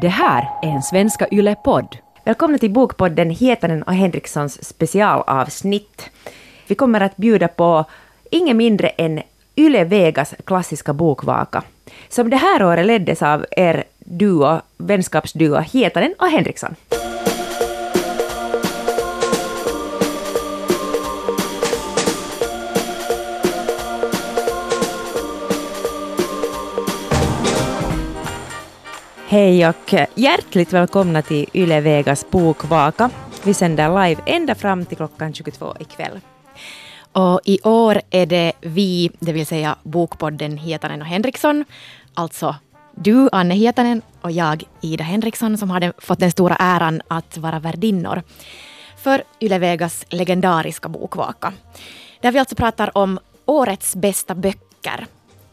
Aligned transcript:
Det 0.00 0.08
här 0.08 0.48
är 0.62 0.68
en 0.68 0.82
Svenska 0.82 1.26
Yle-podd. 1.30 1.96
Välkomna 2.24 2.58
till 2.58 2.70
Bokpodden 2.70 3.30
Hietanen 3.30 3.82
och 3.82 3.94
Henrikssons 3.94 4.64
specialavsnitt. 4.68 6.10
Vi 6.66 6.74
kommer 6.74 7.00
att 7.00 7.16
bjuda 7.16 7.48
på 7.48 7.84
inget 8.30 8.56
mindre 8.56 8.88
än 8.88 9.22
Yle 9.56 9.84
Vegas 9.84 10.34
klassiska 10.44 10.92
bokvaka, 10.92 11.62
som 12.08 12.30
det 12.30 12.36
här 12.36 12.64
året 12.64 12.86
leddes 12.86 13.22
av 13.22 13.46
er 13.50 13.84
duo, 13.98 14.60
vänskapsduo 14.76 15.60
Hietanen 15.60 16.14
och 16.18 16.28
Henriksson. 16.28 16.74
Hej 29.30 29.68
och 29.68 29.94
eh, 29.94 30.06
hjärtligt 30.14 30.72
välkomna 30.72 31.22
till 31.22 31.48
Yle 31.54 31.80
Vegas 31.80 32.30
bokvaka. 32.30 33.10
Vi 33.44 33.54
sänder 33.54 33.88
live 33.88 34.22
ända 34.26 34.54
fram 34.54 34.84
till 34.84 34.96
klockan 34.96 35.34
22 35.34 35.74
ikväll. 35.80 36.20
Och 37.12 37.40
i 37.44 37.60
år 37.62 38.00
är 38.10 38.26
det 38.26 38.52
vi, 38.60 39.10
det 39.18 39.32
vill 39.32 39.46
säga 39.46 39.76
Bokpodden 39.82 40.58
Hietanen 40.58 41.00
och 41.00 41.06
Henriksson, 41.06 41.64
alltså 42.14 42.56
du, 42.94 43.28
Anne 43.32 43.54
Hietanen, 43.54 44.02
och 44.20 44.30
jag, 44.30 44.64
Ida 44.80 45.04
Henriksson, 45.04 45.58
som 45.58 45.70
har 45.70 45.92
fått 45.98 46.20
den 46.20 46.30
stora 46.30 46.56
äran 46.58 47.02
att 47.08 47.38
vara 47.38 47.58
värdinnor 47.58 48.22
för 48.96 49.22
Yle 49.40 49.58
Vegas 49.58 50.04
legendariska 50.08 50.88
bokvaka. 50.88 51.52
Där 52.20 52.32
vi 52.32 52.38
alltså 52.38 52.56
pratar 52.56 52.98
om 52.98 53.18
årets 53.46 53.96
bästa 53.96 54.34
böcker. 54.34 55.06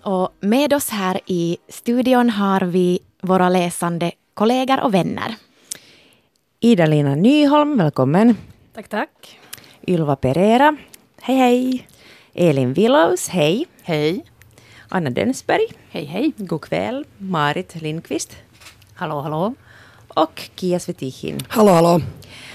Och 0.06 0.30
med 0.40 0.74
oss 0.74 0.90
här 0.90 1.20
i 1.26 1.58
studion 1.70 2.30
har 2.30 2.62
vi 2.62 3.00
våra 3.22 3.50
läsande 3.50 4.12
kollegor 4.34 4.80
och 4.84 4.94
vänner. 4.94 5.36
Ida-Lina 6.60 7.16
Nyholm, 7.16 7.78
välkommen. 7.78 8.38
Tack, 8.76 8.88
tack. 8.88 9.40
Ylva 9.88 10.16
Pereira, 10.16 10.78
hej 11.22 11.38
hej. 11.38 11.88
Elin 12.34 12.74
Willows, 12.74 13.30
hej. 13.30 13.66
Hej. 13.84 14.26
Anna 14.90 15.10
Dönsberg, 15.10 15.68
Hej, 15.90 16.06
hej. 16.06 16.32
god 16.38 16.62
kväll. 16.62 17.06
Marit 17.18 17.76
Lindqvist 17.82 18.38
Hallå, 18.96 19.22
hallå. 19.22 19.54
och 20.08 20.42
Kia 20.56 20.80
Svetihin. 20.80 21.40
Hallå, 21.48 21.72
hallå. 21.72 22.02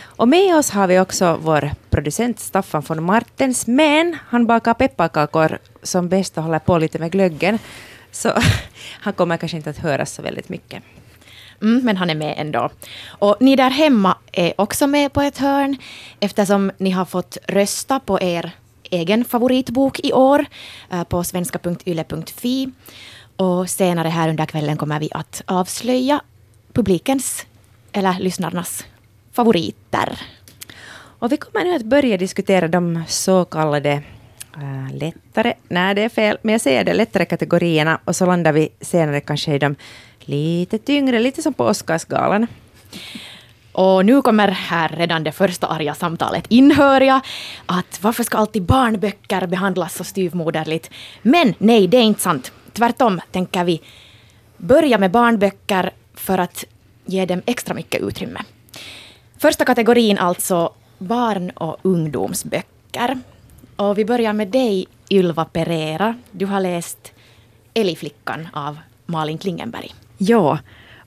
Och 0.03 0.29
med 0.29 0.57
oss 0.57 0.71
har 0.71 0.87
vi 0.87 1.01
också 1.01 1.39
vår 1.43 1.71
producent 1.91 2.41
Staffan 2.41 2.83
von 2.87 3.03
Martens, 3.03 3.67
men 3.67 4.17
han 4.29 4.47
bakar 4.47 4.75
pepparkakor 4.75 5.59
som 5.83 6.09
bäst 6.09 6.39
och 6.39 6.45
håller 6.45 6.59
på 6.59 6.79
lite 6.79 6.99
med 6.99 7.13
glöggen. 7.13 7.59
Så 8.11 8.33
han 9.01 9.13
kommer 9.13 9.37
kanske 9.37 9.57
inte 9.57 9.71
att 9.71 9.79
höras 9.79 10.13
så 10.13 10.23
väldigt 10.23 10.49
mycket. 10.49 10.83
Mm, 11.63 11.85
men 11.85 11.97
han 11.97 12.11
är 12.11 12.15
med 12.15 12.35
ändå. 12.39 12.71
Och 13.07 13.37
ni 13.41 13.57
där 13.57 13.71
hemma 13.71 14.17
är 14.33 14.61
också 14.61 14.87
med 14.87 15.13
på 15.13 15.21
ett 15.21 15.39
hörn 15.39 15.77
eftersom 16.21 16.73
ni 16.79 16.91
har 16.91 17.05
fått 17.05 17.39
rösta 17.49 18.01
på 18.01 18.21
er 18.21 18.53
egen 18.91 19.25
favoritbok 19.25 20.01
i 20.01 20.13
år 20.13 20.47
eh, 20.91 21.05
på 21.05 21.25
svenska.yle.fi. 21.25 22.71
Och 23.37 23.71
senare 23.71 24.09
här 24.09 24.29
under 24.29 24.47
kvällen 24.47 24.77
kommer 24.77 25.01
vi 25.01 25.09
att 25.13 25.43
avslöja 25.47 26.21
publikens 26.73 27.47
eller 27.93 28.19
lyssnarnas 28.19 28.85
favoriter. 29.33 30.21
Och 31.19 31.33
vi 31.33 31.37
kommer 31.37 31.65
nu 31.65 31.75
att 31.75 31.83
börja 31.83 32.17
diskutera 32.17 32.69
de 32.69 33.03
så 33.09 33.45
kallade 33.45 34.03
Äh, 34.57 34.97
lättare, 34.97 35.55
nej 35.69 35.95
det 35.95 36.03
är 36.03 36.09
fel, 36.09 36.39
men 36.43 36.53
jag 36.53 36.61
säger 36.61 36.85
det, 36.85 36.95
lättare 36.95 37.25
kategorierna 37.25 38.01
och 38.05 38.17
så 38.17 38.27
landar 38.27 38.53
vi 38.53 38.69
senare 38.81 39.21
kanske 39.21 39.55
i 39.55 39.59
de 39.59 39.77
lite 40.21 40.79
tyngre, 40.79 41.19
lite 41.19 41.43
som 41.43 41.55
på 41.55 41.65
Oscarsgalan. 41.65 42.47
Och 43.73 44.07
nu 44.07 44.23
kommer 44.23 44.49
här 44.49 44.89
redan 44.89 45.25
det 45.25 45.33
första 45.33 45.67
arga 45.67 45.95
samtalet 45.95 46.47
in, 46.49 46.71
hör 46.71 47.01
jag. 47.01 47.21
Att 47.67 48.03
varför 48.03 48.25
ska 48.25 48.39
alltid 48.39 48.63
barnböcker 48.63 49.47
behandlas 49.47 49.95
så 49.95 50.05
styvmoderligt? 50.05 50.91
Men 51.23 51.55
nej, 51.59 51.89
det 51.89 51.97
är 51.97 52.03
inte 52.03 52.21
sant. 52.21 52.53
Tvärtom 52.73 53.21
tänker 53.31 53.65
vi 53.65 53.81
börja 54.57 54.99
med 54.99 55.11
barnböcker 55.11 55.91
för 56.15 56.39
att 56.39 56.65
ge 57.05 57.27
dem 57.27 57.43
extra 57.47 57.75
mycket 57.75 58.03
utrymme. 58.03 58.41
Första 59.39 59.65
kategorin 59.65 60.19
alltså 60.19 60.73
barn 60.99 61.51
och 61.51 61.77
ungdomsböcker. 61.83 63.19
Och 63.81 63.99
vi 63.99 64.05
börjar 64.05 64.33
med 64.33 64.49
dig, 64.49 64.87
Ylva 65.11 65.45
Pereira. 65.45 66.15
Du 66.31 66.47
har 66.47 66.61
läst 66.61 67.13
Älgflickan 67.75 68.49
av 68.53 68.79
Malin 69.07 69.39
Klingenberg. 69.39 69.95
Ja, 70.19 70.59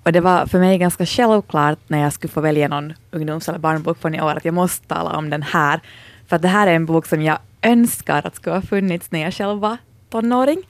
och 0.04 0.12
det 0.12 0.20
var 0.20 0.46
för 0.46 0.60
mig 0.60 0.78
ganska 0.78 1.06
självklart 1.06 1.80
när 1.88 2.00
jag 2.00 2.14
skulle 2.14 2.32
få 2.32 2.42
välja 2.42 2.68
någon 2.68 2.94
ungdoms 3.12 3.50
eller 3.50 3.60
barnbok 3.60 3.98
från 3.98 4.16
i 4.16 4.22
år 4.22 4.36
att 4.36 4.46
jag 4.46 4.54
måste 4.54 4.88
tala 4.88 5.18
om 5.18 5.30
den 5.30 5.44
här. 5.44 5.80
För 6.28 6.36
att 6.36 6.42
det 6.42 6.48
här 6.48 6.68
är 6.68 6.76
en 6.76 6.86
bok 6.86 7.06
som 7.06 7.22
jag 7.22 7.38
önskar 7.62 8.28
att 8.28 8.36
skulle 8.36 8.56
ha 8.56 8.62
funnits 8.62 9.12
när 9.12 9.20
jag 9.20 9.34
själv 9.34 9.60
var 9.60 9.78
tonåring. 10.10 10.64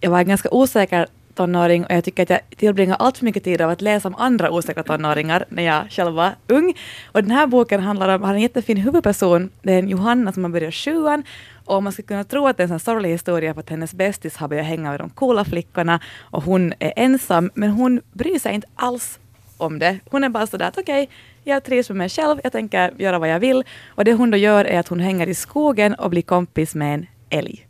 Jag 0.00 0.10
var 0.10 0.22
ganska 0.22 0.50
osäker 0.50 1.06
tonåring 1.34 1.84
och 1.84 1.90
jag 1.90 2.04
tycker 2.04 2.22
att 2.22 2.30
jag 2.30 2.40
tillbringar 2.56 2.96
allt 2.98 3.18
för 3.18 3.24
mycket 3.24 3.44
tid 3.44 3.60
av 3.60 3.70
att 3.70 3.80
läsa 3.80 4.08
om 4.08 4.14
andra 4.14 4.50
osäkra 4.50 4.82
tonåringar 4.82 5.44
när 5.48 5.62
jag 5.62 5.90
själv 5.90 6.14
var 6.14 6.30
ung. 6.46 6.74
Och 7.12 7.22
den 7.22 7.30
här 7.30 7.46
boken 7.46 7.80
handlar 7.80 8.14
om, 8.14 8.22
har 8.22 8.34
en 8.34 8.40
jättefin 8.40 8.76
huvudperson, 8.76 9.50
det 9.62 9.72
är 9.72 9.78
en 9.78 9.88
Johanna 9.88 10.32
som 10.32 10.44
har 10.44 10.50
börjat 10.50 10.74
sjuan 10.74 11.22
och 11.64 11.82
man 11.82 11.92
skulle 11.92 12.06
kunna 12.06 12.24
tro 12.24 12.46
att 12.46 12.56
det 12.56 12.62
är 12.62 12.64
en 12.64 12.68
sån 12.68 12.80
sorglig 12.80 13.10
historia 13.10 13.54
för 13.54 13.60
att 13.60 13.70
hennes 13.70 13.94
bästis 13.94 14.36
har 14.36 14.48
börjat 14.48 14.66
hänga 14.66 14.90
med 14.90 15.00
de 15.00 15.10
coola 15.10 15.44
flickorna 15.44 16.00
och 16.20 16.42
hon 16.42 16.72
är 16.78 16.92
ensam, 16.96 17.50
men 17.54 17.70
hon 17.70 18.00
bryr 18.12 18.38
sig 18.38 18.54
inte 18.54 18.68
alls 18.74 19.18
om 19.56 19.78
det. 19.78 19.98
Hon 20.10 20.24
är 20.24 20.28
bara 20.28 20.46
sådär 20.46 20.68
att 20.68 20.78
okej, 20.78 21.02
okay, 21.02 21.14
jag 21.44 21.64
trivs 21.64 21.88
med 21.88 21.96
mig 21.96 22.08
själv, 22.08 22.40
jag 22.42 22.52
tänker 22.52 22.94
göra 22.98 23.18
vad 23.18 23.28
jag 23.28 23.40
vill. 23.40 23.64
Och 23.88 24.04
det 24.04 24.12
hon 24.12 24.30
då 24.30 24.36
gör 24.36 24.64
är 24.64 24.80
att 24.80 24.88
hon 24.88 25.00
hänger 25.00 25.26
i 25.26 25.34
skogen 25.34 25.94
och 25.94 26.10
blir 26.10 26.22
kompis 26.22 26.74
med 26.74 26.94
en 26.94 27.06
älg. 27.30 27.66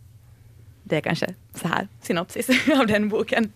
Det 0.83 0.97
är 0.97 1.01
kanske 1.01 1.35
så 1.55 1.69
här 1.69 1.89
synopsis 2.03 2.49
av 2.81 2.87
den 2.87 3.09
boken. 3.09 3.53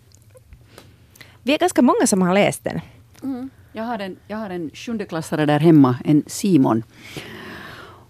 Vi 1.43 1.53
är 1.53 1.57
ganska 1.57 1.81
många 1.81 2.07
som 2.07 2.21
har 2.21 2.33
läst 2.33 2.63
den. 2.63 2.81
Mm. 3.23 3.49
Jag, 3.73 3.83
har 3.83 3.99
en, 3.99 4.15
jag 4.27 4.37
har 4.37 4.49
en 4.49 4.69
sjundeklassare 4.73 5.45
där 5.45 5.59
hemma, 5.59 5.97
en 6.05 6.23
Simon. 6.27 6.83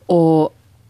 Och, 0.05 0.43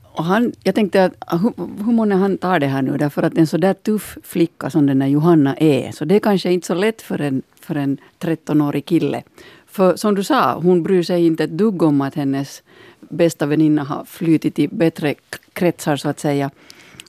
och 0.03 0.24
han, 0.24 0.53
jag 0.63 0.75
tänkte 0.75 1.03
att 1.03 1.41
hur, 1.44 1.53
hur 1.85 1.91
många 1.91 2.16
han 2.16 2.38
tar 2.38 2.59
det 2.59 2.68
här 2.68 2.81
nu, 2.81 2.97
därför 2.97 3.24
att 3.24 3.38
en 3.38 3.47
så 3.47 3.58
där 3.58 3.74
tuff 3.74 4.18
flicka 4.24 4.69
som 4.69 4.85
den 4.85 5.00
där 5.00 5.08
Johanna 5.08 5.56
är, 5.58 5.91
så 5.91 6.06
det 6.06 6.16
är 6.16 6.19
kanske 6.19 6.52
inte 6.52 6.68
så 6.68 6.74
lätt 6.74 7.02
för 7.02 7.22
en, 7.22 7.41
för 7.62 7.75
en 7.75 7.97
13-årig 8.19 8.85
kille. 8.85 9.24
För 9.68 9.96
som 9.96 10.16
du 10.16 10.24
sa, 10.24 10.59
hon 10.59 10.84
bryr 10.84 11.03
sig 11.03 11.25
inte 11.25 11.44
ett 11.44 11.58
dugg 11.58 11.84
om 11.84 12.02
att 12.02 12.16
hennes 12.16 12.64
bästa 13.00 13.46
väninna 13.46 13.84
har 13.84 14.06
flytit 14.06 14.59
i 14.59 14.68
bättre 14.68 15.16
kretsar 15.53 15.96
så 15.96 16.09
att 16.09 16.19
säga. 16.19 16.52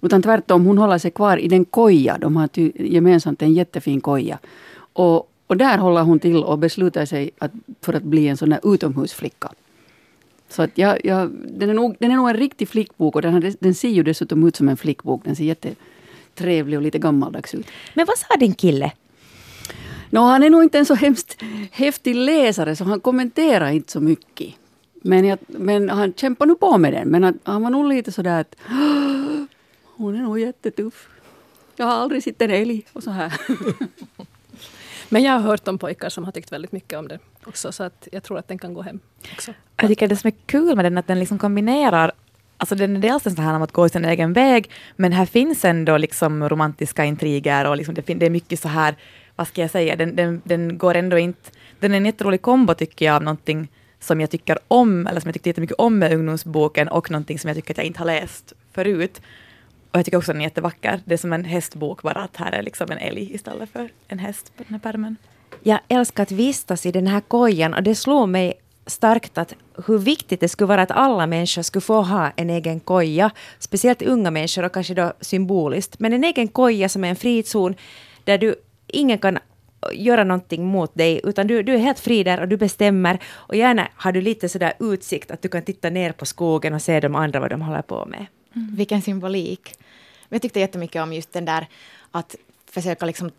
Utan 0.02 0.22
tvärtom, 0.22 0.66
hon 0.66 0.78
håller 0.78 0.98
sig 0.98 1.10
kvar 1.10 1.36
i 1.36 1.48
den 1.48 1.64
koja. 1.64 2.18
De 2.18 2.36
har 2.36 2.48
ty- 2.48 2.72
gemensamt 2.74 3.42
en 3.42 3.52
jättefin 3.52 4.00
koja. 4.00 4.38
Och, 4.92 5.30
och 5.46 5.56
där 5.56 5.78
håller 5.78 6.02
hon 6.02 6.18
till 6.18 6.44
och 6.44 6.58
beslutar 6.58 7.04
sig 7.04 7.30
att, 7.38 7.52
för 7.82 7.92
att 7.92 8.02
bli 8.02 8.28
en 8.28 8.36
sån 8.36 8.50
där 8.50 8.74
utomhusflicka. 8.74 9.48
Så 10.48 10.62
att 10.62 10.78
jag, 10.78 11.04
jag, 11.04 11.30
den, 11.30 11.70
är 11.70 11.74
nog, 11.74 11.96
den 11.98 12.10
är 12.10 12.16
nog 12.16 12.28
en 12.28 12.36
riktig 12.36 12.68
flickbok 12.68 13.14
och 13.14 13.22
den, 13.22 13.32
har, 13.32 13.52
den 13.60 13.74
ser 13.74 13.88
ju 13.88 14.02
dessutom 14.02 14.48
ut 14.48 14.56
som 14.56 14.68
en 14.68 14.76
flickbok. 14.76 15.24
Den 15.24 15.36
ser 15.36 15.44
jättetrevlig 15.44 16.78
och 16.78 16.82
lite 16.82 16.98
gammaldags 16.98 17.54
ut. 17.54 17.66
Men 17.94 18.06
vad 18.06 18.18
sa 18.18 18.36
din 18.36 18.54
kille? 18.54 18.92
No, 20.10 20.18
han 20.18 20.42
är 20.42 20.50
nog 20.50 20.62
inte 20.62 20.78
en 20.78 20.86
så 20.86 20.94
hemskt 20.94 21.36
häftig 21.70 22.14
läsare 22.14 22.76
så 22.76 22.84
han 22.84 23.00
kommenterar 23.00 23.70
inte 23.70 23.92
så 23.92 24.00
mycket. 24.00 24.54
Men, 25.02 25.24
jag, 25.24 25.38
men 25.46 25.88
han 25.88 26.12
kämpar 26.16 26.46
nu 26.46 26.54
på 26.54 26.78
med 26.78 26.92
den. 26.92 27.08
Men 27.08 27.24
att, 27.24 27.34
han 27.42 27.62
var 27.62 27.70
nog 27.70 27.88
lite 27.88 28.12
sådär 28.12 28.40
att 28.40 28.56
hon 29.98 30.14
är 30.14 30.22
nog 30.22 30.40
jättetuff. 30.40 31.08
Jag 31.76 31.86
har 31.86 31.92
aldrig 31.92 32.22
sett 32.22 32.42
en 32.42 32.50
älg 32.50 32.86
och 32.92 33.02
så 33.02 33.10
här. 33.10 33.32
Men 35.08 35.22
jag 35.22 35.32
har 35.32 35.40
hört 35.40 35.68
om 35.68 35.78
pojkar 35.78 36.08
som 36.08 36.24
har 36.24 36.32
tyckt 36.32 36.52
väldigt 36.52 36.72
mycket 36.72 36.98
om 36.98 37.08
det 37.08 37.18
också, 37.44 37.72
så 37.72 37.82
att 37.82 38.08
jag 38.12 38.22
tror 38.22 38.38
att 38.38 38.48
den 38.48 38.58
kan 38.58 38.74
gå 38.74 38.82
hem 38.82 39.00
också. 39.32 39.52
Jag 39.76 39.88
tycker 39.88 40.08
det 40.08 40.16
som 40.16 40.28
är 40.28 40.34
kul 40.46 40.76
med 40.76 40.84
den 40.84 40.98
att 40.98 41.06
den 41.06 41.18
liksom 41.18 41.38
kombinerar 41.38 42.12
Alltså 42.60 42.74
den 42.74 42.96
är 42.96 43.00
dels 43.00 43.26
en 43.26 43.34
sån 43.34 43.44
här 43.44 43.54
om 43.54 43.62
att 43.62 43.72
gå 43.72 43.88
sin 43.88 44.04
egen 44.04 44.32
väg, 44.32 44.70
men 44.96 45.12
här 45.12 45.26
finns 45.26 45.64
ändå 45.64 45.96
liksom 45.96 46.48
romantiska 46.48 47.04
intriger 47.04 47.64
och 47.64 47.76
liksom 47.76 47.94
det, 47.94 48.02
det 48.02 48.26
är 48.26 48.30
mycket 48.30 48.60
så 48.60 48.68
här, 48.68 48.96
vad 49.36 49.48
ska 49.48 49.60
jag 49.60 49.70
säga, 49.70 49.96
den, 49.96 50.16
den, 50.16 50.42
den 50.44 50.78
går 50.78 50.94
ändå 50.94 51.18
inte... 51.18 51.50
Den 51.80 51.92
är 51.92 51.96
en 51.96 52.06
jätterolig 52.06 52.42
kombo 52.42 52.74
tycker 52.74 53.06
jag 53.06 53.16
av 53.16 53.22
någonting 53.22 53.68
som 54.00 54.20
jag 54.20 54.30
tycker 54.30 54.58
om, 54.68 55.06
eller 55.06 55.20
som 55.20 55.28
jag 55.28 55.34
tyckte 55.34 55.48
jättemycket 55.48 55.76
om 55.78 55.98
med 55.98 56.12
ungdomsboken 56.12 56.88
och 56.88 57.10
någonting 57.10 57.38
som 57.38 57.48
jag 57.48 57.56
tycker 57.56 57.74
att 57.74 57.78
jag 57.78 57.86
inte 57.86 57.98
har 57.98 58.06
läst 58.06 58.52
förut. 58.72 59.20
Och 59.90 59.98
jag 59.98 60.04
tycker 60.04 60.18
också 60.18 60.32
att 60.32 60.34
den 60.34 60.40
är 60.40 60.46
jättevacker. 60.46 61.00
Det 61.04 61.14
är 61.14 61.18
som 61.18 61.32
en 61.32 61.44
hästbok 61.44 62.02
bara 62.02 62.20
att 62.20 62.36
här 62.36 62.52
är 62.52 62.62
liksom 62.62 62.90
en 62.90 62.98
älg 62.98 63.34
istället 63.34 63.70
för 63.70 63.88
en 64.08 64.18
häst 64.18 64.52
på 64.56 64.62
den 64.62 64.72
här 64.72 64.80
pärmen. 64.80 65.16
Jag 65.62 65.80
älskar 65.88 66.22
att 66.22 66.32
vistas 66.32 66.86
i 66.86 66.92
den 66.92 67.06
här 67.06 67.20
kojan 67.20 67.74
och 67.74 67.82
det 67.82 67.94
slog 67.94 68.28
mig 68.28 68.54
starkt 68.86 69.38
att 69.38 69.54
hur 69.86 69.98
viktigt 69.98 70.40
det 70.40 70.48
skulle 70.48 70.68
vara 70.68 70.82
att 70.82 70.90
alla 70.90 71.26
människor 71.26 71.62
skulle 71.62 71.80
få 71.80 72.02
ha 72.02 72.30
en 72.36 72.50
egen 72.50 72.80
koja. 72.80 73.30
Speciellt 73.58 74.02
unga 74.02 74.30
människor 74.30 74.64
och 74.64 74.72
kanske 74.72 74.94
då 74.94 75.12
symboliskt. 75.20 75.98
Men 75.98 76.12
en 76.12 76.24
egen 76.24 76.48
koja 76.48 76.88
som 76.88 77.04
är 77.04 77.08
en 77.08 77.16
frizon 77.16 77.74
där 78.24 78.38
du 78.38 78.54
ingen 78.86 79.18
kan 79.18 79.38
göra 79.92 80.24
någonting 80.24 80.64
mot 80.64 80.94
dig, 80.94 81.20
utan 81.24 81.46
du, 81.46 81.62
du 81.62 81.74
är 81.74 81.78
helt 81.78 82.00
fri 82.00 82.24
där 82.24 82.40
och 82.40 82.48
du 82.48 82.56
bestämmer. 82.56 83.18
Och 83.34 83.56
gärna 83.56 83.88
har 83.94 84.12
du 84.12 84.20
lite 84.20 84.48
sådär 84.48 84.72
utsikt 84.80 85.30
att 85.30 85.42
du 85.42 85.48
kan 85.48 85.62
titta 85.62 85.90
ner 85.90 86.12
på 86.12 86.26
skogen 86.26 86.74
och 86.74 86.82
se 86.82 87.00
de 87.00 87.14
andra 87.14 87.40
vad 87.40 87.50
de 87.50 87.62
håller 87.62 87.82
på 87.82 88.06
med. 88.06 88.26
Mm. 88.56 88.76
Vilken 88.76 89.02
symbolik. 89.02 89.74
Jag 90.28 90.42
tyckte 90.42 90.60
jättemycket 90.60 91.02
om 91.02 91.12
just 91.12 91.32
den 91.32 91.44
där 91.44 91.66
att 92.10 92.36
försöka 92.66 93.06
liksom 93.06 93.30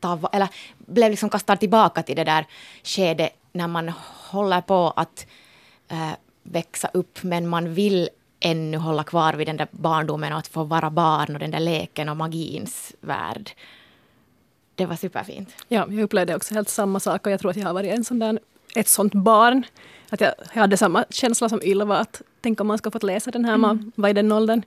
ta, 0.00 0.28
eller 0.32 0.48
blev 0.78 1.10
liksom 1.10 1.30
kastad 1.30 1.56
tillbaka 1.56 2.02
till 2.02 2.16
det 2.16 2.24
där 2.24 2.46
skedet 2.82 3.32
när 3.52 3.68
man 3.68 3.88
håller 4.30 4.60
på 4.60 4.92
att 4.96 5.26
äh, 5.88 6.12
växa 6.42 6.90
upp 6.92 7.22
men 7.22 7.48
man 7.48 7.74
vill 7.74 8.08
ännu 8.40 8.76
hålla 8.76 9.04
kvar 9.04 9.34
vid 9.34 9.46
den 9.46 9.56
där 9.56 9.68
barndomen 9.70 10.32
och 10.32 10.38
att 10.38 10.46
få 10.46 10.64
vara 10.64 10.90
barn 10.90 11.34
och 11.34 11.40
den 11.40 11.50
där 11.50 11.60
leken 11.60 12.08
och 12.08 12.16
magins 12.16 12.92
värld. 13.00 13.50
Det 14.74 14.86
var 14.86 14.96
superfint. 14.96 15.54
Ja, 15.68 15.86
jag 15.90 16.00
upplevde 16.00 16.36
också 16.36 16.54
helt 16.54 16.68
samma 16.68 17.00
sak 17.00 17.26
och 17.26 17.32
jag 17.32 17.40
tror 17.40 17.50
att 17.50 17.56
jag 17.56 17.66
har 17.66 17.74
varit 17.74 17.92
en 17.92 18.04
sån 18.04 18.18
där, 18.18 18.38
ett 18.74 18.88
sånt 18.88 19.14
barn. 19.14 19.66
Att 20.10 20.20
jag, 20.20 20.32
jag 20.52 20.60
hade 20.60 20.76
samma 20.76 21.04
känsla 21.10 21.48
som 21.48 21.62
Ylva, 21.62 21.98
att 21.98 22.22
tänk 22.40 22.60
om 22.60 22.66
man 22.66 22.78
ska 22.78 22.90
fått 22.90 23.02
läsa 23.02 23.30
den 23.30 23.44
här, 23.44 23.54
mm. 23.54 23.60
man 23.60 23.92
var 23.94 24.08
i 24.08 24.12
den 24.12 24.32
åldern. 24.32 24.62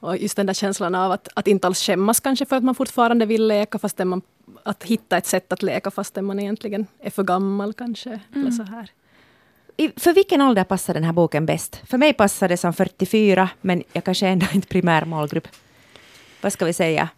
Och 0.00 0.16
just 0.16 0.36
den 0.36 0.46
där 0.46 0.54
känslan 0.54 0.94
av 0.94 1.12
att, 1.12 1.28
att 1.34 1.46
inte 1.46 1.66
alls 1.66 1.82
skämmas 1.82 2.20
kanske 2.20 2.46
för 2.46 2.56
att 2.56 2.64
man 2.64 2.74
fortfarande 2.74 3.26
vill 3.26 3.46
leka, 3.46 3.78
fast 3.78 3.98
man, 3.98 4.22
att 4.62 4.84
hitta 4.84 5.16
ett 5.16 5.26
sätt 5.26 5.52
att 5.52 5.62
leka 5.62 5.90
fastän 5.90 6.24
man 6.24 6.40
egentligen 6.40 6.86
är 7.00 7.10
för 7.10 7.22
gammal 7.22 7.72
kanske. 7.72 8.10
Mm. 8.10 8.22
Eller 8.34 8.50
så 8.50 8.62
här. 8.62 8.90
I, 9.76 9.90
för 9.96 10.12
vilken 10.12 10.40
ålder 10.40 10.64
passar 10.64 10.94
den 10.94 11.04
här 11.04 11.12
boken 11.12 11.46
bäst? 11.46 11.80
För 11.86 11.98
mig 11.98 12.12
passar 12.12 12.48
det 12.48 12.56
som 12.56 12.72
44, 12.72 13.48
men 13.60 13.82
jag 13.92 14.04
kanske 14.04 14.26
ändå 14.26 14.46
inte 14.54 14.68
primär 14.68 15.04
målgrupp. 15.04 15.48
Vad 16.40 16.52
ska 16.52 16.64
vi 16.64 16.72
säga? 16.72 17.08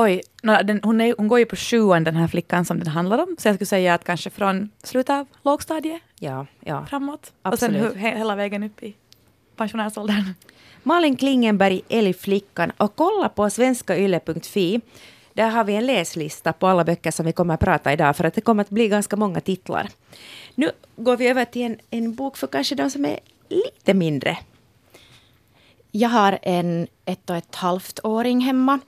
Oj, 0.00 0.22
no, 0.42 0.62
den, 0.64 0.80
hon, 0.82 1.00
är, 1.00 1.14
hon 1.18 1.28
går 1.28 1.38
ju 1.38 1.44
på 1.44 1.56
sjuan 1.56 2.04
den 2.04 2.16
här 2.16 2.28
flickan 2.28 2.64
som 2.64 2.78
den 2.78 2.88
handlar 2.88 3.18
om, 3.18 3.36
så 3.38 3.48
jag 3.48 3.54
skulle 3.54 3.66
säga 3.66 3.94
att 3.94 4.04
kanske 4.04 4.30
från 4.30 4.70
slutet 4.82 5.10
av 5.10 5.26
lågstadiet 5.42 6.02
ja, 6.18 6.46
ja. 6.60 6.86
framåt. 6.86 7.32
Absolut. 7.42 7.86
Och 7.86 7.92
sen 7.92 8.00
he, 8.00 8.18
hela 8.18 8.36
vägen 8.36 8.62
upp 8.62 8.82
i 8.82 8.94
pensionärsåldern. 9.56 10.34
Malin 10.82 11.16
Klingenberg, 11.16 11.82
Älgflickan 11.88 12.72
och 12.76 12.96
kolla 12.96 13.28
på 13.28 13.50
svenskayle.fi. 13.50 14.80
Där 15.32 15.48
har 15.48 15.64
vi 15.64 15.74
en 15.76 15.86
läslista 15.86 16.52
på 16.52 16.66
alla 16.66 16.84
böcker 16.84 17.10
som 17.10 17.26
vi 17.26 17.32
kommer 17.32 17.54
att 17.54 17.60
prata 17.60 17.92
idag 17.92 18.16
för 18.16 18.24
att 18.24 18.34
det 18.34 18.40
kommer 18.40 18.62
att 18.62 18.70
bli 18.70 18.88
ganska 18.88 19.16
många 19.16 19.40
titlar. 19.40 19.88
Nu 20.54 20.70
går 20.96 21.16
vi 21.16 21.28
över 21.28 21.44
till 21.44 21.62
en, 21.62 21.78
en 21.90 22.14
bok 22.14 22.36
för 22.36 22.46
kanske 22.46 22.74
de 22.74 22.90
som 22.90 23.04
är 23.04 23.18
lite 23.48 23.94
mindre. 23.94 24.38
Jag 25.90 26.08
har 26.08 26.38
en 26.42 26.86
ett 27.04 27.30
och 27.30 27.36
ett 27.36 27.54
halvt 27.54 28.00
åring 28.04 28.40
hemma 28.40 28.80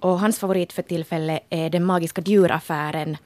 och 0.00 0.20
hans 0.20 0.38
favorit 0.38 0.72
för 0.72 0.82
tillfället 0.82 1.42
är 1.50 1.70
den 1.70 1.84
magiska 1.84 2.22
djuraffären 2.22 3.16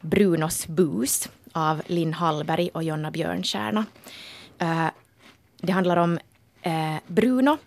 Brunos 0.00 0.66
bus 0.66 1.28
av 1.52 1.82
Linn 1.86 2.12
Hallberg 2.12 2.70
och 2.74 2.82
Jonna 2.82 3.10
Björnstjärna. 3.10 3.84
Uh, 4.62 4.86
eh, 4.86 4.90
det 5.58 5.72
handlar 5.72 5.96
om 5.96 6.18
uh, 6.66 6.96
Bruno 7.06 7.58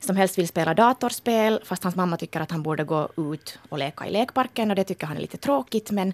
som 0.00 0.16
helst 0.16 0.38
vill 0.38 0.48
spela 0.48 0.74
datorspel 0.74 1.60
fast 1.64 1.82
hans 1.82 1.96
mamma 1.96 2.16
tycker 2.16 2.40
att 2.40 2.50
han 2.50 2.62
borde 2.62 2.84
gå 2.84 3.08
ut 3.16 3.58
och 3.68 3.78
leka 3.78 4.06
i 4.06 4.10
lekparken 4.10 4.70
och 4.70 4.76
det 4.76 4.84
tycker 4.84 5.06
han 5.06 5.16
är 5.16 5.20
lite 5.20 5.36
tråkigt 5.36 5.90
men 5.90 6.12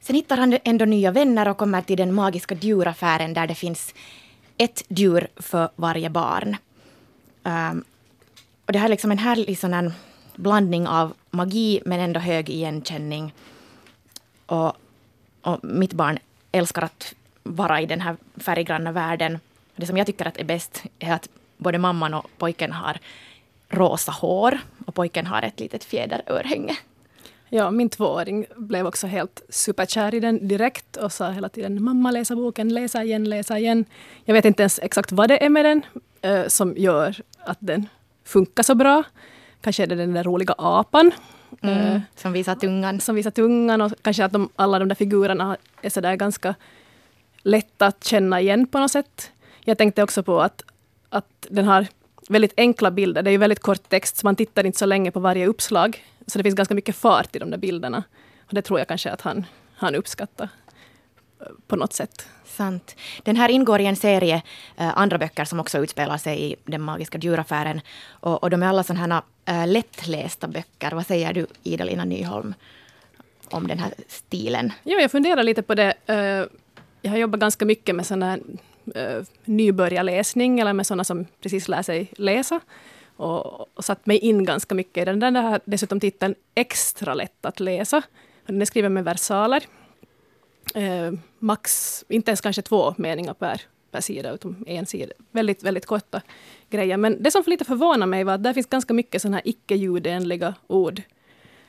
sen 0.00 0.16
hittar 0.16 0.36
han 0.36 0.58
ändå 0.64 0.84
nya 0.84 1.10
vänner 1.10 1.48
och 1.48 1.58
kommer 1.58 1.82
till 1.82 1.96
den 1.96 2.14
magiska 2.14 2.54
djuraffären 2.54 3.34
där 3.34 3.46
det 3.46 3.54
finns 3.54 3.94
ett 4.56 4.82
djur 4.88 5.28
för 5.36 5.68
varje 5.76 6.10
barn. 6.10 6.56
Um, 7.42 7.84
och 8.66 8.72
det 8.72 8.78
här 8.78 8.86
är 8.86 8.90
liksom 8.90 9.10
en 9.10 9.18
härlig 9.18 9.58
sån 9.58 9.74
här 9.74 9.92
blandning 10.38 10.86
av 10.86 11.14
magi 11.30 11.80
men 11.84 12.00
ändå 12.00 12.20
hög 12.20 12.50
igenkänning. 12.50 13.34
Och, 14.46 14.72
och 15.42 15.64
mitt 15.64 15.92
barn 15.92 16.18
älskar 16.52 16.82
att 16.82 17.14
vara 17.42 17.80
i 17.80 17.86
den 17.86 18.00
här 18.00 18.16
färggranna 18.36 18.92
världen. 18.92 19.38
Det 19.76 19.86
som 19.86 19.96
jag 19.96 20.06
tycker 20.06 20.26
att 20.28 20.36
är 20.36 20.44
bäst 20.44 20.82
är 20.98 21.12
att 21.12 21.28
både 21.56 21.78
mamman 21.78 22.14
och 22.14 22.26
pojken 22.38 22.72
har 22.72 22.98
rosa 23.68 24.12
hår 24.12 24.58
och 24.86 24.94
pojken 24.94 25.26
har 25.26 25.42
ett 25.42 25.60
litet 25.60 25.84
fjäderörhänge. 25.84 26.76
Ja, 27.48 27.70
min 27.70 27.88
tvååring 27.88 28.46
blev 28.56 28.86
också 28.86 29.06
helt 29.06 29.42
superkär 29.48 30.14
i 30.14 30.20
den 30.20 30.48
direkt 30.48 30.96
och 30.96 31.12
sa 31.12 31.30
hela 31.30 31.48
tiden 31.48 31.84
mamma 31.84 32.10
läsa 32.10 32.36
boken, 32.36 32.74
läsa 32.74 33.04
igen, 33.04 33.24
läsa 33.24 33.58
igen. 33.58 33.84
Jag 34.24 34.34
vet 34.34 34.44
inte 34.44 34.62
ens 34.62 34.78
exakt 34.82 35.12
vad 35.12 35.28
det 35.28 35.44
är 35.44 35.48
med 35.48 35.64
den 35.64 35.82
eh, 36.20 36.46
som 36.46 36.74
gör 36.76 37.16
att 37.38 37.58
den 37.60 37.88
funkar 38.24 38.62
så 38.62 38.74
bra. 38.74 39.04
Kanske 39.60 39.82
är 39.82 39.86
det 39.86 39.94
den 39.94 40.14
där 40.14 40.24
roliga 40.24 40.54
apan. 40.58 41.12
Mm, 41.60 41.78
eh, 41.78 42.00
som 42.16 42.32
visar 42.32 42.54
tungan. 42.54 43.00
Som 43.00 43.14
visar 43.14 43.30
tungan 43.30 43.80
och 43.80 43.92
kanske 44.02 44.24
att 44.24 44.32
de, 44.32 44.48
alla 44.56 44.78
de 44.78 44.88
där 44.88 44.96
figurerna 44.96 45.56
är 45.82 45.90
så 45.90 46.00
där 46.00 46.16
ganska 46.16 46.54
lätta 47.42 47.86
att 47.86 48.04
känna 48.04 48.40
igen 48.40 48.66
på 48.66 48.78
något 48.78 48.90
sätt. 48.90 49.32
Jag 49.64 49.78
tänkte 49.78 50.02
också 50.02 50.22
på 50.22 50.40
att, 50.40 50.62
att 51.08 51.46
den 51.50 51.64
har 51.64 51.86
väldigt 52.28 52.54
enkla 52.56 52.90
bilder. 52.90 53.22
Det 53.22 53.30
är 53.30 53.32
ju 53.32 53.38
väldigt 53.38 53.62
kort 53.62 53.88
text, 53.88 54.16
så 54.16 54.26
man 54.26 54.36
tittar 54.36 54.66
inte 54.66 54.78
så 54.78 54.86
länge 54.86 55.10
på 55.10 55.20
varje 55.20 55.46
uppslag. 55.46 56.04
Så 56.26 56.38
det 56.38 56.42
finns 56.42 56.54
ganska 56.54 56.74
mycket 56.74 56.96
fart 56.96 57.36
i 57.36 57.38
de 57.38 57.50
där 57.50 57.58
bilderna. 57.58 58.02
Och 58.46 58.54
det 58.54 58.62
tror 58.62 58.78
jag 58.78 58.88
kanske 58.88 59.10
att 59.10 59.20
han, 59.20 59.46
han 59.74 59.94
uppskattar 59.94 60.48
eh, 61.40 61.46
på 61.66 61.76
något 61.76 61.92
sätt. 61.92 62.26
Sant. 62.44 62.96
Den 63.22 63.36
här 63.36 63.48
ingår 63.48 63.80
i 63.80 63.86
en 63.86 63.96
serie 63.96 64.42
uh, 64.80 64.98
andra 64.98 65.18
böcker 65.18 65.44
som 65.44 65.60
också 65.60 65.78
utspelar 65.78 66.18
sig 66.18 66.52
i 66.52 66.56
den 66.64 66.82
magiska 66.82 67.18
djuraffären. 67.18 67.80
Och, 68.08 68.42
och 68.42 68.50
de 68.50 68.62
är 68.62 68.66
alla 68.66 68.82
sådana 68.82 69.14
här 69.14 69.22
uh, 69.48 69.66
lättlästa 69.66 70.48
böcker. 70.48 70.92
Vad 70.92 71.06
säger 71.06 71.32
du, 71.32 71.46
Ida-Lina 71.62 72.04
Nyholm, 72.04 72.54
om 73.50 73.66
den 73.66 73.78
här 73.78 73.94
stilen? 74.08 74.72
Jo, 74.82 74.98
jag 74.98 75.10
funderar 75.10 75.42
lite 75.42 75.62
på 75.62 75.74
det. 75.74 75.94
Uh, 76.10 76.48
jag 77.02 77.10
har 77.10 77.18
jobbat 77.18 77.40
ganska 77.40 77.64
mycket 77.64 77.94
med 77.94 78.06
sån 78.06 78.22
här 78.22 78.40
uh, 78.96 79.24
nybörjarläsning, 79.44 80.60
eller 80.60 80.72
med 80.72 80.86
sådana 80.86 81.04
som 81.04 81.26
precis 81.40 81.68
lär 81.68 81.82
sig 81.82 82.12
läsa. 82.16 82.60
Och, 83.16 83.60
och 83.76 83.84
satt 83.84 84.06
mig 84.06 84.18
in 84.18 84.44
ganska 84.44 84.74
mycket 84.74 85.02
i 85.02 85.04
den. 85.04 85.20
Den 85.20 85.36
har 85.36 85.60
dessutom 85.64 86.00
titeln 86.00 86.34
Extra 86.54 87.14
lätt 87.14 87.46
att 87.46 87.60
läsa. 87.60 88.02
Den 88.46 88.62
är 88.62 88.66
skriven 88.66 88.94
med 88.94 89.04
versaler 89.04 89.62
eh, 90.74 91.12
max, 91.38 92.04
inte 92.08 92.30
ens 92.30 92.40
kanske 92.40 92.62
två 92.62 92.94
meningar 92.98 93.34
per, 93.34 93.60
per 93.90 94.00
sida, 94.00 94.32
utan 94.32 94.64
en 94.66 94.86
sida. 94.86 95.12
Väldigt, 95.30 95.62
väldigt 95.62 95.86
korta 95.86 96.22
grejen. 96.70 97.00
Men 97.00 97.22
det 97.22 97.30
som 97.30 97.42
lite 97.46 97.64
förvånar 97.64 98.06
mig 98.06 98.24
var 98.24 98.32
att 98.32 98.42
där 98.42 98.52
finns 98.52 98.66
ganska 98.66 98.94
mycket 98.94 99.22
sådana 99.22 99.36
här 99.36 99.48
icke-ljudenliga 99.48 100.54
ord. 100.66 101.02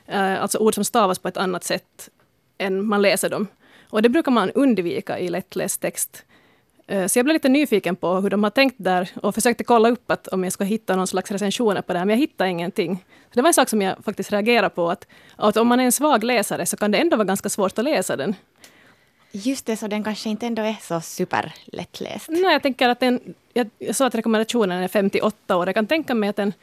Uh, 0.10 0.42
alltså 0.42 0.58
ord 0.58 0.76
som 0.76 0.84
stavas 0.84 1.20
på 1.20 1.28
ett 1.28 1.38
annat 1.38 1.64
sätt 1.64 2.10
än 2.58 2.86
man 2.86 3.02
läser 3.02 3.30
dem. 3.30 3.48
Och 3.90 4.02
det 4.02 4.10
brukar 4.10 4.32
man 4.32 4.52
undvika 4.52 5.20
i 5.20 5.30
lättläst 5.30 5.82
text. 5.82 6.26
Uh, 6.92 6.98
eh, 6.98 7.08
så 7.08 7.20
jag 7.20 7.26
blev 7.26 7.34
lite 7.34 7.50
nyfiken 7.50 7.96
på 7.96 8.16
hur 8.16 8.30
de 8.30 8.44
har 8.44 8.50
tänkt 8.50 8.76
där 8.78 9.10
och 9.24 9.36
försökte 9.36 9.64
kolla 9.64 9.90
upp 9.90 10.12
att 10.12 10.28
om 10.28 10.44
jag 10.44 10.54
ska 10.54 10.64
hitta 10.64 10.96
någon 10.96 11.08
slags 11.08 11.32
recensioner 11.32 11.82
på 11.82 11.94
det 11.94 12.00
här, 12.00 12.06
men 12.06 12.14
jag 12.14 12.20
hittade 12.20 12.50
ingenting. 12.50 13.06
Så 13.30 13.34
det 13.34 13.42
var 13.42 13.48
en 13.48 13.54
sak 13.54 13.70
som 13.70 13.82
jag 13.82 14.04
faktiskt 14.04 14.32
reagerade 14.32 14.70
på, 14.70 14.90
att, 14.90 15.08
att 15.36 15.58
om 15.58 15.68
man 15.68 15.80
är 15.80 15.84
en 15.84 15.92
svag 15.92 16.24
läsare 16.24 16.66
så 16.66 16.78
kan 16.78 16.92
det 16.92 16.98
ändå 16.98 17.18
vara 17.18 17.26
ganska 17.26 17.50
svårt 17.50 17.80
att 17.80 17.86
läsa 17.86 18.16
den. 18.16 18.36
Just 19.32 19.66
det, 19.66 19.78
så 19.78 19.88
den 19.88 20.04
kanske 20.04 20.30
inte 20.30 20.48
ändå 20.48 20.62
är 20.62 20.78
så 20.82 21.02
superlättläst. 21.02 22.30
Nej, 22.30 22.42
jag 22.42 22.64
tänker 22.64 22.90
att 22.90 23.00
den, 23.00 23.34
jag, 23.54 23.70
jag 23.78 23.96
sa 23.96 24.08
att 24.08 24.16
rekommendationen 24.16 24.84
är 24.84 24.88
58 24.88 25.58
år. 25.58 25.68
Jag 25.68 25.76
kan 25.76 25.88
tänka 25.88 26.16
mig 26.16 26.30
att 26.30 26.40
en, 26.40 26.54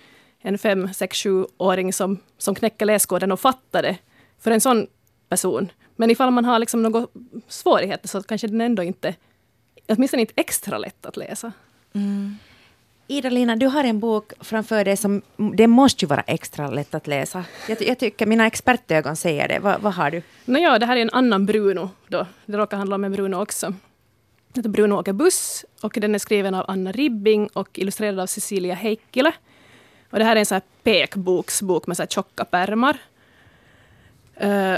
en 0.40 0.58
5, 0.58 0.94
6, 0.94 1.24
7-åring 1.24 1.92
som, 1.92 2.18
som 2.38 2.54
knäcker 2.54 2.86
läskoden 2.86 3.32
och 3.32 3.40
fattar 3.40 3.82
det 3.82 3.96
för 4.38 4.50
en 4.50 4.60
sån 4.60 4.86
person. 5.28 5.72
Men 5.96 6.10
ifall 6.10 6.30
man 6.30 6.44
har 6.44 6.58
liksom 6.58 6.82
några 6.82 7.06
svårigheter 7.48 8.08
så 8.08 8.22
kanske 8.22 8.46
den 8.46 8.60
ändå 8.60 8.82
inte, 8.82 9.14
åtminstone 9.88 10.20
inte 10.20 10.34
extra 10.36 10.78
lätt 10.78 11.06
att 11.06 11.16
läsa. 11.16 11.52
Mm. 11.92 12.36
Ida-Lina, 13.08 13.56
du 13.56 13.66
har 13.66 13.84
en 13.84 14.00
bok 14.00 14.32
framför 14.40 14.84
dig 14.84 14.96
som 14.96 15.22
det 15.36 15.66
måste 15.66 16.04
ju 16.04 16.08
vara 16.08 16.20
extra 16.20 16.70
lätt 16.70 16.94
att 16.94 17.06
läsa. 17.06 17.44
Jag, 17.68 17.82
jag 17.82 17.98
tycker 17.98 18.26
mina 18.26 18.46
expertögon 18.46 19.16
säger 19.16 19.48
det. 19.48 19.58
Va, 19.58 19.78
vad 19.80 19.94
har 19.94 20.10
du? 20.10 20.22
No, 20.44 20.58
ja, 20.58 20.78
det 20.78 20.86
här 20.86 20.96
är 20.96 21.00
en 21.00 21.10
annan 21.10 21.46
Bruno. 21.46 21.90
Då. 22.08 22.26
Det 22.46 22.56
råkar 22.56 22.76
handla 22.76 22.94
om 22.94 23.04
en 23.04 23.12
Bruno 23.12 23.36
också. 23.36 23.74
Det 24.52 24.58
heter 24.58 24.68
Bruno 24.68 24.94
åker 24.94 25.12
buss 25.12 25.64
och 25.80 25.96
den 26.00 26.14
är 26.14 26.18
skriven 26.18 26.54
av 26.54 26.64
Anna 26.68 26.92
Ribbing 26.92 27.48
och 27.52 27.78
illustrerad 27.78 28.20
av 28.20 28.26
Cecilia 28.26 28.74
Heikkilä. 28.74 29.32
Och 30.10 30.18
det 30.18 30.24
här 30.24 30.36
är 30.36 30.40
en 30.40 30.46
så 30.46 30.54
här 30.54 30.62
pekboksbok 30.82 31.86
med 31.86 31.96
så 31.96 32.02
här 32.02 32.08
tjocka 32.08 32.44
pärmar. 32.44 32.98
Uh, 34.44 34.76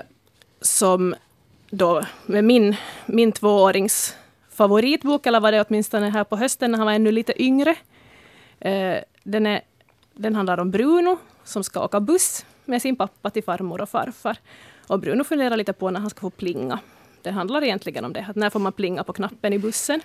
som 0.61 1.14
då 1.70 2.02
med 2.26 2.44
min, 2.44 2.76
min 3.06 3.32
tvåårings 3.32 4.16
favoritbok, 4.50 5.26
eller 5.26 5.40
var 5.40 5.52
det 5.52 5.64
åtminstone 5.68 6.11
här 6.11 6.25
på 6.25 6.37
hösten 6.37 6.70
när 6.70 6.78
han 6.78 6.87
var 6.87 6.94
ännu 6.94 7.12
lite 7.12 7.42
yngre. 7.42 7.75
Eh, 8.61 8.99
den, 9.23 9.47
är, 9.47 9.61
den 10.15 10.35
handlar 10.35 10.61
om 10.61 10.71
Bruno 10.71 11.19
som 11.45 11.65
ska 11.65 11.85
åka 11.85 12.00
buss 12.00 12.47
med 12.65 12.83
sin 12.83 12.97
pappa 12.97 13.31
till 13.31 13.45
farmor 13.45 13.81
och 13.81 13.88
farfar. 13.88 14.37
Och 14.87 15.00
Bruno 15.00 15.25
funderar 15.25 15.57
lite 15.57 15.73
på 15.73 15.91
när 15.91 16.00
han 16.00 16.11
ska 16.11 16.21
få 16.21 16.31
plinga. 16.31 16.79
Det 17.23 17.31
handlar 17.31 17.65
egentligen 17.65 18.05
om 18.05 18.12
det, 18.12 18.27
att 18.29 18.37
när 18.37 18.50
får 18.50 18.61
man 18.61 18.73
plinga 18.73 19.05
på 19.05 19.12
knappen 19.12 19.53
i 19.53 19.59
bussen. 19.59 20.00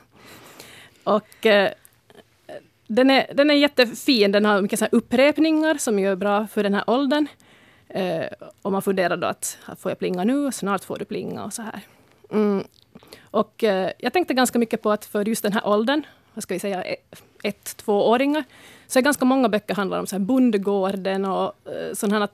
Och 1.03 1.45
eh, 1.45 1.71
den 2.87 3.09
är, 3.09 3.33
den 3.33 3.49
är 3.49 3.53
jättefin, 3.53 4.31
den 4.31 4.45
har 4.45 4.61
mycket 4.61 4.79
så 4.79 4.85
upprepningar 4.91 5.77
som 5.77 5.99
är 5.99 6.15
bra 6.15 6.47
för 6.47 6.63
den 6.63 6.73
här 6.73 6.89
åldern. 6.89 7.27
Eh, 7.87 8.25
och 8.61 8.71
man 8.71 8.81
funderar 8.81 9.17
då 9.17 9.27
att 9.27 9.57
får 9.77 9.91
jag 9.91 9.99
plinga 9.99 10.23
nu? 10.23 10.51
Snart 10.51 10.83
får 10.83 10.97
du 10.97 11.05
plinga 11.05 11.43
och 11.43 11.53
så 11.53 11.61
här. 11.61 11.81
Mm. 12.31 12.63
Och 13.31 13.63
eh, 13.63 13.91
jag 13.97 14.13
tänkte 14.13 14.33
ganska 14.33 14.59
mycket 14.59 14.81
på 14.81 14.91
att 14.91 15.05
för 15.05 15.27
just 15.27 15.43
den 15.43 15.53
här 15.53 15.67
åldern, 15.67 16.03
vad 16.33 16.43
ska 16.43 16.53
vi 16.53 16.59
säga, 16.59 16.83
ett, 17.43 17.77
tvååringar, 17.77 18.43
så 18.87 19.01
ganska 19.01 19.25
många 19.25 19.49
böcker 19.49 19.75
handlar 19.75 19.99
om 19.99 20.07
så 20.07 20.15
här 20.15 20.19
bondgården 20.19 21.25
och 21.25 21.69
eh, 21.71 21.93
sådana 21.93 22.27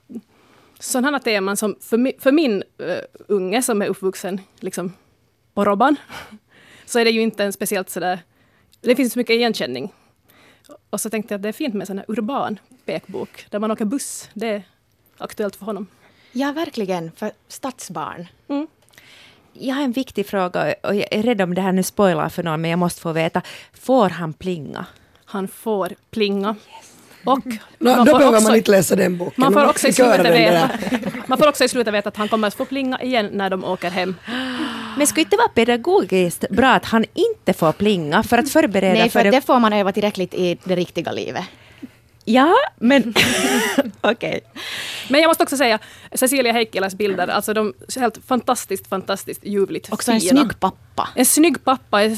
sådana 0.80 1.20
teman 1.20 1.58
som 1.58 1.76
för, 1.82 1.98
mi, 1.98 2.14
för 2.20 2.32
min 2.32 2.64
uh, 2.82 2.98
unge 3.28 3.62
som 3.62 3.82
är 3.82 3.88
uppvuxen 3.88 4.42
liksom, 4.60 4.94
på 5.54 5.66
Robban, 5.66 5.96
så 6.86 7.00
är 7.00 7.06
det 7.06 7.12
ju 7.12 7.22
inte 7.22 7.44
en 7.44 7.54
speciellt 7.54 7.90
sådär... 7.90 8.20
Det 8.82 8.96
finns 8.96 9.14
så 9.14 9.20
mycket 9.20 9.34
igenkänning. 9.34 9.94
Och 10.90 11.02
så 11.02 11.10
tänkte 11.10 11.34
jag 11.34 11.38
att 11.40 11.44
det 11.44 11.50
är 11.50 11.54
fint 11.54 11.74
med 11.74 11.82
en 11.82 11.88
sån 11.88 11.98
här 11.98 12.06
urban 12.08 12.60
pekbok, 12.86 13.46
där 13.50 13.60
man 13.60 13.72
åker 13.72 13.86
buss. 13.86 14.30
Det 14.34 14.48
är 14.48 14.64
aktuellt 15.18 15.56
för 15.56 15.66
honom. 15.66 15.88
Ja, 16.32 16.52
verkligen. 16.52 17.12
För 17.12 17.32
stadsbarn. 17.48 18.28
Mm. 18.48 18.68
Jag 19.60 19.76
har 19.76 19.84
en 19.84 19.92
viktig 19.92 20.28
fråga 20.28 20.76
och 20.84 20.96
jag 20.96 21.08
är 21.12 21.24
rädd 21.24 21.42
om 21.42 21.56
det 21.56 21.62
här 21.62 21.72
nu 21.72 21.84
spoilar 21.84 22.30
för 22.30 22.44
någon, 22.44 22.62
men 22.62 22.72
jag 22.72 22.80
måste 22.80 23.02
få 23.02 23.12
veta. 23.12 23.42
Får 23.82 24.10
han 24.10 24.34
plinga? 24.34 24.86
Han 25.26 25.48
får 25.48 25.90
plinga. 26.12 26.50
Yes. 26.50 26.90
Och 27.26 27.46
no, 27.78 27.96
då 27.96 28.04
behöver 28.04 28.28
också, 28.28 28.44
man 28.44 28.56
inte 28.56 28.72
läsa 28.72 28.96
den 28.96 29.18
boken. 29.18 29.34
Man 29.38 29.54
får, 29.54 29.70
också 29.70 29.88
i 29.88 29.94
slutet 29.94 30.26
veta, 30.26 30.70
man 31.28 31.38
får 31.38 31.48
också 31.48 31.64
i 31.64 31.70
slutet 31.70 31.94
veta 31.94 32.10
att 32.10 32.18
han 32.18 32.28
kommer 32.28 32.48
att 32.48 32.54
få 32.54 32.66
plinga 32.66 33.02
igen 33.02 33.30
när 33.34 33.50
de 33.50 33.64
åker 33.64 33.90
hem. 33.90 34.16
Men 34.98 35.08
skulle 35.08 35.24
inte 35.24 35.38
vara 35.38 35.48
pedagogiskt 35.48 36.50
bra 36.50 36.70
att 36.70 36.86
han 36.86 37.06
inte 37.14 37.54
får 37.54 37.72
plinga 37.72 38.24
för 38.24 38.38
att 38.38 38.52
förbereda 38.52 38.94
Nej, 38.94 39.10
för, 39.10 39.20
för 39.20 39.32
det 39.32 39.42
får 39.42 39.60
man 39.60 39.74
öva 39.74 39.92
tillräckligt 39.92 40.34
i 40.34 40.58
det 40.64 40.76
riktiga 40.76 41.12
livet. 41.12 41.44
Ja, 42.30 42.56
men 42.78 43.04
okej. 44.02 44.12
Okay. 44.12 44.42
Men 45.10 45.22
jag 45.22 45.28
måste 45.28 45.44
också 45.44 45.58
säga, 45.58 45.80
Cecilia 46.12 46.54
Heikkiläs 46.54 46.96
bilder, 46.96 47.28
alltså 47.28 47.54
de 47.54 47.74
är 47.96 48.00
helt 48.00 48.18
fantastiskt, 48.26 48.88
fantastiskt 48.88 49.46
ljuvligt 49.46 49.94
Också 49.94 50.12
en 50.12 50.22
snygg 50.22 50.60
pappa. 50.60 51.10
En 51.16 51.26
snygg 51.26 51.64
pappa, 51.64 52.04
en 52.04 52.18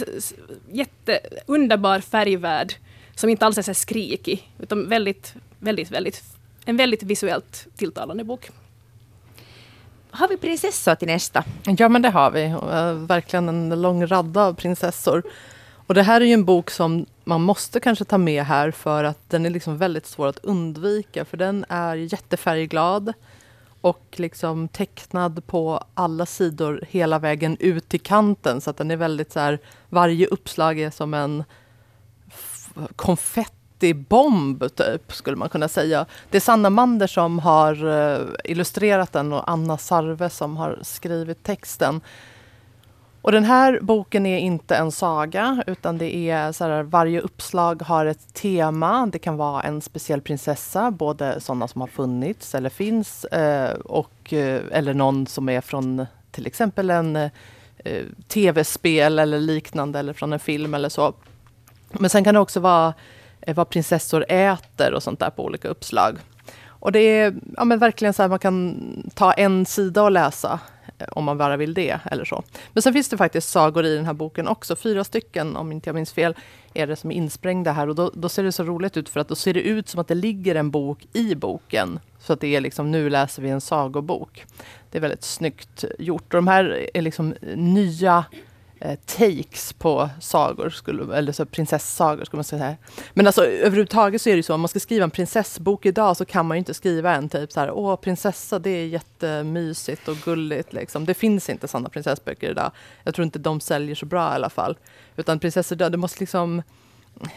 jätteunderbar 0.72 2.00
färgvärld 2.00 2.74
som 3.15 3.30
inte 3.30 3.46
alls 3.46 3.58
är 3.58 3.62
så 3.62 3.74
skrikig, 3.74 4.51
utan 4.60 4.89
väldigt, 4.89 5.34
väldigt, 5.60 5.91
väldigt, 5.91 6.24
en 6.65 6.77
väldigt 6.77 7.03
visuellt 7.03 7.68
tilltalande 7.77 8.24
bok. 8.24 8.50
Har 10.12 10.27
vi 10.27 10.38
prinsessor 10.38 10.96
till 10.96 11.08
nästa? 11.08 11.44
Ja, 11.77 11.89
men 11.89 12.01
det 12.01 12.10
har 12.10 12.32
vi. 12.32 12.56
Verkligen 13.08 13.50
en 13.50 13.82
lång 13.82 14.08
radda 14.08 14.41
av 14.41 14.53
prinsessor. 14.53 15.24
Och 15.88 15.94
det 15.94 16.03
här 16.03 16.22
är 16.22 16.25
ju 16.25 16.34
en 16.34 16.46
bok 16.46 16.72
som 16.72 17.06
man 17.31 17.41
måste 17.41 17.79
kanske 17.79 18.05
ta 18.05 18.17
med 18.17 18.43
här 18.43 18.71
för 18.71 19.03
att 19.03 19.29
den 19.29 19.45
är 19.45 19.50
liksom 19.50 19.77
väldigt 19.77 20.05
svår 20.05 20.27
att 20.27 20.39
undvika. 20.43 21.25
För 21.25 21.38
den 21.38 21.65
är 21.69 21.95
jättefärgglad 21.95 23.13
och 23.81 24.05
liksom 24.17 24.67
tecknad 24.67 25.47
på 25.47 25.83
alla 25.93 26.25
sidor 26.25 26.83
hela 26.89 27.19
vägen 27.19 27.57
ut 27.59 27.89
till 27.89 28.01
kanten. 28.01 28.61
Så 28.61 28.69
att 28.69 28.77
den 28.77 28.91
är 28.91 28.95
väldigt 28.95 29.31
så 29.31 29.39
här, 29.39 29.59
varje 29.89 30.27
uppslag 30.27 30.79
är 30.79 30.89
som 30.89 31.13
en 31.13 31.43
konfettibomb, 32.95 34.75
typ, 34.75 35.13
skulle 35.13 35.38
man 35.38 35.50
kunna 35.50 35.67
säga. 35.67 36.05
Det 36.29 36.38
är 36.38 36.41
Sanna 36.41 36.69
Mander 36.69 37.07
som 37.07 37.39
har 37.39 37.88
eh, 37.88 38.27
illustrerat 38.43 39.13
den 39.13 39.33
och 39.33 39.50
Anna 39.50 39.77
Sarve 39.77 40.29
som 40.29 40.57
har 40.57 40.79
skrivit 40.81 41.43
texten. 41.43 42.01
Och 43.21 43.31
den 43.31 43.43
här 43.43 43.79
boken 43.81 44.25
är 44.25 44.37
inte 44.37 44.75
en 44.75 44.91
saga, 44.91 45.63
utan 45.67 45.97
det 45.97 46.15
är 46.15 46.51
så 46.51 46.63
här, 46.63 46.83
varje 46.83 47.21
uppslag 47.21 47.81
har 47.81 48.05
ett 48.05 48.33
tema. 48.33 49.09
Det 49.11 49.19
kan 49.19 49.37
vara 49.37 49.61
en 49.61 49.81
speciell 49.81 50.21
prinsessa, 50.21 50.91
både 50.91 51.39
sådana 51.39 51.67
som 51.67 51.81
har 51.81 51.87
funnits 51.87 52.55
eller 52.55 52.69
finns, 52.69 53.25
eh, 53.25 53.73
och, 53.73 54.33
eh, 54.33 54.61
eller 54.71 54.93
någon 54.93 55.27
som 55.27 55.49
är 55.49 55.61
från 55.61 56.05
till 56.31 56.47
exempel 56.47 56.89
en 56.89 57.15
eh, 57.15 58.05
tv-spel 58.27 59.19
eller 59.19 59.39
liknande, 59.39 59.99
eller 59.99 60.13
från 60.13 60.33
en 60.33 60.39
film 60.39 60.73
eller 60.73 60.89
så. 60.89 61.13
Men 61.91 62.09
sen 62.09 62.23
kan 62.23 62.33
det 62.33 62.39
också 62.39 62.59
vara 62.59 62.93
eh, 63.41 63.55
vad 63.55 63.69
prinsessor 63.69 64.25
äter 64.27 64.93
och 64.93 65.03
sånt 65.03 65.19
där 65.19 65.29
på 65.29 65.45
olika 65.45 65.67
uppslag. 65.67 66.17
Och 66.67 66.91
det 66.91 66.99
är 66.99 67.35
ja, 67.57 67.63
men 67.65 67.79
verkligen 67.79 68.13
så 68.13 68.21
här 68.21 68.29
man 68.29 68.39
kan 68.39 68.77
ta 69.15 69.33
en 69.33 69.65
sida 69.65 70.03
och 70.03 70.11
läsa 70.11 70.59
Eh, 71.01 71.08
om 71.12 71.24
man 71.24 71.38
bara 71.38 71.58
vill 71.58 71.74
det. 71.74 72.00
eller 72.05 72.25
så. 72.25 72.43
Men 72.74 72.81
sen 72.81 72.93
finns 72.93 73.10
det 73.10 73.17
faktiskt 73.17 73.50
sagor 73.50 73.86
i 73.86 73.96
den 73.96 74.05
här 74.05 74.13
boken 74.13 74.48
också. 74.48 74.75
Fyra 74.75 75.03
stycken, 75.03 75.55
om 75.55 75.72
inte 75.72 75.89
jag 75.89 75.96
minns 75.96 76.12
fel, 76.12 76.36
är 76.74 76.88
det 76.88 76.96
som 76.96 77.12
är 77.12 77.15
insprängda 77.15 77.72
här. 77.72 77.89
Och 77.89 77.96
då, 77.96 78.12
då, 78.13 78.29
ser 78.29 78.43
det 78.43 78.51
så 78.51 78.63
roligt 78.63 78.98
ut, 78.98 79.10
för 79.10 79.20
att 79.20 79.27
då 79.27 79.36
ser 79.36 79.53
det 79.53 79.62
ut 79.62 79.89
som 79.89 80.00
att 80.00 80.08
det 80.08 80.15
ligger 80.15 80.55
en 80.55 80.72
bok 80.72 81.08
i 81.13 81.36
boken. 81.36 82.00
Så 82.20 82.34
att 82.34 82.39
det 82.39 82.55
är 82.55 82.62
liksom, 82.62 82.91
nu 82.91 83.10
läser 83.10 83.41
vi 83.41 83.50
en 83.50 83.62
sagobok. 83.62 84.46
Det 84.91 84.98
är 84.98 85.01
väldigt 85.01 85.24
snyggt 85.24 85.86
gjort. 86.00 86.34
Och 86.34 86.38
de 86.38 86.48
här 86.48 86.89
är 86.93 87.01
liksom 87.01 87.34
eh, 87.41 87.58
nya 87.58 88.25
eh, 88.81 89.00
takes 89.05 89.73
på 89.73 90.09
sagor, 90.19 90.69
skulle, 90.69 91.17
eller 91.17 91.31
så 91.31 91.45
prinsessagor 91.45 92.25
skulle 92.25 92.38
man 92.38 92.43
säga. 92.43 92.75
Men 93.13 93.27
alltså 93.27 93.45
överhuvudtaget 93.45 94.21
så 94.21 94.29
är 94.29 94.35
det 94.35 94.43
så, 94.43 94.53
om 94.53 94.61
man 94.61 94.67
ska 94.67 94.79
skriva 94.79 95.03
en 95.03 95.11
prinsessbok 95.11 95.85
idag 95.85 96.17
så 96.17 96.25
kan 96.25 96.45
man 96.45 96.57
ju 96.57 96.59
inte 96.59 96.73
skriva 96.73 97.15
en 97.15 97.29
typ 97.29 97.51
så 97.51 97.59
här, 97.59 97.71
åh 97.71 97.95
prinsessa 97.95 98.59
det 98.59 98.69
är 98.69 98.88
jättemysigt 98.88 100.07
och 100.07 100.17
gulligt 100.17 100.73
liksom. 100.73 101.05
Det 101.05 101.13
finns 101.13 101.50
inte 101.50 101.67
sådana 101.67 101.89
prinsessböcker 101.89 102.51
idag. 102.51 102.71
Jag 103.03 103.15
tror 103.15 103.25
inte 103.25 103.39
de 103.39 103.59
säljer 103.59 103.95
så 103.95 104.05
bra 104.05 104.31
i 104.31 104.35
alla 104.35 104.50
fall. 104.50 104.77
Utan 105.15 105.39
prinsessor, 105.39 105.75
det 105.75 105.97
måste 105.97 106.19
liksom, 106.19 106.61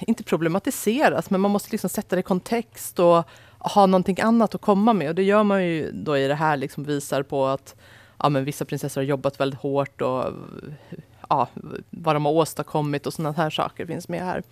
inte 0.01 0.23
problematiseras, 0.23 1.31
men 1.31 1.41
man 1.41 1.51
måste 1.51 1.71
liksom 1.71 1.91
sätta 1.91 2.17
det 2.17 2.21
i 2.21 2.23
kontext 2.23 2.99
och 2.99 3.25
ha 3.59 3.87
någonting 3.87 4.21
annat 4.21 4.55
att 4.55 4.61
komma 4.61 4.93
med. 4.93 5.09
Och 5.09 5.15
det 5.15 5.23
gör 5.23 5.43
man 5.43 5.65
ju 5.65 5.91
då 5.93 6.19
i 6.19 6.29
det 6.29 6.35
här, 6.35 6.57
liksom 6.57 6.85
visar 6.85 7.23
på 7.23 7.47
att 7.47 7.75
ja, 8.19 8.29
men 8.29 8.45
vissa 8.45 8.65
prinsessor 8.65 9.01
har 9.01 9.07
jobbat 9.07 9.41
väldigt 9.41 9.61
hårt 9.61 10.01
och 10.01 10.25
ja, 11.29 11.49
vad 11.91 12.17
de 12.17 12.25
har 12.25 12.33
åstadkommit 12.33 13.07
och 13.07 13.15
sådana 13.15 13.33
här 13.33 13.51
saker 13.51 13.87
finns 13.87 14.09
med 14.09 14.25
här. 14.25 14.43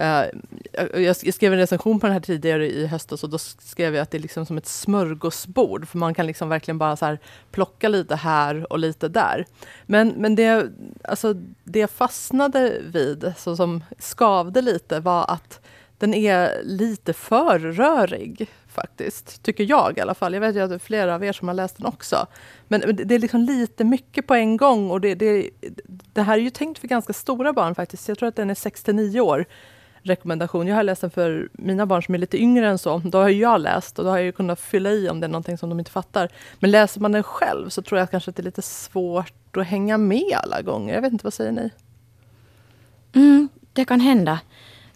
Uh, 0.00 1.02
jag, 1.02 1.16
skrev 1.34 1.52
en 1.52 1.58
recension 1.58 2.00
på 2.00 2.06
den 2.06 2.12
här 2.12 2.20
tidigare 2.20 2.72
i 2.72 2.86
höstas 2.86 3.24
och 3.24 3.30
då 3.30 3.38
skrev 3.38 3.94
jag 3.94 4.02
att 4.02 4.10
det 4.10 4.18
är 4.18 4.22
liksom 4.22 4.46
som 4.46 4.58
ett 4.58 4.66
smörgåsbord. 4.66 5.88
För 5.88 5.98
man 5.98 6.14
kan 6.14 6.26
liksom 6.26 6.48
verkligen 6.48 6.78
bara 6.78 6.96
så 6.96 7.16
plocka 7.50 7.88
lite 7.88 8.16
här 8.16 8.72
och 8.72 8.78
lite 8.78 9.08
där. 9.08 9.46
Men, 9.86 10.08
men 10.08 10.34
det, 10.34 10.70
alltså, 11.04 11.34
det 11.64 11.78
jag 11.78 11.90
fastnade 11.90 12.80
vid, 12.84 13.32
så 13.36 13.56
som 13.56 13.84
skavde 13.98 14.62
lite, 14.62 15.00
var 15.00 15.24
att 15.30 15.60
den 15.98 16.14
är 16.14 16.62
lite 16.62 17.12
för 17.12 17.58
rörig 17.58 18.48
faktiskt. 18.68 19.42
Tycker 19.42 19.64
jag 19.64 19.98
i 19.98 20.00
alla 20.00 20.14
fall. 20.14 20.34
Jag 20.34 20.40
vet 20.40 20.56
ju 20.56 20.60
att 20.60 20.68
det 20.68 20.74
är 20.74 20.78
flera 20.78 21.14
av 21.14 21.24
er 21.24 21.32
som 21.32 21.48
har 21.48 21.54
läst 21.54 21.76
den 21.76 21.86
också. 21.86 22.26
Men 22.68 22.96
det 22.96 23.14
är 23.14 23.18
liksom 23.18 23.40
lite 23.40 23.84
mycket 23.84 24.26
på 24.26 24.34
en 24.34 24.56
gång 24.56 24.90
och 24.90 25.00
det, 25.00 25.14
det, 25.14 25.50
det 26.12 26.22
här 26.22 26.38
är 26.38 26.42
ju 26.42 26.50
tänkt 26.50 26.78
för 26.78 26.88
ganska 26.88 27.12
stora 27.12 27.52
barn 27.52 27.74
faktiskt. 27.74 28.08
Jag 28.08 28.18
tror 28.18 28.28
att 28.28 28.36
den 28.36 28.50
är 28.50 28.54
6 28.54 28.86
9 28.86 29.20
år 29.20 29.46
rekommendation. 30.06 30.66
Jag 30.66 30.76
har 30.76 30.82
läst 30.82 31.00
den 31.00 31.10
för 31.10 31.48
mina 31.52 31.86
barn 31.86 32.02
som 32.02 32.14
är 32.14 32.18
lite 32.18 32.42
yngre 32.42 32.68
än 32.68 32.78
så. 32.78 32.98
Då 32.98 33.18
har 33.18 33.28
jag 33.28 33.60
läst 33.60 33.98
och 33.98 34.04
då 34.04 34.10
har 34.10 34.18
jag 34.18 34.34
kunnat 34.34 34.60
fylla 34.60 34.90
i 34.90 35.08
om 35.08 35.20
det 35.20 35.26
är 35.26 35.28
någonting 35.28 35.58
som 35.58 35.68
de 35.68 35.78
inte 35.78 35.90
fattar. 35.90 36.28
Men 36.58 36.70
läser 36.70 37.00
man 37.00 37.12
den 37.12 37.22
själv 37.22 37.68
så 37.68 37.82
tror 37.82 37.98
jag 37.98 38.10
kanske 38.10 38.30
att 38.30 38.36
det 38.36 38.42
är 38.42 38.44
lite 38.44 38.62
svårt 38.62 39.56
att 39.56 39.66
hänga 39.66 39.98
med 39.98 40.32
alla 40.42 40.62
gånger. 40.62 40.94
Jag 40.94 41.02
vet 41.02 41.12
inte, 41.12 41.24
vad 41.24 41.34
säger 41.34 41.52
ni? 41.52 41.70
Mm, 43.12 43.48
det 43.72 43.84
kan 43.84 44.00
hända. 44.00 44.40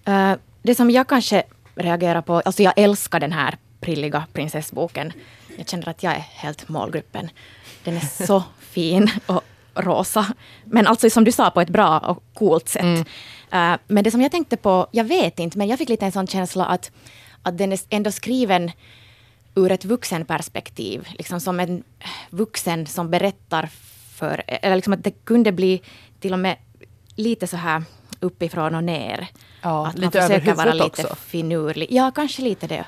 Uh, 0.08 0.34
det 0.62 0.74
som 0.74 0.90
jag 0.90 1.08
kanske 1.08 1.42
reagerar 1.74 2.22
på, 2.22 2.34
alltså 2.34 2.62
jag 2.62 2.72
älskar 2.76 3.20
den 3.20 3.32
här 3.32 3.56
prilliga 3.80 4.26
prinsessboken. 4.32 5.12
Jag 5.56 5.68
känner 5.68 5.88
att 5.88 6.02
jag 6.02 6.12
är 6.12 6.24
helt 6.30 6.68
målgruppen. 6.68 7.30
Den 7.84 7.96
är 7.96 8.26
så 8.26 8.42
fin 8.60 9.10
och 9.26 9.42
rosa. 9.74 10.26
Men 10.64 10.86
alltså 10.86 11.10
som 11.10 11.24
du 11.24 11.32
sa, 11.32 11.50
på 11.50 11.60
ett 11.60 11.68
bra 11.68 11.98
och 11.98 12.22
coolt 12.34 12.68
sätt. 12.68 12.82
Mm. 12.82 13.04
Uh, 13.54 13.78
men 13.86 14.04
det 14.04 14.10
som 14.10 14.20
jag 14.20 14.30
tänkte 14.30 14.56
på, 14.56 14.86
jag 14.90 15.04
vet 15.04 15.38
inte, 15.38 15.58
men 15.58 15.68
jag 15.68 15.78
fick 15.78 15.88
lite 15.88 16.06
en 16.06 16.12
sån 16.12 16.26
känsla 16.26 16.64
att, 16.64 16.90
att 17.42 17.58
den 17.58 17.72
är 17.72 17.80
ändå 17.90 18.12
skriven 18.12 18.70
ur 19.54 19.72
ett 19.72 19.84
vuxenperspektiv. 19.84 21.08
Liksom 21.18 21.40
som 21.40 21.60
en 21.60 21.82
vuxen 22.30 22.86
som 22.86 23.10
berättar 23.10 23.68
för... 24.14 24.42
Eller 24.46 24.76
liksom 24.76 24.92
att 24.92 25.04
det 25.04 25.24
kunde 25.24 25.52
bli 25.52 25.82
till 26.20 26.32
och 26.32 26.38
med 26.38 26.56
lite 27.16 27.46
så 27.46 27.56
här 27.56 27.82
uppifrån 28.20 28.74
och 28.74 28.84
ner. 28.84 29.28
Ja, 29.62 29.86
att 29.86 29.98
lite 29.98 30.18
man 30.20 30.28
försöker 30.28 30.54
vara 30.54 30.72
lite 30.72 30.86
också. 30.86 31.16
finurlig. 31.16 31.88
Ja, 31.90 32.10
kanske 32.14 32.42
lite 32.42 32.66
det. 32.66 32.84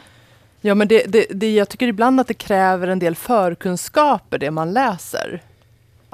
Ja, 0.61 0.75
men 0.75 0.89
det, 0.89 1.05
det, 1.09 1.27
det, 1.31 1.55
jag 1.55 1.69
tycker 1.69 1.87
ibland 1.87 2.21
att 2.21 2.29
det 2.29 2.35
kräver 2.35 2.89
en 2.89 2.99
del 2.99 3.15
förkunskaper, 3.15 4.39
det 4.39 4.51
man 4.51 4.73
läser. 4.73 5.41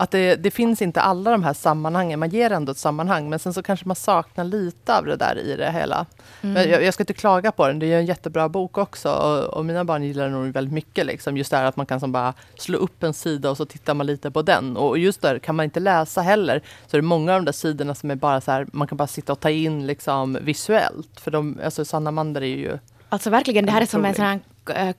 Att 0.01 0.11
det, 0.11 0.37
det, 0.37 0.51
finns 0.51 0.83
inte 0.83 1.01
alla 1.01 1.31
de 1.31 1.43
här 1.43 1.53
sammanhangen. 1.53 2.19
Man 2.19 2.29
ger 2.29 2.51
ändå 2.51 2.73
ett 2.73 2.79
sammanhang, 2.79 3.31
men 3.31 3.39
sen 3.39 3.55
så 3.55 3.63
kanske 3.63 3.87
man 3.87 3.97
saknar 3.97 4.45
lite 4.45 4.99
av 4.99 5.05
det 5.05 5.17
där 5.17 5.39
i 5.39 5.57
det 5.57 5.71
hela. 5.71 6.07
Mm. 6.41 6.55
Men 6.55 6.71
jag, 6.71 6.85
jag, 6.85 6.95
ska 6.95 7.03
inte 7.03 7.13
klaga 7.13 7.53
på 7.53 7.67
den. 7.67 7.79
Det 7.79 7.87
är 7.87 7.99
en 7.99 8.07
jättebra 8.07 8.49
bok 8.49 8.79
också. 8.79 9.11
Och, 9.11 9.45
och 9.45 9.65
mina 9.65 9.85
barn 9.85 10.03
gillar 10.03 10.25
den 10.25 10.33
nog 10.33 10.53
väldigt 10.53 10.75
mycket. 10.75 11.07
Liksom. 11.07 11.37
Just 11.37 11.51
det 11.51 11.57
här 11.57 11.65
att 11.65 11.77
man 11.77 11.87
kan 11.87 12.01
som 12.01 12.13
bara 12.13 12.35
slå 12.59 12.79
upp 12.79 13.03
en 13.03 13.15
sida 13.15 13.51
och 13.51 13.57
så 13.57 13.65
tittar 13.65 13.95
man 13.95 14.07
lite 14.07 14.31
på 14.31 14.43
den. 14.43 14.77
Och 14.77 14.99
just 14.99 15.23
där 15.23 15.39
kan 15.39 15.55
man 15.55 15.65
inte 15.65 15.81
läsa 15.81 16.21
heller. 16.21 16.63
Så 16.87 16.97
är 16.97 17.01
det 17.01 17.07
många 17.07 17.35
av 17.35 17.39
de 17.39 17.45
där 17.45 17.53
sidorna 17.53 17.95
som 17.95 18.11
är 18.11 18.17
bara 18.17 18.41
så 18.41 18.51
här, 18.51 18.67
man 18.73 18.89
kan 18.89 18.99
bara 18.99 19.09
sitta 19.09 19.33
och 19.33 19.41
ta 19.41 19.51
in 19.51 19.87
liksom 19.87 20.39
visuellt. 20.41 21.21
För 21.21 21.31
de, 21.31 21.59
alltså 21.65 21.85
Sanna 21.85 22.11
Mander 22.11 22.41
är 22.41 22.57
ju 22.57 22.79
Alltså 23.09 23.31
verkligen, 23.31 23.67
det 23.67 23.73
här 23.73 23.83
är 23.83 23.87
som 23.87 24.05
en 24.05 24.15
sån 24.15 24.25
här 24.25 24.41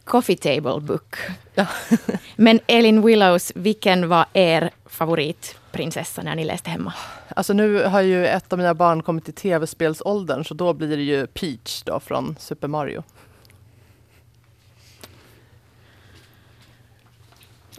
coffee 0.03 0.38
table 0.38 0.79
book. 0.79 1.15
Ja. 1.55 1.67
Men 2.35 2.59
Elin 2.67 3.01
Willows, 3.01 3.51
vilken 3.55 4.09
var 4.09 4.25
er 4.33 4.69
favoritprinsessa 4.85 6.21
när 6.21 6.35
ni 6.35 6.45
läste 6.45 6.69
hemma? 6.69 6.93
Alltså 7.27 7.53
nu 7.53 7.83
har 7.83 8.01
ju 8.01 8.27
ett 8.27 8.53
av 8.53 8.59
mina 8.59 8.73
barn 8.73 9.03
kommit 9.03 9.25
till 9.25 9.33
tv-spelsåldern 9.33 10.43
så 10.43 10.53
då 10.53 10.73
blir 10.73 10.97
det 10.97 11.03
ju 11.03 11.27
Peach 11.27 11.83
då 11.83 11.99
från 11.99 12.35
Super 12.39 12.67
Mario. 12.67 13.03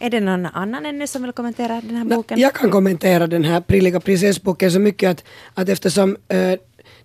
Är 0.03 0.11
det 0.11 0.21
någon 0.21 0.47
annan 0.47 0.87
ännu 0.87 1.07
som 1.07 1.23
vill 1.23 1.33
kommentera 1.33 1.81
den 1.81 1.97
här 1.97 2.05
boken? 2.05 2.39
Jag 2.39 2.55
kan 2.55 2.71
kommentera 2.71 3.27
den 3.27 3.45
här 3.45 3.61
Prilliga 3.61 4.01
prinsessboken 4.01 4.73
så 4.73 4.79
mycket 4.79 5.11
att, 5.11 5.25
att 5.55 5.69
eftersom 5.69 6.17
eh, 6.29 6.37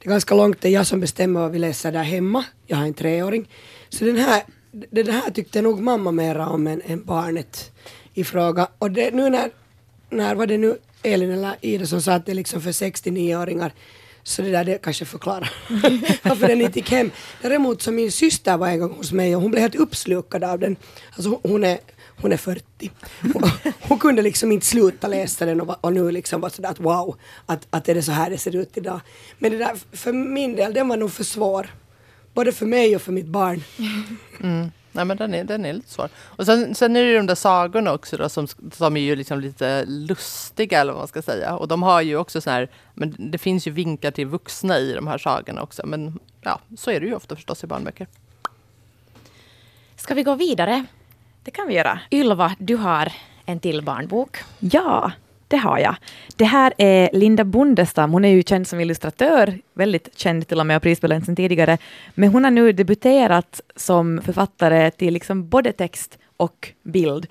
det 0.05 0.09
är 0.09 0.09
ganska 0.09 0.35
långt, 0.35 0.61
det 0.61 0.69
är 0.69 0.71
jag 0.71 0.87
som 0.87 0.99
bestämmer 0.99 1.39
vad 1.39 1.51
vi 1.51 1.59
läser 1.59 1.91
där 1.91 2.03
hemma. 2.03 2.45
Jag 2.65 2.77
har 2.77 2.85
en 2.85 2.93
treåring. 2.93 3.49
Så 3.89 4.05
den 4.05 4.17
här, 4.17 4.43
det 4.91 5.11
här 5.11 5.31
tyckte 5.31 5.61
nog 5.61 5.79
mamma 5.79 6.11
mera 6.11 6.47
om 6.47 6.67
än, 6.67 6.81
än 6.85 7.05
barnet 7.05 7.71
i 8.13 8.23
fråga. 8.23 8.67
Och 8.79 8.91
det, 8.91 9.13
nu 9.13 9.29
när, 9.29 9.49
när 10.09 10.35
var 10.35 10.47
det 10.47 10.57
nu 10.57 10.77
Elin 11.03 11.31
eller 11.31 11.55
Ida 11.61 11.85
som 11.85 12.01
sa 12.01 12.13
att 12.13 12.25
det 12.25 12.31
är 12.31 12.35
liksom 12.35 12.61
för 12.61 12.71
69-åringar 12.71 13.73
så 14.23 14.41
det 14.41 14.51
där 14.51 14.63
det 14.63 14.77
kanske 14.77 15.05
förklarar 15.05 15.53
varför 16.23 16.47
den 16.47 16.61
inte 16.61 16.79
gick 16.79 16.91
hem. 16.91 17.11
Däremot 17.41 17.81
så 17.81 17.91
min 17.91 18.11
syster 18.11 18.57
var 18.57 18.67
en 18.67 18.79
gång 18.79 18.93
hos 18.93 19.11
mig 19.11 19.35
och 19.35 19.41
hon 19.41 19.51
blev 19.51 19.61
helt 19.61 19.75
uppslukad 19.75 20.43
av 20.43 20.59
den. 20.59 20.75
Alltså 21.15 21.39
hon 21.43 21.63
är, 21.63 21.79
hon 22.21 22.31
är 22.31 22.37
40. 22.37 22.91
Hon, 23.33 23.43
hon 23.81 23.99
kunde 23.99 24.21
liksom 24.21 24.51
inte 24.51 24.65
sluta 24.65 25.07
läsa 25.07 25.45
den 25.45 25.61
och, 25.61 25.77
och 25.81 25.93
nu 25.93 26.11
liksom 26.11 26.41
var 26.41 26.49
sådär 26.49 26.69
att 26.69 26.79
wow, 26.79 27.15
att, 27.45 27.67
att 27.69 27.89
är 27.89 27.95
det 27.95 28.03
så 28.03 28.11
här 28.11 28.29
det 28.29 28.37
ser 28.37 28.55
ut 28.55 28.77
idag. 28.77 28.99
Men 29.39 29.51
det 29.51 29.57
där, 29.57 29.75
för 29.91 30.13
min 30.13 30.55
del, 30.55 30.73
den 30.73 30.87
var 30.87 30.97
nog 30.97 31.11
för 31.11 31.23
svår. 31.23 31.69
Både 32.35 32.51
för 32.51 32.65
mig 32.65 32.95
och 32.95 33.01
för 33.01 33.11
mitt 33.11 33.25
barn. 33.25 33.63
Mm. 34.41 34.71
Nej, 34.91 35.05
men 35.05 35.17
den 35.17 35.33
är, 35.33 35.43
den 35.43 35.65
är 35.65 35.73
lite 35.73 35.89
svår. 35.89 36.09
Och 36.17 36.45
sen, 36.45 36.75
sen 36.75 36.95
är 36.95 37.03
det 37.03 37.09
ju 37.09 37.17
de 37.17 37.25
där 37.25 37.35
sagorna 37.35 37.93
också 37.93 38.17
då, 38.17 38.29
som, 38.29 38.47
som 38.71 38.97
är 38.97 39.01
ju 39.01 39.15
liksom 39.15 39.39
lite 39.39 39.85
lustiga 39.85 40.81
eller 40.81 40.91
vad 40.91 41.01
man 41.01 41.07
ska 41.07 41.21
säga. 41.21 41.55
Och 41.55 41.67
de 41.67 41.83
har 41.83 42.01
ju 42.01 42.17
också 42.17 42.41
så 42.41 42.49
här, 42.49 42.69
men 42.93 43.15
det 43.31 43.37
finns 43.37 43.67
ju 43.67 43.71
vinkar 43.71 44.11
till 44.11 44.27
vuxna 44.27 44.79
i 44.79 44.93
de 44.93 45.07
här 45.07 45.17
sagorna 45.17 45.61
också. 45.61 45.85
Men 45.85 46.19
ja, 46.41 46.59
så 46.77 46.91
är 46.91 46.99
det 46.99 47.05
ju 47.05 47.15
ofta 47.15 47.35
förstås 47.35 47.63
i 47.63 47.67
barnböcker. 47.67 48.07
Ska 49.95 50.13
vi 50.13 50.23
gå 50.23 50.35
vidare? 50.35 50.85
Det 51.43 51.51
kan 51.51 51.67
vi 51.67 51.73
göra. 51.73 51.99
Ylva, 52.11 52.55
du 52.59 52.75
har 52.75 53.11
en 53.45 53.59
till 53.59 53.81
barnbok. 53.81 54.37
Ja, 54.59 55.11
det 55.47 55.57
har 55.57 55.79
jag. 55.79 55.95
Det 56.35 56.45
här 56.45 56.73
är 56.77 57.09
Linda 57.13 57.43
Bondestam. 57.43 58.11
Hon 58.11 58.25
är 58.25 58.29
ju 58.29 58.43
känd 58.43 58.67
som 58.67 58.79
illustratör, 58.79 59.59
väldigt 59.73 60.19
känd 60.19 60.47
till 60.47 60.59
och 60.59 60.65
med 60.65 60.77
och 60.77 60.83
prisbelönt 60.83 61.25
sedan 61.25 61.35
tidigare. 61.35 61.77
Men 62.15 62.29
hon 62.29 62.43
har 62.43 62.51
nu 62.51 62.71
debuterat 62.71 63.61
som 63.75 64.21
författare 64.21 64.91
till 64.91 65.13
liksom 65.13 65.49
både 65.49 65.71
text 65.71 66.17
och 66.37 66.71
bild 66.83 67.27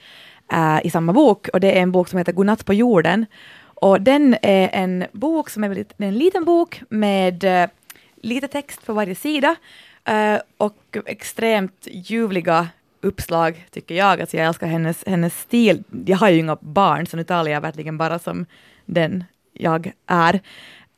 uh, 0.53 0.87
i 0.87 0.91
samma 0.91 1.13
bok. 1.13 1.49
Och 1.49 1.61
det 1.61 1.79
är 1.79 1.83
en 1.83 1.93
bok 1.93 2.09
som 2.09 2.19
heter 2.19 2.33
Godnatt 2.33 2.65
på 2.65 2.75
jorden. 2.75 3.27
Och 3.61 4.01
den 4.01 4.37
är 4.43 4.69
en 4.73 5.05
bok 5.13 5.51
som 5.51 5.65
är 5.65 5.69
väldigt, 5.69 5.93
är 5.99 6.07
en 6.07 6.19
liten 6.19 6.45
bok 6.45 6.83
med 6.89 7.45
uh, 7.45 7.67
lite 8.23 8.49
text 8.49 8.87
på 8.87 8.93
varje 8.93 9.15
sida 9.15 9.57
uh, 10.11 10.41
och 10.57 10.97
extremt 11.07 11.89
ljuvliga 11.91 12.69
uppslag, 13.05 13.67
tycker 13.71 13.95
jag. 13.95 14.21
Alltså 14.21 14.37
jag 14.37 14.47
älskar 14.47 14.67
hennes, 14.67 15.05
hennes 15.07 15.41
stil. 15.41 15.83
Jag 16.07 16.17
har 16.17 16.29
ju 16.29 16.39
inga 16.39 16.57
barn, 16.61 17.07
så 17.07 17.17
nu 17.17 17.25
talar 17.25 17.51
jag 17.51 17.61
verkligen 17.61 17.99
bara 17.99 18.19
som 18.19 18.47
den 18.85 19.25
jag 19.53 19.93
är. 20.07 20.35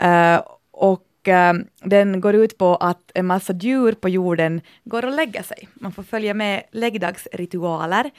Uh, 0.02 0.42
och 0.70 1.28
uh, 1.28 1.52
den 1.84 2.20
går 2.20 2.34
ut 2.34 2.58
på 2.58 2.76
att 2.76 3.10
en 3.14 3.26
massa 3.26 3.52
djur 3.52 3.92
på 3.92 4.08
jorden 4.08 4.60
går 4.84 5.04
och 5.04 5.12
lägger 5.12 5.42
sig. 5.42 5.68
Man 5.74 5.92
får 5.92 6.02
följa 6.02 6.34
med 6.34 6.62
läggdagsritualer. 6.72 8.10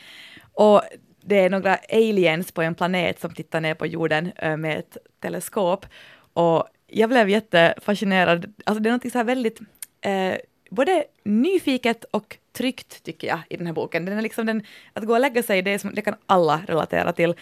Och 0.54 0.82
det 1.22 1.40
är 1.40 1.50
några 1.50 1.76
aliens 1.76 2.52
på 2.52 2.62
en 2.62 2.76
planet 2.76 3.20
som 3.20 3.34
tittar 3.34 3.62
ner 3.62 3.74
på 3.74 3.86
jorden 3.86 4.32
uh, 4.46 4.58
med 4.58 4.80
ett 4.80 4.98
teleskop. 5.20 5.86
Och 6.34 6.64
jag 6.88 7.10
blev 7.10 7.30
jättefascinerad. 7.30 8.54
Alltså 8.66 8.84
det 8.84 8.90
är 8.90 8.94
något 8.94 9.12
så 9.12 9.18
här 9.18 9.26
väldigt 9.26 9.60
både 10.70 11.04
nyfiket 11.24 12.04
och 12.04 12.38
tryggt 12.58 13.04
tycker 13.04 13.28
jag 13.28 13.40
i 13.50 13.58
den 13.58 13.68
här 13.68 13.74
boken. 13.74 14.06
Den 14.06 14.18
är 14.18 14.22
liksom 14.22 14.46
den, 14.46 14.64
att 14.94 15.04
gå 15.04 15.14
och 15.14 15.20
lägga 15.20 15.44
sig, 15.44 15.62
det, 15.62 15.80
som, 15.80 15.92
det 15.94 16.02
kan 16.02 16.16
alla 16.26 16.62
relatera 16.68 17.14
till. 17.14 17.36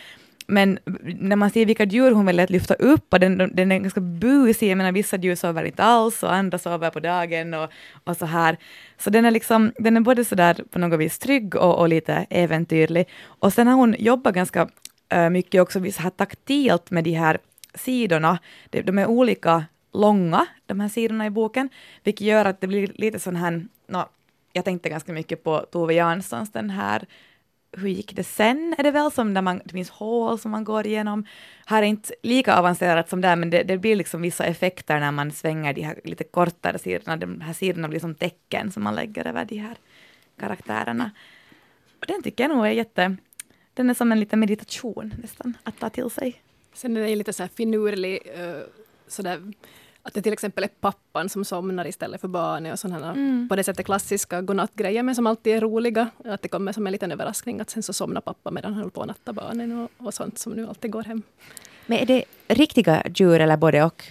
Men 0.47 0.79
när 1.03 1.35
man 1.35 1.49
ser 1.49 1.65
vilka 1.65 1.85
djur 1.85 2.11
hon 2.11 2.25
väljer 2.25 2.43
att 2.43 2.49
lyfta 2.49 2.73
upp, 2.73 3.13
och 3.13 3.19
den, 3.19 3.37
den 3.37 3.71
är 3.71 3.79
ganska 3.79 4.01
busig, 4.01 4.71
jag 4.71 4.77
menar 4.77 4.91
vissa 4.91 5.17
djur 5.17 5.35
sover 5.35 5.63
inte 5.63 5.83
alls 5.83 6.23
och 6.23 6.33
andra 6.33 6.57
sover 6.57 6.89
på 6.89 6.99
dagen 6.99 7.53
och, 7.53 7.69
och 8.03 8.17
så 8.17 8.25
här. 8.25 8.57
Så 8.97 9.09
den 9.09 9.25
är 9.25 9.31
liksom, 9.31 9.71
den 9.77 9.97
är 9.97 10.01
både 10.01 10.25
sådär 10.25 10.61
på 10.71 10.79
något 10.79 10.99
vis 10.99 11.19
trygg 11.19 11.55
och, 11.55 11.79
och 11.79 11.89
lite 11.89 12.25
äventyrlig. 12.29 13.07
Och 13.25 13.53
sen 13.53 13.67
har 13.67 13.75
hon 13.75 13.95
jobbat 13.99 14.35
ganska 14.35 14.69
äh, 15.09 15.29
mycket 15.29 15.61
också 15.61 15.91
så 15.91 16.01
här 16.01 16.09
taktilt 16.09 16.91
med 16.91 17.03
de 17.03 17.13
här 17.13 17.37
sidorna. 17.73 18.39
De, 18.69 18.81
de 18.81 18.97
är 18.97 19.05
olika 19.05 19.65
långa, 19.93 20.45
de 20.65 20.79
här 20.79 20.89
sidorna 20.89 21.25
i 21.25 21.29
boken, 21.29 21.69
vilket 22.03 22.27
gör 22.27 22.45
att 22.45 22.61
det 22.61 22.67
blir 22.67 22.91
lite 22.95 23.19
sån 23.19 23.35
här, 23.35 23.65
no, 23.87 24.05
jag 24.55 24.65
tänkte 24.65 24.89
ganska 24.89 25.13
mycket 25.13 25.43
på 25.43 25.59
Tove 25.71 25.93
Janssons 25.93 26.51
den 26.51 26.69
här 26.69 27.07
hur 27.77 27.89
gick 27.89 28.15
det 28.15 28.23
sen, 28.23 28.75
är 28.77 28.83
det 28.83 28.91
väl, 28.91 29.11
som 29.11 29.33
där 29.33 29.41
man, 29.41 29.61
det 29.65 29.71
finns 29.71 29.89
hål 29.89 30.39
som 30.39 30.51
man 30.51 30.63
går 30.63 30.87
igenom. 30.87 31.25
Här 31.65 31.83
är 31.83 31.87
inte 31.87 32.13
lika 32.23 32.55
avancerat 32.55 33.09
som 33.09 33.21
där, 33.21 33.35
men 33.35 33.49
det, 33.49 33.63
det 33.63 33.77
blir 33.77 33.95
liksom 33.95 34.21
vissa 34.21 34.45
effekter 34.45 34.99
när 34.99 35.11
man 35.11 35.31
svänger 35.31 35.73
de 35.73 35.81
här 35.81 35.99
lite 36.03 36.23
kortare 36.23 36.79
sidorna. 36.79 37.17
De 37.17 37.41
här 37.41 37.53
sidorna 37.53 37.87
blir 37.87 37.99
som 37.99 38.15
tecken 38.15 38.71
som 38.71 38.83
man 38.83 38.95
lägger 38.95 39.27
över 39.27 39.45
de 39.45 39.57
här 39.57 39.77
karaktärerna. 40.39 41.11
Och 41.99 42.05
den 42.07 42.23
tycker 42.23 42.43
jag 42.43 42.55
nog 42.55 42.65
är 42.65 42.71
jätte... 42.71 43.15
Den 43.73 43.89
är 43.89 43.93
som 43.93 44.11
en 44.11 44.19
liten 44.19 44.39
meditation 44.39 45.13
nästan, 45.21 45.57
att 45.63 45.79
ta 45.79 45.89
till 45.89 46.09
sig. 46.09 46.41
Sen 46.73 46.97
är 46.97 47.01
den 47.01 47.17
lite 47.17 47.33
så 47.33 47.43
här 47.43 47.49
finurlig, 47.55 48.19
eh, 48.33 48.49
uh, 48.49 48.61
sådär, 49.07 49.53
att 50.05 50.13
det 50.13 50.21
till 50.21 50.33
exempel 50.33 50.63
är 50.63 50.67
pappan 50.67 51.29
som 51.29 51.45
somnar 51.45 51.87
istället 51.87 52.21
för 52.21 52.27
barnet 52.27 52.73
och 52.73 52.79
sådana 52.79 53.11
Mm. 53.11 53.49
på 53.49 53.55
det 53.55 53.63
sättet 53.63 53.85
klassiska 53.85 54.41
godnattgrejer 54.41 55.03
men 55.03 55.15
som 55.15 55.27
alltid 55.27 55.53
är 55.55 55.61
roliga. 55.61 56.09
Att 56.25 56.41
det 56.41 56.47
kommer 56.47 56.71
som 56.71 56.87
en 56.87 56.91
liten 56.91 57.11
överraskning 57.11 57.59
att 57.61 57.69
sen 57.69 57.83
så 57.83 57.93
somnar 57.93 58.21
pappa 58.21 58.51
medan 58.51 58.73
han 58.73 58.81
håller 58.81 58.91
på 58.91 59.01
att 59.01 59.07
natta 59.07 59.33
barnen 59.33 59.79
och, 59.79 60.05
och 60.05 60.13
sånt 60.13 60.39
som 60.39 60.53
nu 60.53 60.67
alltid 60.67 60.91
går 60.91 61.03
hem. 61.03 61.21
Men 61.85 61.97
är 61.97 62.05
det 62.05 62.23
riktiga 62.47 63.03
djur 63.15 63.41
eller 63.41 63.57
både 63.57 63.83
och? 63.83 64.03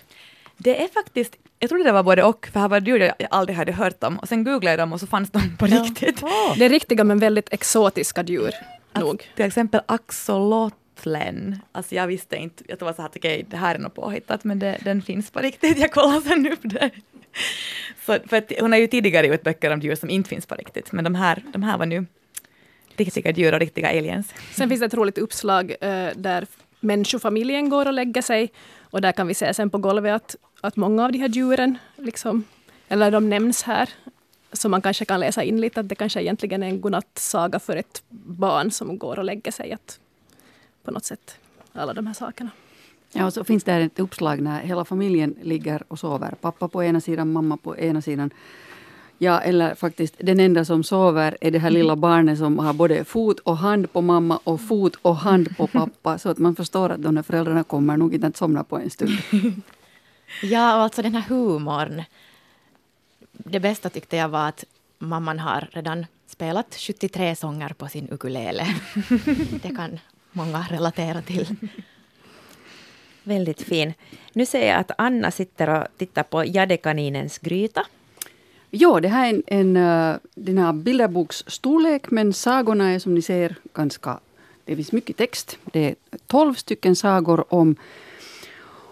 Det 0.57 0.85
är 0.85 0.89
faktiskt, 0.89 1.37
jag 1.59 1.69
trodde 1.71 1.85
det 1.85 1.93
var 1.93 2.03
både 2.03 2.23
och, 2.23 2.47
för 2.53 2.61
här 2.61 2.69
var 2.69 2.81
djur 2.81 3.01
jag 3.01 3.15
aldrig 3.31 3.57
hade 3.57 3.73
hört 3.73 4.05
om. 4.05 4.19
Och 4.19 4.29
sen 4.29 4.45
googlade 4.45 4.71
jag 4.73 4.79
dem 4.79 4.93
och 4.93 5.01
så 5.01 5.07
fanns 5.07 5.31
de 5.31 5.57
på 5.59 5.67
riktigt. 5.67 6.21
Det 6.59 6.65
är 6.65 6.69
riktiga 6.69 7.05
men 7.05 7.19
väldigt 7.19 7.53
exotiska 7.53 8.23
djur. 8.23 8.51
nog. 8.93 9.31
Till 9.37 9.45
exempel 9.45 9.81
axolotlen. 11.05 11.59
Alltså 11.73 11.95
jag 11.95 12.07
visste 12.07 12.37
inte, 12.37 12.65
jag 12.69 12.81
var 12.81 12.93
så 12.93 13.03
här 13.03 13.09
att 13.09 13.17
okej, 13.17 13.47
det 13.51 13.57
här 13.57 13.75
är 13.75 13.79
något 13.79 13.95
påhittat, 13.95 14.45
men 14.45 14.59
det, 14.59 14.79
den 14.85 15.03
finns 15.03 15.31
på 15.31 15.41
riktigt. 15.41 15.79
Jag 15.79 15.93
kollar 15.93 16.21
sen 16.21 16.53
upp 16.53 16.61
det. 16.63 16.91
Så, 18.07 18.19
för 18.27 18.37
att 18.37 18.53
hon 18.61 18.73
har 18.73 18.79
ju 18.79 18.87
tidigare 18.87 19.27
gjort 19.27 19.43
böcker 19.43 19.73
om 19.73 19.81
djur 19.81 19.95
som 19.95 20.11
inte 20.11 20.29
finns 20.29 20.47
på 20.47 20.55
riktigt, 20.55 20.93
men 20.93 21.05
de 21.05 21.15
här, 21.15 21.43
de 21.53 21.63
här 21.63 21.79
var 21.79 21.87
nu 21.87 22.07
riktiga 22.97 23.31
djur 23.31 23.55
och 23.55 23.61
riktiga 23.61 23.89
aliens. 23.89 24.35
Sen 24.53 24.69
finns 24.69 24.81
det 24.81 24.87
ett 24.87 24.95
roligt 24.95 25.19
uppslag 25.19 25.75
eh, 25.81 26.11
där 26.17 26.47
människofamiljen 26.81 27.69
går 27.69 27.87
och 27.87 27.93
lägger 27.93 28.23
sig. 28.23 28.53
Och 28.93 29.01
där 29.01 29.13
kan 29.13 29.27
vi 29.27 29.35
se 29.35 29.55
sen 29.55 29.71
på 29.71 29.79
golvet 29.79 30.15
att, 30.15 30.37
att 30.61 30.77
många 30.77 31.05
av 31.05 31.13
de 31.13 31.19
här 31.19 31.29
djuren, 31.29 31.79
liksom, 31.97 32.45
eller 32.89 33.11
de 33.11 33.29
nämns 33.31 33.63
här, 33.63 33.89
så 34.53 34.69
man 34.69 34.83
kanske 34.83 35.05
kan 35.05 35.21
läsa 35.21 35.43
in 35.43 35.61
lite 35.61 35.81
att 35.81 35.89
det 35.89 35.95
kanske 35.95 36.21
egentligen 36.21 36.63
är 36.63 36.67
en 36.67 36.81
godnattsaga 36.81 37.59
för 37.59 37.77
ett 37.77 38.03
barn 38.39 38.71
som 38.71 38.99
går 38.99 39.19
och 39.19 39.25
lägger 39.25 39.53
sig. 39.53 39.73
Att 39.73 39.99
på 40.85 40.91
något 40.91 41.05
sätt, 41.05 41.39
alla 41.73 41.95
de 41.95 42.07
här 42.07 42.15
sakerna. 42.15 42.51
Ja, 43.13 43.27
och 43.27 43.33
så 43.33 43.45
finns 43.45 43.65
det 43.65 43.73
ett 43.73 43.99
uppslag 43.99 44.41
när 44.41 44.61
hela 44.61 44.85
familjen 44.85 45.35
ligger 45.43 45.83
och 45.89 45.99
sover. 45.99 46.35
Pappa 46.41 46.69
på 46.69 46.85
ena 46.85 47.01
sidan, 47.01 47.33
mamma 47.33 47.57
på 47.57 47.77
ena 47.77 48.03
sidan. 48.03 48.31
Ja, 49.19 49.41
eller 49.41 49.75
faktiskt 49.75 50.15
den 50.19 50.41
enda 50.41 50.65
som 50.65 50.85
sover 50.85 51.37
är 51.41 51.51
det 51.51 51.59
här 51.59 51.71
lilla 51.71 51.97
barnet 51.97 52.39
som 52.39 52.59
har 52.59 52.73
både 52.73 53.05
fot 53.05 53.39
och 53.41 53.57
hand 53.57 53.93
på 53.93 54.01
mamma 54.01 54.41
och 54.45 54.61
fot 54.61 54.97
och 55.03 55.17
hand 55.17 55.57
på 55.57 55.67
pappa. 55.73 56.19
Så 56.19 56.29
att 56.29 56.39
man 56.39 56.57
förstår 56.57 56.91
att 56.91 57.03
de 57.03 57.17
här 57.17 57.23
föräldrarna 57.23 57.65
kommer 57.65 57.97
nog 57.97 58.15
inte 58.15 58.27
att 58.27 58.37
somna 58.37 58.65
på 58.65 58.79
en 58.79 58.91
stund. 58.91 59.13
Ja, 60.43 60.77
och 60.77 60.83
alltså 60.83 61.03
den 61.03 61.15
här 61.15 61.23
humorn. 61.29 62.03
Det 63.33 63.61
bästa 63.61 63.91
tyckte 63.91 64.17
jag 64.17 64.29
var 64.29 64.49
att 64.49 64.65
mamman 64.99 65.39
har 65.39 65.69
redan 65.73 66.07
spelat 66.27 66.75
73 66.75 67.37
sånger 67.37 67.69
på 67.69 67.89
sin 67.89 68.09
ukulele. 68.09 68.67
Det 69.63 69.77
kan 69.77 69.99
många 70.35 70.67
relatera 70.71 71.23
till. 71.23 71.47
Väldigt 73.23 73.63
fin. 73.63 73.93
Nu 74.33 74.47
ser 74.47 74.69
jag 74.69 74.81
att 74.81 74.91
Anna 74.99 75.31
sitter 75.31 75.69
och 75.81 75.87
tittar 75.99 76.23
på 76.23 76.45
Jadekaninens 76.45 77.39
gryta. 77.39 77.87
Jo, 78.71 79.01
det 79.01 79.09
här 79.09 79.29
är 79.29 79.35
en, 79.35 79.43
en, 79.47 79.77
eh, 79.77 80.17
den 80.35 80.59
här 80.59 80.73
bilderboksstorlek, 80.73 82.11
men 82.11 82.33
sagorna 82.33 82.91
är 82.91 82.99
som 82.99 83.15
ni 83.15 83.23
ser 83.23 83.57
ganska... 83.75 84.19
Det 84.65 84.77
finns 84.77 84.93
mycket 84.93 85.17
text. 85.17 85.59
Det 85.65 85.89
är 85.89 85.95
tolv 86.27 86.55
stycken 86.55 86.97
sagor 86.97 87.55
om, 87.55 87.77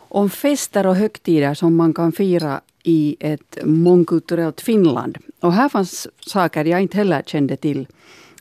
om 0.09 0.31
fester 0.31 0.87
och 0.87 0.97
högtider 0.97 1.55
som 1.55 1.77
man 1.77 1.95
kan 1.95 2.13
fira 2.13 2.61
i 2.83 3.17
ett 3.21 3.59
mångkulturellt 3.65 4.61
Finland. 4.61 5.19
Och 5.41 5.53
här 5.53 5.69
fanns 5.69 6.09
saker 6.21 6.65
jag 6.65 6.83
inte 6.83 6.97
heller 6.97 7.23
kände 7.27 7.57
till. 7.57 7.87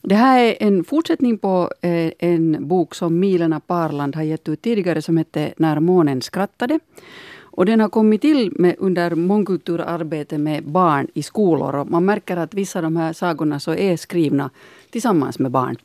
Det 0.01 0.15
här 0.15 0.39
är 0.39 0.55
en 0.59 0.83
fortsättning 0.83 1.37
på 1.37 1.71
eh, 1.81 2.11
en 2.19 2.67
bok 2.67 2.95
som 2.95 3.19
Milena 3.19 3.59
Parland 3.59 4.15
har 4.15 4.23
gett 4.23 4.49
ut 4.49 4.61
tidigare 4.61 5.01
som 5.01 5.17
hette 5.17 5.53
När 5.57 5.79
månen 5.79 6.21
skrattade. 6.21 6.79
Och 7.53 7.65
den 7.65 7.79
har 7.79 7.89
kommit 7.89 8.21
till 8.21 8.53
med, 8.55 8.75
under 8.77 9.15
mångkulturarbete 9.15 10.37
med 10.37 10.63
barn 10.63 11.07
i 11.13 11.23
skolor. 11.23 11.75
Och 11.75 11.89
man 11.89 12.05
märker 12.05 12.37
att 12.37 12.53
vissa 12.53 12.79
av 12.79 12.83
de 12.83 12.97
här 12.97 13.13
sagorna 13.13 13.59
så 13.59 13.75
är 13.75 13.97
skrivna 13.97 14.49
tillsammans 14.89 15.39
med 15.39 15.51
barn. 15.51 15.77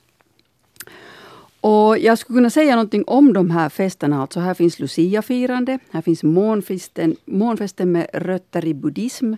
Och 1.61 1.99
jag 1.99 2.19
skulle 2.19 2.37
kunna 2.37 2.51
säga 2.51 2.75
någonting 2.75 3.05
om 3.07 3.33
de 3.33 3.51
här 3.51 3.69
festerna. 3.69 4.21
Alltså 4.21 4.41
här 4.41 4.55
finns 4.55 4.79
Lucia-firande, 4.79 5.79
här 5.91 6.03
finns 6.03 6.23
månfesten, 6.23 7.17
månfesten 7.25 7.93
med 7.93 8.07
rötter 8.13 8.65
i 8.65 8.75
buddhism. 8.75 9.35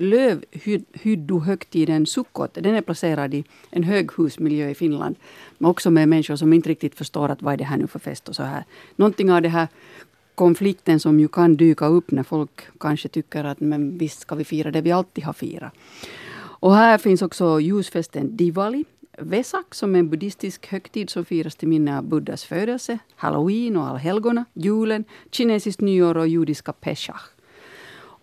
Lövhyddohögtiden 0.00 2.06
Sukkot, 2.06 2.54
den 2.54 2.74
är 2.74 2.82
placerad 2.82 3.34
i 3.34 3.44
en 3.70 3.82
höghusmiljö 3.82 4.70
i 4.70 4.74
Finland. 4.74 5.16
Men 5.58 5.70
också 5.70 5.90
med 5.90 6.08
människor 6.08 6.36
som 6.36 6.52
inte 6.52 6.68
riktigt 6.68 6.94
förstår 6.94 7.28
att 7.28 7.42
vad 7.42 7.52
är 7.52 7.56
det 7.56 7.64
här 7.64 7.76
nu 7.76 7.86
för 7.86 7.98
fest 7.98 8.28
och 8.28 8.36
så 8.36 8.42
här. 8.42 8.64
Någonting 8.96 9.32
av 9.32 9.42
det 9.42 9.48
här 9.48 9.68
konflikten 10.34 11.00
som 11.00 11.20
ju 11.20 11.28
kan 11.28 11.56
dyka 11.56 11.86
upp 11.86 12.10
när 12.10 12.22
folk 12.22 12.60
kanske 12.80 13.08
tycker 13.08 13.44
att 13.44 13.60
men 13.60 13.98
visst 13.98 14.20
ska 14.20 14.34
vi 14.34 14.44
fira 14.44 14.70
det 14.70 14.80
vi 14.80 14.92
alltid 14.92 15.24
har 15.24 15.32
firat. 15.32 15.72
Och 16.60 16.74
här 16.74 16.98
finns 16.98 17.22
också 17.22 17.60
ljusfesten 17.60 18.36
Diwali, 18.36 18.84
Vesak 19.18 19.74
som 19.74 19.94
är 19.94 19.98
en 19.98 20.10
buddhistisk 20.10 20.66
högtid 20.66 21.10
som 21.10 21.24
firas 21.24 21.56
till 21.56 21.68
minne 21.68 21.98
av 21.98 22.04
Buddhas 22.04 22.44
födelse, 22.44 22.98
halloween 23.16 23.76
och 23.76 23.86
allhelgona, 23.86 24.44
julen, 24.52 25.04
kinesiskt 25.30 25.80
nyår 25.80 26.16
och 26.16 26.28
judiska 26.28 26.72
Peshach. 26.72 27.22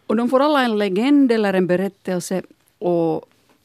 Och 0.08 0.16
de 0.16 0.30
får 0.30 0.40
alla 0.40 0.64
en 0.64 0.78
legend 0.78 1.32
eller 1.32 1.54
en 1.54 1.68
berättelse. 1.68 2.42
Och, 2.80 3.16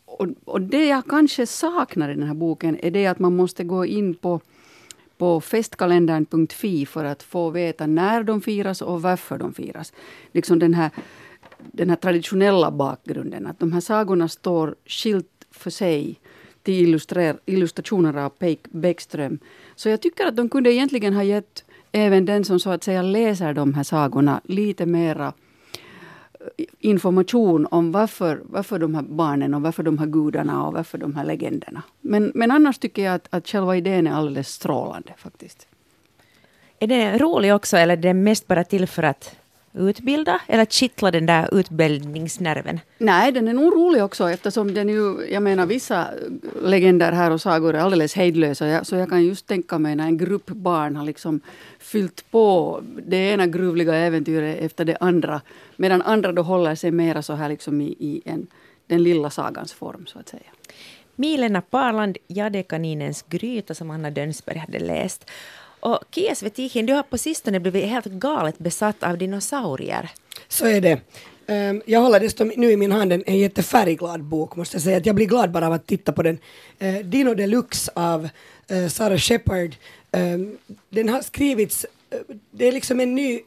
och, 0.05 0.27
och 0.45 0.61
det 0.61 0.87
jag 0.87 1.07
kanske 1.07 1.47
saknar 1.47 2.11
i 2.11 2.15
den 2.15 2.27
här 2.27 2.35
boken 2.35 2.79
är 2.83 2.91
det 2.91 3.07
att 3.07 3.19
man 3.19 3.37
måste 3.37 3.65
gå 3.65 3.87
in 3.87 4.15
på 4.15 4.41
på 5.23 5.41
festkalendern.fi 5.41 6.87
för 6.87 7.05
att 7.05 7.23
få 7.23 7.51
veta 7.51 7.87
när 7.87 8.23
de 8.23 8.41
firas 8.41 8.83
och 8.83 9.03
varför 9.03 9.39
de 9.39 9.55
firas. 9.55 9.93
Liksom 10.33 10.59
den 10.59 10.75
här, 10.75 10.91
den 11.59 11.91
här 11.91 11.97
traditionella 11.97 12.71
bakgrunden. 12.71 13.47
Att 13.47 13.59
de 13.59 13.73
här 13.73 13.81
sagorna 13.81 14.29
står 14.29 14.75
skilt 14.87 15.47
för 15.51 15.71
sig 15.71 16.21
till 16.63 17.01
illustrationer 17.47 18.17
av 18.17 18.29
Peik 18.29 18.61
Bäckström. 18.71 19.39
Så 19.77 19.89
jag 19.89 20.01
tycker 20.01 20.27
att 20.27 20.37
de 20.37 20.49
kunde 20.49 20.73
egentligen 20.73 21.15
ha 21.15 21.23
gett 21.23 21.65
även 21.93 22.25
den 22.25 22.45
som 22.45 22.61
så 22.61 22.71
att 22.71 22.85
säga 22.85 23.03
läser 23.03 23.55
de 23.55 23.75
här 23.75 23.83
sagorna 23.83 24.41
lite 24.45 24.87
mera 24.87 25.33
information 26.79 27.67
om 27.71 27.93
varför, 27.93 28.41
varför 28.45 28.79
de 28.79 28.95
här 28.95 29.03
barnen 29.03 29.55
och 29.55 29.63
varför 29.63 29.83
de 29.83 29.99
här 29.99 30.07
gudarna 30.07 30.67
och 30.67 30.73
varför 30.73 30.99
de 30.99 31.17
här 31.17 31.25
legenderna. 31.25 31.83
Men, 32.01 32.33
men 32.35 32.51
annars 32.51 32.79
tycker 32.79 33.05
jag 33.05 33.15
att, 33.15 33.29
att 33.31 33.49
själva 33.49 33.77
idén 33.77 34.07
är 34.07 34.13
alldeles 34.13 34.49
strålande 34.49 35.13
faktiskt. 35.17 35.67
Är 36.79 36.87
den 36.87 37.19
rolig 37.19 37.55
också 37.55 37.77
eller 37.77 37.97
är 37.97 38.03
den 38.03 38.23
mest 38.23 38.47
bara 38.47 38.65
till 38.65 38.87
för 38.87 39.03
att 39.03 39.37
utbilda 39.75 40.41
eller 40.47 40.65
kittla 40.65 41.11
den 41.11 41.27
där 41.27 41.55
utbildningsnerven? 41.55 42.81
Nej, 42.99 43.33
den 43.33 43.49
är 43.49 43.53
nog 43.53 43.73
rolig 43.75 44.05
också 44.05 44.31
eftersom 44.31 44.75
den 44.75 44.89
ju, 44.89 45.27
jag 45.31 45.43
menar 45.43 45.67
vissa 45.67 46.09
legender 46.63 47.13
här 47.13 47.31
och 47.31 47.41
sagor 47.41 47.75
är 47.75 47.79
alldeles 47.79 48.15
hejdlösa. 48.15 48.85
Så 48.85 48.97
jag 48.97 49.09
kan 49.09 49.25
just 49.25 49.47
tänka 49.47 49.79
mig 49.79 49.97
när 49.97 50.07
en 50.07 50.19
grupp 50.19 50.47
barn 50.47 50.97
har 50.97 51.05
liksom 51.05 51.41
fyllt 51.79 52.31
på 52.31 52.81
det 53.07 53.17
ena 53.17 53.47
gruvliga 53.47 53.95
äventyret 53.95 54.59
efter 54.61 54.85
det 54.85 54.97
andra. 55.01 55.41
Medan 55.77 56.03
andra 56.03 56.33
då 56.33 56.43
håller 56.43 56.75
sig 56.75 56.91
mera 56.91 57.23
så 57.23 57.33
här 57.33 57.49
liksom 57.49 57.81
i, 57.81 57.97
i 57.99 58.23
en, 58.25 58.47
den 58.87 59.03
lilla 59.03 59.31
sagans 59.31 59.73
form 59.73 60.07
så 60.07 60.19
att 60.19 60.29
säga. 60.29 60.43
Milena 61.17 61.61
Parland, 61.61 62.19
Jadekaninens 62.29 63.25
gryta 63.29 63.75
som 63.75 63.91
Anna 63.91 64.11
Dönsberg 64.11 64.59
hade 64.59 64.79
läst. 64.79 65.31
Och 65.83 65.99
Kies 66.11 66.43
Vetihin, 66.43 66.87
du 66.87 66.93
har 66.93 67.03
på 67.03 67.19
sistone 67.19 67.61
blivit 67.61 67.85
helt 67.85 68.07
galet 68.07 68.59
besatt 68.59 69.03
av 69.03 69.19
dinosaurier. 69.19 70.11
Så 70.49 70.67
är 70.67 70.81
det. 70.81 71.01
Um, 71.47 71.83
jag 71.87 72.01
håller 72.01 72.21
dessutom 72.21 72.53
nu 72.57 72.71
i 72.71 72.77
min 72.77 72.93
hand 72.93 73.13
en, 73.13 73.23
en 73.27 73.39
jättefärgglad 73.39 74.23
bok 74.23 74.57
måste 74.57 74.77
jag 74.77 74.83
säga. 74.83 74.97
Att 74.97 75.07
jag 75.07 75.15
blir 75.15 75.27
glad 75.27 75.51
bara 75.51 75.67
av 75.67 75.73
att 75.73 75.87
titta 75.87 76.13
på 76.13 76.23
den. 76.23 76.39
Uh, 76.83 76.99
Dino 76.99 77.35
Deluxe 77.35 77.93
av 77.95 78.29
uh, 78.73 78.89
Sarah 78.89 79.19
Shepard. 79.19 79.77
Um, 80.11 80.21
ehm, 80.23 80.59
den 80.89 81.09
har 81.09 81.23
skrivits, 81.23 81.87
uh, 82.15 82.37
det 82.51 82.69
är 82.69 82.73
liksom 82.73 83.01
en 83.01 83.15
ny 83.15 83.41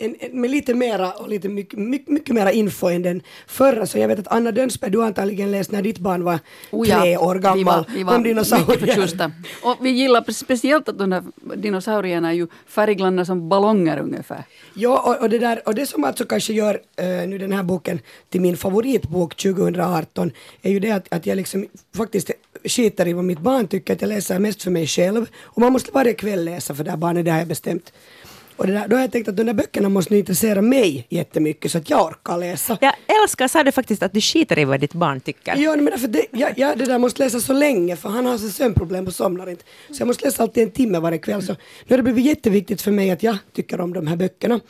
en, 0.00 0.16
en, 0.20 0.40
med 0.40 0.50
lite 0.50 0.74
mera 0.74 1.12
och 1.12 1.28
lite 1.28 1.48
mycket, 1.48 1.78
mycket, 1.78 2.08
mycket 2.08 2.34
mera 2.34 2.52
info 2.52 2.88
än 2.88 3.02
den 3.02 3.22
förra. 3.46 3.86
Så 3.86 3.98
jag 3.98 4.08
vet 4.08 4.18
att 4.18 4.28
Anna 4.28 4.52
Dönsberg, 4.52 4.90
du 4.90 4.98
har 4.98 5.06
antagligen 5.06 5.50
läst 5.50 5.72
när 5.72 5.82
ditt 5.82 5.98
barn 5.98 6.24
var 6.24 6.38
oh 6.70 6.88
ja, 6.88 7.00
tre 7.00 7.16
år 7.16 7.34
gammal 7.34 7.58
vi 7.58 7.64
var, 7.64 7.84
vi 7.94 8.02
var 8.02 8.16
om 8.16 8.22
dinosaurier. 8.22 9.32
Och 9.62 9.76
vi 9.80 9.90
gillar 9.90 10.32
speciellt 10.32 10.88
att 10.88 10.98
de 10.98 11.10
där 11.10 11.22
dinosaurierna 11.56 12.28
är 12.28 12.32
ju 12.32 12.46
färgglada 12.66 13.24
som 13.24 13.48
ballonger 13.48 13.98
ungefär. 13.98 14.44
Ja, 14.74 15.00
och, 15.00 15.22
och, 15.22 15.30
det 15.30 15.38
där, 15.38 15.62
och 15.66 15.74
det 15.74 15.86
som 15.86 16.04
alltså 16.04 16.24
kanske 16.24 16.52
gör 16.52 16.74
uh, 16.74 17.28
nu 17.28 17.38
den 17.38 17.52
här 17.52 17.62
boken 17.62 18.00
till 18.28 18.40
min 18.40 18.56
favoritbok 18.56 19.36
2018 19.36 20.30
är 20.62 20.70
ju 20.70 20.80
det 20.80 20.90
att, 20.90 21.06
att 21.10 21.26
jag 21.26 21.36
liksom 21.36 21.66
faktiskt 21.96 22.30
skiter 22.64 23.08
i 23.08 23.12
vad 23.12 23.24
mitt 23.24 23.40
barn 23.40 23.68
tycker, 23.68 23.92
att 23.92 24.00
jag 24.00 24.08
läser 24.08 24.38
mest 24.38 24.62
för 24.62 24.70
mig 24.70 24.86
själv. 24.86 25.26
Och 25.42 25.60
man 25.60 25.72
måste 25.72 25.90
varje 25.92 26.12
kväll 26.12 26.44
läsa 26.44 26.74
för 26.74 26.84
det 26.84 26.90
här 26.90 26.98
barnet, 26.98 27.24
det 27.24 27.30
har 27.30 27.38
jag 27.38 27.48
bestämt. 27.48 27.92
Och 28.60 28.66
där, 28.66 28.88
då 28.88 28.96
har 28.96 29.00
jag 29.00 29.12
tänkt 29.12 29.28
att 29.28 29.36
de 29.36 29.44
där 29.44 29.52
böckerna 29.52 29.88
måste 29.88 30.16
intressera 30.16 30.62
mig 30.62 31.06
jättemycket 31.08 31.72
så 31.72 31.78
att 31.78 31.90
jag 31.90 32.06
orkar 32.06 32.38
läsa. 32.38 32.78
Jag 32.80 32.94
älskar, 33.22 33.48
sa 33.48 33.64
du 33.64 33.72
faktiskt 33.72 34.02
att 34.02 34.12
du 34.12 34.20
skiter 34.20 34.58
i 34.58 34.64
vad 34.64 34.80
ditt 34.80 34.92
barn 34.92 35.20
tycker. 35.20 35.56
Ja, 35.56 35.76
men 35.76 35.84
därför 35.84 36.08
det, 36.08 36.26
jag, 36.30 36.58
jag, 36.58 36.78
det 36.78 36.84
där 36.84 36.98
måste 36.98 37.24
läsa 37.24 37.40
så 37.40 37.52
länge 37.52 37.96
för 37.96 38.08
han 38.08 38.26
har 38.26 38.38
så 38.38 38.48
sömnproblem 38.48 39.06
och 39.06 39.14
somnar 39.14 39.50
inte. 39.50 39.64
Så 39.90 40.00
jag 40.00 40.06
måste 40.06 40.24
läsa 40.24 40.42
alltid 40.42 40.62
en 40.62 40.70
timme 40.70 40.98
varje 40.98 41.18
kväll. 41.18 41.42
Så 41.42 41.52
nu 41.52 41.58
har 41.88 41.96
det 41.96 42.02
blivit 42.02 42.24
jätteviktigt 42.24 42.82
för 42.82 42.90
mig 42.90 43.10
att 43.10 43.22
jag 43.22 43.36
tycker 43.52 43.80
om 43.80 43.92
de 43.92 44.06
här 44.06 44.16
böckerna. 44.16 44.60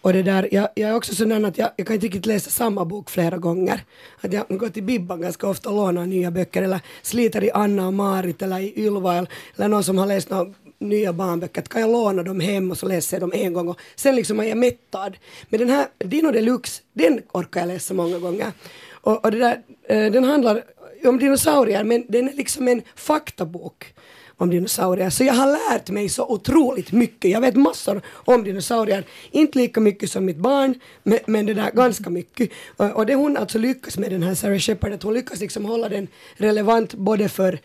Och 0.00 0.12
det 0.12 0.22
där, 0.22 0.48
jag, 0.52 0.68
jag 0.74 0.90
är 0.90 0.94
också 0.94 1.14
sån 1.14 1.44
att 1.44 1.58
jag, 1.58 1.70
jag 1.76 1.86
kan 1.86 1.94
inte 1.94 2.06
riktigt 2.06 2.26
läsa 2.26 2.50
samma 2.50 2.84
bok 2.84 3.10
flera 3.10 3.36
gånger. 3.38 3.80
Att 4.20 4.32
jag 4.32 4.44
går 4.48 4.68
till 4.68 4.82
Bibban 4.82 5.20
ganska 5.20 5.48
ofta 5.48 5.68
och 5.68 5.76
lånar 5.76 6.06
nya 6.06 6.30
böcker 6.30 6.62
eller 6.62 6.80
sliter 7.02 7.44
i 7.44 7.50
Anna 7.50 7.86
och 7.86 7.94
Marit 7.94 8.42
eller 8.42 8.58
i 8.58 8.72
Ylva 8.76 9.26
eller 9.56 9.68
någon 9.68 9.84
som 9.84 9.98
har 9.98 10.06
läst 10.06 10.30
någon 10.30 10.54
nya 10.78 11.12
barnböcker, 11.12 11.62
kan 11.62 11.80
jag 11.80 11.90
låna 11.90 12.22
dem 12.22 12.40
hem 12.40 12.70
och 12.70 12.78
så 12.78 12.86
läser 12.86 13.16
jag 13.16 13.22
dem 13.22 13.32
en 13.34 13.52
gång 13.52 13.68
och 13.68 13.80
sen 13.96 14.16
liksom 14.16 14.40
är 14.40 14.44
jag 14.44 14.58
mättad. 14.58 15.16
Men 15.48 15.60
den 15.60 15.70
här 15.70 15.86
Dino 15.98 16.30
Deluxe, 16.30 16.82
den 16.92 17.22
orkar 17.32 17.60
jag 17.60 17.68
läsa 17.68 17.94
många 17.94 18.18
gånger. 18.18 18.52
Och, 18.90 19.24
och 19.24 19.30
det 19.30 19.38
där, 19.38 19.62
eh, 19.88 20.12
den 20.12 20.24
handlar 20.24 20.64
om 21.04 21.18
dinosaurier 21.18 21.84
men 21.84 22.04
den 22.08 22.28
är 22.28 22.32
liksom 22.32 22.68
en 22.68 22.82
faktabok 22.94 23.94
om 24.38 24.50
dinosaurier. 24.50 25.10
Så 25.10 25.24
jag 25.24 25.34
har 25.34 25.46
lärt 25.46 25.90
mig 25.90 26.08
så 26.08 26.26
otroligt 26.26 26.92
mycket. 26.92 27.30
Jag 27.30 27.40
vet 27.40 27.56
massor 27.56 28.02
om 28.08 28.44
dinosaurier. 28.44 29.04
Inte 29.30 29.58
lika 29.58 29.80
mycket 29.80 30.10
som 30.10 30.24
mitt 30.24 30.36
barn, 30.36 30.74
men, 31.02 31.18
men 31.26 31.46
det 31.46 31.54
där 31.54 31.70
ganska 31.70 32.10
mycket. 32.10 32.50
Och, 32.76 32.90
och 32.90 33.06
det 33.06 33.14
hon 33.14 33.36
alltså 33.36 33.58
lyckas 33.58 33.98
med 33.98 34.10
den 34.10 34.22
här 34.22 34.34
Sarah 34.34 34.58
Shepard, 34.58 34.92
att 34.92 35.02
hon 35.02 35.14
lyckas 35.14 35.40
liksom 35.40 35.64
hålla 35.64 35.88
den 35.88 36.08
relevant 36.36 36.94
både 36.94 37.28
för 37.28 37.58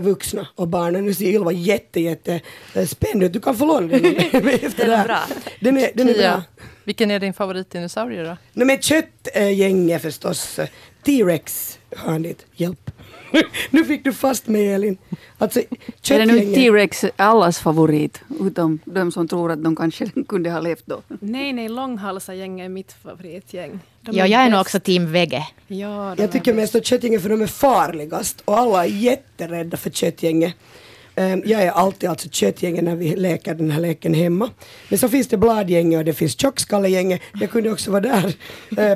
vuxna 0.00 0.48
och 0.54 0.68
barn. 0.68 1.04
Nu 1.04 1.14
ser 1.14 1.24
Ylva 1.24 1.52
jätte, 1.52 2.00
jätte 2.00 2.40
eh, 2.74 2.86
spänd 2.86 3.22
ut. 3.22 3.32
Du 3.32 3.40
kan 3.40 3.56
få 3.56 3.64
låna 3.64 3.86
den 3.86 4.04
efter 4.48 4.86
den 4.86 5.00
är 5.00 5.04
bra. 5.04 5.20
Den 5.60 5.76
är, 5.78 5.90
den 5.94 6.08
är 6.08 6.14
bra. 6.14 6.42
Vilken 6.84 7.10
är 7.10 7.20
din 7.20 7.34
favoritdinosaurie 7.34 8.22
då? 8.22 8.36
Nej 8.52 8.66
men 8.66 8.82
köttgänget 8.82 10.02
förstås. 10.02 10.60
T-rex 11.04 11.78
har 11.96 12.12
han 12.12 12.22
dit. 12.22 12.46
Hjälp. 12.52 12.90
nu 13.70 13.84
fick 13.84 14.04
du 14.04 14.12
fast 14.12 14.46
mig 14.46 14.72
Elin. 14.72 14.98
Alltså, 15.38 15.60
är 16.10 16.18
det 16.18 16.26
nu 16.26 16.54
T-rex 16.54 17.04
allas 17.16 17.58
favorit? 17.58 18.20
Utom 18.40 18.78
de 18.84 19.12
som 19.12 19.28
tror 19.28 19.50
att 19.52 19.64
de 19.64 19.76
kanske 19.76 20.10
kunde 20.28 20.50
ha 20.50 20.60
levt 20.60 20.86
då. 20.86 21.02
Nej, 21.08 21.52
nej, 21.52 21.68
långhalsargänget 21.68 22.64
är 22.64 22.68
mitt 22.68 22.92
favoritgäng. 22.92 23.80
De 24.00 24.16
ja, 24.16 24.26
jag 24.26 24.42
är 24.42 24.50
nog 24.50 24.60
också 24.60 24.80
team 24.80 25.12
Vege. 25.12 25.46
Ja, 25.66 26.14
jag 26.18 26.32
tycker 26.32 26.54
mest 26.54 26.74
om 26.74 26.82
köttgänget 26.82 27.22
för 27.22 27.28
de 27.28 27.42
är 27.42 27.46
farligast 27.46 28.42
och 28.44 28.58
alla 28.58 28.84
är 28.84 28.88
jätterädda 28.88 29.76
för 29.76 29.90
köttgänget. 29.90 30.54
Um, 31.16 31.42
jag 31.46 31.62
är 31.62 31.70
alltid 31.70 32.10
alltså 32.10 32.28
köttgänget 32.28 32.84
när 32.84 32.96
vi 32.96 33.16
leker 33.16 33.54
den 33.54 33.70
här 33.70 33.80
leken 33.80 34.14
hemma. 34.14 34.50
Men 34.88 34.98
så 34.98 35.08
finns 35.08 35.28
det 35.28 35.36
bladgänget 35.36 35.98
och 35.98 36.04
det 36.04 36.12
finns 36.12 36.40
tjockskallegänget. 36.40 37.20
Jag 37.40 37.50
kunde 37.50 37.72
också 37.72 37.90
vara 37.90 38.00
där. 38.00 38.34
Uh, 38.78 38.94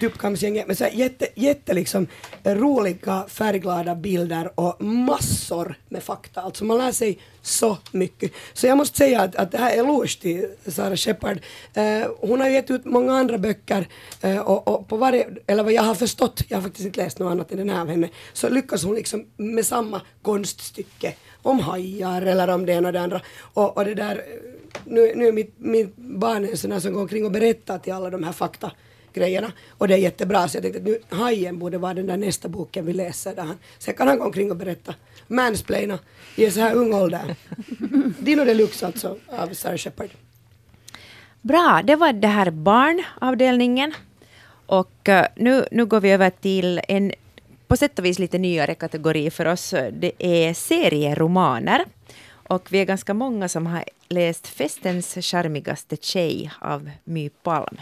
tuppkampsgänget 0.00 0.66
Men 0.66 0.76
så 0.76 0.84
här 0.84 0.90
jätte, 0.90 1.26
jätte 1.34 1.74
liksom 1.74 2.06
roliga 2.44 3.24
färgglada 3.28 3.94
bilder 3.94 4.50
och 4.54 4.84
massor 4.84 5.74
med 5.88 6.02
fakta. 6.02 6.40
Alltså 6.40 6.64
man 6.64 6.78
lär 6.78 6.92
sig 6.92 7.18
så 7.42 7.78
mycket. 7.92 8.32
Så 8.52 8.66
jag 8.66 8.76
måste 8.78 8.98
säga 8.98 9.20
att, 9.20 9.36
att 9.36 9.52
det 9.52 9.58
här 9.58 9.72
är 9.72 9.78
eloge 9.78 10.20
till 10.20 10.48
Sara 10.66 10.96
Shepard. 10.96 11.36
Uh, 11.76 12.06
hon 12.20 12.40
har 12.40 12.48
gett 12.48 12.70
ut 12.70 12.84
många 12.84 13.12
andra 13.12 13.38
böcker 13.38 13.88
uh, 14.24 14.38
och, 14.38 14.68
och, 14.68 14.88
på 14.88 14.96
varje, 14.96 15.28
eller 15.46 15.62
vad 15.62 15.72
jag 15.72 15.82
har 15.82 15.94
förstått, 15.94 16.42
jag 16.48 16.56
har 16.56 16.62
faktiskt 16.62 16.86
inte 16.86 17.00
läst 17.00 17.18
något 17.18 17.30
annat 17.30 17.52
än 17.52 17.58
den 17.58 17.70
här 17.70 17.80
av 17.80 17.88
henne, 17.88 18.08
så 18.32 18.48
lyckas 18.48 18.84
hon 18.84 18.94
liksom 18.94 19.26
med 19.36 19.66
samma 19.66 20.00
konststycke 20.22 21.14
om 21.42 21.60
hajar 21.60 22.22
eller 22.22 22.48
om 22.48 22.66
det 22.66 22.72
ena 22.72 22.88
och 22.88 22.92
det 22.92 23.00
andra. 23.00 23.20
Och, 23.54 23.76
och 23.76 23.84
det 23.84 23.94
där, 23.94 24.16
eh, 24.16 24.50
nu, 24.84 25.12
nu 25.16 25.28
är 25.28 25.32
mitt, 25.32 25.54
mitt 25.58 25.96
barn 25.96 26.44
en 26.44 26.56
sån 26.56 26.72
här 26.72 26.80
som 26.80 26.92
går 26.92 27.00
omkring 27.00 27.24
och 27.24 27.30
berättar 27.30 27.78
till 27.78 27.92
alla 27.92 28.10
de 28.10 28.22
här 28.22 28.32
fakta 28.32 28.72
grejerna. 29.14 29.52
Och 29.68 29.88
det 29.88 29.94
är 29.94 29.98
jättebra, 29.98 30.48
så 30.48 30.56
jag 30.56 30.62
tänkte 30.62 30.78
att 30.78 30.86
nu 30.86 30.98
Hajen 31.08 31.58
borde 31.58 31.78
vara 31.78 31.94
den 31.94 32.06
där 32.06 32.16
nästa 32.16 32.48
boken 32.48 32.86
vi 32.86 32.92
läser. 32.92 33.34
Där 33.34 33.42
han, 33.42 33.58
sen 33.78 33.94
kan 33.94 34.08
han 34.08 34.18
gå 34.18 34.24
omkring 34.24 34.50
och 34.50 34.56
berätta, 34.56 34.94
mansplaina 35.26 35.98
i 36.36 36.44
en 36.44 36.52
så 36.52 36.60
här 36.60 36.74
ung 36.74 36.94
ålder. 36.94 37.36
Dino 38.18 38.44
Deluxe 38.44 38.86
alltså, 38.86 39.16
av 39.26 39.54
Sarah 39.54 39.76
Shepard. 39.76 40.10
Bra, 41.42 41.80
det 41.84 41.96
var 41.96 42.12
det 42.12 42.28
här 42.28 42.50
barnavdelningen. 42.50 43.92
Och 44.66 45.08
uh, 45.08 45.22
nu, 45.36 45.64
nu 45.70 45.86
går 45.86 46.00
vi 46.00 46.10
över 46.10 46.30
till 46.30 46.80
en 46.88 47.12
på 47.66 47.76
sätt 47.76 47.98
och 47.98 48.04
vis 48.04 48.18
lite 48.18 48.38
nyare 48.38 48.74
kategori 48.74 49.30
för 49.30 49.46
oss. 49.46 49.74
Det 49.92 50.12
är 50.18 50.54
serieromaner. 50.54 51.84
Och 52.50 52.72
vi 52.72 52.78
är 52.78 52.84
ganska 52.84 53.14
många 53.14 53.48
som 53.48 53.66
har 53.66 53.84
läst 54.08 54.46
Festens 54.46 55.14
charmigaste 55.14 55.96
tjej 55.96 56.50
av 56.60 56.90
My 57.04 57.28
Palm. 57.28 57.76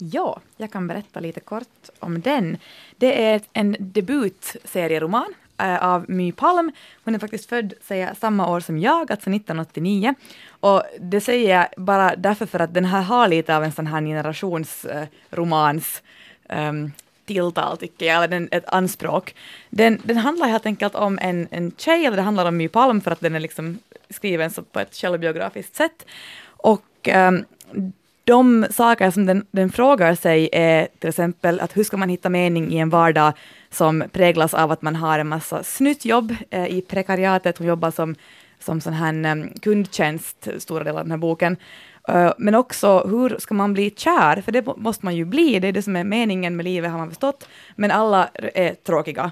Ja, 0.00 0.40
jag 0.56 0.70
kan 0.70 0.86
berätta 0.86 1.20
lite 1.20 1.40
kort 1.40 1.88
om 1.98 2.20
den. 2.20 2.58
Det 2.96 3.24
är 3.24 3.40
en 3.52 3.76
debutserieroman 3.78 5.34
eh, 5.58 5.84
av 5.84 6.10
My 6.10 6.32
Palm. 6.32 6.72
Hon 7.04 7.14
är 7.14 7.18
faktiskt 7.18 7.48
född 7.48 7.74
säger, 7.82 8.14
samma 8.20 8.50
år 8.50 8.60
som 8.60 8.78
jag, 8.78 9.12
alltså 9.12 9.30
1989. 9.30 10.14
Och 10.60 10.82
det 11.00 11.20
säger 11.20 11.56
jag 11.56 11.66
bara 11.76 12.16
därför 12.16 12.46
för 12.46 12.58
att 12.58 12.74
den 12.74 12.84
här 12.84 13.02
har 13.02 13.28
lite 13.28 13.56
av 13.56 13.64
en 13.64 13.72
sån 13.72 13.86
här 13.86 14.00
generationsromans 14.00 16.02
eh, 16.48 16.58
um, 16.58 16.66
ehm, 16.68 16.92
tilltal 17.24 17.76
tycker 17.76 18.06
jag, 18.06 18.16
eller 18.16 18.28
den, 18.28 18.48
ett 18.50 18.68
anspråk. 18.68 19.34
Den, 19.70 20.00
den 20.04 20.16
handlar 20.16 20.48
helt 20.48 20.66
enkelt 20.66 20.94
om 20.94 21.18
en, 21.22 21.48
en 21.50 21.72
tjej, 21.76 22.06
eller 22.06 22.16
det 22.16 22.22
handlar 22.22 22.46
om 22.46 22.56
My 22.56 22.68
Palm 22.68 23.00
för 23.00 23.10
att 23.10 23.20
den 23.20 23.34
är 23.34 23.40
liksom 23.40 23.78
skriven 24.10 24.50
så 24.50 24.62
på 24.62 24.80
ett 24.80 24.94
självbiografiskt 24.94 25.76
sätt. 25.76 26.06
Och 26.46 27.08
um, 27.14 27.44
de 28.30 28.66
saker 28.70 29.10
som 29.10 29.26
den, 29.26 29.46
den, 29.50 29.70
frågar 29.70 30.14
sig 30.14 30.48
är 30.52 30.88
till 30.98 31.08
exempel 31.08 31.60
att 31.60 31.76
hur 31.76 31.84
ska 31.84 31.96
man 31.96 32.08
hitta 32.08 32.28
mening 32.28 32.72
i 32.72 32.78
en 32.78 32.90
vardag 32.90 33.32
som 33.70 34.04
präglas 34.12 34.54
av 34.54 34.70
att 34.70 34.82
man 34.82 34.96
har 34.96 35.18
en 35.18 35.28
massa 35.28 35.62
snyttjobb 35.62 36.34
eh, 36.50 36.66
i 36.66 36.80
prekariatet. 36.80 37.58
Hon 37.58 37.66
jobbar 37.66 37.90
som, 37.90 38.14
som 38.58 38.80
sån 38.80 38.92
här 38.92 39.32
um, 39.32 39.48
kundtjänst 39.62 40.48
stora 40.58 40.84
delar 40.84 41.00
av 41.00 41.04
den 41.04 41.10
här 41.10 41.18
boken. 41.18 41.56
Uh, 42.12 42.32
men 42.38 42.54
också 42.54 43.06
hur 43.08 43.38
ska 43.38 43.54
man 43.54 43.72
bli 43.72 43.90
kär? 43.90 44.40
För 44.40 44.52
det 44.52 44.66
måste 44.76 45.04
man 45.04 45.16
ju 45.16 45.24
bli, 45.24 45.58
det 45.58 45.68
är 45.68 45.72
det 45.72 45.82
som 45.82 45.96
är 45.96 46.04
meningen 46.04 46.56
med 46.56 46.64
livet 46.64 46.90
har 46.90 46.98
man 46.98 47.08
förstått. 47.08 47.48
Men 47.76 47.90
alla 47.90 48.28
är 48.54 48.74
tråkiga. 48.74 49.30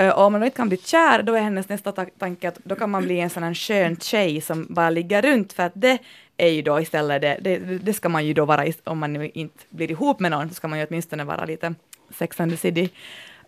Uh, 0.00 0.08
och 0.08 0.24
om 0.24 0.32
man 0.32 0.44
inte 0.44 0.56
kan 0.56 0.68
bli 0.68 0.78
kär, 0.78 1.22
då 1.22 1.34
är 1.34 1.40
hennes 1.40 1.68
nästa 1.68 1.92
tanke 1.92 2.48
att 2.48 2.58
då 2.64 2.74
kan 2.74 2.90
man 2.90 3.04
bli 3.04 3.20
en 3.20 3.30
sån 3.30 3.42
här 3.42 3.54
skön 3.54 3.96
tjej 3.96 4.40
som 4.40 4.66
bara 4.70 4.90
ligger 4.90 5.22
runt, 5.22 5.52
för 5.52 5.62
att 5.62 5.72
det 5.74 5.98
är 6.36 6.48
ju 6.48 6.62
då 6.62 6.80
istället 6.80 7.22
det, 7.22 7.38
det, 7.40 7.58
det 7.58 7.92
ska 7.92 8.08
man 8.08 8.26
ju 8.26 8.34
då 8.34 8.44
vara, 8.44 8.66
om 8.84 8.98
man 8.98 9.12
nu 9.12 9.30
inte 9.34 9.64
blir 9.70 9.90
ihop 9.90 10.20
med 10.20 10.30
någon, 10.30 10.48
så 10.48 10.54
ska 10.54 10.68
man 10.68 10.78
ju 10.78 10.86
åtminstone 10.86 11.24
vara 11.24 11.44
lite 11.44 11.74
sex 12.10 12.40
and 12.40 12.50
the 12.50 12.56
city. 12.56 12.90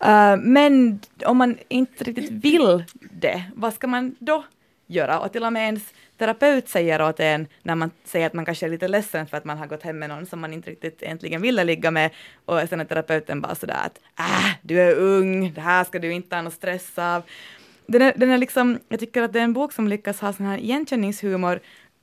Uh, 0.03 0.09
eh, 0.09 0.37
men 0.37 0.99
om 1.25 1.37
man 1.37 1.57
inte 1.67 2.03
riktigt 2.03 2.31
vill 2.31 2.83
det, 2.99 3.43
vad 3.55 3.73
ska 3.73 3.87
man 3.87 4.15
då 4.19 4.43
göra? 4.87 5.19
Och 5.19 5.31
till 5.31 5.43
och 5.43 5.53
med 5.53 5.65
ens 5.65 5.93
terapeut 6.17 6.69
säger 6.69 7.01
åt 7.01 7.19
en 7.19 7.47
när 7.63 7.75
man 7.75 7.91
säger 8.05 8.27
att 8.27 8.33
man 8.33 8.45
kanske 8.45 8.65
är 8.65 8.69
lite 8.69 8.87
ledsen 8.87 9.27
för 9.27 9.37
att 9.37 9.45
man 9.45 9.57
har 9.57 9.67
gått 9.67 9.83
hem 9.83 9.99
med 9.99 10.09
någon 10.09 10.25
som 10.25 10.39
man 10.39 10.53
inte 10.53 10.69
riktigt 10.69 11.03
egentligen 11.03 11.41
ville 11.41 11.63
ligga 11.63 11.91
med 11.91 12.11
och 12.45 12.59
sen 12.69 12.79
är 12.79 12.85
terapeuten 12.85 13.41
bara 13.41 13.55
sådär 13.55 13.77
att 13.85 13.99
äh, 14.19 14.55
du 14.61 14.81
är 14.81 14.95
ung, 14.95 15.53
det 15.53 15.61
här 15.61 15.83
ska 15.83 15.99
du 15.99 16.11
inte 16.11 16.35
ha 16.35 16.41
någon 16.41 16.51
stress 16.51 16.97
av. 16.97 17.23
Den 17.85 18.01
är, 18.01 18.13
den 18.15 18.29
är 18.29 18.37
liksom, 18.37 18.79
jag 18.89 18.99
tycker 18.99 19.21
att 19.21 19.33
det 19.33 19.39
är 19.39 19.43
en 19.43 19.53
bok 19.53 19.73
som 19.73 19.87
lyckas 19.87 20.19
ha 20.19 20.33
sån 20.33 20.45
här 20.45 20.57
igenkänningshumor 20.57 21.59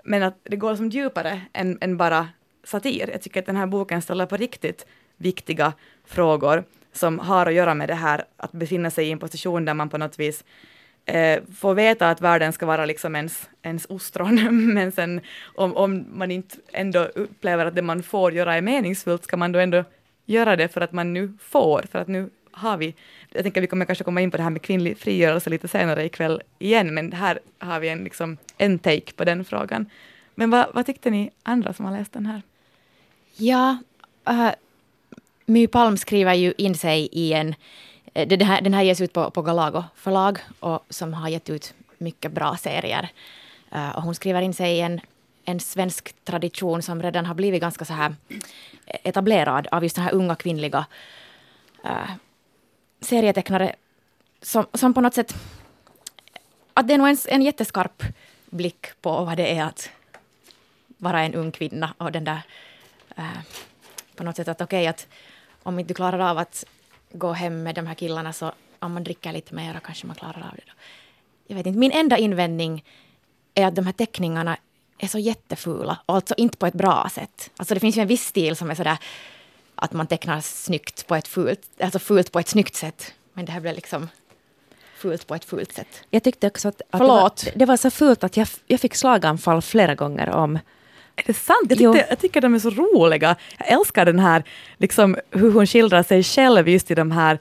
men 0.07 0.23
att 0.23 0.38
det 0.42 0.57
går 0.57 0.75
som 0.77 0.88
djupare 0.88 1.40
än, 1.53 1.79
än 1.81 1.97
bara 1.97 2.29
satir. 2.64 3.11
Jag 3.12 3.23
tycker 3.23 3.40
att 3.40 3.47
den 3.47 3.57
här 3.57 3.66
boken 3.66 4.03
ställer 4.03 4.27
på 4.27 4.37
riktigt 4.37 4.87
viktiga 5.16 5.73
frågor 6.05 6.64
som 6.92 7.19
har 7.19 7.47
att 7.47 7.55
göra 7.55 7.75
med 7.75 7.88
det 7.88 7.95
här 7.95 8.25
att 8.37 8.53
befinna 8.53 8.90
sig 8.90 9.09
i 9.09 9.12
en 9.12 9.19
position 9.19 9.64
där 9.64 9.75
man 9.75 9.88
på 9.88 9.99
något 9.99 10.19
vis 10.19 10.45
eh, 11.05 11.42
får 11.57 11.75
veta 11.75 12.11
att 12.11 12.21
världen 12.21 12.53
ska 12.53 12.66
vara 12.66 12.87
liksom 12.87 13.16
ens, 13.16 13.49
ens 13.62 13.87
ostron, 13.88 14.75
men 14.75 14.92
sen 14.92 15.21
om, 15.55 15.77
om 15.77 16.07
man 16.12 16.31
inte 16.31 16.57
ändå 16.73 17.01
upplever 17.01 17.66
att 17.66 17.75
det 17.75 17.83
man 17.83 18.03
får 18.03 18.33
göra 18.33 18.55
är 18.55 18.62
meningsfullt, 18.62 19.25
ska 19.25 19.37
man 19.37 19.53
då 19.53 19.59
ändå 19.59 19.85
göra 20.27 20.57
det 20.57 20.69
för 20.69 20.81
att 20.81 20.92
man 20.92 21.12
nu 21.12 21.33
får, 21.40 21.85
för 21.90 21.99
att 21.99 22.09
nu 22.09 22.31
har 22.57 22.77
vi, 22.77 22.95
jag 23.33 23.42
tänker 23.42 23.61
vi 23.61 23.66
kommer 23.66 23.85
kanske 23.85 24.05
komma 24.05 24.21
in 24.21 24.31
på 24.31 24.37
det 24.37 24.42
här 24.42 24.51
med 24.51 24.62
kvinnlig 24.62 24.99
frigörelse 24.99 25.51
lite 25.51 25.69
senare 25.69 26.05
ikväll 26.05 26.42
igen, 26.59 26.95
men 26.95 27.12
här 27.12 27.38
har 27.59 27.81
vi 27.81 27.88
en, 27.88 28.05
liksom, 28.05 28.37
en 28.59 28.79
take 28.79 29.12
på 29.16 29.25
den 29.25 29.45
frågan. 29.45 29.90
Men 30.35 30.51
vad, 30.51 30.66
vad 30.75 30.87
tyckte 30.87 31.11
ni 31.11 31.31
andra 31.42 31.73
som 31.73 31.85
har 31.85 31.99
läst 31.99 32.12
den 32.12 32.27
här? 32.27 32.42
Ja, 33.37 33.79
uh, 34.31 34.51
My 35.47 35.66
Palm 35.66 35.97
skriver 35.97 36.35
ju 36.35 36.55
in 36.59 36.75
sig 36.75 37.09
i 37.12 37.33
en 37.33 37.55
eh, 38.14 38.29
den 38.29 38.40
här, 38.40 38.61
den 38.61 38.75
här 38.75 38.83
ges 38.83 39.01
ut 39.01 39.12
på, 39.12 39.31
på 39.31 39.42
Galago 39.42 39.85
förlag 39.95 40.38
och 40.61 40.87
som 40.90 41.14
har 41.14 41.29
gett 41.29 41.51
ut 41.51 41.75
mycket 41.99 42.33
bra 42.33 42.57
serier. 42.57 43.09
Uh, 43.75 43.97
och 43.97 44.03
hon 44.03 44.14
skriver 44.14 44.42
in 44.42 44.55
sig 44.55 44.77
i 44.77 44.81
en, 44.81 45.01
en 45.45 45.61
svensk 45.61 46.14
tradition 46.25 46.83
som 46.83 47.03
redan 47.03 47.27
har 47.27 47.35
blivit 47.35 47.61
ganska 47.61 47.85
så 47.85 47.92
här 47.92 48.14
etablerad 48.87 49.69
av 49.71 49.83
just 49.83 49.97
den 49.97 50.05
här 50.05 50.14
unga 50.14 50.35
kvinnliga 50.35 50.87
uh, 51.85 52.11
serietecknare 53.01 53.75
som, 54.43 54.67
som 54.75 54.95
på 54.95 55.01
något 55.01 55.15
sätt... 55.15 55.35
Att 56.75 56.89
det 56.89 56.95
är 56.95 56.99
nog 56.99 57.09
en, 57.09 57.17
en 57.29 57.43
jätteskarp 57.43 58.03
blick 58.51 58.87
på 59.01 59.25
vad 59.25 59.37
det 59.37 59.57
är 59.57 59.65
att 59.65 59.91
vara 60.99 61.23
en 61.23 61.35
ung 61.35 61.53
kvinna 61.53 61.95
och 61.99 62.13
den 62.13 62.25
där... 62.25 62.41
Äh, 63.17 63.25
på 64.17 64.25
något 64.25 64.37
sätt 64.37 64.49
att 64.49 64.61
okej, 64.61 64.81
okay, 64.81 64.87
att 64.87 65.07
om 65.63 65.79
inte 65.79 65.89
du 65.89 65.95
klarar 65.95 66.19
av 66.19 66.39
att 66.39 66.65
gå 67.13 67.33
hem 67.33 67.63
med 67.63 67.75
de 67.75 67.87
här 67.87 67.95
killarna 67.95 68.33
så 68.33 68.53
om 68.79 68.93
man 68.93 69.05
dricker 69.05 69.33
lite 69.33 69.55
mer 69.55 69.81
kanske 69.85 70.07
man 70.07 70.17
klarar 70.17 70.39
av 70.39 70.57
det. 70.57 70.63
Då. 70.67 70.73
Jag 71.47 71.57
vet 71.57 71.67
inte, 71.67 71.79
min 71.79 71.93
enda 71.93 72.19
invändning 72.19 72.85
är 73.55 73.67
att 73.67 73.75
de 73.75 73.87
här 73.87 73.93
teckningarna 73.93 74.57
är 74.99 75.09
så 75.09 75.19
jättefula 75.19 75.99
och 76.07 76.15
alltså 76.15 76.35
inte 76.37 76.57
på 76.57 76.67
ett 76.67 76.75
bra 76.75 77.09
sätt. 77.13 77.51
Alltså 77.57 77.75
det 77.75 77.81
finns 77.81 77.97
ju 77.97 78.03
en 78.03 78.09
viss 78.09 78.27
stil 78.27 78.57
som 78.57 78.71
är 78.71 78.75
sådär 78.75 78.99
att 79.77 79.93
man 79.93 80.07
tecknar 80.07 80.41
snyggt 80.41 81.07
på 81.07 81.15
ett 81.15 81.29
fult, 81.29 81.61
alltså 81.81 81.99
fult 81.99 82.33
på 82.33 82.39
ett 82.39 82.49
snyggt 82.49 82.75
sätt. 82.75 83.15
Men 83.33 83.45
det 83.45 83.53
här 83.53 83.61
blev 83.61 83.75
liksom 83.75 84.09
fult 84.97 85.27
på 85.27 85.35
ett 85.35 85.45
fult 85.45 85.73
sätt. 85.73 86.03
Jag 86.11 86.23
tyckte 86.23 86.47
också 86.47 86.69
att, 86.69 86.83
att 86.91 87.01
det, 87.01 87.07
var, 87.07 87.33
det, 87.55 87.65
var, 87.65 87.77
så 87.77 87.91
fult 87.91 88.25
att 88.25 88.37
jag, 88.37 88.49
jag 88.67 88.81
fick 88.81 88.95
slaganfall 88.95 89.62
flera 89.62 89.95
gånger 89.95 90.31
om 90.31 90.59
är 91.17 91.23
det 91.27 91.35
sant? 91.35 91.67
Jag, 91.69 91.79
tyckte, 91.79 92.07
jag 92.09 92.19
tycker 92.19 92.41
de 92.41 92.55
är 92.55 92.59
så 92.59 92.71
roliga. 92.71 93.37
Jag 93.59 93.73
älskar 93.73 94.05
den 94.05 94.19
här, 94.19 94.45
liksom, 94.79 95.17
hur 95.31 95.53
hon 95.53 95.67
skildrar 95.67 96.03
sig 96.03 96.23
själv 96.23 96.69
just 96.69 96.91
i 96.91 96.95
de 96.95 97.11
här 97.11 97.39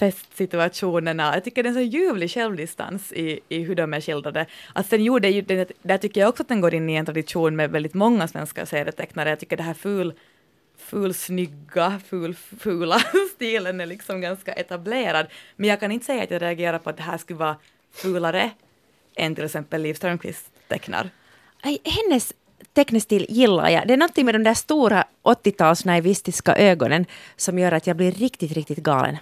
festsituationerna. 0.00 1.34
Jag 1.34 1.44
tycker 1.44 1.62
det 1.62 1.66
är 1.66 1.70
en 1.70 1.74
så 1.74 1.80
ljuvlig 1.80 2.30
självdistans 2.30 3.12
i, 3.12 3.40
i 3.48 3.62
hur 3.62 3.74
de 3.74 3.94
är 3.94 4.00
skildrade. 4.00 4.46
Att 4.72 4.86
sen 4.86 5.04
gjorde 5.04 5.28
ju, 5.28 5.66
där 5.82 5.98
tycker 5.98 6.20
jag 6.20 6.28
också 6.28 6.42
att 6.42 6.48
den 6.48 6.60
går 6.60 6.74
in 6.74 6.90
i 6.90 6.94
en 6.94 7.06
tradition 7.06 7.56
med 7.56 7.70
väldigt 7.70 7.94
många 7.94 8.28
svenska 8.28 8.66
serietecknare. 8.66 9.28
Jag 9.28 9.40
tycker 9.40 9.56
det 9.56 9.62
här 9.62 9.74
ful, 9.74 10.14
fulsnygga, 10.80 12.00
ful, 12.08 12.34
fula 12.34 13.00
stilen 13.34 13.80
är 13.80 13.86
liksom 13.86 14.20
ganska 14.20 14.52
etablerad. 14.52 15.26
Men 15.56 15.70
jag 15.70 15.80
kan 15.80 15.92
inte 15.92 16.06
säga 16.06 16.22
att 16.22 16.30
jag 16.30 16.42
reagerar 16.42 16.78
på 16.78 16.90
att 16.90 16.96
det 16.96 17.02
här 17.02 17.18
skulle 17.18 17.38
vara 17.38 17.56
fulare 17.92 18.50
än 19.16 19.34
till 19.34 19.44
exempel 19.44 19.82
Liv 19.82 19.94
Strömquist 19.94 20.50
tecknar. 20.68 21.10
Hennes 21.84 22.32
tecknestil 22.72 23.26
gillar 23.28 23.68
jag. 23.68 23.88
Det 23.88 23.92
är 23.92 23.98
någonting 23.98 24.24
med 24.26 24.34
de 24.34 24.42
där 24.44 24.54
stora 24.54 25.04
80-tals 25.22 25.84
naivistiska 25.84 26.56
ögonen 26.56 27.06
som 27.36 27.58
gör 27.58 27.72
att 27.72 27.86
jag 27.86 27.96
blir 27.96 28.12
riktigt, 28.12 28.52
riktigt 28.52 28.78
galen. 28.78 29.16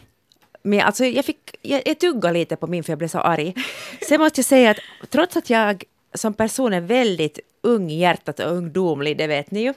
Men 0.62 0.80
alltså, 0.80 1.04
jag, 1.04 1.24
fick, 1.24 1.56
jag, 1.62 1.82
jag 1.84 1.98
tuggade 1.98 2.38
lite 2.38 2.56
på 2.56 2.66
min 2.66 2.84
för 2.84 2.92
jag 2.92 2.98
blev 2.98 3.08
så 3.08 3.18
arg. 3.18 3.54
Sen 4.08 4.20
måste 4.20 4.38
jag 4.38 4.46
säga 4.46 4.70
att 4.70 5.10
trots 5.10 5.36
att 5.36 5.50
jag 5.50 5.84
som 6.14 6.34
person 6.34 6.72
är 6.72 6.80
väldigt 6.80 7.38
ung 7.62 7.90
i 7.90 7.98
hjärtat 7.98 8.40
och 8.40 8.52
ungdomlig, 8.52 9.18
det 9.18 9.26
vet 9.26 9.50
ni 9.50 9.62
ju, 9.62 9.74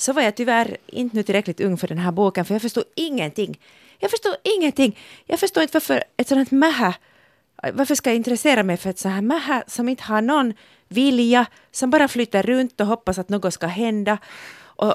så 0.00 0.12
var 0.12 0.22
jag 0.22 0.34
tyvärr 0.34 0.76
inte 0.86 1.16
nu 1.16 1.22
tillräckligt 1.22 1.60
ung 1.60 1.76
för 1.76 1.88
den 1.88 1.98
här 1.98 2.12
boken, 2.12 2.44
för 2.44 2.54
jag 2.54 2.62
förstod 2.62 2.84
ingenting. 2.94 3.60
Jag 3.98 4.10
förstod 4.10 4.34
ingenting. 4.56 4.98
Jag 5.26 5.40
förstod 5.40 5.62
inte 5.62 5.74
varför 5.74 6.04
ett 6.16 6.28
sådant 6.28 6.50
mähä, 6.50 6.94
varför 7.72 7.94
ska 7.94 8.10
jag 8.10 8.16
intressera 8.16 8.62
mig 8.62 8.76
för 8.76 8.90
ett 8.90 8.98
sådant 8.98 9.14
här 9.14 9.22
mähä 9.22 9.62
som 9.66 9.88
inte 9.88 10.02
har 10.02 10.22
någon 10.22 10.54
vilja, 10.88 11.46
som 11.70 11.90
bara 11.90 12.08
flyter 12.08 12.42
runt 12.42 12.80
och 12.80 12.86
hoppas 12.86 13.18
att 13.18 13.28
något 13.28 13.54
ska 13.54 13.66
hända. 13.66 14.18
Och 14.60 14.94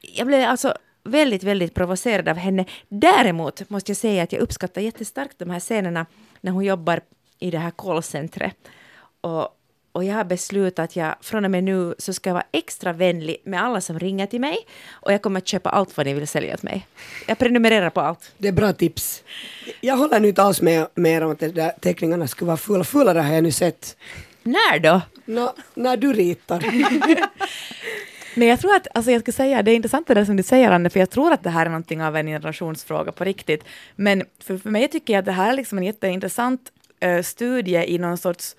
jag 0.00 0.26
blev 0.26 0.48
alltså 0.48 0.74
väldigt, 1.04 1.42
väldigt 1.42 1.74
provocerad 1.74 2.28
av 2.28 2.36
henne. 2.36 2.64
Däremot 2.88 3.70
måste 3.70 3.90
jag 3.90 3.96
säga 3.96 4.22
att 4.22 4.32
jag 4.32 4.42
uppskattar 4.42 4.80
jättestarkt 4.80 5.38
de 5.38 5.50
här 5.50 5.60
scenerna 5.60 6.06
när 6.40 6.52
hon 6.52 6.64
jobbar 6.64 7.00
i 7.38 7.50
det 7.50 7.58
här 7.58 7.70
callcentret. 7.70 8.56
Och, 9.20 9.48
och 9.92 10.04
jag 10.04 10.14
har 10.14 10.24
beslutat 10.24 10.84
att 10.84 10.96
jag 10.96 11.14
från 11.20 11.44
och 11.44 11.50
med 11.50 11.64
nu 11.64 11.94
så 11.98 12.12
ska 12.12 12.30
jag 12.30 12.34
vara 12.34 12.46
extra 12.52 12.92
vänlig 12.92 13.36
med 13.44 13.62
alla 13.62 13.80
som 13.80 13.98
ringer 13.98 14.26
till 14.26 14.40
mig. 14.40 14.58
Och 14.90 15.12
jag 15.12 15.22
kommer 15.22 15.40
att 15.40 15.48
köpa 15.48 15.70
allt 15.70 15.96
vad 15.96 16.06
ni 16.06 16.14
vill 16.14 16.28
sälja 16.28 16.54
åt 16.54 16.62
mig. 16.62 16.86
Jag 17.26 17.38
prenumererar 17.38 17.90
på 17.90 18.00
allt. 18.00 18.32
Det 18.38 18.48
är 18.48 18.52
bra 18.52 18.72
tips. 18.72 19.22
Jag 19.80 19.96
håller 19.96 20.20
nu 20.20 20.28
inte 20.28 20.42
alls 20.42 20.62
med, 20.62 20.86
med 20.94 21.22
om 21.22 21.32
att 21.32 21.38
de 21.38 21.48
där 21.48 21.72
teckningarna 21.80 22.28
skulle 22.28 22.46
vara 22.46 22.56
fulla. 22.56 22.84
Fullare 22.84 23.18
har 23.18 23.34
jag 23.34 23.42
nu 23.42 23.52
sett. 23.52 23.96
När 24.42 24.78
då? 24.78 25.00
Nå, 25.24 25.54
när 25.74 25.96
du 25.96 26.12
ritar. 26.12 26.64
Men 28.34 28.48
jag 28.48 28.60
tror 28.60 28.74
att, 28.74 28.86
alltså 28.94 29.10
jag 29.10 29.20
skulle 29.20 29.32
säga, 29.32 29.62
det 29.62 29.70
är 29.70 29.76
intressant 29.76 30.06
det 30.06 30.14
där 30.14 30.24
som 30.24 30.36
du 30.36 30.42
säger 30.42 30.70
Anne, 30.70 30.90
för 30.90 31.00
jag 31.00 31.10
tror 31.10 31.32
att 31.32 31.42
det 31.42 31.50
här 31.50 31.66
är 31.66 31.70
någonting 31.70 32.02
av 32.02 32.16
en 32.16 32.26
generationsfråga 32.26 33.12
på 33.12 33.24
riktigt. 33.24 33.64
Men 33.96 34.24
för, 34.38 34.58
för 34.58 34.70
mig 34.70 34.88
tycker 34.88 35.12
jag 35.12 35.18
att 35.18 35.24
det 35.24 35.32
här 35.32 35.52
är 35.52 35.56
liksom 35.56 35.78
en 35.78 35.84
jätteintressant 35.84 36.72
uh, 37.04 37.22
studie 37.22 37.84
i 37.94 37.98
någon 37.98 38.18
sorts 38.18 38.56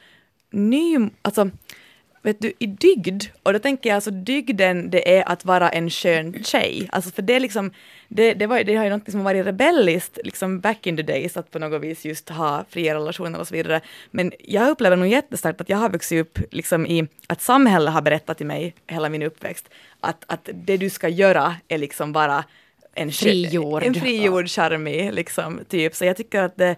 ny, 0.53 1.09
alltså 1.21 1.49
vet 2.23 2.41
du, 2.41 2.53
i 2.59 2.65
dygd. 2.65 3.23
Och 3.43 3.53
då 3.53 3.59
tänker 3.59 3.89
jag 3.89 3.95
alltså 3.95 4.11
dygden, 4.11 4.89
det 4.89 5.17
är 5.17 5.29
att 5.29 5.45
vara 5.45 5.69
en 5.69 5.89
skön 5.89 6.43
tjej. 6.43 6.89
Alltså 6.91 7.11
för 7.11 7.21
det 7.21 7.33
är 7.33 7.39
liksom, 7.39 7.71
det, 8.07 8.33
det, 8.33 8.47
var, 8.47 8.63
det 8.63 8.75
har 8.75 8.83
ju 8.83 8.89
något 8.89 9.11
som 9.11 9.23
varit 9.23 9.45
rebelliskt 9.45 10.19
liksom 10.23 10.59
back 10.59 10.87
in 10.87 10.97
the 10.97 11.03
days, 11.03 11.37
att 11.37 11.51
på 11.51 11.59
något 11.59 11.81
vis 11.81 12.05
just 12.05 12.29
ha 12.29 12.65
fria 12.69 12.95
relationer 12.95 13.39
och 13.39 13.47
så 13.47 13.53
vidare. 13.55 13.81
Men 14.11 14.31
jag 14.39 14.69
upplever 14.69 14.97
nog 14.97 15.07
jättestarkt 15.07 15.61
att 15.61 15.69
jag 15.69 15.77
har 15.77 15.89
vuxit 15.89 16.21
upp 16.21 16.39
liksom 16.51 16.85
i 16.85 17.07
att 17.27 17.41
samhället 17.41 17.93
har 17.93 18.01
berättat 18.01 18.37
till 18.37 18.47
mig 18.47 18.75
hela 18.87 19.09
min 19.09 19.23
uppväxt 19.23 19.69
att, 19.99 20.23
att 20.27 20.49
det 20.53 20.77
du 20.77 20.89
ska 20.89 21.09
göra 21.09 21.55
är 21.67 21.77
liksom 21.77 22.13
bara 22.13 22.43
en 22.95 23.11
frigjord, 23.11 23.83
en 23.83 23.93
frigjord 23.93 24.49
charmig 24.49 25.13
liksom, 25.13 25.59
typ. 25.69 25.95
Så 25.95 26.05
jag 26.05 26.17
tycker 26.17 26.41
att 26.41 26.57
det, 26.57 26.75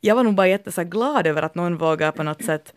jag 0.00 0.14
var 0.14 0.24
nog 0.24 0.34
bara 0.34 0.48
jätteglad 0.48 1.26
över 1.26 1.42
att 1.42 1.54
någon 1.54 1.76
vågar 1.76 2.12
på 2.12 2.22
något 2.22 2.44
sätt 2.44 2.74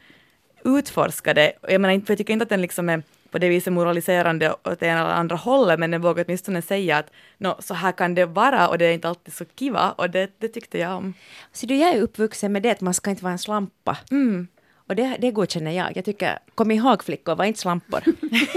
utforska 0.63 1.33
det. 1.33 1.51
Jag, 1.61 1.81
menar, 1.81 2.01
jag 2.07 2.17
tycker 2.17 2.33
inte 2.33 2.43
att 2.43 2.49
den 2.49 2.61
liksom 2.61 2.89
är 2.89 3.03
på 3.31 3.37
det 3.37 3.49
viset 3.49 3.73
moraliserande 3.73 4.55
åt 4.63 4.83
ena 4.83 4.99
eller 5.01 5.11
andra 5.11 5.35
hållet, 5.35 5.79
men 5.79 5.91
den 5.91 6.01
vågar 6.01 6.25
åtminstone 6.27 6.61
säga 6.61 6.97
att 6.97 7.11
no, 7.37 7.55
så 7.59 7.73
här 7.73 7.91
kan 7.91 8.15
det 8.15 8.25
vara 8.25 8.67
och 8.67 8.77
det 8.77 8.85
är 8.85 8.93
inte 8.93 9.09
alltid 9.09 9.33
så 9.33 9.45
kiva 9.55 9.91
och 9.91 10.09
det, 10.09 10.29
det 10.37 10.47
tyckte 10.47 10.77
jag 10.77 10.97
om. 10.97 11.13
Så 11.53 11.65
du, 11.65 11.75
jag 11.75 11.93
är 11.93 12.01
uppvuxen 12.01 12.51
med 12.51 12.63
det 12.63 12.71
att 12.71 12.81
man 12.81 12.93
ska 12.93 13.09
inte 13.09 13.23
vara 13.23 13.31
en 13.31 13.39
slampa. 13.39 13.97
Mm. 14.11 14.47
Och 14.87 14.95
det, 14.95 15.17
det 15.19 15.31
godkänner 15.31 15.71
jag. 15.71 15.97
Jag 15.97 16.05
tycker, 16.05 16.39
kom 16.55 16.71
ihåg 16.71 17.03
flickor, 17.03 17.35
var 17.35 17.45
inte 17.45 17.59
slampor. 17.59 18.03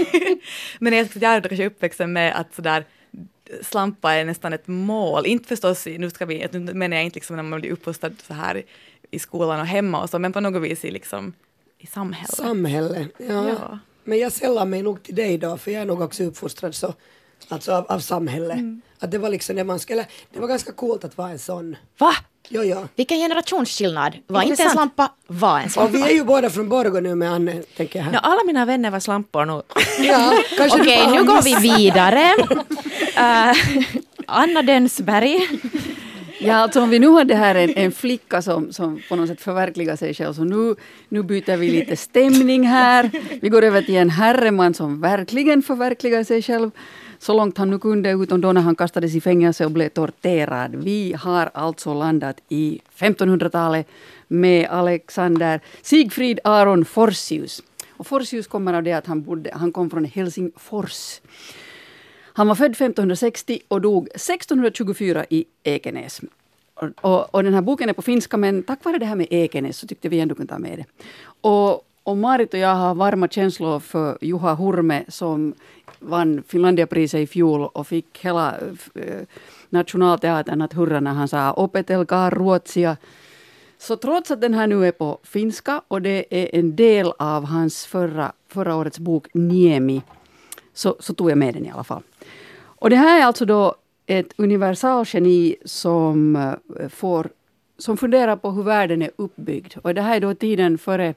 men 0.79 0.93
jag, 0.93 1.07
jag 1.13 1.33
är 1.33 1.41
kanske 1.41 1.65
uppvuxen 1.65 2.13
med 2.13 2.39
att 2.39 2.55
sådär 2.55 2.85
slampa 3.61 4.13
är 4.13 4.25
nästan 4.25 4.53
ett 4.53 4.67
mål. 4.67 5.25
Inte 5.25 5.47
förstås, 5.47 5.85
nu, 5.85 6.09
ska 6.09 6.25
vi, 6.25 6.47
nu 6.51 6.73
menar 6.73 6.97
jag 6.97 7.05
inte 7.05 7.15
liksom 7.15 7.35
när 7.35 7.43
man 7.43 7.61
blir 7.61 7.71
uppfostrad 7.71 8.15
så 8.27 8.33
här 8.33 8.63
i 9.11 9.19
skolan 9.19 9.59
och 9.59 9.65
hemma 9.65 10.01
och 10.01 10.09
så, 10.09 10.19
men 10.19 10.33
på 10.33 10.39
något 10.39 10.63
vis 10.63 10.85
i 10.85 10.91
liksom 10.91 11.33
i 11.83 11.87
samhället. 11.87 12.35
Samhälle, 12.35 13.07
ja. 13.17 13.49
ja. 13.49 13.79
Men 14.03 14.19
jag 14.19 14.31
sällar 14.31 14.65
mig 14.65 14.81
nog 14.81 15.03
till 15.03 15.15
dig 15.15 15.37
då, 15.37 15.57
för 15.57 15.71
jag 15.71 15.81
är 15.81 15.85
nog 15.85 16.01
också 16.01 16.23
uppfostrad 16.23 16.75
så, 16.75 16.93
alltså 17.47 17.71
av, 17.71 17.85
av 17.91 17.99
samhället. 17.99 18.57
Mm. 18.57 18.81
Att 18.99 19.11
det 19.11 19.17
var 19.17 19.29
liksom 19.29 19.55
det 19.55 19.63
man 19.63 19.79
skulle, 19.79 20.05
det 20.33 20.39
var 20.39 20.47
ganska 20.47 20.71
coolt 20.71 21.03
att 21.03 21.17
vara 21.17 21.29
en 21.29 21.39
sån. 21.39 21.75
Va? 21.97 22.13
Jo, 22.49 22.63
ja. 22.63 22.87
Vilken 22.95 23.17
generationsskillnad. 23.17 24.17
Var 24.27 24.41
inte 24.41 24.63
en 24.63 24.69
slampa, 24.69 25.11
var 25.27 25.59
en 25.59 25.69
slampa. 25.69 25.89
Och 25.89 25.95
vi 25.95 26.11
är 26.11 26.13
ju 26.15 26.23
båda 26.23 26.49
från 26.49 26.69
Borgå 26.69 26.99
nu 26.99 27.15
med 27.15 27.31
Anne, 27.31 27.63
tänker 27.77 27.99
jag. 27.99 28.05
Här. 28.05 28.11
No, 28.11 28.17
alla 28.17 28.43
mina 28.43 28.65
vänner 28.65 28.91
var 28.91 28.99
slampor 28.99 29.45
nu. 29.45 29.61
ja, 30.05 30.33
Okej, 30.53 30.81
okay, 30.81 31.11
nu 31.11 31.23
går 31.23 31.41
vi 31.41 31.55
vidare. 31.55 32.33
uh, 33.17 33.57
Anna 34.27 34.61
Dönsberg. 34.61 35.47
Ja, 36.45 36.55
alltså 36.55 36.81
om 36.81 36.89
vi 36.89 36.99
nu 36.99 37.09
hade 37.09 37.35
här 37.35 37.55
en, 37.55 37.73
en 37.75 37.91
flicka 37.91 38.41
som, 38.41 38.73
som 38.73 39.01
på 39.09 39.15
något 39.15 39.27
sätt 39.27 39.41
förverkligar 39.41 39.95
sig 39.95 40.13
själv, 40.13 40.33
så 40.33 40.43
nu, 40.43 40.75
nu 41.09 41.23
byter 41.23 41.57
vi 41.57 41.71
lite 41.71 41.95
stämning 41.95 42.67
här. 42.67 43.11
Vi 43.41 43.49
går 43.49 43.61
över 43.61 43.81
till 43.81 43.95
en 43.95 44.09
herreman 44.09 44.73
som 44.73 45.01
verkligen 45.01 45.61
förverkligar 45.61 46.23
sig 46.23 46.41
själv 46.41 46.71
så 47.19 47.33
långt 47.33 47.57
han 47.57 47.69
nu 47.69 47.79
kunde, 47.79 48.11
utom 48.11 48.41
då 48.41 48.53
när 48.53 48.61
han 48.61 48.75
kastades 48.75 49.15
i 49.15 49.21
fängelse 49.21 49.65
och 49.65 49.71
blev 49.71 49.89
torterad. 49.89 50.75
Vi 50.75 51.13
har 51.13 51.49
alltså 51.53 51.93
landat 51.93 52.41
i 52.49 52.81
1500-talet 52.97 53.87
med 54.27 54.67
Alexander 54.69 55.61
Sigfrid 55.81 56.39
Aron 56.43 56.85
Forsius. 56.85 57.61
Och 57.97 58.07
Forsius 58.07 58.47
kommer 58.47 58.73
av 58.73 58.83
det 58.83 58.93
att 58.93 59.07
han, 59.07 59.21
bodde, 59.21 59.51
han 59.53 59.71
kom 59.71 59.89
från 59.89 60.05
Helsingfors. 60.05 61.21
Han 62.33 62.47
var 62.47 62.55
född 62.55 62.71
1560 62.71 63.59
och 63.67 63.81
dog 63.81 64.07
1624 64.07 65.25
i 65.29 65.45
Ekenäs. 65.63 66.21
Och, 66.73 66.89
och, 67.01 67.35
och, 67.35 67.43
den 67.43 67.53
här 67.53 67.61
boken 67.61 67.89
är 67.89 67.93
på 67.93 68.01
finska, 68.01 68.37
men 68.37 68.63
tack 68.63 68.85
vare 68.85 68.97
det 68.97 69.05
här 69.05 69.15
med 69.15 69.27
Ekenäs 69.29 69.77
så 69.77 69.87
tyckte 69.87 70.09
vi 70.09 70.19
ändå 70.19 70.35
kunde 70.35 70.53
ta 70.53 70.59
med 70.59 70.77
det. 70.77 71.05
Och, 71.41 71.87
och 72.03 72.17
Marit 72.17 72.53
och 72.53 72.59
jag 72.59 72.75
har 72.75 72.95
varma 72.95 73.27
känslor 73.27 73.79
för 73.79 74.17
Juha 74.21 74.53
Hurme 74.53 75.03
som 75.07 75.53
vann 75.99 76.43
Finlandiapriset 76.47 77.19
i 77.19 77.27
fjol 77.27 77.69
och 77.73 77.87
fick 77.87 78.25
hela 78.25 78.57
äh, 78.95 79.03
nationalteatern 79.69 80.61
att 80.61 80.73
hurra 80.73 80.99
när 80.99 81.13
han 81.13 81.27
sa 81.27 81.53
opetelkaa 81.53 82.29
ruotsia. 82.29 82.97
Så 83.77 83.95
trots 83.95 84.31
att 84.31 84.41
den 84.41 84.53
här 84.53 84.67
nu 84.67 84.87
är 84.87 84.91
på 84.91 85.19
finska 85.23 85.81
och 85.87 86.01
det 86.01 86.25
är 86.29 86.59
en 86.59 86.75
del 86.75 87.13
av 87.19 87.45
hans 87.45 87.85
förra, 87.85 88.31
förra 88.47 88.75
årets 88.75 88.99
bok 88.99 89.27
Niemi 89.33 90.01
så, 90.73 90.95
så 90.99 91.13
tog 91.13 91.31
jag 91.31 91.37
med 91.37 91.53
den 91.53 91.65
i 91.65 91.71
alla 91.71 91.83
fall. 91.83 92.01
Och 92.83 92.89
det 92.89 92.95
här 92.95 93.21
är 93.21 93.25
alltså 93.25 93.45
då 93.45 93.75
ett 94.05 94.33
universalgeni 94.37 95.55
som, 95.65 96.35
eh, 96.35 96.89
får, 96.89 97.29
som 97.77 97.97
funderar 97.97 98.35
på 98.35 98.51
hur 98.51 98.63
världen 98.63 99.01
är 99.01 99.11
uppbyggd. 99.15 99.73
Och 99.81 99.93
det 99.93 100.01
här 100.01 100.15
är 100.15 100.19
då 100.19 100.33
tiden 100.33 100.77
före, 100.77 101.13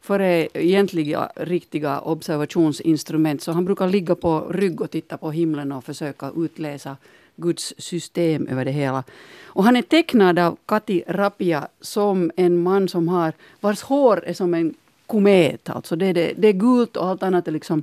före 0.00 0.48
egentliga 0.54 1.30
riktiga 1.36 2.00
observationsinstrument. 2.00 3.42
Så 3.42 3.52
han 3.52 3.64
brukar 3.64 3.88
ligga 3.88 4.14
på 4.14 4.40
rygg 4.50 4.80
och 4.80 4.90
titta 4.90 5.16
på 5.16 5.30
himlen 5.30 5.72
och 5.72 5.84
försöka 5.84 6.30
utläsa 6.36 6.96
Guds 7.36 7.74
system 7.78 8.46
över 8.46 8.64
det 8.64 8.70
hela. 8.70 9.04
Och 9.44 9.64
han 9.64 9.76
är 9.76 9.82
tecknad 9.82 10.38
av 10.38 10.56
Kati 10.66 11.04
Rapia 11.06 11.68
som 11.80 12.30
en 12.36 12.62
man 12.62 12.88
som 12.88 13.08
har, 13.08 13.32
vars 13.60 13.82
hår 13.82 14.24
är 14.26 14.34
som 14.34 14.54
en 14.54 14.74
komet. 15.06 15.70
Alltså 15.70 15.96
det, 15.96 16.06
är 16.06 16.14
det, 16.14 16.32
det 16.36 16.48
är 16.48 16.52
gult 16.52 16.96
och 16.96 17.06
allt 17.06 17.22
annat 17.22 17.48
är 17.48 17.52
liksom 17.52 17.82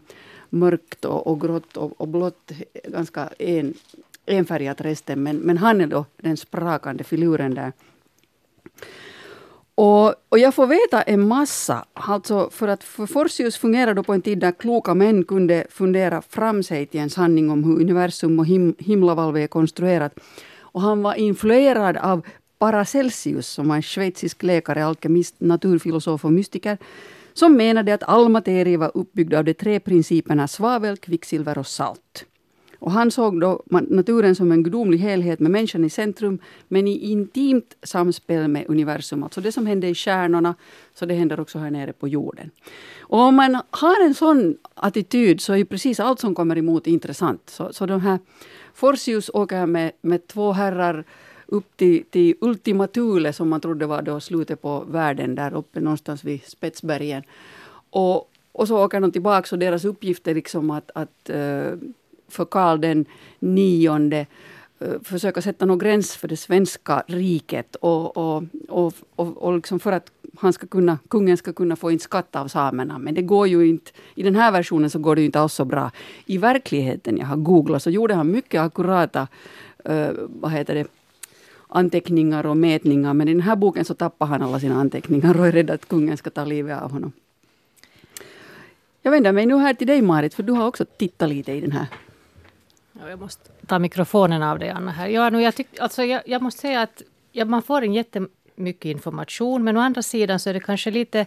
mörkt 0.54 1.06
och, 1.06 1.28
och 1.28 1.42
grått 1.42 1.78
och, 1.78 2.02
och 2.02 2.08
blått, 2.08 2.52
ganska 2.84 3.30
en, 3.40 3.74
enfärgat 4.26 4.82
resten. 4.82 5.24
Men, 5.24 5.38
men 5.38 5.58
han 5.58 5.82
är 5.82 5.88
då 5.88 6.06
den 6.18 6.38
sprakande 6.38 7.04
filuren 7.04 7.56
där. 7.56 7.72
Och, 9.76 10.14
och 10.30 10.40
jag 10.40 10.54
får 10.56 10.68
veta 10.68 11.02
en 11.02 11.28
massa. 11.28 11.86
Alltså 11.94 12.50
för 12.50 12.68
att 12.68 12.84
för 12.84 13.06
Forsius 13.06 13.58
fungerade 13.58 13.94
då 13.94 14.04
på 14.04 14.14
en 14.14 14.22
tid 14.22 14.40
där 14.40 14.52
kloka 14.52 14.94
män 14.94 15.24
kunde 15.24 15.66
fundera 15.70 16.22
fram 16.22 16.64
sig 16.64 16.86
till 16.86 17.00
en 17.00 17.10
sanning 17.10 17.50
om 17.50 17.64
hur 17.64 17.82
universum 17.82 18.40
och 18.40 18.46
him, 18.46 18.76
himlavalvet 18.80 19.44
är 19.44 19.48
konstruerat. 19.48 20.20
Och 20.60 20.82
han 20.82 21.02
var 21.02 21.14
influerad 21.14 21.98
av 21.98 22.22
Paracelsius 22.60 23.48
som 23.48 23.68
var 23.68 23.76
en 23.76 23.82
schweizisk 23.82 24.44
läkare, 24.44 24.86
alkemist, 24.86 25.36
naturfilosof 25.38 26.26
och 26.26 26.34
mystiker 26.34 26.78
som 27.34 27.58
menade 27.58 27.94
att 27.94 28.04
all 28.04 28.30
materia 28.30 28.78
var 28.78 28.92
uppbyggd 28.94 29.34
av 29.34 29.44
de 29.44 29.54
tre 29.54 29.80
principerna 29.80 30.48
svavel, 30.48 30.98
kvicksilver 30.98 31.58
och 31.58 31.68
salt. 31.68 32.26
Och 32.84 32.92
han 32.92 33.12
såg 33.12 33.42
då 33.42 33.64
naturen 33.70 34.36
som 34.36 34.52
en 34.52 34.64
gudomlig 34.64 34.98
helhet 34.98 35.40
med 35.40 35.52
människan 35.52 35.86
i 35.86 35.90
centrum, 35.90 36.40
men 36.68 36.88
i 36.88 36.98
intimt 36.98 37.76
samspel 37.84 38.48
med 38.48 38.66
universum. 38.68 39.24
Alltså 39.24 39.42
det 39.42 39.52
som 39.52 39.66
hände 39.66 39.88
i 39.88 39.96
stjärnorna, 39.96 40.56
så 40.94 41.06
det 41.06 41.14
händer 41.14 41.40
också 41.40 41.60
här 41.60 41.72
nere 41.72 41.94
på 41.94 42.08
jorden. 42.08 42.52
Och 43.00 43.20
om 43.20 43.36
man 43.36 43.62
har 43.70 44.06
en 44.06 44.14
sån 44.14 44.58
attityd 44.74 45.42
så 45.42 45.56
är 45.56 45.66
precis 45.66 46.00
allt 46.00 46.20
som 46.20 46.36
kommer 46.36 46.58
emot 46.58 46.88
intressant. 46.88 47.50
Så, 47.50 47.74
så 47.74 47.86
de 47.86 48.02
här 48.02 48.20
Forsius 48.74 49.30
åker 49.34 49.66
med, 49.66 49.92
med 50.02 50.28
två 50.28 50.52
herrar 50.52 51.06
upp 51.54 51.78
till, 51.78 52.04
till 52.10 52.36
Ultima 52.42 52.88
Thule 52.88 53.34
som 53.34 53.50
man 53.50 53.62
trodde 53.62 53.86
var 53.86 54.02
då 54.02 54.20
slutet 54.20 54.62
på 54.62 54.84
världen 54.88 55.36
där 55.36 55.54
uppe 55.54 55.80
någonstans 55.80 56.24
vid 56.24 56.44
Spetsbergen. 56.44 57.24
Och, 57.90 58.30
och 58.52 58.68
så 58.68 58.86
åker 58.86 59.02
de 59.02 59.12
tillbaka 59.12 59.56
och 59.56 59.60
deras 59.60 59.86
uppgift 59.86 60.28
är 60.28 60.36
liksom 60.36 60.72
att, 60.72 60.92
att 60.96 61.30
eh, 61.30 61.74
för 62.28 62.46
Karl 62.46 62.82
den 62.82 63.06
nionde 63.40 64.26
eh, 64.80 65.02
försöka 65.04 65.42
sätta 65.42 65.66
någon 65.66 65.78
gräns 65.78 66.16
för 66.16 66.28
det 66.28 66.38
svenska 66.38 67.04
riket 67.08 67.76
och, 67.76 68.18
och, 68.18 68.44
och, 68.70 68.94
och, 69.16 69.38
och 69.38 69.54
liksom 69.56 69.80
för 69.80 69.92
att 69.92 70.12
han 70.36 70.54
ska 70.54 70.68
kunna, 70.68 70.98
kungen 71.08 71.38
ska 71.38 71.54
kunna 71.54 71.76
få 71.76 71.92
in 71.92 72.00
skatt 72.00 72.36
av 72.36 72.48
samerna. 72.48 72.98
Men 73.00 73.14
det 73.14 73.22
går 73.22 73.48
ju 73.48 73.68
inte, 73.68 73.92
i 74.16 74.24
den 74.24 74.36
här 74.36 74.52
versionen 74.52 74.90
så 74.90 75.00
går 75.00 75.16
det 75.16 75.26
inte 75.26 75.40
alls 75.40 75.54
så 75.54 75.66
bra. 75.66 75.92
I 76.26 76.38
verkligheten, 76.38 77.18
jag 77.18 77.26
har 77.26 77.38
googlat, 77.38 77.84
så 77.84 77.90
gjorde 77.90 78.14
han 78.14 78.32
mycket 78.32 78.62
akurata 78.62 79.28
uh, 79.90 79.96
eh, 79.96 80.12
vad 80.28 80.52
heter 80.52 80.76
det, 80.76 80.88
anteckningar 81.74 82.46
och 82.46 82.58
mätningar. 82.58 83.14
Men 83.14 83.28
i 83.28 83.34
den 83.34 83.42
här 83.42 83.56
boken 83.56 83.86
så 83.86 83.94
tappar 83.94 84.26
han 84.26 84.42
alla 84.42 84.60
sina 84.60 84.76
anteckningar 84.76 85.40
och 85.40 85.48
är 85.48 85.52
rädd 85.52 85.70
att 85.70 85.88
kungen 85.88 86.18
ska 86.18 86.30
ta 86.30 86.46
livet 86.46 86.82
av 86.82 86.92
honom. 86.92 87.12
Jag 89.02 89.12
vänder 89.12 89.32
mig 89.32 89.46
nu 89.46 89.58
här 89.58 89.74
till 89.74 89.88
dig 89.88 90.02
Marit, 90.02 90.34
för 90.34 90.44
du 90.44 90.54
har 90.54 90.68
också 90.68 90.86
tittat 90.86 91.30
lite 91.30 91.52
i 91.52 91.62
den 91.62 91.72
här. 91.72 91.88
Ja, 92.94 93.10
jag 93.10 93.20
måste 93.20 93.50
ta 93.68 93.80
mikrofonen 93.80 94.44
av 94.44 94.60
dig 94.60 94.70
Anna. 94.70 94.92
Här. 94.92 95.08
Ja, 95.08 95.30
nu, 95.30 95.42
jag, 95.42 95.56
tyck, 95.56 95.80
alltså, 95.80 96.04
jag, 96.04 96.22
jag 96.26 96.42
måste 96.42 96.62
säga 96.62 96.82
att 96.82 97.02
ja, 97.32 97.46
man 97.46 97.62
får 97.62 97.82
en 97.82 97.94
jättemycket 97.94 98.86
information, 98.86 99.64
men 99.64 99.78
å 99.78 99.80
andra 99.80 100.02
sidan 100.02 100.40
så 100.40 100.50
är 100.50 100.54
det 100.54 100.60
kanske 100.60 100.92
lite... 100.92 101.26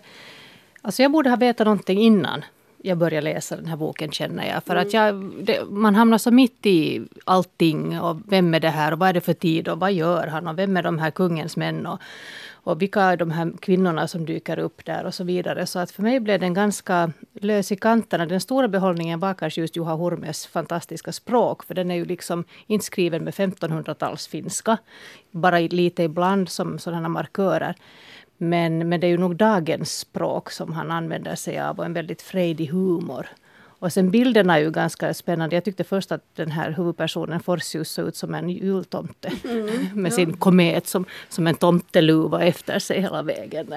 Alltså 0.83 1.03
jag 1.03 1.13
borde 1.13 1.31
ha 1.31 1.37
vetat 1.37 1.65
någonting 1.65 1.99
innan 1.99 2.45
jag 2.87 2.99
började 2.99 3.25
läsa 3.25 3.57
den 3.57 3.67
här 3.67 3.77
boken 3.77 4.11
känner 4.11 4.47
jag. 4.47 4.65
För 4.65 4.77
att 4.77 4.93
jag, 4.93 5.33
det, 5.41 5.65
man 5.71 5.95
hamnar 5.95 6.19
så 6.19 6.31
mitt 6.31 6.67
i 6.67 7.03
allting. 7.25 8.01
Och 8.01 8.17
vem 8.29 8.55
är 8.55 8.61
det 8.61 8.71
här 8.71 8.93
och 8.93 8.99
vad 8.99 9.09
är 9.09 9.13
det 9.13 9.21
för 9.21 9.35
tid 9.35 9.69
och 9.69 9.81
vad 9.81 9.93
gör 9.93 10.27
han 10.27 10.49
och 10.49 10.59
vem 10.59 10.77
är 10.77 10.83
de 10.83 10.99
här 10.99 11.11
kungens 11.11 11.57
män 11.57 11.87
och, 11.87 12.01
och 12.53 12.83
vilka 12.83 13.03
är 13.03 13.17
de 13.17 13.31
här 13.31 13.53
kvinnorna 13.61 14.09
som 14.09 14.27
dyker 14.27 14.59
upp 14.59 14.85
där 14.85 15.05
och 15.05 15.15
så 15.15 15.25
vidare. 15.25 15.67
Så 15.67 15.79
att 15.79 15.91
för 15.91 16.03
mig 16.03 16.21
blev 16.21 16.41
den 16.41 16.55
ganska 16.55 17.13
lös 17.33 17.73
i 17.73 17.77
kanterna. 17.77 18.27
Den 18.27 18.41
stora 18.41 18.69
behållningen 18.69 19.21
var 19.21 19.35
kanske 19.35 19.61
just 19.61 19.77
Juha 19.77 19.97
Hurmes 19.97 20.47
fantastiska 20.47 21.13
språk. 21.13 21.65
För 21.65 21.75
den 21.75 21.91
är 21.91 21.95
ju 21.95 22.05
liksom 22.05 22.45
inskriven 22.67 23.25
med 23.25 23.35
1500-tals 23.35 24.27
finska. 24.27 24.79
Bara 25.31 25.59
lite 25.59 26.03
ibland 26.03 26.49
som 26.49 26.79
sådana 26.79 27.09
markörer. 27.09 27.75
Men, 28.39 28.89
men 28.89 29.01
det 29.01 29.07
är 29.07 29.09
ju 29.09 29.19
nog 29.19 29.37
dagens 29.37 29.99
språk 29.99 30.51
som 30.51 30.73
han 30.73 30.91
använder 30.91 31.35
sig 31.35 31.61
av 31.61 31.79
och 31.79 31.85
en 31.85 31.93
väldigt 31.93 32.23
frejdig 32.23 32.67
humor. 32.67 33.27
Och 33.79 33.93
sen 33.93 34.11
bilderna 34.11 34.57
är 34.57 34.61
ju 34.61 34.71
ganska 34.71 35.15
spännande. 35.15 35.57
Jag 35.57 35.65
tyckte 35.65 35.85
först 35.85 36.13
att 36.13 36.23
den 36.35 36.51
här 36.51 36.71
huvudpersonen 36.71 37.41
Forsius 37.41 37.91
såg 37.91 38.09
ut 38.09 38.17
som 38.17 38.35
en 38.35 38.51
jultomte. 38.51 39.33
Mm, 39.45 39.89
med 40.03 40.13
sin 40.13 40.37
komet 40.37 40.87
som, 40.87 41.05
som 41.29 41.47
en 41.47 41.55
tomteluva 41.55 42.43
efter 42.43 42.79
sig 42.79 43.01
hela 43.01 43.23
vägen. 43.23 43.75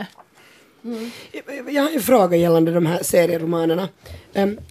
Jag 1.68 1.84
har 1.84 1.92
en 1.96 2.02
fråga 2.02 2.38
gällande 2.38 2.72
de 2.72 2.86
här 2.86 3.04
serieromanerna. 3.04 3.90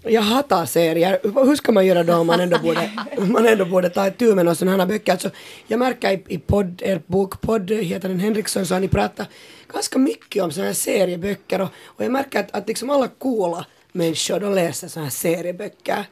Jag 0.03 0.23
hatar 0.23 0.67
serier. 0.67 1.21
Hur 1.23 1.57
ska 1.57 1.73
man 1.73 1.87
göra 1.87 2.03
då 2.03 2.15
om 2.15 2.27
man 2.27 2.41
ändå 2.41 2.59
borde, 2.63 2.91
man 3.19 3.47
ändå 3.47 3.65
borde 3.65 3.91
ta 3.91 4.07
itu 4.07 4.35
med 4.35 4.45
några 4.45 4.55
sådana 4.55 4.77
här 4.77 4.87
böcker? 4.87 5.13
Alltså, 5.13 5.31
jag 5.67 5.79
märker 5.79 6.11
i, 6.11 6.25
i 6.29 6.39
podd, 6.39 6.83
er 6.85 7.03
bokpodd, 7.07 7.71
heter 7.71 8.09
den 8.09 8.21
Henriksson, 8.21 8.67
så 8.67 8.75
har 8.75 8.81
ni 8.81 8.89
pratat 8.89 9.29
ganska 9.73 9.99
mycket 9.99 10.43
om 10.43 10.51
sådana 10.51 10.67
här 10.67 10.75
serieböcker 10.75 11.61
och, 11.61 11.69
och 11.85 12.05
jag 12.05 12.13
märker 12.13 12.41
att, 12.41 12.55
att 12.55 12.69
liksom 12.69 12.91
alla 12.91 13.09
coola 13.09 13.67
människor 13.93 14.41
de 14.41 14.55
läser 14.55 14.89
sådana 14.89 15.05
här 15.05 15.11
serieböcker. 15.11 16.05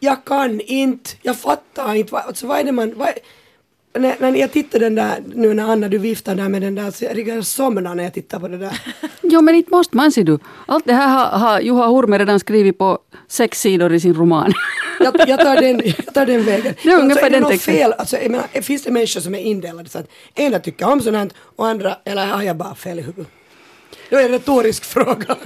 Jag 0.00 0.24
kan 0.24 0.60
inte, 0.60 1.10
jag 1.22 1.36
fattar 1.36 1.94
inte, 1.94 2.16
alltså, 2.16 2.46
vad 2.46 2.58
är 2.58 2.64
det 2.64 2.72
man... 2.72 2.94
Vad, 2.96 3.08
när, 3.98 4.16
när 4.20 4.38
jag 4.40 4.52
tittar 4.52 4.78
den 4.78 4.94
där, 4.94 5.22
nu 5.34 5.54
när 5.54 5.72
Anna 5.72 5.88
du 5.88 5.98
viftar 5.98 6.34
där 6.34 6.48
med 6.48 6.62
den 6.62 6.74
där, 6.74 6.90
så 6.90 7.04
jag 7.04 7.16
riktigt 7.16 7.46
somnar 7.46 7.94
när 7.94 8.04
jag 8.04 8.14
tittar 8.14 8.40
på 8.40 8.48
det 8.48 8.58
där. 8.58 8.80
Jo, 9.22 9.40
men 9.40 9.54
inte 9.54 9.70
måste 9.70 9.96
man, 9.96 10.12
ser 10.12 10.24
du. 10.24 10.38
Allt 10.66 10.84
det 10.84 10.92
här 10.92 11.08
har, 11.08 11.38
har 11.38 11.60
Juha 11.60 11.86
Hurme 11.86 12.18
redan 12.18 12.40
skrivit 12.40 12.78
på 12.78 12.98
sex 13.28 13.60
sidor 13.60 13.92
i 13.92 14.00
sin 14.00 14.14
roman. 14.14 14.52
jag, 15.00 15.28
jag, 15.28 15.40
tar 15.40 15.60
den, 15.60 15.82
jag 15.84 16.14
tar 16.14 16.26
den 16.26 16.44
vägen. 16.44 16.74
Det 16.82 16.90
är 16.90 16.98
ungefär 16.98 17.22
alltså, 17.22 17.26
är 17.26 17.30
det 17.30 17.40
den 17.40 17.50
texten. 17.50 17.74
fel? 17.74 17.92
Alltså, 17.92 18.16
jag 18.16 18.30
menar, 18.30 18.62
finns 18.62 18.82
det 18.82 18.90
människor 18.90 19.20
som 19.20 19.34
är 19.34 19.38
indelade 19.38 19.88
så 19.88 19.98
att 19.98 20.08
ena 20.34 20.58
tycker 20.58 20.86
om 20.88 21.00
sånt 21.00 21.16
här 21.16 21.30
och 21.56 21.66
andra, 21.66 21.96
eller 22.04 22.26
har 22.26 22.42
jag 22.42 22.56
bara 22.56 22.74
fel 22.74 22.98
i 22.98 23.02
huvudet? 23.02 23.32
Det 24.10 24.16
är 24.16 24.24
en 24.24 24.28
retorisk 24.28 24.84
fråga. 24.94 25.36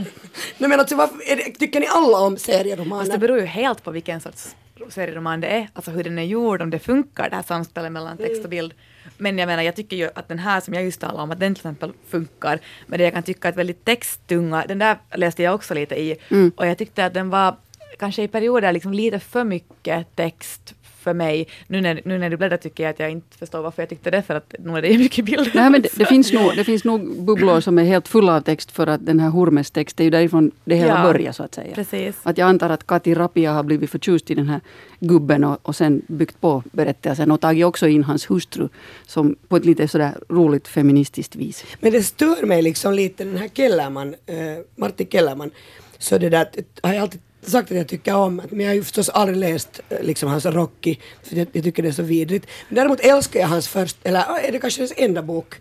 Nej, 0.59 0.71
men 0.71 0.81
alltså, 0.81 0.97
varför, 0.97 1.33
är 1.33 1.37
det, 1.37 1.43
tycker 1.43 1.81
ni 1.81 1.87
alla 1.87 2.19
om 2.19 2.37
Fast 2.37 2.47
det 2.47 2.53
serieromaner? 2.53 3.19
beror 3.19 3.39
ju 3.39 3.45
helt 3.45 3.85
på 3.85 3.91
vilken 3.91 4.21
sorts 4.21 4.55
serieroman 4.89 5.41
det 5.41 5.47
är, 5.47 5.69
alltså 5.73 5.91
hur 5.91 6.05
den 6.05 6.19
är 6.19 6.23
gjord, 6.23 6.63
om 6.63 6.71
det 6.71 6.79
funkar 6.79 7.31
det 7.31 7.37
här 7.37 7.43
samspelet 7.43 7.93
mellan 7.93 8.17
text 8.17 8.45
och 8.45 8.51
bild. 8.51 8.75
Men 9.17 9.39
jag 9.39 9.47
menar, 9.47 9.63
jag 9.63 9.77
tycker 9.77 9.97
ju 9.97 10.09
att 10.15 10.29
den 10.29 10.39
här 10.39 10.61
som 10.61 10.75
jag 10.75 10.85
just 10.85 11.01
talade 11.01 11.23
om, 11.23 11.31
att 11.31 11.41
den 11.41 11.55
till 11.55 11.61
exempel 11.61 11.93
funkar. 12.09 12.59
Men 12.87 12.99
det 12.99 13.05
jag 13.05 13.15
kan 13.15 13.23
tycka 13.23 13.49
att 13.49 13.57
väldigt 13.57 13.85
texttunga, 13.85 14.65
den 14.69 14.79
där 14.79 14.99
läste 15.15 15.43
jag 15.43 15.55
också 15.55 15.75
lite 15.75 16.01
i. 16.01 16.17
Och 16.57 16.67
jag 16.67 16.79
tyckte 16.79 17.05
att 17.05 17.15
den 17.15 17.31
var 17.31 17.57
kanske 17.99 18.23
i 18.23 18.29
perioder 18.29 18.73
liksom 18.73 18.93
lite 18.93 19.19
för 19.19 19.45
mycket 19.45 20.17
text 20.17 20.75
för 20.99 21.15
mig. 21.15 21.47
Nu 21.67 21.81
när, 21.81 22.01
nu 22.05 22.19
när 22.19 22.31
du 22.31 22.37
bläddrar 22.37 22.57
tycker 22.57 22.83
jag 22.83 22.91
att 22.91 22.99
jag 22.99 23.11
inte 23.11 23.39
förstår 23.39 23.63
varför 23.63 23.83
jag 23.83 23.89
tyckte 23.89 24.11
det, 24.11 24.23
för 24.23 24.35
att 24.35 24.55
nu 24.59 24.79
är 24.79 24.83
det 24.83 24.99
mycket 24.99 25.25
bilder. 25.25 25.53
Nej, 25.55 25.71
men 25.71 25.83
det, 25.83 25.89
det, 25.97 26.07
finns 26.07 26.33
nog, 26.33 26.57
det 26.57 26.65
finns 26.65 26.85
nog 26.85 27.23
bubblor 27.23 27.61
som 27.61 27.79
är 27.79 27.85
helt 27.85 28.09
fulla 28.09 28.37
av 28.37 28.41
text 28.41 28.71
för 28.71 28.87
att 28.87 29.07
den 29.07 29.21
här 29.21 29.31
Hurmes 29.31 29.71
text, 29.71 29.97
det 29.97 30.03
är 30.03 30.05
ju 30.05 30.11
därifrån 30.11 30.51
det 30.65 30.75
hela 30.75 30.99
Ja, 30.99 31.13
börjar 31.13 31.33
så 31.33 31.43
att 31.43 31.55
säga. 31.55 31.75
Precis. 31.75 32.17
Att 32.23 32.39
jag 32.39 32.49
antar 32.49 32.71
att 32.71 32.87
Kati 32.87 33.15
Rapia 33.15 33.53
har 33.53 33.63
blivit 33.63 33.91
förtjust 33.91 34.31
i 34.31 34.35
den 34.35 34.49
här 34.49 34.61
gubben 35.01 35.45
och, 35.45 35.59
och 35.63 35.77
sen 35.77 36.03
byggt 36.07 36.41
på 36.41 36.63
berättelsen 36.73 37.31
och 37.31 37.41
tagit 37.41 37.65
också 37.65 37.89
in 37.89 38.05
hans 38.05 38.31
hustru 38.31 38.69
som 39.07 39.37
på 39.49 39.57
ett 39.57 39.65
lite 39.65 39.89
sådär 39.89 40.15
roligt 40.29 40.69
feministiskt 40.69 41.37
vis. 41.37 41.65
Men 41.81 41.93
det 41.93 42.03
stör 42.03 42.47
mig 42.47 42.63
liksom 42.63 42.95
lite 42.95 43.25
den 43.25 43.37
här 43.37 43.49
Kellerman, 43.49 44.15
eh, 44.27 44.37
Martin 44.77 45.07
Kellerman. 45.07 45.51
Så 45.99 46.19
det 46.19 46.29
där 46.29 46.49
har 46.83 46.93
jag 46.93 47.03
alltid 47.03 47.21
sagt 47.43 47.71
att 47.71 47.77
jag 47.77 47.89
tycker 47.89 48.15
om. 48.15 48.43
Men 48.51 48.61
jag 48.61 48.69
har 48.69 48.75
ju 48.75 48.83
förstås 48.83 49.09
aldrig 49.09 49.39
läst 49.39 49.81
eh, 49.89 50.03
liksom 50.03 50.29
hans 50.29 50.47
Rocky. 50.47 50.97
För 51.23 51.37
jag, 51.37 51.47
jag 51.53 51.65
tycker 51.65 51.83
det 51.83 51.89
är 51.89 51.93
så 51.93 52.03
vidrigt. 52.03 52.47
Men 52.69 52.77
däremot 52.77 53.01
älskar 53.01 53.41
jag 53.41 53.49
hans 53.49 53.69
första, 53.69 54.09
eller 54.09 54.21
är 54.21 54.53
det 54.53 54.59
kanske 54.59 54.81
hans 54.81 54.93
enda 54.97 55.23
bok? 55.23 55.55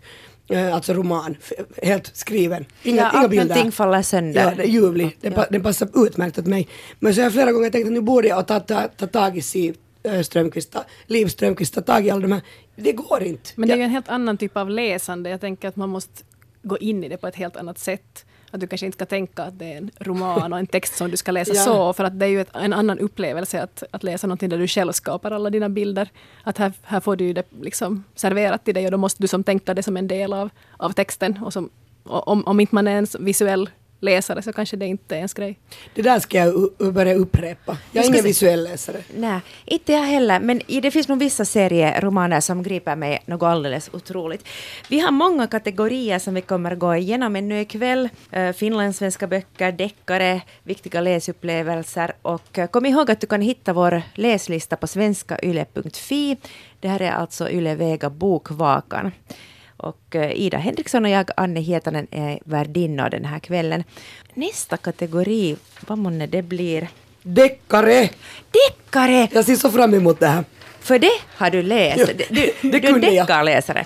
Eh, 0.49 0.75
alltså 0.75 0.93
roman, 0.93 1.38
helt 1.84 2.15
skriven. 2.15 2.65
Inga, 2.84 3.01
ja, 3.01 3.19
inga 3.19 3.28
bilder. 3.28 3.45
någonting 3.45 3.71
faller 3.71 4.01
sönder. 4.01 4.43
Ja, 4.43 4.55
det 4.55 4.63
är 4.63 4.67
ljuvlig. 4.67 5.17
Den, 5.21 5.34
pa, 5.34 5.45
den 5.49 5.63
passar 5.63 6.05
utmärkt 6.05 6.39
åt 6.39 6.45
mig. 6.45 6.67
Men 6.99 7.13
så 7.13 7.21
har 7.21 7.23
jag 7.23 7.34
flera 7.34 7.51
gånger 7.51 7.69
tänkt 7.69 7.86
att 7.86 7.93
nu 7.93 8.01
borde 8.01 8.28
jag 8.28 8.47
ta, 8.47 8.59
ta, 8.59 8.88
ta 8.88 9.07
tag 9.07 9.38
i 9.38 9.41
Siv 9.41 9.75
eh, 10.03 10.21
Strömqvist, 10.21 10.75
Liv 11.07 11.28
Strömqvist, 11.28 11.73
ta 11.73 11.82
tag 11.82 12.05
i 12.05 12.09
alla 12.09 12.21
de 12.21 12.32
här. 12.32 12.41
Det 12.75 12.91
går 12.91 13.23
inte. 13.23 13.49
Men 13.55 13.69
det 13.69 13.73
är 13.75 13.78
ju 13.78 13.84
en 13.84 13.89
helt 13.89 14.09
annan 14.09 14.38
typ 14.38 14.57
av 14.57 14.69
läsande. 14.69 15.30
Jag 15.30 15.41
tänker 15.41 15.67
att 15.67 15.75
man 15.75 15.89
måste 15.89 16.23
gå 16.63 16.78
in 16.78 17.03
i 17.03 17.09
det 17.09 17.17
på 17.17 17.28
ett 17.28 17.36
helt 17.36 17.55
annat 17.55 17.80
sätt. 17.80 18.25
Att 18.51 18.59
du 18.59 18.67
kanske 18.67 18.85
inte 18.85 18.95
ska 18.95 19.05
tänka 19.05 19.43
att 19.43 19.59
det 19.59 19.73
är 19.73 19.77
en 19.77 19.91
roman 19.99 20.53
och 20.53 20.59
en 20.59 20.67
text 20.67 20.95
som 20.97 21.11
du 21.11 21.17
ska 21.17 21.31
läsa 21.31 21.53
Ja. 21.53 21.63
så. 21.63 21.93
För 21.93 22.03
att 22.03 22.19
det 22.19 22.25
är 22.25 22.29
ju 22.29 22.41
ett, 22.41 22.55
en 22.55 22.73
annan 22.73 22.99
upplevelse 22.99 23.63
att, 23.63 23.83
att 23.91 24.03
läsa 24.03 24.27
någonting 24.27 24.49
där 24.49 24.57
du 24.57 24.67
själv 24.67 24.91
skapar 24.91 25.31
alla 25.31 25.49
dina 25.49 25.69
bilder. 25.69 26.09
Att 26.43 26.57
här, 26.57 26.73
här 26.81 26.99
får 26.99 27.15
du 27.15 27.33
det 27.33 27.45
liksom 27.61 28.03
serverat 28.15 28.65
till 28.65 28.73
dig 28.73 28.85
och 28.85 28.91
då 28.91 28.97
måste 28.97 29.23
du 29.23 29.27
som 29.27 29.43
tänka 29.43 29.73
det 29.73 29.83
som 29.83 29.97
en 29.97 30.07
del 30.07 30.33
av, 30.33 30.49
av 30.77 30.91
texten. 30.91 31.43
Och 31.43 31.53
som, 31.53 31.69
och 32.03 32.27
om, 32.27 32.43
om 32.47 32.59
inte 32.59 32.75
man 32.75 32.87
är 32.87 32.97
en 32.97 33.07
visuell 33.19 33.69
läsare 33.99 34.41
så 34.41 34.53
kanske 34.53 34.77
det 34.77 34.85
inte 34.85 35.15
är 35.15 35.17
ens 35.17 35.33
grej. 35.33 35.59
Det 35.93 36.01
där 36.01 36.19
ska 36.19 36.37
jag 36.37 36.93
börja 36.93 37.13
upprepa. 37.13 37.77
Jag 37.91 38.01
är 38.01 38.05
ska 38.05 38.13
ingen 38.13 38.25
visuell 38.25 38.63
läsare. 38.63 38.97
Nej, 39.15 39.39
inte 39.65 39.91
jag 39.91 40.03
heller. 40.03 40.39
Men 40.39 40.61
det 40.67 40.91
finns 40.91 41.07
nog 41.07 41.19
vissa 41.19 41.45
serieromaner 41.45 42.39
som 42.39 42.63
griper 42.63 42.95
mig 42.95 43.23
något 43.25 43.43
alldeles 43.43 43.89
otroligt. 43.93 44.47
Vi 44.89 44.99
har 44.99 45.11
många 45.11 45.47
kategorier 45.47 46.19
som 46.19 46.33
vi 46.33 46.41
kommer 46.41 46.75
gå 46.75 46.95
igenom 46.95 47.35
ännu 47.35 47.61
ikväll. 47.61 48.09
Uh, 48.37 48.51
finlandssvenska 48.51 49.27
böcker, 49.27 49.71
deckare, 49.71 50.41
viktiga 50.63 51.01
läsupplevelser. 51.01 52.13
Och 52.21 52.59
eh, 52.59 52.67
kom 52.67 52.85
ihåg 52.85 53.11
att 53.11 53.21
du 53.21 53.27
kan 53.27 53.41
hitta 53.41 53.73
vår 53.73 54.01
läslista 54.15 54.75
på 54.75 54.87
svenskayle.fi. 54.87 56.37
Det 56.79 56.87
här 56.87 57.01
är 57.01 57.11
alltså 57.11 57.49
Yle 57.49 57.75
Vega 57.75 58.09
Bokvakan. 58.09 59.11
Och 59.78 60.15
eh, 60.15 60.32
Ida 60.32 60.57
Henriksson 60.57 61.05
och 61.05 61.11
jag, 61.11 61.30
Anne 61.38 61.59
Hietanen, 61.59 62.07
är 62.11 62.39
värdinnor 62.45 63.09
den 63.09 63.25
här 63.25 63.39
kvällen. 63.39 63.84
Nästa 64.34 64.78
kategori, 64.78 65.55
vad 65.88 65.97
månne 65.97 66.28
det 66.28 66.41
blir? 66.41 66.88
Deckare! 67.23 68.09
Deckare! 68.51 69.28
Jag 69.32 69.45
ser 69.45 69.55
så 69.55 69.71
fram 69.71 69.93
emot 69.93 70.19
det 70.19 70.28
här. 70.28 70.43
För 70.80 70.99
det 70.99 71.11
har 71.36 71.49
du 71.49 71.61
läst. 71.61 71.97
Ja, 72.17 72.25
Du, 72.30 72.69
det 72.69 72.80
du 72.80 72.88
är 72.88 72.99
deckarläsare. 72.99 73.86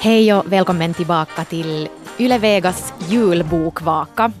Hej 0.00 0.34
och 0.34 0.52
välkommen 0.52 0.94
tillbaka 0.94 1.44
till 1.44 1.88
Yle 2.18 2.38
Vegas 2.38 2.92
julbokvaka. 3.08 4.32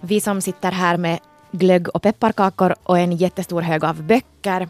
Vi 0.00 0.20
som 0.20 0.40
sitter 0.40 0.72
här 0.72 0.96
med 0.96 1.18
glögg 1.50 1.88
och 1.96 2.02
pepparkakor 2.02 2.74
och 2.82 2.98
en 2.98 3.12
jättestor 3.12 3.62
hög 3.62 3.84
av 3.84 4.02
böcker 4.02 4.68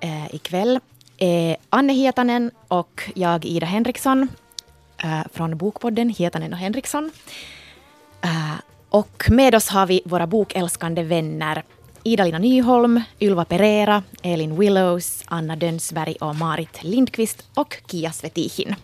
eh, 0.00 0.34
ikväll 0.34 0.80
är 1.18 1.56
Anne 1.70 1.92
Hietanen 1.92 2.50
och 2.68 3.10
jag 3.14 3.44
Ida 3.44 3.66
Henriksson 3.66 4.28
eh, 5.02 5.20
från 5.32 5.56
Bokpodden 5.56 6.10
Hietanen 6.10 6.52
och 6.52 6.58
Henriksson. 6.58 7.10
Eh, 8.20 8.54
och 8.88 9.24
med 9.30 9.54
oss 9.54 9.68
har 9.68 9.86
vi 9.86 10.02
våra 10.04 10.26
bokälskande 10.26 11.02
vänner 11.02 11.62
Ida-Lina 12.02 12.38
Nyholm, 12.38 13.00
Ylva 13.20 13.44
Pereira, 13.44 14.02
Elin 14.22 14.58
Willows, 14.58 15.22
Anna 15.26 15.56
Dönsberg 15.56 16.16
och 16.20 16.36
Marit 16.36 16.82
Lindqvist 16.82 17.46
och 17.54 17.76
Kia 17.86 18.12
Svetihin. 18.12 18.74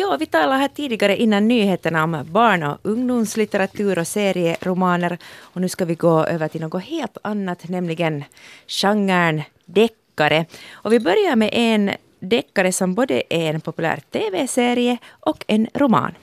Ja, 0.00 0.16
vi 0.20 0.26
talade 0.26 0.58
här 0.58 0.68
tidigare 0.68 1.16
innan 1.16 1.48
nyheterna 1.48 2.04
om 2.04 2.24
barn 2.30 2.62
och 2.62 2.78
ungdomslitteratur 2.82 3.98
och 3.98 4.06
serieromaner. 4.06 5.18
Och 5.40 5.60
nu 5.60 5.68
ska 5.68 5.84
vi 5.84 5.94
gå 5.94 6.24
över 6.24 6.48
till 6.48 6.60
något 6.60 6.82
helt 6.82 7.18
annat, 7.22 7.68
nämligen 7.68 8.24
genren 8.66 9.42
deckare. 9.64 10.46
Och 10.70 10.92
vi 10.92 11.00
börjar 11.00 11.36
med 11.36 11.50
en 11.52 11.90
deckare 12.20 12.72
som 12.72 12.94
både 12.94 13.22
är 13.30 13.54
en 13.54 13.60
populär 13.60 14.00
tv-serie 14.10 14.98
och 15.20 15.44
en 15.46 15.66
roman. 15.74 16.14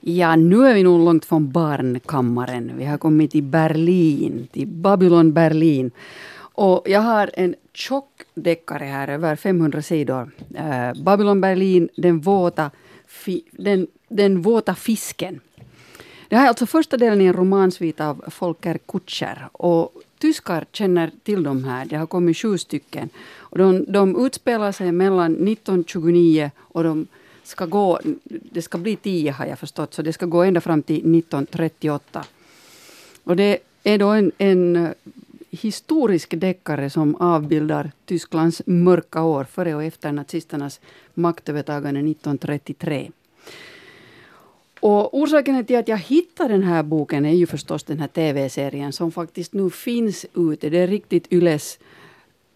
Ja, 0.00 0.36
nu 0.36 0.66
är 0.66 0.74
vi 0.74 0.82
nog 0.82 1.04
långt 1.04 1.24
från 1.24 1.52
barnkammaren. 1.52 2.72
Vi 2.76 2.84
har 2.84 2.98
kommit 2.98 3.30
till 3.30 3.42
Berlin, 3.42 4.48
till 4.52 4.66
Babylon 4.68 5.32
Berlin. 5.32 5.90
Och 6.38 6.82
jag 6.86 7.00
har 7.00 7.30
en 7.34 7.54
tjock 7.74 8.09
deckare 8.42 8.84
här, 8.84 9.08
över 9.08 9.36
500 9.36 9.82
sidor. 9.82 10.30
Eh, 10.54 11.02
Babylon 11.02 11.40
Berlin, 11.40 11.88
den 11.96 12.20
våta, 12.20 12.70
fi, 13.06 13.44
den, 13.50 13.86
den 14.08 14.42
våta 14.42 14.74
fisken. 14.74 15.40
Det 16.28 16.36
här 16.36 16.44
är 16.44 16.48
alltså 16.48 16.66
första 16.66 16.96
delen 16.96 17.20
i 17.20 17.24
en 17.24 17.32
romansvit 17.32 18.00
av 18.00 18.24
Folker 18.28 18.78
Kutscher. 18.86 19.48
Och 19.52 19.92
tyskar 20.18 20.64
känner 20.72 21.10
till 21.22 21.42
de 21.42 21.64
här. 21.64 21.84
Det 21.84 21.96
har 21.96 22.06
kommit 22.06 22.36
sju 22.36 22.58
stycken. 22.58 23.08
Och 23.36 23.58
de, 23.58 23.84
de 23.88 24.26
utspelar 24.26 24.72
sig 24.72 24.92
mellan 24.92 25.32
1929 25.32 26.50
och 26.58 26.84
de 26.84 27.06
ska 27.42 27.66
gå, 27.66 28.00
det 28.24 28.62
ska 28.62 28.78
bli 28.78 28.96
tio 28.96 29.32
har 29.32 29.46
jag 29.46 29.58
förstått, 29.58 29.94
så 29.94 30.02
det 30.02 30.12
ska 30.12 30.26
gå 30.26 30.42
ända 30.42 30.60
fram 30.60 30.82
till 30.82 30.96
1938. 30.96 32.24
Och 33.24 33.36
det 33.36 33.58
är 33.82 33.98
då 33.98 34.08
en, 34.08 34.32
en 34.38 34.94
historisk 35.50 36.34
deckare 36.40 36.90
som 36.90 37.14
avbildar 37.16 37.92
Tysklands 38.04 38.62
mörka 38.66 39.22
år 39.22 39.44
före 39.44 39.74
och 39.74 39.84
efter 39.84 40.12
nazisternas 40.12 40.80
maktövertagande 41.14 42.00
1933. 42.00 43.10
Och 44.80 45.18
orsaken 45.18 45.64
till 45.64 45.78
att 45.78 45.88
jag 45.88 45.98
hittade 45.98 46.54
den 46.54 46.62
här 46.62 46.82
boken 46.82 47.26
är 47.26 47.32
ju 47.32 47.46
förstås 47.46 47.84
den 47.84 48.00
här 48.00 48.08
TV-serien 48.08 48.92
som 48.92 49.12
faktiskt 49.12 49.52
nu 49.52 49.70
finns 49.70 50.26
ute. 50.34 50.70
Det 50.70 50.78
är 50.78 50.86
riktigt 50.86 51.32
Yles 51.32 51.78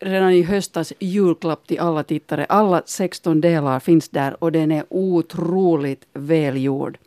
redan 0.01 0.32
i 0.32 0.42
höstas 0.42 0.92
julklapp 0.99 1.66
till 1.66 1.80
alla 1.80 2.03
tittare. 2.03 2.45
Alla 2.45 2.82
16 2.86 3.40
delar 3.40 3.80
finns 3.80 4.09
där 4.09 4.45
och 4.45 4.53
den 4.53 4.72
är 4.72 4.84
otroligt 4.88 6.07
välgjord. 6.12 6.99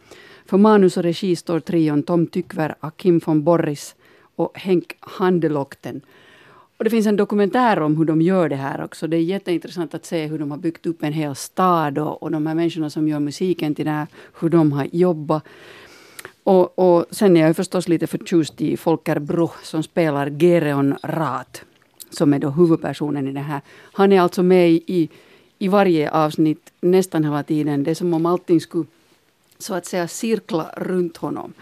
För 0.45 0.57
manus 0.57 0.97
och 0.97 1.03
regi 1.03 1.35
står 1.35 1.59
trion 1.59 2.03
Tom 2.03 2.27
Tykver, 2.27 2.75
Akim 2.79 3.19
von 3.25 3.43
Borris 3.43 3.95
och 4.37 4.57
Henk 4.57 4.97
Handelokten. 4.99 6.01
Och 6.77 6.83
det 6.83 6.89
finns 6.89 7.07
en 7.07 7.15
dokumentär 7.15 7.79
om 7.79 7.97
hur 7.97 8.05
de 8.05 8.21
gör 8.21 8.49
det 8.49 8.55
här 8.55 8.83
också. 8.83 9.07
Det 9.07 9.17
är 9.17 9.21
jätteintressant 9.21 9.93
att 9.93 10.05
se 10.05 10.25
hur 10.25 10.39
de 10.39 10.51
har 10.51 10.57
byggt 10.57 10.85
upp 10.85 11.03
en 11.03 11.13
hel 11.13 11.35
stad 11.35 11.97
och, 11.97 12.23
och 12.23 12.31
de 12.31 12.47
här 12.47 12.55
människorna 12.55 12.89
som 12.89 13.07
gör 13.07 13.19
musiken 13.19 13.75
till 13.75 13.85
det 13.85 13.91
här, 13.91 14.07
hur 14.39 14.49
de 14.49 14.71
har 14.71 14.87
jobbat. 14.91 15.43
Och, 16.43 16.79
och 16.79 17.05
sen 17.11 17.37
är 17.37 17.41
jag 17.41 17.55
förstås 17.55 17.87
lite 17.87 18.07
förtjust 18.07 18.61
i 18.61 18.77
Folker 18.77 19.19
Bruch 19.19 19.63
som 19.65 19.83
spelar 19.83 20.29
Gereon 20.29 20.95
Rath 21.03 21.61
som 22.09 22.33
är 22.33 22.39
då 22.39 22.49
huvudpersonen 22.49 23.27
i 23.27 23.31
det 23.31 23.39
här. 23.39 23.61
Han 23.93 24.11
är 24.11 24.21
alltså 24.21 24.43
med 24.43 24.71
i, 24.71 25.09
i 25.59 25.67
varje 25.67 26.11
avsnitt 26.11 26.71
nästan 26.81 27.23
hela 27.23 27.43
tiden. 27.43 27.83
Det 27.83 27.91
är 27.91 27.95
som 27.95 28.13
om 28.13 28.25
allting 28.25 28.61
skulle 28.61 28.85
så 29.59 29.73
att 29.73 29.85
säga 29.85 30.07
cirkla 30.07 30.71
runt 30.77 31.17
honom. 31.17 31.53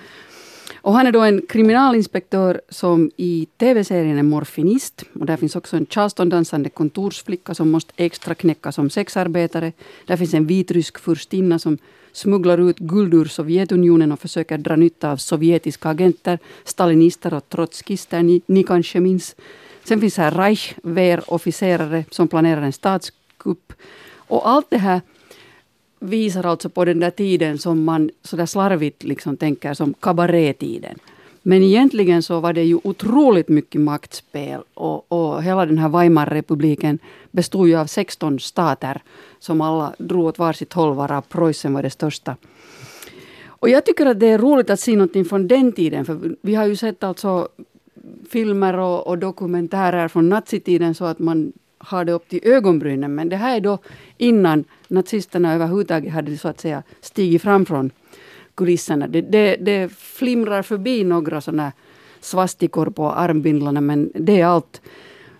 Och 0.86 0.94
han 0.94 1.08
är 1.08 1.12
då 1.12 1.22
en 1.22 1.42
kriminalinspektör 1.50 2.62
som 2.70 3.12
i 3.18 3.48
tv-serien 3.58 4.18
är 4.18 4.24
morfinist. 4.24 5.04
Och 5.20 5.26
där 5.26 5.38
finns 5.38 5.56
också 5.56 5.78
en 5.78 5.86
Charleston-dansande 5.86 6.70
kontorsflicka 6.70 7.54
som 7.54 7.72
måste 7.72 7.94
extra 7.98 8.36
knäcka 8.36 8.72
som 8.72 8.90
sexarbetare. 8.90 9.72
Där 10.06 10.18
finns 10.18 10.34
en 10.34 10.48
vitrysk 10.48 11.00
furstinna 11.00 11.60
som 11.60 11.78
smugglar 12.14 12.70
ut 12.70 12.80
guld 12.80 13.14
ur 13.14 13.26
Sovjetunionen 13.26 14.12
och 14.12 14.20
försöker 14.20 14.58
dra 14.58 14.76
nytta 14.76 15.12
av 15.12 15.18
sovjetiska 15.18 15.90
agenter, 15.90 16.40
stalinister 16.64 17.34
och 17.34 17.50
trotskister, 17.50 18.24
ni, 18.24 18.42
ni 18.46 18.64
kanske 18.64 19.00
minns. 19.00 19.36
Sen 19.84 20.02
finns 20.02 20.18
här 20.18 20.32
Reichwehr-officerare 20.32 22.06
som 22.12 22.28
planerar 22.28 22.62
en 22.62 22.74
statskupp. 22.74 23.74
Och 24.28 24.50
allt 24.50 24.70
det 24.70 24.78
här 24.78 25.02
visar 26.06 26.46
alltså 26.46 26.70
på 26.70 26.86
den 26.86 27.00
där 27.00 27.10
tiden 27.10 27.58
som 27.58 27.84
man 27.84 28.10
sådär 28.22 28.46
slarvigt 28.46 29.04
liksom 29.04 29.38
tänker 29.38 29.74
som 29.74 29.94
kabarettiden. 29.94 31.00
Men 31.48 31.64
egentligen 31.64 32.24
så 32.24 32.40
var 32.40 32.54
det 32.54 32.64
ju 32.64 32.80
otroligt 32.84 33.50
mycket 33.50 33.82
maktspel 33.82 34.62
och, 34.74 35.12
och 35.12 35.44
hela 35.44 35.66
den 35.66 35.78
här 35.78 35.90
Weimarrepubliken 35.90 37.00
bestod 37.32 37.68
ju 37.68 37.76
av 37.76 37.86
16 37.86 38.40
stater 38.40 39.02
som 39.40 39.62
alla 39.62 39.94
drog 39.98 40.26
åt 40.26 40.40
varsitt 40.40 40.74
håll, 40.74 40.96
varav 40.96 41.22
Preussen 41.22 41.74
var 41.74 41.84
det 41.84 41.90
största. 41.90 42.36
Och 43.46 43.70
jag 43.70 43.86
tycker 43.86 44.06
att 44.06 44.20
det 44.20 44.28
är 44.28 44.38
roligt 44.38 44.70
att 44.70 44.80
se 44.80 44.92
någonting 44.92 45.26
från 45.26 45.48
den 45.48 45.72
tiden, 45.72 46.06
för 46.06 46.36
vi 46.42 46.56
har 46.56 46.66
ju 46.66 46.76
sett 46.76 47.04
alltså 47.04 47.48
filmer 48.30 48.78
och, 48.78 49.08
och 49.08 49.18
dokumentärer 49.18 50.08
från 50.08 50.30
nazitiden 50.30 50.96
så 50.96 51.06
att 51.06 51.20
man 51.20 51.54
har 51.86 52.06
det 52.06 52.12
upp 52.12 52.30
till 52.30 52.40
ögonbrynen. 52.44 53.16
Men 53.16 53.30
det 53.30 53.36
här 53.36 53.56
är 53.56 53.62
då 53.62 53.78
innan 54.18 54.64
nazisterna 54.88 55.54
överhuvudtaget 55.54 56.14
hade 56.14 56.38
så 56.38 56.48
att 56.48 56.62
säga 56.62 56.84
stigit 57.02 57.42
fram 57.42 57.66
från 57.66 57.92
kulisserna. 58.56 59.08
Det, 59.08 59.22
det, 59.22 59.56
det 59.56 59.92
flimrar 59.92 60.62
förbi 60.62 61.04
några 61.04 61.42
sådana 61.42 61.72
svastikor 62.20 62.90
på 62.90 63.12
armbindlarna 63.12 63.82
men 63.82 64.12
det 64.16 64.42
är 64.42 64.46
allt. 64.46 64.82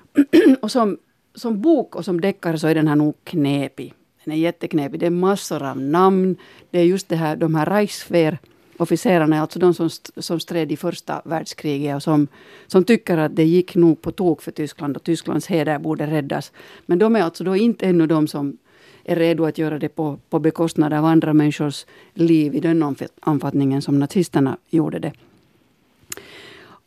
och 0.62 0.72
som, 0.72 0.98
som 1.36 1.62
bok 1.62 1.96
och 1.96 2.06
som 2.06 2.22
deckare 2.22 2.58
så 2.60 2.68
är 2.68 2.76
den 2.76 2.88
här 2.88 2.96
nog 2.96 3.16
knepig. 3.24 3.94
Den 4.24 4.34
är 4.34 4.38
jätteknepig. 4.38 5.00
Det 5.00 5.06
är 5.06 5.10
massor 5.10 5.64
av 5.64 5.80
namn. 5.80 6.36
Det 6.72 6.80
är 6.80 6.84
just 6.84 7.10
det 7.10 7.16
här, 7.16 7.36
de 7.36 7.56
här 7.56 7.66
Reichswehr 7.66 8.38
officerarna, 8.78 9.42
alltså 9.42 9.60
de 9.60 9.74
som, 9.74 9.90
som 10.18 10.40
stred 10.40 10.72
i 10.72 10.78
första 10.78 11.22
världskriget 11.26 11.96
och 11.96 12.04
som, 12.04 12.28
som 12.68 12.84
tycker 12.84 13.18
att 13.18 13.36
det 13.36 13.44
gick 13.44 13.76
nog 13.76 14.02
på 14.02 14.12
tok 14.12 14.42
för 14.42 14.52
Tyskland 14.52 14.98
och 14.98 15.04
Tysklands 15.04 15.48
heder 15.48 15.80
borde 15.80 16.08
räddas. 16.08 16.52
Men 16.86 17.00
de 17.00 17.16
är 17.16 17.22
alltså 17.22 17.44
då 17.44 17.56
inte 17.56 17.86
ännu 17.86 18.08
de 18.08 18.28
som 18.28 18.58
är 19.04 19.16
redo 19.16 19.46
att 19.46 19.58
göra 19.58 19.80
det 19.80 19.90
på, 19.90 20.20
på 20.30 20.40
bekostnad 20.40 20.94
av 20.94 21.06
andra 21.06 21.34
människors 21.34 21.86
liv 22.14 22.56
i 22.56 22.60
den 22.60 22.96
omfattningen 23.22 23.82
som 23.82 24.00
nazisterna 24.00 24.58
gjorde 24.70 25.00
det. 25.00 25.14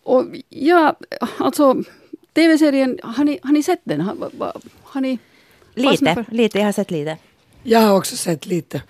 Och 0.03 0.25
ja, 0.49 0.97
alltså 1.39 1.83
TV-serien, 2.33 2.99
har 3.03 3.25
ni, 3.25 3.39
har 3.43 3.53
ni 3.53 3.63
sett 3.63 3.81
den? 3.85 4.01
Har, 4.01 4.17
har 4.83 5.01
ni 5.01 5.19
Lite, 5.79 6.25
lite, 6.31 6.59
jag 6.59 6.65
har 6.65 6.73
sett 6.73 6.91
lite. 6.91 7.17
Jag 7.63 7.81
har 7.81 7.97
också 7.97 8.17
sett 8.17 8.47
lite. 8.47 8.83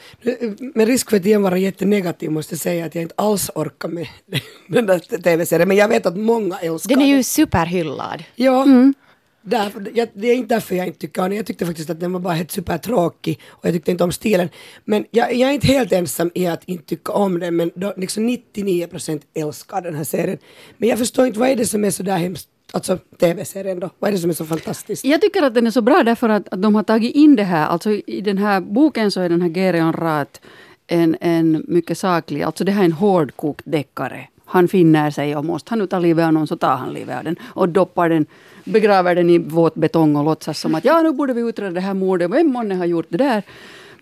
Med 0.75 0.87
risk 0.87 1.11
för 1.11 1.17
att 1.17 1.27
igen 1.27 1.43
vara 1.43 1.59
jättenegativ 1.59 2.31
måste 2.31 2.55
jag 2.55 2.61
säga 2.61 2.87
att 2.87 2.95
jag 2.95 3.03
inte 3.03 3.15
alls 3.19 3.51
orkar 3.55 3.89
med 3.89 4.09
den 4.69 4.87
där 4.87 4.99
tv-serien. 4.99 5.69
Men 5.69 5.77
jag 5.77 5.89
vet 5.89 6.07
att 6.07 6.17
många 6.17 6.59
älskar 6.59 6.89
den. 6.89 6.99
Den 6.99 7.09
är 7.09 7.17
ju 7.17 7.23
superhyllad. 7.23 8.25
Ja. 8.35 8.63
Mm. 8.63 8.95
Därför, 9.43 9.91
jag, 9.95 10.09
det 10.15 10.29
är 10.29 10.35
inte 10.35 10.55
därför 10.55 10.75
jag 10.75 10.87
inte 10.87 10.99
tycker 10.99 11.23
om 11.23 11.29
den. 11.29 11.37
Jag 11.37 11.47
tyckte 11.47 11.67
faktiskt 11.67 11.91
att 11.91 12.01
den 12.01 12.13
var 12.13 12.21
bara 12.21 12.35
helt 12.35 12.51
supertråkig 12.51 13.41
och 13.49 13.67
jag 13.67 13.75
tyckte 13.75 13.91
inte 13.91 14.05
om 14.05 14.13
stilen. 14.13 14.49
Men 14.85 15.05
jag, 15.11 15.35
jag 15.35 15.51
är 15.51 15.55
inte 15.55 15.67
helt 15.67 15.93
ensam 15.93 16.31
i 16.35 16.47
att 16.47 16.65
inte 16.65 16.85
tycka 16.85 17.13
om 17.13 17.39
den 17.39 17.57
men 17.57 17.71
då, 17.75 17.95
liksom 17.97 18.29
99% 18.29 19.23
älskar 19.35 19.81
den 19.81 19.95
här 19.95 20.05
serien. 20.05 20.39
Men 20.77 20.89
jag 20.89 20.99
förstår 20.99 21.27
inte 21.27 21.39
vad 21.39 21.49
är 21.49 21.57
det 21.57 21.67
som 21.67 21.85
är 21.85 21.91
så 21.91 22.03
där 22.03 22.17
hemskt 22.17 22.49
alltså 22.73 22.99
tv-serien 23.21 23.81
då? 23.81 23.91
Vad 23.99 24.09
är 24.09 24.13
det 24.13 24.19
som 24.19 24.31
är 24.31 24.35
så 24.35 24.45
fantastiskt? 24.45 25.05
Jag 25.05 25.21
tycker 25.21 25.43
att 25.43 25.55
den 25.55 25.67
är 25.67 25.71
så 25.71 25.83
bra 25.83 26.03
därför 26.03 26.29
att, 26.29 26.49
att 26.49 26.63
de 26.63 26.75
har 26.75 26.83
tagit 26.83 27.15
in 27.15 27.37
det 27.37 27.43
här. 27.43 27.67
Alltså 27.67 27.91
i 27.91 28.21
den 28.21 28.39
här 28.39 28.61
boken 28.61 29.11
så 29.11 29.21
är 29.21 29.29
den 29.29 29.43
här 29.43 29.49
Gereon 29.49 29.93
Rath 29.93 30.41
en, 30.87 31.17
en 31.21 31.65
mycket 31.69 31.99
saklig, 31.99 32.43
alltså 32.43 32.65
det 32.65 32.73
här 32.73 32.81
är 32.81 32.85
en 32.85 32.93
hårdkokt 32.93 33.63
deckare. 33.65 34.29
Han 34.45 34.69
finner 34.69 35.11
sig 35.11 35.37
och 35.37 35.45
måste 35.45 35.71
han 35.71 35.79
nu 35.79 35.87
ta 35.87 35.99
livet 35.99 36.27
av 36.27 36.33
någon 36.33 36.47
så 36.47 36.57
tar 36.57 36.77
han 36.77 36.95
livet 36.95 37.19
av 37.19 37.25
den 37.25 37.37
och 37.43 37.69
doppar 37.69 38.09
den, 38.09 38.27
begraver 38.65 39.15
den 39.15 39.31
i 39.31 39.39
våt 39.39 39.75
betong 39.75 40.17
och 40.17 40.25
låtsas 40.25 40.61
som 40.61 40.75
att 40.75 40.85
ja 40.85 41.03
nu 41.03 41.13
borde 41.13 41.33
vi 41.33 41.41
utreda 41.41 41.71
det 41.71 41.81
här 41.81 41.95
mordet, 41.95 42.31
vem 42.31 42.47
månne 42.47 42.75
har 42.75 42.85
gjort 42.85 43.07
det 43.09 43.19
där? 43.19 43.43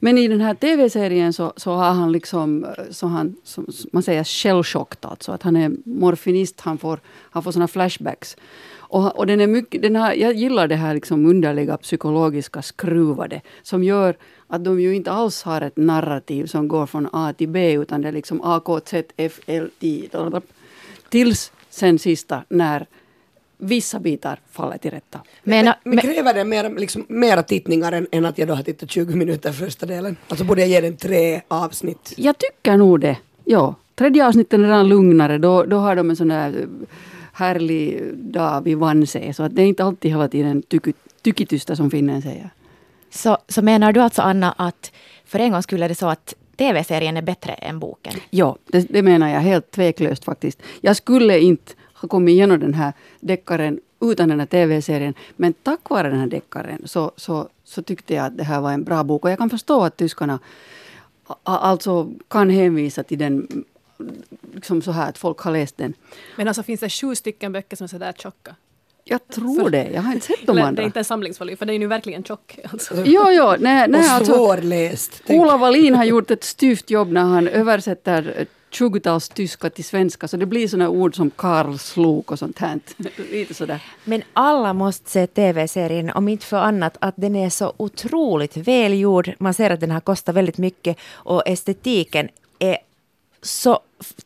Men 0.00 0.18
i 0.18 0.28
den 0.28 0.40
här 0.40 0.54
tv-serien 0.54 1.32
så, 1.32 1.52
så 1.56 1.72
har 1.72 1.90
han 1.90 2.12
liksom, 2.12 2.64
eh, 2.64 2.70
så 2.90 3.06
han, 3.06 3.36
som 3.44 3.66
man 3.92 4.02
säger, 4.02 4.24
shellshocked 4.24 5.10
alltså. 5.10 5.32
Att 5.32 5.42
han 5.42 5.56
är 5.56 5.72
morfinist, 5.84 6.60
han 6.60 6.78
får, 6.78 7.00
han 7.30 7.42
får 7.42 7.52
såna 7.52 7.68
flashbacks. 7.68 8.36
Och, 8.88 9.18
och 9.18 9.26
den 9.26 9.40
är 9.40 9.46
mycket, 9.46 9.82
den 9.82 9.96
här, 9.96 10.14
jag 10.14 10.34
gillar 10.34 10.68
det 10.68 10.76
här 10.76 10.94
liksom 10.94 11.26
underliga 11.26 11.76
psykologiska 11.76 12.62
skruvade 12.62 13.40
som 13.62 13.84
gör 13.84 14.16
att 14.48 14.64
de 14.64 14.80
ju 14.80 14.94
inte 14.94 15.10
alls 15.10 15.42
har 15.42 15.60
ett 15.60 15.76
narrativ 15.76 16.46
som 16.46 16.68
går 16.68 16.86
från 16.86 17.08
A 17.12 17.32
till 17.38 17.48
B 17.48 17.72
utan 17.72 18.02
det 18.02 18.08
är 18.08 18.12
liksom 18.12 18.40
A, 18.44 18.60
K, 18.64 18.80
Z, 18.84 19.12
F, 19.16 19.40
L, 19.46 19.70
T. 19.80 20.08
Tills 21.08 21.52
sen 21.70 21.98
sista 21.98 22.44
när 22.48 22.86
vissa 23.58 23.98
bitar 23.98 24.40
faller 24.50 24.78
till 24.78 24.90
rätta. 24.90 25.20
Men, 25.42 25.64
men, 25.64 25.74
men 25.84 25.98
kräver 25.98 26.34
det 26.34 26.44
mer, 26.44 26.70
liksom, 26.78 27.06
mera 27.08 27.42
tittningar 27.42 27.92
än, 27.92 28.06
än, 28.12 28.26
att 28.26 28.38
jag 28.38 28.48
då 28.48 28.54
har 28.54 28.62
tittat 28.62 28.90
20 28.90 29.14
minuter 29.14 29.52
första 29.52 29.86
delen? 29.86 30.16
Alltså 30.28 30.44
borde 30.44 30.60
jag 30.60 30.70
ge 30.70 30.80
den 30.80 30.96
tre 30.96 31.40
avsnitt? 31.48 32.12
Jag 32.16 32.38
tycker 32.38 32.76
nog 32.76 33.00
det. 33.00 33.16
Ja. 33.44 33.74
Tredje 33.94 34.26
avsnittet 34.26 34.52
är 34.52 34.58
redan 34.58 34.88
lugnare. 34.88 35.38
Då, 35.38 35.62
då 35.62 35.76
har 35.76 35.96
de 35.96 36.10
en 36.10 36.16
sån 36.16 36.28
där 36.28 36.66
härlig 37.32 38.14
dag 38.14 38.64
vid 38.64 38.76
Vanse. 38.76 39.32
Så 39.32 39.42
att 39.42 39.56
det 39.56 39.62
är 39.62 39.66
inte 39.66 39.84
alltid 39.84 40.10
hela 40.10 40.28
tiden 40.28 40.62
tyky, 40.62 40.92
tykitysta 41.22 41.76
som 41.76 41.90
finnen 41.90 42.22
säger. 42.22 42.50
Så, 43.10 43.38
så 43.48 43.62
menar 43.62 43.92
du 43.92 44.00
alltså 44.00 44.22
Anna 44.22 44.52
att 44.52 44.92
för 45.24 45.38
en 45.38 45.52
gång 45.52 45.62
skulle 45.62 45.88
det 45.88 45.94
så 45.94 46.06
att 46.06 46.34
TV-serien 46.56 47.16
är 47.16 47.22
bättre 47.22 47.52
än 47.52 47.78
boken? 47.78 48.14
Ja, 48.30 48.56
det, 48.66 48.80
det 48.90 49.02
menar 49.02 49.28
jag 49.28 49.40
helt 49.40 49.70
tveklöst 49.70 50.24
faktiskt. 50.24 50.62
Jag 50.80 50.96
skulle 50.96 51.40
inte 51.40 51.72
har 52.06 52.08
kommit 52.08 52.32
igenom 52.32 52.60
den 52.60 52.74
här 52.74 52.92
deckaren 53.20 53.80
utan 54.00 54.28
den 54.28 54.40
här 54.40 54.46
tv-serien. 54.46 55.14
Men 55.36 55.52
tack 55.52 55.90
vare 55.90 56.08
den 56.08 56.20
här 56.20 56.26
deckaren 56.26 56.82
så, 56.84 57.12
så, 57.16 57.48
så 57.64 57.82
tyckte 57.82 58.14
jag 58.14 58.26
att 58.26 58.36
det 58.36 58.44
här 58.44 58.60
var 58.60 58.72
en 58.72 58.84
bra 58.84 59.04
bok. 59.04 59.24
Och 59.24 59.30
jag 59.30 59.38
kan 59.38 59.50
förstå 59.50 59.84
att 59.84 59.96
tyskarna 59.96 60.38
alltså 61.42 62.10
kan 62.28 62.50
hänvisa 62.50 63.02
till 63.02 63.18
den 63.18 63.64
liksom 64.54 64.82
så 64.82 64.90
här 64.90 65.08
att 65.08 65.18
folk 65.18 65.38
har 65.38 65.52
läst 65.52 65.76
den. 65.76 65.94
Men 66.36 66.48
alltså 66.48 66.62
finns 66.62 66.80
det 66.80 66.90
sju 66.90 67.14
stycken 67.14 67.52
böcker 67.52 67.76
som 67.76 67.84
är 67.84 67.88
sådär 67.88 68.12
tjocka? 68.12 68.54
Jag 69.08 69.28
tror 69.28 69.62
för, 69.62 69.70
det. 69.70 69.90
Jag 69.94 70.02
har 70.02 70.12
inte 70.12 70.26
sett 70.26 70.46
de 70.46 70.58
andra. 70.58 70.72
Det 70.72 70.82
är 70.82 70.86
inte 70.86 70.98
en 70.98 71.04
samlingsvolym, 71.04 71.56
för 71.56 71.66
det 71.66 71.72
är 71.72 71.78
ju 71.78 71.86
verkligen 71.86 72.24
tjock. 72.24 72.58
Alltså. 72.72 72.94
Jo, 73.04 73.22
jo. 73.30 73.54
Nej, 73.58 73.88
nej, 73.88 74.00
och 74.00 74.06
alltså, 74.06 74.32
svårläst. 74.32 75.22
Ola 75.28 75.56
Wallin 75.56 75.94
har 75.94 76.04
gjort 76.04 76.30
ett 76.30 76.44
styvt 76.44 76.90
jobb 76.90 77.12
när 77.12 77.22
han 77.22 77.48
översätter 77.48 78.46
20-tals 78.70 79.28
tyska 79.28 79.70
till 79.70 79.84
svenska. 79.84 80.28
Så 80.28 80.36
det 80.36 80.46
blir 80.46 80.68
sådana 80.68 80.88
ord 80.88 81.16
som 81.16 81.30
karlslok 81.30 82.30
och 82.30 82.38
sånt 82.38 82.58
här. 82.58 82.80
Lite 83.30 83.54
sådär. 83.54 83.82
Men 84.04 84.22
alla 84.32 84.72
måste 84.72 85.10
se 85.10 85.26
tv-serien, 85.26 86.10
om 86.10 86.28
inte 86.28 86.46
för 86.46 86.56
annat 86.56 86.96
att 87.00 87.14
den 87.16 87.36
är 87.36 87.50
så 87.50 87.72
otroligt 87.76 88.56
välgjord. 88.56 89.32
Man 89.38 89.54
ser 89.54 89.70
att 89.70 89.80
den 89.80 89.90
har 89.90 90.00
kostat 90.00 90.34
väldigt 90.34 90.58
mycket 90.58 90.96
och 91.12 91.42
estetiken 91.46 92.28
är 92.58 92.78
så 93.42 93.80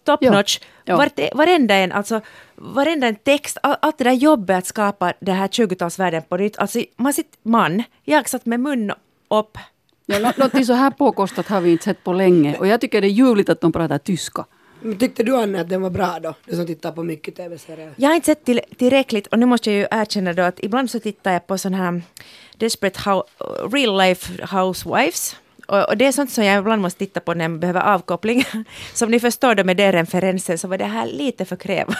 top 0.04 0.20
notch. 0.20 0.58
Vart, 0.86 1.18
varenda 1.34 1.74
en, 1.74 1.92
alltså 1.92 2.20
varenda 2.54 3.06
en 3.06 3.16
text, 3.16 3.58
all, 3.62 3.76
allt 3.82 3.98
det 3.98 4.04
där 4.04 4.12
jobbet 4.12 4.58
att 4.58 4.66
skapa 4.66 5.12
det 5.20 5.32
här 5.32 5.48
20-talsvärlden 5.48 6.20
på 6.20 6.36
nytt. 6.36 6.58
Alltså 6.58 6.82
man 6.96 7.12
sitter, 7.12 7.38
man, 7.42 7.82
jag 8.04 8.28
satt 8.28 8.46
med 8.46 8.60
mun 8.60 8.92
upp. 9.28 9.58
Ja, 10.10 10.18
nå- 10.18 10.32
någonting 10.36 10.64
så 10.66 10.72
här 10.72 10.90
påkostat 10.90 11.48
har 11.48 11.60
vi 11.60 11.70
inte 11.72 11.84
sett 11.84 12.04
på 12.04 12.12
länge. 12.12 12.56
Och 12.58 12.66
jag 12.66 12.80
tycker 12.80 13.00
det 13.00 13.06
är 13.06 13.10
ljuvligt 13.10 13.48
att 13.48 13.60
de 13.60 13.72
pratar 13.72 13.98
tyska. 13.98 14.44
Men 14.82 14.98
Tyckte 14.98 15.22
du 15.22 15.36
Anna 15.36 15.60
att 15.60 15.68
den 15.68 15.82
var 15.82 15.90
bra 15.90 16.18
då? 16.22 16.34
Du 16.46 16.56
som 16.56 16.66
tittar 16.66 16.92
på 16.92 17.02
mycket 17.02 17.36
tv-serier. 17.36 17.92
Jag 17.96 18.08
har 18.08 18.14
inte 18.14 18.26
sett 18.26 18.44
till, 18.44 18.60
tillräckligt 18.78 19.26
och 19.26 19.38
nu 19.38 19.46
måste 19.46 19.70
jag 19.70 19.78
ju 19.78 19.86
erkänna 20.00 20.32
då 20.32 20.42
att 20.42 20.60
ibland 20.60 20.90
så 20.90 21.00
tittar 21.00 21.32
jag 21.32 21.46
på 21.46 21.58
sån 21.58 21.74
här 21.74 22.02
Desperate 22.56 23.00
how, 23.00 23.24
Real 23.72 23.98
Life 23.98 24.46
Housewives. 24.56 25.36
Och, 25.66 25.88
och 25.88 25.96
det 25.96 26.06
är 26.06 26.12
sånt 26.12 26.30
som 26.30 26.44
jag 26.44 26.58
ibland 26.58 26.82
måste 26.82 26.98
titta 26.98 27.20
på 27.20 27.34
när 27.34 27.44
jag 27.44 27.58
behöver 27.58 27.80
avkoppling. 27.80 28.44
Som 28.94 29.10
ni 29.10 29.20
förstår 29.20 29.54
då 29.54 29.64
med 29.64 29.76
den 29.76 29.92
referensen 29.92 30.58
så 30.58 30.68
var 30.68 30.78
det 30.78 30.84
här 30.84 31.06
lite 31.06 31.44
för 31.44 31.56
krävande. 31.56 31.98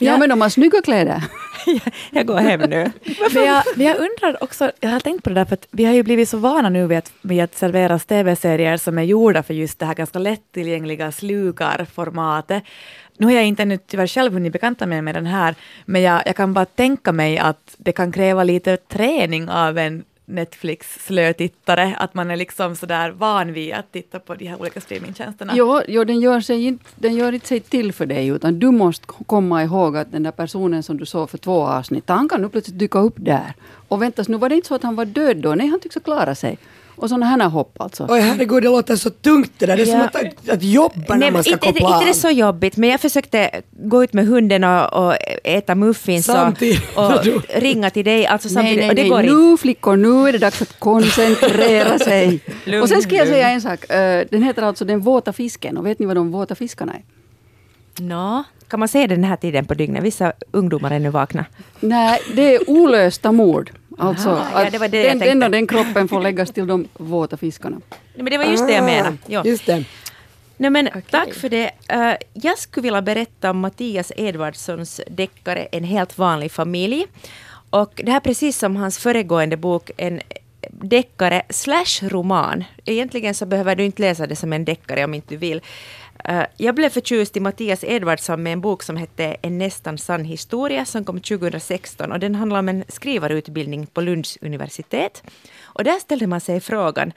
Ja, 0.00 0.18
men 0.18 0.28
de 0.28 0.40
har 0.40 0.48
snygga 0.48 0.82
kläder. 0.82 1.24
jag 2.10 2.26
går 2.26 2.38
hem 2.38 2.60
nu. 2.60 2.90
Men 3.34 3.44
jag, 3.44 3.64
men 3.76 3.86
jag 3.86 3.96
undrar 3.96 4.42
också, 4.42 4.72
jag 4.80 4.90
har 4.90 5.00
tänkt 5.00 5.24
på 5.24 5.30
det 5.30 5.34
där, 5.34 5.44
för 5.44 5.54
att 5.54 5.66
vi 5.70 5.84
har 5.84 5.92
ju 5.92 6.02
blivit 6.02 6.28
så 6.28 6.38
vana 6.38 6.68
nu 6.68 6.86
vid 6.86 6.98
att, 6.98 7.12
vid 7.22 7.42
att 7.42 7.56
serveras 7.56 8.06
tv-serier 8.06 8.76
som 8.76 8.98
är 8.98 9.02
gjorda 9.02 9.42
för 9.42 9.54
just 9.54 9.78
det 9.78 9.86
här 9.86 9.94
ganska 9.94 10.18
lättillgängliga 10.18 11.12
slukarformatet. 11.12 12.62
Nu 13.16 13.26
har 13.26 13.32
jag 13.32 13.44
inte 13.44 13.62
ännu 13.62 13.78
tyvärr 13.78 14.06
själv 14.06 14.32
hunnit 14.32 14.52
bekanta 14.52 14.86
mig 14.86 15.02
med 15.02 15.14
den 15.14 15.26
här, 15.26 15.54
men 15.84 16.02
jag, 16.02 16.22
jag 16.26 16.36
kan 16.36 16.54
bara 16.54 16.64
tänka 16.64 17.12
mig 17.12 17.38
att 17.38 17.74
det 17.76 17.92
kan 17.92 18.12
kräva 18.12 18.44
lite 18.44 18.76
träning 18.76 19.48
av 19.48 19.78
en 19.78 20.04
Netflix-slötittare, 20.30 21.96
att 21.98 22.14
man 22.14 22.30
är 22.30 22.36
liksom 22.36 22.76
sådär 22.76 23.10
van 23.10 23.52
vid 23.52 23.74
att 23.74 23.92
titta 23.92 24.18
på 24.18 24.34
de 24.34 24.46
här 24.46 24.60
olika 24.60 24.80
streamingtjänsterna. 24.80 25.52
Jo, 25.56 25.80
jo 25.88 26.04
den, 26.04 26.20
gör 26.20 26.40
sig 26.40 26.64
inte, 26.64 26.84
den 26.96 27.14
gör 27.14 27.32
inte 27.32 27.46
sig 27.46 27.60
till 27.60 27.92
för 27.92 28.06
dig, 28.06 28.28
utan 28.28 28.58
du 28.58 28.70
måste 28.70 29.06
komma 29.06 29.64
ihåg 29.64 29.96
att 29.96 30.12
den 30.12 30.22
där 30.22 30.30
personen 30.30 30.82
som 30.82 30.96
du 30.96 31.06
såg 31.06 31.30
för 31.30 31.38
två 31.38 31.62
avsnitt, 31.62 32.08
han 32.08 32.28
kan 32.28 32.42
nu 32.42 32.48
plötsligt 32.48 32.78
dyka 32.78 32.98
upp 32.98 33.14
där. 33.16 33.54
Och 33.88 34.02
väntas, 34.02 34.28
nu 34.28 34.36
var 34.36 34.48
det 34.48 34.54
inte 34.54 34.68
så 34.68 34.74
att 34.74 34.82
han 34.82 34.96
var 34.96 35.04
död 35.04 35.36
då, 35.36 35.54
nej 35.54 35.66
han 35.66 35.80
tycks 35.80 35.94
ha 35.94 36.02
klarat 36.02 36.38
sig. 36.38 36.58
Och 37.02 37.08
sådana 37.08 37.26
här 37.26 37.48
hopp 37.48 37.80
alltså. 37.80 38.06
Oj 38.10 38.20
herregud, 38.20 38.62
det 38.62 38.68
låter 38.68 38.96
så 38.96 39.10
tungt 39.10 39.52
det 39.58 39.66
där. 39.66 39.76
Det 39.76 39.82
är 39.82 39.86
som 39.86 39.98
Ja. 39.98 40.04
att, 40.04 40.16
att, 40.16 40.48
att 40.50 40.62
jobba 40.62 40.94
när 41.08 41.16
Nej, 41.16 41.30
man 41.30 41.42
ska 41.44 41.52
inte, 41.52 41.66
inte, 41.68 41.80
koppla 41.80 41.96
inte 41.96 42.04
det 42.06 42.10
av. 42.10 42.14
så 42.14 42.30
jobbigt, 42.30 42.76
men 42.76 42.88
jag 42.90 43.00
försökte 43.00 43.50
gå 43.70 44.04
ut 44.04 44.12
med 44.12 44.26
hunden 44.26 44.64
och, 44.64 44.92
och 45.06 45.14
äta 45.44 45.74
muffins 45.74 46.28
och, 46.28 46.34
Samtidigt. 46.34 46.82
och 46.96 47.12
ringa 47.54 47.90
till 47.90 48.04
dig. 48.04 48.26
Alltså 48.26 48.48
Nej, 48.48 48.54
samtidigt, 48.54 48.78
nej, 48.80 48.88
och 48.88 48.94
det 48.94 49.02
nej. 49.02 49.10
går 49.10 49.20
inte. 49.20 49.34
nu 49.34 49.56
flickor, 49.56 49.96
nu 49.96 50.28
är 50.28 50.32
det 50.32 50.38
dags 50.38 50.62
att 50.62 50.78
koncentrera 50.80 51.98
sig. 51.98 52.40
Lugn, 52.64 52.82
och 52.82 52.88
sen 52.88 53.02
ska 53.02 53.14
jag 53.14 53.28
säga 53.28 53.48
en 53.50 53.60
sak. 53.60 53.90
Eh, 53.90 54.26
Den 54.30 54.42
heter 54.42 54.62
alltså 54.62 54.84
Den 54.84 55.00
våta 55.00 55.32
fisken. 55.32 55.76
Och 55.76 55.86
vet 55.86 55.98
ni 55.98 56.06
vad 56.06 56.16
de 56.16 56.30
våta 56.32 56.54
fiskarna 56.54 56.92
är? 56.92 57.02
Nå, 58.02 58.44
kan 58.68 58.78
man 58.80 58.88
se 58.88 59.06
den 59.06 59.24
här 59.24 59.36
tiden 59.36 59.64
på 59.64 59.74
dygnet? 59.74 60.02
Vissa 60.02 60.32
ungdomar 60.50 60.90
är 60.90 60.98
nu 60.98 61.10
vakna. 61.10 61.44
Nej, 61.80 62.20
det 62.34 62.54
är 62.54 62.70
olösta 62.70 63.32
mord. 63.32 63.70
Alltså, 64.00 64.28
Aha, 64.30 64.46
ja, 64.54 64.66
att 64.66 64.72
det 64.72 64.78
var 64.78 64.88
det 64.88 65.02
den, 65.08 65.18
den 65.18 65.42
och 65.42 65.50
den 65.50 65.66
kroppen 65.66 66.08
får 66.08 66.20
läggas 66.20 66.50
till 66.52 66.66
de 66.66 66.88
våta 66.92 67.36
fiskarna. 67.36 67.80
Nej, 67.90 68.00
Men 68.14 68.24
det 68.24 68.38
var 68.38 68.44
just 68.44 68.66
det 68.66 68.72
jag 68.72 68.84
menade. 68.84 69.16
Jo. 69.26 69.40
Ah, 69.40 69.44
Just 69.44 69.66
det. 69.66 69.84
Nej, 70.56 70.70
men 70.70 70.88
Tack 71.10 71.34
för 71.34 71.48
det. 71.48 71.70
Eh, 71.88 72.12
jag 72.32 72.58
skulle 72.58 72.82
vilja 72.82 73.02
berätta 73.02 73.50
om 73.50 73.58
Mattias 73.60 74.12
Edvardssons 74.16 75.00
deckare 75.10 75.68
En 75.72 75.84
helt 75.84 76.18
vanlig 76.18 76.52
familj. 76.52 77.06
Och 77.70 77.92
det 78.04 78.10
här 78.10 78.16
är 78.16 78.20
precis 78.20 78.58
som 78.58 78.76
hans 78.76 78.98
föregående 78.98 79.56
bok, 79.56 79.90
en 79.96 80.20
deckare 80.70 81.42
slash 81.50 82.08
roman. 82.08 82.64
Egentligen 82.84 83.34
så 83.34 83.46
behöver 83.46 83.76
du 83.76 83.84
inte 83.84 84.02
läsa 84.02 84.26
det 84.26 84.36
som 84.36 84.52
en 84.52 84.64
deckare 84.64 85.04
om 85.04 85.14
inte 85.14 85.34
du 85.34 85.36
vill. 85.36 85.60
Eh, 86.24 86.44
jag 86.56 86.74
blev 86.74 86.90
förtjust 86.90 87.36
i 87.36 87.40
Mattias 87.40 87.84
Edvardsson 87.84 88.42
med 88.42 88.52
en 88.52 88.60
bok 88.60 88.82
som 88.82 88.96
hette 88.96 89.36
En 89.42 89.58
nästan 89.58 89.98
sann 89.98 90.24
historia 90.24 90.84
som 90.84 91.04
kom 91.04 91.20
2016 91.20 92.12
och 92.12 92.20
den 92.20 92.34
handlar 92.34 92.58
om 92.58 92.68
en 92.68 92.84
skrivarutbildning 92.88 93.86
på 93.86 94.00
Lunds 94.00 94.38
universitet. 94.40 95.22
Och 95.62 95.84
där 95.84 95.98
ställde 96.00 96.26
man 96.26 96.40
sig 96.40 96.60
frågan 96.60 97.12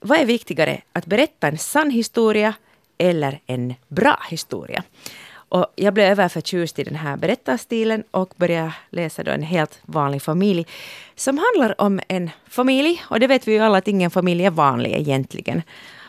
vad 0.00 0.18
är 0.18 0.26
viktigare, 0.26 0.80
att 0.92 1.06
berätta 1.06 1.48
en 1.48 1.58
sann 1.58 1.90
historia 1.90 2.54
eller 2.98 3.40
en 3.46 3.74
bra 3.88 4.18
historia? 4.30 4.82
Och 5.50 5.66
jag 5.76 5.94
blev 5.94 6.06
överförtjust 6.06 6.78
i 6.78 6.84
den 6.84 6.94
här 6.96 7.16
berättarstilen 7.16 8.04
och 8.10 8.34
började 8.36 8.74
läsa 8.90 9.22
då 9.22 9.30
en 9.30 9.42
helt 9.42 9.80
vanlig 9.82 10.22
familj 10.22 10.66
som 11.16 11.38
handlar 11.38 11.80
om 11.80 12.00
en 12.08 12.30
familj, 12.48 13.02
och 13.10 13.20
det 13.20 13.26
vet 13.26 13.48
vi 13.48 13.52
ju 13.52 13.58
alla 13.58 13.78
att 13.78 13.88
ingen 13.88 14.10
familj 14.10 14.44
är 14.44 14.50
vanlig 14.50 14.92
egentligen. 14.92 15.62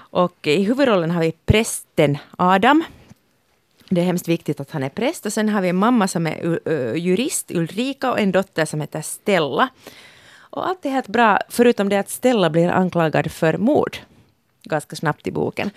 Och 0.09 0.47
i 0.47 0.63
huvudrollen 0.63 1.11
har 1.11 1.21
vi 1.21 1.31
prästen 1.45 2.17
Adam. 2.37 2.83
Det 3.89 4.01
är 4.01 4.05
hemskt 4.05 4.27
viktigt 4.27 4.59
att 4.59 4.71
han 4.71 4.83
är 4.83 4.89
präst. 4.89 5.25
Och 5.25 5.33
sen 5.33 5.49
har 5.49 5.61
vi 5.61 5.69
en 5.69 5.75
mamma 5.75 6.07
som 6.07 6.27
är 6.27 6.95
jurist, 6.95 7.51
Ulrika, 7.51 8.11
och 8.11 8.19
en 8.19 8.31
dotter 8.31 8.65
som 8.65 8.81
heter 8.81 9.01
Stella. 9.01 9.69
Och 10.39 10.67
allt 10.67 10.85
är 10.85 10.89
helt 10.89 11.07
bra, 11.07 11.39
förutom 11.49 11.89
det 11.89 11.97
att 11.97 12.09
Stella 12.09 12.49
blir 12.49 12.69
anklagad 12.69 13.31
för 13.31 13.57
mord 13.57 13.97
ganska 14.63 14.95
snabbt 14.95 15.27
i 15.27 15.31
boken. 15.31 15.71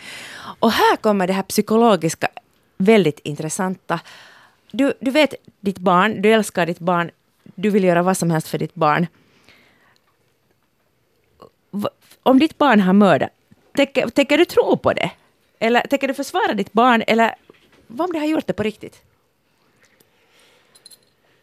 Och 0.59 0.73
här 0.73 0.97
kommer 0.97 1.27
det 1.27 1.33
här 1.33 1.43
psykologiska 1.43 2.29
väldigt 2.77 3.19
intressanta. 3.19 4.01
Du, 4.71 4.93
du 5.01 5.11
vet 5.11 5.35
ditt 5.61 5.79
barn, 5.79 6.23
du 6.23 6.33
älskar 6.33 6.67
ditt 6.67 6.79
barn, 6.79 7.11
du 7.55 7.71
vill 7.71 7.85
göra 7.85 8.03
vad 8.03 8.17
som 8.17 8.31
helst 8.31 8.49
för 8.49 8.59
ditt 8.59 8.75
barn. 8.75 9.07
Om 12.23 12.39
ditt 12.39 12.59
barn 12.59 12.81
har 12.81 12.93
mördat, 12.93 13.31
tänker, 13.75 14.09
tänker 14.09 14.39
du 14.39 14.45
tro 14.45 14.77
på 14.77 14.93
det? 14.93 15.11
Eller 15.59 15.81
tänker 15.81 16.09
du 16.09 16.15
försvara 16.15 16.55
ditt 16.55 16.73
barn? 16.73 17.03
Eller 17.07 17.35
vad 17.87 18.05
om 18.05 18.13
det 18.13 18.19
har 18.19 18.27
gjort 18.27 18.47
det 18.47 18.53
på 18.53 18.63
riktigt? 18.63 19.03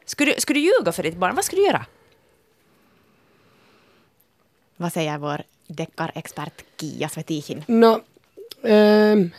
Skulle 0.05 0.33
du, 0.33 0.41
skulle 0.41 0.59
du 0.59 0.63
ljuga 0.63 0.91
för 0.91 1.03
ditt 1.03 1.17
barn? 1.17 1.35
Vad 1.35 1.45
skulle 1.45 1.61
du 1.61 1.65
göra? 1.65 1.85
Vad 4.77 4.93
säger 4.93 5.17
vår 5.17 5.43
deckarexpert 5.67 6.63
Kia 6.77 7.09
Svetihin? 7.09 7.63
Nå, 7.67 8.01
ehm, 8.63 9.29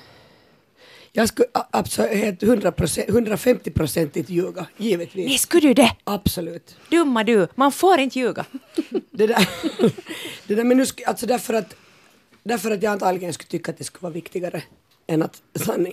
jag 1.12 1.28
skulle 1.28 1.48
absolut 1.52 2.42
100%, 2.42 3.06
150-procentigt 3.08 4.30
ljuga, 4.30 4.66
givetvis. 4.76 5.28
Nej, 5.28 5.38
skulle 5.38 5.68
du 5.68 5.74
det? 5.74 5.96
Absolut. 6.04 6.76
Dumma 6.90 7.24
du, 7.24 7.48
man 7.54 7.72
får 7.72 7.98
inte 7.98 8.18
ljuga. 8.18 8.44
Det 9.10 9.26
där, 9.26 9.48
det 10.46 10.54
där 10.54 10.64
men 10.64 10.76
nu, 10.76 10.84
alltså 11.06 11.26
därför 11.26 11.54
att, 11.54 11.74
därför 12.42 12.70
att 12.70 12.82
jag 12.82 12.92
antagligen 12.92 13.32
skulle 13.32 13.48
tycka 13.48 13.70
att 13.70 13.78
det 13.78 13.84
skulle 13.84 14.02
vara 14.02 14.12
viktigare 14.12 14.62
än 15.06 15.22
att 15.22 15.42
sanning. 15.54 15.92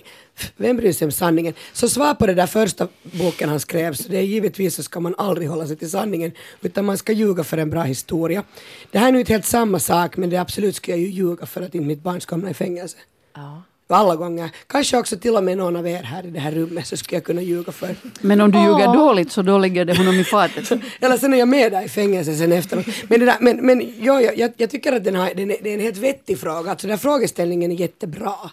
Vem 0.56 0.76
bryr 0.76 0.92
sig 0.92 1.04
om 1.04 1.12
sanningen? 1.12 1.54
Så 1.72 1.88
svar 1.88 2.14
på 2.14 2.26
det 2.26 2.34
där 2.34 2.46
första 2.46 2.88
boken 3.02 3.48
han 3.48 3.60
skrev, 3.60 3.94
så 3.94 4.08
det 4.08 4.18
är 4.18 4.22
givetvis 4.22 4.74
så 4.74 4.82
ska 4.82 5.00
man 5.00 5.14
aldrig 5.18 5.48
hålla 5.48 5.66
sig 5.66 5.76
till 5.76 5.90
sanningen, 5.90 6.32
utan 6.60 6.84
man 6.84 6.98
ska 6.98 7.12
ljuga 7.12 7.44
för 7.44 7.58
en 7.58 7.70
bra 7.70 7.82
historia. 7.82 8.44
Det 8.90 8.98
här 8.98 9.08
är 9.08 9.12
nu 9.12 9.20
inte 9.20 9.32
helt 9.32 9.46
samma 9.46 9.78
sak, 9.78 10.16
men 10.16 10.30
det 10.30 10.36
absolut 10.36 10.76
ska 10.76 10.92
jag 10.92 11.00
ju 11.00 11.08
ljuga 11.08 11.46
för 11.46 11.62
att 11.62 11.74
inte 11.74 11.86
mitt 11.86 12.02
barn 12.02 12.20
ska 12.20 12.34
hamna 12.34 12.50
i 12.50 12.54
fängelse. 12.54 12.96
Ja. 13.34 13.62
Alla 13.90 14.16
gånger. 14.16 14.50
Kanske 14.66 14.98
också 14.98 15.16
till 15.16 15.36
och 15.36 15.44
med 15.44 15.58
någon 15.58 15.76
av 15.76 15.88
er 15.88 16.02
här 16.02 16.26
i 16.26 16.30
det 16.30 16.40
här 16.40 16.52
rummet 16.52 16.86
så 16.86 16.96
skulle 16.96 17.16
jag 17.16 17.24
kunna 17.24 17.42
ljuga 17.42 17.72
för. 17.72 17.96
Men 18.20 18.40
om 18.40 18.50
du 18.50 18.58
ljuger 18.58 18.94
dåligt 18.94 19.32
så 19.32 19.42
då 19.42 19.58
ligger 19.58 19.84
det 19.84 19.96
honom 19.96 20.14
i 20.14 20.24
fatet. 20.24 20.70
Eller 21.00 21.16
sen 21.16 21.34
är 21.34 21.38
jag 21.38 21.48
med 21.48 21.72
där 21.72 21.82
i 21.82 21.88
fängelse 21.88 22.34
sen 22.34 22.52
efteråt. 22.52 22.86
Men, 23.08 23.20
det 23.20 23.26
där, 23.26 23.36
men, 23.40 23.66
men 23.66 23.92
jo, 23.98 24.20
jag, 24.20 24.52
jag, 24.56 24.70
tycker 24.70 24.92
att 24.92 25.04
den 25.04 25.14
har, 25.14 25.34
den 25.34 25.50
är, 25.50 25.56
det 25.62 25.70
är 25.70 25.74
en 25.74 25.80
helt 25.80 25.96
vettig 25.96 26.38
fråga. 26.38 26.70
Alltså 26.70 26.86
den 26.86 26.90
här 26.90 26.98
frågeställningen 26.98 27.72
är 27.72 27.76
jättebra 27.76 28.50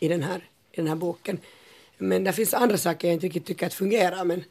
i 0.00 0.08
den 0.08 0.22
här, 0.22 0.36
i 0.72 0.76
den 0.76 0.88
här 0.88 0.94
boken. 0.94 1.38
Men 1.98 2.24
det 2.24 2.32
finns 2.32 2.54
andra 2.54 2.76
saker 2.76 3.08
jag 3.08 3.14
inte 3.14 3.26
riktigt 3.26 3.46
tycker 3.46 3.66
att 3.66 3.74
fungerar. 3.74 4.24
Men 4.24 4.44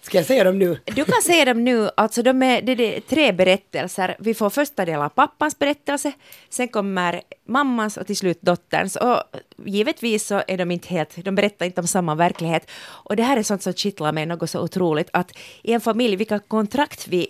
ska 0.00 0.18
jag 0.18 0.26
säga 0.26 0.44
dem 0.44 0.58
nu? 0.58 0.78
Du 0.84 1.04
kan 1.04 1.22
säga 1.22 1.44
dem 1.44 1.64
nu, 1.64 1.90
alltså 1.96 2.22
de 2.22 2.42
är, 2.42 2.62
det, 2.62 2.96
är 2.96 3.00
tre 3.00 3.32
berättelser. 3.32 4.16
Vi 4.18 4.34
får 4.34 4.50
första 4.50 4.84
delen 4.84 5.02
av 5.02 5.08
pappans 5.08 5.58
berättelse, 5.58 6.12
sen 6.48 6.68
kommer 6.68 7.22
mammans 7.44 7.96
och 7.96 8.06
till 8.06 8.16
slut 8.16 8.38
dotterns. 8.42 8.96
Och 8.96 9.22
givetvis 9.64 10.26
så 10.26 10.42
är 10.48 10.58
de 10.58 10.70
inte 10.70 10.88
helt, 10.88 11.24
de 11.24 11.34
berättar 11.34 11.66
inte 11.66 11.80
om 11.80 11.86
samma 11.86 12.14
verklighet. 12.14 12.70
Och 12.80 13.16
det 13.16 13.22
här 13.22 13.36
är 13.36 13.42
sånt 13.42 13.62
som 13.62 13.72
kittlar 13.72 14.12
mig 14.12 14.26
något 14.26 14.50
så 14.50 14.60
otroligt, 14.60 15.08
att 15.12 15.32
i 15.62 15.72
en 15.72 15.80
familj, 15.80 16.16
vilka 16.16 16.38
kontrakt 16.38 17.08
vi 17.08 17.28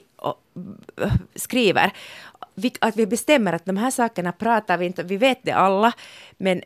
skriver, 1.35 1.93
att 2.81 2.97
vi 2.97 3.07
bestämmer 3.07 3.53
att 3.53 3.64
de 3.64 3.77
här 3.77 3.91
sakerna 3.91 4.33
pratar 4.33 4.79
vi 4.79 4.87
inte, 4.87 5.03
vi 5.03 5.16
vet 5.16 5.39
det 5.43 5.53
alla, 5.53 5.93
men 6.37 6.62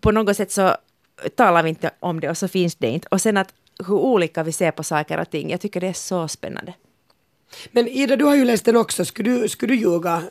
på 0.00 0.10
något 0.10 0.36
sätt 0.36 0.52
så 0.52 0.76
talar 1.34 1.62
vi 1.62 1.68
inte 1.68 1.90
om 2.00 2.20
det 2.20 2.30
och 2.30 2.38
så 2.38 2.48
finns 2.48 2.74
det 2.74 2.88
inte. 2.88 3.08
Och 3.10 3.20
sen 3.20 3.36
att 3.36 3.54
hur 3.78 3.94
olika 3.94 4.42
vi 4.42 4.52
ser 4.52 4.70
på 4.70 4.82
saker 4.82 5.18
och 5.18 5.30
ting. 5.30 5.50
Jag 5.50 5.60
tycker 5.60 5.80
det 5.80 5.88
är 5.88 5.92
så 5.92 6.28
spännande. 6.28 6.74
Men 7.70 7.88
Ida, 7.88 8.16
du 8.16 8.24
har 8.24 8.34
ju 8.34 8.44
läst 8.44 8.64
den 8.64 8.76
också. 8.76 9.04
Skulle 9.04 9.30
du, 9.30 9.48
skulle 9.48 9.74
du 9.74 9.80
ljuga? 9.80 10.22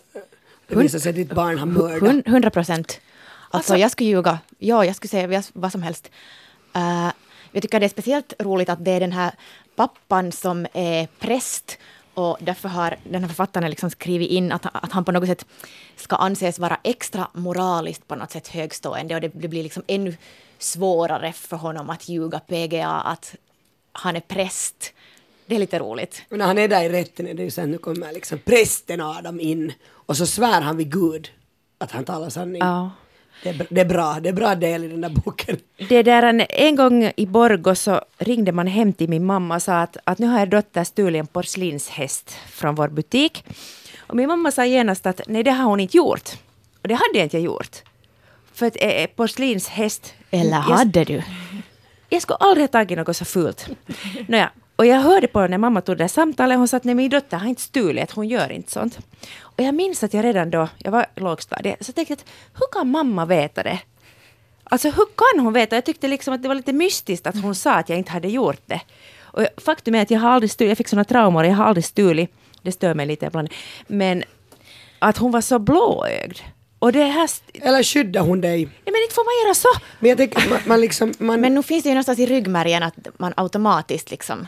Det 0.68 0.76
visar 0.76 1.00
sig 1.00 1.10
att 1.10 1.16
ditt 1.16 1.34
barn 1.34 1.58
har 1.58 1.66
mördat. 1.66 2.02
Hun- 2.02 2.24
100 2.26 2.50
procent. 2.50 3.02
Alltså, 3.50 3.78
jag 3.78 3.92
skulle 3.92 4.10
ljuga, 4.10 4.40
ja, 4.58 4.86
jag 4.86 4.96
skulle 4.96 5.10
säga 5.10 5.44
vad 5.54 5.72
som 5.72 5.82
helst. 5.82 6.12
Uh, 6.76 7.12
jag 7.52 7.62
tycker 7.62 7.80
det 7.80 7.86
är 7.86 7.90
speciellt 7.90 8.34
roligt 8.40 8.70
att 8.70 8.86
det 8.86 8.92
är 8.92 9.00
den 9.00 9.12
här 9.12 9.32
pappan 9.76 10.32
som 10.32 10.68
är 10.74 11.08
präst 11.20 11.78
och 12.14 12.38
därför 12.40 12.70
har 12.70 12.96
den 13.04 13.22
här 13.22 13.28
författaren 13.28 13.70
liksom 13.70 13.90
skrivit 13.90 14.30
in 14.30 14.52
att, 14.52 14.66
att 14.66 14.92
han 14.92 15.06
på 15.06 15.12
något 15.12 15.28
sätt 15.28 15.46
ska 15.96 16.16
anses 16.16 16.60
vara 16.60 16.80
extra 16.84 17.28
moraliskt 17.34 18.08
på 18.08 18.16
något 18.16 18.32
sätt 18.32 18.48
högstående 18.48 19.16
och 19.16 19.22
det, 19.22 19.32
det 19.34 19.48
blir 19.48 19.64
liksom 19.64 19.84
ännu 19.88 20.18
svårare 20.64 21.34
för 21.34 21.58
honom 21.58 21.90
att 21.90 22.10
ljuga 22.10 22.40
PGA 22.40 22.90
att 22.90 23.36
han 23.92 24.16
är 24.16 24.22
präst. 24.22 24.94
Det 25.46 25.56
är 25.56 25.60
lite 25.60 25.80
roligt. 25.80 26.22
Men 26.30 26.40
när 26.40 26.46
han 26.46 26.58
är 26.58 26.68
där 26.68 26.84
i 26.84 26.90
rätten 26.90 27.28
är 27.28 27.34
det 27.34 27.44
ju 27.44 27.52
sen 27.52 27.72
nu 27.72 27.78
kommer 27.78 28.14
liksom 28.14 28.40
prästen 28.40 29.02
Adam 29.02 29.40
in 29.40 29.74
och 29.90 30.18
så 30.18 30.26
svär 30.26 30.62
han 30.62 30.78
vid 30.78 30.92
Gud 30.92 31.32
att 31.78 31.92
han 31.92 32.06
talar 32.06 32.30
sanning. 32.30 32.62
Ja. 32.62 32.92
Det 33.44 33.50
är, 33.50 33.68
det 33.70 33.82
är 33.82 33.86
bra, 33.86 34.20
det 34.20 34.30
är 34.30 34.34
bra 34.34 34.56
del 34.56 34.84
i 34.84 34.88
den 34.88 35.02
där 35.02 35.10
boken. 35.10 35.58
Det 35.90 36.04
där, 36.04 36.24
en, 36.24 36.42
en 36.50 36.76
gång 36.76 37.12
i 37.16 37.26
Borgå 37.26 37.76
så 37.76 38.02
ringde 38.18 38.52
man 38.52 38.68
hem 38.68 38.94
till 38.94 39.10
min 39.10 39.26
mamma 39.26 39.56
och 39.56 39.62
sa 39.62 39.82
att, 39.82 39.98
att 40.04 40.20
nu 40.20 40.28
har 40.28 40.42
er 40.42 40.46
dotter 40.46 40.84
stulit 40.84 41.20
en 41.20 41.28
porslinshäst 41.28 42.32
från 42.50 42.76
vår 42.76 42.88
butik. 42.88 43.46
Och 44.00 44.16
min 44.16 44.28
mamma 44.28 44.52
sa 44.52 44.66
genast 44.66 45.06
att 45.06 45.22
nej, 45.28 45.44
det 45.44 45.52
har 45.52 45.66
hon 45.66 45.80
inte 45.80 45.98
gjort. 45.98 46.30
Och 46.82 46.88
det 46.88 46.94
hade 46.94 47.18
jag 47.18 47.26
inte 47.26 47.40
gjort. 47.40 47.84
För 48.62 48.68
att 48.68 48.78
eh, 48.80 49.08
porslinshäst... 49.16 50.14
Eller 50.32 50.58
hade 50.58 51.04
du? 51.04 51.24
Jag 52.10 52.22
skulle 52.22 52.38
aldrig 52.38 52.64
ha 52.64 52.68
tagit 52.68 52.98
något 52.98 53.18
så 53.18 53.26
fult. 53.26 53.70
Nåja, 54.28 54.52
och 54.76 54.86
jag 54.86 55.00
hörde 55.02 55.28
på 55.28 55.48
när 55.48 55.58
mamma 55.58 55.82
tog 55.82 55.98
det 55.98 56.08
samtalet, 56.08 56.58
hon 56.58 56.68
sa 56.68 56.78
att 56.78 56.84
nej, 56.84 56.96
min 56.96 57.10
dotter 57.10 57.38
har 57.38 57.48
inte 57.48 57.62
stulit, 57.62 58.12
hon 58.12 58.28
gör 58.28 58.52
inte 58.52 58.72
sånt. 58.72 59.00
Och 59.40 59.64
jag 59.64 59.76
minns 59.76 60.04
att 60.04 60.14
jag 60.14 60.26
redan 60.26 60.50
då, 60.50 60.68
jag 60.78 60.92
var 60.92 61.06
lågstadiet, 61.16 61.86
så 61.86 61.92
tänkte 61.92 62.12
jag 62.12 62.18
att 62.18 62.26
hur 62.54 62.68
kan 62.72 62.92
mamma 62.92 63.26
veta 63.26 63.64
det? 63.64 63.80
Alltså 64.64 64.88
hur 64.90 65.06
kan 65.16 65.46
hon 65.46 65.54
veta? 65.54 65.76
Jag 65.76 65.86
tyckte 65.86 66.08
liksom 66.08 66.34
att 66.34 66.42
det 66.42 66.48
var 66.48 66.56
lite 66.56 66.74
mystiskt 66.74 67.28
att 67.28 67.42
hon 67.42 67.56
sa 67.56 67.74
att 67.74 67.90
jag 67.90 67.98
inte 67.98 68.12
hade 68.12 68.28
gjort 68.28 68.62
det. 68.66 68.82
Och 69.22 69.46
faktum 69.58 69.96
är 69.96 70.02
att 70.02 70.12
jag 70.12 70.20
har 70.20 70.30
aldrig 70.30 70.52
stulit, 70.52 70.70
jag 70.70 70.78
fick 70.78 70.88
såna 70.88 71.04
traumor, 71.04 71.46
jag 71.46 71.56
har 71.56 71.66
aldrig 71.66 71.86
stulit. 71.86 72.34
Det 72.62 72.72
stör 72.72 72.94
mig 72.94 73.06
lite 73.06 73.26
ibland. 73.26 73.50
Men 73.88 74.24
att 75.00 75.18
hon 75.18 75.32
var 75.32 75.42
så 75.42 75.60
blåögd. 75.60 76.38
Och 76.82 76.92
det 76.92 77.04
här... 77.04 77.30
Eller 77.54 77.84
skyddar 77.84 78.22
hon 78.22 78.42
dig? 78.42 78.66
Nej 78.66 78.74
men 78.86 78.96
inte 79.04 79.16
får 79.16 79.26
man 79.26 79.48
göra 79.48 79.56
så! 79.56 79.68
Men 80.00 80.10
jag 80.10 80.18
tänker, 80.18 80.50
man, 80.50 80.60
man 80.66 80.82
liksom... 80.82 81.14
Man... 81.20 81.42
Men 81.42 81.54
nu 81.54 81.64
finns 81.64 81.84
det 81.84 81.90
ju 81.90 81.94
någonstans 81.94 82.20
i 82.20 82.26
ryggmärgen 82.26 82.84
att 82.84 83.08
man 83.18 83.34
automatiskt 83.38 84.12
liksom 84.12 84.48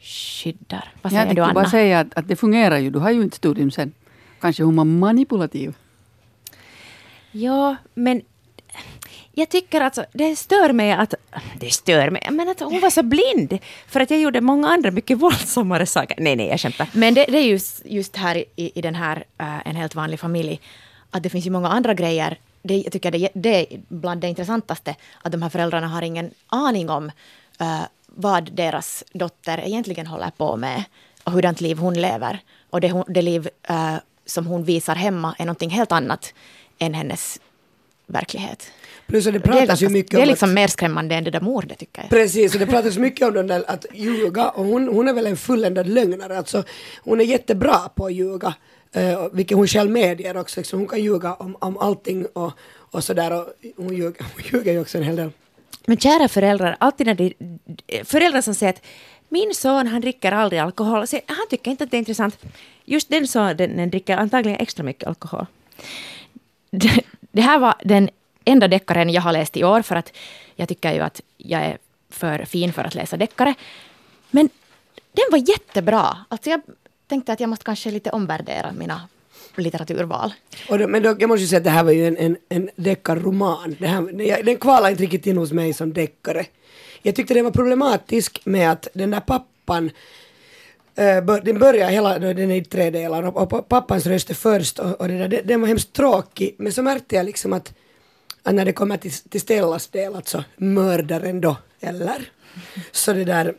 skyddar. 0.00 0.92
Vad 1.02 1.12
säger 1.12 1.26
jag 1.26 1.36
du 1.36 1.42
Anna? 1.42 1.54
bara 1.54 1.70
säga 1.70 2.00
att, 2.00 2.14
att 2.14 2.28
det 2.28 2.36
fungerar 2.36 2.78
ju. 2.78 2.90
Du 2.90 2.98
har 2.98 3.10
ju 3.10 3.22
inte 3.22 3.36
studium 3.36 3.70
sen. 3.70 3.92
Kanske 4.40 4.62
hon 4.62 4.76
var 4.76 4.84
manipulativ. 4.84 5.74
Ja, 7.32 7.76
men 7.94 8.22
jag 9.32 9.48
tycker 9.48 9.80
alltså, 9.80 10.04
det 10.12 10.36
stör 10.36 10.72
mig 10.72 10.92
att... 10.92 11.14
Det 11.60 11.70
stör 11.70 12.10
mig, 12.10 12.28
men 12.30 12.48
att 12.48 12.60
hon 12.60 12.80
var 12.80 12.90
så 12.90 13.02
blind. 13.02 13.58
För 13.88 14.00
att 14.00 14.10
jag 14.10 14.20
gjorde 14.20 14.40
många 14.40 14.68
andra 14.68 14.90
mycket 14.90 15.18
våldsammare 15.22 15.86
saker. 15.86 16.16
Nej, 16.20 16.36
nej, 16.36 16.48
jag 16.48 16.60
skämtar. 16.60 16.88
Men 16.92 17.14
det, 17.14 17.24
det 17.28 17.38
är 17.38 17.46
just, 17.46 17.82
just 17.84 18.16
här 18.16 18.44
i, 18.56 18.72
i 18.74 18.80
den 18.80 18.94
här 18.94 19.16
uh, 19.16 19.68
En 19.68 19.76
helt 19.76 19.94
vanlig 19.94 20.20
familj, 20.20 20.60
att 21.16 21.22
det 21.22 21.28
finns 21.28 21.46
ju 21.46 21.50
många 21.50 21.68
andra 21.68 21.94
grejer. 21.94 22.38
Det, 22.62 22.76
jag 22.76 22.92
tycker 22.92 23.10
det, 23.10 23.28
det 23.34 23.74
är 23.74 23.80
bland 23.88 24.20
det 24.20 24.28
intressantaste, 24.28 24.94
att 25.22 25.32
de 25.32 25.42
här 25.42 25.48
föräldrarna 25.48 25.88
har 25.88 26.02
ingen 26.02 26.30
aning 26.46 26.90
om 26.90 27.10
uh, 27.60 27.82
vad 28.06 28.52
deras 28.52 29.04
dotter 29.12 29.62
egentligen 29.66 30.06
håller 30.06 30.30
på 30.30 30.56
med 30.56 30.84
och 31.24 31.32
hurdant 31.32 31.60
liv 31.60 31.78
hon 31.78 31.94
lever. 31.94 32.40
Och 32.70 32.80
det, 32.80 33.04
det 33.08 33.22
liv 33.22 33.48
uh, 33.70 33.96
som 34.26 34.46
hon 34.46 34.64
visar 34.64 34.94
hemma 34.94 35.34
är 35.38 35.44
någonting 35.44 35.70
helt 35.70 35.92
annat 35.92 36.34
än 36.78 36.94
hennes 36.94 37.40
verklighet. 38.06 38.72
Plus 39.06 39.24
det 39.24 39.32
pratas 39.32 39.54
det 39.54 39.62
är 39.62 39.66
ganska, 39.66 39.86
ju 39.86 39.92
mycket 39.92 40.10
Det 40.10 40.16
är 40.16 40.22
om 40.22 40.28
liksom 40.28 40.48
att, 40.48 40.54
mer 40.54 40.68
skrämmande 40.68 41.14
än 41.14 41.24
det 41.24 41.30
där 41.30 41.40
mordet 41.40 41.78
tycker 41.78 42.02
jag. 42.02 42.10
Precis, 42.10 42.54
och 42.54 42.60
det 42.60 42.66
pratas 42.66 42.98
mycket 42.98 43.28
om 43.28 43.34
den 43.34 43.46
där 43.46 43.64
att 43.66 43.86
ljuga 43.94 44.48
och 44.48 44.64
hon, 44.64 44.88
hon 44.88 45.08
är 45.08 45.12
väl 45.12 45.26
en 45.26 45.36
fulländad 45.36 45.86
lögnare. 45.88 46.38
Alltså, 46.38 46.64
hon 47.04 47.20
är 47.20 47.24
jättebra 47.24 47.78
på 47.94 48.06
att 48.06 48.12
ljuga. 48.12 48.54
Uh, 48.96 49.28
vilket 49.32 49.56
hon 49.56 49.66
själv 49.66 49.90
medger 49.90 50.36
också. 50.36 50.60
Liksom, 50.60 50.78
hon 50.78 50.88
kan 50.88 51.02
ljuga 51.02 51.34
om, 51.34 51.56
om 51.60 51.78
allting 51.78 52.26
och, 52.26 52.52
och 52.90 53.04
sådär. 53.04 53.32
Och 53.32 53.46
hon, 53.76 53.94
ljuger, 53.94 54.26
hon 54.34 54.42
ljuger 54.52 54.72
ju 54.72 54.80
också 54.80 54.98
en 54.98 55.04
hel 55.04 55.16
del. 55.16 55.30
Men 55.86 55.96
kära 55.96 56.28
föräldrar, 56.28 56.76
alltid 56.80 57.06
när 57.06 57.14
det, 57.14 57.32
föräldrar 58.04 58.40
som 58.40 58.54
säger 58.54 58.72
att 58.72 58.82
min 59.28 59.54
son 59.54 59.86
han 59.86 60.00
dricker 60.00 60.32
aldrig 60.32 60.60
alkohol, 60.60 61.06
så 61.06 61.20
han 61.26 61.46
tycker 61.50 61.70
inte 61.70 61.84
att 61.84 61.90
det 61.90 61.96
är 61.96 61.98
intressant. 61.98 62.38
Just 62.84 63.08
den 63.08 63.28
sonen 63.28 63.90
dricker 63.90 64.16
antagligen 64.16 64.60
extra 64.60 64.84
mycket 64.84 65.08
alkohol. 65.08 65.46
Det, 66.70 67.00
det 67.20 67.42
här 67.42 67.58
var 67.58 67.74
den 67.84 68.10
enda 68.44 68.68
deckaren 68.68 69.10
jag 69.10 69.22
har 69.22 69.32
läst 69.32 69.56
i 69.56 69.64
år, 69.64 69.82
för 69.82 69.96
att 69.96 70.12
jag 70.54 70.68
tycker 70.68 70.92
ju 70.92 71.00
att 71.00 71.20
jag 71.36 71.60
är 71.60 71.78
för 72.10 72.44
fin 72.44 72.72
för 72.72 72.84
att 72.84 72.94
läsa 72.94 73.16
deckare. 73.16 73.54
Men 74.30 74.48
den 75.12 75.24
var 75.30 75.48
jättebra. 75.48 76.16
Alltså 76.28 76.50
jag 76.50 76.60
tänkte 77.08 77.32
att 77.32 77.40
jag 77.40 77.50
måste 77.50 77.64
kanske 77.64 77.90
lite 77.90 78.10
omvärdera 78.10 78.72
mina 78.72 79.08
litteraturval. 79.56 80.32
Och 80.68 80.78
då, 80.78 80.88
men 80.88 81.02
då, 81.02 81.16
jag 81.18 81.28
måste 81.28 81.42
ju 81.42 81.48
säga 81.48 81.58
att 81.58 81.64
det 81.64 81.70
här 81.70 81.84
var 81.84 81.92
ju 81.92 82.06
en, 82.06 82.16
en, 82.16 82.36
en 82.48 82.70
deckarroman. 82.76 83.76
Det 83.78 83.86
här, 83.86 84.42
den 84.42 84.56
kvalade 84.56 84.90
inte 84.90 85.02
riktigt 85.02 85.26
in 85.26 85.36
hos 85.36 85.52
mig 85.52 85.72
som 85.72 85.92
deckare. 85.92 86.46
Jag 87.02 87.14
tyckte 87.14 87.34
det 87.34 87.42
var 87.42 87.50
problematisk 87.50 88.40
med 88.44 88.72
att 88.72 88.88
den 88.92 89.10
där 89.10 89.20
pappan 89.20 89.90
eh, 90.94 91.24
den 91.24 91.58
börjar 91.58 91.90
hela, 91.90 92.18
den 92.18 92.50
är 92.50 92.56
i 92.56 92.64
tre 92.64 92.90
delar 92.90 93.22
och, 93.22 93.68
pappans 93.68 94.06
röst 94.06 94.30
är 94.30 94.34
först 94.34 94.78
och, 94.78 95.00
och 95.00 95.08
det 95.08 95.28
där, 95.28 95.42
den 95.44 95.60
var 95.60 95.68
hemskt 95.68 95.92
tråkig 95.92 96.54
men 96.58 96.72
så 96.72 96.82
märkte 96.82 97.16
jag 97.16 97.26
liksom 97.26 97.52
att, 97.52 97.74
att 98.42 98.54
när 98.54 98.64
det 98.64 98.72
kommer 98.72 98.96
till, 98.96 99.12
till 99.12 99.40
Stellas 99.40 99.86
del, 99.88 100.14
alltså 100.14 100.44
mördaren 100.56 101.40
då, 101.40 101.56
eller? 101.80 102.30
Så 102.92 103.12
det 103.12 103.24
där, 103.24 103.54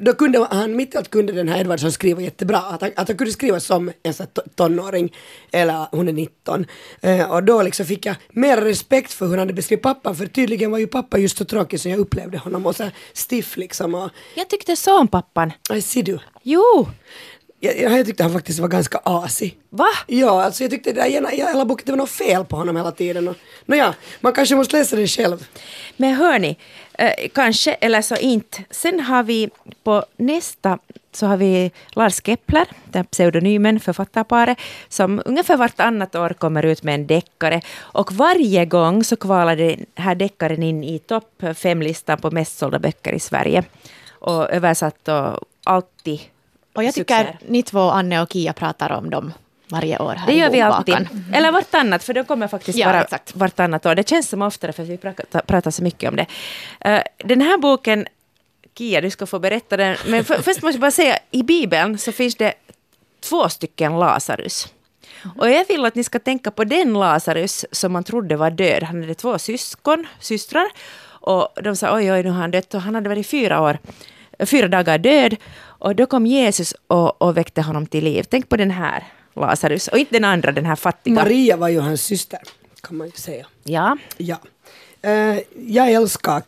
då 0.00 0.12
kunde 0.12 0.46
han, 0.50 0.76
mitt 0.76 0.94
i 0.94 0.98
allt 0.98 1.10
kunde 1.10 1.32
den 1.32 1.48
här 1.48 1.60
Edvardsson 1.60 1.92
skriva 1.92 2.20
jättebra. 2.20 2.58
Att 2.58 2.80
han, 2.80 2.90
att 2.96 3.08
han 3.08 3.16
kunde 3.16 3.32
skriva 3.32 3.60
som 3.60 3.92
en 4.02 4.14
tonåring, 4.54 5.14
eller 5.52 5.86
hon 5.90 6.08
är 6.08 6.12
19. 6.12 6.66
Eh, 7.00 7.30
och 7.30 7.44
då 7.44 7.62
liksom 7.62 7.86
fick 7.86 8.06
jag 8.06 8.16
mer 8.30 8.56
respekt 8.56 9.12
för 9.12 9.26
hur 9.26 9.32
han 9.32 9.38
hade 9.38 9.52
beskrivit 9.52 9.82
pappan, 9.82 10.16
för 10.16 10.26
tydligen 10.26 10.70
var 10.70 10.78
ju 10.78 10.86
pappa 10.86 11.18
just 11.18 11.38
så 11.38 11.44
tråkig 11.44 11.80
som 11.80 11.90
jag 11.90 12.00
upplevde 12.00 12.38
honom 12.38 12.66
och 12.66 12.76
så 12.76 12.90
stiff 13.12 13.56
liksom. 13.56 13.94
Och, 13.94 14.10
jag 14.34 14.48
tyckte 14.48 14.76
så 14.76 15.00
om 15.00 15.08
pappan. 15.08 15.52
Aj, 15.70 15.82
ser 15.82 16.02
du? 16.02 16.18
Jo! 16.42 16.88
Jag, 17.60 17.78
jag 17.78 18.06
tyckte 18.06 18.22
han 18.22 18.32
faktiskt 18.32 18.58
var 18.58 18.68
ganska 18.68 19.00
asig. 19.04 19.58
Va? 19.70 19.88
Ja, 20.06 20.42
alltså 20.42 20.64
jag 20.64 20.70
tyckte 20.70 20.92
det 20.92 21.00
där 21.00 21.32
i 21.32 21.36
hela 21.36 21.64
boken, 21.64 21.82
det 21.86 21.92
var 21.92 21.96
något 21.96 22.10
fel 22.10 22.44
på 22.44 22.56
honom 22.56 22.76
hela 22.76 22.92
tiden. 22.92 23.28
Och, 23.28 23.36
nåja, 23.66 23.94
man 24.20 24.32
kanske 24.32 24.56
måste 24.56 24.76
läsa 24.76 24.96
den 24.96 25.06
själv. 25.06 25.46
Men 25.96 26.14
hörni, 26.14 26.56
eh, 26.98 27.28
kanske 27.34 27.72
eller 27.72 28.02
så 28.02 28.16
inte. 28.16 28.64
Sen 28.70 29.00
har 29.00 29.22
vi 29.22 29.50
på 29.84 30.04
nästa 30.16 30.78
så 31.12 31.26
har 31.26 31.36
vi 31.36 31.70
Lars 31.90 32.20
Kepler, 32.24 32.66
den 32.84 33.04
pseudonymen, 33.04 33.80
författarparet, 33.80 34.58
som 34.88 35.22
ungefär 35.24 35.56
vartannat 35.56 36.14
år 36.14 36.28
kommer 36.28 36.62
ut 36.62 36.82
med 36.82 36.94
en 36.94 37.06
deckare. 37.06 37.60
Och 37.78 38.12
varje 38.12 38.64
gång 38.64 39.04
så 39.04 39.16
kvalar 39.16 39.56
den 39.56 39.86
här 39.94 40.14
deckaren 40.14 40.62
in 40.62 40.84
i 40.84 40.98
topp 40.98 41.42
fem-listan 41.54 42.18
på 42.18 42.30
mest 42.30 42.58
sålda 42.58 42.78
böcker 42.78 43.12
i 43.12 43.20
Sverige. 43.20 43.64
Och 44.10 44.50
översatt 44.50 45.08
och 45.08 45.48
alltid 45.64 46.20
och 46.76 46.84
jag 46.84 46.94
tycker 46.94 47.24
succéer. 47.24 47.38
ni 47.48 47.62
två, 47.62 47.80
Anne 47.80 48.22
och 48.22 48.32
Kia, 48.32 48.52
pratar 48.52 48.92
om 48.92 49.10
dem 49.10 49.32
varje 49.68 49.98
år 49.98 50.14
här 50.14 50.26
Det 50.26 50.32
gör 50.32 50.48
i 50.48 50.52
vi 50.52 50.60
alltid. 50.60 50.94
Mm. 50.94 51.34
Eller 51.34 51.52
vartannat, 51.52 52.04
för 52.04 52.14
de 52.14 52.24
kommer 52.24 52.48
faktiskt 52.48 52.78
ja, 52.78 52.86
bara 52.86 53.02
exakt. 53.02 53.36
vartannat 53.36 53.86
år. 53.86 53.94
Det 53.94 54.08
känns 54.08 54.28
som 54.28 54.42
oftare, 54.42 54.72
för 54.72 54.82
vi 54.82 54.96
pratar, 54.96 55.40
pratar 55.40 55.70
så 55.70 55.82
mycket 55.82 56.10
om 56.10 56.16
det. 56.16 56.26
Uh, 56.86 57.02
den 57.16 57.40
här 57.40 57.58
boken, 57.58 58.06
Kia, 58.78 59.00
du 59.00 59.10
ska 59.10 59.26
få 59.26 59.38
berätta 59.38 59.76
den. 59.76 59.96
Men 60.06 60.24
för, 60.24 60.34
först 60.42 60.62
måste 60.62 60.76
jag 60.76 60.80
bara 60.80 60.90
säga, 60.90 61.18
i 61.30 61.42
Bibeln 61.42 61.98
så 61.98 62.12
finns 62.12 62.34
det 62.34 62.54
två 63.20 63.48
stycken 63.48 63.98
Lazarus. 63.98 64.68
Och 65.38 65.50
jag 65.50 65.68
vill 65.68 65.84
att 65.84 65.94
ni 65.94 66.04
ska 66.04 66.18
tänka 66.18 66.50
på 66.50 66.64
den 66.64 66.92
Lazarus 66.92 67.64
som 67.72 67.92
man 67.92 68.04
trodde 68.04 68.36
var 68.36 68.50
död. 68.50 68.82
Han 68.82 69.00
hade 69.00 69.14
två 69.14 69.38
syskon, 69.38 70.06
systrar. 70.20 70.66
Och 71.06 71.48
de 71.62 71.76
sa 71.76 71.96
oj, 71.96 72.12
oj, 72.12 72.22
nu 72.22 72.30
har 72.30 72.40
han 72.40 72.50
dött. 72.50 72.74
Och 72.74 72.82
han 72.82 72.94
hade 72.94 73.08
varit 73.08 73.26
fyra 73.26 73.62
år, 73.62 73.78
fyra 74.44 74.68
dagar 74.68 74.98
död. 74.98 75.36
Och 75.78 75.96
då 75.96 76.06
kom 76.06 76.26
Jesus 76.26 76.74
och, 76.86 77.22
och 77.22 77.36
väckte 77.36 77.62
honom 77.62 77.86
till 77.86 78.04
liv. 78.04 78.22
Tänk 78.30 78.48
på 78.48 78.56
den 78.56 78.70
här 78.70 79.04
Lazarus 79.34 79.88
och 79.88 79.98
inte 79.98 80.14
den 80.14 80.24
andra, 80.24 80.52
den 80.52 80.66
här 80.66 80.76
fattiga. 80.76 81.14
Maria 81.14 81.56
var 81.56 81.68
ju 81.68 81.80
hans 81.80 82.02
syster, 82.02 82.38
kan 82.80 82.96
man 82.96 83.06
ju 83.06 83.12
säga. 83.12 83.46
Ja. 83.64 83.98
ja. 84.16 84.36
Uh, 85.06 85.38
jag 85.66 85.92
älskar 85.92 86.42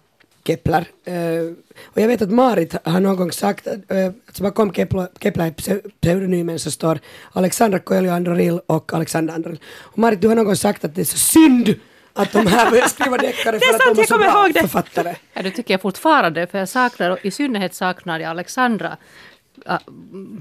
Kepler. 0.44 0.84
Uh, 1.08 1.54
och 1.84 2.00
jag 2.00 2.08
vet 2.08 2.22
att 2.22 2.30
Marit 2.30 2.74
har 2.84 3.00
någon 3.00 3.16
gång 3.16 3.32
sagt, 3.32 3.66
uh, 3.66 4.06
alltså 4.26 4.42
bakom 4.42 4.72
Kepler, 4.72 5.08
Kepler 5.20 5.50
pseudonymen 6.00 6.58
så 6.58 6.70
står 6.70 6.98
Alexandra 7.32 7.78
Coelho 7.78 8.12
Andoril 8.12 8.60
och 8.66 8.92
Alexander 8.92 9.34
Andoril. 9.34 9.60
Och 9.78 9.98
Marit, 9.98 10.20
du 10.20 10.28
har 10.28 10.34
någon 10.34 10.44
gång 10.44 10.56
sagt 10.56 10.84
att 10.84 10.94
det 10.94 11.00
är 11.00 11.04
så 11.04 11.18
synd 11.18 11.74
att 12.18 12.32
de 12.32 12.46
här 12.46 12.70
börjar 12.70 12.88
skriva 12.88 13.16
deckare 13.16 13.60
för 13.60 13.74
att 13.74 13.96
de 13.96 14.02
är 14.02 14.06
så 14.06 14.18
bra 14.18 14.48
författare. 14.60 15.14
Ja, 15.32 15.42
det 15.42 15.50
tycker 15.50 15.74
jag 15.74 15.80
fortfarande, 15.80 16.46
för 16.46 16.58
jag 16.58 16.68
saknar, 16.68 17.26
i 17.26 17.30
synnerhet 17.30 17.74
saknar 17.74 18.20
jag 18.20 18.30
Alexandra 18.30 18.96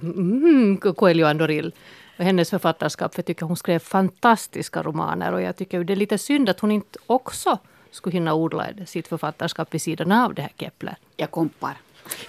mm, 0.03 0.77
Coelho 0.77 1.25
Andoril. 1.25 1.73
hennes 2.17 2.49
författarskap. 2.49 3.13
För 3.13 3.19
jag 3.19 3.25
tycker 3.25 3.45
hon 3.45 3.57
skrev 3.57 3.79
fantastiska 3.79 4.83
romaner 4.83 5.33
och 5.33 5.41
jag 5.41 5.55
tycker 5.55 5.83
det 5.83 5.93
är 5.93 5.97
lite 5.97 6.17
synd 6.17 6.49
att 6.49 6.59
hon 6.59 6.71
inte 6.71 6.99
också 7.07 7.57
skulle 7.91 8.13
hinna 8.13 8.33
odla 8.33 8.65
sitt 8.85 9.07
författarskap 9.07 9.73
vid 9.73 9.81
sidan 9.81 10.11
av 10.11 10.33
det 10.33 10.41
här 10.41 10.51
Kepler. 10.57 10.97
Jag 11.15 11.31
kompar. 11.31 11.77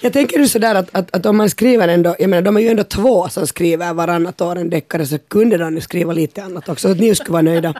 Jag 0.00 0.12
tänker 0.12 0.38
ju 0.38 0.48
sådär 0.48 0.74
att, 0.74 0.88
att, 0.92 1.16
att 1.16 1.26
om 1.26 1.36
man 1.36 1.50
skriver 1.50 1.88
ändå, 1.88 2.16
jag 2.18 2.30
menar 2.30 2.42
de 2.42 2.56
är 2.56 2.60
ju 2.60 2.68
ändå 2.68 2.84
två 2.84 3.28
som 3.28 3.46
skriver 3.46 3.94
varannat 3.94 4.40
år 4.40 4.56
en 4.56 4.70
deckare 4.70 5.06
så 5.06 5.18
kunde 5.18 5.56
de 5.56 5.74
ju 5.74 5.80
skriva 5.80 6.12
lite 6.12 6.42
annat 6.42 6.68
också, 6.68 6.88
så 6.88 6.92
att 6.92 7.00
ni 7.00 7.14
skulle 7.14 7.32
vara 7.32 7.42
nöjda. 7.42 7.74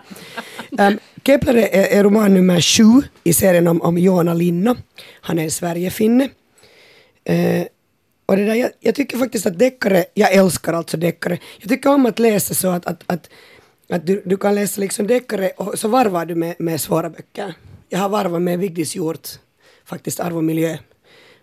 Um, 0.71 0.99
Kepler 1.25 1.55
är, 1.55 1.99
är 1.99 2.05
roman 2.05 2.35
nummer 2.35 2.61
sju 2.61 3.03
i 3.25 3.33
serien 3.33 3.69
om, 3.69 3.83
om 3.83 3.99
Joona 3.99 4.35
Linna. 4.35 4.77
Han 5.21 5.39
är 5.39 5.45
en 5.45 5.51
Sverigefinne. 5.51 6.25
Uh, 7.31 7.65
och 8.27 8.37
det 8.37 8.45
där, 8.45 8.55
jag, 8.55 8.71
jag, 8.81 8.95
tycker 8.95 9.19
faktiskt 9.19 9.47
att 9.47 9.59
deckare, 9.59 10.05
jag 10.15 10.33
älskar 10.33 10.73
alltså 10.73 10.97
deckare. 10.97 11.39
Jag 11.59 11.69
tycker 11.69 11.91
om 11.91 12.07
att 12.07 12.19
läsa 12.19 12.55
så 12.55 12.69
att, 12.69 12.87
att, 12.87 13.03
att, 13.07 13.31
att 13.89 14.07
du, 14.07 14.23
du 14.25 14.37
kan 14.37 14.55
läsa 14.55 14.81
liksom 14.81 15.07
deckare 15.07 15.51
och 15.57 15.79
så 15.79 15.89
varvar 15.89 16.27
du 16.27 16.35
med, 16.35 16.57
med 16.59 16.81
svåra 16.81 17.11
böcker. 17.11 17.55
Jag 17.89 17.99
har 17.99 18.09
varvat 18.09 18.43
med 18.43 18.59
Vigdis 18.59 18.97
Hjort, 18.97 19.29
faktiskt 19.85 20.21
Arv 20.21 20.37
och 20.37 20.45
miljö 20.45 20.79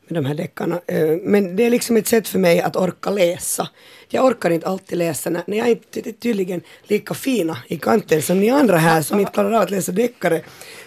med 0.07 0.23
de 0.23 0.25
här 0.25 0.35
deckarna. 0.35 0.81
Eh, 0.87 1.17
men 1.21 1.55
det 1.55 1.63
är 1.63 1.69
liksom 1.69 1.97
ett 1.97 2.07
sätt 2.07 2.27
för 2.27 2.39
mig 2.39 2.61
att 2.61 2.75
orka 2.75 3.09
läsa. 3.09 3.69
Jag 4.09 4.25
orkar 4.25 4.49
inte 4.49 4.67
alltid 4.67 4.97
läsa 4.97 5.29
när, 5.29 5.43
när 5.47 5.57
jag 5.57 5.69
inte 5.69 6.09
är 6.09 6.11
tydligen 6.11 6.61
lika 6.83 7.13
fina 7.13 7.57
i 7.67 7.77
kanten 7.77 8.21
som 8.21 8.39
ni 8.39 8.49
andra 8.49 8.77
här 8.77 9.01
som 9.01 9.19
inte 9.19 9.31
klarar 9.31 9.51
av 9.51 9.61
att 9.61 9.71
läsa 9.71 9.91
deckare. 9.91 10.41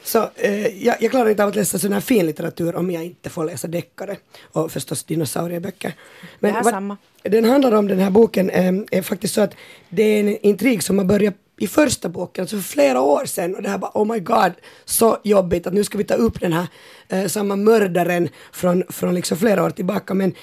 Så 0.04 0.30
eh, 0.36 0.66
jag, 0.84 0.96
jag, 1.00 1.10
klarar 1.10 1.30
inte 1.30 1.42
av 1.42 1.48
att 1.48 1.56
läsa 1.56 1.78
sån 1.78 1.92
här 1.92 2.00
fin 2.00 2.26
litteratur 2.26 2.76
om 2.76 2.90
jag 2.90 3.04
inte 3.04 3.30
får 3.30 3.44
läsa 3.44 3.68
deckare. 3.68 4.16
Och 4.42 4.72
förstås 4.72 5.04
dinosaurieböcker. 5.04 5.94
Men 6.40 6.54
det 6.54 6.60
vad, 6.64 6.72
samma. 6.72 6.96
den 7.22 7.44
handlar 7.44 7.72
om 7.72 7.88
den 7.88 7.98
här 7.98 8.10
boken 8.10 8.50
eh, 8.50 8.72
är 8.90 9.02
faktiskt 9.02 9.34
så 9.34 9.40
att 9.40 9.54
det 9.88 10.02
är 10.02 10.20
en 10.20 10.36
intrig 10.46 10.82
som 10.82 10.98
har 10.98 11.04
börjat 11.04 11.34
i 11.58 11.66
första 11.66 12.08
boken, 12.08 12.42
alltså 12.42 12.56
för 12.56 12.62
flera 12.62 13.00
år 13.00 13.24
sedan 13.24 13.54
och 13.54 13.62
det 13.62 13.68
här 13.68 13.78
bara 13.78 13.90
oh 13.94 14.12
my 14.12 14.20
god, 14.20 14.52
så 14.84 15.18
jobbigt 15.24 15.66
att 15.66 15.72
nu 15.72 15.84
ska 15.84 15.98
vi 15.98 16.04
ta 16.04 16.14
upp 16.14 16.40
den 16.40 16.52
här 16.52 16.66
eh, 17.08 17.26
samma 17.26 17.56
mördaren 17.56 18.28
från, 18.52 18.82
från 18.88 19.14
liksom 19.14 19.38
flera 19.38 19.64
år 19.64 19.70
tillbaka 19.70 20.14
men 20.14 20.34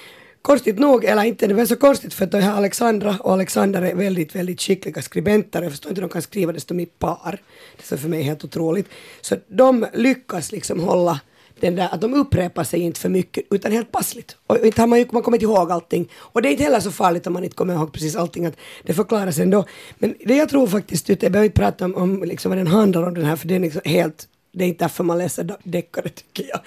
konstigt 0.42 0.78
nog, 0.78 1.04
eller 1.04 1.24
inte, 1.24 1.46
det 1.46 1.54
var 1.54 1.66
så 1.66 1.76
konstigt 1.76 2.14
för 2.14 2.24
att 2.24 2.30
det 2.30 2.40
här 2.40 2.56
Alexandra 2.56 3.16
och 3.20 3.32
Alexander 3.32 3.82
är 3.82 3.94
väldigt, 3.94 4.34
väldigt 4.34 4.60
skickliga 4.60 5.02
skribenter. 5.02 5.62
Jag 5.62 5.70
förstår 5.70 5.90
inte 5.90 6.00
hur 6.00 6.08
de 6.08 6.12
kan 6.12 6.22
skriva 6.22 6.52
dessutom 6.52 6.80
i 6.80 6.86
par. 6.86 7.40
Det 7.76 7.94
är 7.94 7.96
för 7.96 8.08
mig 8.08 8.22
helt 8.22 8.44
otroligt. 8.44 8.88
Så 9.20 9.36
de 9.48 9.86
lyckas 9.92 10.52
liksom 10.52 10.80
hålla 10.80 11.20
den 11.60 11.76
där 11.76 11.88
att 11.92 12.00
de 12.00 12.14
upprepar 12.14 12.64
sig 12.64 12.80
inte 12.80 13.00
för 13.00 13.08
mycket 13.08 13.44
utan 13.50 13.72
helt 13.72 13.92
passligt. 13.92 14.36
Och 14.46 14.66
inte 14.66 14.82
har 14.82 14.86
man, 14.86 14.98
ju, 14.98 15.06
man 15.10 15.22
kommer 15.22 15.36
inte 15.36 15.44
ihåg 15.44 15.72
allting. 15.72 16.08
Och 16.14 16.42
det 16.42 16.48
är 16.48 16.50
inte 16.50 16.64
heller 16.64 16.80
så 16.80 16.90
farligt 16.90 17.26
om 17.26 17.32
man 17.32 17.44
inte 17.44 17.56
kommer 17.56 17.74
ihåg 17.74 17.92
precis 17.92 18.16
allting, 18.16 18.46
att 18.46 18.56
det 18.82 18.94
förklaras 18.94 19.38
ändå. 19.38 19.64
Men 19.98 20.14
det 20.24 20.36
jag 20.36 20.48
tror 20.48 20.66
faktiskt, 20.66 21.08
jag 21.08 21.18
behöver 21.18 21.44
inte 21.44 21.60
prata 21.60 21.84
om, 21.84 21.94
om 21.94 22.24
liksom 22.24 22.48
vad 22.50 22.58
den 22.58 22.66
handlar 22.66 23.02
om 23.02 23.14
den 23.14 23.24
här, 23.24 23.36
för 23.36 23.48
det 23.48 23.54
är 23.54 23.60
liksom 23.60 23.82
helt 23.84 24.28
det 24.56 24.64
är 24.64 24.68
inte 24.68 24.84
därför 24.84 25.04
man 25.04 25.18
läser 25.18 25.56
deckare 25.62 26.08
tycker 26.08 26.48
jag. 26.48 26.60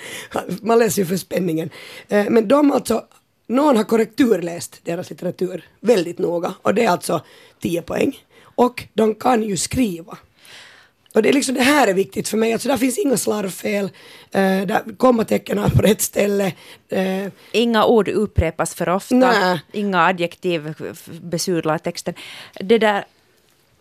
Man 0.62 0.80
läser 0.80 1.02
ju 1.02 1.06
för 1.06 1.18
spänningen. 1.18 1.70
Eh, 2.08 2.30
men 2.30 2.48
de 2.48 2.72
alltså, 2.72 3.06
någon 3.48 3.78
har 3.78 3.84
korrekturläst 3.84 4.82
deras 4.84 5.10
litteratur 5.10 5.66
väldigt 5.80 6.20
noga 6.20 6.54
och 6.62 6.74
det 6.74 6.84
är 6.84 6.90
alltså 6.90 7.22
10 7.62 7.82
poäng. 7.82 8.20
Och 8.42 8.84
de 8.94 9.16
kan 9.16 9.44
ju 9.44 9.58
skriva. 9.58 10.18
Och 11.14 11.22
det, 11.22 11.30
är 11.30 11.34
liksom, 11.34 11.55
det 11.55 11.62
här 11.62 11.88
är 11.88 11.93
viktigt 11.93 12.28
för 12.28 12.38
mig. 12.38 12.53
Alltså, 12.53 12.70
där 12.70 12.78
finns 12.78 12.97
inga 12.97 13.18
slarvfel, 13.18 13.86
eh, 14.32 14.41
där 14.41 14.97
kommatecken 14.97 15.57
är 15.60 15.70
på 15.70 15.82
rätt 15.82 16.01
ställe. 16.01 16.53
Eh. 16.89 17.32
Inga 17.51 17.86
ord 17.86 18.07
upprepas 18.07 18.76
för 18.76 18.89
ofta, 18.89 19.16
Nä. 19.16 19.62
inga 19.72 20.05
adjektiv 20.05 20.74
besudlar 21.22 21.78
texten. 21.78 22.14
Det 22.60 22.78
där 22.78 23.05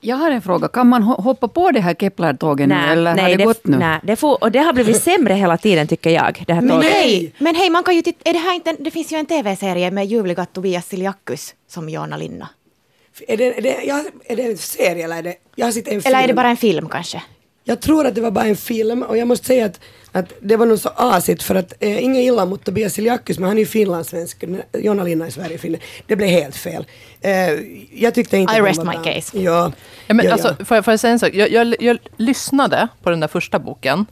Jag 0.00 0.16
har 0.16 0.30
en 0.30 0.42
fråga, 0.42 0.68
kan 0.68 0.88
man 0.88 1.02
hoppa 1.02 1.48
på 1.48 1.70
det 1.70 1.80
här 1.80 1.94
Kepler-tåget 1.94 2.68
nu 2.68 2.74
eller 2.74 3.10
har 3.10 3.28
det, 3.28 3.36
det 3.36 3.44
gått 3.44 3.66
nu? 3.66 3.76
Nej, 3.78 4.00
det 4.02 4.16
får, 4.16 4.42
och 4.44 4.52
det 4.52 4.58
har 4.58 4.72
blivit 4.72 5.02
sämre 5.02 5.34
hela 5.34 5.56
tiden 5.56 5.86
tycker 5.86 6.10
jag. 6.10 6.44
Det 6.46 6.52
här 6.54 6.60
Men 6.60 6.70
tåget. 6.70 6.90
nej! 6.92 7.32
Men 7.38 7.54
hej, 7.54 7.70
man 7.70 7.82
kan 7.82 7.96
ju 7.96 8.02
titta, 8.02 8.30
är 8.30 8.32
det, 8.32 8.38
här 8.38 8.54
inte, 8.54 8.76
det 8.78 8.90
finns 8.90 9.12
ju 9.12 9.16
en 9.16 9.26
tv-serie 9.26 9.90
med 9.90 10.06
ljuvliga 10.06 10.46
Tobias 10.46 10.86
Siljakus 10.88 11.54
som 11.68 11.88
Joona 11.88 12.16
Linna. 12.16 12.48
Är 13.28 13.36
det, 13.36 13.58
är, 13.58 13.62
det, 13.62 13.84
jag, 13.84 14.04
är 14.24 14.36
det 14.36 14.42
en 14.42 14.56
serie 14.56 15.04
eller 15.04 15.16
är 15.16 15.22
det... 15.22 15.34
Jag 15.54 15.66
har 15.66 15.72
sett 15.72 15.88
en 15.88 16.02
film. 16.02 16.14
Eller 16.14 16.24
är 16.24 16.28
det 16.28 16.34
bara 16.34 16.48
en 16.48 16.56
film 16.56 16.88
kanske? 16.88 17.22
Jag 17.64 17.80
tror 17.80 18.06
att 18.06 18.14
det 18.14 18.20
var 18.20 18.30
bara 18.30 18.44
en 18.44 18.56
film 18.56 19.02
och 19.02 19.18
jag 19.18 19.28
måste 19.28 19.46
säga 19.46 19.66
att, 19.66 19.80
att 20.12 20.32
det 20.40 20.56
var 20.56 20.66
nog 20.66 20.78
så 20.78 20.88
asigt 20.96 21.42
för 21.42 21.54
att 21.54 21.72
eh, 21.80 22.04
inget 22.04 22.22
illa 22.22 22.44
mot 22.44 22.64
Tobias 22.64 22.94
Siljakus 22.94 23.38
men 23.38 23.48
han 23.48 23.56
är 23.56 23.60
ju 23.60 23.66
finlandssvensk, 23.66 24.44
Jonna 24.72 25.02
Linna 25.04 25.26
är 25.26 25.30
Sverigefinne. 25.30 25.78
Det 26.06 26.16
blev 26.16 26.28
helt 26.28 26.56
fel. 26.56 26.86
Eh, 27.20 27.32
jag 27.92 28.14
tyckte 28.14 28.36
inte 28.36 28.56
I 28.56 28.60
rest 28.60 28.84
my 28.84 28.92
bra. 28.92 29.02
case. 29.02 29.38
Ja, 29.38 29.72
Ja, 30.06 30.14
men 30.14 30.26
ja, 30.26 30.32
alltså, 30.32 30.56
ja. 30.58 30.64
Får, 30.64 30.76
jag, 30.76 30.84
får 30.84 30.92
jag 30.92 31.00
säga 31.00 31.12
en 31.12 31.18
sak? 31.18 31.30
Jag, 31.34 31.50
jag, 31.50 31.74
jag 31.80 31.98
lyssnade 32.16 32.88
på 33.02 33.10
den 33.10 33.20
där 33.20 33.28
första 33.28 33.58
boken. 33.58 34.06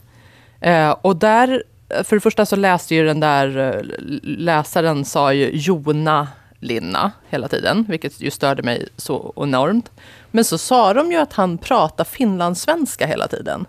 Eh, 0.61 0.89
och 0.89 1.15
där, 1.15 1.63
för 2.03 2.15
det 2.15 2.19
första 2.19 2.45
så 2.45 2.55
läste 2.55 2.95
ju 2.95 3.05
den 3.05 3.19
där 3.19 3.57
eh, 3.57 3.81
läsaren 4.23 5.05
sa 5.05 5.33
ju 5.33 5.49
Jona 5.53 6.27
Linna 6.67 7.11
hela 7.29 7.47
tiden, 7.47 7.85
vilket 7.89 8.21
ju 8.21 8.31
störde 8.31 8.63
mig 8.63 8.87
så 8.97 9.33
enormt. 9.35 9.91
Men 10.31 10.43
så 10.43 10.57
sa 10.57 10.93
de 10.93 11.11
ju 11.11 11.17
att 11.17 11.33
han 11.33 11.57
pratar 11.57 12.03
finlandssvenska 12.03 13.07
hela 13.07 13.27
tiden. 13.27 13.65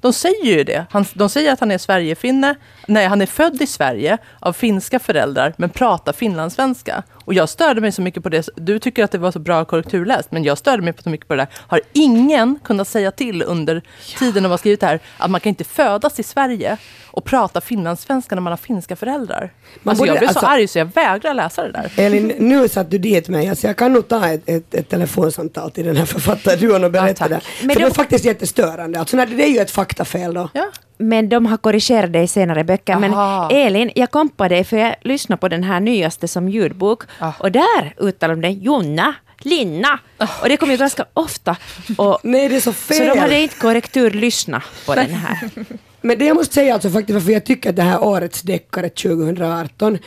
De 0.00 0.12
säger 0.12 0.44
ju 0.44 0.64
det. 0.64 0.86
Han, 0.90 1.04
de 1.14 1.28
säger 1.28 1.52
att 1.52 1.60
han 1.60 1.70
är 1.70 1.78
Sverigefinne. 1.78 2.54
Nej, 2.86 3.06
han 3.06 3.22
är 3.22 3.26
född 3.26 3.62
i 3.62 3.66
Sverige 3.66 4.18
av 4.40 4.52
finska 4.52 4.98
föräldrar, 4.98 5.54
men 5.56 5.70
pratar 5.70 6.12
finlandssvenska. 6.12 7.02
Och 7.24 7.34
jag 7.34 7.48
störde 7.48 7.80
mig 7.80 7.92
så 7.92 8.02
mycket 8.02 8.22
på 8.22 8.28
det. 8.28 8.48
Du 8.56 8.78
tycker 8.78 9.04
att 9.04 9.10
det 9.10 9.18
var 9.18 9.30
så 9.32 9.38
bra 9.38 9.64
korrekturläst, 9.64 10.30
men 10.32 10.44
jag 10.44 10.58
störde 10.58 10.82
mig 10.82 10.92
på 10.92 11.02
så 11.02 11.08
mycket 11.10 11.28
på 11.28 11.34
det 11.34 11.40
där. 11.40 11.48
Har 11.68 11.80
ingen 11.92 12.58
kunnat 12.64 12.88
säga 12.88 13.10
till 13.10 13.42
under 13.42 13.82
tiden 14.18 14.42
de 14.42 14.48
har 14.48 14.58
skrivit 14.58 14.80
det 14.80 14.86
här, 14.86 15.00
att 15.18 15.30
man 15.30 15.40
kan 15.40 15.48
inte 15.50 15.64
födas 15.64 16.20
i 16.20 16.22
Sverige 16.22 16.76
och 17.10 17.24
prata 17.24 17.60
finlandssvenska 17.60 18.34
när 18.34 18.42
man 18.42 18.52
har 18.52 18.56
finska 18.56 18.96
föräldrar. 18.96 19.52
Man 19.82 19.92
alltså, 19.92 20.06
jag 20.06 20.12
borde- 20.14 20.18
blev 20.18 20.28
så 20.32 20.38
alltså- 20.38 20.46
arg 20.46 20.68
så 20.68 20.78
jag 20.78 20.88
vägrar 20.94 21.34
läsa 21.34 21.62
det 21.62 21.72
där. 21.72 21.90
Elin, 21.96 22.32
nu 22.38 22.68
satt 22.68 22.90
du 22.90 22.98
dit 22.98 23.28
mig. 23.28 23.48
Alltså 23.48 23.66
jag 23.66 23.76
kan 23.76 23.92
nog 23.92 24.08
ta 24.08 24.28
ett, 24.28 24.42
ett, 24.46 24.74
ett 24.74 24.88
telefonsamtal 24.88 25.70
till 25.70 25.86
den 25.86 25.96
här 25.96 26.04
författarduon 26.06 26.84
och 26.84 26.90
berätta 26.90 27.24
Ja, 27.24 27.28
det. 27.28 27.40
För 27.40 27.66
Men 27.66 27.76
det 27.76 27.82
är 27.82 27.88
de- 27.88 27.94
faktiskt 27.94 28.24
jättestörande. 28.24 29.00
Alltså, 29.00 29.16
när, 29.16 29.26
det 29.26 29.44
är 29.44 29.50
ju 29.50 29.58
ett 29.58 29.70
faktafel 29.70 30.34
då. 30.34 30.48
Ja. 30.52 30.66
Men 30.98 31.28
de 31.28 31.46
har 31.46 31.56
korrigerat 31.56 32.12
det 32.12 32.22
i 32.22 32.28
senare 32.28 32.64
böcker. 32.74 32.92
Aha. 32.92 33.48
Men 33.48 33.56
Elin, 33.56 33.90
jag 33.94 34.10
kom 34.10 34.28
på 34.28 34.48
dig 34.48 34.64
för 34.64 34.76
jag 34.76 34.94
lyssnade 35.02 35.40
på 35.40 35.48
den 35.48 35.64
här 35.64 35.80
nyaste 35.80 36.28
som 36.28 36.48
ljudbok. 36.48 37.02
Ah. 37.18 37.32
Och 37.38 37.52
där 37.52 37.94
uttalar 37.96 38.34
de 38.34 38.40
det 38.40 38.50
Jonna, 38.50 39.14
Linna. 39.38 39.98
Och 40.42 40.48
det 40.48 40.56
kommer 40.56 40.72
ju 40.72 40.78
ganska 40.78 41.04
ofta. 41.14 41.56
Och, 41.96 42.20
Nej, 42.24 42.48
det 42.48 42.56
är 42.56 42.60
så 42.60 42.72
fel. 42.72 42.96
så 42.96 43.14
de 43.14 43.20
hade 43.20 43.40
inte 43.40 43.56
korrektur 43.56 44.10
lyssna 44.10 44.62
på 44.86 44.94
den 44.94 45.10
här. 45.10 45.50
Men 46.00 46.18
det 46.18 46.24
jag 46.24 46.36
måste 46.36 46.54
säga 46.54 46.74
alltså 46.74 46.90
faktiskt 46.90 47.14
varför 47.14 47.32
jag 47.32 47.44
tycker 47.44 47.70
att 47.70 47.76
det 47.76 47.82
här 47.82 48.02
årets 48.02 48.42
deckare 48.42 48.88
2018, 48.88 49.98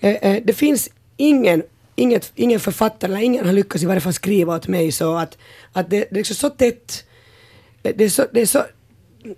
eh, 0.00 0.10
eh, 0.10 0.42
det 0.44 0.52
finns 0.52 0.88
ingen 1.16 1.62
Inget, 1.96 2.32
ingen 2.34 2.60
författare 2.60 3.12
eller 3.12 3.22
ingen 3.22 3.46
har 3.46 3.52
lyckats 3.52 3.84
i 3.84 3.86
varje 3.86 4.00
fall 4.00 4.12
skriva 4.12 4.56
åt 4.56 4.68
mig 4.68 4.92
så 4.92 5.14
att, 5.14 5.38
att 5.72 5.90
det, 5.90 6.08
det 6.10 6.20
är 6.20 6.24
så, 6.24 6.34
så 6.34 6.50
tätt, 6.50 7.04
det 7.82 8.04
är 8.04 8.08
så, 8.08 8.26
det 8.32 8.40
är 8.40 8.46
så 8.46 8.64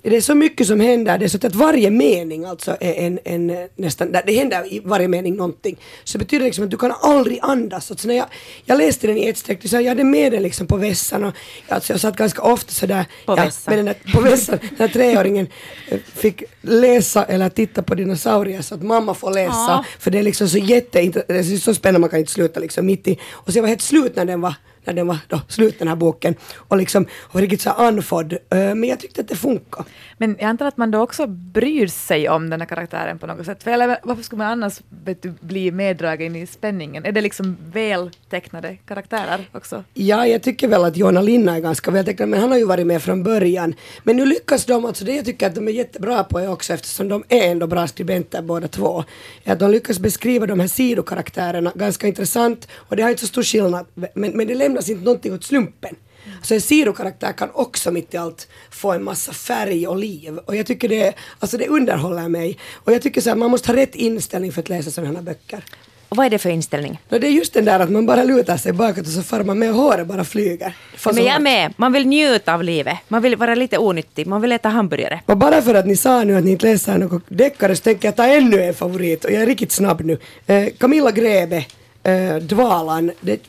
det 0.02 0.16
är 0.16 0.20
så 0.20 0.34
mycket 0.34 0.66
som 0.66 0.80
händer, 0.80 1.18
det 1.18 1.24
är 1.24 1.28
så 1.28 1.46
att 1.46 1.54
varje 1.54 1.90
mening 1.90 2.44
alltså 2.44 2.76
är 2.80 2.94
en, 2.94 3.18
en 3.24 3.68
nästan, 3.76 4.12
det 4.26 4.32
händer 4.32 4.72
i 4.72 4.80
varje 4.84 5.08
mening 5.08 5.36
någonting. 5.36 5.76
Så 6.04 6.18
det 6.18 6.24
betyder 6.24 6.44
liksom 6.44 6.64
att 6.64 6.70
du 6.70 6.76
kan 6.76 6.92
aldrig 7.02 7.38
andas. 7.42 7.90
Alltså 7.90 8.08
när 8.08 8.14
jag, 8.14 8.26
jag 8.64 8.78
läste 8.78 9.06
den 9.06 9.18
i 9.18 9.28
ett 9.28 9.38
streck, 9.38 9.68
så 9.68 9.76
jag 9.76 9.88
hade 9.88 10.04
med 10.04 10.32
den 10.32 10.42
liksom 10.42 10.66
på 10.66 10.76
vässan 10.76 11.24
och 11.24 11.34
alltså 11.68 11.92
jag 11.92 12.00
satt 12.00 12.16
ganska 12.16 12.42
ofta 12.42 12.72
sådär 12.72 13.04
På 13.26 13.32
ja, 13.32 13.44
vässan. 13.44 13.74
med 13.74 13.78
den 13.78 13.86
där, 13.86 14.12
på 14.12 14.20
vässan, 14.20 14.58
när 14.76 14.88
treåringen 14.88 15.46
eh, 15.88 15.98
fick 16.14 16.42
läsa 16.62 17.24
eller 17.24 17.48
titta 17.48 17.82
på 17.82 17.94
dinosaurier 17.94 18.62
så 18.62 18.74
att 18.74 18.82
mamma 18.82 19.14
får 19.14 19.30
läsa. 19.30 19.52
Ja. 19.52 19.84
För 19.98 20.10
det 20.10 20.18
är 20.18 20.22
liksom 20.22 20.48
så 20.48 20.58
jätte, 20.58 21.02
det 21.28 21.34
är 21.34 21.58
så 21.58 21.74
spännande 21.74 22.00
man 22.00 22.10
kan 22.10 22.18
inte 22.18 22.32
sluta 22.32 22.60
liksom 22.60 22.86
mitt 22.86 23.08
i. 23.08 23.18
Och 23.32 23.52
så 23.52 23.58
jag 23.58 23.62
var 23.62 23.68
helt 23.68 23.82
slut 23.82 24.16
när 24.16 24.24
den 24.24 24.40
var 24.40 24.54
när 24.86 24.94
den 24.94 25.06
var 25.06 25.18
då 25.28 25.40
slut 25.48 25.78
den 25.78 25.88
här 25.88 25.96
boken 25.96 26.34
och 26.54 26.76
liksom 26.76 27.06
var 27.32 27.40
riktigt 27.40 27.60
så 27.60 27.70
här 27.70 27.86
andfådd. 27.86 28.32
Eh, 28.32 28.38
Men 28.50 28.84
jag 28.84 29.00
tyckte 29.00 29.20
att 29.20 29.28
det 29.28 29.36
funkar. 29.36 29.84
Men 30.18 30.36
jag 30.38 30.48
antar 30.48 30.66
att 30.66 30.76
man 30.76 30.90
då 30.90 31.00
också 31.00 31.26
bryr 31.26 31.86
sig 31.86 32.28
om 32.28 32.50
den 32.50 32.60
här 32.60 32.68
karaktären 32.68 33.18
på 33.18 33.26
något 33.26 33.46
sätt. 33.46 33.62
För 33.62 33.70
eller, 33.70 33.98
varför 34.02 34.22
skulle 34.22 34.38
man 34.38 34.46
annars 34.52 34.80
du, 35.20 35.34
bli 35.40 35.70
meddragen 35.70 36.36
i 36.36 36.46
spänningen? 36.46 37.04
Är 37.04 37.12
det 37.12 37.20
liksom 37.20 37.56
väl 37.72 38.10
tecknade 38.30 38.76
karaktärer 38.86 39.48
också? 39.52 39.84
Ja, 39.94 40.26
jag 40.26 40.42
tycker 40.42 40.68
väl 40.68 40.84
att 40.84 40.96
Jonna 40.96 41.22
Linna 41.22 41.56
är 41.56 41.60
ganska 41.60 41.90
vältecknad, 41.90 42.28
men 42.28 42.40
han 42.40 42.50
har 42.50 42.58
ju 42.58 42.64
varit 42.64 42.86
med 42.86 43.02
från 43.02 43.22
början. 43.22 43.74
Men 44.02 44.16
nu 44.16 44.26
lyckas 44.26 44.64
de, 44.64 44.84
alltså 44.84 45.04
det 45.04 45.16
jag 45.16 45.24
tycker 45.24 45.46
att 45.46 45.54
de 45.54 45.68
är 45.68 45.72
jättebra 45.72 46.24
på 46.24 46.38
är 46.38 46.50
också, 46.50 46.72
eftersom 46.72 47.08
de 47.08 47.24
är 47.28 47.50
ändå 47.50 47.66
bra 47.66 47.86
skribenter 47.86 48.42
båda 48.42 48.68
två, 48.68 49.04
är 49.44 49.52
att 49.52 49.58
de 49.58 49.70
lyckas 49.70 49.98
beskriva 49.98 50.46
de 50.46 50.60
här 50.60 50.68
sidokaraktärerna 50.68 51.72
ganska 51.74 52.06
intressant, 52.06 52.68
och 52.72 52.96
det 52.96 53.02
har 53.02 53.10
inte 53.10 53.20
så 53.20 53.26
stor 53.26 53.42
skillnad, 53.42 53.86
men, 53.94 54.30
men 54.36 54.46
det 54.46 54.54
lämnas 54.76 54.90
inte 54.90 55.04
någonting 55.04 55.32
åt 55.32 55.44
slumpen. 55.44 55.96
Så 56.42 56.54
en 56.54 56.60
sidokaraktär 56.60 57.32
kan 57.32 57.50
också 57.54 57.90
mitt 57.90 58.14
i 58.14 58.16
allt 58.16 58.48
få 58.70 58.92
en 58.92 59.04
massa 59.04 59.32
färg 59.32 59.86
och 59.86 59.96
liv. 59.96 60.38
Och 60.46 60.56
jag 60.56 60.66
tycker 60.66 60.88
det, 60.88 61.14
alltså 61.38 61.56
det 61.56 61.68
underhåller 61.68 62.28
mig. 62.28 62.58
Och 62.84 62.92
jag 62.92 63.02
tycker 63.02 63.20
så 63.20 63.30
här, 63.30 63.36
man 63.36 63.50
måste 63.50 63.72
ha 63.72 63.76
rätt 63.76 63.94
inställning 63.94 64.52
för 64.52 64.62
att 64.62 64.68
läsa 64.68 64.90
sådana 64.90 65.18
här 65.18 65.22
böcker. 65.22 65.64
Och 66.08 66.16
vad 66.16 66.26
är 66.26 66.30
det 66.30 66.38
för 66.38 66.50
inställning? 66.50 67.00
No, 67.08 67.18
det 67.18 67.26
är 67.26 67.30
just 67.30 67.54
den 67.54 67.64
där 67.64 67.80
att 67.80 67.90
man 67.90 68.06
bara 68.06 68.24
lutar 68.24 68.56
sig 68.56 68.72
bakåt 68.72 69.06
och 69.06 69.12
så 69.12 69.22
far 69.22 69.44
man 69.44 69.58
med 69.58 69.70
och 69.70 69.76
håret 69.76 70.06
bara 70.06 70.24
flyger. 70.24 70.76
Får 70.96 71.12
Men 71.12 71.24
jag 71.24 71.42
med. 71.42 71.74
Man 71.76 71.92
vill 71.92 72.06
njuta 72.06 72.54
av 72.54 72.62
livet. 72.62 72.98
Man 73.08 73.22
vill 73.22 73.36
vara 73.36 73.54
lite 73.54 73.78
onyttig. 73.78 74.26
Man 74.26 74.40
vill 74.40 74.52
äta 74.52 74.68
hamburgare. 74.68 75.20
Och 75.26 75.36
bara 75.36 75.62
för 75.62 75.74
att 75.74 75.86
ni 75.86 75.96
sa 75.96 76.24
nu 76.24 76.36
att 76.36 76.44
ni 76.44 76.50
inte 76.50 76.66
läser 76.66 76.98
något 76.98 77.22
deckare 77.28 77.76
så 77.76 77.82
tänker 77.82 78.08
jag 78.08 78.16
ta 78.16 78.26
ännu 78.26 78.62
en 78.62 78.74
favorit 78.74 79.24
och 79.24 79.30
jag 79.30 79.42
är 79.42 79.46
riktigt 79.46 79.72
snabb 79.72 80.00
nu. 80.00 80.18
Eh, 80.46 80.66
Camilla 80.78 81.10
Grebe, 81.10 81.64
eh, 82.02 82.36
Dvalan, 82.36 83.10
det, 83.20 83.40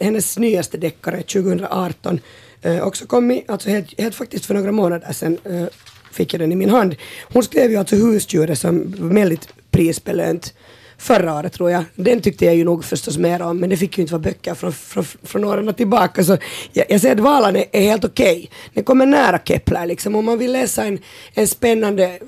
hennes 0.00 0.38
nyaste 0.38 0.78
deckare 0.78 1.22
2018. 1.22 2.20
Eh, 2.62 2.86
också 2.86 3.06
kommit, 3.06 3.50
alltså 3.50 3.70
helt, 3.70 4.00
helt 4.00 4.14
faktiskt 4.14 4.46
för 4.46 4.54
några 4.54 4.72
månader 4.72 5.12
sedan 5.12 5.38
eh, 5.44 5.66
fick 6.12 6.34
jag 6.34 6.40
den 6.40 6.52
i 6.52 6.56
min 6.56 6.70
hand. 6.70 6.96
Hon 7.32 7.42
skrev 7.42 7.70
ju 7.70 7.76
alltså 7.76 7.96
Husdjuret 7.96 8.58
som 8.58 8.94
var 8.98 9.14
väldigt 9.14 9.48
prisbelönt 9.70 10.54
förra 10.98 11.34
året 11.34 11.52
tror 11.52 11.70
jag. 11.70 11.84
Den 11.94 12.20
tyckte 12.20 12.44
jag 12.44 12.56
ju 12.56 12.64
nog 12.64 12.84
förstås 12.84 13.18
mer 13.18 13.42
om 13.42 13.58
men 13.58 13.70
det 13.70 13.76
fick 13.76 13.98
ju 13.98 14.02
inte 14.02 14.12
vara 14.12 14.22
böcker 14.22 14.54
från, 14.54 14.72
från, 14.72 15.04
från 15.04 15.44
åren 15.44 15.74
tillbaka 15.74 16.24
så 16.24 16.38
jag, 16.72 16.86
jag 16.88 17.00
säger 17.00 17.14
att 17.14 17.20
Valan 17.20 17.56
är, 17.56 17.64
är 17.72 17.80
helt 17.82 18.04
okej. 18.04 18.50
Den 18.74 18.84
kommer 18.84 19.06
nära 19.06 19.38
Kepler 19.44 19.86
liksom 19.86 20.16
om 20.16 20.24
man 20.24 20.38
vill 20.38 20.52
läsa 20.52 20.84
en, 20.84 20.98
en 21.34 21.48
spännande 21.48 22.18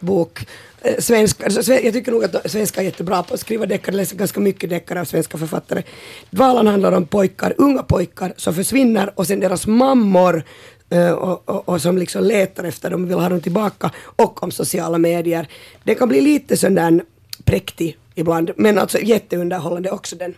bok 0.00 0.46
Eh, 0.84 0.98
svensk, 0.98 1.42
alltså, 1.42 1.72
jag 1.72 1.92
tycker 1.92 2.12
nog 2.12 2.24
att 2.24 2.50
svenska 2.50 2.80
är 2.80 2.84
jättebra 2.84 3.22
på 3.22 3.34
att 3.34 3.40
skriva 3.40 3.66
deckare, 3.66 3.94
jag 3.94 4.00
läser 4.00 4.16
ganska 4.16 4.40
mycket 4.40 4.70
deckare 4.70 5.00
av 5.00 5.04
svenska 5.04 5.38
författare. 5.38 5.82
Dvalan 6.30 6.66
handlar 6.66 6.92
om 6.92 7.06
pojkar, 7.06 7.54
unga 7.58 7.82
pojkar 7.82 8.32
som 8.36 8.54
försvinner 8.54 9.10
och 9.14 9.26
sen 9.26 9.40
deras 9.40 9.66
mammor 9.66 10.42
eh, 10.90 11.10
och, 11.10 11.48
och, 11.48 11.68
och 11.68 11.82
som 11.82 11.98
liksom 11.98 12.24
letar 12.24 12.64
efter 12.64 12.90
dem, 12.90 13.08
vill 13.08 13.18
ha 13.18 13.28
dem 13.28 13.40
tillbaka 13.40 13.90
och 13.96 14.42
om 14.42 14.50
sociala 14.50 14.98
medier. 14.98 15.48
Det 15.84 15.94
kan 15.94 16.08
bli 16.08 16.20
lite 16.20 16.56
sån 16.56 16.74
där 16.74 17.00
präktig 17.44 17.96
ibland, 18.14 18.50
men 18.56 18.78
alltså 18.78 18.98
jätteunderhållande 18.98 19.90
också 19.90 20.16
den. 20.16 20.34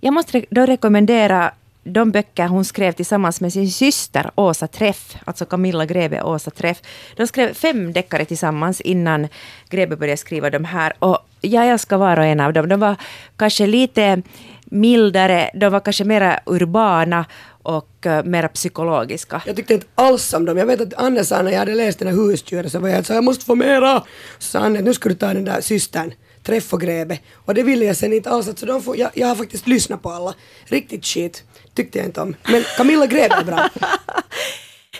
Jag 0.00 0.14
måste 0.14 0.44
då 0.50 0.66
rekommendera 0.66 1.52
de 1.84 2.10
böcker 2.10 2.46
hon 2.46 2.64
skrev 2.64 2.92
tillsammans 2.92 3.40
med 3.40 3.52
sin 3.52 3.70
syster 3.70 4.30
Åsa 4.34 4.66
Träff, 4.66 5.16
alltså 5.24 5.44
Camilla 5.44 5.86
Grebe 5.86 6.20
och 6.20 6.32
Åsa 6.32 6.50
Träff. 6.50 6.82
De 7.16 7.26
skrev 7.26 7.54
fem 7.54 7.92
deckare 7.92 8.24
tillsammans 8.24 8.80
innan 8.80 9.28
Grebe 9.68 9.96
började 9.96 10.16
skriva 10.16 10.50
de 10.50 10.64
här. 10.64 10.92
Och 10.98 11.18
jag 11.40 11.68
älskar 11.68 11.96
var 11.96 12.18
och 12.18 12.24
en 12.24 12.40
av 12.40 12.52
dem. 12.52 12.68
De 12.68 12.80
var 12.80 12.96
kanske 13.36 13.66
lite 13.66 14.22
mildare, 14.64 15.50
de 15.54 15.72
var 15.72 15.80
kanske 15.80 16.04
mera 16.04 16.40
urbana 16.46 17.24
och 17.62 18.06
uh, 18.06 18.22
mera 18.24 18.48
psykologiska. 18.48 19.42
Jag 19.46 19.56
tyckte 19.56 19.74
inte 19.74 19.86
alls 19.94 20.32
om 20.34 20.44
dem. 20.44 20.58
Jag 20.58 20.66
vet 20.66 20.80
att 20.80 20.94
Anne 20.94 21.24
sa 21.24 21.42
när 21.42 21.50
jag 21.50 21.58
hade 21.58 21.74
läst 21.74 21.98
den 21.98 22.08
här 22.08 22.14
Husdjuren, 22.14 22.70
så 22.70 22.78
var 22.78 22.88
jag 22.88 23.06
så 23.06 23.12
jag 23.12 23.24
måste 23.24 23.44
få 23.44 23.54
mera. 23.54 24.02
Så 24.38 24.50
sa 24.50 24.58
Anne 24.58 24.80
nu 24.80 24.94
ska 24.94 25.08
du 25.08 25.14
ta 25.14 25.34
den 25.34 25.44
där 25.44 25.60
systern, 25.60 26.12
Träff 26.42 26.72
och 26.72 26.80
Grebe. 26.80 27.18
Och 27.34 27.54
det 27.54 27.62
ville 27.62 27.84
jag 27.84 27.96
sen 27.96 28.12
inte 28.12 28.30
alls. 28.30 28.48
Så 28.56 28.66
de 28.66 28.82
får, 28.82 28.96
jag, 28.96 29.10
jag 29.14 29.26
har 29.26 29.34
faktiskt 29.34 29.66
lyssnat 29.66 30.02
på 30.02 30.10
alla. 30.10 30.34
Riktigt 30.64 31.04
shit 31.04 31.44
tyckte 31.74 31.98
jag 31.98 32.06
inte 32.06 32.20
om. 32.20 32.34
Men 32.44 32.64
Camilla 32.76 33.06
Grebe 33.06 33.34
är 33.34 33.44
bra. 33.44 33.68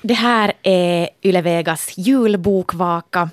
Det 0.02 0.14
här 0.14 0.52
är 0.62 1.08
Yle 1.22 1.42
Vegas 1.42 1.98
julbokvaka. 1.98 3.30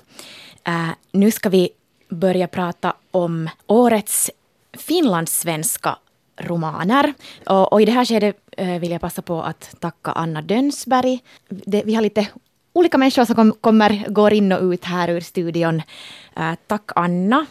Uh, 0.68 0.90
nu 1.12 1.30
ska 1.30 1.48
vi 1.48 1.70
börja 2.08 2.48
prata 2.48 2.94
om 3.10 3.48
årets 3.66 4.30
finlandssvenska 4.78 5.98
romaner. 6.40 7.14
Och, 7.46 7.72
och 7.72 7.82
i 7.82 7.84
det 7.84 7.92
här 7.92 8.04
skedet 8.04 8.36
eh, 8.56 8.78
vill 8.78 8.90
jag 8.90 9.00
passa 9.00 9.22
på 9.22 9.42
att 9.42 9.74
tacka 9.80 10.12
Anna 10.12 10.42
Dönsberg. 10.42 11.18
Det, 11.48 11.82
vi 11.86 11.94
har 11.94 12.02
lite 12.02 12.26
olika 12.72 12.98
människor 12.98 13.24
som 13.24 13.34
kom, 13.34 13.52
kommer, 13.60 14.04
går 14.08 14.32
in 14.32 14.52
och 14.52 14.62
ut 14.62 14.84
här 14.84 15.08
ur 15.08 15.20
studion. 15.20 15.82
Uh, 16.38 16.54
tack 16.66 16.90
Anna 16.96 17.46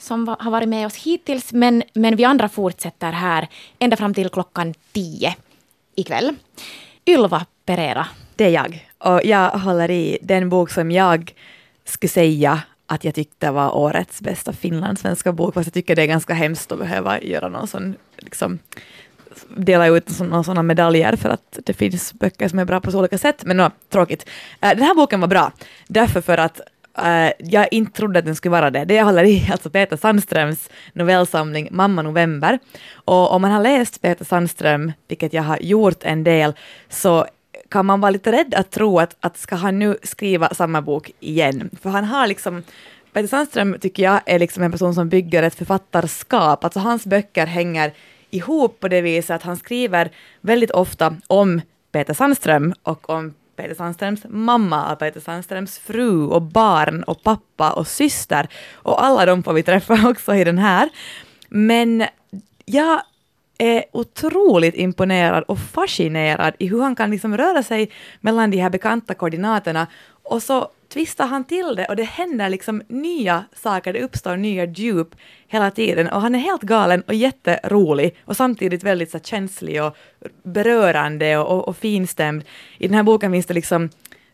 som 0.00 0.24
va, 0.24 0.36
har 0.40 0.50
varit 0.50 0.68
med 0.68 0.86
oss 0.86 0.96
hittills, 0.96 1.52
men, 1.52 1.82
men 1.94 2.16
vi 2.16 2.24
andra 2.24 2.48
fortsätter 2.48 3.12
här 3.12 3.48
ända 3.78 3.96
fram 3.96 4.14
till 4.14 4.28
klockan 4.28 4.74
tio 4.92 5.34
ikväll. 5.94 6.34
Ylva 7.06 7.46
Pereira, 7.66 8.06
Det 8.36 8.44
är 8.44 8.50
jag. 8.50 8.88
Och 8.98 9.24
jag 9.24 9.50
håller 9.50 9.90
i 9.90 10.18
den 10.22 10.48
bok 10.48 10.70
som 10.70 10.90
jag 10.90 11.34
skulle 11.84 12.08
säga 12.08 12.62
att 12.86 13.04
jag 13.04 13.14
tyckte 13.14 13.50
var 13.50 13.76
årets 13.76 14.20
bästa 14.20 14.52
finlandssvenska 14.52 15.32
bok, 15.32 15.54
fast 15.54 15.66
jag 15.66 15.74
tycker 15.74 15.96
det 15.96 16.02
är 16.02 16.06
ganska 16.06 16.34
hemskt 16.34 16.72
att 16.72 16.78
behöva 16.78 17.20
göra 17.20 17.48
någon 17.48 17.66
sån, 17.66 17.94
liksom, 18.16 18.58
dela 19.56 19.86
ut 19.86 20.20
några 20.20 20.42
sådana 20.42 20.62
medaljer 20.62 21.16
för 21.16 21.28
att 21.28 21.58
det 21.64 21.72
finns 21.72 22.12
böcker 22.12 22.48
som 22.48 22.58
är 22.58 22.64
bra 22.64 22.80
på 22.80 22.90
så 22.90 22.98
olika 22.98 23.18
sätt, 23.18 23.44
men 23.44 23.56
no, 23.56 23.70
tråkigt. 23.88 24.28
Äh, 24.60 24.68
den 24.68 24.82
här 24.82 24.94
boken 24.94 25.20
var 25.20 25.28
bra, 25.28 25.52
därför 25.86 26.20
för 26.20 26.38
att 26.38 26.60
Uh, 26.98 27.30
jag 27.38 27.68
inte 27.70 27.92
trodde 27.92 28.18
att 28.18 28.24
den 28.24 28.36
skulle 28.36 28.52
vara 28.52 28.70
det. 28.70 28.84
Det 28.84 28.94
jag 28.94 29.04
håller 29.04 29.24
i 29.24 29.48
alltså 29.52 29.70
Peter 29.70 29.96
Sandströms 29.96 30.70
novellsamling 30.92 31.68
Mamma 31.70 32.02
November. 32.02 32.58
Och 32.94 33.32
om 33.32 33.42
man 33.42 33.50
har 33.50 33.62
läst 33.62 34.02
Peter 34.02 34.24
Sandström, 34.24 34.92
vilket 35.08 35.32
jag 35.32 35.42
har 35.42 35.58
gjort 35.60 36.02
en 36.02 36.24
del, 36.24 36.54
så 36.88 37.26
kan 37.68 37.86
man 37.86 38.00
vara 38.00 38.10
lite 38.10 38.32
rädd 38.32 38.54
att 38.54 38.70
tro 38.70 38.98
att, 38.98 39.16
att 39.20 39.38
ska 39.38 39.56
han 39.56 39.78
nu 39.78 39.96
skriva 40.02 40.54
samma 40.54 40.82
bok 40.82 41.10
igen? 41.20 41.70
För 41.82 41.90
han 41.90 42.04
har 42.04 42.26
liksom 42.26 42.62
Peter 43.12 43.28
Sandström 43.28 43.76
tycker 43.80 44.02
jag 44.02 44.20
är 44.26 44.38
liksom 44.38 44.62
en 44.62 44.72
person 44.72 44.94
som 44.94 45.08
bygger 45.08 45.42
ett 45.42 45.54
författarskap, 45.54 46.64
alltså 46.64 46.80
hans 46.80 47.06
böcker 47.06 47.46
hänger 47.46 47.92
ihop 48.30 48.80
på 48.80 48.88
det 48.88 49.00
viset 49.00 49.36
att 49.36 49.42
han 49.42 49.56
skriver 49.56 50.10
väldigt 50.40 50.70
ofta 50.70 51.16
om 51.26 51.60
Peter 51.92 52.14
Sandström 52.14 52.74
och 52.82 53.10
om 53.10 53.34
Peter 53.60 53.74
Sandströms 53.74 54.20
mamma 54.28 54.92
av 54.92 54.96
Peter 54.96 55.20
Sandströms 55.20 55.78
fru 55.78 56.26
och 56.26 56.42
barn 56.42 57.02
och 57.02 57.22
pappa 57.22 57.72
och 57.72 57.86
syster 57.86 58.48
och 58.74 59.04
alla 59.04 59.26
de 59.26 59.42
får 59.42 59.52
vi 59.52 59.62
träffa 59.62 59.98
också 60.08 60.34
i 60.34 60.44
den 60.44 60.58
här. 60.58 60.88
Men 61.48 62.04
jag 62.64 63.02
är 63.58 63.84
otroligt 63.92 64.74
imponerad 64.74 65.44
och 65.48 65.58
fascinerad 65.58 66.54
i 66.58 66.66
hur 66.66 66.82
han 66.82 66.96
kan 66.96 67.10
liksom 67.10 67.36
röra 67.36 67.62
sig 67.62 67.90
mellan 68.20 68.50
de 68.50 68.58
här 68.58 68.70
bekanta 68.70 69.14
koordinaterna 69.14 69.86
och 70.22 70.42
så 70.42 70.68
twistar 70.92 71.26
han 71.26 71.44
till 71.44 71.74
det 71.76 71.84
och 71.84 71.96
det 71.96 72.02
händer 72.02 72.48
liksom 72.48 72.82
nya 72.88 73.44
saker, 73.54 73.92
det 73.92 74.02
uppstår 74.02 74.36
nya 74.36 74.64
djup 74.64 75.14
hela 75.48 75.70
tiden 75.70 76.08
och 76.08 76.20
han 76.20 76.34
är 76.34 76.38
helt 76.38 76.62
galen 76.62 77.02
och 77.02 77.14
jätterolig 77.14 78.16
och 78.24 78.36
samtidigt 78.36 78.82
väldigt 78.84 79.10
så 79.10 79.18
känslig 79.18 79.82
och 79.84 79.96
berörande 80.42 81.38
och, 81.38 81.58
och, 81.58 81.68
och 81.68 81.76
finstämd. 81.76 82.44
I 82.78 82.86
den 82.86 82.94
här 82.94 83.02
boken 83.02 83.32
finns 83.32 83.46
det 83.46 83.54
liksom 83.54 83.90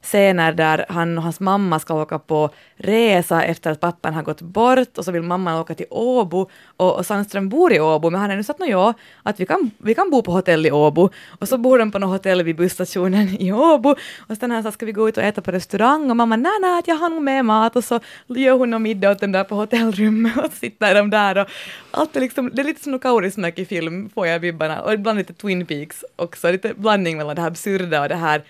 scener 0.07 0.53
där 0.53 0.87
han 0.89 1.19
och 1.19 1.25
hans 1.25 1.41
mamma 1.41 1.81
ska 1.81 1.95
åka 1.95 2.19
på 2.19 2.51
resa 2.77 3.43
efter 3.43 3.71
att 3.71 3.81
pappan 3.81 4.15
har 4.15 4.23
gått 4.23 4.41
bort 4.41 4.99
och 4.99 5.05
så 5.05 5.13
vill 5.13 5.23
mamman 5.23 5.61
åka 5.61 5.75
till 5.75 5.87
Åbo 5.91 6.51
och, 6.77 6.97
och 6.97 7.07
Sandström 7.07 7.49
bor 7.49 7.73
i 7.73 7.81
Åbo 7.81 8.11
men 8.11 8.21
han 8.21 8.31
har 8.31 8.37
nu 8.37 8.43
sagt 8.43 8.61
ja, 8.67 8.95
att 9.23 9.41
vi 9.41 9.47
kan, 9.47 9.71
vi 9.79 9.95
kan 9.95 10.11
bo 10.11 10.23
på 10.23 10.33
hotell 10.33 10.67
i 10.67 10.71
Åbo. 10.71 11.11
Och 11.41 11.49
så 11.49 11.59
bor 11.59 11.79
de 11.79 11.91
på 11.91 11.99
något 11.99 12.11
hotell 12.11 12.43
vid 12.43 12.57
busstationen 12.57 13.29
i 13.41 13.53
Åbo 13.53 13.95
och 14.29 14.37
sen 14.37 14.51
han 14.51 14.63
sa 14.63 14.73
ska 14.73 14.87
vi 14.87 14.93
gå 14.93 15.09
ut 15.09 15.17
och 15.17 15.23
äta 15.23 15.41
på 15.41 15.51
restaurang? 15.51 16.11
Och 16.11 16.17
mamma 16.17 16.37
nej 16.37 16.59
nej 16.61 16.83
jag 16.87 16.97
har 16.97 17.11
nog 17.11 17.23
med 17.23 17.45
mat. 17.45 17.77
Och 17.77 17.85
så 17.85 18.01
gör 18.27 18.59
hon 18.59 18.71
någon 18.71 18.83
middag 18.83 19.11
åt 19.11 19.21
dem 19.21 19.33
där 19.33 19.45
på 19.45 19.55
hotellrummet 19.55 20.37
och 20.45 20.45
så 20.45 20.57
sitter 20.57 20.95
de 20.95 21.11
där 21.11 21.39
och 21.39 21.49
allt 21.91 22.17
är 22.17 22.21
liksom, 22.21 22.51
det 22.55 22.63
är 22.63 22.65
lite 22.65 22.83
som 22.83 22.93
något 22.93 23.03
kaurismäki 23.03 23.65
film 23.65 24.11
får 24.15 24.27
jag 24.27 24.39
vibbarna. 24.39 24.83
Och 24.83 24.93
ibland 24.93 25.19
lite 25.19 25.35
Twin 25.35 25.67
Peaks 25.67 26.05
också, 26.17 26.51
lite 26.51 26.75
blandning 26.75 27.17
mellan 27.17 27.37
det 27.37 27.43
här 27.43 27.49
absurda 27.49 28.03
och 28.03 28.09
det 28.09 28.15
här 28.15 28.43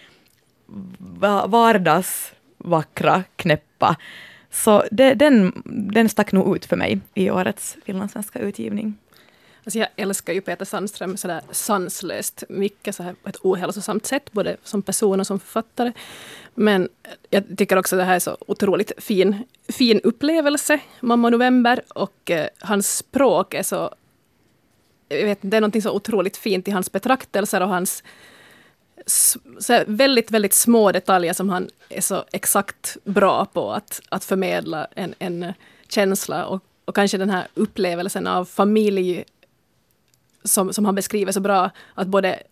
vardagsvackra, 1.46 3.24
knäppa. 3.36 3.96
Så 4.50 4.84
det, 4.90 5.14
den, 5.14 5.62
den 5.92 6.08
stack 6.08 6.32
nog 6.32 6.56
ut 6.56 6.64
för 6.64 6.76
mig 6.76 7.00
i 7.14 7.30
årets 7.30 7.76
finlandssvenska 7.84 8.38
utgivning. 8.38 8.94
Alltså 9.64 9.78
jag 9.78 9.88
älskar 9.96 10.32
ju 10.32 10.40
Peter 10.40 10.64
Sandström 10.64 11.16
sådär 11.16 11.40
sanslöst 11.50 12.44
mycket 12.48 12.94
så 12.94 13.02
här 13.02 13.14
på 13.22 13.28
ett 13.28 13.36
ohälsosamt 13.42 14.06
sätt, 14.06 14.32
både 14.32 14.56
som 14.62 14.82
person 14.82 15.20
och 15.20 15.26
som 15.26 15.40
författare. 15.40 15.92
Men 16.54 16.88
jag 17.30 17.44
tycker 17.58 17.76
också 17.76 17.96
att 17.96 18.00
det 18.00 18.04
här 18.04 18.14
är 18.14 18.20
så 18.20 18.36
otroligt 18.40 18.92
fin, 18.98 19.44
fin 19.68 20.00
upplevelse, 20.04 20.80
Mamma 21.00 21.30
November, 21.30 21.82
och 21.88 22.30
eh, 22.30 22.48
hans 22.58 22.96
språk 22.96 23.54
är 23.54 23.62
så... 23.62 23.94
Jag 25.08 25.24
vet, 25.24 25.44
inte, 25.44 25.46
det 25.46 25.56
är 25.56 25.60
något 25.60 25.82
så 25.82 25.90
otroligt 25.90 26.36
fint 26.36 26.68
i 26.68 26.70
hans 26.70 26.92
betraktelser 26.92 27.60
och 27.60 27.68
hans 27.68 28.02
så 29.58 29.84
väldigt, 29.86 30.30
väldigt 30.30 30.54
små 30.54 30.92
detaljer 30.92 31.32
som 31.32 31.48
han 31.48 31.68
är 31.88 32.00
så 32.00 32.24
exakt 32.32 32.96
bra 33.04 33.44
på 33.44 33.72
att, 33.72 34.00
att 34.08 34.24
förmedla 34.24 34.86
en, 34.94 35.14
en 35.18 35.52
känsla 35.88 36.46
och, 36.46 36.62
och 36.84 36.94
kanske 36.94 37.18
den 37.18 37.30
här 37.30 37.46
upplevelsen 37.54 38.26
av 38.26 38.44
familj 38.44 39.24
som, 40.44 40.72
som 40.72 40.84
han 40.84 40.94
beskriver 40.94 41.32
så 41.32 41.40
bra, 41.40 41.70
att 41.94 42.06
både 42.06 42.42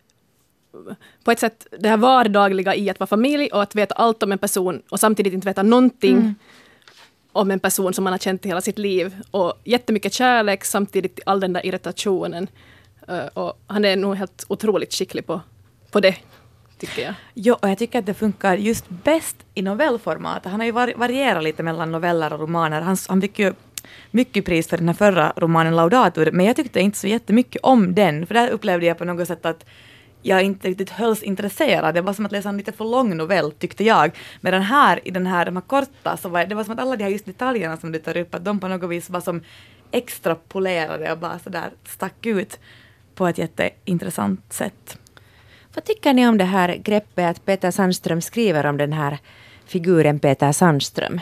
på 1.24 1.30
ett 1.30 1.38
sätt 1.38 1.66
det 1.78 1.88
här 1.88 1.97
vardagliga 1.97 2.74
i 2.74 2.90
att 2.90 3.01
vara 3.01 3.07
familj 3.07 3.49
och 3.53 3.62
att 3.62 3.74
veta 3.74 3.95
allt 3.95 4.22
om 4.22 4.32
en 4.32 4.38
person 4.38 4.82
och 4.88 5.01
samtidigt 5.01 5.32
inte 5.32 5.49
veta 5.49 5.62
någonting 5.62 6.34
om 7.32 7.51
en 7.51 7.61
person 7.61 7.95
som 7.95 8.05
man 8.05 8.12
har 8.12 8.18
känt 8.18 8.45
i 8.45 8.49
hela 8.49 8.61
sitt 8.61 8.78
liv. 8.78 9.16
Och 9.30 9.55
jättemycket 9.64 10.12
kärlek 10.12 10.64
samtidigt 10.64 11.20
all 11.26 11.40
den 11.40 11.53
där 11.53 11.66
irritationen. 11.66 12.49
Och 13.34 13.62
han 13.66 13.84
är 13.84 13.97
nog 13.97 14.16
helt 14.16 14.45
otroligt 14.49 14.95
skicklig 14.95 15.26
på, 15.26 15.40
på 15.95 16.01
det, 16.01 16.16
tycker 16.78 17.03
jag. 17.03 17.14
Jo, 17.34 17.55
och 17.62 17.68
jag 17.68 17.78
tycker 17.78 17.99
att 17.99 18.07
det 18.07 18.14
funkar 18.14 18.57
just 18.57 18.88
bäst 18.88 19.36
i 19.55 19.62
novellformat. 19.62 20.45
Han 20.45 20.61
har 20.61 20.66
ju 20.66 20.72
varierat 20.72 21.45
lite 21.45 21.62
mellan 21.62 21.92
noveller 21.92 22.32
och 22.32 22.40
romaner. 22.40 22.80
Han, 22.80 22.97
han 23.09 23.20
fick 23.20 23.38
ju 23.38 23.53
mycket 24.11 24.45
pris 24.45 24.68
för 24.68 24.76
den 24.76 24.88
här 24.88 24.95
förra 24.95 25.32
romanen 25.36 25.76
Laudator, 25.76 26.30
men 26.32 26.47
jag 26.47 26.57
tyckte 26.57 26.80
inte 26.80 26.99
så 26.99 27.07
jättemycket 27.07 27.62
om 27.62 27.95
den, 27.95 28.26
för 28.26 28.34
där 28.34 28.49
upplevde 28.49 28.86
jag 28.86 28.99
på 28.99 29.05
något 29.05 29.28
sätt 29.28 29.47
att 29.47 29.64
jag 30.22 30.42
inte 30.42 30.68
riktigt 30.68 30.90
hölls 30.90 31.22
intresserad. 31.22 31.95
Det 31.95 32.01
var 32.01 32.12
som 32.12 32.26
att 32.26 32.32
läsa 32.32 32.49
en 32.49 32.57
lite 32.57 32.72
för 32.72 32.84
lång 32.84 33.16
novell 33.16 33.53
tyckte 33.53 33.84
jag. 33.84 34.11
Medan 34.40 34.62
här 34.62 35.01
i 35.05 35.11
den 35.11 35.26
här, 35.26 35.45
de 35.47 35.57
här 35.57 35.62
korta, 35.66 36.16
så 36.16 36.28
var 36.28 36.47
det 36.47 36.55
var 36.55 36.64
som 36.64 36.74
att 36.74 36.80
alla 36.80 36.97
de 36.97 37.05
här 37.05 37.11
just 37.11 37.26
detaljerna 37.26 37.76
som 37.76 37.92
du 37.92 37.99
tar 37.99 38.16
upp, 38.16 38.34
att 38.34 38.45
de 38.45 38.61
på 38.61 38.68
något 38.68 38.90
vis 38.90 39.11
var 39.11 39.20
som 39.20 39.40
extrapolerade 39.90 41.12
och 41.12 41.18
bara 41.18 41.38
sådär 41.38 41.70
stack 41.84 42.26
ut 42.26 42.59
på 43.14 43.26
ett 43.26 43.38
jätteintressant 43.38 44.53
sätt. 44.53 44.99
Vad 45.75 45.85
tycker 45.85 46.14
ni 46.14 46.29
om 46.29 46.39
det 46.39 46.45
här 46.45 46.77
greppet 46.77 47.31
att 47.31 47.45
Peter 47.45 47.70
Sandström 47.70 48.20
skriver 48.20 48.66
om 48.66 48.77
den 48.77 48.93
här 48.93 49.18
figuren 49.66 50.18
Peter 50.18 50.53
Sandström? 50.53 51.20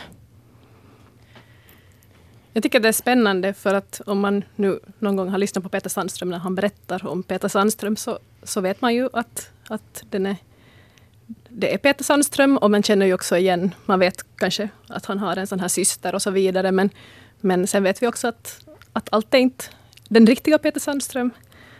Jag 2.52 2.62
tycker 2.62 2.80
det 2.80 2.88
är 2.88 2.92
spännande 2.92 3.54
för 3.54 3.74
att 3.74 4.00
om 4.06 4.20
man 4.20 4.44
nu 4.56 4.80
någon 4.98 5.16
gång 5.16 5.28
har 5.28 5.38
lyssnat 5.38 5.64
på 5.64 5.70
Peter 5.70 5.90
Sandström 5.90 6.30
när 6.30 6.38
han 6.38 6.54
berättar 6.54 7.06
om 7.06 7.22
Peter 7.22 7.48
Sandström 7.48 7.96
så, 7.96 8.18
så 8.42 8.60
vet 8.60 8.80
man 8.80 8.94
ju 8.94 9.08
att, 9.12 9.50
att 9.68 10.04
den 10.10 10.26
är, 10.26 10.36
det 11.48 11.74
är 11.74 11.78
Peter 11.78 12.04
Sandström 12.04 12.56
och 12.56 12.70
man 12.70 12.82
känner 12.82 13.06
ju 13.06 13.14
också 13.14 13.36
igen, 13.36 13.74
man 13.86 13.98
vet 13.98 14.36
kanske 14.36 14.68
att 14.88 15.06
han 15.06 15.18
har 15.18 15.36
en 15.36 15.46
sån 15.46 15.60
här 15.60 15.68
syster 15.68 16.14
och 16.14 16.22
så 16.22 16.30
vidare 16.30 16.72
men, 16.72 16.90
men 17.40 17.66
sen 17.66 17.82
vet 17.82 18.02
vi 18.02 18.06
också 18.06 18.28
att, 18.28 18.60
att 18.92 19.08
allt 19.12 19.34
är 19.34 19.38
inte 19.38 19.64
den 20.08 20.26
riktiga 20.26 20.58
Peter 20.58 20.80
Sandström. 20.80 21.30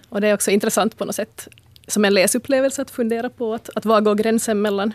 Och 0.08 0.20
det 0.20 0.28
är 0.28 0.34
också 0.34 0.50
intressant 0.50 0.96
på 0.96 1.04
något 1.04 1.14
sätt 1.14 1.48
som 1.86 2.04
en 2.04 2.14
läsupplevelse 2.14 2.82
att 2.82 2.90
fundera 2.90 3.30
på 3.30 3.54
att, 3.54 3.70
att 3.74 3.84
var 3.84 4.00
går 4.00 4.14
gränsen 4.14 4.62
mellan, 4.62 4.94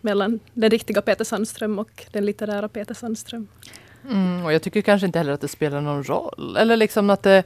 mellan 0.00 0.40
den 0.52 0.70
riktiga 0.70 1.02
Peter 1.02 1.24
Sandström 1.24 1.78
och 1.78 2.06
den 2.12 2.26
litterära 2.26 2.68
Peter 2.68 2.94
Sandström. 2.94 3.48
Mm, 4.10 4.44
och 4.44 4.52
jag 4.52 4.62
tycker 4.62 4.82
kanske 4.82 5.06
inte 5.06 5.18
heller 5.18 5.32
att 5.32 5.40
det 5.40 5.48
spelar 5.48 5.80
någon 5.80 6.04
roll. 6.04 6.56
Eller 6.56 6.76
liksom 6.76 7.10
att 7.10 7.22
det, 7.22 7.42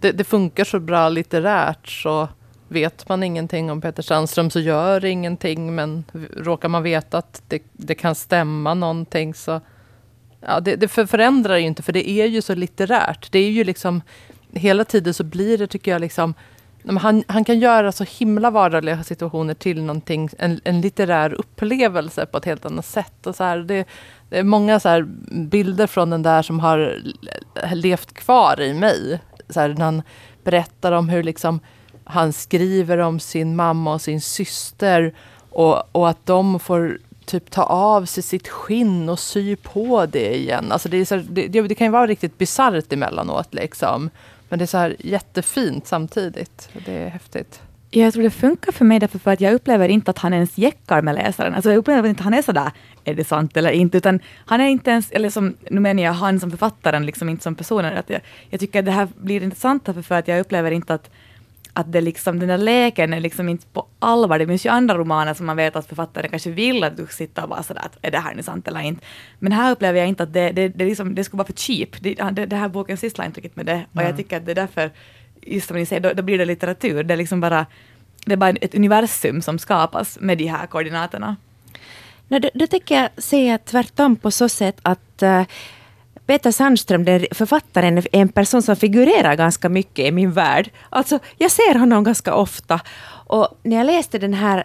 det, 0.00 0.12
det, 0.12 0.24
funkar 0.24 0.64
så 0.64 0.80
bra 0.80 1.08
litterärt 1.08 1.88
så 1.88 2.28
vet 2.68 3.08
man 3.08 3.22
ingenting 3.22 3.70
om 3.70 3.80
Peter 3.80 4.02
Sandström 4.02 4.50
så 4.50 4.60
gör 4.60 5.00
det 5.00 5.08
ingenting. 5.08 5.74
Men 5.74 6.04
råkar 6.36 6.68
man 6.68 6.82
veta 6.82 7.18
att 7.18 7.42
det, 7.48 7.62
det 7.72 7.94
kan 7.94 8.14
stämma 8.14 8.74
någonting 8.74 9.34
så 9.34 9.60
ja, 10.40 10.60
det, 10.60 10.76
det 10.76 10.88
förändrar 10.88 11.56
ju 11.56 11.66
inte 11.66 11.82
för 11.82 11.92
det 11.92 12.10
är 12.10 12.26
ju 12.26 12.42
så 12.42 12.54
litterärt. 12.54 13.32
Det 13.32 13.38
är 13.38 13.50
ju 13.50 13.64
liksom 13.64 14.02
hela 14.52 14.84
tiden 14.84 15.14
så 15.14 15.24
blir 15.24 15.58
det 15.58 15.66
tycker 15.66 15.90
jag 15.90 16.00
liksom 16.00 16.34
han, 16.84 17.24
han 17.28 17.44
kan 17.44 17.58
göra 17.58 17.92
så 17.92 18.04
himla 18.04 18.50
vardagliga 18.50 19.02
situationer 19.02 19.54
till 19.54 19.82
någonting, 19.82 20.28
en, 20.38 20.60
en 20.64 20.80
litterär 20.80 21.32
upplevelse 21.32 22.26
på 22.26 22.38
ett 22.38 22.44
helt 22.44 22.66
annat 22.66 22.86
sätt. 22.86 23.26
Och 23.26 23.36
så 23.36 23.44
här, 23.44 23.58
det, 23.58 23.84
det 24.28 24.38
är 24.38 24.42
många 24.42 24.80
så 24.80 25.04
bilder 25.30 25.86
från 25.86 26.10
den 26.10 26.22
där 26.22 26.42
som 26.42 26.60
har 26.60 27.02
levt 27.72 28.14
kvar 28.14 28.60
i 28.60 28.74
mig. 28.74 29.20
Så 29.48 29.60
här, 29.60 29.68
när 29.68 29.84
han 29.84 30.02
berättar 30.44 30.92
om 30.92 31.08
hur 31.08 31.22
liksom, 31.22 31.60
han 32.04 32.32
skriver 32.32 32.98
om 32.98 33.20
sin 33.20 33.56
mamma 33.56 33.94
och 33.94 34.00
sin 34.00 34.20
syster 34.20 35.14
och, 35.50 35.96
och 35.96 36.08
att 36.08 36.26
de 36.26 36.60
får 36.60 36.98
typ 37.24 37.50
ta 37.50 37.62
av 37.62 38.04
sig 38.04 38.22
sitt 38.22 38.48
skinn 38.48 39.08
och 39.08 39.18
sy 39.18 39.56
på 39.56 40.06
det 40.06 40.36
igen. 40.36 40.72
Alltså 40.72 40.88
det, 40.88 40.96
är 40.96 41.04
så, 41.04 41.16
det, 41.16 41.48
det 41.48 41.74
kan 41.74 41.86
ju 41.86 41.90
vara 41.90 42.06
riktigt 42.06 42.38
bisarrt 42.38 42.92
emellanåt. 42.92 43.54
Liksom. 43.54 44.10
Men 44.50 44.58
det 44.58 44.64
är 44.64 44.66
så 44.66 44.78
här 44.78 44.96
jättefint 44.98 45.86
samtidigt. 45.86 46.68
Det 46.86 46.92
är 46.92 47.08
häftigt. 47.08 47.62
Jag 47.90 48.12
tror 48.12 48.22
det 48.22 48.30
funkar 48.30 48.72
för 48.72 48.84
mig 48.84 48.98
därför 48.98 49.18
för 49.18 49.30
att 49.30 49.40
jag 49.40 49.54
upplever 49.54 49.88
inte 49.88 50.10
att 50.10 50.18
han 50.18 50.32
ens 50.32 50.58
jäckar 50.58 51.02
med 51.02 51.14
läsaren. 51.14 51.54
Alltså 51.54 51.70
jag 51.70 51.78
upplever 51.78 52.08
inte 52.08 52.20
att 52.20 52.24
han 52.24 52.34
är 52.34 52.42
sådär, 52.42 52.70
är 53.04 53.14
det 53.14 53.24
sant 53.24 53.56
eller 53.56 53.70
inte? 53.70 53.98
Utan 53.98 54.20
han 54.46 54.60
är 54.60 54.68
inte 54.68 54.90
ens, 54.90 55.10
eller 55.10 55.30
som, 55.30 55.56
nu 55.70 55.80
menar 55.80 56.02
jag 56.02 56.12
han 56.12 56.40
som 56.40 56.50
författaren, 56.50 57.06
liksom 57.06 57.28
inte 57.28 57.42
som 57.42 57.54
personen. 57.54 57.96
Att 57.96 58.10
jag, 58.10 58.20
jag 58.50 58.60
tycker 58.60 58.78
att 58.78 58.84
det 58.84 58.90
här 58.90 59.08
blir 59.16 59.42
intressant 59.42 59.84
därför 59.84 60.02
för 60.02 60.14
att 60.14 60.28
jag 60.28 60.40
upplever 60.40 60.70
inte 60.70 60.94
att 60.94 61.10
att 61.72 61.92
det 61.92 62.00
liksom, 62.00 62.38
den 62.38 62.48
där 62.48 62.58
leken 62.58 63.12
är 63.12 63.20
liksom 63.20 63.48
inte 63.48 63.66
på 63.66 63.86
allvar. 63.98 64.38
Det 64.38 64.46
finns 64.46 64.66
ju 64.66 64.70
andra 64.70 64.98
romaner 64.98 65.34
som 65.34 65.46
man 65.46 65.56
vet 65.56 65.76
att 65.76 65.86
författaren 65.86 66.30
kanske 66.30 66.50
vill 66.50 66.84
att 66.84 66.96
du 66.96 67.06
sitter 67.10 67.42
och 67.42 67.48
bara 67.48 67.62
sådär 67.62 67.82
att 67.84 67.98
är 68.02 68.10
det 68.10 68.18
här 68.18 68.34
nu 68.34 68.42
sant 68.42 68.68
eller 68.68 68.80
inte. 68.80 69.04
Men 69.38 69.52
här 69.52 69.72
upplever 69.72 69.98
jag 69.98 70.08
inte 70.08 70.22
att 70.22 70.32
det, 70.32 70.50
det, 70.50 70.68
det, 70.68 70.84
liksom, 70.84 71.14
det 71.14 71.24
skulle 71.24 71.38
vara 71.38 71.46
för 71.46 71.52
cheap. 71.52 71.88
Det, 72.00 72.14
det, 72.14 72.46
det 72.46 72.56
här 72.56 72.68
boken 72.68 72.96
sysslar 72.96 73.26
inte 73.26 73.40
riktigt 73.40 73.56
med 73.56 73.66
det. 73.66 73.84
Och 73.94 74.02
jag 74.02 74.16
tycker 74.16 74.36
att 74.36 74.46
det 74.46 74.52
är 74.52 74.54
därför, 74.54 74.90
just 75.42 75.68
som 75.68 75.76
ni 75.76 75.86
säger, 75.86 76.02
då, 76.02 76.12
då 76.12 76.22
blir 76.22 76.38
det 76.38 76.44
litteratur. 76.44 77.02
Det 77.02 77.14
är 77.14 77.18
liksom 77.18 77.40
bara, 77.40 77.66
det 78.26 78.32
är 78.32 78.36
bara 78.36 78.50
ett 78.50 78.74
universum 78.74 79.42
som 79.42 79.58
skapas 79.58 80.18
med 80.20 80.38
de 80.38 80.46
här 80.46 80.66
koordinaterna. 80.66 81.36
No, 82.28 82.38
då, 82.38 82.50
då 82.54 82.66
tänker 82.66 82.94
jag 82.94 83.08
säga 83.22 83.58
tvärtom 83.58 84.16
på 84.16 84.30
så 84.30 84.48
sätt 84.48 84.76
att 84.82 85.22
uh, 85.22 85.42
Peter 86.30 86.52
Sandström, 86.52 87.04
den 87.04 87.26
författaren, 87.30 87.98
är 87.98 88.06
en 88.12 88.28
person 88.28 88.62
som 88.62 88.76
figurerar 88.76 89.36
ganska 89.36 89.68
mycket 89.68 90.04
i 90.04 90.12
min 90.12 90.32
värld. 90.32 90.70
Alltså, 90.90 91.18
jag 91.38 91.50
ser 91.50 91.78
honom 91.78 92.04
ganska 92.04 92.34
ofta. 92.34 92.80
Och 93.26 93.48
när 93.62 93.76
jag 93.76 93.86
läste 93.86 94.18
den 94.18 94.34
här 94.34 94.64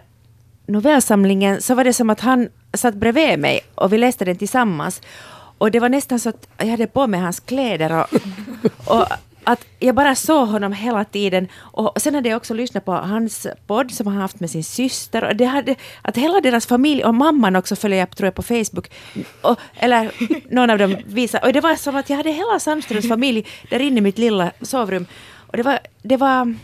novellsamlingen 0.66 1.62
så 1.62 1.74
var 1.74 1.84
det 1.84 1.92
som 1.92 2.10
att 2.10 2.20
han 2.20 2.48
satt 2.74 2.94
bredvid 2.94 3.38
mig 3.38 3.60
och 3.74 3.92
vi 3.92 3.98
läste 3.98 4.24
den 4.24 4.36
tillsammans. 4.36 5.00
Och 5.58 5.70
det 5.70 5.80
var 5.80 5.88
nästan 5.88 6.20
så 6.20 6.28
att 6.28 6.48
jag 6.58 6.66
hade 6.66 6.86
på 6.86 7.06
mig 7.06 7.20
hans 7.20 7.40
kläder 7.40 7.92
och, 8.00 8.06
och 8.84 9.06
att 9.46 9.66
jag 9.78 9.94
bara 9.94 10.14
såg 10.14 10.48
honom 10.48 10.72
hela 10.72 11.04
tiden. 11.04 11.48
Och 11.54 12.02
sen 12.02 12.14
hade 12.14 12.28
jag 12.28 12.36
också 12.36 12.54
lyssnat 12.54 12.84
på 12.84 12.92
hans 12.92 13.46
podd 13.66 13.90
som 13.90 14.06
han 14.06 14.16
haft 14.16 14.40
med 14.40 14.50
sin 14.50 14.64
syster. 14.64 15.24
Och 15.24 15.36
det 15.36 15.44
hade, 15.44 15.74
att 16.02 16.16
hela 16.16 16.40
deras 16.40 16.66
familj, 16.66 17.04
och 17.04 17.14
mamman 17.14 17.56
också 17.56 17.76
följer 17.76 17.98
jag 17.98 18.16
tror 18.16 18.26
jag 18.26 18.34
på 18.34 18.42
Facebook, 18.42 18.90
och, 19.42 19.60
eller 19.74 20.10
någon 20.54 20.70
av 20.70 20.78
dem 20.78 20.96
visade. 21.06 21.46
Och 21.46 21.52
det 21.52 21.60
var 21.60 21.74
som 21.74 21.96
att 21.96 22.10
jag 22.10 22.16
hade 22.16 22.30
hela 22.30 22.58
Sandströms 22.60 23.08
familj 23.08 23.46
där 23.70 23.80
inne 23.80 23.98
i 23.98 24.00
mitt 24.00 24.18
lilla 24.18 24.52
sovrum. 24.60 25.06
Och 25.36 25.56
det 25.56 25.62
var, 25.62 25.78
det 26.02 26.16
var 26.16 26.54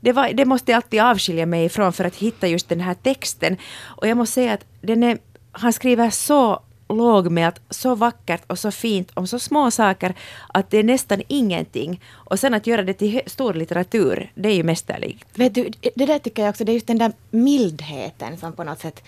det, 0.00 0.12
var, 0.12 0.32
det 0.32 0.44
måste 0.44 0.72
jag 0.72 0.76
alltid 0.76 1.00
avskilja 1.00 1.46
mig 1.46 1.64
ifrån 1.64 1.92
för 1.92 2.04
att 2.04 2.16
hitta 2.16 2.48
just 2.48 2.68
den 2.68 2.80
här 2.80 2.94
texten. 2.94 3.56
Och 3.84 4.08
jag 4.08 4.16
måste 4.16 4.34
säga 4.34 4.52
att 4.52 4.64
den 4.80 5.02
är, 5.02 5.18
han 5.52 5.72
skriver 5.72 6.10
så 6.10 6.62
låg 6.88 7.30
med 7.30 7.48
att 7.48 7.60
så 7.70 7.94
vackert 7.94 8.42
och 8.46 8.58
så 8.58 8.70
fint 8.70 9.10
om 9.14 9.26
så 9.26 9.38
små 9.38 9.70
saker 9.70 10.14
att 10.48 10.70
det 10.70 10.78
är 10.78 10.84
nästan 10.84 11.22
ingenting. 11.28 12.00
Och 12.12 12.38
sen 12.38 12.54
att 12.54 12.66
göra 12.66 12.82
det 12.82 12.94
till 12.94 13.20
stor 13.26 13.54
litteratur, 13.54 14.32
det 14.34 14.48
är 14.48 14.54
ju 14.54 14.62
mästerligt. 14.62 15.24
Vet 15.34 15.54
du, 15.54 15.70
det 15.94 16.06
där 16.06 16.18
tycker 16.18 16.42
jag 16.42 16.50
också, 16.50 16.64
det 16.64 16.72
är 16.72 16.74
just 16.74 16.86
den 16.86 16.98
där 16.98 17.12
mildheten 17.30 18.38
som 18.38 18.52
på 18.52 18.64
något 18.64 18.80
sätt 18.80 19.02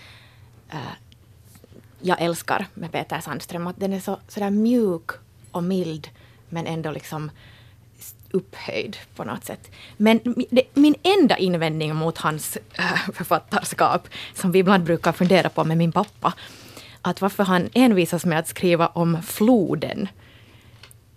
äh, 0.69 0.77
jag 2.01 2.21
älskar 2.21 2.67
med 2.73 2.91
Peter 2.91 3.19
Sandström. 3.19 3.67
Att 3.67 3.79
den 3.79 3.93
är 3.93 3.99
så 3.99 4.19
sådär 4.27 4.49
mjuk 4.49 5.11
och 5.51 5.63
mild 5.63 6.09
men 6.49 6.67
ändå 6.67 6.91
liksom 6.91 7.31
upphöjd 8.31 8.97
på 9.15 9.23
något 9.23 9.45
sätt. 9.45 9.71
Men 9.97 10.19
det, 10.49 10.63
min 10.73 10.95
enda 11.03 11.37
invändning 11.37 11.95
mot 11.95 12.17
hans 12.17 12.57
äh, 12.73 13.11
författarskap, 13.13 14.07
som 14.33 14.51
vi 14.51 14.59
ibland 14.59 14.83
brukar 14.83 15.11
fundera 15.11 15.49
på 15.49 15.63
med 15.63 15.77
min 15.77 15.91
pappa, 15.91 16.33
att 17.01 17.21
varför 17.21 17.43
han 17.43 17.69
envisas 17.73 18.25
med 18.25 18.39
att 18.39 18.47
skriva 18.47 18.87
om 18.87 19.21
floden 19.21 20.07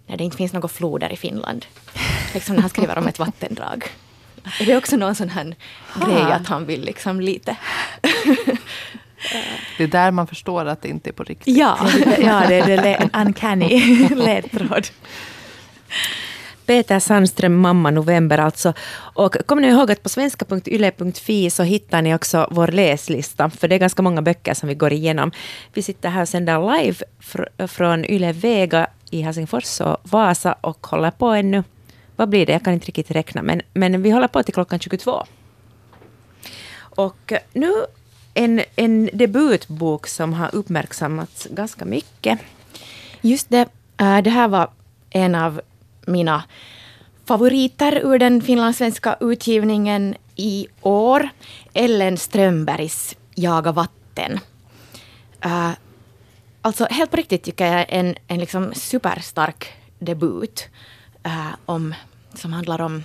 när 0.06 0.16
det 0.16 0.24
inte 0.24 0.36
finns 0.36 0.52
några 0.52 0.68
floder 0.68 1.12
i 1.12 1.16
Finland. 1.16 1.66
Liksom 2.34 2.54
när 2.54 2.62
han 2.62 2.70
skriver 2.70 2.98
om 2.98 3.06
ett 3.06 3.18
vattendrag. 3.18 3.84
Är 4.60 4.66
det 4.66 4.76
också 4.76 4.96
någon 4.96 5.14
sån 5.14 5.28
här 5.28 5.56
ha. 5.88 6.06
grej 6.06 6.22
att 6.22 6.46
han 6.46 6.66
vill 6.66 6.84
liksom 6.84 7.20
lite... 7.20 7.56
det 9.78 9.84
är 9.84 9.88
där 9.88 10.10
man 10.10 10.26
förstår 10.26 10.64
att 10.66 10.82
det 10.82 10.88
inte 10.88 11.10
är 11.10 11.12
på 11.12 11.24
riktigt. 11.24 11.56
Ja, 11.56 11.78
ja 12.18 12.44
det, 12.48 12.62
det 12.62 12.94
är 12.94 13.02
en 13.02 13.26
uncanny 13.26 14.08
ledtråd. 14.08 14.86
Peter 16.66 16.98
Sandström, 16.98 17.54
Mamma 17.54 17.90
November 17.90 18.38
alltså. 18.38 18.72
Och 18.96 19.36
kom 19.46 19.60
nu 19.60 19.68
ihåg 19.68 19.90
att 19.90 20.02
på 20.02 20.08
svenska.yle.fi 20.08 21.50
så 21.50 21.62
hittar 21.62 22.02
ni 22.02 22.14
också 22.14 22.48
vår 22.50 22.68
läslista, 22.68 23.50
för 23.50 23.68
det 23.68 23.74
är 23.74 23.78
ganska 23.78 24.02
många 24.02 24.22
böcker 24.22 24.54
som 24.54 24.68
vi 24.68 24.74
går 24.74 24.92
igenom. 24.92 25.30
Vi 25.72 25.82
sitter 25.82 26.08
här 26.08 26.22
och 26.22 26.28
sänder 26.28 26.76
live 26.76 26.96
fr 27.20 27.66
från 27.66 28.04
Yle 28.04 28.32
Vega 28.32 28.86
i 29.10 29.20
Helsingfors 29.20 29.80
och 29.80 29.96
Vasa 30.02 30.52
och 30.60 30.86
håller 30.86 31.10
på 31.10 31.26
ännu. 31.26 31.64
Vad 32.16 32.28
blir 32.28 32.46
det? 32.46 32.52
Jag 32.52 32.64
kan 32.64 32.74
inte 32.74 32.86
riktigt 32.86 33.10
räkna, 33.10 33.42
men, 33.42 33.62
men 33.74 34.02
vi 34.02 34.10
håller 34.10 34.28
på 34.28 34.42
till 34.42 34.54
klockan 34.54 34.78
22. 34.78 35.26
Och 36.76 37.32
nu 37.52 37.72
en, 38.34 38.62
en 38.76 39.10
debutbok 39.12 40.06
som 40.06 40.32
har 40.32 40.54
uppmärksammats 40.54 41.46
ganska 41.50 41.84
mycket. 41.84 42.38
Just 43.20 43.50
det, 43.50 43.68
äh, 44.00 44.18
det 44.18 44.30
här 44.30 44.48
var 44.48 44.70
en 45.10 45.34
av 45.34 45.60
mina 46.06 46.42
favoriter 47.24 48.00
ur 48.04 48.18
den 48.18 48.42
finlandssvenska 48.42 49.16
utgivningen 49.20 50.14
i 50.36 50.66
år. 50.80 51.28
Ellen 51.74 52.16
Strömbergs 52.16 53.16
Jaga 53.34 53.72
vatten. 53.72 54.40
Uh, 55.46 55.70
alltså 56.62 56.86
helt 56.90 57.10
på 57.10 57.16
riktigt 57.16 57.42
tycker 57.42 57.66
jag 57.66 57.86
en, 57.88 58.14
en 58.26 58.40
liksom 58.40 58.74
superstark 58.74 59.72
debut 59.98 60.68
uh, 61.26 61.54
om, 61.66 61.94
som 62.34 62.52
handlar 62.52 62.80
om 62.80 63.04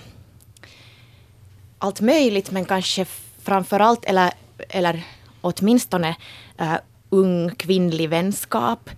allt 1.78 2.00
möjligt 2.00 2.50
men 2.50 2.64
kanske 2.64 3.06
framför 3.42 3.80
allt 3.80 4.04
eller, 4.04 4.32
eller 4.68 5.02
åtminstone 5.40 6.16
uh, 6.60 6.76
ung 7.10 7.54
kvinnlig 7.54 8.08
vänskap 8.08 8.90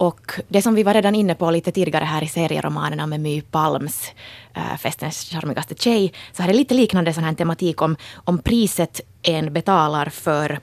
och 0.00 0.32
det 0.48 0.62
som 0.62 0.74
vi 0.74 0.82
var 0.82 0.94
redan 0.94 1.14
inne 1.14 1.34
på 1.34 1.50
lite 1.50 1.72
tidigare 1.72 2.04
här 2.04 2.22
i 2.22 2.28
serieromanerna 2.28 3.06
med 3.06 3.20
My 3.20 3.40
Palms 3.40 4.12
äh, 4.54 4.76
Festens 4.76 5.24
charmigaste 5.24 5.74
tjej, 5.74 6.12
så 6.32 6.42
hade 6.42 6.52
det 6.52 6.58
lite 6.58 6.74
liknande 6.74 7.12
sån 7.12 7.24
här 7.24 7.34
tematik 7.34 7.82
om, 7.82 7.96
om 8.14 8.38
priset 8.38 9.00
en 9.22 9.52
betalar 9.52 10.06
för 10.06 10.60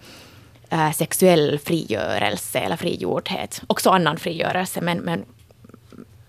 äh, 0.70 0.92
sexuell 0.92 1.60
frigörelse 1.60 2.60
eller 2.60 2.76
frigjordhet. 2.76 3.62
Också 3.68 3.90
annan 3.90 4.18
frigörelse, 4.18 4.82
men, 4.82 4.98
men, 4.98 5.26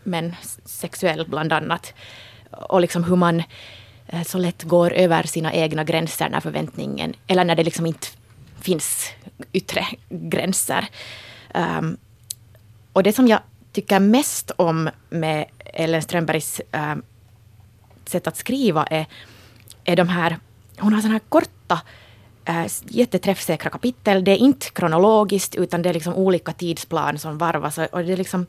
men 0.03 0.37
sexuell 0.65 1.27
bland 1.29 1.53
annat. 1.53 1.95
Och 2.51 2.81
liksom 2.81 3.05
hur 3.05 3.17
man 3.17 3.43
äh, 4.07 4.23
så 4.23 4.39
lätt 4.39 4.63
går 4.63 4.93
över 4.93 5.23
sina 5.23 5.53
egna 5.53 5.85
gränser 5.85 6.29
när 6.29 6.41
förväntningen, 6.41 7.15
eller 7.27 7.45
när 7.45 7.57
det 7.57 7.65
liksom 7.65 7.87
inte 7.87 8.07
finns 8.61 9.11
yttre 9.53 9.87
gränser. 10.09 10.89
Um, 11.55 11.97
och 12.99 13.03
det 13.03 13.13
som 13.13 13.29
jag 13.29 13.41
tycker 13.73 14.01
mest 14.01 14.51
om 14.57 14.91
med 15.11 15.45
Ellen 15.59 16.03
Strömbergs 16.03 16.61
äh, 16.73 16.95
sätt 18.05 18.27
att 18.27 18.37
skriva 18.37 18.87
är, 18.87 19.07
är 19.85 19.97
de 19.97 20.09
här, 20.09 20.39
hon 20.79 20.93
har 20.93 21.01
sådana 21.01 21.15
här 21.15 21.29
korta 21.29 21.81
äh, 22.45 22.67
jätteträffsäkra 22.89 23.71
kapitel. 23.71 24.25
Det 24.25 24.31
är 24.31 24.37
inte 24.37 24.71
kronologiskt 24.71 25.55
utan 25.55 25.83
det 25.83 25.89
är 25.89 25.95
liksom 25.95 26.15
olika 26.15 26.53
tidsplan 26.53 27.19
som 27.19 27.39
varvas. 27.39 27.79
Och 27.79 28.05
det 28.05 28.13
är 28.13 28.17
liksom, 28.17 28.47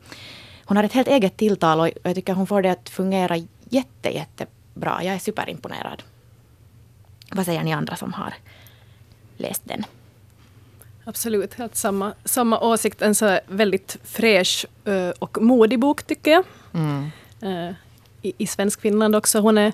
hon 0.64 0.76
har 0.76 0.84
ett 0.84 0.92
helt 0.92 1.08
eget 1.08 1.36
tilltal 1.36 1.80
och 1.80 1.90
jag 2.02 2.14
tycker 2.14 2.32
hon 2.32 2.46
får 2.46 2.62
det 2.62 2.70
att 2.70 2.88
fungera 2.88 3.36
jätte, 3.68 4.08
jättebra. 4.08 5.04
Jag 5.04 5.14
är 5.14 5.18
superimponerad. 5.18 6.02
Vad 7.30 7.44
säger 7.44 7.62
ni 7.62 7.72
andra 7.72 7.96
som 7.96 8.12
har 8.12 8.34
läst 9.36 9.62
den? 9.64 9.84
Absolut, 11.04 11.54
helt 11.54 11.76
samma, 11.76 12.14
samma 12.24 12.60
åsikt. 12.60 13.02
En 13.02 13.14
så 13.14 13.40
väldigt 13.46 13.98
fräsch 14.04 14.66
uh, 14.88 15.10
och 15.18 15.42
modig 15.42 15.78
bok 15.78 16.02
tycker 16.02 16.30
jag. 16.30 16.44
Mm. 16.74 17.10
Uh, 17.42 17.74
i, 18.22 18.32
I 18.38 18.46
svensk 18.46 18.80
Finland 18.80 19.16
också. 19.16 19.38
Hon 19.38 19.58
är, 19.58 19.72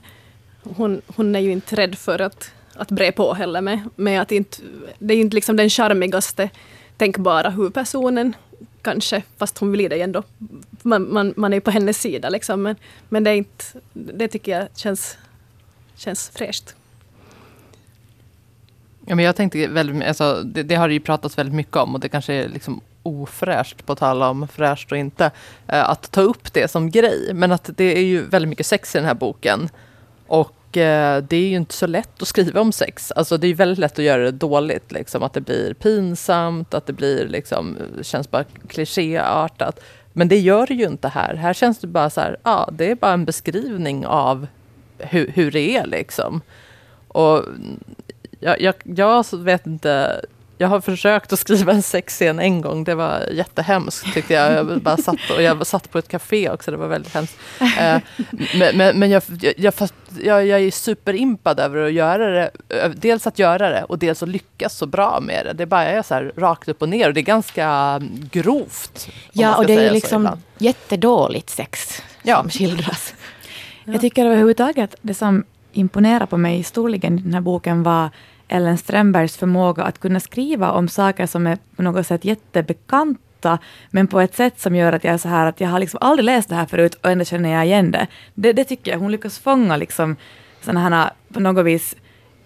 hon, 0.62 1.03
hon 1.07 1.36
är 1.36 1.40
ju 1.40 1.53
inte 1.53 1.77
rädd 1.77 1.98
för 1.98 2.20
att, 2.20 2.51
att 2.74 2.90
bre 2.90 3.12
på 3.12 3.35
heller 3.35 3.61
med, 3.61 3.89
med 3.97 4.23
att 4.23 4.32
inte, 4.32 4.59
det 4.98 5.15
är 5.15 5.19
inte 5.19 5.35
liksom 5.35 5.57
den 5.57 5.70
charmigaste 5.70 6.51
tänkbara 6.97 7.51
huvudpersonen 7.51 8.35
kanske, 8.82 9.23
fast 9.36 9.59
hon 9.59 9.73
blir 9.73 9.89
det 9.89 10.01
ändå. 10.03 10.23
Man, 10.82 11.12
man, 11.12 11.35
man 11.36 11.53
är 11.53 11.61
på 11.61 11.70
hennes 11.70 12.01
sida 12.01 12.28
liksom, 12.28 12.62
men, 12.62 12.77
men 13.09 13.24
det, 13.24 13.31
är 13.31 13.35
inte, 13.35 13.65
det 13.93 14.28
tycker 14.28 14.59
jag 14.59 14.69
känns, 14.74 15.19
känns 15.97 16.31
fräscht. 16.35 16.74
Ja, 19.08 19.14
men 19.14 19.24
jag 19.24 19.36
tänkte 19.36 19.66
väldigt, 19.66 20.08
alltså, 20.08 20.42
det, 20.44 20.62
det, 20.62 20.74
har 20.74 20.88
det 20.88 20.94
ju 20.94 21.00
pratats 21.00 21.38
väldigt 21.38 21.54
mycket 21.54 21.76
om 21.76 21.94
och 21.94 22.00
det 22.00 22.08
kanske 22.08 22.34
är 22.34 22.48
liksom 22.48 22.80
ofräscht, 23.02 23.86
på 23.86 23.92
att 23.92 23.98
tala 23.98 24.30
om 24.30 24.48
fräscht 24.48 24.92
och 24.92 24.98
inte, 24.98 25.30
eh, 25.68 25.90
att 25.90 26.10
ta 26.10 26.20
upp 26.20 26.52
det 26.52 26.70
som 26.70 26.90
grej. 26.90 27.30
Men 27.34 27.52
att 27.52 27.70
det 27.76 27.98
är 27.98 28.02
ju 28.02 28.22
väldigt 28.22 28.48
mycket 28.48 28.66
sex 28.66 28.94
i 28.94 28.98
den 28.98 29.06
här 29.06 29.14
boken. 29.14 29.68
Och 30.26 30.76
eh, 30.76 31.22
det 31.22 31.36
är 31.36 31.48
ju 31.48 31.56
inte 31.56 31.74
så 31.74 31.86
lätt 31.86 32.22
att 32.22 32.28
skriva 32.28 32.60
om 32.60 32.72
sex. 32.72 33.12
Alltså 33.12 33.36
det 33.36 33.46
är 33.46 33.54
väldigt 33.54 33.78
lätt 33.78 33.98
att 33.98 34.04
göra 34.04 34.22
det 34.22 34.30
dåligt, 34.30 34.92
liksom, 34.92 35.22
att 35.22 35.32
det 35.32 35.40
blir 35.40 35.74
pinsamt, 35.74 36.74
att 36.74 36.86
det 36.86 36.92
blir 36.92 37.28
liksom, 37.28 37.76
känns 38.02 38.30
bara 38.30 38.44
klichéartat. 38.68 39.80
Men 40.12 40.28
det 40.28 40.38
gör 40.38 40.66
det 40.66 40.74
ju 40.74 40.86
inte 40.86 41.08
här. 41.08 41.34
Här 41.34 41.52
känns 41.52 41.78
det 41.78 41.86
bara 41.86 42.10
så 42.10 42.20
här, 42.20 42.36
ja, 42.42 42.68
det 42.72 42.90
är 42.90 42.94
bara 42.94 43.12
en 43.12 43.24
beskrivning 43.24 44.06
av 44.06 44.46
hur, 44.98 45.32
hur 45.34 45.50
det 45.50 45.76
är 45.76 45.86
liksom. 45.86 46.40
Och 47.08 47.44
jag, 48.40 48.60
jag, 48.60 48.74
jag 48.84 49.24
vet 49.32 49.66
inte. 49.66 50.20
Jag 50.58 50.68
har 50.68 50.80
försökt 50.80 51.32
att 51.32 51.38
skriva 51.38 51.72
en 51.72 51.82
sexscen 51.82 52.38
en 52.38 52.60
gång. 52.60 52.84
Det 52.84 52.94
var 52.94 53.20
jättehemskt 53.32 54.14
tyckte 54.14 54.34
jag. 54.34 54.52
Jag 54.52 54.80
bara 54.82 54.96
satt, 54.96 55.30
och 55.36 55.42
jag 55.42 55.66
satt 55.66 55.90
på 55.90 55.98
ett 55.98 56.08
café 56.08 56.50
också. 56.50 56.70
Det 56.70 56.76
var 56.76 56.88
väldigt 56.88 57.14
hemskt. 57.14 57.38
Eh, 57.60 57.98
men, 58.58 58.76
men, 58.76 58.98
men 58.98 59.10
jag, 59.10 59.22
jag, 59.56 59.74
jag, 60.22 60.46
jag 60.46 60.60
är 60.60 60.70
superimpad 60.70 61.60
över 61.60 61.86
att 61.86 61.92
göra 61.92 62.30
det. 62.30 62.50
Dels 62.96 63.26
att 63.26 63.38
göra 63.38 63.70
det 63.70 63.84
och 63.84 63.98
dels 63.98 64.22
att 64.22 64.28
lyckas 64.28 64.76
så 64.76 64.86
bra 64.86 65.20
med 65.20 65.46
det. 65.46 65.52
Det 65.52 65.66
bara 65.66 65.84
är 65.84 66.02
så 66.02 66.14
här 66.14 66.32
rakt 66.36 66.68
upp 66.68 66.82
och 66.82 66.88
ner 66.88 67.08
och 67.08 67.14
det 67.14 67.20
är 67.20 67.22
ganska 67.22 68.00
grovt. 68.30 69.08
Ja, 69.32 69.56
och 69.56 69.66
det 69.66 69.74
är 69.74 69.90
liksom 69.90 70.28
jättedåligt 70.58 71.50
sex 71.50 72.02
ja. 72.22 72.40
som 72.40 72.50
skildras. 72.50 73.14
Jag 73.84 74.00
tycker 74.00 74.26
överhuvudtaget 74.26 74.94
det 75.02 75.14
som 75.14 75.44
imponerade 75.77 76.27
på 76.27 76.36
mig 76.36 76.62
storligen 76.62 77.19
i 77.19 77.23
den 77.23 77.35
här 77.35 77.40
boken 77.40 77.82
var 77.82 78.11
Ellen 78.48 78.78
Strömbergs 78.78 79.36
förmåga 79.36 79.82
att 79.82 80.01
kunna 80.01 80.20
skriva 80.20 80.70
om 80.70 80.89
saker 80.89 81.27
som 81.27 81.47
är 81.47 81.59
på 81.77 81.82
något 81.82 82.07
sätt 82.07 82.24
jättebekanta, 82.24 83.59
men 83.90 84.07
på 84.07 84.20
ett 84.20 84.35
sätt 84.35 84.61
som 84.61 84.77
gör 84.77 84.93
att 84.93 85.05
jag 85.05 85.15
är 85.15 85.19
så 85.19 85.28
här 85.28 85.47
att 85.47 85.61
jag 85.61 85.69
har 85.69 85.78
liksom 85.78 85.98
aldrig 86.01 86.24
läst 86.24 86.48
det 86.48 86.55
här 86.55 86.66
förut 86.66 86.94
och 86.94 87.11
ändå 87.11 87.24
känner 87.24 87.53
jag 87.53 87.66
igen 87.66 87.90
det. 87.90 88.07
Det, 88.35 88.53
det 88.53 88.65
tycker 88.65 88.90
jag. 88.90 88.98
Hon 88.98 89.12
lyckas 89.12 89.39
fånga 89.39 89.77
liksom 89.77 90.16
sådana 90.61 90.81
här 90.81 91.11
på 91.32 91.40
något 91.40 91.66
vis 91.66 91.97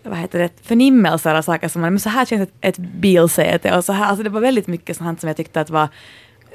vad 0.02 0.18
heter 0.18 0.38
det, 0.38 0.50
förnimmelser 0.62 1.34
av 1.34 1.42
saker 1.42 1.68
som 1.68 1.82
man, 1.82 1.92
men 1.92 2.00
så 2.00 2.08
här 2.08 2.24
känns 2.24 2.42
ett, 2.42 2.54
ett 2.60 2.78
bilsäte 2.78 3.76
och 3.76 3.84
så 3.84 3.92
här, 3.92 4.06
alltså 4.06 4.22
det 4.22 4.30
var 4.30 4.40
väldigt 4.40 4.66
mycket 4.66 4.96
sånt 4.96 5.20
som 5.20 5.26
jag 5.28 5.36
tyckte 5.36 5.60
att 5.60 5.70
var 5.70 5.88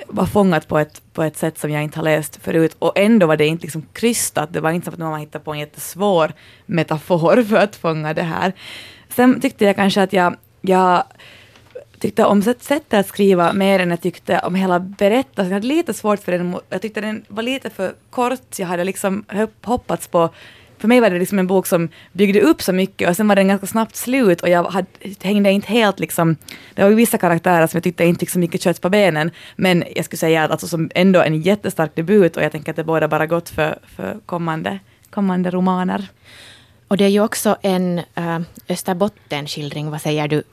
var 0.08 0.26
fångat 0.26 0.68
på 0.68 0.80
ett, 0.80 1.02
på 1.14 1.24
ett 1.24 1.38
sätt 1.38 1.58
som 1.58 1.72
jag 1.72 1.84
inte 1.84 2.00
har 2.00 2.04
läst 2.04 2.40
förut 2.44 2.76
och 2.80 2.98
ändå 2.98 3.28
var 3.28 3.38
det 3.38 3.46
inte 3.46 3.64
liksom 3.64 3.86
krystat. 3.94 4.54
Det 4.54 4.60
var 4.60 4.72
inte 4.72 4.86
som 4.86 4.94
att 4.94 5.00
man 5.00 5.20
hittade 5.20 5.46
på 5.46 5.54
en 5.54 5.60
jättesvår 5.60 6.34
metafor 6.66 7.44
för 7.44 7.56
att 7.56 7.76
fånga 7.76 8.14
det 8.14 8.24
här. 8.24 8.54
Sen 9.10 9.42
tyckte 9.42 9.66
jag 9.66 9.76
kanske 9.76 10.04
att 10.04 10.14
jag, 10.14 10.36
jag 10.62 11.04
tyckte 12.00 12.26
om 12.26 12.42
sättet 12.42 12.94
att 12.94 13.08
skriva 13.08 13.54
mer 13.54 13.80
än 13.80 13.90
jag 13.90 14.02
tyckte 14.02 14.40
om 14.40 14.56
hela 14.56 14.80
berättelsen. 14.80 15.46
Jag 15.46 15.54
hade 15.54 15.68
lite 15.68 15.94
svårt 15.94 16.20
för 16.20 16.32
den. 16.32 16.56
Jag 16.70 16.82
tyckte 16.82 17.02
den 17.02 17.26
var 17.28 17.44
lite 17.44 17.70
för 17.70 17.94
kort. 18.10 18.60
Jag 18.60 18.68
hade 18.68 18.84
liksom 18.84 19.26
hoppats 19.64 20.08
på 20.08 20.30
för 20.86 20.88
mig 20.88 21.00
var 21.00 21.10
det 21.10 21.20
liksom 21.20 21.40
en 21.40 21.48
bok 21.48 21.68
som 21.68 21.90
byggde 22.12 22.42
upp 22.42 22.62
så 22.62 22.74
mycket 22.74 23.10
och 23.10 23.16
sen 23.16 23.28
var 23.28 23.36
den 23.36 23.48
ganska 23.48 23.68
snabbt 23.68 23.96
slut 23.96 24.42
och 24.42 24.50
jag 24.50 24.64
hade, 24.64 24.88
hängde 25.22 25.52
inte 25.52 25.68
helt 25.68 26.00
liksom, 26.00 26.36
det 26.74 26.82
var 26.82 26.90
ju 26.90 26.96
vissa 26.96 27.18
karaktärer 27.18 27.68
som 27.68 27.78
jag 27.78 27.84
tyckte 27.84 28.06
inte 28.06 28.20
fick 28.20 28.30
så 28.30 28.40
mycket 28.40 28.62
kött 28.62 28.82
på 28.82 28.90
benen, 28.90 29.32
men 29.56 29.84
jag 29.96 30.06
skulle 30.06 30.18
säga 30.18 30.44
att 30.44 30.52
alltså 30.52 30.68
som 30.68 30.90
ändå 30.96 31.22
en 31.22 31.42
jättestark 31.42 31.96
debut 31.96 32.38
och 32.38 32.44
jag 32.44 32.52
tänker 32.52 32.72
att 32.72 32.76
det 32.76 32.84
båda 32.84 33.08
bara 33.08 33.26
gott 33.26 33.50
för, 33.50 33.80
för 33.96 34.20
kommande, 34.26 34.80
kommande 35.10 35.52
romaner. 35.52 36.08
Och 36.88 36.98
det 36.98 37.04
är 37.04 37.10
ju 37.10 37.20
också 37.20 37.58
en 37.62 38.00
äh, 38.16 38.40
Österbotten-skildring, 38.68 39.90
vad 39.90 40.02
säger 40.02 40.28
du 40.28 40.44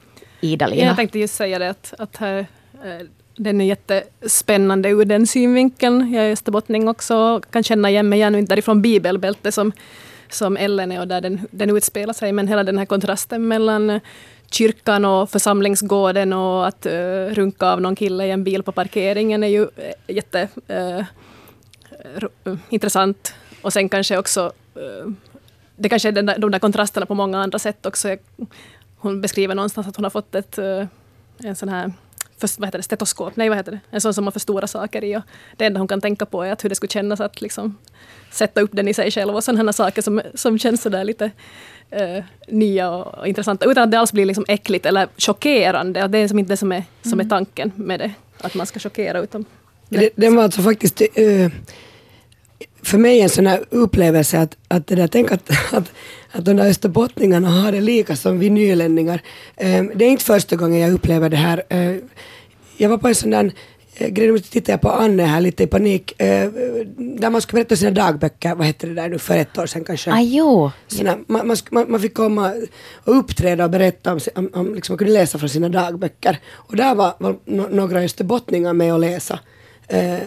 Ida-Lina? 0.41 0.85
Jag 0.85 0.95
tänkte 0.95 1.19
just 1.19 1.35
säga 1.35 1.59
det 1.59 1.69
att, 1.69 1.93
att 1.97 2.17
här, 2.17 2.39
äh, 2.39 3.07
den 3.35 3.61
är 3.61 3.65
jättespännande 3.65 4.89
ur 4.89 5.05
den 5.05 5.27
synvinkeln. 5.27 6.13
Jag 6.13 6.25
är 6.25 6.31
österbottning 6.31 6.87
också 6.87 7.15
och 7.17 7.51
kan 7.51 7.63
känna 7.63 7.89
igen 7.89 8.09
mig 8.09 8.19
igen 8.19 8.45
därifrån 8.45 8.81
bibelbältet 8.81 9.53
som 9.53 9.71
som 10.35 10.57
Ellen 10.57 10.91
är 10.91 10.99
och 10.99 11.07
där 11.07 11.21
den, 11.21 11.47
den 11.51 11.77
utspelar 11.77 12.13
sig. 12.13 12.31
Men 12.31 12.47
hela 12.47 12.63
den 12.63 12.77
här 12.77 12.85
kontrasten 12.85 13.47
mellan 13.47 13.99
kyrkan 14.51 15.05
och 15.05 15.29
församlingsgården 15.29 16.33
och 16.33 16.67
att 16.67 16.85
uh, 16.85 17.33
runka 17.33 17.71
av 17.71 17.81
någon 17.81 17.95
kille 17.95 18.25
i 18.25 18.31
en 18.31 18.43
bil 18.43 18.63
på 18.63 18.71
parkeringen 18.71 19.43
är 19.43 19.47
ju 19.47 19.61
eh, 19.61 20.15
jätte 20.15 20.47
uh, 20.69 22.55
intressant. 22.69 23.33
Och 23.61 23.73
sen 23.73 23.89
kanske 23.89 24.17
också 24.17 24.51
uh, 24.77 25.13
det 25.75 25.89
kanske 25.89 26.07
är 26.07 26.11
den 26.11 26.25
där, 26.25 26.37
de 26.37 26.51
där 26.51 26.59
kontrasterna 26.59 27.05
på 27.05 27.15
många 27.15 27.43
andra 27.43 27.59
sätt 27.59 27.85
också. 27.85 28.17
Hon 28.97 29.21
beskriver 29.21 29.55
någonstans 29.55 29.87
att 29.87 29.95
hon 29.95 30.05
har 30.05 30.09
fått 30.09 30.35
ett, 30.35 30.57
en 31.37 31.55
sån 31.55 31.69
här 31.69 31.91
för, 32.37 32.59
vad 32.59 32.67
heter 32.67 32.79
det, 32.79 32.83
stetoskop, 32.83 33.35
nej 33.35 33.49
vad 33.49 33.57
heter 33.57 33.71
det, 33.71 33.79
en 33.89 34.01
sån 34.01 34.13
som 34.13 34.23
man 34.23 34.31
förstorar 34.31 34.67
saker 34.67 35.03
i. 35.03 35.17
Och 35.17 35.21
det 35.57 35.65
enda 35.65 35.79
hon 35.79 35.87
kan 35.87 36.01
tänka 36.01 36.25
på 36.25 36.43
är 36.43 36.51
att 36.51 36.63
hur 36.63 36.69
det 36.69 36.75
skulle 36.75 36.89
kännas 36.89 37.19
att 37.19 37.41
liksom 37.41 37.77
sätta 38.33 38.61
upp 38.61 38.69
den 38.73 38.87
i 38.87 38.93
sig 38.93 39.11
själv 39.11 39.35
och 39.35 39.43
sådana 39.43 39.73
saker 39.73 40.01
som, 40.01 40.21
som 40.33 40.59
känns 40.59 40.81
sådär 40.81 41.03
lite 41.03 41.25
uh, 42.01 42.23
nya 42.47 42.91
och 42.91 43.27
intressanta 43.27 43.65
utan 43.65 43.83
att 43.83 43.91
det 43.91 43.99
alls 43.99 44.13
blir 44.13 44.25
liksom 44.25 44.45
äckligt 44.47 44.85
eller 44.85 45.07
chockerande. 45.17 46.07
Det 46.07 46.17
är 46.17 46.21
liksom 46.21 46.39
inte 46.39 46.53
det 46.53 46.57
som 46.57 46.71
är, 46.71 46.83
som 47.01 47.19
är 47.19 47.23
mm. 47.23 47.29
tanken 47.29 47.71
med 47.75 47.99
det, 47.99 48.11
att 48.37 48.55
man 48.55 48.65
ska 48.65 48.79
chockera 48.79 49.19
utan 49.19 49.45
det, 49.89 50.09
Den 50.15 50.35
var 50.35 50.43
alltså 50.43 50.61
faktiskt 50.61 51.01
uh, 51.01 51.49
för 52.81 52.97
mig 52.97 53.21
en 53.21 53.29
sån 53.29 53.47
här 53.47 53.63
upplevelse 53.69 54.39
att, 54.39 54.57
att 54.67 54.87
det 54.87 54.95
där, 54.95 55.07
tänk 55.07 55.31
att, 55.31 55.49
att, 55.73 55.91
att 56.31 56.45
de 56.45 56.55
där 56.55 56.69
österbottningarna 56.69 57.49
har 57.49 57.71
det 57.71 57.81
lika 57.81 58.15
som 58.15 58.39
vi 58.39 58.49
nylänningar. 58.49 59.21
Um, 59.57 59.91
det 59.95 60.05
är 60.05 60.09
inte 60.09 60.25
första 60.25 60.55
gången 60.55 60.79
jag 60.79 60.93
upplever 60.93 61.29
det 61.29 61.37
här. 61.37 61.63
Uh, 61.73 61.97
jag 62.77 62.89
var 62.89 62.97
på 62.97 63.07
en 63.07 63.15
sån 63.15 63.29
där 63.29 63.43
Eh, 63.45 63.51
grejen, 63.97 64.33
nu 64.33 64.39
tittar 64.39 64.73
jag 64.73 64.81
på 64.81 64.89
Anne 64.89 65.23
här 65.23 65.41
lite 65.41 65.63
i 65.63 65.67
panik, 65.67 66.21
eh, 66.21 66.49
där 66.97 67.29
man 67.29 67.41
skulle 67.41 67.59
berätta 67.59 67.75
sina 67.75 67.91
dagböcker, 67.91 68.55
vad 68.55 68.67
hette 68.67 68.87
det 68.87 68.93
där 68.93 69.09
nu, 69.09 69.19
för 69.19 69.37
ett 69.37 69.57
år 69.57 69.65
sedan 69.65 69.83
kanske? 69.83 70.11
Ah, 70.11 70.21
jo. 70.21 70.71
Sina, 70.87 71.17
man, 71.27 71.47
man, 71.71 71.91
man, 71.91 71.99
fick 71.99 72.13
komma 72.13 72.53
och 73.03 73.17
uppträda 73.17 73.63
och 73.63 73.69
berätta 73.69 74.13
om, 74.13 74.19
om, 74.35 74.49
om 74.53 74.75
liksom, 74.75 74.93
man 74.93 74.97
kunde 74.97 75.13
läsa 75.13 75.37
från 75.37 75.49
sina 75.49 75.69
dagböcker. 75.69 76.39
Och 76.51 76.75
där 76.75 76.95
var, 76.95 77.13
var 77.17 77.35
några 77.69 77.99
österbottningar 77.99 78.73
med 78.73 78.93
och 78.93 78.99
läsa 78.99 79.39
eh, 79.87 80.17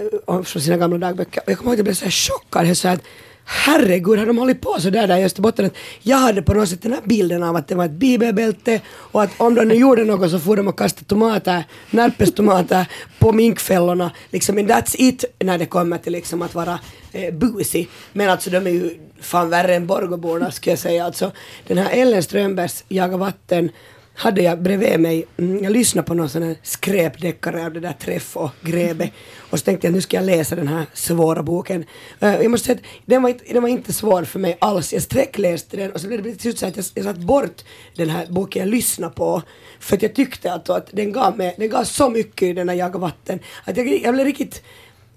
från 0.44 0.62
sina 0.62 0.76
gamla 0.76 0.98
dagböcker. 0.98 1.42
Och 1.46 1.50
jag 1.50 1.58
kommer 1.58 1.70
ihåg 1.70 1.74
att 1.74 1.78
jag 1.78 1.84
blev 1.84 1.94
så 1.94 2.04
här 2.04 2.10
chockad, 2.10 2.76
så 2.76 2.88
att 2.88 3.02
herregud, 3.46 4.18
har 4.18 4.26
de 4.26 4.38
hållit 4.38 4.60
på 4.60 4.76
så 4.80 4.90
där, 4.90 5.06
där 5.06 5.18
i 5.18 5.24
Österbotten? 5.24 5.66
Att 5.66 5.76
jag 6.02 6.16
hade 6.16 6.42
på 6.42 6.54
något 6.54 6.68
sätt 6.68 6.82
den 6.82 6.92
här 6.92 7.00
bilden 7.04 7.42
av 7.42 7.56
att 7.56 7.68
det 7.68 7.74
var 7.74 7.84
ett 7.84 7.90
bibelbälte 7.90 8.80
och 8.88 9.22
att 9.22 9.30
om 9.36 9.54
de 9.54 9.64
nu 9.64 9.74
gjorde 9.74 10.04
något 10.04 10.30
så 10.30 10.38
får 10.38 10.56
de 10.56 10.68
att 10.68 10.76
kasta 10.76 11.04
tomater, 11.04 11.64
närpestomater 11.90 12.86
på 13.18 13.32
minkfällorna. 13.32 14.10
Liksom, 14.30 14.58
and 14.58 14.70
that's 14.70 14.94
it 14.98 15.24
när 15.38 15.58
det 15.58 15.66
kommer 15.66 15.98
till 15.98 16.12
liksom 16.12 16.42
att 16.42 16.54
vara 16.54 16.78
eh, 17.12 17.34
busig. 17.34 17.88
Men 18.12 18.30
alltså 18.30 18.50
de 18.50 18.66
är 18.66 18.70
ju 18.70 18.98
fan 19.20 19.50
värre 19.50 19.74
än 19.74 19.86
Borgåborna 19.86 20.50
skulle 20.50 20.72
jag 20.72 20.78
säga. 20.78 21.04
Alltså, 21.04 21.32
den 21.66 21.78
här 21.78 21.90
Ellen 21.90 22.22
Strömbergs 22.22 22.84
Jaga 22.88 23.16
vatten 23.16 23.70
hade 24.16 24.42
jag 24.42 24.62
bredvid 24.62 25.00
mig, 25.00 25.26
mm, 25.36 25.64
jag 25.64 25.72
lyssnade 25.72 26.06
på 26.06 26.14
någon 26.14 26.28
sån 26.28 26.42
här 26.42 26.56
skräpdeckare 26.62 27.66
av 27.66 27.72
det 27.72 27.80
där 27.80 27.92
Träff 27.92 28.36
och 28.36 28.50
Grebe 28.62 29.10
och 29.50 29.58
så 29.58 29.64
tänkte 29.64 29.86
jag 29.86 29.94
nu 29.94 30.00
ska 30.00 30.16
jag 30.16 30.26
läsa 30.26 30.56
den 30.56 30.68
här 30.68 30.86
svåra 30.92 31.42
boken. 31.42 31.84
Uh, 32.22 32.34
jag 32.42 32.50
måste 32.50 32.66
säga 32.66 32.78
att 32.78 32.84
den 33.06 33.22
var, 33.22 33.30
inte, 33.30 33.52
den 33.52 33.62
var 33.62 33.68
inte 33.68 33.92
svår 33.92 34.24
för 34.24 34.38
mig 34.38 34.56
alls. 34.60 34.92
Jag 34.92 35.02
sträckläste 35.02 35.76
den 35.76 35.92
och 35.92 36.00
så 36.00 36.06
blev 36.06 36.22
det 36.22 36.30
till 36.30 36.40
slut 36.40 36.58
så 36.58 36.66
att 36.66 36.76
jag, 36.76 36.84
jag 36.94 37.04
satt 37.04 37.18
bort 37.18 37.62
den 37.96 38.10
här 38.10 38.26
boken 38.26 38.60
jag 38.60 38.68
lyssnade 38.68 39.14
på 39.14 39.42
för 39.80 39.96
att 39.96 40.02
jag 40.02 40.14
tyckte 40.14 40.52
att, 40.52 40.70
att 40.70 40.88
den, 40.92 41.12
gav 41.12 41.36
mig, 41.36 41.54
den 41.58 41.68
gav 41.68 41.84
så 41.84 42.10
mycket 42.10 42.42
i 42.42 42.52
den 42.52 42.68
här 42.68 42.76
Jaga 42.76 42.98
vatten 42.98 43.38
att 43.64 43.76
jag, 43.76 43.88
jag 43.88 44.14
blev 44.14 44.26
riktigt 44.26 44.62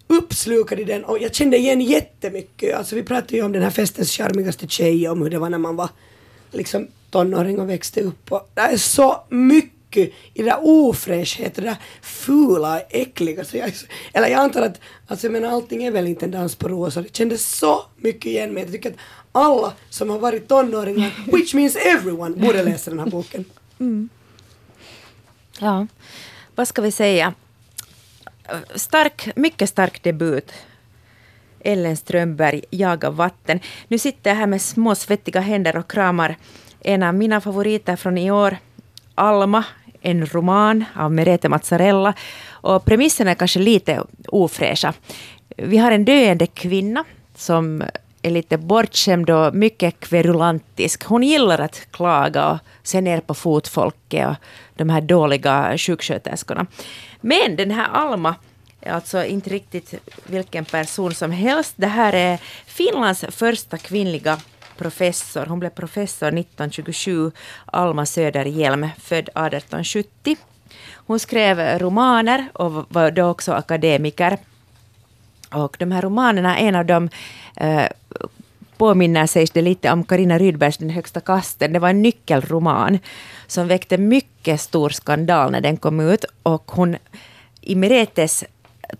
uppslukad 0.07 0.79
i 0.79 0.83
den 0.83 1.03
och 1.03 1.17
jag 1.21 1.35
kände 1.35 1.57
igen 1.57 1.81
jättemycket. 1.81 2.75
Alltså 2.75 2.95
vi 2.95 3.03
pratade 3.03 3.35
ju 3.35 3.43
om 3.43 3.51
den 3.51 3.63
här 3.63 3.69
festens 3.69 4.11
charmigaste 4.11 4.67
tjej, 4.67 5.09
om 5.09 5.21
hur 5.21 5.29
det 5.29 5.39
var 5.39 5.49
när 5.49 5.57
man 5.57 5.75
var 5.75 5.89
liksom 6.51 6.87
tonåring 7.11 7.59
och 7.59 7.69
växte 7.69 8.01
upp. 8.01 8.31
Och 8.31 8.49
det 8.53 8.61
är 8.61 8.77
så 8.77 9.23
mycket 9.29 10.13
i 10.33 10.41
det 10.41 10.43
där 10.43 10.59
ofräschheten, 10.61 11.63
det 11.63 11.69
där 11.69 11.77
fula, 12.01 12.79
äckliga. 12.79 13.45
Så 13.45 13.57
jag, 13.57 13.73
eller 14.13 14.27
jag 14.27 14.39
antar 14.39 14.61
att, 14.61 14.79
alltså 15.07 15.27
jag 15.27 15.31
menar 15.31 15.49
allting 15.49 15.83
är 15.83 15.91
väl 15.91 16.07
inte 16.07 16.25
en 16.25 16.31
dans 16.31 16.55
på 16.55 16.67
rosor. 16.67 17.01
Det 17.01 17.15
kändes 17.15 17.57
så 17.57 17.81
mycket 17.97 18.25
igen 18.25 18.53
mig. 18.53 18.63
Jag 18.63 18.71
tycker 18.71 18.89
att 18.89 18.97
alla 19.31 19.73
som 19.89 20.09
har 20.09 20.19
varit 20.19 20.47
tonåringar, 20.47 21.11
which 21.31 21.53
means 21.53 21.75
everyone, 21.75 22.35
borde 22.35 22.63
läsa 22.63 22.91
den 22.91 22.99
här 22.99 23.07
boken. 23.07 23.45
Mm. 23.81 24.09
Ja, 25.59 25.87
vad 26.55 26.67
ska 26.67 26.81
vi 26.81 26.91
säga? 26.91 27.33
Stark, 28.75 29.29
mycket 29.35 29.69
stark 29.69 30.03
debut. 30.03 30.51
Ellen 31.59 31.97
Strömberg, 31.97 32.63
Jaga 32.69 33.09
vatten. 33.09 33.59
Nu 33.87 33.97
sitter 33.97 34.29
jag 34.29 34.37
här 34.37 34.47
med 34.47 34.61
små 34.61 34.95
svettiga 34.95 35.39
händer 35.39 35.77
och 35.77 35.91
kramar 35.91 36.37
en 36.81 37.03
av 37.03 37.13
mina 37.13 37.41
favoriter 37.41 37.95
från 37.95 38.17
i 38.17 38.31
år, 38.31 38.57
Alma, 39.15 39.63
en 40.01 40.25
roman 40.25 40.85
av 40.95 41.11
Merete 41.11 41.49
Mazzarella. 41.49 42.13
Och 42.49 42.85
premisserna 42.85 43.31
är 43.31 43.35
kanske 43.35 43.59
lite 43.59 44.03
ofräscha. 44.27 44.93
Vi 45.57 45.77
har 45.77 45.91
en 45.91 46.05
döende 46.05 46.47
kvinna 46.47 47.03
som 47.35 47.83
är 48.21 48.29
lite 48.29 48.57
bortskämd 48.57 49.29
och 49.29 49.55
mycket 49.55 49.99
kverulantisk. 49.99 51.03
Hon 51.05 51.23
gillar 51.23 51.59
att 51.59 51.87
klaga 51.91 52.49
och 52.49 52.57
se 52.83 53.01
ner 53.01 53.19
på 53.19 53.33
fotfolket 53.33 54.27
och 54.27 54.35
de 54.75 54.89
här 54.89 55.01
dåliga 55.01 55.77
sjuksköterskorna. 55.77 56.65
Men 57.21 57.55
den 57.55 57.71
här 57.71 57.87
Alma 57.93 58.35
är 58.81 58.91
alltså 58.91 59.25
inte 59.25 59.49
riktigt 59.49 59.93
vilken 60.23 60.65
person 60.65 61.13
som 61.13 61.31
helst. 61.31 61.73
Det 61.75 61.87
här 61.87 62.13
är 62.13 62.39
Finlands 62.65 63.25
första 63.29 63.77
kvinnliga 63.77 64.37
professor. 64.79 65.45
Hon 65.45 65.59
blev 65.59 65.69
professor 65.69 66.27
1927, 66.27 67.31
Alma 67.65 68.05
Söderhjelm, 68.05 68.89
född 68.97 69.29
1870. 69.29 70.37
Hon 70.93 71.19
skrev 71.19 71.79
romaner 71.79 72.47
och 72.53 72.85
var 72.89 73.11
då 73.11 73.25
också 73.25 73.53
akademiker. 73.53 74.37
Och 75.51 75.75
de 75.79 75.91
här 75.91 76.01
romanerna, 76.01 76.57
en 76.57 76.75
av 76.75 76.85
dem 76.85 77.09
eh, 77.55 77.85
påminner 78.77 79.27
sig 79.27 79.47
det 79.53 79.61
lite 79.61 79.91
om 79.91 80.03
Karina 80.03 80.37
Rydbergs 80.37 80.77
Den 80.77 80.89
högsta 80.89 81.19
kasten. 81.19 81.73
Det 81.73 81.79
var 81.79 81.89
en 81.89 82.01
nyckelroman 82.01 82.99
som 83.47 83.67
väckte 83.67 83.97
mycket 83.97 84.61
stor 84.61 84.89
skandal 84.89 85.51
när 85.51 85.61
den 85.61 85.77
kom 85.77 85.99
ut. 85.99 86.25
Och 86.43 86.71
hon, 86.71 86.95
i 87.61 87.75
Meretes 87.75 88.43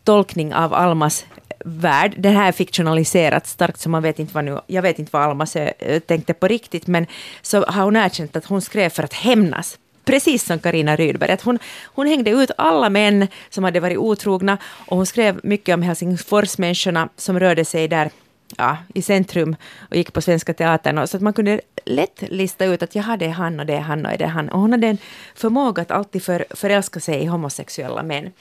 tolkning 0.03 0.53
av 0.53 0.73
Almas 0.73 1.25
värld. 1.65 2.13
Den 2.17 2.35
här 2.35 2.47
är 2.47 2.51
fiktionaliserat 2.51 3.47
starkt, 3.47 3.79
så 3.79 3.89
man 3.89 4.03
vet 4.03 4.19
inte 4.19 4.33
vad 4.33 4.45
nu, 4.45 4.59
jag 4.67 4.81
vet 4.81 4.99
inte 4.99 5.09
vad 5.13 5.21
Alma 5.21 5.45
eh, 5.53 5.99
tänkte 5.99 6.33
på 6.33 6.47
riktigt, 6.47 6.87
men 6.87 7.05
så 7.41 7.65
har 7.65 7.83
hon 7.83 7.95
erkänt 7.95 8.35
att 8.35 8.45
hon 8.45 8.61
skrev 8.61 8.89
för 8.89 9.03
att 9.03 9.13
hämnas 9.13 9.77
precis 10.05 10.45
som 10.45 10.59
Karina 10.59 10.95
Rydberg. 10.95 11.31
Att 11.31 11.41
hon, 11.41 11.59
hon 11.83 12.07
hängde 12.07 12.31
ut 12.31 12.51
alla 12.57 12.89
män 12.89 13.27
som 13.49 13.63
hade 13.63 13.79
varit 13.79 13.97
otrogna 13.97 14.57
och 14.87 14.97
hon 14.97 15.05
skrev 15.05 15.39
mycket 15.43 15.73
om 15.73 15.81
Helsingforsmänniskorna 15.81 17.09
som 17.17 17.39
rörde 17.39 17.65
sig 17.65 17.87
där 17.87 18.09
ja, 18.57 18.77
i 18.93 19.01
centrum 19.01 19.55
och 19.89 19.95
gick 19.95 20.13
på 20.13 20.21
Svenska 20.21 20.53
Teatern. 20.53 21.07
Så 21.07 21.17
att 21.17 21.23
man 21.23 21.33
kunde 21.33 21.61
lätt 21.85 22.21
lista 22.21 22.65
ut 22.65 22.83
att 22.83 22.95
jaha, 22.95 23.17
det 23.17 23.25
är 23.25 23.29
han 23.29 23.59
och 23.59 23.65
det 23.65 23.73
är 23.73 23.79
han 23.79 24.05
och 24.05 24.17
det 24.17 24.23
är 24.23 24.29
han. 24.29 24.49
Och 24.49 24.59
hon 24.59 24.71
hade 24.71 24.87
en 24.87 24.97
förmåga 25.35 25.81
att 25.81 25.91
alltid 25.91 26.23
för, 26.23 26.45
förälska 26.49 26.99
sig 26.99 27.23
i 27.23 27.25
homosexuella 27.25 28.03
män. 28.03 28.31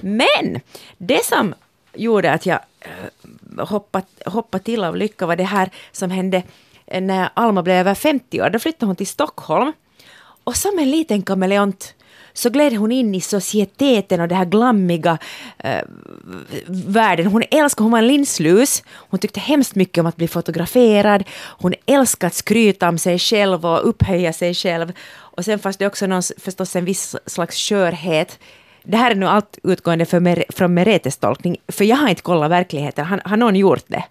Men 0.00 0.60
det 0.98 1.24
som 1.24 1.54
gjorde 1.94 2.32
att 2.32 2.46
jag 2.46 2.58
eh, 2.80 3.66
hoppade, 3.66 4.06
hoppade 4.26 4.64
till 4.64 4.84
av 4.84 4.96
lycka 4.96 5.26
var 5.26 5.36
det 5.36 5.44
här 5.44 5.70
som 5.92 6.10
hände 6.10 6.42
när 7.00 7.28
Alma 7.34 7.62
blev 7.62 7.76
över 7.76 7.94
50 7.94 8.42
år. 8.42 8.50
Då 8.50 8.58
flyttade 8.58 8.86
hon 8.86 8.96
till 8.96 9.06
Stockholm. 9.06 9.72
Och 10.44 10.56
som 10.56 10.78
en 10.78 10.90
liten 10.90 11.22
kameleont 11.22 11.94
så 12.32 12.50
gled 12.50 12.72
hon 12.72 12.92
in 12.92 13.14
i 13.14 13.20
societeten 13.20 14.20
och 14.20 14.28
den 14.28 14.38
här 14.38 14.44
glammiga 14.44 15.18
eh, 15.58 15.82
världen. 16.66 17.26
Hon 17.26 17.42
älskade, 17.50 17.84
hon 17.84 17.92
var 17.92 17.98
en 17.98 18.06
linslus. 18.06 18.82
Hon 18.88 19.20
tyckte 19.20 19.40
hemskt 19.40 19.74
mycket 19.74 19.98
om 19.98 20.06
att 20.06 20.16
bli 20.16 20.28
fotograferad. 20.28 21.24
Hon 21.42 21.74
älskade 21.86 22.26
att 22.26 22.34
skryta 22.34 22.88
om 22.88 22.98
sig 22.98 23.18
själv 23.18 23.66
och 23.66 23.88
upphöja 23.88 24.32
sig 24.32 24.54
själv. 24.54 24.92
Och 25.14 25.44
sen 25.44 25.58
fanns 25.58 25.76
det 25.76 25.86
också 25.86 26.06
någon, 26.06 26.22
förstås 26.38 26.76
en 26.76 26.84
viss 26.84 27.16
slags 27.26 27.56
skörhet 27.68 28.38
det 28.84 28.96
här 28.96 29.10
är 29.10 29.14
nu 29.14 29.26
allt 29.26 29.58
utgående 29.62 30.04
för, 30.06 30.52
från 30.52 30.74
Meretes 30.74 31.16
tolkning, 31.16 31.56
för 31.68 31.84
jag 31.84 31.96
har 31.96 32.08
inte 32.08 32.22
kollat 32.22 32.50
verkligheten. 32.50 33.06
Har, 33.06 33.22
har 33.24 33.36
någon 33.36 33.56
gjort 33.56 33.84
det? 33.86 34.04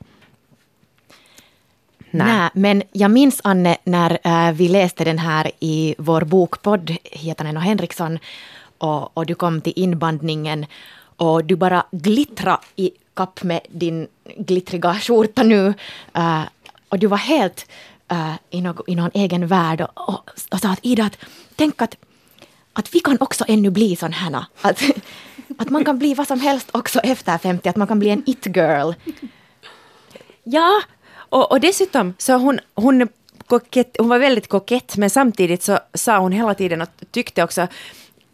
Nej. 2.12 2.28
Nej. 2.28 2.50
men 2.54 2.84
jag 2.92 3.12
minns 3.12 3.42
Anne 3.44 3.78
när 3.84 4.20
äh, 4.24 4.54
vi 4.54 4.68
läste 4.68 5.04
den 5.04 5.20
här 5.20 5.52
i 5.60 5.96
vår 5.98 6.22
bokpodd, 6.22 6.98
Hietanen 7.04 7.58
och 7.58 7.64
Henriksson, 7.64 8.20
och, 8.78 9.18
och 9.18 9.26
du 9.26 9.36
kom 9.36 9.62
till 9.62 9.74
inbandningen 9.76 10.66
och 11.18 11.46
du 11.46 11.56
bara 11.56 11.86
glittra 11.92 12.60
i 12.76 12.92
kapp 13.14 13.44
med 13.44 13.60
din 13.70 14.08
glittriga 14.38 14.94
skjorta 14.94 15.44
nu. 15.44 15.74
Äh, 16.14 16.42
och 16.90 17.00
du 17.00 17.08
var 17.08 17.18
helt 17.18 17.68
äh, 18.12 18.34
i, 18.50 18.62
någon, 18.62 18.84
i 18.88 18.96
någon 18.96 19.12
egen 19.14 19.48
värld 19.48 19.82
och, 19.82 20.10
och, 20.10 20.30
och 20.52 20.60
sa 20.60 20.70
att 20.70 20.80
Ida, 20.82 21.06
att, 21.06 21.18
tänk 21.56 21.82
att 21.82 21.96
att 22.74 22.96
vi 22.96 23.00
kan 23.00 23.18
också 23.20 23.46
ännu 23.48 23.70
bli 23.70 23.96
sån 23.96 24.14
här. 24.14 24.46
Att, 24.62 24.84
att 25.58 25.70
man 25.70 25.86
kan 25.86 26.00
bli 26.00 26.14
vad 26.14 26.28
som 26.28 26.40
helst 26.40 26.70
också 26.72 27.00
efter 27.00 27.38
50, 27.38 27.70
att 27.70 27.76
man 27.76 27.88
kan 27.88 28.00
bli 28.00 28.10
en 28.10 28.24
it-girl. 28.26 28.94
Ja, 30.44 30.82
och, 31.16 31.52
och 31.52 31.60
dessutom 31.60 32.14
så 32.18 32.34
hon, 32.34 32.60
hon, 32.76 33.08
kokett, 33.48 33.96
hon 34.00 34.10
var 34.10 34.20
väldigt 34.20 34.48
kokett, 34.48 34.98
men 34.98 35.10
samtidigt 35.10 35.64
så 35.64 35.80
sa 35.94 36.18
hon 36.18 36.32
hela 36.32 36.54
tiden 36.54 36.82
och 36.82 36.90
tyckte 37.12 37.44
också 37.44 37.68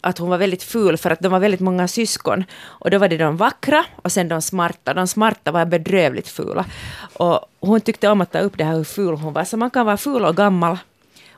att 0.02 0.18
hon 0.18 0.30
var 0.30 0.38
väldigt 0.38 0.64
ful 0.64 0.98
för 0.98 1.11
att 1.11 1.20
de 1.20 1.32
var 1.32 1.40
väldigt 1.40 1.60
många 1.60 1.88
syskon. 1.88 2.44
Och 2.61 2.91
då 2.91 2.98
var 2.98 3.07
det 3.07 3.18
de 3.18 3.38
vackra 3.38 3.86
och 3.95 4.11
sen 4.11 4.28
de 4.28 4.41
smarta. 4.41 4.94
De 4.94 5.07
smarta 5.07 5.52
var 5.52 5.66
bedrövligt 5.66 6.28
fula. 6.28 6.66
Och 7.14 7.40
hon 7.60 7.82
tyckte 7.82 8.10
om 8.10 8.22
att 8.22 8.32
ta 8.32 8.40
upp 8.40 8.57
det 8.57 8.64
här 8.64 8.76
hur 8.76 8.84
ful 8.84 9.16
hon 9.16 9.34
var. 9.34 9.44
Så 9.44 9.57
man 9.57 9.70
kan 9.70 9.86
vara 9.86 9.98
ful 9.98 10.26
och 10.26 10.38
gammal 10.38 10.78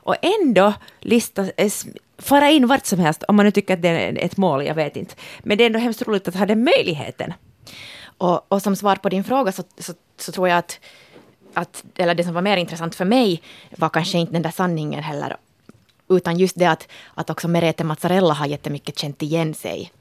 och 0.02 0.16
ändå 0.22 0.74
lista, 1.00 1.46
fara 2.18 2.50
in 2.50 2.66
vart 2.66 2.86
som 2.86 2.98
helst, 2.98 3.22
om 3.28 3.36
man 3.36 3.46
nu 3.46 3.50
tycker 3.50 3.74
att 3.74 3.82
det 3.82 3.88
är 3.88 4.18
ett 4.18 4.36
mål, 4.36 4.66
jag 4.66 4.74
vet 4.74 4.96
inte. 4.96 5.14
Men 5.40 5.58
det 5.58 5.64
är 5.64 5.66
ändå 5.66 5.78
hemskt 5.78 6.02
roligt 6.02 6.28
att 6.28 6.34
ha 6.34 6.46
den 6.46 6.64
möjligheten. 6.64 7.34
Och, 8.18 8.52
och 8.52 8.62
som 8.62 8.76
svar 8.76 8.96
på 8.96 9.08
din 9.08 9.24
fråga 9.24 9.52
så, 9.52 9.62
så, 9.78 9.94
så, 10.16 10.32
tror 10.32 10.48
jag 10.48 10.58
att, 10.58 10.80
att, 11.54 11.84
eller 11.96 12.14
det 12.14 12.24
som 12.24 12.34
var 12.34 12.42
mer 12.42 12.56
intressant 12.56 12.94
för 12.94 13.04
mig 13.04 13.42
var 13.70 13.88
kanske 13.88 14.18
inte 14.18 14.32
den 14.32 14.42
där 14.42 14.50
sanningen 14.50 15.02
heller, 15.02 15.36
utan 16.08 16.38
just 16.38 16.58
det 16.58 16.66
att, 16.66 16.88
att 17.14 17.30
också 17.30 17.48
Merete 17.48 17.84
Mazzarella 17.84 18.34
har 18.34 18.46
jättemycket 18.46 18.98
känt 18.98 19.22
igen 19.22 19.54
sig 19.54 19.92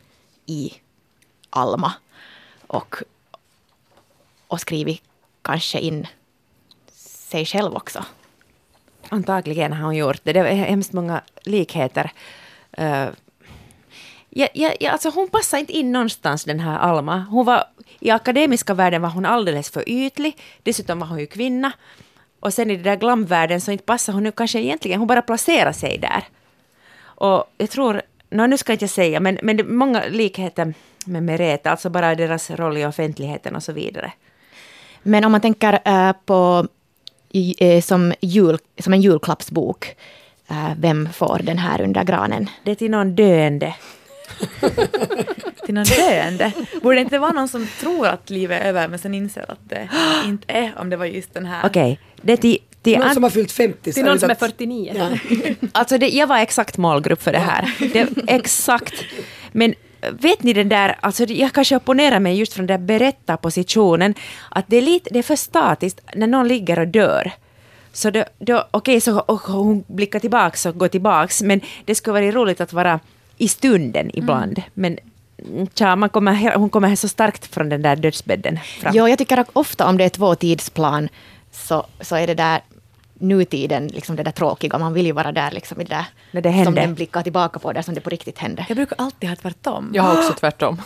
i 0.46 0.74
Alma. 1.50 1.94
Och, 2.68 2.96
och 4.48 4.60
skrivit 4.60 5.02
kanske 5.42 5.80
in 5.80 6.08
sig 6.92 7.46
själv 7.46 7.76
också. 7.76 8.06
Antagligen 9.14 9.74
har 9.74 9.86
hon 9.86 9.96
gjort 9.96 10.22
det. 10.24 10.34
Det 10.34 10.40
är 10.40 10.54
hemskt 10.54 10.94
många 10.94 11.22
likheter. 11.44 12.12
Uh, 12.80 13.10
ja, 14.30 14.48
ja, 14.54 14.74
ja, 14.80 14.92
alltså 14.92 15.10
hon 15.10 15.28
passar 15.30 15.58
inte 15.58 15.74
in 15.74 15.92
någonstans 15.92 16.44
den 16.44 16.60
här 16.60 16.80
Alma. 16.80 17.26
Hon 17.30 17.46
var, 17.46 17.64
I 18.00 18.10
akademiska 18.10 18.74
världen 18.74 19.02
var 19.02 19.10
hon 19.10 19.26
alldeles 19.26 19.70
för 19.70 19.90
ytlig. 19.90 20.38
Dessutom 20.64 21.00
var 21.00 21.08
hon 21.08 21.20
ju 21.20 21.28
kvinna. 21.28 21.72
Och 22.40 22.54
sen 22.54 22.72
i 22.72 22.76
den 22.76 22.84
där 22.84 22.96
glamvärlden 22.96 23.62
så 23.62 23.72
inte 23.72 23.84
passar 23.84 24.14
hon 24.14 24.24
nu 24.24 24.32
kanske 24.32 24.60
egentligen. 24.60 25.00
Hon 25.00 25.08
bara 25.08 25.22
placerar 25.22 25.72
sig 25.72 25.98
där. 25.98 26.24
Och 27.04 27.54
jag 27.58 27.70
tror, 27.70 28.02
no, 28.30 28.48
nu 28.48 28.58
ska 28.58 28.72
jag 28.72 28.76
inte 28.76 28.88
säga, 28.88 29.20
men, 29.20 29.40
men 29.44 29.58
det 29.58 29.64
är 29.64 29.68
många 29.68 30.04
likheter 30.10 30.74
med 31.06 31.24
Merete, 31.24 31.72
alltså 31.72 31.90
bara 31.90 32.16
deras 32.16 32.52
roll 32.52 32.78
i 32.78 32.86
offentligheten 32.86 33.56
och 33.56 33.64
så 33.64 33.74
vidare. 33.74 34.12
Men 35.04 35.26
om 35.26 35.32
man 35.32 35.42
tänker 35.42 35.80
äh, 35.86 36.14
på 36.26 36.68
äh, 37.60 37.82
som, 37.82 38.14
jul, 38.22 38.58
som 38.80 38.94
en 38.94 39.02
julklappsbok, 39.02 39.96
äh, 40.48 40.72
vem 40.78 41.10
får 41.14 41.40
den 41.44 41.58
här 41.58 41.82
under 41.82 42.04
granen? 42.04 42.50
Det 42.64 42.72
är 42.72 42.76
till 42.76 42.92
någon 42.92 43.16
döende. 43.16 43.76
till 45.66 45.74
någon 45.74 45.84
döende. 45.84 46.52
Borde 46.82 46.96
det 46.96 47.02
inte 47.02 47.20
vara 47.20 47.32
någon 47.32 47.48
som 47.48 47.68
tror 47.80 48.08
att 48.08 48.30
livet 48.30 48.62
är 48.62 48.66
över 48.66 48.88
men 48.88 49.00
sen 49.00 49.14
inser 49.14 49.52
att 49.52 49.70
det 49.70 49.90
inte 50.26 50.46
är 50.48 50.74
om 50.78 50.90
det 50.90 50.98
var 50.98 51.06
just 51.06 51.34
den 51.34 51.46
här. 51.46 51.66
Okej, 51.66 52.00
det 52.22 52.34
är 52.34 52.38
till, 52.38 52.58
till 52.82 53.00
Någon 53.00 53.14
som 53.14 53.24
har 53.24 53.30
fyllt 53.30 53.52
50. 53.52 53.94
Till 53.94 54.06
någon 54.06 54.20
som 54.20 54.30
är 54.30 54.36
49. 54.36 54.94
Ja. 54.96 55.10
Alltså 55.72 55.98
det, 55.98 56.10
jag 56.10 56.28
var 56.28 56.38
exakt 56.38 56.78
målgrupp 56.78 57.22
för 57.22 57.32
det 57.32 57.40
här. 57.40 57.76
Det, 57.94 58.10
exakt. 58.28 58.94
Men 59.52 59.74
vet 60.10 60.44
ni 60.44 60.54
den 60.54 60.70
där, 60.70 60.98
alltså 61.00 61.24
jag 61.24 61.54
kanske 61.54 61.76
opponerar 61.76 62.20
mig 62.20 62.40
just 62.40 62.54
från 62.54 62.68
den 62.68 62.80
där 62.80 62.86
berättarpositionen, 62.86 64.16
att 64.50 64.66
det 64.68 64.78
är, 64.78 64.82
lite, 64.82 65.10
det 65.14 65.20
är 65.20 65.24
för 65.24 65.36
statiskt 65.36 66.00
när 66.16 66.28
någon 66.28 66.48
ligger 66.48 66.80
och 66.80 66.88
dör. 66.88 67.32
Så 67.94 68.10
då, 68.10 68.24
då, 68.40 68.68
okej, 68.72 69.02
så 69.02 69.20
och 69.20 69.40
hon 69.40 69.84
blickar 69.88 70.20
tillbaks 70.20 70.66
och 70.66 70.78
går 70.78 70.88
tillbaks, 70.88 71.42
men 71.42 71.62
det 71.86 71.96
skulle 71.96 72.14
vara 72.14 72.32
roligt 72.32 72.62
att 72.62 72.74
vara 72.74 73.00
i 73.38 73.48
stunden 73.48 74.12
ibland. 74.14 74.62
Men 74.74 74.98
mm, 75.38 75.68
tja, 75.74 75.96
man 75.96 76.10
kommer, 76.10 76.56
hon 76.56 76.70
kommer 76.70 76.96
så 76.96 77.08
starkt 77.08 77.54
från 77.54 77.70
den 77.70 77.82
där 77.82 77.96
dödsbädden 77.96 78.60
fram. 78.80 78.96
Jo, 78.96 79.08
jag 79.08 79.18
tycker 79.18 79.46
ofta 79.54 79.88
om 79.88 79.98
det 79.98 80.04
är 80.04 80.10
två 80.10 80.36
tidsplan 80.36 81.10
så, 81.52 81.86
så 82.02 82.16
är 82.16 82.28
det 82.28 82.34
där 82.34 82.62
nutiden, 83.22 83.88
liksom 83.88 84.16
det 84.16 84.24
där 84.24 84.32
tråkiga. 84.32 84.78
Man 84.78 84.94
vill 84.94 85.06
ju 85.06 85.12
vara 85.12 85.32
där 85.32 85.52
liksom 85.52 85.82
i 85.82 85.84
det 85.84 85.96
där 85.96 86.06
När 86.32 86.42
det 86.42 86.50
som 86.50 86.58
händer. 86.58 86.82
den 86.82 86.94
blickar 86.94 87.22
tillbaka 87.22 87.60
på, 87.60 87.74
där 87.74 87.82
som 87.82 87.94
det 87.94 88.02
på 88.02 88.10
riktigt 88.10 88.38
hände. 88.38 88.66
Jag 88.70 88.76
brukar 88.76 88.96
alltid 88.98 89.30
ha 89.30 89.36
tvärtom. 89.36 89.92
Jag 89.94 90.04
har 90.04 90.18
också 90.18 90.34
tvärtom. 90.34 90.82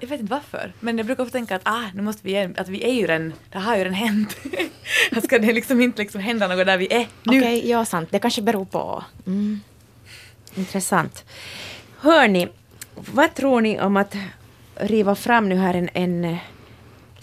Jag 0.00 0.08
vet 0.08 0.20
inte 0.20 0.32
varför. 0.32 0.72
Men 0.80 0.98
jag 0.98 1.06
brukar 1.06 1.22
ofta 1.22 1.32
tänka 1.32 1.56
att 1.56 1.62
ah, 1.64 1.82
nu 1.94 2.02
måste 2.02 2.20
vi, 2.24 2.54
att 2.56 2.68
vi 2.68 2.84
är 2.84 2.92
ju 2.92 3.06
redan, 3.06 3.32
det 3.50 3.58
har 3.58 3.76
ju 3.76 3.84
redan 3.84 3.94
hänt. 3.94 4.36
att 5.12 5.24
ska 5.24 5.38
det 5.38 5.52
liksom 5.52 5.80
inte 5.80 6.02
liksom 6.02 6.20
hända 6.20 6.48
något 6.48 6.66
där 6.66 6.78
vi 6.78 6.92
är 6.92 7.06
nu? 7.22 7.38
Okej, 7.38 7.70
ja 7.70 7.84
sant. 7.84 8.08
Det 8.12 8.18
kanske 8.18 8.42
beror 8.42 8.64
på... 8.64 9.04
Mm. 9.26 9.60
Intressant. 10.54 11.24
Hörni, 11.98 12.48
vad 12.94 13.34
tror 13.34 13.60
ni 13.60 13.80
om 13.80 13.96
att 13.96 14.16
riva 14.74 15.14
fram 15.14 15.48
nu 15.48 15.54
här 15.54 15.74
en, 15.74 15.88
en 15.94 16.36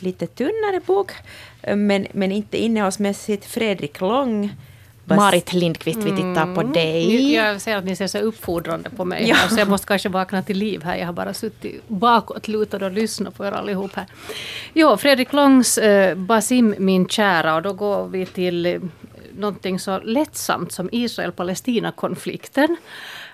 lite 0.01 0.27
tunnare 0.27 0.79
bok, 0.85 1.11
men, 1.75 2.07
men 2.11 2.31
inte 2.31 2.57
innehållsmässigt, 2.57 3.45
Fredrik 3.45 4.01
Lång. 4.01 4.55
Marit 5.05 5.53
Lindqvist, 5.53 5.99
vi 5.99 6.11
tittar 6.11 6.55
på 6.55 6.63
dig. 6.63 7.33
Jag 7.33 7.61
ser 7.61 7.77
att 7.77 7.85
ni 7.85 7.95
ser 7.95 8.07
så 8.07 8.17
uppfordrande 8.17 8.89
på 8.89 9.05
mig. 9.05 9.29
Ja. 9.29 9.35
Ja. 9.43 9.49
Så 9.49 9.59
jag 9.59 9.67
måste 9.67 9.87
kanske 9.87 10.09
vakna 10.09 10.43
till 10.43 10.57
liv 10.57 10.83
här. 10.83 10.95
Jag 10.95 11.05
har 11.05 11.13
bara 11.13 11.33
suttit 11.33 11.87
bakåtlutad 11.87 12.85
och 12.85 12.91
lyssnat 12.91 13.37
på 13.37 13.45
er 13.45 13.51
allihop 13.51 13.95
här. 13.95 14.05
Jo, 14.73 14.97
Fredrik 14.97 15.33
Långs 15.33 15.77
eh, 15.77 16.15
Basim 16.15 16.75
min 16.77 17.07
kära 17.07 17.55
och 17.55 17.61
då 17.61 17.73
går 17.73 18.07
vi 18.07 18.25
till 18.25 18.65
eh, 18.65 18.81
någonting 19.37 19.79
så 19.79 19.99
lättsamt 19.99 20.71
som 20.71 20.89
Israel-Palestina-konflikten. 20.91 22.77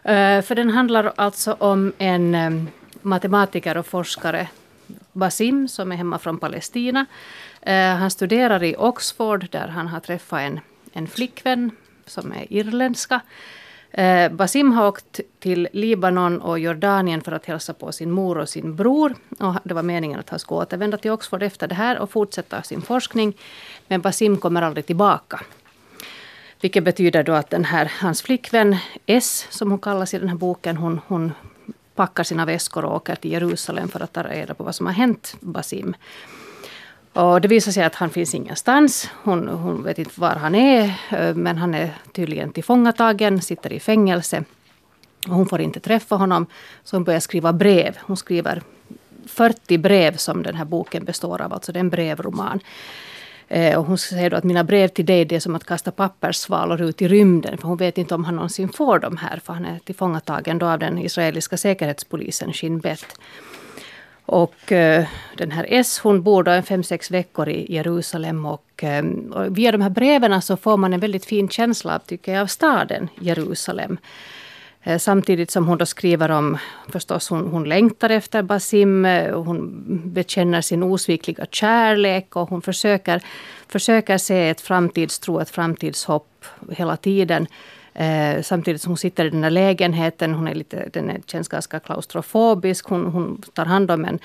Eh, 0.03 0.41
för 0.41 0.55
den 0.55 0.69
handlar 0.69 1.13
alltså 1.15 1.55
om 1.59 1.93
en 1.97 2.35
eh, 2.35 2.51
matematiker 3.01 3.77
och 3.77 3.85
forskare 3.85 4.47
Basim 5.17 5.67
som 5.67 5.91
är 5.91 5.95
hemma 5.95 6.19
från 6.19 6.37
Palestina. 6.37 7.05
Eh, 7.61 7.95
han 7.95 8.11
studerar 8.11 8.63
i 8.63 8.75
Oxford 8.77 9.47
där 9.51 9.67
han 9.67 9.87
har 9.87 9.99
träffat 9.99 10.39
en, 10.39 10.59
en 10.93 11.07
flickvän 11.07 11.71
som 12.05 12.31
är 12.31 12.53
irländska. 12.53 13.21
Eh, 13.91 14.31
Basim 14.31 14.71
har 14.71 14.87
åkt 14.87 15.19
till 15.39 15.67
Libanon 15.73 16.41
och 16.41 16.59
Jordanien 16.59 17.21
för 17.21 17.31
att 17.31 17.45
hälsa 17.45 17.73
på 17.73 17.91
sin 17.91 18.11
mor 18.11 18.37
och 18.37 18.49
sin 18.49 18.75
bror. 18.75 19.15
Och 19.39 19.55
det 19.63 19.73
var 19.73 19.83
meningen 19.83 20.19
att 20.19 20.29
han 20.29 20.39
skulle 20.39 20.59
återvända 20.59 20.97
till 20.97 21.11
Oxford 21.11 21.43
efter 21.43 21.67
det 21.67 21.75
här 21.75 21.99
och 21.99 22.11
fortsätta 22.11 22.63
sin 22.63 22.81
forskning. 22.81 23.33
Men 23.87 24.01
Basim 24.01 24.37
kommer 24.37 24.61
aldrig 24.61 24.85
tillbaka. 24.85 25.39
Vilket 26.61 26.83
betyder 26.83 27.23
då 27.23 27.33
att 27.33 27.49
den 27.49 27.65
här, 27.65 27.91
hans 27.99 28.21
flickvän 28.21 28.77
S, 29.05 29.47
som 29.49 29.71
hon 29.71 29.79
kallas 29.79 30.13
i 30.13 30.19
den 30.19 30.29
här 30.29 30.35
boken, 30.35 30.77
hon, 30.77 31.01
hon 31.07 31.31
packar 31.97 32.23
sina 32.23 32.45
väskor 32.45 32.85
och 32.85 32.95
åker 32.95 33.15
till 33.15 33.31
Jerusalem 33.31 33.87
för 33.87 34.03
att 34.03 34.13
ta 34.13 34.23
reda 34.23 34.53
på 34.53 34.63
vad 34.63 34.75
som 34.75 34.85
har 34.85 34.93
hänt 34.93 35.35
Basim. 35.39 35.95
Och 37.13 37.41
det 37.41 37.47
visar 37.47 37.71
sig 37.71 37.83
att 37.83 37.95
han 37.95 38.09
finns 38.09 38.35
ingenstans. 38.35 39.09
Hon, 39.23 39.47
hon 39.47 39.83
vet 39.83 39.99
inte 39.99 40.19
var 40.19 40.35
han 40.35 40.55
är, 40.55 40.83
eh, 41.11 41.35
men 41.35 41.57
han 41.57 41.73
är 41.73 41.93
tydligen 42.13 42.51
tillfångatagen, 42.51 43.41
sitter 43.41 43.73
i 43.73 43.79
fängelse. 43.79 44.43
Och 45.27 45.35
hon 45.35 45.45
får 45.45 45.61
inte 45.61 45.79
träffa 45.79 46.15
honom, 46.15 46.45
så 46.83 46.95
hon 46.95 47.03
börjar 47.03 47.19
skriva 47.19 47.53
brev. 47.53 47.97
Hon 48.01 48.17
skriver 48.17 48.61
40 49.25 49.77
brev 49.77 50.17
som 50.17 50.43
den 50.43 50.55
här 50.55 50.65
boken 50.65 51.05
består 51.05 51.41
av, 51.41 51.53
alltså 51.53 51.71
det 51.71 51.77
är 51.77 51.81
en 51.81 51.89
brevroman. 51.89 52.59
Eh, 53.47 53.79
och 53.79 53.85
hon 53.85 53.97
säger 53.97 54.29
då 54.29 54.37
att 54.37 54.43
mina 54.43 54.63
brev 54.63 54.87
till 54.87 55.05
dig 55.05 55.25
det 55.25 55.35
är 55.35 55.39
som 55.39 55.55
att 55.55 55.63
kasta 55.63 55.91
papperssvalor 55.91 56.81
ut 56.81 57.01
i 57.01 57.07
rymden. 57.07 57.57
För 57.57 57.67
hon 57.67 57.77
vet 57.77 57.97
inte 57.97 58.15
om 58.15 58.25
han 58.25 58.35
någonsin 58.35 58.69
får 58.69 58.99
dem 58.99 59.17
här. 59.17 59.41
För 59.43 59.53
han 59.53 59.65
är 59.65 59.79
tillfångatagen 59.79 60.59
då 60.59 60.65
av 60.65 60.79
den 60.79 60.97
israeliska 60.97 61.57
säkerhetspolisen 61.57 62.53
Shin 62.53 62.79
Bet. 62.79 63.05
Och 64.25 64.71
eh, 64.71 65.05
den 65.37 65.51
här 65.51 65.65
S 65.69 65.99
hon 66.03 66.21
bor 66.23 66.43
då 66.43 66.51
en 66.51 66.63
fem, 66.63 66.83
sex 66.83 67.11
veckor 67.11 67.49
i 67.49 67.73
Jerusalem. 67.73 68.45
Och, 68.45 68.83
eh, 68.83 69.05
och 69.31 69.57
via 69.57 69.71
de 69.71 69.81
här 69.81 69.89
breven 69.89 70.41
så 70.41 70.57
får 70.57 70.77
man 70.77 70.93
en 70.93 70.99
väldigt 70.99 71.25
fin 71.25 71.49
känsla 71.49 71.99
tycker 71.99 72.33
jag, 72.33 72.41
av 72.41 72.47
staden 72.47 73.09
Jerusalem. 73.21 73.97
Eh, 74.87 74.97
samtidigt 74.97 75.51
som 75.51 75.67
hon 75.67 75.77
då 75.77 75.85
skriver 75.85 76.31
om, 76.31 76.57
förstås 76.89 77.29
hon, 77.29 77.47
hon 77.47 77.63
längtar 77.63 78.09
efter 78.09 78.41
Basim, 78.41 79.05
eh, 79.05 79.43
hon 79.43 79.83
bekänner 80.05 80.61
sin 80.61 80.83
osvikliga 80.83 81.45
kärlek 81.51 82.35
och 82.35 82.49
hon 82.49 82.61
försöker, 82.61 83.21
försöker 83.67 84.17
se 84.17 84.49
ett 84.49 84.61
framtidstro, 84.61 85.39
ett 85.39 85.49
framtidshopp 85.49 86.45
hela 86.71 86.97
tiden. 86.97 87.47
Eh, 87.93 88.41
samtidigt 88.41 88.81
som 88.81 88.89
hon 88.89 88.97
sitter 88.97 89.25
i 89.25 89.29
den 89.29 89.43
här 89.43 89.49
lägenheten, 89.49 90.33
hon 90.33 90.47
är 90.47 90.55
lite, 90.55 90.89
den 90.93 91.09
är, 91.09 91.21
känns 91.25 91.47
ganska 91.47 91.79
klaustrofobisk. 91.79 92.85
Hon, 92.85 93.05
hon 93.05 93.41
tar 93.53 93.65
hand 93.65 93.91
om 93.91 94.05
en 94.05 94.19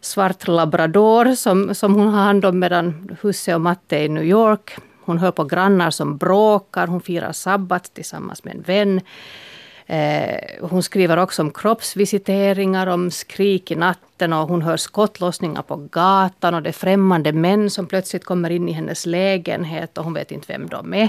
svart 0.00 0.48
labrador 0.48 1.34
som, 1.34 1.74
som 1.74 1.94
hon 1.94 2.08
har 2.08 2.22
hand 2.22 2.44
om 2.44 2.58
medan 2.58 3.16
husse 3.22 3.54
och 3.54 3.60
matte 3.60 3.96
är 3.96 4.04
i 4.04 4.08
New 4.08 4.24
York. 4.24 4.76
Hon 5.00 5.18
hör 5.18 5.30
på 5.30 5.44
grannar 5.44 5.90
som 5.90 6.16
bråkar, 6.16 6.86
hon 6.86 7.00
firar 7.00 7.32
sabbat 7.32 7.94
tillsammans 7.94 8.44
med 8.44 8.54
en 8.54 8.62
vän. 8.62 9.00
Eh, 9.86 10.38
hon 10.60 10.82
skriver 10.82 11.16
också 11.16 11.42
om 11.42 11.50
kroppsvisiteringar, 11.50 12.86
om 12.86 13.10
skrik 13.10 13.70
i 13.70 13.74
natten 13.74 14.32
och 14.32 14.48
hon 14.48 14.62
hör 14.62 14.76
skottlossningar 14.76 15.62
på 15.62 15.76
gatan 15.76 16.54
och 16.54 16.62
det 16.62 16.70
är 16.70 16.72
främmande 16.72 17.32
män 17.32 17.70
som 17.70 17.86
plötsligt 17.86 18.24
kommer 18.24 18.50
in 18.50 18.68
i 18.68 18.72
hennes 18.72 19.06
lägenhet 19.06 19.98
och 19.98 20.04
hon 20.04 20.14
vet 20.14 20.30
inte 20.30 20.52
vem 20.52 20.68
de 20.68 20.94
är. 20.94 21.08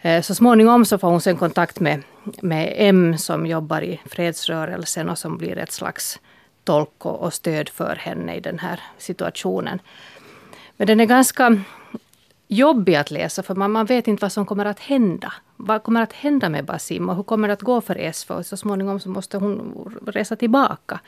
Eh, 0.00 0.22
Så 0.22 0.34
småningom 0.34 0.84
så 0.84 0.98
får 0.98 1.08
hon 1.08 1.20
sen 1.20 1.36
kontakt 1.36 1.80
med, 1.80 2.02
med 2.42 2.74
M 2.76 3.18
som 3.18 3.46
jobbar 3.46 3.82
i 3.82 4.00
fredsrörelsen 4.04 5.08
och 5.08 5.18
som 5.18 5.38
blir 5.38 5.58
ett 5.58 5.72
slags 5.72 6.20
tolk 6.64 7.06
och, 7.06 7.22
och 7.22 7.34
stöd 7.34 7.68
för 7.68 7.96
henne 7.96 8.36
i 8.36 8.40
den 8.40 8.58
här 8.58 8.80
situationen. 8.98 9.80
Men 10.76 10.86
den 10.86 11.00
är 11.00 11.06
ganska 11.06 11.62
jobbig 12.50 12.94
att 12.94 13.10
läsa 13.10 13.42
för 13.42 13.54
man, 13.54 13.70
man 13.70 13.86
vet 13.86 14.08
inte 14.08 14.24
vad 14.24 14.32
som 14.32 14.46
kommer 14.46 14.64
att 14.64 14.80
hända. 14.80 15.32
Vad 15.56 15.82
kommer 15.82 16.02
att 16.02 16.12
hända 16.12 16.48
med 16.48 16.64
Basim 16.64 17.08
och 17.08 17.16
hur 17.16 17.22
kommer 17.22 17.48
det 17.48 17.54
att 17.54 17.62
gå 17.62 17.80
för 17.80 17.98
Esfa? 17.98 18.42
Så 18.42 18.56
småningom 18.56 19.00
så 19.00 19.08
måste 19.08 19.38
hon 19.38 19.90
resa 20.06 20.36
tillbaka. 20.36 21.00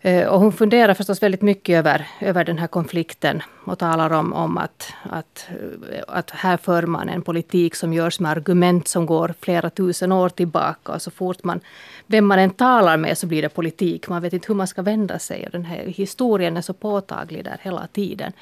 Eh, 0.00 0.28
och 0.28 0.40
hon 0.40 0.52
funderar 0.52 0.94
förstås 0.94 1.22
väldigt 1.22 1.42
mycket 1.42 1.78
över, 1.78 2.06
över 2.20 2.44
den 2.44 2.58
här 2.58 2.66
konflikten 2.66 3.42
och 3.64 3.78
talar 3.78 4.12
om, 4.12 4.32
om 4.32 4.58
att, 4.58 4.92
att, 5.02 5.48
eh, 5.92 6.02
att 6.08 6.30
här 6.30 6.56
för 6.56 6.82
man 6.82 7.08
en 7.08 7.22
politik 7.22 7.74
som 7.74 7.92
görs 7.92 8.20
med 8.20 8.30
argument 8.30 8.88
som 8.88 9.06
går 9.06 9.34
flera 9.40 9.70
tusen 9.70 10.12
år 10.12 10.28
tillbaka. 10.28 10.92
Och 10.92 11.02
så 11.02 11.10
fort 11.10 11.44
man, 11.44 11.60
vem 12.06 12.26
man 12.26 12.38
än 12.38 12.50
talar 12.50 12.96
med 12.96 13.18
så 13.18 13.26
blir 13.26 13.42
det 13.42 13.48
politik. 13.48 14.08
Man 14.08 14.22
vet 14.22 14.32
inte 14.32 14.48
hur 14.48 14.54
man 14.54 14.66
ska 14.66 14.82
vända 14.82 15.18
sig. 15.18 15.46
Och 15.46 15.52
den 15.52 15.64
här 15.64 15.84
historien 15.86 16.56
är 16.56 16.62
så 16.62 16.74
påtaglig 16.74 17.44
där 17.44 17.58
hela 17.62 17.86
tiden. 17.86 18.32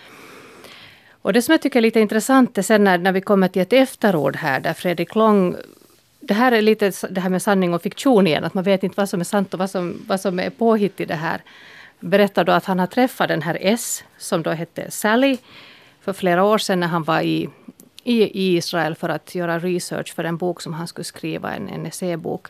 Och 1.23 1.33
det 1.33 1.43
som 1.43 1.53
jag 1.53 1.63
tycker 1.63 1.79
är 1.79 1.83
lite 1.83 2.01
intressant 2.01 2.59
är 2.59 2.63
sen 2.63 2.85
när, 2.85 2.99
när 2.99 3.13
vi 3.13 3.21
kommer 3.21 3.49
till 3.49 3.63
ett 3.63 3.73
efterord 3.73 4.37
här 4.37 4.61
där 4.61 4.73
Fredrik 4.73 5.15
Long 5.15 5.57
det 6.21 6.35
här 6.35 6.53
är 6.53 6.63
lite 6.63 6.93
det 7.11 7.21
här 7.21 7.31
med 7.31 7.43
sanning 7.43 7.75
och 7.75 7.83
fiktion 7.83 8.27
igen, 8.27 8.45
att 8.45 8.55
man 8.55 8.65
vet 8.65 8.83
inte 8.83 8.95
vad 8.97 9.09
som 9.09 9.21
är 9.21 9.25
sant 9.25 9.55
och 9.55 9.59
vad 9.59 9.71
som, 9.71 10.03
vad 10.07 10.21
som 10.21 10.41
är 10.41 10.51
påhitt 10.51 11.01
i 11.01 11.05
det 11.05 11.15
här. 11.15 11.43
Berättar 12.01 12.45
då 12.45 12.53
att 12.53 12.65
han 12.65 12.79
har 12.79 12.87
träffat 12.87 13.29
den 13.29 13.43
här 13.43 13.59
S, 13.61 14.05
som 14.19 14.43
då 14.43 14.51
hette 14.51 14.91
Sally, 14.91 15.37
för 16.01 16.13
flera 16.13 16.45
år 16.45 16.59
sedan 16.59 16.81
när 16.81 16.87
han 16.87 17.05
var 17.05 17.21
i, 17.21 17.49
i, 18.05 18.23
i 18.23 18.57
Israel 18.57 18.95
för 18.95 19.09
att 19.09 19.35
göra 19.35 19.59
research 19.59 20.15
för 20.15 20.25
en 20.25 20.37
bok 20.37 20.61
som 20.61 20.75
han 20.75 20.87
skulle 20.87 21.05
skriva, 21.05 21.55
en, 21.55 21.69
en 21.69 21.87
essäbok. 21.87 22.47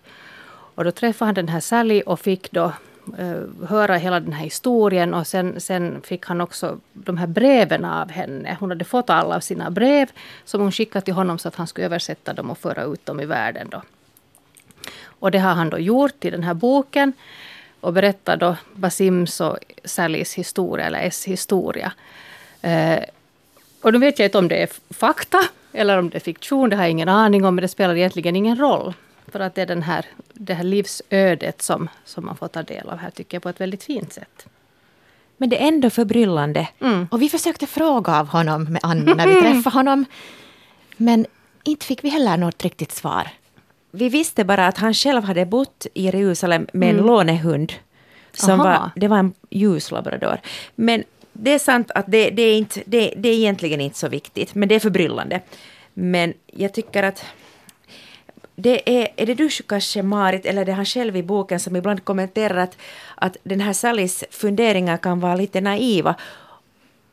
Och 0.74 0.84
då 0.84 0.90
träffade 0.90 1.28
han 1.28 1.34
den 1.34 1.48
här 1.48 1.60
Sally 1.60 2.02
och 2.02 2.20
fick 2.20 2.50
då 2.50 2.72
Eh, 3.18 3.68
höra 3.68 3.96
hela 3.96 4.20
den 4.20 4.32
här 4.32 4.44
historien 4.44 5.14
och 5.14 5.26
sen, 5.26 5.60
sen 5.60 6.02
fick 6.02 6.26
han 6.26 6.40
också 6.40 6.78
de 6.92 7.16
här 7.16 7.26
breven 7.26 7.84
av 7.84 8.10
henne. 8.10 8.56
Hon 8.60 8.70
hade 8.70 8.84
fått 8.84 9.10
alla 9.10 9.36
av 9.36 9.40
sina 9.40 9.70
brev 9.70 10.10
som 10.44 10.60
hon 10.60 10.72
skickat 10.72 11.04
till 11.04 11.14
honom 11.14 11.38
så 11.38 11.48
att 11.48 11.56
han 11.56 11.66
skulle 11.66 11.86
översätta 11.86 12.32
dem 12.32 12.50
och 12.50 12.58
föra 12.58 12.84
ut 12.84 13.06
dem 13.06 13.20
i 13.20 13.26
världen. 13.26 13.68
Då. 13.70 13.82
Och 15.04 15.30
det 15.30 15.38
har 15.38 15.54
han 15.54 15.70
då 15.70 15.78
gjort 15.78 16.24
i 16.24 16.30
den 16.30 16.42
här 16.42 16.54
boken. 16.54 17.12
och 17.80 17.92
berättar 17.92 18.36
då 18.36 18.56
Basims 18.74 19.40
och 19.40 19.58
Sallys 19.84 20.34
historia, 20.34 20.86
eller 20.86 20.98
S 20.98 21.24
historia. 21.24 21.92
Eh, 22.62 22.98
och 23.82 23.92
nu 23.92 23.98
vet 23.98 24.18
jag 24.18 24.26
inte 24.26 24.38
om 24.38 24.48
det 24.48 24.62
är 24.62 24.68
fakta 24.90 25.38
eller 25.72 25.98
om 25.98 26.10
det 26.10 26.18
är 26.18 26.20
fiktion, 26.20 26.70
det 26.70 26.76
har 26.76 26.82
jag 26.82 26.90
ingen 26.90 27.08
aning 27.08 27.44
om, 27.44 27.54
men 27.54 27.62
det 27.62 27.68
spelar 27.68 27.96
egentligen 27.96 28.36
ingen 28.36 28.56
roll. 28.56 28.94
För 29.32 29.40
att 29.40 29.54
det 29.54 29.62
är 29.62 29.66
den 29.66 29.82
här, 29.82 30.04
det 30.32 30.54
här 30.54 30.64
livsödet 30.64 31.62
som, 31.62 31.88
som 32.04 32.26
man 32.26 32.36
får 32.36 32.48
ta 32.48 32.62
del 32.62 32.88
av 32.88 32.98
här, 32.98 33.10
tycker 33.10 33.34
jag, 33.36 33.42
på 33.42 33.48
ett 33.48 33.60
väldigt 33.60 33.84
fint 33.84 34.12
sätt. 34.12 34.46
Men 35.36 35.48
det 35.48 35.62
är 35.62 35.68
ändå 35.68 35.90
förbryllande. 35.90 36.68
Mm. 36.80 37.08
Och 37.10 37.22
vi 37.22 37.28
försökte 37.28 37.66
fråga 37.66 38.20
av 38.20 38.26
honom 38.28 38.64
med 38.64 38.80
Annie 38.82 39.14
när 39.14 39.26
vi 39.28 39.34
träffade 39.40 39.76
honom. 39.76 40.04
Men 40.96 41.26
inte 41.64 41.86
fick 41.86 42.04
vi 42.04 42.08
heller 42.08 42.36
något 42.36 42.64
riktigt 42.64 42.92
svar. 42.92 43.28
Vi 43.90 44.08
visste 44.08 44.44
bara 44.44 44.66
att 44.66 44.78
han 44.78 44.94
själv 44.94 45.24
hade 45.24 45.46
bott 45.46 45.86
i 45.94 46.02
Jerusalem 46.04 46.66
med 46.72 46.88
en 46.90 46.94
Mm. 46.94 47.06
lånehund. 47.06 47.72
Som 48.32 48.60
Aha. 48.60 48.64
var, 48.64 48.90
det 48.96 49.08
var 49.08 49.18
en 49.18 49.32
ljuslabrador. 49.50 50.40
Men 50.74 51.04
det 51.32 51.50
är 51.54 51.58
sant 51.58 51.90
att 51.90 52.04
det, 52.08 52.30
det, 52.30 52.42
är 52.42 52.58
inte, 52.58 52.82
det, 52.86 53.14
det 53.16 53.28
är 53.28 53.34
egentligen 53.34 53.80
inte 53.80 53.98
så 53.98 54.08
viktigt, 54.08 54.54
men 54.54 54.68
det 54.68 54.74
är 54.74 54.80
förbryllande. 54.80 55.40
Men 55.94 56.34
jag 56.46 56.74
tycker 56.74 57.02
att 57.02 57.24
det 58.60 59.00
är, 59.00 59.08
är 59.16 59.26
det 59.26 59.34
du 59.34 59.48
kanske 59.48 60.02
Marit, 60.02 60.46
eller 60.46 60.64
det 60.64 60.72
är 60.72 60.76
han 60.76 60.84
själv 60.84 61.16
i 61.16 61.22
boken 61.22 61.60
som 61.60 61.76
ibland 61.76 62.04
kommenterar 62.04 62.56
att, 62.56 62.76
att 63.14 63.36
den 63.42 63.60
här 63.60 63.72
Sallys 63.72 64.24
funderingar 64.30 64.96
kan 64.96 65.20
vara 65.20 65.36
lite 65.36 65.60
naiva. 65.60 66.14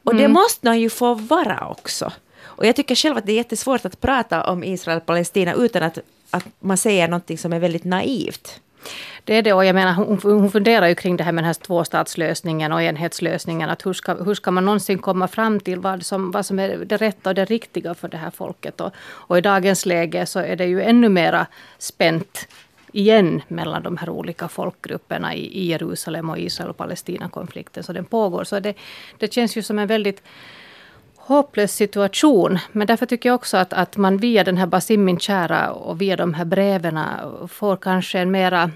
Och 0.03 0.15
det 0.15 0.27
måste 0.27 0.67
man 0.67 0.80
ju 0.80 0.89
få 0.89 1.13
vara 1.13 1.67
också. 1.69 2.11
Och 2.43 2.65
jag 2.65 2.76
tycker 2.76 2.95
själv 2.95 3.17
att 3.17 3.26
det 3.26 3.31
är 3.31 3.35
jättesvårt 3.35 3.85
att 3.85 4.01
prata 4.01 4.43
om 4.43 4.63
Israel 4.63 4.97
och 4.97 5.05
Palestina 5.05 5.53
utan 5.53 5.84
att, 5.84 5.99
att 6.30 6.45
man 6.59 6.77
säger 6.77 7.07
någonting 7.07 7.38
som 7.38 7.53
är 7.53 7.59
väldigt 7.59 7.84
naivt. 7.84 8.61
Det 9.23 9.33
är 9.33 9.41
det, 9.41 9.53
och 9.53 9.65
jag 9.65 9.75
menar 9.75 9.93
hon, 9.93 10.19
hon 10.23 10.51
funderar 10.51 10.87
ju 10.87 10.95
kring 10.95 11.17
det 11.17 11.23
här 11.23 11.31
med 11.31 11.43
den 11.43 11.47
här 11.47 11.53
tvåstatslösningen 11.53 12.71
och 12.71 12.81
enhetslösningen. 12.81 13.69
Att 13.69 13.85
hur, 13.85 13.93
ska, 13.93 14.13
hur 14.13 14.33
ska 14.33 14.51
man 14.51 14.65
någonsin 14.65 14.97
komma 14.97 15.27
fram 15.27 15.59
till 15.59 15.79
vad 15.79 16.05
som, 16.05 16.31
vad 16.31 16.45
som 16.45 16.59
är 16.59 16.77
det 16.77 16.97
rätta 16.97 17.29
och 17.29 17.35
det 17.35 17.45
riktiga 17.45 17.93
för 17.93 18.07
det 18.07 18.17
här 18.17 18.31
folket. 18.31 18.81
Och, 18.81 18.91
och 18.99 19.37
i 19.37 19.41
dagens 19.41 19.85
läge 19.85 20.25
så 20.25 20.39
är 20.39 20.55
det 20.55 20.65
ju 20.65 20.81
ännu 20.81 21.09
mera 21.09 21.47
spänt 21.77 22.47
igen 22.91 23.41
mellan 23.47 23.83
de 23.83 23.97
här 23.97 24.09
olika 24.09 24.47
folkgrupperna 24.47 25.35
i, 25.35 25.45
i 25.45 25.65
Jerusalem 25.65 26.29
och 26.29 26.39
Israel 26.39 26.69
och 26.69 26.77
Palestina-konflikten. 26.77 27.83
Så 27.83 27.93
den 27.93 28.05
pågår. 28.05 28.43
Så 28.43 28.59
det, 28.59 28.73
det 29.17 29.33
känns 29.33 29.57
ju 29.57 29.61
som 29.61 29.79
en 29.79 29.87
väldigt 29.87 30.21
hopplös 31.26 31.76
situation. 31.76 32.60
Men 32.72 32.88
därför 32.88 33.06
tycker 33.06 33.30
jag 33.30 33.35
också 33.35 33.57
att, 33.57 33.73
att 33.73 33.97
man 33.97 34.18
via 34.18 34.43
den 34.43 34.57
här 34.57 34.65
Basim 34.65 35.06
min 35.06 35.19
kära 35.19 35.72
och 35.72 36.02
via 36.02 36.15
de 36.15 36.34
här 36.34 36.45
breven 36.45 36.99
får 37.47 37.77
kanske 37.77 38.19
en 38.19 38.31
mera 38.31 38.72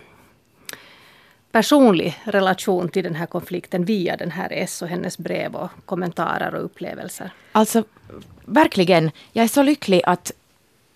personlig 1.51 2.19
relation 2.23 2.89
till 2.89 3.03
den 3.03 3.15
här 3.15 3.25
konflikten 3.25 3.85
via 3.85 4.17
den 4.17 4.31
här 4.31 4.47
S 4.51 4.81
och 4.81 4.87
hennes 4.87 5.17
brev 5.17 5.55
och 5.55 5.69
kommentarer 5.85 6.55
och 6.55 6.65
upplevelser. 6.65 7.31
Alltså, 7.51 7.83
verkligen. 8.45 9.11
Jag 9.31 9.43
är 9.43 9.47
så 9.47 9.63
lycklig 9.63 10.01
att 10.05 10.31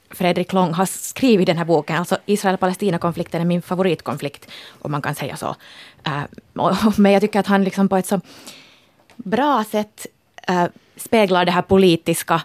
Fredrik 0.10 0.54
Long 0.54 0.74
har 0.74 0.86
skrivit 0.86 1.46
den 1.46 1.58
här 1.58 1.66
boken. 1.66 1.98
Alltså 1.98 2.18
Israel-Palestina-konflikten 2.26 3.42
är 3.42 3.46
min 3.46 3.62
favoritkonflikt, 3.62 4.52
om 4.82 4.92
man 4.92 5.02
kan 5.02 5.16
säga 5.16 5.38
så. 5.38 5.56
Äh, 6.04 6.24
men 6.98 7.12
jag 7.12 7.22
tycker 7.22 7.40
att 7.40 7.48
han 7.48 7.64
liksom 7.64 7.90
på 7.90 7.98
ett 7.98 8.06
så 8.06 8.22
bra 9.16 9.64
sätt 9.64 10.08
äh, 10.48 10.66
speglar 10.96 11.46
det 11.46 11.52
här 11.52 11.62
politiska 11.62 12.42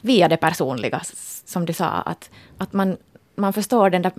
via 0.00 0.28
det 0.28 0.36
personliga, 0.36 1.00
som 1.44 1.66
du 1.66 1.72
sa. 1.72 1.86
Att, 1.86 2.30
att 2.58 2.72
man, 2.72 2.96
man 3.34 3.52
förstår 3.52 3.90
den 3.90 4.02
där 4.02 4.12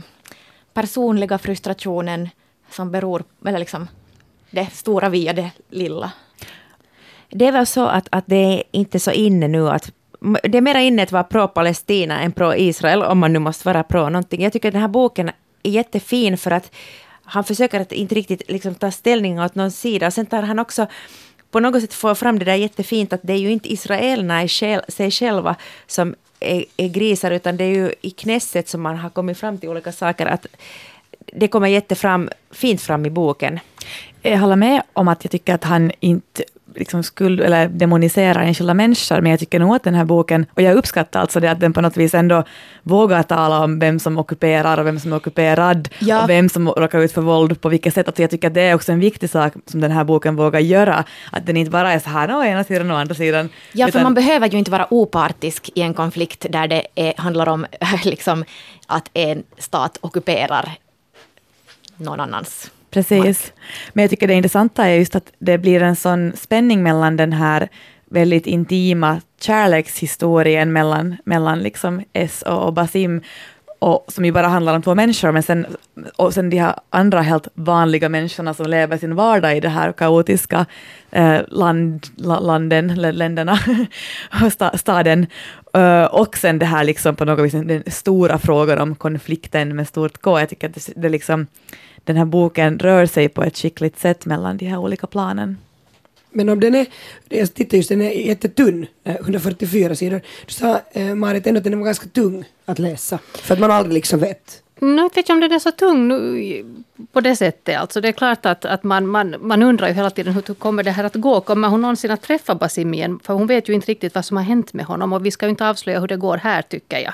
personliga 0.74 1.38
frustrationen 1.38 2.30
som 2.70 2.92
beror, 2.92 3.24
eller 3.46 3.60
liksom 3.60 3.88
det 4.52 4.66
stora 4.74 5.10
via 5.10 5.34
det 5.34 5.52
lilla. 5.70 6.12
Det 7.30 7.48
är 7.48 7.52
väl 7.52 7.66
så 7.66 7.86
att, 7.86 8.08
att 8.12 8.24
det 8.28 8.36
är 8.36 8.64
inte 8.72 9.00
så 9.00 9.12
inne 9.12 9.48
nu 9.48 9.70
att 9.70 9.92
det 10.44 10.58
är 10.58 10.62
mera 10.62 10.82
inne 10.82 11.04
att 11.04 11.12
vara 11.12 11.24
pro-Palestina 11.24 12.22
än 12.22 12.32
pro-Israel, 12.32 13.04
om 13.04 13.20
man 13.20 13.34
nu 13.34 13.40
måste 13.40 13.68
vara 13.68 13.84
pro 13.84 14.10
någonting. 14.10 14.44
Jag 14.44 14.54
tycker 14.54 14.72
den 14.72 14.82
här 14.82 14.88
boken 14.88 15.30
är 15.64 15.72
jättefin 15.72 16.38
för 16.38 16.52
att 16.52 16.72
han 17.24 17.44
försöker 17.44 17.80
att 17.80 17.92
inte 17.92 18.16
riktigt 18.16 18.52
liksom 18.52 18.76
ta 18.76 18.92
ställning 18.92 19.42
åt 19.42 19.56
någon 19.56 19.72
sida. 19.72 20.08
Och 20.08 20.14
sen 20.14 20.26
tar 20.26 20.42
han 20.42 20.60
också 20.60 20.88
på 21.52 21.60
något 21.60 21.82
sätt 21.82 21.94
får 21.94 22.16
fram 22.16 22.40
det 22.40 22.46
där 22.46 22.56
jättefint 22.56 23.14
att 23.14 23.20
det 23.24 23.34
är 23.34 23.38
ju 23.38 23.52
inte 23.52 23.74
israelerna 23.74 24.44
i 24.44 24.48
själ, 24.48 24.82
sig 24.88 25.12
själva 25.12 25.56
som 25.88 26.16
är, 26.40 26.66
är 26.78 26.88
grisar, 26.88 27.32
utan 27.32 27.58
det 27.58 27.64
är 27.64 27.76
ju 27.76 27.94
i 28.02 28.10
Knesset 28.10 28.70
som 28.70 28.82
man 28.82 28.98
har 28.98 29.10
kommit 29.10 29.38
fram 29.38 29.58
till 29.58 29.70
olika 29.70 29.92
saker. 29.92 30.26
Att 30.26 30.46
det 31.26 31.48
kommer 31.48 31.68
jättefram, 31.68 32.30
fint 32.52 32.82
fram 32.82 33.06
i 33.06 33.10
boken. 33.10 33.60
Jag 34.22 34.38
håller 34.38 34.56
med 34.56 34.84
om 34.94 35.08
att 35.08 35.24
jag 35.24 35.32
tycker 35.32 35.54
att 35.54 35.64
han 35.64 35.92
inte 36.00 36.44
liksom 36.80 37.04
skuld, 37.04 37.42
eller 37.42 37.68
demoniserar 37.68 38.42
enskilda 38.44 38.74
människor, 38.74 39.22
men 39.22 39.30
jag 39.32 39.40
tycker 39.40 39.60
nog 39.60 39.76
att 39.76 39.84
den 39.84 39.96
här 39.96 40.06
boken, 40.06 40.46
och 40.54 40.62
jag 40.62 40.76
uppskattar 40.76 41.20
alltså 41.22 41.40
det 41.40 41.52
att 41.52 41.60
den 41.60 41.74
på 41.74 41.82
något 41.82 41.98
vis 41.98 42.14
ändå 42.14 42.44
vågar 42.84 43.24
tala 43.24 43.60
om 43.64 43.80
vem 43.80 44.00
som 44.00 44.18
ockuperar 44.18 44.78
och 44.78 44.86
vem 44.88 45.00
som 45.00 45.14
är 45.14 45.18
ockuperad, 45.18 45.90
Ja. 46.00 46.24
och 46.24 46.30
vem 46.30 46.50
som 46.50 46.70
råkar 46.70 47.00
ut 47.00 47.12
för 47.12 47.22
våld 47.22 47.62
på 47.62 47.70
vilket 47.70 47.94
sätt. 47.94 48.08
Alltså 48.08 48.22
jag 48.22 48.32
tycker 48.32 48.48
att 48.48 48.54
det 48.54 48.62
är 48.62 48.76
också 48.76 48.92
en 48.92 49.00
viktig 49.00 49.30
sak 49.30 49.54
som 49.66 49.82
den 49.82 49.92
här 49.92 50.04
boken 50.04 50.36
vågar 50.36 50.60
göra, 50.60 51.04
att 51.32 51.46
den 51.46 51.58
inte 51.58 51.72
bara 51.72 51.94
är 51.94 52.00
så 52.00 52.10
här 52.10 52.36
å 52.36 52.44
ena 52.44 52.64
sidan 52.64 52.92
och 52.92 52.98
å 52.98 53.00
andra 53.00 53.16
sidan. 53.16 53.50
Ja, 53.72 53.86
för 53.86 53.90
utan- 53.90 54.04
man 54.04 54.14
behöver 54.14 54.48
ju 54.50 54.58
inte 54.58 54.72
vara 54.72 54.88
opartisk 54.94 55.70
i 55.76 55.82
en 55.82 55.94
konflikt 55.94 56.46
där 56.50 56.68
det 56.68 56.88
är, 56.96 57.14
handlar 57.18 57.50
om 57.50 57.66
liksom, 58.04 58.44
att 58.88 59.10
en 59.14 59.44
stat 59.58 59.98
ockuperar 60.02 60.70
någon 61.98 62.20
annans. 62.20 62.72
Precis. 62.92 63.54
Men 63.94 64.04
jag 64.04 64.10
tycker 64.10 64.28
det 64.28 64.34
intressanta 64.34 64.86
är 64.88 64.96
just 64.96 65.16
att 65.16 65.32
det 65.40 65.58
blir 65.58 65.82
en 65.82 65.96
sån 65.96 66.34
spänning 66.36 66.84
mellan 66.84 67.18
den 67.18 67.34
här 67.34 67.70
väldigt 68.06 68.48
intima 68.48 69.22
kärlekshistorien 69.42 70.74
mellan, 70.74 71.16
mellan 71.24 71.60
liksom 71.60 72.04
S 72.14 72.42
och, 72.42 72.66
och 72.66 72.74
Basim, 72.74 73.22
och, 73.80 74.06
som 74.08 74.26
ju 74.26 74.32
bara 74.32 74.48
handlar 74.48 74.76
om 74.76 74.82
två 74.82 74.96
människor, 74.96 75.32
men 75.32 75.44
sen, 75.44 75.66
och 76.16 76.34
sen 76.34 76.50
de 76.50 76.58
här 76.58 76.76
andra 76.90 77.22
helt 77.22 77.48
vanliga 77.54 78.10
människorna 78.10 78.54
som 78.54 78.66
lever 78.66 78.98
sin 78.98 79.16
vardag 79.16 79.58
i 79.58 79.60
det 79.60 79.70
här 79.70 79.92
kaotiska 79.92 80.66
eh, 81.12 81.40
land, 81.48 82.08
la, 82.16 82.40
landen, 82.40 82.96
lä- 82.96 83.12
länderna, 83.12 83.60
sta, 84.52 84.78
staden. 84.78 85.28
Eh, 85.74 86.04
och 86.04 86.38
sen 86.38 86.60
det 86.60 86.66
här 86.66 86.84
liksom 86.84 87.16
på 87.16 87.26
något 87.26 87.46
vis 87.46 87.52
den 87.52 87.84
stora 87.88 88.40
frågan 88.40 88.80
om 88.80 88.96
konflikten 88.96 89.76
med 89.76 89.88
stort 89.88 90.22
K. 90.22 90.40
Jag 90.40 90.50
tycker 90.50 90.70
att 90.70 90.76
det, 90.76 90.94
det 90.96 91.10
liksom, 91.10 91.48
den 92.10 92.18
här 92.18 92.26
boken 92.26 92.80
rör 92.80 93.06
sig 93.06 93.30
på 93.30 93.44
ett 93.44 93.58
skickligt 93.58 94.00
sätt 94.00 94.26
mellan 94.26 94.58
de 94.58 94.66
här 94.66 94.78
olika 94.78 95.08
planen. 95.08 95.58
Men 96.30 96.50
om 96.50 96.60
den 96.60 96.76
är, 96.76 96.86
jag 97.30 97.54
tittar 97.54 97.78
just, 97.78 97.90
den 97.90 98.02
är 98.02 98.10
jättetunn, 98.10 98.86
eh, 99.04 99.16
144 99.16 99.96
sidor. 99.96 100.22
Du 100.46 100.54
sa 100.54 100.82
eh, 100.92 101.16
Marit 101.16 101.48
ändå 101.48 101.58
att 101.58 101.64
den 101.64 101.80
var 101.80 101.86
ganska 101.86 102.08
tung 102.08 102.44
att 102.66 102.80
läsa, 102.80 103.20
för 103.34 103.54
att 103.54 103.60
man 103.60 103.72
aldrig 103.72 103.94
liksom 103.94 104.20
vet. 104.20 104.64
Nu 104.80 105.04
vet 105.04 105.16
jag 105.16 105.22
inte 105.22 105.34
om 105.34 105.40
den 105.40 105.52
är 105.52 105.60
så 105.60 105.72
tung 105.72 106.08
nu, 106.08 106.66
på 107.12 107.22
det 107.22 107.36
sättet. 107.36 107.78
Alltså 107.78 108.02
det 108.02 108.08
är 108.08 108.12
klart 108.12 108.46
att, 108.46 108.66
att 108.66 108.84
man, 108.84 109.08
man, 109.08 109.36
man 109.42 109.64
undrar 109.64 109.88
ju 109.88 109.94
hela 109.94 110.10
tiden 110.10 110.34
hur 110.34 110.54
kommer 110.54 110.84
det 110.84 110.92
här 110.92 111.04
att 111.04 111.16
gå? 111.16 111.42
Kommer 111.42 111.68
hon 111.68 111.82
någonsin 111.82 112.12
att 112.12 112.22
träffa 112.22 112.56
Basim 112.56 112.94
igen? 112.94 113.20
För 113.24 113.34
hon 113.34 113.48
vet 113.48 113.70
ju 113.70 113.74
inte 113.74 113.92
riktigt 113.92 114.16
vad 114.16 114.26
som 114.26 114.38
har 114.38 114.44
hänt 114.44 114.74
med 114.74 114.86
honom. 114.86 115.14
Och 115.14 115.26
vi 115.26 115.32
ska 115.32 115.46
ju 115.46 115.50
inte 115.50 115.70
avslöja 115.70 116.00
hur 116.00 116.08
det 116.08 116.18
går 116.18 116.38
här 116.38 116.62
tycker 116.62 117.00
jag. 117.00 117.14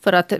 För 0.00 0.12
att 0.12 0.32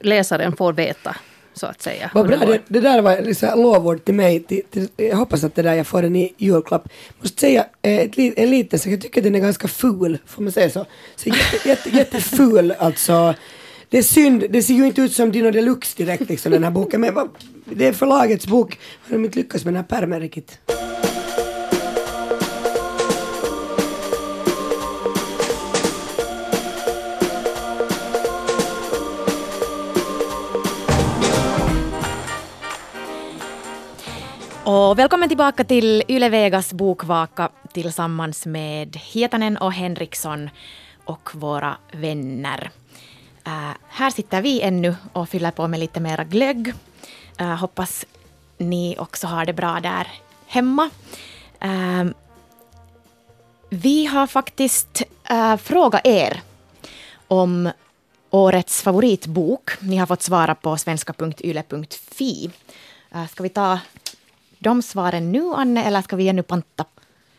läsaren 0.00 0.56
får 0.56 0.72
veta, 0.72 1.16
så 1.60 1.66
att 1.66 1.82
säga. 1.82 2.10
Vad 2.14 2.26
bra, 2.26 2.36
det, 2.36 2.60
det 2.68 2.80
där 2.80 3.02
var 3.02 3.22
liksom 3.22 3.62
lovord 3.62 4.04
till 4.04 4.14
mig. 4.14 4.40
Till, 4.40 4.62
till, 4.70 4.88
jag 4.96 5.16
hoppas 5.16 5.44
att 5.44 5.54
det 5.54 5.62
där 5.62 5.74
jag 5.74 5.86
får 5.86 6.02
en 6.02 6.16
i 6.16 6.34
julklapp. 6.36 6.88
Måste 7.20 7.40
säga 7.40 7.66
eh, 7.82 7.98
ett, 7.98 8.18
en 8.18 8.50
liten 8.50 8.78
sak, 8.78 8.92
jag 8.92 9.00
tycker 9.00 9.22
den 9.22 9.34
är 9.34 9.40
ganska 9.40 9.68
ful, 9.68 10.18
får 10.26 10.42
man 10.42 10.52
säga 10.52 10.70
så? 10.70 10.86
så 11.16 11.28
jätte, 11.28 11.68
jätte, 11.68 11.90
jätteful 11.90 12.74
alltså. 12.78 13.34
Det 13.88 13.98
är 13.98 14.02
synd, 14.02 14.44
det 14.50 14.62
ser 14.62 14.74
ju 14.74 14.86
inte 14.86 15.00
ut 15.00 15.12
som 15.12 15.32
Dino 15.32 15.50
Deluxe 15.50 15.94
direkt 15.96 16.28
liksom 16.28 16.52
den 16.52 16.64
här 16.64 16.70
boken. 16.70 17.00
Men 17.00 17.28
det 17.64 17.86
är 17.86 17.92
förlagets 17.92 18.46
bok. 18.46 18.78
Har 19.02 19.12
de 19.12 19.24
inte 19.24 19.38
lyckats 19.38 19.64
med 19.64 19.74
den 19.74 19.82
här 19.82 20.00
pärmen 20.00 20.20
riktigt? 20.20 20.58
Och 34.64 34.98
välkommen 34.98 35.28
tillbaka 35.28 35.64
till 35.64 36.02
Yle 36.08 36.28
Vegas 36.28 36.72
bokvaka 36.72 37.48
tillsammans 37.72 38.46
med 38.46 38.96
Hietanen 38.96 39.56
och 39.56 39.72
Henriksson 39.72 40.50
och 41.04 41.30
våra 41.34 41.76
vänner. 41.92 42.70
Äh, 43.46 43.76
här 43.88 44.10
sitter 44.10 44.42
vi 44.42 44.60
ännu 44.60 44.94
och 45.12 45.28
fyller 45.28 45.50
på 45.50 45.68
med 45.68 45.80
lite 45.80 46.00
mera 46.00 46.24
glögg. 46.24 46.74
Äh, 47.38 47.56
hoppas 47.56 48.06
ni 48.58 48.96
också 48.98 49.26
har 49.26 49.44
det 49.44 49.52
bra 49.52 49.80
där 49.80 50.08
hemma. 50.46 50.90
Äh, 51.60 52.04
vi 53.70 54.06
har 54.06 54.26
faktiskt 54.26 55.02
äh, 55.30 55.56
frågat 55.56 56.06
er 56.06 56.42
om 57.28 57.70
årets 58.30 58.82
favoritbok. 58.82 59.70
Ni 59.80 59.96
har 59.96 60.06
fått 60.06 60.22
svara 60.22 60.54
på 60.54 60.76
svenska.yle.fi. 60.76 62.50
Äh, 63.14 63.26
ska 63.26 63.42
vi 63.42 63.48
ta 63.48 63.78
de 64.60 64.82
svaren 64.82 65.32
nu, 65.32 65.52
Anne, 65.54 65.84
eller 65.84 66.02
ska 66.02 66.16
vi 66.16 66.28
ännu 66.28 66.42
panta, 66.42 66.84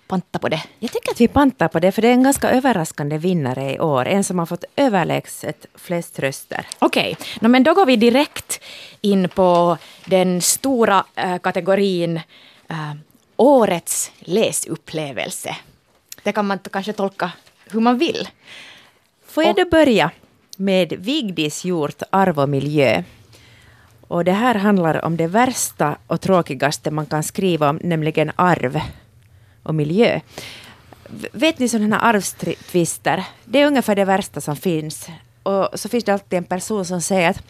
panta 0.08 0.40
på 0.40 0.50
det? 0.50 0.64
Jag 0.80 0.92
tycker 0.92 1.12
att 1.12 1.22
vi 1.22 1.28
pantar 1.28 1.68
på 1.68 1.80
det, 1.80 1.92
för 1.92 2.02
det 2.02 2.08
är 2.08 2.14
en 2.14 2.24
ganska 2.24 2.50
överraskande 2.50 3.18
vinnare 3.18 3.74
i 3.74 3.80
år. 3.80 4.06
En 4.06 4.24
som 4.24 4.40
har 4.40 4.46
fått 4.46 4.64
överlägset 4.76 5.66
flest 5.76 6.20
röster. 6.20 6.66
Okej, 6.80 7.18
okay. 7.20 7.50
men 7.50 7.64
då 7.64 7.74
går 7.74 7.86
vi 7.86 7.96
direkt 7.96 8.62
in 9.02 9.30
på 9.30 9.78
den 10.06 10.42
stora 10.42 11.06
äh, 11.16 11.38
kategorin 11.38 12.18
äh, 12.70 12.94
Årets 13.38 14.12
läsupplevelse. 14.20 15.56
Det 16.24 16.32
kan 16.32 16.48
man 16.48 16.60
kanske 16.60 16.94
tolka 16.94 17.32
hur 17.72 17.80
man 17.80 17.98
vill. 17.98 18.30
Får 19.26 19.44
jag 19.44 19.56
då 19.56 19.66
börja 19.66 20.12
med 20.58 20.94
Vigdis 20.94 21.66
gjort 21.66 22.02
Arv 22.10 22.40
och 22.40 22.50
miljö. 22.50 23.04
Och 24.12 24.26
det 24.26 24.32
här 24.32 24.56
handlar 24.56 25.06
om 25.06 25.18
det 25.18 25.28
värsta 25.28 25.98
och 26.08 26.22
tråkigaste 26.22 26.92
man 26.92 27.06
kan 27.06 27.24
skriva 27.24 27.70
om, 27.70 27.80
nämligen 27.84 28.32
arv 28.36 28.82
och 29.64 29.76
miljö. 29.76 30.20
Vet 31.32 31.60
ni 31.60 31.70
sådana 31.70 31.98
här 31.98 32.14
arvstvister? 32.14 33.26
Det 33.46 33.62
är 33.62 33.68
ungefär 33.68 33.96
det 33.96 34.06
värsta 34.06 34.42
som 34.42 34.56
finns. 34.56 35.08
Och 35.44 35.70
så 35.80 35.90
finns 35.90 36.04
det 36.04 36.14
alltid 36.14 36.38
en 36.38 36.44
person 36.44 36.86
som 36.86 37.02
säger 37.02 37.30
att, 37.30 37.44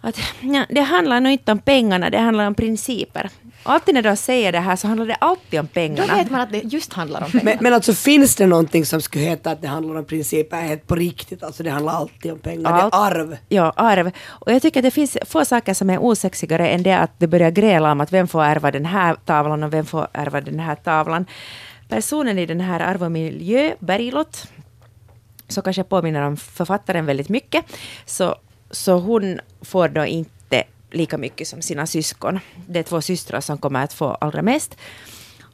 att 0.00 0.18
ja, 0.40 0.66
det 0.68 0.80
handlar 0.80 1.20
nog 1.20 1.32
inte 1.32 1.52
om 1.52 1.58
pengarna, 1.58 2.10
det 2.10 2.18
handlar 2.18 2.46
om 2.46 2.54
principer. 2.54 3.30
Och 3.62 3.72
alltid 3.72 3.94
när 3.94 4.02
de 4.02 4.16
säger 4.16 4.52
det 4.52 4.60
här 4.60 4.76
så 4.76 4.88
handlar 4.88 5.06
det 5.06 5.14
alltid 5.14 5.60
om 5.60 5.66
pengarna. 5.66 6.06
Då 6.06 6.18
vet 6.18 6.30
man 6.30 6.40
att 6.40 6.52
det 6.52 6.58
just 6.58 6.92
handlar 6.92 7.24
om 7.24 7.30
pengarna. 7.30 7.50
Men, 7.50 7.58
men 7.60 7.74
alltså 7.74 7.92
finns 7.92 8.36
det 8.36 8.46
någonting 8.46 8.86
som 8.86 9.00
skulle 9.00 9.24
heta 9.24 9.50
att 9.50 9.62
det 9.62 9.68
handlar 9.68 9.94
om 9.94 10.04
principer 10.04 10.60
helt 10.60 10.86
på 10.86 10.94
riktigt? 10.94 11.42
Alltså 11.42 11.62
det 11.62 11.70
handlar 11.70 11.92
alltid 11.92 12.32
om 12.32 12.38
pengar. 12.38 12.72
Allt, 12.72 12.92
det 12.92 12.98
är 12.98 13.02
arv. 13.02 13.36
Ja, 13.48 13.72
arv. 13.76 14.10
Och 14.26 14.52
jag 14.52 14.62
tycker 14.62 14.80
att 14.80 14.84
det 14.84 14.90
finns 14.90 15.16
få 15.26 15.44
saker 15.44 15.74
som 15.74 15.90
är 15.90 15.98
osexigare 15.98 16.68
än 16.68 16.82
det 16.82 16.98
att 16.98 17.12
det 17.18 17.26
börjar 17.26 17.50
gräla 17.50 17.92
om 17.92 18.00
att 18.00 18.12
vem 18.12 18.28
får 18.28 18.42
ärva 18.42 18.70
den 18.70 18.84
här 18.84 19.14
tavlan 19.14 19.62
och 19.62 19.72
vem 19.72 19.86
får 19.86 20.08
ärva 20.12 20.40
den 20.40 20.60
här 20.60 20.74
tavlan. 20.74 21.26
Personen 21.88 22.38
i 22.38 22.46
den 22.46 22.60
här 22.60 22.80
Arv 22.80 23.02
och 23.02 23.12
miljö, 23.12 23.74
Bergilot, 23.78 24.48
så 25.48 25.62
kanske 25.62 25.84
påminner 25.84 26.22
om 26.22 26.36
författaren 26.36 27.06
väldigt 27.06 27.28
mycket, 27.28 27.64
så, 28.06 28.36
så 28.70 28.98
hon 28.98 29.40
får 29.62 29.88
då 29.88 30.04
inte 30.04 30.64
lika 30.90 31.18
mycket 31.18 31.48
som 31.48 31.62
sina 31.62 31.86
syskon. 31.86 32.40
Det 32.66 32.78
är 32.78 32.82
två 32.82 33.00
systrar 33.00 33.40
som 33.40 33.58
kommer 33.58 33.84
att 33.84 33.92
få 33.92 34.06
allra 34.06 34.42
mest. 34.42 34.76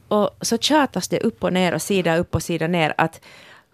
Och 0.07 0.29
så 0.41 0.57
tjatas 0.57 1.07
det 1.07 1.19
upp 1.19 1.43
och 1.43 1.53
ner 1.53 1.73
och 1.73 1.81
sida 1.81 2.17
upp 2.17 2.35
och 2.35 2.43
sida 2.43 2.67
ner 2.67 2.93
att 2.97 3.21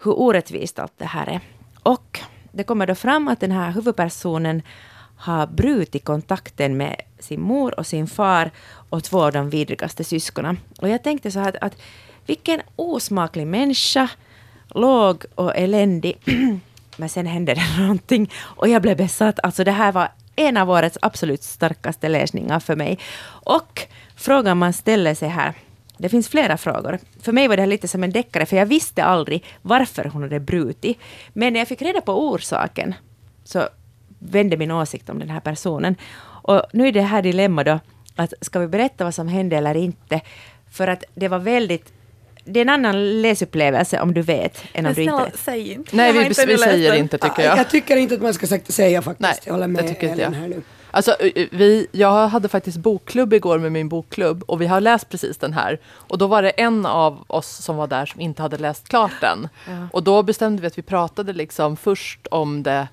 hur 0.03 0.19
orättvist 0.19 0.79
allt 0.79 0.93
det 0.97 1.05
här 1.05 1.27
är. 1.27 1.39
Och 1.83 2.19
det 2.51 2.63
kommer 2.63 2.87
då 2.87 2.95
fram 2.95 3.27
att 3.27 3.39
den 3.39 3.51
här 3.51 3.71
huvudpersonen 3.71 4.61
har 5.17 5.47
brutit 5.47 6.05
kontakten 6.05 6.77
med 6.77 7.01
sin 7.19 7.41
mor 7.41 7.79
och 7.79 7.87
sin 7.87 8.07
far 8.07 8.51
och 8.89 9.03
två 9.03 9.23
av 9.23 9.31
de 9.31 9.49
vidrigaste 9.49 10.03
syskonen. 10.03 10.59
Och 10.79 10.89
jag 10.89 11.03
tänkte 11.03 11.31
så 11.31 11.39
här 11.39 11.49
att, 11.49 11.63
att 11.63 11.81
vilken 12.25 12.61
osmaklig 12.75 13.47
människa, 13.47 14.09
låg 14.67 15.25
och 15.35 15.55
eländig. 15.55 16.17
Men 17.01 17.09
sen 17.09 17.25
hände 17.25 17.53
det 17.53 17.77
någonting 17.79 18.31
och 18.41 18.67
jag 18.67 18.81
blev 18.81 18.97
besatt. 18.97 19.39
Alltså 19.43 19.63
det 19.63 19.71
här 19.71 19.91
var 19.91 20.09
en 20.35 20.57
av 20.57 20.69
årets 20.69 20.97
absolut 21.01 21.43
starkaste 21.43 22.09
läsningar 22.09 22.59
för 22.59 22.75
mig. 22.75 22.99
Och 23.25 23.87
frågan 24.15 24.57
man 24.57 24.73
ställer 24.73 25.13
sig 25.13 25.29
här, 25.29 25.53
det 25.97 26.09
finns 26.09 26.29
flera 26.29 26.57
frågor. 26.57 26.99
För 27.21 27.31
mig 27.31 27.47
var 27.47 27.55
det 27.55 27.61
här 27.61 27.67
lite 27.67 27.87
som 27.87 28.03
en 28.03 28.11
deckare, 28.11 28.45
för 28.45 28.57
jag 28.57 28.65
visste 28.65 29.03
aldrig 29.03 29.45
varför 29.61 30.03
hon 30.03 30.21
hade 30.21 30.39
brutit. 30.39 30.97
Men 31.33 31.53
när 31.53 31.59
jag 31.59 31.67
fick 31.67 31.81
reda 31.81 32.01
på 32.01 32.29
orsaken 32.29 32.93
så 33.43 33.69
vände 34.19 34.57
min 34.57 34.71
åsikt 34.71 35.09
om 35.09 35.19
den 35.19 35.29
här 35.29 35.39
personen. 35.39 35.95
Och 36.43 36.63
nu 36.73 36.87
är 36.87 36.91
det 36.91 37.01
här 37.01 37.21
dilemma 37.21 37.63
då, 37.63 37.79
att 38.15 38.33
ska 38.41 38.59
vi 38.59 38.67
berätta 38.67 39.03
vad 39.03 39.15
som 39.15 39.27
hände 39.27 39.57
eller 39.57 39.75
inte? 39.75 40.21
För 40.71 40.87
att 40.87 41.03
det 41.15 41.27
var 41.27 41.39
väldigt 41.39 41.93
det 42.43 42.59
är 42.59 42.61
en 42.61 42.69
annan 42.69 43.21
läsupplevelse 43.21 43.99
om 43.99 44.13
du 44.13 44.21
vet 44.21 44.63
än 44.73 44.85
om 44.85 44.93
du 44.93 45.01
inte 45.03 45.23
vet. 45.23 45.39
säg 45.39 45.71
inte. 45.71 45.95
Nej, 45.95 46.13
vi, 46.13 46.27
vi 46.27 46.57
säger 46.57 46.93
inte 46.93 47.17
tycker 47.17 47.43
jag. 47.43 47.57
Jag 47.57 47.69
tycker 47.69 47.97
inte 47.97 48.15
att 48.15 48.21
man 48.21 48.33
ska 48.33 48.47
säga 48.47 49.01
faktiskt. 49.01 49.21
Nej, 49.21 49.35
jag 49.43 49.53
håller 49.53 49.67
med 49.67 49.83
det 49.83 49.89
tycker 49.89 50.09
inte 50.09 50.21
jag. 50.21 50.31
här 50.31 50.47
nu. 50.47 50.61
Alltså, 50.91 51.15
vi, 51.51 51.87
jag 51.91 52.27
hade 52.27 52.49
faktiskt 52.49 52.77
bokklubb 52.77 53.33
igår 53.33 53.59
med 53.59 53.71
min 53.71 53.89
bokklubb 53.89 54.43
och 54.47 54.61
vi 54.61 54.67
har 54.67 54.81
läst 54.81 55.09
precis 55.09 55.37
den 55.37 55.53
här. 55.53 55.79
Och 55.85 56.17
då 56.17 56.27
var 56.27 56.41
det 56.41 56.49
en 56.49 56.85
av 56.85 57.23
oss 57.27 57.47
som 57.47 57.75
var 57.75 57.87
där 57.87 58.05
som 58.05 58.21
inte 58.21 58.41
hade 58.41 58.57
läst 58.57 58.87
klart 58.87 59.21
den. 59.21 59.49
Ja. 59.67 59.87
Och 59.91 60.03
då 60.03 60.23
bestämde 60.23 60.61
vi 60.61 60.67
att 60.67 60.77
vi 60.77 60.81
pratade 60.81 61.33
liksom 61.33 61.77
först 61.77 62.27
om 62.27 62.63
det 62.63 62.87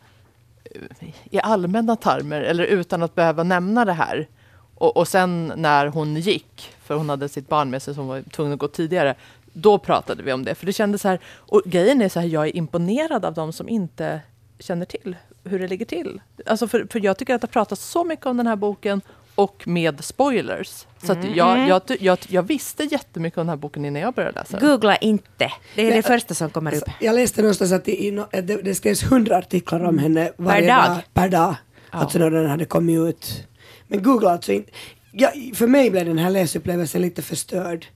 i 1.31 1.41
allmänna 1.43 1.97
termer 1.97 2.41
eller 2.41 2.65
utan 2.65 3.03
att 3.03 3.15
behöva 3.15 3.43
nämna 3.43 3.85
det 3.85 3.93
här. 3.93 4.29
Och, 4.75 4.97
och 4.97 5.09
sen 5.09 5.53
när 5.57 5.87
hon 5.87 6.17
gick, 6.17 6.71
för 6.85 6.95
hon 6.95 7.09
hade 7.09 7.29
sitt 7.29 7.49
barn 7.49 7.71
med 7.71 7.83
sig 7.83 7.95
som 7.95 8.07
var 8.07 8.23
tvungen 8.23 8.53
att 8.53 8.59
gå 8.59 8.69
tidigare, 8.69 9.15
då 9.61 9.79
pratade 9.79 10.23
vi 10.23 10.33
om 10.33 10.45
det. 10.45 10.55
För 10.55 10.67
det 10.67 10.73
kändes 10.73 11.03
så 11.03 11.09
här, 11.09 11.21
och 11.37 11.63
grejen 11.65 12.03
är 12.03 12.09
så 12.09 12.21
här, 12.21 12.27
jag 12.27 12.47
är 12.47 12.57
imponerad 12.57 13.25
av 13.25 13.35
de 13.35 13.53
som 13.53 13.69
inte 13.69 14.21
känner 14.59 14.85
till 14.87 15.17
hur 15.45 15.59
det 15.59 15.69
ligger 15.69 15.87
till. 15.87 16.21
Alltså 16.47 16.69
för, 16.69 16.87
för 16.91 17.05
jag 17.05 17.19
tycker 17.19 17.35
att 17.35 17.41
det 17.41 17.47
har 17.47 17.53
pratats 17.53 17.85
så 17.85 18.05
mycket 18.05 18.27
om 18.27 18.37
den 18.37 18.47
här 18.47 18.57
boken 18.57 19.01
och 19.35 19.69
med 19.69 20.05
spoilers. 20.05 20.87
Så 21.03 21.13
att 21.13 21.37
jag, 21.37 21.69
jag, 21.69 21.83
jag, 22.01 22.19
jag 22.29 22.43
visste 22.43 22.85
jättemycket 22.85 23.39
om 23.39 23.47
den 23.47 23.49
här 23.49 23.57
boken 23.57 23.85
innan 23.85 24.03
jag 24.03 24.15
började 24.15 24.41
läsa 24.41 24.59
den. 24.59 24.69
Googla 24.69 24.97
inte. 24.97 25.53
Det 25.75 25.83
är 25.83 25.87
det 25.87 25.91
Nej, 25.91 26.03
första 26.03 26.35
som 26.35 26.51
kommer 26.51 26.75
upp. 26.75 26.91
Jag 27.01 27.15
läste 27.15 27.43
någonstans 27.43 27.73
att 27.73 27.85
det, 27.85 28.19
att 28.19 28.47
det, 28.47 28.63
det 28.63 28.75
skrevs 28.75 29.03
hundra 29.03 29.37
artiklar 29.37 29.85
om 29.85 29.99
henne 29.99 30.33
varje 30.37 30.67
dag. 30.67 30.97
Per 31.15 31.29
dag. 31.29 31.55
Alltså 31.91 32.19
när 32.19 32.31
den 32.31 32.51
hade 32.51 32.65
kommit 32.65 32.99
ut. 32.99 33.47
Men 33.87 34.03
Google 34.03 34.31
alltså 34.31 34.53
inte. 34.53 34.71
Ja, 35.13 35.33
för 35.55 35.67
mig 35.67 35.91
blev 35.91 36.07
den 36.07 36.19
här 36.19 36.31
läsupplevelsen 36.31 37.03
lite 37.03 37.23
förstörd. 37.23 37.87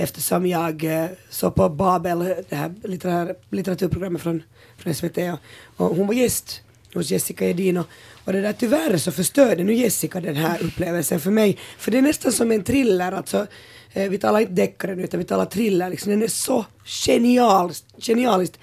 Eftersom 0.00 0.46
jag 0.46 0.84
eh, 0.84 1.06
såg 1.30 1.54
på 1.54 1.68
Babel, 1.68 2.18
det 2.48 2.56
här 2.56 2.74
litterär, 2.84 3.34
litteraturprogrammet 3.50 4.22
från, 4.22 4.42
från 4.76 4.94
SVT. 4.94 5.18
Och, 5.18 5.90
och 5.90 5.96
hon 5.96 6.06
var 6.06 6.14
gäst 6.14 6.60
hos 6.94 7.10
Jessica 7.10 7.48
Edin. 7.48 7.76
Och, 7.76 7.86
och 8.24 8.32
det 8.32 8.40
där 8.40 8.52
tyvärr 8.52 8.96
så 8.96 9.12
förstörde 9.12 9.64
nu 9.64 9.74
Jessica 9.74 10.20
den 10.20 10.36
här 10.36 10.62
upplevelsen 10.62 11.20
för 11.20 11.30
mig. 11.30 11.58
För 11.78 11.90
det 11.90 11.98
är 11.98 12.02
nästan 12.02 12.32
som 12.32 12.52
en 12.52 12.64
thriller. 12.64 13.12
Alltså, 13.12 13.46
eh, 13.92 14.10
vi 14.10 14.18
talar 14.18 14.40
inte 14.40 14.52
deckare 14.52 14.94
nu 14.94 15.02
utan 15.02 15.18
vi 15.18 15.26
talar 15.26 15.44
thriller. 15.44 15.90
Liksom, 15.90 16.10
den 16.10 16.22
är 16.22 16.28
så 16.28 16.64
genialiskt, 16.84 17.86
genialiskt 17.98 18.58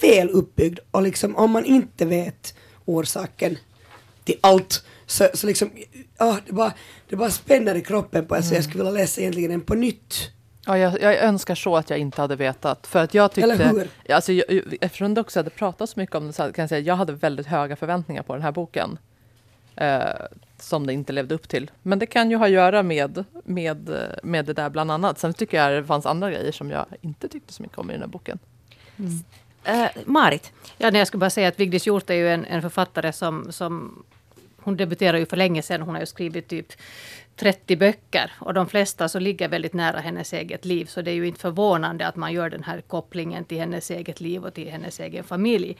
väl 0.00 0.30
uppbyggd. 0.30 0.78
Och 0.90 1.02
liksom 1.02 1.36
om 1.36 1.50
man 1.50 1.64
inte 1.64 2.04
vet 2.04 2.54
orsaken 2.84 3.58
till 4.24 4.36
allt 4.40 4.84
så, 5.06 5.28
så 5.34 5.46
liksom, 5.46 5.70
ja, 6.18 6.38
det, 6.46 6.52
bara, 6.52 6.72
det 7.08 7.16
bara 7.16 7.30
spänner 7.30 7.74
i 7.74 7.82
kroppen 7.82 8.26
på 8.26 8.34
en 8.34 8.42
så 8.42 8.54
jag 8.54 8.64
skulle 8.64 8.84
vilja 8.84 9.00
läsa 9.00 9.20
egentligen 9.20 9.50
den 9.50 9.60
på 9.60 9.74
nytt. 9.74 10.30
Ja, 10.66 10.78
jag, 10.78 11.02
jag 11.02 11.18
önskar 11.18 11.54
så 11.54 11.76
att 11.76 11.90
jag 11.90 11.98
inte 11.98 12.20
hade 12.20 12.36
vetat. 12.36 12.86
För 12.86 13.02
att 13.02 13.14
jag 13.14 13.32
tyckte, 13.32 13.52
Eller 13.52 13.72
hur? 13.72 14.14
Alltså, 14.14 14.32
jag, 14.32 14.62
eftersom 14.80 15.14
det 15.14 15.20
också 15.20 15.38
hade 15.38 15.50
pratats 15.50 15.92
så 15.92 16.00
mycket 16.00 16.16
om 16.16 16.26
det 16.26 16.32
så 16.32 16.42
kan 16.52 16.62
jag 16.62 16.68
säga 16.68 16.78
att 16.78 16.86
jag 16.86 16.96
hade 16.96 17.12
väldigt 17.12 17.46
höga 17.46 17.76
förväntningar 17.76 18.22
på 18.22 18.32
den 18.32 18.42
här 18.42 18.52
boken. 18.52 18.98
Eh, 19.76 20.00
som 20.58 20.86
det 20.86 20.92
inte 20.92 21.12
levde 21.12 21.34
upp 21.34 21.48
till. 21.48 21.70
Men 21.82 21.98
det 21.98 22.06
kan 22.06 22.30
ju 22.30 22.36
ha 22.36 22.44
att 22.44 22.50
göra 22.50 22.82
med, 22.82 23.24
med, 23.44 24.10
med 24.22 24.44
det 24.44 24.52
där 24.52 24.70
bland 24.70 24.90
annat. 24.90 25.18
Sen 25.18 25.34
tycker 25.34 25.56
jag 25.56 25.82
det 25.82 25.86
fanns 25.86 26.06
andra 26.06 26.30
grejer 26.30 26.52
som 26.52 26.70
jag 26.70 26.86
inte 27.00 27.28
tyckte 27.28 27.52
så 27.52 27.62
mycket 27.62 27.78
om 27.78 27.90
i 27.90 27.92
den 27.92 28.02
här 28.02 28.08
boken. 28.08 28.38
Uh, 29.68 29.86
Marit, 30.04 30.52
Ja, 30.78 30.90
nej, 30.90 30.98
jag 30.98 31.08
skulle 31.08 31.20
bara 31.20 31.30
säga 31.30 31.48
att 31.48 31.60
Vigdis 31.60 31.86
Hjorth 31.86 32.12
är 32.12 32.16
ju 32.16 32.28
en, 32.28 32.44
en 32.44 32.62
författare 32.62 33.12
som, 33.12 33.52
som... 33.52 34.04
Hon 34.56 34.76
debuterade 34.76 35.18
ju 35.18 35.26
för 35.26 35.36
länge 35.36 35.62
sedan. 35.62 35.82
Hon 35.82 35.94
har 35.94 36.00
ju 36.00 36.06
skrivit 36.06 36.48
typ 36.48 36.72
30 37.36 37.76
böcker. 37.76 38.32
Och 38.38 38.54
de 38.54 38.66
flesta 38.68 39.08
så 39.08 39.18
ligger 39.18 39.48
väldigt 39.48 39.72
nära 39.72 40.00
hennes 40.00 40.32
eget 40.32 40.64
liv. 40.64 40.84
Så 40.84 41.02
det 41.02 41.10
är 41.10 41.14
ju 41.14 41.26
inte 41.26 41.40
förvånande 41.40 42.06
att 42.06 42.16
man 42.16 42.32
gör 42.32 42.50
den 42.50 42.62
här 42.62 42.80
kopplingen 42.80 43.44
till 43.44 43.58
hennes 43.58 43.90
eget 43.90 44.20
liv 44.20 44.44
och 44.44 44.54
till 44.54 44.70
hennes 44.70 45.00
egen 45.00 45.24
familj. 45.24 45.76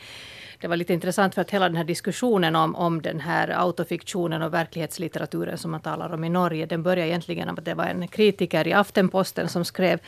Det 0.60 0.68
var 0.68 0.76
lite 0.76 0.92
intressant 0.92 1.34
för 1.34 1.42
att 1.42 1.50
hela 1.50 1.68
den 1.68 1.76
här 1.76 1.84
diskussionen 1.84 2.56
om, 2.56 2.74
om 2.74 3.02
den 3.02 3.20
här 3.20 3.48
autofiktionen 3.48 4.42
och 4.42 4.54
verklighetslitteraturen 4.54 5.58
som 5.58 5.70
man 5.70 5.80
talar 5.80 6.14
om 6.14 6.24
i 6.24 6.28
Norge, 6.28 6.66
den 6.66 6.82
började 6.82 7.08
egentligen 7.10 7.48
med 7.48 7.58
att 7.58 7.64
det 7.64 7.74
var 7.74 7.84
en 7.84 8.08
kritiker 8.08 8.68
i 8.68 8.72
Aftenposten 8.72 9.48
som 9.48 9.64
skrev 9.64 10.00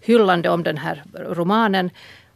hyllande 0.00 0.48
om 0.48 0.62
den 0.62 0.78
här 0.78 1.02
romanen 1.14 1.90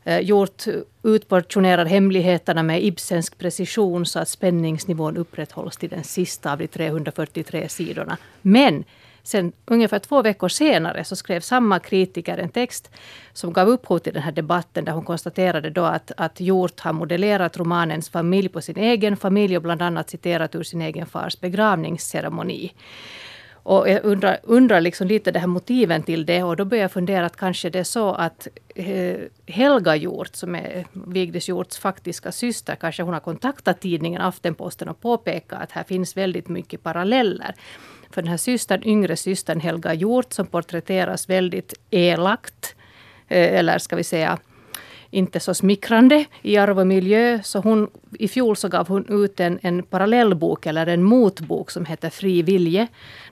Eh, 0.06 0.20
gjort 0.20 0.64
utportionerar 1.02 1.84
hemligheterna 1.84 2.62
med 2.62 2.84
Ibsensk 2.84 3.38
precision 3.38 4.06
så 4.06 4.18
att 4.18 4.28
spänningsnivån 4.28 5.16
upprätthålls 5.16 5.76
till 5.76 5.90
den 5.90 6.04
sista 6.04 6.52
av 6.52 6.58
de 6.58 6.66
343 6.66 7.68
sidorna. 7.68 8.16
Men 8.42 8.84
sen 9.22 9.52
ungefär 9.64 9.98
två 9.98 10.22
veckor 10.22 10.48
senare 10.48 11.04
så 11.04 11.16
skrev 11.16 11.40
samma 11.40 11.78
kritiker 11.78 12.38
en 12.38 12.48
text 12.48 12.90
som 13.32 13.52
gav 13.52 13.68
upphov 13.68 13.98
till 13.98 14.12
den 14.12 14.22
här 14.22 14.32
debatten 14.32 14.84
där 14.84 14.92
hon 14.92 15.04
konstaterade 15.04 15.70
då 15.70 15.84
att, 15.84 16.12
att 16.16 16.40
Hjort 16.40 16.80
har 16.80 16.92
modellerat 16.92 17.56
romanens 17.56 18.08
familj 18.08 18.48
på 18.48 18.60
sin 18.60 18.78
egen 18.78 19.16
familj 19.16 19.56
och 19.56 19.62
bland 19.62 19.82
annat 19.82 20.10
citerat 20.10 20.54
ur 20.54 20.62
sin 20.62 20.82
egen 20.82 21.06
fars 21.06 21.40
begravningsceremoni. 21.40 22.72
Och 23.68 23.88
jag 23.88 24.04
undrar, 24.04 24.38
undrar 24.42 24.80
liksom 24.80 25.06
lite 25.06 25.30
det 25.30 25.38
här 25.38 25.46
motiven 25.46 26.02
till 26.02 26.26
det 26.26 26.42
och 26.42 26.56
då 26.56 26.64
börjar 26.64 26.84
jag 26.84 26.92
fundera 26.92 27.26
att 27.26 27.36
kanske 27.36 27.70
det 27.70 27.78
är 27.78 27.84
så 27.84 28.12
att 28.12 28.48
eh, 28.74 29.16
Helga 29.46 29.96
Hjort, 29.96 30.36
som 30.36 30.54
är 30.54 30.86
Vigdis 30.92 31.48
Hjorts 31.48 31.78
faktiska 31.78 32.32
syster, 32.32 32.74
kanske 32.74 33.02
hon 33.02 33.14
har 33.14 33.20
kontaktat 33.20 33.80
tidningen 33.80 34.20
Aftenposten 34.20 34.88
och 34.88 35.00
påpekat 35.00 35.62
att 35.62 35.72
här 35.72 35.84
finns 35.84 36.16
väldigt 36.16 36.48
mycket 36.48 36.82
paralleller. 36.82 37.54
För 38.10 38.22
den 38.22 38.30
här 38.30 38.36
systern, 38.36 38.82
yngre 38.84 39.16
systern 39.16 39.60
Helga 39.60 39.94
Hjort 39.94 40.32
som 40.32 40.46
porträtteras 40.46 41.28
väldigt 41.28 41.74
elakt, 41.90 42.76
eh, 43.28 43.58
eller 43.58 43.78
ska 43.78 43.96
vi 43.96 44.04
säga 44.04 44.38
inte 45.10 45.40
så 45.40 45.54
smickrande 45.54 46.24
i 46.42 46.56
arv 46.56 46.78
och 46.78 46.86
miljö. 46.86 47.40
Så 47.42 47.58
hon, 47.58 47.90
I 48.18 48.28
fjol 48.28 48.56
så 48.56 48.68
gav 48.68 48.88
hon 48.88 49.24
ut 49.24 49.40
en, 49.40 49.58
en 49.62 49.82
parallellbok 49.82 50.66
eller 50.66 50.86
en 50.86 51.02
motbok 51.02 51.70
som 51.70 51.84
heter 51.84 52.10
Fri 52.10 52.42
vilje. 52.42 52.86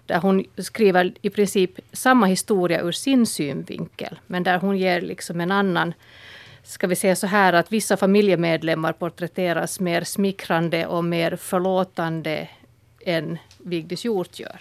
Där 0.07 0.21
hon 0.21 0.45
skriver 0.59 1.13
i 1.23 1.31
princip 1.31 1.71
samma 1.93 2.27
historia 2.27 2.83
ur 2.83 2.93
sin 2.93 3.27
synvinkel. 3.27 4.21
Men 4.27 4.43
där 4.43 4.59
hon 4.59 4.79
ger 4.79 5.01
liksom 5.01 5.41
en 5.41 5.51
annan 5.51 5.95
ska 6.63 6.87
vi 6.87 6.97
säga 6.97 7.17
så 7.17 7.27
här 7.27 7.53
att 7.53 7.73
vissa 7.73 7.97
familjemedlemmar 7.97 8.93
porträtteras 8.93 9.81
mer 9.81 10.05
smickrande 10.05 10.87
och 10.87 11.05
mer 11.05 11.37
förlåtande 11.37 12.49
än 13.01 13.39
Vigdis 13.59 14.05
Hjort 14.05 14.39
gör. 14.39 14.61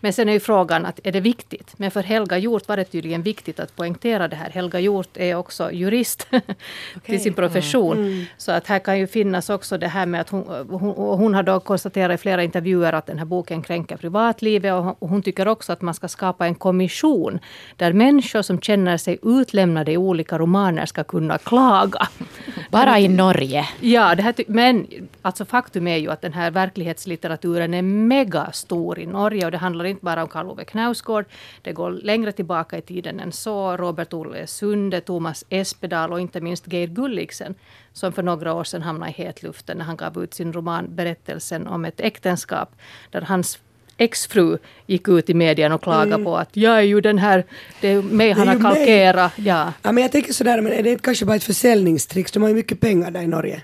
Men 0.00 0.12
sen 0.12 0.28
är 0.28 0.32
ju 0.32 0.40
frågan 0.40 0.86
att 0.86 1.00
är 1.04 1.12
det 1.12 1.20
viktigt? 1.20 1.74
Men 1.76 1.90
för 1.90 2.02
Helga 2.02 2.38
Hjort 2.38 2.68
var 2.68 2.76
det 2.76 2.84
tydligen 2.84 3.22
viktigt 3.22 3.60
att 3.60 3.76
poängtera 3.76 4.28
det 4.28 4.36
här. 4.36 4.50
Helga 4.50 4.80
Hjort 4.80 5.16
är 5.16 5.34
också 5.34 5.72
jurist 5.72 6.26
till 7.04 7.20
sin 7.20 7.34
profession. 7.34 7.96
Mm. 7.98 8.24
Så 8.36 8.52
att 8.52 8.66
här 8.66 8.78
kan 8.78 8.98
ju 8.98 9.06
finnas 9.06 9.50
också 9.50 9.78
det 9.78 9.88
här 9.88 10.06
med 10.06 10.20
att 10.20 10.28
hon, 10.28 10.66
hon, 10.70 11.18
hon 11.18 11.34
har 11.34 11.42
då 11.42 11.60
konstaterat 11.60 12.20
i 12.20 12.22
flera 12.22 12.42
intervjuer 12.44 12.92
att 12.92 13.06
den 13.06 13.18
här 13.18 13.24
boken 13.24 13.62
kränker 13.62 13.96
privatlivet 13.96 14.72
och 14.98 15.08
hon 15.08 15.22
tycker 15.22 15.48
också 15.48 15.72
att 15.72 15.82
man 15.82 15.94
ska 15.94 16.08
skapa 16.08 16.46
en 16.46 16.54
kommission 16.54 17.38
där 17.76 17.92
människor 17.92 18.42
som 18.42 18.60
känner 18.60 18.96
sig 18.96 19.18
utlämnade 19.22 19.92
i 19.92 19.96
olika 19.96 20.38
romaner 20.38 20.86
ska 20.86 21.04
kunna 21.04 21.38
klaga. 21.38 22.08
Bara 22.70 22.98
i 22.98 23.08
Norge. 23.08 23.68
Ja, 23.80 24.14
det 24.14 24.22
här, 24.22 24.34
men 24.46 24.86
alltså 25.22 25.44
faktum 25.44 25.86
är 25.86 25.96
ju 25.96 26.10
att 26.10 26.22
den 26.22 26.32
här 26.32 26.50
verklighetslitteraturen 26.50 27.74
är 27.74 27.82
megastor 27.82 28.98
i 28.98 29.06
Norge 29.06 29.44
och 29.44 29.50
det 29.50 29.58
handlar 29.64 29.84
inte 29.84 30.04
bara 30.04 30.22
om 30.22 30.28
Karl 30.28 30.46
Ove 30.46 30.64
Knausgård. 30.64 31.24
Det 31.62 31.72
går 31.72 31.90
längre 31.90 32.32
tillbaka 32.32 32.78
i 32.78 32.82
tiden 32.82 33.20
än 33.20 33.32
så. 33.32 33.76
Robert 33.76 34.12
Olle 34.12 34.46
Sunde, 34.46 35.00
Thomas 35.00 35.44
Espedal 35.48 36.12
och 36.12 36.20
inte 36.20 36.40
minst 36.40 36.72
Geir 36.72 36.88
Gulliksen 36.88 37.54
som 37.92 38.12
för 38.12 38.22
några 38.22 38.54
år 38.54 38.64
sedan 38.64 38.82
hamnade 38.82 39.10
i 39.10 39.14
hetluften 39.14 39.78
när 39.78 39.84
han 39.84 39.96
gav 39.96 40.22
ut 40.22 40.34
sin 40.34 40.52
roman 40.52 40.86
Berättelsen 40.94 41.66
om 41.66 41.84
ett 41.84 42.00
äktenskap 42.00 42.68
där 43.10 43.20
hans 43.20 43.58
exfru 43.96 44.58
gick 44.86 45.08
ut 45.08 45.30
i 45.30 45.34
medierna 45.34 45.74
och 45.74 45.82
klagade 45.82 46.14
mm. 46.14 46.24
på 46.24 46.36
att 46.36 46.56
jag 46.56 46.78
är 46.78 46.82
ju 46.82 47.00
den 47.00 47.18
här, 47.18 47.44
det 47.80 47.88
är 47.88 48.02
mig 48.02 48.32
han 48.32 48.48
har 48.48 48.60
kalkerat. 48.60 49.32
Ja. 49.36 49.72
ja, 49.82 49.92
men 49.92 50.02
jag 50.02 50.12
tänker 50.12 50.32
sådär, 50.32 50.60
men 50.60 50.72
är 50.72 50.82
det 50.82 51.02
kanske 51.02 51.24
bara 51.24 51.36
ett 51.36 51.44
försäljningstrick? 51.44 52.32
De 52.32 52.42
har 52.42 52.48
ju 52.48 52.54
mycket 52.54 52.80
pengar 52.80 53.10
där 53.10 53.22
i 53.22 53.26
Norge. 53.26 53.62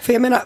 För 0.00 0.12
jag 0.12 0.22
menar, 0.22 0.40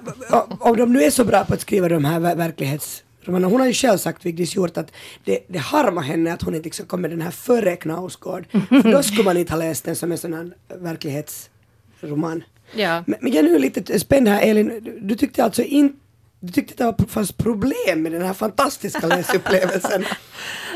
om 0.61 0.77
de 0.77 0.93
nu 0.93 1.03
är 1.03 1.11
så 1.11 1.25
bra 1.25 1.45
på 1.45 1.55
att 1.55 1.61
skriva 1.61 1.89
de 1.89 2.05
här 2.05 2.35
verklighets 2.35 3.03
hon 3.35 3.61
har 3.61 3.67
ju 3.67 3.73
själv 3.73 3.99
sagt, 3.99 4.27
Vigdis 4.27 4.57
Hjort, 4.57 4.77
att 4.77 4.93
det, 5.25 5.39
det 5.49 5.59
harmar 5.59 6.03
henne 6.03 6.33
att 6.33 6.43
hon 6.43 6.55
inte 6.55 6.67
liksom 6.67 6.87
kom 6.87 7.01
med 7.01 7.11
den 7.11 7.21
här 7.21 7.31
före 7.31 7.77
Knausgård. 7.77 8.47
För 8.69 8.93
då 8.93 9.03
skulle 9.03 9.25
man 9.25 9.37
inte 9.37 9.53
ha 9.53 9.59
läst 9.59 9.85
den 9.85 9.97
som 9.97 10.13
en 10.13 10.19
sån 10.19 10.33
här 10.35 10.51
verklighetsroman. 10.69 12.45
Ja. 12.75 13.05
Men, 13.07 13.19
men 13.21 13.33
jag 13.33 13.45
är 13.45 13.49
nu 13.49 13.59
lite 13.59 14.01
spänd 14.01 14.29
här 14.29 14.43
Elin, 14.43 14.99
du, 15.01 15.15
tyckte 15.15 15.45
alltså 15.45 15.63
inte 15.63 15.99
du 16.41 16.53
tyckte 16.53 16.75
det 16.77 16.85
var, 16.85 17.07
fanns 17.07 17.33
problem 17.33 18.03
med 18.03 18.13
den 18.13 18.23
här 18.23 18.33
fantastiska 18.33 19.07
läsupplevelsen? 19.17 20.05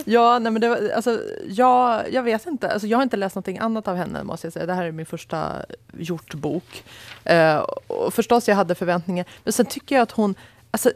ja, 0.04 0.38
nej 0.38 0.52
men 0.52 0.60
det 0.60 0.68
var, 0.68 0.90
alltså, 0.96 1.20
jag, 1.46 2.12
jag 2.12 2.22
vet 2.22 2.46
inte. 2.46 2.70
Alltså, 2.72 2.86
jag 2.88 2.98
har 2.98 3.02
inte 3.02 3.16
läst 3.16 3.34
någonting 3.34 3.58
annat 3.58 3.88
av 3.88 3.96
henne, 3.96 4.24
måste 4.24 4.46
jag 4.46 4.52
säga. 4.52 4.66
Det 4.66 4.74
här 4.74 4.84
är 4.84 4.92
min 4.92 5.06
första 5.06 5.52
gjort-bok. 5.98 6.84
Uh, 7.30 7.56
och 7.86 8.14
förstås, 8.14 8.48
jag 8.48 8.56
hade 8.56 8.74
förväntningar. 8.74 9.26
Men 9.44 9.52
sen 9.52 9.66
tycker 9.66 9.94
jag 9.94 10.02
att 10.02 10.10
hon... 10.10 10.34
Alltså, 10.70 10.92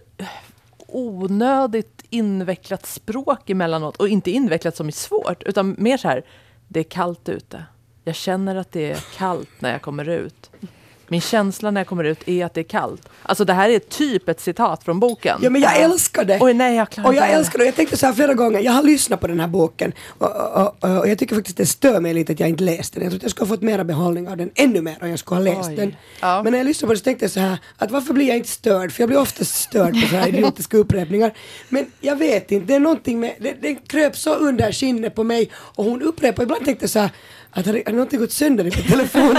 onödigt 0.95 2.05
invecklat 2.11 2.87
språk 2.87 3.51
emellanåt. 3.51 3.97
Och 3.97 4.09
inte 4.09 4.31
invecklat 4.31 4.77
som 4.77 4.87
är 4.87 4.93
svårt, 4.93 5.43
utan 5.43 5.77
mer 5.79 5.97
så 5.97 6.09
här, 6.09 6.25
det 6.69 6.81
är 6.81 6.85
kallt 6.85 7.29
ute. 7.29 7.65
Jag 8.05 8.15
känner 8.15 8.57
att 8.57 8.73
det 8.73 8.91
är 8.91 9.05
kallt 9.17 9.61
när 9.61 9.73
jag 9.73 9.83
kommer 9.83 10.09
ut. 10.09 10.51
Min 11.09 11.21
känsla 11.21 11.71
när 11.71 11.81
jag 11.81 11.89
kommer 11.89 12.05
ut 12.05 12.29
är 12.29 12.45
att 12.45 12.55
det 12.55 12.61
är 12.61 12.65
kallt. 12.65 13.09
Alltså 13.23 13.45
det 13.45 13.53
här 13.53 13.69
är 13.69 13.79
typ 13.79 14.29
ett 14.29 14.41
citat 14.41 14.85
från 14.85 15.01
boken. 15.01 15.39
Ja 15.43 15.51
men 15.51 15.63
jag 15.63 15.77
älskar 15.77 16.25
det! 16.25 16.39
Oj, 16.41 16.55
nej, 16.55 16.77
jag 16.77 17.07
och 17.07 17.15
jag 17.15 17.31
älskar 17.31 17.59
det. 17.59 17.65
Jag 17.65 17.75
tänkte 17.75 17.97
så 17.97 18.07
här 18.07 18.13
flera 18.13 18.35
gånger, 18.35 18.61
jag 18.61 18.73
har 18.73 18.83
lyssnat 18.83 19.21
på 19.21 19.27
den 19.27 19.41
här 19.41 19.49
boken 19.49 19.93
och, 20.19 20.31
och, 20.57 20.77
och, 20.81 20.99
och 20.99 21.09
jag 21.09 21.19
tycker 21.19 21.35
faktiskt 21.35 21.57
det 21.57 21.67
stör 21.67 22.01
mig 22.01 22.15
lite 22.15 22.33
att 22.33 22.41
jag 22.41 22.49
inte 22.49 22.65
läste 22.65 22.99
den. 22.99 23.05
Jag 23.05 23.11
tror 23.11 23.19
att 23.19 23.23
jag 23.23 23.31
skulle 23.31 23.49
ha 23.49 23.55
fått 23.55 23.63
mera 23.63 23.85
behållning 23.85 24.29
av 24.29 24.37
den, 24.37 24.51
ännu 24.55 24.81
mer 24.81 24.97
om 25.01 25.09
jag 25.09 25.19
skulle 25.19 25.41
ha 25.41 25.57
läst 25.57 25.69
Oj. 25.69 25.77
den. 25.77 25.97
Ja. 26.21 26.43
Men 26.43 26.53
när 26.53 26.59
jag 26.59 26.67
lyssnade 26.67 26.89
på 26.89 26.93
det 26.93 26.99
så 26.99 27.05
tänkte 27.05 27.25
jag 27.25 27.33
så 27.33 27.41
här, 27.41 27.59
att 27.79 27.91
varför 27.91 28.15
blir 28.15 28.29
jag 28.29 28.37
inte 28.37 28.49
störd? 28.49 28.93
För 28.93 29.03
jag 29.03 29.09
blir 29.09 29.21
ofta 29.21 29.45
störd 29.45 30.03
på 30.03 30.09
så 30.09 30.17
här 30.17 30.29
idiotiska 30.35 30.77
upprepningar. 30.77 31.33
Men 31.69 31.87
jag 32.01 32.17
vet 32.17 32.53
inte, 32.53 32.67
det 32.67 32.75
är 32.75 32.81
någonting 32.81 33.21
med, 33.21 33.35
det, 33.39 33.57
det 33.61 33.75
kröp 33.75 34.17
så 34.17 34.35
under 34.35 34.73
skinnet 34.73 35.15
på 35.15 35.25
mig 35.25 35.51
och 35.55 35.85
hon 35.85 36.03
upprepar, 36.03 36.43
ibland 36.43 36.65
tänkte 36.65 36.83
jag 36.83 36.91
så 36.91 36.99
här, 36.99 37.11
att 37.55 37.67
har, 37.67 37.93
någonting 37.93 38.21
gått 38.21 38.33
sönder 38.33 38.65
i 38.65 38.71
min 38.77 38.87
telefon? 38.87 39.37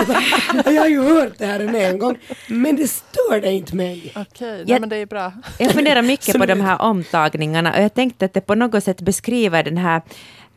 jag 0.74 0.82
har 0.82 0.88
ju 0.88 1.02
hört 1.02 1.34
det 1.38 1.46
här 1.46 1.60
en, 1.60 1.76
en 1.76 2.00
gång, 2.00 2.18
men 2.48 2.76
det 2.76 2.88
störde 2.88 3.52
inte 3.52 3.76
mig. 3.76 4.14
Okej, 4.16 4.64
okay, 4.64 4.80
men 4.80 4.90
det 4.90 4.96
är 4.96 5.06
bra. 5.06 5.34
Jag 5.60 5.72
funderar 5.72 6.02
mycket 6.02 6.38
på 6.38 6.46
de 6.46 6.62
här 6.62 6.82
omtagningarna 6.82 7.74
och 7.74 7.82
jag 7.82 7.94
tänkte 7.94 8.26
att 8.26 8.34
det 8.34 8.42
på 8.42 8.56
något 8.56 8.84
sätt 8.84 9.02
beskriver 9.02 9.64
den 9.64 9.78
här 9.78 10.02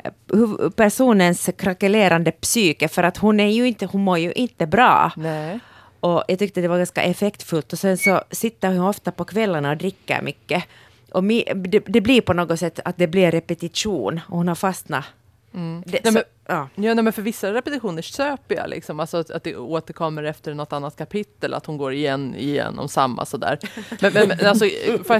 eh, 0.04 0.70
personens 0.70 1.50
krackelerande 1.58 2.30
psyke 2.30 2.88
för 2.88 3.02
att 3.02 3.16
hon, 3.16 3.40
är 3.40 3.50
ju 3.50 3.68
inte, 3.68 3.86
hon 3.86 4.04
mår 4.04 4.18
ju 4.18 4.32
inte 4.32 4.66
bra. 4.66 5.12
Nej. 5.16 5.60
Och 6.00 6.24
jag 6.28 6.38
tyckte 6.38 6.60
det 6.60 6.68
var 6.68 6.78
ganska 6.78 7.02
effektfullt 7.02 7.72
och 7.72 7.78
sen 7.78 7.98
så 7.98 8.22
sitter 8.30 8.68
hon 8.68 8.88
ofta 8.88 9.12
på 9.12 9.24
kvällarna 9.24 9.70
och 9.70 9.76
dricker 9.76 10.22
mycket. 10.22 10.64
Och 11.12 11.24
det, 11.24 11.82
det 11.86 12.00
blir 12.00 12.20
på 12.20 12.32
något 12.32 12.58
sätt 12.58 12.80
att 12.84 12.96
det 12.96 13.06
blir 13.06 13.30
repetition 13.30 14.20
och 14.28 14.36
hon 14.36 14.48
har 14.48 14.54
fastnat 14.54 15.04
Mm. 15.54 15.82
Det, 15.86 16.00
nej, 16.04 16.12
men, 16.12 16.22
ja. 16.48 16.68
Ja, 16.74 16.94
nej, 16.94 17.04
men 17.04 17.12
för 17.12 17.22
vissa 17.22 17.52
repetitioner 17.52 18.02
köper 18.02 18.54
jag 18.54 18.70
liksom, 18.70 19.00
alltså 19.00 19.16
att, 19.16 19.30
att 19.30 19.44
det 19.44 19.56
återkommer 19.56 20.22
efter 20.22 20.54
något 20.54 20.72
annat 20.72 20.96
kapitel, 20.96 21.54
att 21.54 21.66
hon 21.66 21.76
går 21.76 21.92
igen, 21.92 22.34
igen 22.34 22.78
om 22.78 22.88
samma 22.88 23.26
sådär. 23.26 23.58
Men, 24.00 24.12
men, 24.12 24.28
men 24.28 24.46
alltså, 24.46 24.64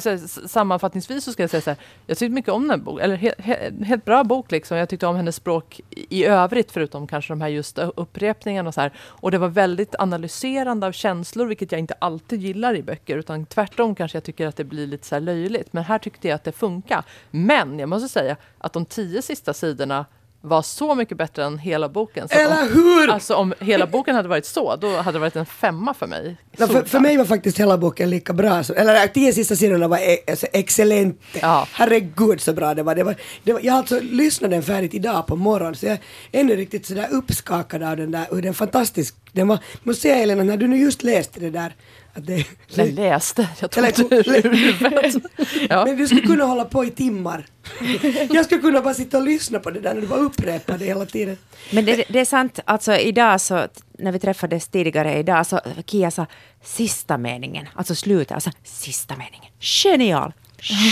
säga, 0.01 0.19
sammanfattningsvis 0.29 1.25
så 1.25 1.33
ska 1.33 1.43
jag 1.43 1.51
säga 1.51 1.61
så 1.61 1.71
här, 1.71 1.79
jag 2.07 2.19
tyckte 2.19 2.35
mycket 2.35 2.53
om 2.53 2.69
den 2.69 2.85
boken, 2.85 3.05
eller 3.05 3.17
he, 3.17 3.35
he, 3.39 3.71
helt 3.85 4.05
bra 4.05 4.25
bok 4.25 4.51
liksom. 4.51 4.77
Jag 4.77 4.89
tyckte 4.89 5.07
om 5.07 5.17
hennes 5.17 5.37
språk 5.37 5.81
i, 5.91 6.21
i 6.21 6.25
övrigt, 6.25 6.73
förutom 6.73 7.07
kanske 7.07 7.33
de 7.33 7.41
här 7.41 7.49
just 7.49 7.79
upprepningarna 7.79 8.69
och 8.69 8.75
så 8.75 8.81
här. 8.81 8.93
Och 8.99 9.31
det 9.31 9.39
var 9.39 9.49
väldigt 9.49 9.95
analyserande 9.99 10.87
av 10.87 10.93
känslor, 10.93 11.47
vilket 11.47 11.73
jag 11.73 11.79
inte 11.79 11.95
alltid 11.99 12.43
gillar 12.43 12.77
i 12.77 12.83
böcker, 12.83 13.17
utan 13.17 13.47
tvärtom 13.47 13.95
kanske 13.95 14.17
jag 14.17 14.25
tycker 14.25 14.47
att 14.47 14.57
det 14.57 14.65
blir 14.65 14.87
lite 14.87 15.07
så 15.07 15.19
löjligt. 15.19 15.73
Men 15.73 15.85
här 15.85 15.99
tyckte 15.99 16.29
jag 16.29 16.35
att 16.35 16.45
det 16.45 16.53
funkar. 16.53 17.05
Men 17.31 17.79
jag 17.79 17.89
måste 17.89 18.09
säga 18.09 18.37
att 18.59 18.73
de 18.73 18.85
tio 18.85 19.23
sista 19.23 19.55
sidorna 19.55 20.07
var 20.41 20.63
så 20.63 20.95
mycket 20.95 21.17
bättre 21.17 21.45
än 21.45 21.59
hela 21.59 21.89
boken. 21.89 22.29
Så 22.29 22.35
Eller 22.35 22.63
om, 22.63 22.69
hur! 22.69 23.11
Alltså 23.11 23.35
om 23.35 23.55
hela 23.61 23.87
boken 23.87 24.15
hade 24.15 24.29
varit 24.29 24.47
så, 24.47 24.77
då 24.77 24.97
hade 24.97 25.19
det 25.19 25.21
varit 25.21 25.37
en 25.37 25.47
femma 25.47 25.95
för 25.95 26.07
mig. 26.07 26.37
Ja, 26.57 26.67
för, 26.67 26.83
för, 26.83 27.01
mig 27.01 27.17
var 27.17 27.25
faktiskt 27.25 27.61
hela 27.61 27.79
boken 27.79 28.11
lika 28.11 28.33
bra. 28.33 28.65
Så, 28.65 28.75
eller 28.75 29.07
tio 29.07 29.33
sista 29.33 29.57
sidorna 29.57 29.89
var 29.89 29.99
e 29.99 30.19
alltså, 30.31 30.47
excellent. 30.53 31.21
Ja. 31.41 31.69
Herregud 31.73 32.41
så 32.41 32.53
bra 32.53 32.75
det 32.75 32.83
var. 32.83 32.95
Det 32.95 33.03
var, 33.03 33.15
det 33.45 33.53
var 33.53 33.61
jag 33.61 33.73
har 33.73 33.79
alltså 33.79 34.01
lyssnat 34.01 34.51
den 34.51 34.63
färdigt 34.63 34.95
idag 34.95 35.27
på 35.27 35.37
morgonen 35.37 35.75
så 35.75 35.87
jag 35.87 35.93
är 35.93 36.01
ännu 36.41 36.57
riktigt 36.57 36.87
sådär 36.87 37.09
uppskakad 37.11 37.83
av 37.83 37.97
den 37.97 38.11
där, 38.11 38.27
hur 38.31 38.43
den 38.43 38.55
fantastisk, 38.55 39.15
den 39.33 39.49
var, 39.49 39.59
måste 39.83 40.03
säga 40.03 40.17
Elena, 40.17 40.43
när 40.43 40.57
du 40.57 40.67
nu 40.67 40.77
just 40.77 41.03
läste 41.03 41.41
det 41.41 41.51
där 41.51 41.75
det, 42.21 42.47
jag 42.75 42.93
läste, 42.93 43.49
jag 43.61 43.71
tog 43.71 43.85
det 44.11 44.17
ur 44.17 44.53
huvudet. 44.53 45.15
Ja. 45.69 45.85
Men 45.85 45.97
du 45.97 46.07
skulle 46.07 46.23
kunna 46.23 46.45
hålla 46.45 46.65
på 46.65 46.85
i 46.85 46.91
timmar. 46.91 47.47
Jag 48.31 48.45
skulle 48.45 48.61
kunna 48.61 48.81
bara 48.81 48.95
sitta 48.95 49.19
och 49.19 49.25
lyssna 49.25 49.59
på 49.59 49.71
det 49.71 49.81
där 49.81 49.95
när 49.95 50.01
du 50.01 50.07
bara 50.07 50.21
upprepar 50.21 50.79
det 50.79 50.85
hela 50.85 51.07
tiden. 51.07 51.37
Men 51.71 51.85
det, 51.85 52.05
det 52.09 52.21
är 52.21 52.25
sant, 52.25 52.61
alltså 52.65 52.97
idag 52.97 53.41
så, 53.41 53.67
när 53.99 54.13
vi 54.13 54.19
träffades 54.19 54.69
tidigare 54.69 55.19
idag 55.19 55.47
så 55.47 55.61
Kia 55.87 56.11
sa 56.11 56.27
sista 56.65 57.19
meningen, 57.19 57.67
alltså 57.75 57.95
slutet, 57.95 58.33
alltså 58.33 58.51
sista 58.65 59.17
meningen. 59.17 59.53
Genial! 59.61 60.33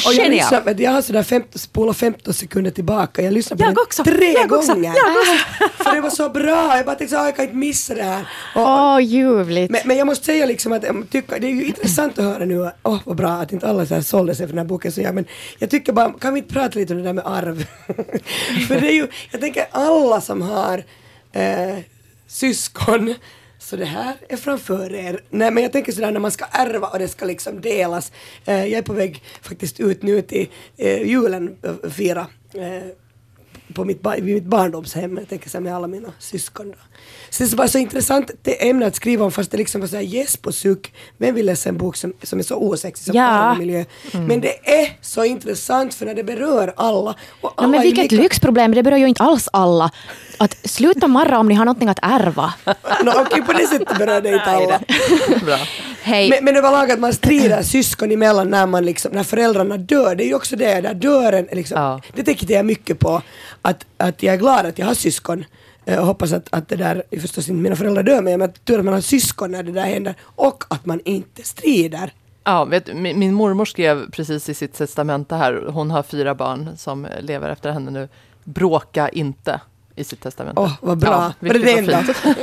Och 0.06 0.14
jag, 0.14 0.30
lyssnar, 0.30 0.80
jag 0.80 0.90
har 0.90 1.02
sådär 1.02 1.22
15, 1.22 1.58
spola 1.58 1.94
15 1.94 2.34
sekunder 2.34 2.70
tillbaka. 2.70 3.22
Jag 3.22 3.32
lyssnade 3.32 3.62
på 3.62 3.68
jag 3.68 3.74
den 3.74 3.82
också, 3.82 4.04
tre 4.04 4.32
jag 4.32 4.48
gånger. 4.48 4.84
Jag 4.84 4.94
också. 4.94 5.84
För 5.84 5.94
det 5.94 6.00
var 6.00 6.10
så 6.10 6.28
bra. 6.28 6.76
Jag 6.76 6.86
bara 6.86 6.96
tänkte 6.96 7.20
att 7.20 7.26
jag 7.26 7.36
kan 7.36 7.44
inte 7.44 7.56
missa 7.56 7.94
det 7.94 8.02
här. 8.02 8.28
Åh, 8.54 8.96
oh, 8.96 9.02
ljuvligt. 9.02 9.70
Men, 9.70 9.80
men, 9.84 9.96
jag 9.96 10.06
måste 10.06 10.24
säga 10.24 10.46
liksom 10.46 10.72
att 10.72 10.84
tycker, 11.10 11.40
det 11.40 11.46
är 11.46 11.50
ju 11.50 11.64
intressant 11.64 12.18
att 12.18 12.24
höra 12.24 12.44
nu. 12.44 12.60
Åh, 12.60 12.70
oh, 12.94 12.98
vad 13.04 13.16
bra 13.16 13.30
att 13.30 13.52
inte 13.52 13.68
alla 13.68 13.86
så 13.86 13.94
här 13.94 14.02
sålde 14.02 14.34
sig 14.34 14.46
för 14.46 14.54
den 14.54 14.58
här 14.58 14.68
boken. 14.68 14.92
Så 14.92 15.00
jag, 15.00 15.14
men 15.14 15.24
jag 15.58 15.70
tycker 15.70 15.92
bara, 15.92 16.12
kan 16.12 16.34
vi 16.34 16.40
inte 16.40 16.54
prata 16.54 16.78
lite 16.78 16.92
om 16.92 16.98
det 16.98 17.04
där 17.04 17.12
med 17.12 17.26
arv? 17.26 17.66
för 18.68 18.80
det 18.80 18.90
är 18.90 18.94
ju, 18.94 19.08
jag 19.30 19.40
tänker 19.40 19.66
alla 19.70 20.20
som 20.20 20.42
har 20.42 20.84
eh, 21.32 21.76
syskon 22.28 23.14
så 23.66 23.76
det 23.76 23.84
här 23.84 24.16
är 24.28 24.36
framför 24.36 24.94
er. 24.94 25.20
Nej 25.30 25.50
men 25.50 25.62
jag 25.62 25.72
tänker 25.72 25.92
sådär 25.92 26.10
när 26.10 26.20
man 26.20 26.30
ska 26.30 26.44
ärva 26.52 26.88
och 26.88 26.98
det 26.98 27.08
ska 27.08 27.24
liksom 27.24 27.60
delas. 27.60 28.12
Eh, 28.44 28.54
jag 28.54 28.78
är 28.78 28.82
på 28.82 28.92
väg 28.92 29.22
faktiskt 29.42 29.80
ut 29.80 30.02
nu 30.02 30.22
till 30.22 30.48
eh, 30.76 31.02
julen, 31.02 31.56
eh, 31.62 31.90
fira 31.90 32.26
eh, 32.54 32.82
på 33.74 33.84
mitt, 33.84 34.00
vid 34.16 34.34
mitt 34.34 34.44
barndomshem, 34.44 35.16
jag 35.16 35.28
tänker 35.28 35.50
så 35.50 35.56
här 35.58 35.62
med 35.62 35.76
alla 35.76 35.86
mina 35.86 36.08
syskon. 36.18 36.68
Då. 36.70 36.76
Så 37.30 37.44
det 37.44 37.54
var 37.54 37.66
så 37.66 37.78
intressant 37.78 38.30
det 38.42 38.68
ämne 38.68 38.86
att 38.86 38.96
skriva 38.96 39.24
om 39.24 39.32
fast 39.32 39.50
det 39.50 39.56
liksom 39.56 39.80
var 39.80 39.88
så 39.88 39.96
här 39.96 40.02
gäsp 40.02 40.46
och 40.46 40.54
suck. 40.54 40.92
Vem 41.18 41.34
vill 41.34 41.46
läsa 41.46 41.68
en 41.68 41.76
bok 41.78 41.96
som, 41.96 42.12
som 42.22 42.38
är 42.38 42.42
så 42.42 42.56
osexig 42.56 43.04
som 43.06 43.16
Ja. 43.16 43.24
arbetsmiljö? 43.24 43.84
Men 44.12 44.40
det 44.40 44.68
är 44.82 44.96
så 45.00 45.24
intressant 45.24 45.94
för 45.94 46.06
när 46.06 46.14
det 46.14 46.24
berör 46.24 46.74
alla. 46.76 47.14
Och 47.40 47.52
alla 47.56 47.68
men 47.68 47.80
är 47.80 47.84
vilket 47.84 48.12
lika- 48.12 48.22
lyxproblem, 48.22 48.74
det 48.74 48.82
berör 48.82 48.96
ju 48.96 49.08
inte 49.08 49.22
alls 49.22 49.48
alla. 49.52 49.90
Att 50.38 50.56
sluta 50.70 51.08
marra 51.08 51.38
om 51.38 51.48
ni 51.48 51.54
har 51.54 51.64
någonting 51.64 51.88
att 51.88 51.98
ärva. 52.02 52.54
Nå, 53.04 53.12
Okej, 53.16 53.42
på 53.42 53.52
det 53.52 53.66
sättet 53.66 53.98
berör 53.98 54.20
det 54.20 54.28
inte 54.32 54.44
alla. 54.44 54.80
Bra. 55.44 55.58
Hej. 56.06 56.30
Men, 56.30 56.44
men 56.44 56.56
överlag 56.56 56.90
att 56.90 56.98
man 56.98 57.12
strider 57.12 57.62
syskon 57.62 58.12
emellan 58.12 58.50
när, 58.50 58.66
man 58.66 58.84
liksom, 58.84 59.12
när 59.12 59.22
föräldrarna 59.22 59.76
dör, 59.76 60.14
det 60.14 60.24
är 60.24 60.26
ju 60.26 60.34
också 60.34 60.56
det, 60.56 60.80
där 60.80 60.94
dören 60.94 61.48
liksom, 61.52 61.80
Ja. 61.80 62.00
det 62.14 62.22
tänkte 62.22 62.52
jag 62.52 62.66
mycket 62.66 62.98
på, 62.98 63.22
att, 63.62 63.86
att 63.96 64.22
jag 64.22 64.34
är 64.34 64.38
glad 64.38 64.66
att 64.66 64.78
jag 64.78 64.86
har 64.86 64.94
syskon 64.94 65.44
eh, 65.84 65.98
och 65.98 66.06
hoppas 66.06 66.32
att, 66.32 66.48
att 66.50 66.68
det 66.68 66.76
där, 66.76 67.02
förstås 67.20 67.48
inte 67.48 67.62
mina 67.62 67.76
föräldrar 67.76 68.02
dör, 68.02 68.22
men 68.22 68.42
att 68.42 68.64
tur 68.64 68.78
att 68.78 68.84
man 68.84 68.94
har 68.94 69.00
syskon 69.00 69.50
när 69.50 69.62
det 69.62 69.72
där 69.72 69.84
händer 69.84 70.14
och 70.22 70.64
att 70.68 70.86
man 70.86 71.00
inte 71.04 71.42
strider. 71.42 72.12
Ja, 72.44 72.64
vet, 72.64 72.94
min, 72.94 73.18
min 73.18 73.34
mormor 73.34 73.64
skrev 73.64 74.10
precis 74.10 74.48
i 74.48 74.54
sitt 74.54 74.74
testamente 74.74 75.34
här, 75.34 75.66
hon 75.68 75.90
har 75.90 76.02
fyra 76.02 76.34
barn 76.34 76.70
som 76.76 77.06
lever 77.20 77.50
efter 77.50 77.70
henne 77.70 77.90
nu, 77.90 78.08
bråka 78.44 79.08
inte 79.08 79.60
i 79.96 80.04
sitt 80.04 80.20
testamente. 80.20 80.60
Åh, 80.60 80.72
vad 80.80 80.98
bra. 80.98 81.32
Var 81.40 81.52
det 81.52 81.58
det 81.58 81.78
enda? 81.78 82.02
fint. 82.02 82.36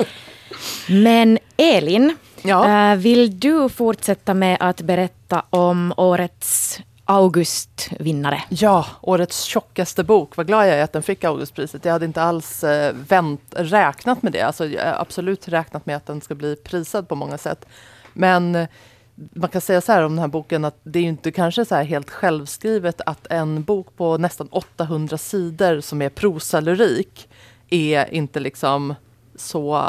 Men 0.90 1.40
Elin, 1.58 2.16
Ja. 2.44 2.92
eh, 2.92 2.98
vill 2.98 3.40
du 3.40 3.70
fortsätta 3.70 4.34
med 4.34 4.58
att 4.60 4.82
berätta 4.82 5.46
om 5.50 5.94
årets 5.98 6.80
Augustvinnare? 7.06 8.44
Ja, 8.50 8.86
årets 9.02 9.44
tjockaste 9.44 10.04
bok. 10.04 10.38
Vad 10.38 10.48
glad 10.48 10.68
jag 10.68 10.76
är 10.76 10.84
att 10.84 10.94
den 10.94 11.04
fick 11.04 11.24
Augustpriset. 11.24 11.86
Jag 11.86 11.92
hade 11.92 12.06
inte 12.06 12.22
alls 12.22 12.64
eh, 12.64 12.96
vänt, 13.08 13.42
räknat 13.56 14.22
med 14.24 14.32
det. 14.32 14.42
Alltså, 14.42 14.66
jag 14.66 14.86
har 14.86 15.02
absolut 15.02 15.48
räknat 15.48 15.86
med 15.86 15.96
att 15.96 16.06
den 16.06 16.22
ska 16.22 16.36
bli 16.36 16.56
prisad 16.56 17.08
på 17.08 17.16
många 17.16 17.38
sätt. 17.38 17.66
Men 18.14 18.56
eh, 18.56 18.68
man 19.16 19.50
kan 19.50 19.62
säga 19.62 19.82
så 19.82 19.92
här 19.92 20.04
om 20.04 20.12
den 20.12 20.20
här 20.20 20.28
boken 20.28 20.66
att 20.66 20.80
det 20.84 21.00
är 21.00 21.04
inte 21.04 21.32
kanske 21.32 21.66
så 21.66 21.76
helt 21.76 22.10
självskrivet 22.10 23.02
att 23.06 23.28
en 23.28 23.64
bok 23.64 23.88
på 23.98 24.18
nästan 24.18 24.48
800 24.52 25.18
sidor 25.18 25.82
som 25.82 26.02
är 26.02 26.10
prosalyrik 26.10 27.30
är 27.70 28.14
inte 28.14 28.40
liksom 28.40 28.96
så 29.36 29.82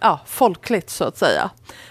ja, 0.00 0.20
folkligt 0.26 0.90
så 0.90 1.04
att 1.04 1.18
säga. 1.18 1.50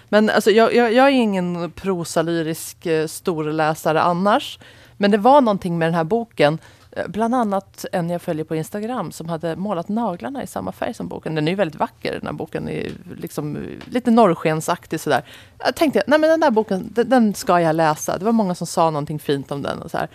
Men 0.09 0.29
alltså, 0.29 0.51
jag, 0.51 0.75
jag, 0.75 0.93
jag 0.93 1.07
är 1.07 1.11
ingen 1.11 1.71
prosalyrisk 1.71 2.85
eh, 2.85 3.07
storläsare 3.07 4.01
annars. 4.01 4.59
Men 4.97 5.11
det 5.11 5.17
var 5.17 5.41
någonting 5.41 5.77
med 5.77 5.87
den 5.87 5.93
här 5.93 6.03
boken, 6.03 6.57
eh, 6.91 7.07
bland 7.07 7.35
annat 7.35 7.85
en 7.91 8.09
jag 8.09 8.21
följer 8.21 8.45
på 8.45 8.55
Instagram 8.55 9.11
som 9.11 9.29
hade 9.29 9.55
målat 9.55 9.89
naglarna 9.89 10.43
i 10.43 10.47
samma 10.47 10.71
färg 10.71 10.93
som 10.93 11.07
boken. 11.07 11.35
Den 11.35 11.47
är 11.47 11.51
ju 11.51 11.55
väldigt 11.55 11.79
vacker, 11.79 12.13
den 12.13 12.25
här 12.25 12.33
boken 12.33 12.69
är 12.69 12.91
liksom 13.17 13.55
eh, 13.55 13.61
lite 13.85 14.11
norrskensaktig 14.11 14.99
sådär. 14.99 15.23
Jag 15.57 15.75
tänkte, 15.75 16.03
nej 16.07 16.19
men 16.19 16.29
den 16.29 16.43
här 16.43 16.51
boken, 16.51 16.89
den, 16.93 17.09
den 17.09 17.33
ska 17.33 17.61
jag 17.61 17.75
läsa. 17.75 18.17
Det 18.17 18.25
var 18.25 18.31
många 18.31 18.55
som 18.55 18.67
sa 18.67 18.89
någonting 18.89 19.19
fint 19.19 19.51
om 19.51 19.61
den 19.61 19.81
och 19.81 19.91
så 19.91 19.97
här. 19.97 20.09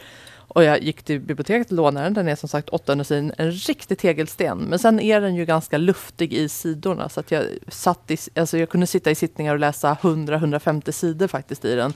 Och 0.48 0.64
jag 0.64 0.82
gick 0.82 1.02
till 1.02 1.20
biblioteket 1.20 1.70
och 1.70 1.76
lånade 1.76 2.06
den. 2.06 2.14
Den 2.14 2.28
är 2.28 2.36
som 2.36 2.48
sagt 2.48 2.68
800 2.68 3.04
sidor, 3.04 3.34
en 3.38 3.52
riktig 3.52 3.98
tegelsten. 3.98 4.58
Men 4.58 4.78
sen 4.78 5.00
är 5.00 5.20
den 5.20 5.34
ju 5.34 5.44
ganska 5.44 5.78
luftig 5.78 6.32
i 6.32 6.48
sidorna. 6.48 7.08
Så 7.08 7.20
att 7.20 7.30
jag, 7.30 7.44
satt 7.68 8.10
i, 8.10 8.18
alltså 8.34 8.58
jag 8.58 8.68
kunde 8.68 8.86
sitta 8.86 9.10
i 9.10 9.14
sittningar 9.14 9.54
och 9.54 9.60
läsa 9.60 9.96
100-150 10.00 10.90
sidor 10.90 11.26
faktiskt 11.28 11.64
i 11.64 11.74
den. 11.74 11.92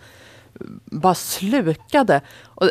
Bara 0.84 1.14
slukade. 1.14 2.20
Och 2.44 2.64
eh, 2.66 2.70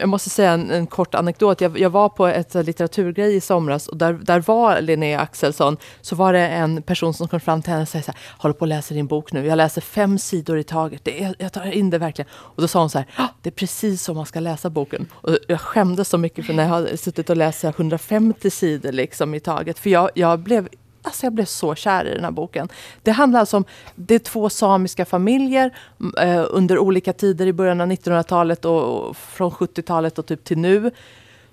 jag 0.00 0.08
måste 0.08 0.30
säga 0.30 0.52
en, 0.52 0.70
en 0.70 0.86
kort 0.86 1.14
anekdot. 1.14 1.60
Jag, 1.60 1.78
jag 1.78 1.90
var 1.90 2.08
på 2.08 2.26
ett 2.26 2.54
eh, 2.54 2.62
litteraturgrej 2.62 3.36
i 3.36 3.40
somras 3.40 3.88
och 3.88 3.96
där, 3.96 4.12
där 4.12 4.40
var 4.40 4.80
Linnea 4.80 5.20
Axelsson. 5.20 5.76
Så 6.00 6.16
var 6.16 6.32
det 6.32 6.48
en 6.48 6.82
person 6.82 7.14
som 7.14 7.28
kom 7.28 7.40
fram 7.40 7.62
till 7.62 7.70
henne 7.70 7.82
och 7.82 7.88
sa 7.88 8.02
så 8.02 8.12
här, 8.12 8.20
håller 8.38 8.52
på 8.52 8.64
att 8.64 8.68
läsa 8.68 8.94
din 8.94 9.06
bok 9.06 9.32
nu. 9.32 9.46
Jag 9.46 9.56
läser 9.56 9.80
fem 9.80 10.18
sidor 10.18 10.58
i 10.58 10.64
taget. 10.64 11.04
Det 11.04 11.22
är, 11.24 11.34
jag 11.38 11.52
tar 11.52 11.72
in 11.72 11.90
det 11.90 11.98
verkligen. 11.98 12.28
Och 12.32 12.62
då 12.62 12.68
sa 12.68 12.80
hon 12.80 12.90
så 12.90 12.98
här, 12.98 13.06
"Ah, 13.16 13.28
det 13.42 13.48
är 13.48 13.52
precis 13.52 14.02
så 14.02 14.14
man 14.14 14.26
ska 14.26 14.40
läsa 14.40 14.70
boken. 14.70 15.06
Och 15.12 15.36
jag 15.48 15.60
skämdes 15.60 16.08
så 16.08 16.18
mycket 16.18 16.46
för 16.46 16.52
när 16.52 16.62
jag 16.62 16.70
har 16.70 16.96
suttit 16.96 17.30
och 17.30 17.36
läst 17.36 17.64
150 17.64 18.50
sidor 18.50 18.92
liksom 18.92 19.34
i 19.34 19.40
taget. 19.40 19.78
För 19.78 19.90
jag, 19.90 20.10
jag 20.14 20.38
blev 20.38 20.68
Alltså 21.02 21.26
jag 21.26 21.32
blev 21.32 21.44
så 21.44 21.74
kär 21.74 22.04
i 22.04 22.14
den 22.14 22.24
här 22.24 22.30
boken. 22.30 22.68
Det 23.02 23.10
handlar 23.10 23.40
alltså 23.40 23.56
om 23.56 23.64
det 23.94 24.14
är 24.14 24.18
två 24.18 24.50
samiska 24.50 25.04
familjer 25.04 25.76
eh, 26.20 26.44
under 26.50 26.78
olika 26.78 27.12
tider 27.12 27.46
i 27.46 27.52
början 27.52 27.80
av 27.80 27.86
1900-talet 27.86 28.64
och, 28.64 29.08
och 29.08 29.16
från 29.16 29.50
70-talet 29.50 30.18
och 30.18 30.26
typ 30.26 30.44
till 30.44 30.58
nu. 30.58 30.90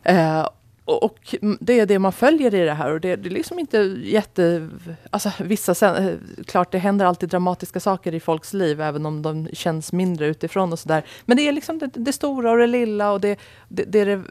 Eh, 0.03 0.47
och, 0.87 1.35
det 1.59 1.79
är 1.79 1.85
det 1.85 1.99
man 1.99 2.11
följer 2.11 2.55
i 2.55 2.65
det 2.65 2.73
här 2.73 2.91
och 2.91 3.01
det, 3.01 3.15
det 3.15 3.29
är 3.29 3.31
liksom 3.31 3.59
inte 3.59 3.77
jätte... 4.03 4.69
Alltså 5.09 5.31
vissa, 5.39 5.75
sen, 5.75 6.07
eh, 6.07 6.15
klart 6.45 6.71
det 6.71 6.77
händer 6.77 7.05
alltid 7.05 7.29
dramatiska 7.29 7.79
saker 7.79 8.13
i 8.13 8.19
folks 8.19 8.53
liv 8.53 8.81
även 8.81 9.05
om 9.05 9.21
de 9.21 9.47
känns 9.53 9.93
mindre 9.93 10.27
utifrån 10.27 10.73
och 10.73 10.79
sådär. 10.79 11.05
Men 11.25 11.37
det 11.37 11.47
är 11.47 11.51
liksom 11.51 11.79
det, 11.79 11.87
det 11.93 12.13
stora 12.13 12.51
och 12.51 12.57
det 12.57 12.67
lilla 12.67 13.11
och 13.11 13.21
det, 13.21 13.39
det, 13.67 13.83
det 13.83 13.99
är 13.99 14.05
det 14.05 14.23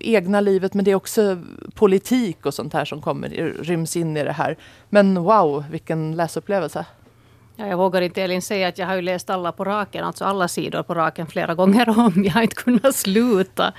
egna 0.00 0.40
livet 0.40 0.74
men 0.74 0.84
det 0.84 0.90
är 0.90 0.94
också 0.94 1.38
politik 1.74 2.46
och 2.46 2.54
sånt 2.54 2.72
här 2.72 2.84
som 2.84 3.02
kommer, 3.02 3.28
ryms 3.62 3.96
in 3.96 4.16
i 4.16 4.24
det 4.24 4.32
här. 4.32 4.56
Men 4.88 5.14
wow, 5.22 5.64
vilken 5.70 6.16
läsupplevelse. 6.16 6.86
Ja, 7.56 7.66
jag 7.66 7.76
vågar 7.76 8.02
inte 8.02 8.22
Elin 8.22 8.42
säga 8.42 8.68
att 8.68 8.78
jag 8.78 8.86
har 8.86 8.94
ju 8.94 9.02
läst 9.02 9.30
alla 9.30 9.52
på 9.52 9.64
raken, 9.64 10.04
alltså 10.04 10.24
alla 10.24 10.48
sidor 10.48 10.82
på 10.82 10.94
raken 10.94 11.26
flera 11.26 11.54
gånger 11.54 11.88
om. 11.88 12.12
Jag 12.24 12.32
har 12.32 12.42
inte 12.42 12.54
kunnat 12.54 12.96
sluta. 12.96 13.72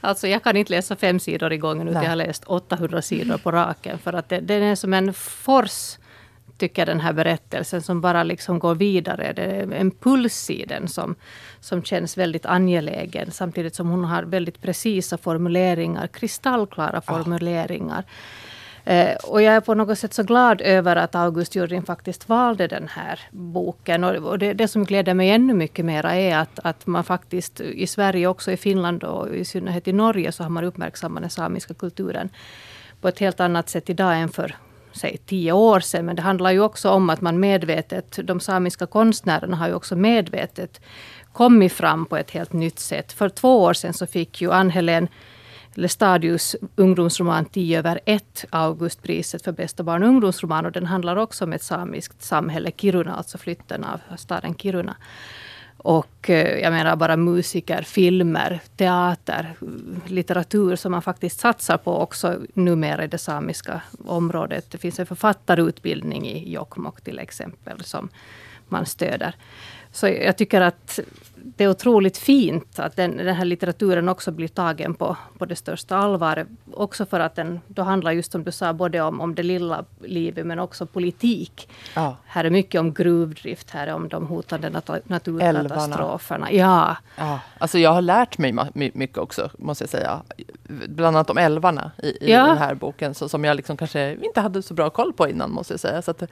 Alltså 0.00 0.28
jag 0.28 0.42
kan 0.42 0.56
inte 0.56 0.72
läsa 0.72 0.96
fem 0.96 1.20
sidor 1.20 1.52
i 1.52 1.58
gången 1.58 1.88
utan 1.88 1.94
Nej. 1.94 2.04
jag 2.04 2.10
har 2.10 2.16
läst 2.16 2.44
800 2.44 3.02
sidor 3.02 3.38
på 3.38 3.50
raken. 3.50 3.98
För 3.98 4.12
att 4.12 4.28
det, 4.28 4.40
den 4.40 4.62
är 4.62 4.74
som 4.74 4.94
en 4.94 5.14
fors, 5.14 5.98
tycker 6.58 6.82
jag, 6.82 6.88
den 6.88 7.00
här 7.00 7.12
berättelsen 7.12 7.82
som 7.82 8.00
bara 8.00 8.22
liksom 8.22 8.58
går 8.58 8.74
vidare. 8.74 9.32
Det 9.32 9.42
är 9.42 9.72
en 9.72 9.90
puls 9.90 10.50
i 10.50 10.64
den 10.64 10.88
som, 10.88 11.14
som 11.60 11.82
känns 11.82 12.18
väldigt 12.18 12.46
angelägen. 12.46 13.30
Samtidigt 13.30 13.74
som 13.74 13.88
hon 13.88 14.04
har 14.04 14.22
väldigt 14.22 14.62
precisa 14.62 15.18
formuleringar, 15.18 16.06
kristallklara 16.06 17.00
formuleringar. 17.00 18.04
Eh, 18.84 19.14
och 19.14 19.42
jag 19.42 19.54
är 19.54 19.60
på 19.60 19.74
något 19.74 19.98
sätt 19.98 20.14
så 20.14 20.22
glad 20.22 20.60
över 20.60 20.96
att 20.96 21.14
August 21.14 21.54
Jurin 21.54 21.82
faktiskt 21.82 22.28
valde 22.28 22.66
den 22.66 22.88
här 22.88 23.20
boken. 23.30 24.04
Och, 24.04 24.14
och 24.14 24.38
det, 24.38 24.52
det 24.52 24.68
som 24.68 24.84
gläder 24.84 25.14
mig 25.14 25.30
ännu 25.30 25.54
mycket 25.54 25.84
mer 25.84 26.06
är 26.06 26.38
att, 26.38 26.58
att 26.64 26.86
man 26.86 27.04
faktiskt 27.04 27.60
i 27.60 27.86
Sverige, 27.86 28.26
också 28.26 28.52
i 28.52 28.56
Finland 28.56 29.04
och 29.04 29.34
i 29.34 29.44
synnerhet 29.44 29.88
i 29.88 29.92
Norge, 29.92 30.32
så 30.32 30.42
har 30.42 30.50
man 30.50 30.64
uppmärksammat 30.64 31.22
den 31.22 31.30
samiska 31.30 31.74
kulturen 31.74 32.28
på 33.00 33.08
ett 33.08 33.18
helt 33.18 33.40
annat 33.40 33.68
sätt 33.68 33.90
idag 33.90 34.20
än 34.20 34.28
för 34.28 34.56
säg 34.92 35.16
tio 35.26 35.52
år 35.52 35.80
sedan. 35.80 36.06
Men 36.06 36.16
det 36.16 36.22
handlar 36.22 36.50
ju 36.50 36.60
också 36.60 36.90
om 36.90 37.10
att 37.10 37.20
man 37.20 37.40
medvetet, 37.40 38.18
de 38.24 38.40
samiska 38.40 38.86
konstnärerna 38.86 39.56
har 39.56 39.68
ju 39.68 39.74
också 39.74 39.96
medvetet 39.96 40.80
kommit 41.32 41.72
fram 41.72 42.06
på 42.06 42.16
ett 42.16 42.30
helt 42.30 42.52
nytt 42.52 42.78
sätt. 42.78 43.12
För 43.12 43.28
två 43.28 43.62
år 43.62 43.72
sedan 43.72 43.94
så 43.94 44.06
fick 44.06 44.42
ju 44.42 44.52
Ann-Helén 44.52 45.08
Lestadius 45.74 46.56
ungdomsroman 46.76 47.44
10 47.44 47.78
över 47.78 48.00
1 48.04 48.44
Augustpriset 48.50 49.44
för 49.44 49.52
bästa 49.52 49.82
barn 49.82 50.02
och 50.02 50.08
ungdomsroman. 50.08 50.66
Och 50.66 50.72
den 50.72 50.86
handlar 50.86 51.16
också 51.16 51.44
om 51.44 51.52
ett 51.52 51.62
samiskt 51.62 52.22
samhälle, 52.22 52.70
Kiruna, 52.76 53.14
alltså 53.14 53.38
flytten 53.38 53.84
av 53.84 54.00
staden 54.16 54.54
Kiruna. 54.54 54.96
Och 55.82 56.30
eh, 56.30 56.58
jag 56.58 56.72
menar 56.72 56.96
bara 56.96 57.16
musiker, 57.16 57.82
filmer, 57.82 58.60
teater, 58.76 59.54
litteratur 60.06 60.76
som 60.76 60.92
man 60.92 61.02
faktiskt 61.02 61.40
satsar 61.40 61.76
på 61.76 61.98
också 61.98 62.38
numera 62.54 63.04
i 63.04 63.06
det 63.06 63.18
samiska 63.18 63.80
området. 64.04 64.70
Det 64.70 64.78
finns 64.78 65.00
en 65.00 65.06
författarutbildning 65.06 66.28
i 66.28 66.52
Jokkmokk 66.52 67.00
till 67.00 67.18
exempel 67.18 67.84
som 67.84 68.08
man 68.68 68.86
stöder. 68.86 69.34
Så 69.92 70.08
jag 70.08 70.36
tycker 70.36 70.60
att 70.60 71.00
det 71.42 71.64
är 71.64 71.68
otroligt 71.70 72.18
fint 72.18 72.78
att 72.78 72.96
den, 72.96 73.16
den 73.16 73.34
här 73.34 73.44
litteraturen 73.44 74.08
också 74.08 74.30
blir 74.30 74.48
tagen 74.48 74.94
på, 74.94 75.16
på 75.38 75.44
det 75.46 75.56
största 75.56 75.96
allvar. 75.96 76.46
Också 76.72 77.06
för 77.06 77.20
att 77.20 77.34
den 77.34 77.60
då 77.66 77.82
handlar 77.82 78.12
just 78.12 78.32
som 78.32 78.44
du 78.44 78.52
sa, 78.52 78.72
både 78.72 79.00
om, 79.00 79.20
om 79.20 79.34
det 79.34 79.42
lilla 79.42 79.84
livet 80.00 80.46
men 80.46 80.58
också 80.58 80.86
politik. 80.86 81.68
Ja. 81.94 82.16
Här 82.26 82.44
är 82.44 82.50
mycket 82.50 82.80
om 82.80 82.94
gruvdrift, 82.94 83.70
här 83.70 83.86
är 83.86 83.94
om 83.94 84.08
de 84.08 84.26
hotande 84.26 84.68
nat- 84.70 85.00
naturkatastroferna. 85.04 86.52
Ja, 86.52 86.96
Ja, 87.18 87.40
alltså 87.58 87.78
jag 87.78 87.90
har 87.92 88.02
lärt 88.02 88.38
mig 88.38 88.52
ma- 88.52 88.90
mycket 88.94 89.18
också, 89.18 89.50
måste 89.58 89.82
jag 89.84 89.88
säga. 89.90 90.22
Bland 90.88 91.16
annat 91.16 91.30
om 91.30 91.38
älvarna 91.38 91.90
i, 92.02 92.06
i 92.08 92.32
Ja. 92.32 92.46
den 92.46 92.58
här 92.58 92.74
boken, 92.74 93.14
så, 93.14 93.28
som 93.28 93.44
jag 93.44 93.56
liksom 93.56 93.76
kanske 93.76 94.16
inte 94.22 94.40
hade 94.40 94.62
så 94.62 94.74
bra 94.74 94.90
koll 94.90 95.12
på 95.12 95.28
innan, 95.28 95.50
måste 95.50 95.72
jag 95.72 95.80
säga. 95.80 96.02
Så 96.02 96.10
att, 96.10 96.22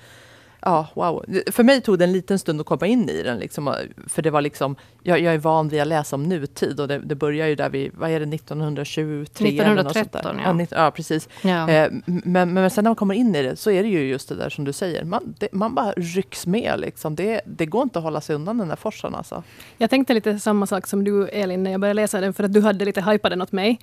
ja, 0.60 0.86
wow. 0.94 1.24
För 1.50 1.64
mig 1.64 1.80
tog 1.80 1.98
det 1.98 2.04
en 2.04 2.12
liten 2.12 2.38
stund 2.38 2.60
att 2.60 2.66
komma 2.66 2.86
in 2.86 3.08
i 3.08 3.22
den, 3.22 3.38
liksom, 3.38 3.74
för 4.06 4.22
det 4.22 4.30
var 4.30 4.40
liksom, 4.40 4.76
jag, 5.02 5.20
jag 5.20 5.34
är 5.34 5.38
van 5.38 5.68
vid 5.68 5.80
att 5.80 5.88
läsa 5.88 6.16
om 6.16 6.22
nutid 6.22 6.80
och 6.80 6.88
det, 6.88 6.98
det 6.98 7.14
börjar 7.14 7.46
ju 7.46 7.54
där 7.54 7.70
vid, 7.70 7.92
vad 7.94 8.10
är 8.10 8.20
det, 8.20 8.34
1923? 8.34 9.58
eller 9.60 9.82
något 9.82 9.94
sånt 9.94 10.12
där. 10.12 10.20
1913, 10.20 10.38
ja. 10.44 10.66
Ja, 10.70 10.84
ja, 10.84 10.90
precis. 10.90 11.28
ja. 11.42 11.70
Eh, 11.70 11.90
men, 12.06 12.52
men 12.52 12.70
sen 12.70 12.84
när 12.84 12.90
man 12.90 12.96
kommer 12.96 13.14
in 13.14 13.34
i 13.34 13.42
det 13.42 13.56
så 13.56 13.70
är 13.70 13.82
det 13.82 13.88
ju 13.88 14.08
just 14.08 14.28
det 14.28 14.34
där 14.34 14.50
som 14.50 14.64
du 14.64 14.72
säger. 14.72 15.04
Man, 15.04 15.34
det, 15.38 15.48
man 15.52 15.74
bara 15.74 15.92
rycks 15.92 16.46
med. 16.46 16.80
Liksom. 16.80 17.16
Det, 17.16 17.40
det 17.44 17.66
går 17.66 17.82
inte 17.82 17.98
att 17.98 18.02
hålla 18.02 18.20
sig 18.20 18.34
undan 18.36 18.58
den 18.58 18.68
där 18.68 18.76
forsen. 18.76 19.14
Alltså. 19.14 19.42
Jag 19.78 19.90
tänkte 19.90 20.14
lite 20.14 20.38
samma 20.38 20.66
sak 20.66 20.86
som 20.86 21.04
du 21.04 21.28
Elin 21.28 21.62
när 21.62 21.70
jag 21.70 21.80
började 21.80 21.94
läsa 22.02 22.20
den 22.20 22.32
för 22.34 22.44
att 22.44 22.52
du 22.52 22.60
hade 22.60 22.84
lite 22.84 23.02
hypat 23.02 23.30
den 23.30 23.42
åt 23.42 23.52
mig. 23.52 23.78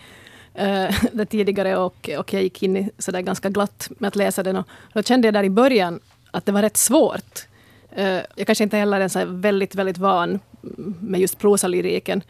eh, 0.54 0.96
det 1.12 1.26
tidigare 1.26 1.78
och, 1.78 2.10
och 2.18 2.34
jag 2.34 2.44
gick 2.44 2.64
in 2.64 2.78
i 2.78 2.90
sådär 2.98 3.22
ganska 3.22 3.50
glatt 3.50 3.90
med 3.98 4.08
att 4.08 4.16
läsa 4.16 4.44
den. 4.44 4.56
Och 4.56 4.66
då 4.94 5.04
kände 5.04 5.28
jag 5.28 5.34
där 5.34 5.44
i 5.44 5.50
början 5.50 6.00
att 6.36 6.46
det 6.46 6.52
var 6.52 6.62
rätt 6.62 6.78
svårt. 6.78 7.48
Eh, 7.92 8.20
jag 8.36 8.46
kanske 8.46 8.64
inte 8.64 8.78
heller 8.78 9.02
är 9.02 9.08
så 9.08 9.26
väldigt, 9.26 9.76
väldigt 9.76 9.98
van 9.98 10.40
med 11.00 11.22
just 11.22 11.38
prosalyriken. 11.38 12.22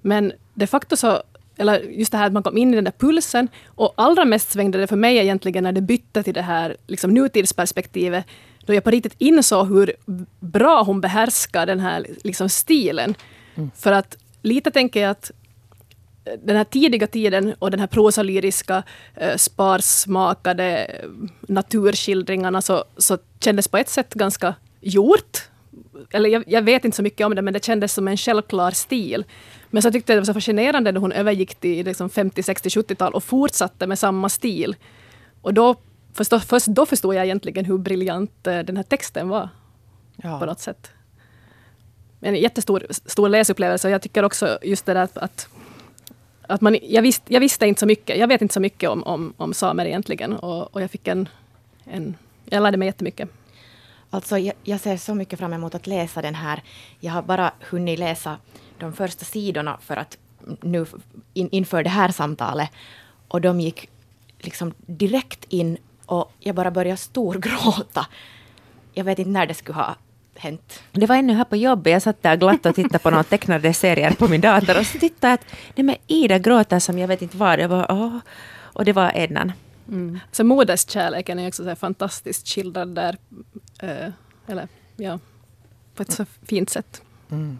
Men 0.00 0.32
de 0.54 0.66
facto 0.66 0.96
så 0.96 1.22
eller 1.58 1.80
just 1.80 2.12
det 2.12 2.18
här 2.18 2.26
att 2.26 2.32
man 2.32 2.42
kom 2.42 2.58
in 2.58 2.72
i 2.72 2.74
den 2.74 2.84
där 2.84 2.92
pulsen. 2.98 3.48
Och 3.66 3.94
allra 3.96 4.24
mest 4.24 4.50
svängde 4.50 4.78
det 4.78 4.86
för 4.86 4.96
mig 4.96 5.16
egentligen 5.16 5.64
när 5.64 5.72
det 5.72 5.80
bytte 5.80 6.22
till 6.22 6.34
det 6.34 6.42
här 6.42 6.76
liksom, 6.86 7.14
nutidsperspektivet. 7.14 8.24
Då 8.66 8.74
jag 8.74 8.84
på 8.84 8.90
riktigt 8.90 9.14
insåg 9.18 9.68
hur 9.68 9.92
bra 10.40 10.82
hon 10.82 11.00
behärskar 11.00 11.66
den 11.66 11.80
här 11.80 12.06
liksom, 12.24 12.48
stilen. 12.48 13.14
Mm. 13.54 13.70
För 13.76 13.92
att 13.92 14.16
lite 14.42 14.70
tänker 14.70 15.00
jag 15.00 15.10
att 15.10 15.30
den 16.42 16.56
här 16.56 16.64
tidiga 16.64 17.06
tiden 17.06 17.54
och 17.58 17.70
den 17.70 17.80
här 17.80 17.86
prosalyriska 17.86 18.82
eh, 19.14 19.36
sparsmakade 19.36 20.90
naturskildringarna 21.40 22.62
så, 22.62 22.84
så 22.96 23.18
kändes 23.40 23.68
på 23.68 23.76
ett 23.76 23.88
sätt 23.88 24.14
ganska 24.14 24.54
gjort. 24.80 25.48
Eller 26.10 26.30
jag, 26.30 26.44
jag, 26.46 26.62
vet 26.62 26.84
inte 26.84 26.96
så 26.96 27.02
mycket 27.02 27.26
om 27.26 27.34
det, 27.34 27.42
men 27.42 27.52
det 27.52 27.64
kändes 27.64 27.92
som 27.92 28.08
en 28.08 28.16
självklar 28.16 28.70
stil. 28.70 29.24
Men 29.70 29.82
så 29.82 29.90
tyckte 29.90 30.12
jag 30.12 30.16
det 30.16 30.20
var 30.20 30.26
så 30.26 30.34
fascinerande 30.34 30.92
när 30.92 31.00
hon 31.00 31.12
övergick 31.12 31.54
till 31.54 31.86
liksom 31.86 32.10
50, 32.10 32.42
60, 32.42 32.68
70-tal 32.68 33.14
och 33.14 33.24
fortsatte 33.24 33.86
med 33.86 33.98
samma 33.98 34.28
stil. 34.28 34.76
Och 35.42 35.54
då, 35.54 35.74
förstå, 36.12 36.40
först 36.40 36.66
då 36.66 36.86
förstod 36.86 37.14
jag 37.14 37.24
egentligen 37.24 37.64
hur 37.64 37.78
briljant 37.78 38.46
eh, 38.46 38.58
den 38.58 38.76
här 38.76 38.84
texten 38.84 39.28
var. 39.28 39.48
Ja. 40.16 40.38
På 40.38 40.46
något 40.46 40.60
sätt. 40.60 40.90
En 42.20 42.34
jättestor 42.34 42.86
stor 42.90 43.28
läsupplevelse. 43.28 43.90
Jag 43.90 44.02
tycker 44.02 44.22
också 44.22 44.58
just 44.62 44.86
det 44.86 44.94
där 44.94 45.02
att, 45.02 45.18
att, 45.18 45.48
att 46.48 46.60
man, 46.60 46.78
jag, 46.82 47.02
visste, 47.02 47.32
jag 47.32 47.40
visste 47.40 47.66
inte 47.66 47.80
så 47.80 47.86
mycket. 47.86 48.18
Jag 48.18 48.28
vet 48.28 48.42
inte 48.42 48.54
så 48.54 48.60
mycket 48.60 48.90
om, 48.90 49.02
om, 49.02 49.34
om 49.36 49.54
samer 49.54 49.86
egentligen. 49.86 50.32
Och, 50.32 50.74
och 50.74 50.82
jag 50.82 50.90
fick 50.90 51.08
en, 51.08 51.28
en... 51.84 52.16
Jag 52.44 52.62
lärde 52.62 52.76
mig 52.76 52.86
jättemycket. 52.86 53.28
Alltså, 54.10 54.38
jag, 54.38 54.54
jag, 54.62 54.80
ser 54.80 54.96
så 54.96 55.14
mycket 55.14 55.38
fram 55.38 55.52
emot 55.52 55.74
att 55.74 55.86
läsa 55.86 56.22
den 56.22 56.34
här. 56.34 56.62
Jag 57.00 57.12
har 57.12 57.22
bara 57.22 57.52
hunnit 57.70 57.98
läsa 57.98 58.36
de 58.78 58.92
första 58.92 59.24
sidorna 59.24 59.78
för 59.82 59.96
att 59.96 60.18
nu 60.60 60.86
in, 61.34 61.48
inför 61.52 61.82
det 61.82 61.90
här 61.90 62.08
samtalet. 62.08 62.70
Och 63.28 63.40
de 63.40 63.60
gick 63.60 63.88
liksom 64.38 64.74
direkt 64.86 65.44
in 65.48 65.78
och 66.06 66.32
jag 66.40 66.54
bara 66.54 66.70
började 66.70 66.96
storgråta. 66.96 68.06
Jag 68.92 69.04
vet 69.04 69.18
inte 69.18 69.30
när 69.30 69.46
det 69.46 69.54
skulle 69.54 69.76
ha 69.76 69.96
hänt. 70.38 70.82
Det 70.92 71.06
var 71.06 71.16
ännu 71.16 71.32
här 71.32 71.44
på 71.44 71.56
jobbet. 71.56 71.92
Jag 71.92 72.02
satt 72.02 72.22
där 72.22 72.36
glatt 72.36 72.66
och 72.66 72.74
tittade 72.74 72.98
på 72.98 73.10
några 73.10 73.24
tecknade 73.34 73.74
serier 73.74 74.10
på 74.10 74.28
min 74.28 74.40
dator 74.40 74.78
och 74.78 74.86
så 74.86 74.98
tittade 74.98 75.30
jag 75.30 75.34
att 75.34 75.46
nej 75.74 75.84
men 75.84 75.96
Ida 76.06 76.38
gråter 76.38 76.78
som 76.78 76.98
jag 76.98 77.08
vet 77.08 77.22
inte 77.22 77.36
vad. 77.36 77.60
Jag 77.60 77.70
bara, 77.70 77.92
åh. 77.92 78.18
Och 78.60 78.84
det 78.84 78.92
var 78.92 79.12
Ednan. 79.14 79.52
Mm. 79.88 80.18
Så 80.32 80.44
moderskärleken 80.44 81.38
är 81.38 81.48
också 81.48 81.64
så 81.64 81.76
fantastiskt 81.76 82.48
skildrad 82.48 82.94
där. 82.94 83.16
Uh, 83.82 84.12
eller 84.46 84.68
ja, 84.96 85.18
på 85.94 86.02
ett 86.02 86.12
så 86.12 86.26
fint 86.46 86.70
sätt. 86.70 87.02
Mm. 87.30 87.58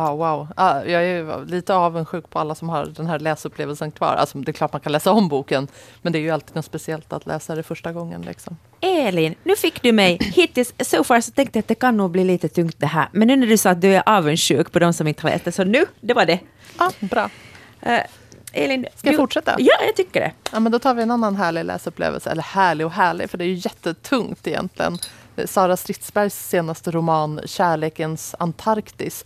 Ah, 0.00 0.14
wow. 0.14 0.48
Ah, 0.56 0.82
jag 0.84 1.04
är 1.04 1.46
lite 1.46 1.74
avundsjuk 1.74 2.30
på 2.30 2.38
alla 2.38 2.54
som 2.54 2.68
har 2.68 2.86
den 2.86 3.06
här 3.06 3.18
läsupplevelsen 3.18 3.90
kvar. 3.90 4.14
Alltså, 4.14 4.38
det 4.38 4.50
är 4.50 4.52
klart 4.52 4.72
man 4.72 4.80
kan 4.80 4.92
läsa 4.92 5.12
om 5.12 5.28
boken, 5.28 5.68
men 6.02 6.12
det 6.12 6.18
är 6.18 6.20
ju 6.20 6.30
alltid 6.30 6.56
något 6.56 6.64
speciellt 6.64 7.12
att 7.12 7.26
läsa 7.26 7.54
det 7.54 7.62
första 7.62 7.92
gången. 7.92 8.22
Liksom. 8.22 8.56
Elin, 8.80 9.34
nu 9.42 9.56
fick 9.56 9.82
du 9.82 9.92
mig. 9.92 10.18
Hittills, 10.20 10.74
so 10.80 11.04
far, 11.04 11.20
så 11.20 11.32
tänkte 11.32 11.58
jag 11.58 11.62
att 11.62 11.68
det 11.68 11.74
kan 11.74 11.96
nog 11.96 12.10
bli 12.10 12.24
lite 12.24 12.48
tungt 12.48 12.76
det 12.78 12.86
här. 12.86 13.08
Men 13.12 13.28
nu 13.28 13.36
när 13.36 13.46
du 13.46 13.56
sa 13.56 13.70
att 13.70 13.80
du 13.80 13.94
är 13.94 14.02
avundsjuk 14.06 14.72
på 14.72 14.78
de 14.78 14.92
som 14.92 15.06
inte 15.06 15.22
har 15.22 15.30
läst 15.30 15.44
det, 15.44 15.52
så 15.52 15.64
nu, 15.64 15.86
det 16.00 16.14
var 16.14 16.26
det. 16.26 16.40
Ah, 16.76 16.90
bra. 17.00 17.30
Uh, 17.86 18.00
Elin, 18.52 18.86
Ska 18.96 19.08
jag 19.08 19.16
fortsätta? 19.16 19.54
Ja, 19.58 19.74
jag 19.86 19.96
tycker 19.96 20.20
det. 20.20 20.32
Ja, 20.52 20.60
men 20.60 20.72
då 20.72 20.78
tar 20.78 20.94
vi 20.94 21.02
en 21.02 21.10
annan 21.10 21.36
härlig 21.36 21.64
läsupplevelse. 21.64 22.30
Eller 22.30 22.42
härlig 22.42 22.86
och 22.86 22.92
härlig, 22.92 23.30
för 23.30 23.38
det 23.38 23.44
är 23.44 23.48
ju 23.48 23.54
jättetungt 23.54 24.46
egentligen. 24.46 24.98
Sara 25.44 25.76
Stridsbergs 25.76 26.48
senaste 26.48 26.90
roman 26.90 27.40
Kärlekens 27.44 28.34
Antarktis 28.38 29.24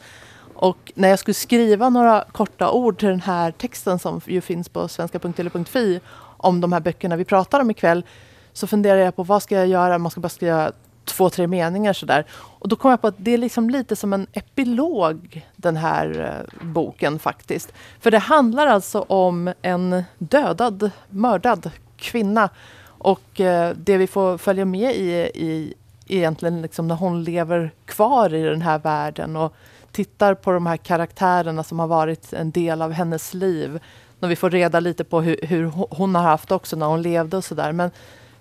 och 0.62 0.92
när 0.94 1.08
jag 1.08 1.18
skulle 1.18 1.34
skriva 1.34 1.88
några 1.88 2.24
korta 2.32 2.70
ord 2.70 2.98
till 2.98 3.08
den 3.08 3.20
här 3.20 3.50
texten 3.50 3.98
som 3.98 4.20
ju 4.26 4.40
finns 4.40 4.68
på 4.68 4.88
svenska.tele.fi 4.88 6.00
om 6.36 6.60
de 6.60 6.72
här 6.72 6.80
böckerna 6.80 7.16
vi 7.16 7.24
pratar 7.24 7.60
om 7.60 7.70
ikväll 7.70 8.04
så 8.52 8.66
funderade 8.66 9.02
jag 9.02 9.16
på 9.16 9.22
vad 9.22 9.42
ska 9.42 9.54
jag 9.54 9.66
göra? 9.66 9.98
Man 9.98 10.10
ska 10.10 10.20
bara 10.20 10.28
skriva 10.28 10.72
två, 11.04 11.30
tre 11.30 11.46
meningar 11.46 11.92
sådär. 11.92 12.26
Och 12.32 12.68
då 12.68 12.76
kom 12.76 12.90
jag 12.90 13.00
på 13.00 13.06
att 13.06 13.14
det 13.18 13.30
är 13.30 13.38
liksom 13.38 13.70
lite 13.70 13.96
som 13.96 14.12
en 14.12 14.26
epilog 14.32 15.46
den 15.56 15.76
här 15.76 16.36
eh, 16.60 16.66
boken 16.66 17.18
faktiskt. 17.18 17.72
För 18.00 18.10
det 18.10 18.18
handlar 18.18 18.66
alltså 18.66 19.00
om 19.00 19.52
en 19.62 20.02
dödad, 20.18 20.90
mördad 21.08 21.70
kvinna. 21.96 22.48
Och 22.86 23.40
eh, 23.40 23.76
det 23.76 23.96
vi 23.96 24.06
får 24.06 24.38
följa 24.38 24.64
med 24.64 24.96
i, 24.96 25.12
i 25.34 25.74
egentligen 26.06 26.62
liksom 26.62 26.88
när 26.88 26.94
hon 26.94 27.24
lever 27.24 27.70
kvar 27.84 28.34
i 28.34 28.42
den 28.42 28.62
här 28.62 28.78
världen 28.78 29.36
och 29.36 29.54
tittar 29.92 30.34
på 30.34 30.52
de 30.52 30.66
här 30.66 30.76
karaktärerna 30.76 31.64
som 31.64 31.78
har 31.78 31.86
varit 31.86 32.32
en 32.32 32.50
del 32.50 32.82
av 32.82 32.92
hennes 32.92 33.34
liv. 33.34 33.80
När 34.20 34.28
vi 34.28 34.36
får 34.36 34.50
reda 34.50 34.80
lite 34.80 35.04
på 35.04 35.20
hur, 35.20 35.38
hur 35.42 35.64
hon 35.90 36.14
har 36.14 36.22
haft 36.22 36.52
också 36.52 36.76
när 36.76 36.86
hon 36.86 37.02
levde 37.02 37.36
och 37.36 37.44
sådär. 37.44 37.72
Men 37.72 37.90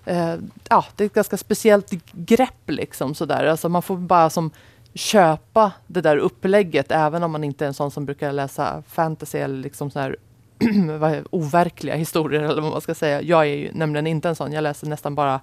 eh, 0.04 0.34
ja, 0.68 0.84
det 0.96 1.04
är 1.04 1.06
ett 1.06 1.14
ganska 1.14 1.36
speciellt 1.36 1.90
grepp 2.12 2.62
liksom 2.70 3.14
sådär. 3.14 3.44
Alltså 3.44 3.68
man 3.68 3.82
får 3.82 3.96
bara 3.96 4.30
som 4.30 4.50
köpa 4.94 5.72
det 5.86 6.00
där 6.00 6.16
upplägget 6.16 6.92
även 6.92 7.22
om 7.22 7.32
man 7.32 7.44
inte 7.44 7.64
är 7.64 7.66
en 7.66 7.74
sån 7.74 7.90
som 7.90 8.04
brukar 8.04 8.32
läsa 8.32 8.82
fantasy 8.88 9.38
eller 9.38 9.56
liksom 9.56 9.90
så 9.90 9.98
här 9.98 10.16
overkliga 11.30 11.94
historier 11.94 12.42
eller 12.42 12.62
vad 12.62 12.72
man 12.72 12.80
ska 12.80 12.94
säga. 12.94 13.22
Jag 13.22 13.40
är 13.40 13.54
ju 13.54 13.70
nämligen 13.72 14.06
inte 14.06 14.28
en 14.28 14.36
sån. 14.36 14.52
Jag 14.52 14.62
läser 14.62 14.86
nästan 14.86 15.14
bara 15.14 15.40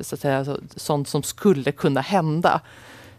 så 0.00 0.14
att 0.14 0.20
säga, 0.20 0.44
så, 0.44 0.58
sånt 0.76 1.08
som 1.08 1.22
skulle 1.22 1.72
kunna 1.72 2.00
hända. 2.00 2.60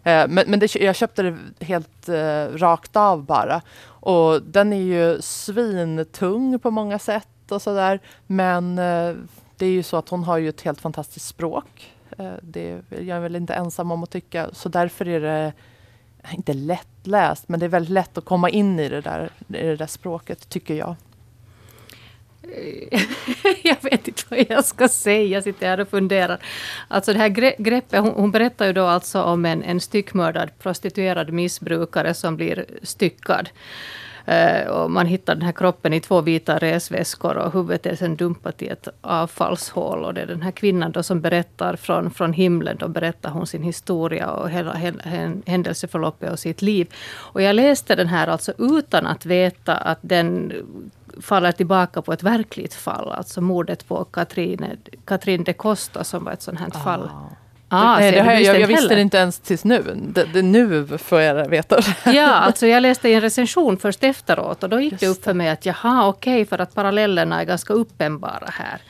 Eh, 0.04 0.28
men 0.28 0.44
men 0.46 0.58
det, 0.58 0.74
jag 0.74 0.96
köpte 0.96 1.22
det 1.22 1.64
helt 1.64 2.08
eh, 2.08 2.46
rakt 2.46 2.96
av 2.96 3.24
bara. 3.24 3.62
Och 3.86 4.42
den 4.42 4.72
är 4.72 4.82
ju 4.82 5.22
svintung 5.22 6.58
på 6.58 6.70
många 6.70 6.98
sätt 6.98 7.28
och 7.48 7.62
sådär. 7.62 8.00
Men 8.26 8.78
eh, 8.78 9.14
det 9.56 9.66
är 9.66 9.70
ju 9.70 9.82
så 9.82 9.96
att 9.96 10.08
hon 10.08 10.24
har 10.24 10.38
ju 10.38 10.48
ett 10.48 10.62
helt 10.62 10.80
fantastiskt 10.80 11.26
språk. 11.26 11.92
Eh, 12.18 12.32
det 12.42 12.70
är 12.70 12.82
jag 12.88 13.16
är 13.16 13.20
väl 13.20 13.36
inte 13.36 13.54
ensam 13.54 13.90
om 13.90 14.02
att 14.02 14.10
tycka. 14.10 14.48
Så 14.52 14.68
därför 14.68 15.08
är 15.08 15.20
det 15.20 15.52
inte 16.32 16.52
lättläst, 16.52 17.48
men 17.48 17.60
det 17.60 17.66
är 17.66 17.70
väldigt 17.70 17.90
lätt 17.92 18.18
att 18.18 18.24
komma 18.24 18.50
in 18.50 18.80
i 18.80 18.88
det 18.88 19.00
där, 19.00 19.30
i 19.48 19.66
det 19.66 19.76
där 19.76 19.86
språket, 19.86 20.48
tycker 20.48 20.74
jag. 20.74 20.96
jag 23.62 23.76
vet 23.82 24.08
inte 24.08 24.22
vad 24.28 24.46
jag 24.48 24.64
ska 24.64 24.88
säga. 24.88 25.24
Jag 25.26 25.42
sitter 25.42 25.66
här 25.66 25.80
och 25.80 25.88
funderar. 25.88 26.38
Alltså 26.88 27.12
det 27.12 27.18
här 27.18 27.28
greppet, 27.58 28.00
hon, 28.00 28.12
hon 28.14 28.30
berättar 28.30 28.66
ju 28.66 28.72
då 28.72 28.84
alltså 28.84 29.22
om 29.22 29.44
en, 29.44 29.62
en 29.62 29.80
styckmördad 29.80 30.58
prostituerad 30.58 31.32
missbrukare 31.32 32.14
som 32.14 32.36
blir 32.36 32.64
styckad. 32.82 33.48
Uh, 34.28 34.70
och 34.70 34.90
man 34.90 35.06
hittar 35.06 35.34
den 35.34 35.44
här 35.44 35.52
kroppen 35.52 35.92
i 35.92 36.00
två 36.00 36.20
vita 36.20 36.58
resväskor 36.58 37.36
och 37.36 37.52
huvudet 37.52 37.86
är 37.86 37.96
sen 37.96 38.16
dumpat 38.16 38.62
i 38.62 38.68
ett 38.68 38.88
avfallshål. 39.00 40.04
Och 40.04 40.14
det 40.14 40.20
är 40.20 40.26
den 40.26 40.42
här 40.42 40.50
kvinnan 40.50 40.92
då 40.92 41.02
som 41.02 41.20
berättar 41.20 41.76
från, 41.76 42.10
från 42.10 42.32
himlen. 42.32 42.76
Då 42.76 42.88
berättar 42.88 43.30
hon 43.30 43.46
sin 43.46 43.62
historia 43.62 44.30
och 44.30 44.50
hela 44.50 44.72
händelseförloppet 45.46 46.32
och 46.32 46.38
sitt 46.38 46.62
liv. 46.62 46.94
Och 47.16 47.42
jag 47.42 47.56
läste 47.56 47.94
den 47.94 48.08
här 48.08 48.26
alltså 48.26 48.52
utan 48.58 49.06
att 49.06 49.26
veta 49.26 49.76
att 49.76 49.98
den 50.00 50.52
faller 51.22 51.52
tillbaka 51.52 52.02
på 52.02 52.12
ett 52.12 52.22
verkligt 52.22 52.74
fall. 52.74 53.12
Alltså 53.12 53.40
mordet 53.40 53.88
på 53.88 54.04
Katrin, 54.04 54.66
Katrin 55.04 55.44
de 55.44 55.52
Costa 55.52 56.04
som 56.04 56.24
var 56.24 56.32
ett 56.32 56.42
sånt 56.42 56.60
här 56.60 56.70
ah. 56.74 56.78
fall. 56.78 57.10
Ah, 57.68 57.98
Nej, 57.98 58.12
det 58.12 58.16
jag, 58.16 58.42
jag, 58.42 58.60
jag 58.60 58.68
visste 58.68 58.94
det 58.94 59.00
inte 59.00 59.16
ens 59.16 59.40
tills 59.40 59.64
nu. 59.64 59.82
Det, 60.14 60.24
det 60.24 60.42
nu 60.42 60.86
får 60.98 61.20
jag 61.20 61.48
veta. 61.48 61.80
Ja, 62.04 62.26
alltså 62.34 62.66
jag 62.66 62.80
läste 62.80 63.08
en 63.08 63.20
recension 63.20 63.76
först 63.76 64.04
efteråt 64.04 64.62
och 64.62 64.68
då 64.68 64.80
gick 64.80 64.92
Just 64.92 65.00
det 65.00 65.06
upp 65.06 65.24
för 65.24 65.34
mig 65.34 65.48
att 65.48 65.66
jaha, 65.66 66.06
okej, 66.06 66.34
okay, 66.34 66.44
för 66.44 66.58
att 66.58 66.74
parallellerna 66.74 67.40
är 67.40 67.44
ganska 67.44 67.72
uppenbara 67.72 68.48
här 68.52 68.80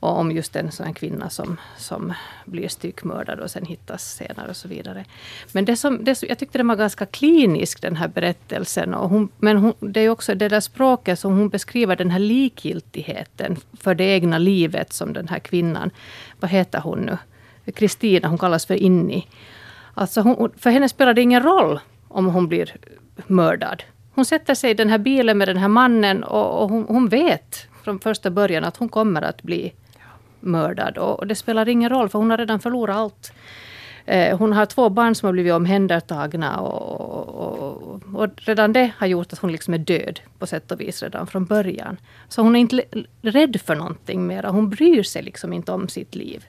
och 0.00 0.18
om 0.18 0.32
just 0.32 0.56
en 0.56 0.72
sån 0.72 0.94
kvinna 0.94 1.30
som, 1.30 1.56
som 1.76 2.12
blir 2.44 2.68
styckmördad 2.68 3.40
och 3.40 3.50
sen 3.50 3.64
hittas 3.64 4.14
senare 4.14 4.48
och 4.48 4.56
så 4.56 4.68
vidare. 4.68 5.04
Men 5.52 5.64
det 5.64 5.76
som, 5.76 6.04
det, 6.04 6.22
jag 6.22 6.38
tyckte 6.38 6.58
den 6.58 6.68
var 6.68 6.76
ganska 6.76 7.06
klinisk 7.06 7.82
den 7.82 7.96
här 7.96 8.08
berättelsen. 8.08 8.94
Och 8.94 9.08
hon, 9.08 9.28
men 9.38 9.56
hon, 9.56 9.74
det 9.80 10.00
är 10.00 10.08
också 10.08 10.34
det 10.34 10.48
där 10.48 10.60
språket 10.60 11.18
som 11.18 11.38
hon 11.38 11.48
beskriver 11.48 11.96
den 11.96 12.10
här 12.10 12.18
likgiltigheten 12.18 13.56
för 13.72 13.94
det 13.94 14.04
egna 14.04 14.38
livet 14.38 14.92
som 14.92 15.12
den 15.12 15.28
här 15.28 15.38
kvinnan, 15.38 15.90
vad 16.40 16.50
heter 16.50 16.80
hon 16.80 16.98
nu? 16.98 17.18
Kristina, 17.72 18.28
hon 18.28 18.38
kallas 18.38 18.66
för 18.66 18.74
Inni. 18.74 19.26
Alltså 19.94 20.20
hon, 20.20 20.52
för 20.58 20.70
henne 20.70 20.88
spelar 20.88 21.14
det 21.14 21.22
ingen 21.22 21.42
roll 21.42 21.80
om 22.08 22.26
hon 22.26 22.48
blir 22.48 22.76
mördad. 23.26 23.82
Hon 24.14 24.24
sätter 24.24 24.54
sig 24.54 24.70
i 24.70 24.74
den 24.74 24.88
här 24.88 24.98
bilen 24.98 25.38
med 25.38 25.48
den 25.48 25.56
här 25.56 25.68
mannen 25.68 26.24
och, 26.24 26.62
och 26.62 26.70
hon, 26.70 26.86
hon, 26.88 27.08
vet 27.08 27.66
från 27.82 27.98
första 27.98 28.30
början 28.30 28.64
att 28.64 28.76
hon 28.76 28.88
kommer 28.88 29.22
att 29.22 29.42
bli 29.42 29.72
mördad. 30.40 30.98
Och 30.98 31.26
det 31.26 31.34
spelar 31.34 31.68
ingen 31.68 31.90
roll, 31.90 32.08
för 32.08 32.18
hon 32.18 32.30
har 32.30 32.38
redan 32.38 32.60
förlorat 32.60 32.96
allt. 32.96 33.32
Eh, 34.06 34.38
hon 34.38 34.52
har 34.52 34.66
två 34.66 34.88
barn 34.88 35.14
som 35.14 35.26
har 35.26 35.32
blivit 35.32 35.52
omhändertagna 35.52 36.60
och, 36.60 36.98
och, 36.98 37.82
och, 37.82 38.02
och, 38.14 38.28
redan 38.36 38.72
det 38.72 38.90
har 38.98 39.06
gjort 39.06 39.32
att 39.32 39.38
hon 39.38 39.52
liksom 39.52 39.74
är 39.74 39.78
död 39.78 40.20
på 40.38 40.46
sätt 40.46 40.72
och 40.72 40.80
vis 40.80 41.02
redan 41.02 41.26
från 41.26 41.44
början. 41.44 41.96
Så 42.28 42.42
hon 42.42 42.56
är 42.56 42.60
inte 42.60 42.84
rädd 43.22 43.60
för 43.64 43.74
någonting 43.74 44.26
mera. 44.26 44.50
Hon 44.50 44.70
bryr 44.70 45.02
sig 45.02 45.22
liksom 45.22 45.52
inte 45.52 45.72
om 45.72 45.88
sitt 45.88 46.14
liv. 46.14 46.44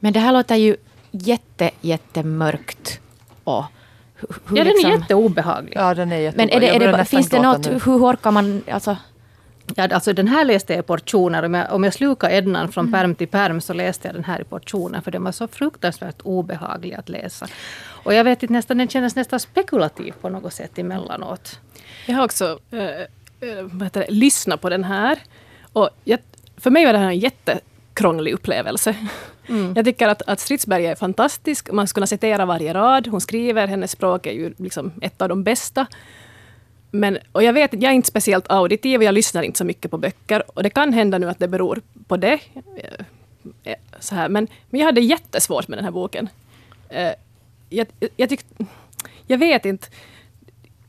Men 0.00 0.12
det 0.12 0.20
här 0.20 0.32
låter 0.32 0.56
ju 0.56 0.76
jätte, 1.10 1.70
jättemörkt. 1.80 3.00
Och 3.44 3.64
hur, 4.14 4.28
hur 4.46 4.56
ja, 4.56 4.64
liksom, 4.64 4.82
den 4.90 4.92
är 4.92 5.00
jätteobehaglig. 5.00 5.76
Ja, 5.76 5.94
den 5.94 6.12
är 6.12 6.16
jätteobehaglig. 6.16 6.56
Men 6.60 6.74
är 6.74 6.78
det, 6.80 6.86
är 6.86 6.98
det, 6.98 7.04
finns 7.04 7.28
det 7.28 7.42
något, 7.42 7.66
hur 7.66 8.04
orkar 8.04 8.30
man, 8.30 8.62
alltså 8.70 8.96
Ja, 9.76 9.88
alltså 9.88 10.12
den 10.12 10.28
här 10.28 10.44
läste 10.44 10.72
jag 10.72 10.80
i 10.80 10.82
portioner. 10.82 11.42
Om 11.42 11.54
jag, 11.54 11.72
om 11.72 11.84
jag 11.84 11.94
slukade 11.94 12.34
Ednan 12.34 12.72
från 12.72 12.84
mm. 12.84 12.92
perm 12.92 13.14
till 13.14 13.28
perm 13.28 13.60
så 13.60 13.72
läste 13.72 14.08
jag 14.08 14.14
den 14.14 14.24
här 14.24 14.40
i 14.40 14.44
portioner. 14.44 15.00
För 15.00 15.10
den 15.10 15.24
var 15.24 15.32
så 15.32 15.48
fruktansvärt 15.48 16.20
obehaglig 16.22 16.94
att 16.94 17.08
läsa. 17.08 17.46
Och 18.04 18.14
jag 18.14 18.24
vet 18.24 18.42
inte, 18.42 18.52
nästan, 18.52 18.78
den 18.78 18.88
kändes 18.88 19.16
nästan 19.16 19.40
spekulativ 19.40 20.14
på 20.20 20.28
något 20.28 20.52
sätt 20.52 20.78
emellanåt. 20.78 21.60
Jag 22.06 22.16
har 22.16 22.24
också 22.24 22.58
äh, 22.70 22.80
äh, 23.94 24.04
lyssnat 24.08 24.60
på 24.60 24.68
den 24.68 24.84
här. 24.84 25.18
Och 25.72 25.90
jag, 26.04 26.18
för 26.56 26.70
mig 26.70 26.86
var 26.86 26.92
det 26.92 26.98
här 26.98 27.06
en 27.06 27.18
jättekrånglig 27.18 28.32
upplevelse. 28.32 28.96
Mm. 29.48 29.72
Jag 29.76 29.84
tycker 29.84 30.08
att, 30.08 30.22
att 30.22 30.40
Stridsberg 30.40 30.86
är 30.86 30.94
fantastisk. 30.94 31.72
Man 31.72 31.88
skulle 31.88 32.00
kunna 32.00 32.06
citera 32.06 32.46
varje 32.46 32.74
rad 32.74 33.06
hon 33.06 33.20
skriver. 33.20 33.66
Hennes 33.66 33.90
språk 33.90 34.26
är 34.26 34.32
ju 34.32 34.54
liksom 34.56 34.92
ett 35.00 35.22
av 35.22 35.28
de 35.28 35.44
bästa. 35.44 35.86
Men, 36.94 37.18
och 37.32 37.42
jag 37.42 37.52
vet 37.52 37.72
jag 37.72 37.84
är 37.84 37.90
inte 37.90 38.08
speciellt 38.08 38.50
auditiv 38.50 38.98
och 39.00 39.04
jag 39.04 39.14
lyssnar 39.14 39.42
inte 39.42 39.58
så 39.58 39.64
mycket 39.64 39.90
på 39.90 39.98
böcker. 39.98 40.42
Och 40.46 40.62
det 40.62 40.70
kan 40.70 40.92
hända 40.92 41.18
nu 41.18 41.28
att 41.28 41.38
det 41.38 41.48
beror 41.48 41.80
på 42.06 42.16
det. 42.16 42.38
Eh, 42.76 43.06
eh, 43.64 43.76
så 44.00 44.14
här. 44.14 44.28
Men, 44.28 44.48
men 44.70 44.80
jag 44.80 44.86
hade 44.86 45.00
jättesvårt 45.00 45.68
med 45.68 45.78
den 45.78 45.84
här 45.84 45.92
boken. 45.92 46.28
Eh, 46.88 47.12
jag, 47.68 47.86
jag, 48.16 48.28
tyck, 48.28 48.44
jag 49.26 49.38
vet 49.38 49.64
inte. 49.64 49.86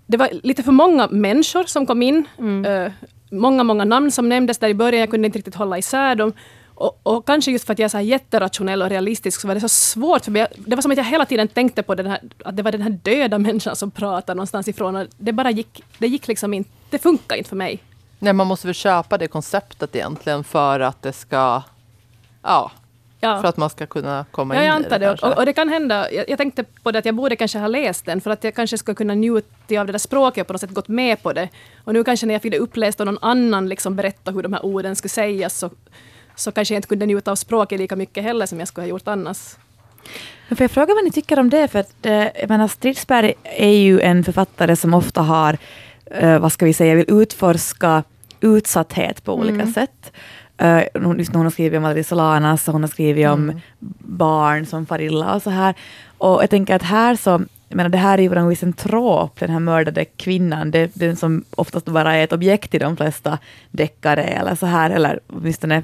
Det 0.05 0.17
var 0.17 0.29
lite 0.43 0.63
för 0.63 0.71
många 0.71 1.07
människor 1.07 1.63
som 1.63 1.85
kom 1.85 2.01
in. 2.01 2.25
Mm. 2.39 2.91
Många, 3.29 3.63
många 3.63 3.85
namn 3.85 4.11
som 4.11 4.29
nämndes 4.29 4.57
där 4.57 4.69
i 4.69 4.73
början. 4.73 4.99
Jag 4.99 5.09
kunde 5.09 5.25
inte 5.25 5.37
riktigt 5.37 5.55
hålla 5.55 5.77
isär 5.77 6.15
dem. 6.15 6.33
Och, 6.75 6.99
och, 7.03 7.25
kanske 7.25 7.51
just 7.51 7.65
för 7.65 7.73
att 7.73 7.79
jag 7.79 7.85
är 7.85 7.89
så 7.89 7.97
här 7.97 8.03
jätterationell 8.03 8.81
och 8.81 8.89
realistisk 8.89 9.41
så 9.41 9.47
var 9.47 9.55
det 9.55 9.61
så 9.61 9.69
svårt 9.69 10.23
för 10.23 10.31
mig. 10.31 10.47
Det 10.55 10.75
var 10.75 10.81
som 10.81 10.91
att 10.91 10.97
jag 10.97 11.03
hela 11.03 11.25
tiden 11.25 11.47
tänkte 11.47 11.83
på 11.83 11.95
den 11.95 12.07
här, 12.07 12.19
att 12.45 12.57
det 12.57 12.63
var 12.63 12.71
den 12.71 12.81
här 12.81 12.89
döda 12.89 13.39
människan 13.39 13.75
som 13.75 13.91
pratade 13.91 14.35
någonstans 14.35 14.67
ifrån. 14.67 14.95
Och 14.95 15.07
det 15.17 15.31
bara 15.31 15.51
gick, 15.51 15.83
det 15.97 16.07
gick 16.07 16.27
liksom 16.27 16.53
inte, 16.53 16.69
det 16.89 16.99
funkar 16.99 17.35
inte 17.35 17.49
för 17.49 17.55
mig. 17.55 17.83
Nej, 18.19 18.33
man 18.33 18.47
måste 18.47 18.67
väl 18.67 18.73
köpa 18.73 19.17
det 19.17 19.27
konceptet 19.27 19.95
egentligen 19.95 20.43
för 20.43 20.79
att 20.79 21.01
det 21.01 21.13
ska, 21.13 21.61
ja, 22.41 22.71
ja. 23.19 23.41
för 23.41 23.47
att 23.47 23.57
man 23.57 23.69
ska 23.69 23.85
kunna 23.85 24.25
komma 24.31 24.55
ja, 24.55 24.61
in 24.61 24.67
jag 24.67 24.75
antar 24.75 24.95
i 24.95 24.99
det. 24.99 25.05
det. 25.05 25.27
Och, 25.27 25.37
och, 25.37 25.45
det 25.45 25.53
kan 25.53 25.69
hända, 25.69 26.11
jag, 26.11 26.29
jag, 26.29 26.37
tänkte 26.37 26.63
på 26.63 26.91
det 26.91 26.99
att 26.99 27.05
jag 27.05 27.15
borde 27.15 27.35
kanske 27.35 27.59
ha 27.59 27.67
läst 27.67 28.05
den 28.05 28.21
för 28.21 28.31
att 28.31 28.43
jag 28.43 28.55
kanske 28.55 28.77
skulle 28.77 28.95
kunna 28.95 29.13
njuta 29.13 29.79
av 29.79 29.85
det 29.85 29.91
där 29.91 29.99
språket 29.99 30.41
och 30.41 30.47
på 30.47 30.53
något 30.53 30.61
sätt 30.61 30.73
gått 30.73 30.87
med 30.87 31.23
på 31.23 31.33
det. 31.33 31.49
Och 31.83 31.93
nu 31.93 32.03
kanske 32.03 32.25
när 32.25 32.33
jag 32.33 32.41
fick 32.41 32.51
det 32.51 32.59
uppläst 32.59 32.99
och 32.99 33.05
någon 33.05 33.17
annan 33.21 33.69
liksom 33.69 33.95
berätta 33.95 34.31
hur 34.31 34.43
de 34.43 34.53
här 34.53 34.65
orden 34.65 34.95
skulle 34.95 35.09
sägas 35.09 35.57
så 35.57 35.69
så 36.35 36.51
kanske 36.51 36.73
jag 36.73 36.77
inte 36.77 36.87
kunde 36.87 37.05
njuta 37.05 37.31
av 37.31 37.35
språket 37.35 37.79
lika 37.79 37.95
mycket 37.95 38.23
heller 38.23 38.45
som 38.45 38.59
jag 38.59 38.67
skulle 38.67 38.83
ha 38.83 38.89
gjort 38.89 39.07
annars. 39.07 39.55
Får 40.49 40.61
jag 40.61 40.71
fråga 40.71 40.93
vad 40.93 41.03
ni 41.03 41.11
tycker 41.11 41.39
om 41.39 41.49
det? 41.49 41.67
För 41.67 41.79
att, 41.79 42.05
eh, 42.05 42.13
jag 42.13 42.49
menar, 42.49 42.67
Stridsberg 42.67 43.33
är 43.43 43.73
ju 43.73 44.01
en 44.01 44.23
författare 44.23 44.75
som 44.75 44.93
ofta 44.93 45.21
har, 45.21 45.57
eh, 46.05 46.39
vad 46.39 46.51
ska 46.51 46.65
vi 46.65 46.73
säga, 46.73 46.95
vill 46.95 47.05
utforska 47.07 48.03
utsatthet 48.41 49.23
på 49.23 49.35
olika 49.35 49.61
mm. 49.61 49.73
sätt. 49.73 50.11
Uh, 50.61 50.81
hon, 50.93 51.25
hon 51.33 51.43
har 51.43 51.49
skrivit 51.49 51.77
om 51.77 51.85
Adri 51.85 52.03
Solanas 52.03 52.67
och 52.67 52.73
hon 52.73 52.83
har 52.83 52.89
skrivit 52.89 53.25
mm. 53.25 53.49
om 53.49 53.61
barn 53.99 54.65
som 54.65 54.85
far 54.85 55.01
illa 55.01 55.35
och 55.35 55.41
så 55.41 55.49
här. 55.49 55.75
Och 56.17 56.43
jag 56.43 56.49
tänker 56.49 56.75
att 56.75 56.83
här 56.83 57.15
så, 57.15 57.29
jag 57.69 57.75
menar 57.75 57.89
det 57.89 57.97
här 57.97 58.17
är 58.17 58.21
ju 58.21 58.29
på 58.29 58.35
något 58.35 58.51
vis 58.51 58.63
en 58.63 58.73
trop, 58.73 59.39
den 59.39 59.49
här 59.49 59.59
mördade 59.59 60.05
kvinnan, 60.05 60.71
det, 60.71 60.91
den 60.93 61.15
som 61.15 61.43
oftast 61.55 61.85
bara 61.85 62.15
är 62.15 62.23
ett 62.23 62.33
objekt 62.33 62.75
i 62.75 62.79
de 62.79 62.97
flesta 62.97 63.37
deckare 63.71 64.23
eller 64.23 64.55
så 64.55 64.65
här, 64.65 64.89
eller 64.89 65.19
åtminstone 65.27 65.83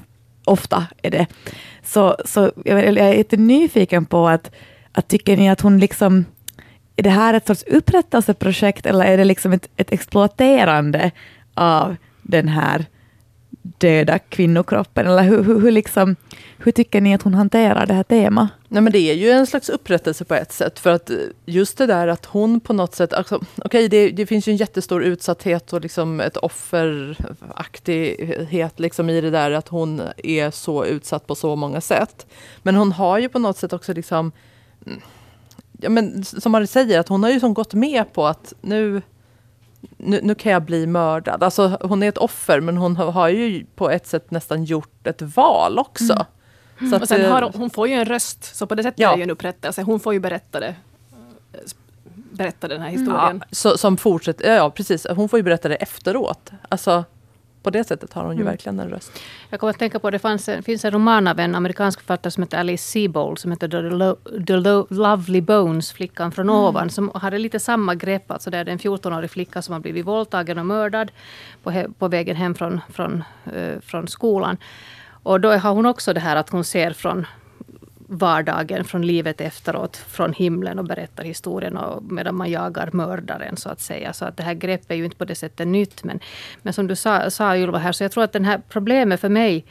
ofta 0.50 0.88
är 1.02 1.12
det. 1.12 1.28
Så, 1.84 2.16
så 2.26 2.52
jag, 2.66 2.86
jag 2.86 2.98
är 2.98 3.18
lite 3.18 3.38
nyfiken 3.38 4.06
på 4.06 4.28
att, 4.28 4.52
att 4.92 5.08
tycker 5.08 5.38
ni 5.38 5.50
att 5.50 5.62
hon 5.62 5.80
liksom 5.80 6.26
är 6.96 7.04
det 7.04 7.10
här 7.10 7.34
ett 7.34 7.48
sorts 7.48 7.64
upprättelseprojekt 7.64 8.86
eller 8.86 9.06
är 9.06 9.18
det 9.18 9.26
liksom 9.26 9.54
ett, 9.54 9.70
ett 9.78 9.92
exploaterande 9.92 11.12
av 11.54 11.96
den 12.22 12.48
här 12.48 12.86
döda 13.62 14.20
kvinnokroppen? 14.20 15.08
Eller 15.08 15.24
hur, 15.24 15.44
hur, 15.44 15.60
hur, 15.60 15.72
liksom, 15.72 16.16
hur 16.58 16.72
tycker 16.72 17.02
ni 17.02 17.16
att 17.16 17.22
hon 17.22 17.34
hanterar 17.34 17.86
det 17.86 17.94
här 17.94 18.04
temat? 18.04 18.50
Nej, 18.68 18.82
men 18.82 18.94
det 18.94 19.00
är 19.00 19.14
ju 19.14 19.30
en 19.30 19.48
slags 19.48 19.70
upprättelse 19.70 20.26
på 20.26 20.36
ett 20.36 20.52
sätt. 20.52 20.80
För 20.80 20.90
att 20.90 21.10
eh, 21.10 21.16
just 21.46 21.78
det 21.78 21.86
där 21.86 22.08
att 22.08 22.26
hon 22.26 22.60
på 22.60 22.74
något 22.74 22.96
sätt... 22.96 23.14
Alltså, 23.14 23.42
okay, 23.66 23.88
det, 23.88 24.10
det, 24.10 24.26
finns 24.26 24.48
ju 24.48 24.52
en 24.52 24.58
jättestor 24.58 25.04
utsatthet 25.04 25.74
och 25.74 25.82
liksom 25.82 26.20
ett 26.20 26.38
offeraktighet 26.38 28.80
liksom 28.80 29.10
i 29.10 29.22
det 29.22 29.30
där 29.30 29.52
att 29.52 29.68
hon 29.68 30.02
är 30.18 30.52
så 30.52 30.86
utsatt 30.86 31.28
på 31.28 31.36
så 31.36 31.56
många 31.56 31.82
sätt. 31.82 32.28
Men 32.64 32.76
hon 32.76 32.92
har 32.92 33.20
ju 33.20 33.30
på 33.30 33.40
något 33.40 33.58
sätt 33.58 33.74
också 33.74 33.94
liksom... 33.94 34.32
Mm, 34.86 35.02
ja, 35.82 35.90
men 35.90 36.24
som 36.24 36.52
man 36.52 36.68
säger, 36.68 37.00
att 37.00 37.08
hon 37.08 37.24
har 37.24 37.30
ju 37.30 37.40
som 37.40 37.54
gått 37.54 37.74
med 37.74 38.14
på 38.14 38.28
att 38.28 38.54
nu 38.62 39.02
nu, 39.98 40.20
nu, 40.24 40.36
kan 40.36 40.52
jag 40.52 40.64
bli 40.64 40.88
mördad. 40.88 41.44
Alltså, 41.44 41.78
hon 41.82 42.04
är 42.04 42.10
ett 42.10 42.18
offer 42.18 42.60
men 42.60 42.78
hon 42.78 42.96
har 42.96 43.30
ju 43.30 43.66
på 43.76 43.90
ett 43.90 44.08
sätt 44.08 44.32
nästan 44.32 44.64
gjort 44.64 45.08
ett 45.08 45.22
val 45.22 45.80
också. 45.80 46.26
Mm. 46.80 46.90
Så 46.90 46.96
att, 46.96 47.02
och 47.02 47.08
sen 47.08 47.32
har, 47.32 47.52
hon 47.56 47.70
får 47.70 47.88
ju 47.88 47.94
en 47.94 48.06
röst, 48.06 48.56
så 48.56 48.68
på 48.68 48.76
det 48.76 48.84
sättet 48.84 49.00
ja. 49.00 49.14
är 49.14 49.18
ju 49.18 49.24
en 49.24 49.30
upprättelse. 49.30 49.82
Hon 49.82 50.00
får 50.00 50.14
ju 50.14 50.20
berätta 50.20 50.60
det 50.60 50.76
berätta 52.32 52.68
den 52.68 52.82
här 52.82 52.90
historien. 52.90 53.44
Ja, 53.44 53.48
så, 53.52 53.78
som 53.78 53.98
fortsätter, 53.98 54.56
ja 54.56 54.70
precis, 54.70 55.08
hon 55.10 55.30
får 55.30 55.40
ju 55.40 55.44
berätta 55.44 55.70
det 55.70 55.76
efteråt. 55.76 56.52
Alltså, 56.70 57.04
på 57.64 57.70
det 57.70 57.84
sättet 57.84 58.14
har 58.14 58.24
hon 58.24 58.36
ju 58.36 58.42
mm. 58.42 58.52
verkligen 58.52 58.80
en 58.80 58.90
röst. 58.90 59.12
Jag 59.50 59.60
kommer 59.60 59.70
att 59.72 59.80
tänka 59.80 60.00
på 60.00 60.08
att 60.08 60.12
det 60.12 60.20
fanns 60.20 60.50
finns 60.66 60.86
en 60.86 60.92
roman 60.92 61.28
av 61.28 61.40
en 61.40 61.56
amerikansk 61.56 62.00
författare 62.00 62.32
som 62.32 62.44
heter 62.44 62.58
Alice 62.58 62.92
Sebold 62.92 63.40
som 63.40 63.52
heter 63.52 63.68
The, 63.68 63.82
Lo, 63.82 64.16
The 64.48 64.56
Lo, 64.56 64.88
Lovely 64.90 65.42
Bones, 65.42 65.92
Flickan 65.92 66.32
från 66.32 66.50
mm. 66.50 66.62
ovan. 66.62 66.90
Som 66.90 67.12
hade 67.14 67.38
lite 67.38 67.60
samma 67.60 67.96
grepp. 67.96 68.32
Alltså 68.32 68.50
det 68.50 68.58
är 68.58 68.70
en 68.70 68.80
14-årig 68.80 69.32
flicka 69.32 69.62
som 69.62 69.74
har 69.74 69.80
blivit 69.80 70.06
våldtagen 70.06 70.58
och 70.58 70.66
mördad 70.66 71.12
på, 71.64 71.86
på 72.00 72.08
vägen 72.08 72.36
hem 72.36 72.56
från, 72.56 72.82
från, 72.90 73.24
uh, 73.56 73.80
från 73.80 74.08
skolan. 74.08 74.58
Och 75.24 75.42
då 75.42 75.52
har 75.52 75.74
hon 75.74 75.86
också 75.86 76.14
det 76.14 76.20
här 76.20 76.36
att 76.36 76.50
hon 76.50 76.64
ser 76.64 76.94
från 76.94 77.26
vardagen, 78.12 78.84
från 78.84 79.02
livet 79.02 79.42
efteråt, 79.42 79.98
från 79.98 80.34
himlen 80.34 80.80
och 80.80 80.86
berättar 80.86 81.24
historien 81.24 81.78
och 81.78 82.04
medan 82.04 82.36
man 82.36 82.52
jagar 82.52 82.90
mördaren 82.94 83.58
så 83.58 83.70
att 83.70 83.82
säga. 83.82 84.14
Så 84.14 84.26
att 84.26 84.38
det 84.38 84.44
här 84.44 84.54
greppet 84.54 84.92
är 84.92 84.96
ju 84.96 85.06
inte 85.06 85.18
på 85.18 85.26
det 85.26 85.36
sättet 85.36 85.68
nytt. 85.68 86.04
Men, 86.04 86.20
men 86.62 86.74
som 86.74 86.88
du 86.88 86.96
sa, 86.96 87.30
sa 87.30 87.58
Ylva 87.58 87.78
här, 87.78 87.92
så 87.92 88.04
jag 88.04 88.12
tror 88.12 88.24
att 88.24 88.34
det 88.34 88.44
här 88.44 88.62
problemet 88.70 89.20
för 89.20 89.30
mig 89.30 89.66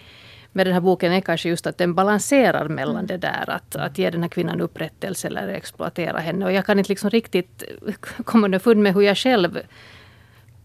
med 0.52 0.66
den 0.66 0.74
här 0.74 0.80
boken 0.80 1.12
är 1.12 1.20
kanske 1.20 1.48
just 1.48 1.66
att 1.66 1.78
den 1.78 1.94
balanserar 1.94 2.68
mellan 2.68 2.94
mm. 2.96 3.06
det 3.06 3.16
där 3.16 3.50
att, 3.50 3.76
att 3.76 3.98
ge 3.98 4.10
den 4.10 4.22
här 4.22 4.28
kvinnan 4.28 4.60
upprättelse 4.60 5.28
eller 5.28 5.48
exploatera 5.48 6.18
henne. 6.18 6.44
Och 6.44 6.52
jag 6.52 6.66
kan 6.66 6.78
inte 6.78 6.88
liksom 6.88 7.10
riktigt 7.10 7.64
komma 8.24 8.44
underfund 8.44 8.82
med 8.82 8.94
hur 8.94 9.02
jag 9.02 9.16
själv 9.16 9.58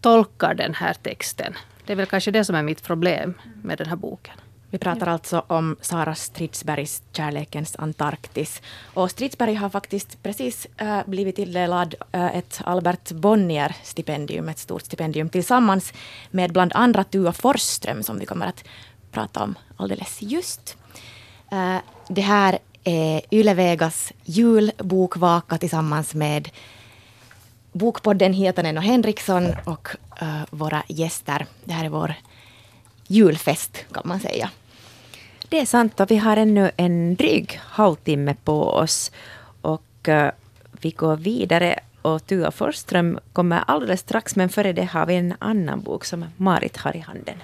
tolkar 0.00 0.54
den 0.54 0.74
här 0.74 0.94
texten. 0.94 1.54
Det 1.86 1.92
är 1.92 1.96
väl 1.96 2.06
kanske 2.06 2.30
det 2.30 2.44
som 2.44 2.56
är 2.56 2.62
mitt 2.62 2.82
problem 2.82 3.34
med 3.62 3.78
den 3.78 3.86
här 3.86 3.96
boken. 3.96 4.34
Vi 4.74 4.78
pratar 4.78 5.06
ja. 5.06 5.12
alltså 5.12 5.44
om 5.46 5.76
Sara 5.80 6.14
Stridsbergs 6.14 7.02
Kärlekens 7.12 7.76
Antarktis. 7.76 8.62
Och 8.94 9.10
Stridsberg 9.10 9.54
har 9.54 9.70
faktiskt 9.70 10.22
precis 10.22 10.66
äh, 10.76 11.00
blivit 11.06 11.36
tilldelad 11.36 11.94
äh, 12.12 12.36
ett 12.36 12.60
Albert 12.64 13.10
Bonnier-stipendium, 13.10 14.48
ett 14.48 14.58
stort 14.58 14.82
stipendium, 14.82 15.28
tillsammans 15.28 15.92
med 16.30 16.52
bland 16.52 16.72
andra 16.74 17.04
Tua 17.04 17.32
Forsström, 17.32 18.02
som 18.02 18.18
vi 18.18 18.26
kommer 18.26 18.46
att 18.46 18.64
prata 19.10 19.42
om 19.42 19.54
alldeles 19.76 20.22
just. 20.22 20.76
Äh, 21.52 21.76
det 22.08 22.22
här 22.22 22.58
är 22.84 23.20
Yle 23.30 23.54
Vegas 23.54 24.12
julbokvaka 24.24 25.58
tillsammans 25.58 26.14
med 26.14 26.50
Bokpodden 27.72 28.32
Hietanen 28.32 28.78
och 28.78 28.84
Henriksson 28.84 29.54
och 29.64 29.88
våra 30.50 30.82
gäster. 30.88 31.46
Det 31.64 31.72
här 31.72 31.84
är 31.84 31.88
vår 31.88 32.14
julfest 33.06 33.84
kan 33.92 34.02
man 34.04 34.20
säga. 34.20 34.50
Det 35.48 35.60
är 35.60 35.66
sant 35.66 36.00
och 36.00 36.10
vi 36.10 36.16
har 36.16 36.36
ännu 36.36 36.70
en 36.76 37.14
dryg 37.14 37.60
halvtimme 37.64 38.34
på 38.44 38.62
oss. 38.62 39.12
Och 39.60 40.08
uh, 40.08 40.28
vi 40.80 40.90
går 40.90 41.16
vidare 41.16 41.78
och 42.02 42.26
Tua 42.26 42.50
Forsström 42.50 43.18
kommer 43.32 43.64
alldeles 43.66 44.00
strax 44.00 44.36
men 44.36 44.48
före 44.48 44.72
det 44.72 44.84
har 44.84 45.06
vi 45.06 45.14
en 45.14 45.34
annan 45.38 45.80
bok 45.80 46.04
som 46.04 46.24
Marit 46.36 46.76
har 46.76 46.96
i 46.96 46.98
handen. 46.98 47.34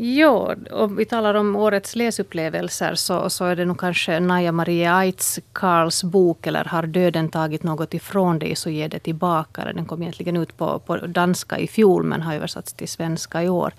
Ja, 0.00 0.54
om 0.70 0.96
vi 0.96 1.04
talar 1.04 1.34
om 1.34 1.56
årets 1.56 1.96
läsupplevelser 1.96 2.94
så, 2.94 3.30
så 3.30 3.44
är 3.44 3.56
det 3.56 3.64
nog 3.64 3.78
kanske 3.80 4.20
Naja 4.20 4.52
Maria 4.52 4.96
Aits 4.96 5.40
Karls 5.52 6.04
bok 6.04 6.46
eller 6.46 6.64
Har 6.64 6.82
döden 6.82 7.28
tagit 7.28 7.62
något 7.62 7.94
ifrån 7.94 8.38
dig 8.38 8.56
så 8.56 8.70
ge 8.70 8.88
det 8.88 8.98
tillbaka. 8.98 9.64
Den 9.64 9.84
kom 9.84 10.02
egentligen 10.02 10.36
ut 10.36 10.56
på, 10.56 10.78
på 10.78 10.96
danska 10.96 11.58
i 11.58 11.66
fjol 11.66 12.02
men 12.02 12.22
har 12.22 12.34
översatts 12.34 12.72
till 12.72 12.88
svenska 12.88 13.42
i 13.42 13.48
år. 13.48 13.72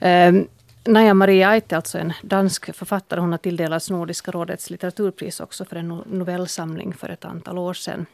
Um, 0.00 0.48
Naja 0.84 1.14
Maria 1.14 1.48
Aite, 1.48 1.74
är 1.74 1.76
alltså 1.76 1.98
en 1.98 2.12
dansk 2.22 2.74
författare. 2.74 3.20
Hon 3.20 3.30
har 3.30 3.38
tilldelats 3.38 3.90
Nordiska 3.90 4.30
rådets 4.30 4.70
litteraturpris 4.70 5.40
också 5.40 5.64
för 5.64 5.76
en 5.76 5.88
novellsamling 5.88 6.94
för 6.94 7.08
ett 7.08 7.24
antal 7.24 7.58
år 7.58 7.74
sedan. 7.74 8.06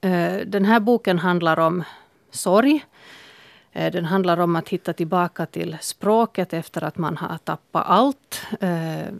Eh, 0.00 0.36
den 0.46 0.64
här 0.64 0.80
boken 0.80 1.18
handlar 1.18 1.58
om 1.58 1.84
sorg. 2.30 2.84
Eh, 3.72 3.92
den 3.92 4.04
handlar 4.04 4.40
om 4.40 4.56
att 4.56 4.68
hitta 4.68 4.92
tillbaka 4.92 5.46
till 5.46 5.76
språket 5.80 6.52
efter 6.52 6.84
att 6.84 6.98
man 6.98 7.16
har 7.16 7.38
tappat 7.38 7.84
allt. 7.86 8.42
Eh, 8.60 9.12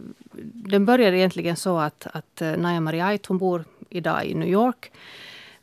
den 0.53 0.85
börjar 0.85 1.11
egentligen 1.11 1.55
så 1.55 1.77
att, 1.77 2.07
att 2.11 2.41
Naja 2.57 2.79
Maria 2.79 3.05
Ait, 3.05 3.25
hon 3.25 3.37
bor 3.37 3.65
idag 3.89 4.25
i 4.25 4.33
New 4.33 4.49
York. 4.49 4.91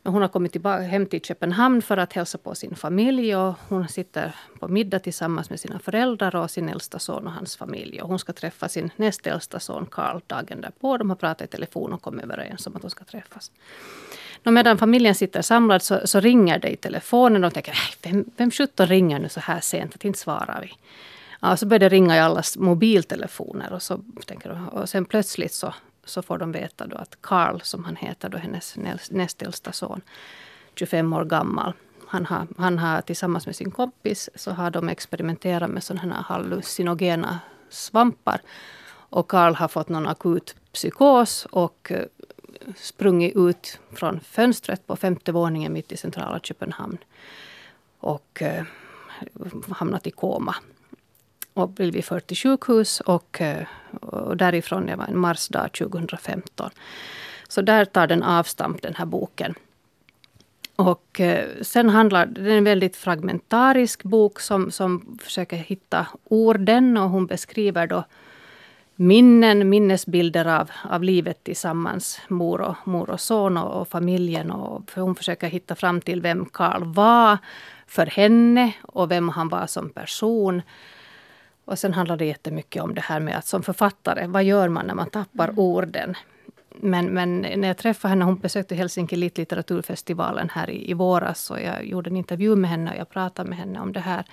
Men 0.03 0.13
hon 0.13 0.21
har 0.21 0.29
kommit 0.29 0.51
tillbaka, 0.51 0.83
hem 0.83 1.05
till 1.05 1.21
Köpenhamn 1.21 1.81
för 1.81 1.97
att 1.97 2.13
hälsa 2.13 2.37
på 2.37 2.55
sin 2.55 2.75
familj. 2.75 3.35
Och 3.35 3.55
hon 3.69 3.87
sitter 3.87 4.35
på 4.59 4.67
middag 4.67 4.99
tillsammans 4.99 5.49
med 5.49 5.59
sina 5.59 5.79
föräldrar 5.79 6.35
och 6.35 6.51
sin 6.51 6.69
äldsta 6.69 6.99
son 6.99 7.27
och 7.27 7.33
hans 7.33 7.57
familj. 7.57 8.01
Och 8.01 8.09
hon 8.09 8.19
ska 8.19 8.33
träffa 8.33 8.69
sin 8.69 8.91
näst 8.95 9.27
äldsta 9.27 9.59
son 9.59 9.85
Karl 9.91 10.21
dagen 10.27 10.61
därpå. 10.61 10.97
De 10.97 11.09
har 11.09 11.17
pratat 11.17 11.47
i 11.47 11.51
telefon 11.51 11.93
och 11.93 12.01
kommit 12.01 12.23
överens 12.23 12.67
om 12.67 12.75
att 12.75 12.81
de 12.81 12.91
ska 12.91 13.03
träffas. 13.03 13.51
Och 14.45 14.53
medan 14.53 14.77
familjen 14.77 15.15
sitter 15.15 15.41
samlad 15.41 15.81
så, 15.81 16.07
så 16.07 16.19
ringer 16.19 16.59
det 16.59 16.69
i 16.69 16.75
telefonen. 16.75 17.43
Och 17.43 17.49
de 17.49 17.53
tänker, 17.53 17.71
äh, 17.71 18.11
vem, 18.11 18.25
vem 18.37 18.51
sjutton 18.51 18.87
ringer 18.87 19.19
nu 19.19 19.29
så 19.29 19.39
här 19.39 19.59
sent? 19.59 19.95
Att 19.95 20.05
inte 20.05 20.19
svarar 20.19 20.61
vi. 20.61 20.73
Ja, 21.41 21.57
så 21.57 21.65
börjar 21.65 21.79
det 21.79 21.89
ringa 21.89 22.15
i 22.15 22.19
allas 22.19 22.57
mobiltelefoner. 22.57 23.73
Och, 23.73 23.81
så, 23.81 23.99
tänker 24.25 24.49
de, 24.49 24.69
och 24.69 24.89
sen 24.89 25.05
plötsligt 25.05 25.53
så 25.53 25.73
så 26.05 26.21
får 26.21 26.37
de 26.37 26.51
veta 26.51 26.87
då 26.87 26.97
att 26.97 27.21
Carl, 27.21 27.61
som 27.61 27.83
han 27.83 27.95
heter, 27.95 28.29
då 28.29 28.37
hennes 28.37 28.75
näst 29.09 29.41
äldsta 29.41 29.71
son, 29.71 30.01
25 30.75 31.13
år 31.13 31.25
gammal, 31.25 31.73
han 32.07 32.25
har, 32.25 32.47
han 32.57 32.79
har 32.79 33.01
tillsammans 33.01 33.45
med 33.45 33.55
sin 33.55 33.71
kompis 33.71 34.29
så 34.35 34.51
har 34.51 34.71
de 34.71 34.89
experimenterat 34.89 35.69
med 35.69 35.83
sådana 35.83 36.15
här 36.15 36.23
hallucinogena 36.23 37.39
svampar. 37.69 38.41
Och 38.89 39.27
Carl 39.27 39.55
har 39.55 39.67
fått 39.67 39.89
någon 39.89 40.07
akut 40.07 40.55
psykos 40.73 41.47
och 41.51 41.91
eh, 41.91 42.05
sprungit 42.75 43.35
ut 43.35 43.79
från 43.91 44.19
fönstret 44.19 44.87
på 44.87 44.95
femte 44.95 45.31
våningen 45.31 45.73
mitt 45.73 45.91
i 45.91 45.97
centrala 45.97 46.39
Köpenhamn. 46.39 46.97
Och 47.99 48.41
eh, 48.41 48.63
hamnat 49.69 50.07
i 50.07 50.11
koma 50.11 50.55
och 51.53 51.69
blev 51.69 52.01
förd 52.01 52.27
till 52.27 52.37
sjukhus 52.37 52.99
och, 52.99 53.41
eh, 53.41 53.65
och 54.01 54.37
därifrån, 54.37 54.85
det 54.85 54.95
var 54.95 55.05
en 55.05 55.17
marsdag 55.17 55.69
2015. 55.71 56.69
Så 57.47 57.61
där 57.61 57.85
tar 57.85 58.07
den 58.07 58.23
avstamp, 58.23 58.81
den 58.81 58.95
här 58.95 59.05
boken. 59.05 59.55
Och 60.75 61.19
eh, 61.19 61.45
sen 61.61 61.89
handlar 61.89 62.25
det 62.25 62.53
är 62.53 62.57
en 62.57 62.63
väldigt 62.63 62.95
fragmentarisk 62.95 64.03
bok 64.03 64.39
som, 64.39 64.71
som 64.71 65.19
försöker 65.23 65.57
hitta 65.57 66.07
orden 66.23 66.97
och 66.97 67.09
hon 67.09 67.25
beskriver 67.25 67.87
då 67.87 68.03
minnen, 68.95 69.69
minnesbilder 69.69 70.45
av, 70.45 70.71
av 70.89 71.03
livet 71.03 71.43
tillsammans, 71.43 72.21
mor 72.27 72.61
och, 72.61 72.75
mor 72.83 73.09
och 73.09 73.19
son 73.19 73.57
och, 73.57 73.81
och 73.81 73.87
familjen. 73.87 74.51
Och 74.51 74.91
hon 74.95 75.15
försöker 75.15 75.47
hitta 75.47 75.75
fram 75.75 76.01
till 76.01 76.21
vem 76.21 76.45
Karl 76.45 76.83
var 76.83 77.37
för 77.87 78.05
henne 78.05 78.73
och 78.81 79.11
vem 79.11 79.29
han 79.29 79.49
var 79.49 79.67
som 79.67 79.89
person. 79.89 80.61
Och 81.65 81.79
sen 81.79 81.93
handlar 81.93 82.17
det 82.17 82.25
jättemycket 82.25 82.83
om 82.83 82.95
det 82.95 83.01
här 83.01 83.19
med 83.19 83.37
att 83.37 83.45
som 83.45 83.63
författare, 83.63 84.27
vad 84.27 84.43
gör 84.43 84.69
man 84.69 84.87
när 84.87 84.93
man 84.93 85.09
tappar 85.09 85.47
mm. 85.47 85.59
orden? 85.59 86.15
Men, 86.69 87.05
men 87.05 87.41
när 87.41 87.67
jag 87.67 87.77
träffade 87.77 88.09
henne, 88.09 88.25
hon 88.25 88.39
besökte 88.39 88.75
Helsinki 88.75 89.15
litteraturfestivalen 89.15 90.49
här 90.49 90.69
i, 90.69 90.91
i 90.91 90.93
våras 90.93 91.51
och 91.51 91.61
jag 91.61 91.85
gjorde 91.85 92.09
en 92.09 92.17
intervju 92.17 92.55
med 92.55 92.69
henne 92.69 92.91
och 92.91 92.97
jag 92.97 93.09
pratade 93.09 93.49
med 93.49 93.57
henne 93.57 93.79
om 93.79 93.93
det 93.93 93.99
här. 93.99 94.25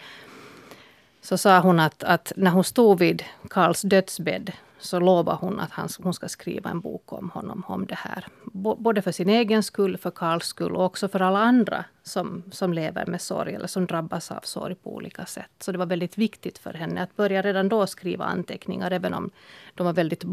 Så 1.23 1.39
sa 1.39 1.61
hon 1.61 1.81
att, 1.81 2.03
att 2.03 2.33
när 2.37 2.51
hon 2.51 2.65
stod 2.65 2.99
vid 2.99 3.25
Karls 3.51 3.83
dödsbädd 3.83 4.53
så 4.81 5.01
lovar 5.01 5.35
hon 5.35 5.61
att 5.61 5.71
han, 5.71 5.89
hon 6.03 6.15
ska 6.15 6.29
skriva 6.29 6.71
en 6.71 6.81
bok 6.81 7.13
om 7.13 7.31
honom, 7.31 7.65
om 7.67 7.87
det 7.87 7.95
här. 7.99 8.27
Både 8.53 9.03
för 9.03 9.13
sin 9.13 9.29
egen 9.29 9.63
skull, 9.63 9.97
för 9.97 10.11
Karls 10.11 10.47
skull 10.47 10.77
och 10.77 10.85
också 10.85 11.09
för 11.09 11.23
alla 11.23 11.39
andra 11.39 11.85
som, 12.03 12.43
som 12.51 12.73
lever 12.73 13.07
med 13.07 13.21
sorg 13.21 13.55
eller 13.55 13.67
som 13.67 13.87
drabbas 13.87 14.31
av 14.31 14.41
sorg 14.43 14.75
på 14.75 14.95
olika 14.95 15.27
sätt. 15.27 15.51
Så 15.59 15.73
det 15.73 15.79
var 15.79 15.87
väldigt 15.87 16.19
viktigt 16.19 16.59
för 16.59 16.75
henne 16.75 17.03
att 17.03 17.17
börja 17.17 17.43
redan 17.43 17.69
då 17.69 17.87
skriva 17.87 18.25
anteckningar, 18.25 18.91
även 18.91 19.15
om 19.15 19.31
de 19.75 19.87
var 19.87 19.93
väldigt, 19.93 20.25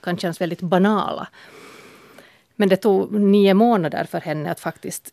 kan 0.00 0.18
kännas 0.18 0.40
väldigt 0.40 0.60
banala. 0.60 1.28
Men 2.56 2.68
det 2.68 2.76
tog 2.76 3.12
nio 3.12 3.54
månader 3.54 4.04
för 4.04 4.20
henne 4.20 4.50
att 4.50 4.60
faktiskt 4.60 5.12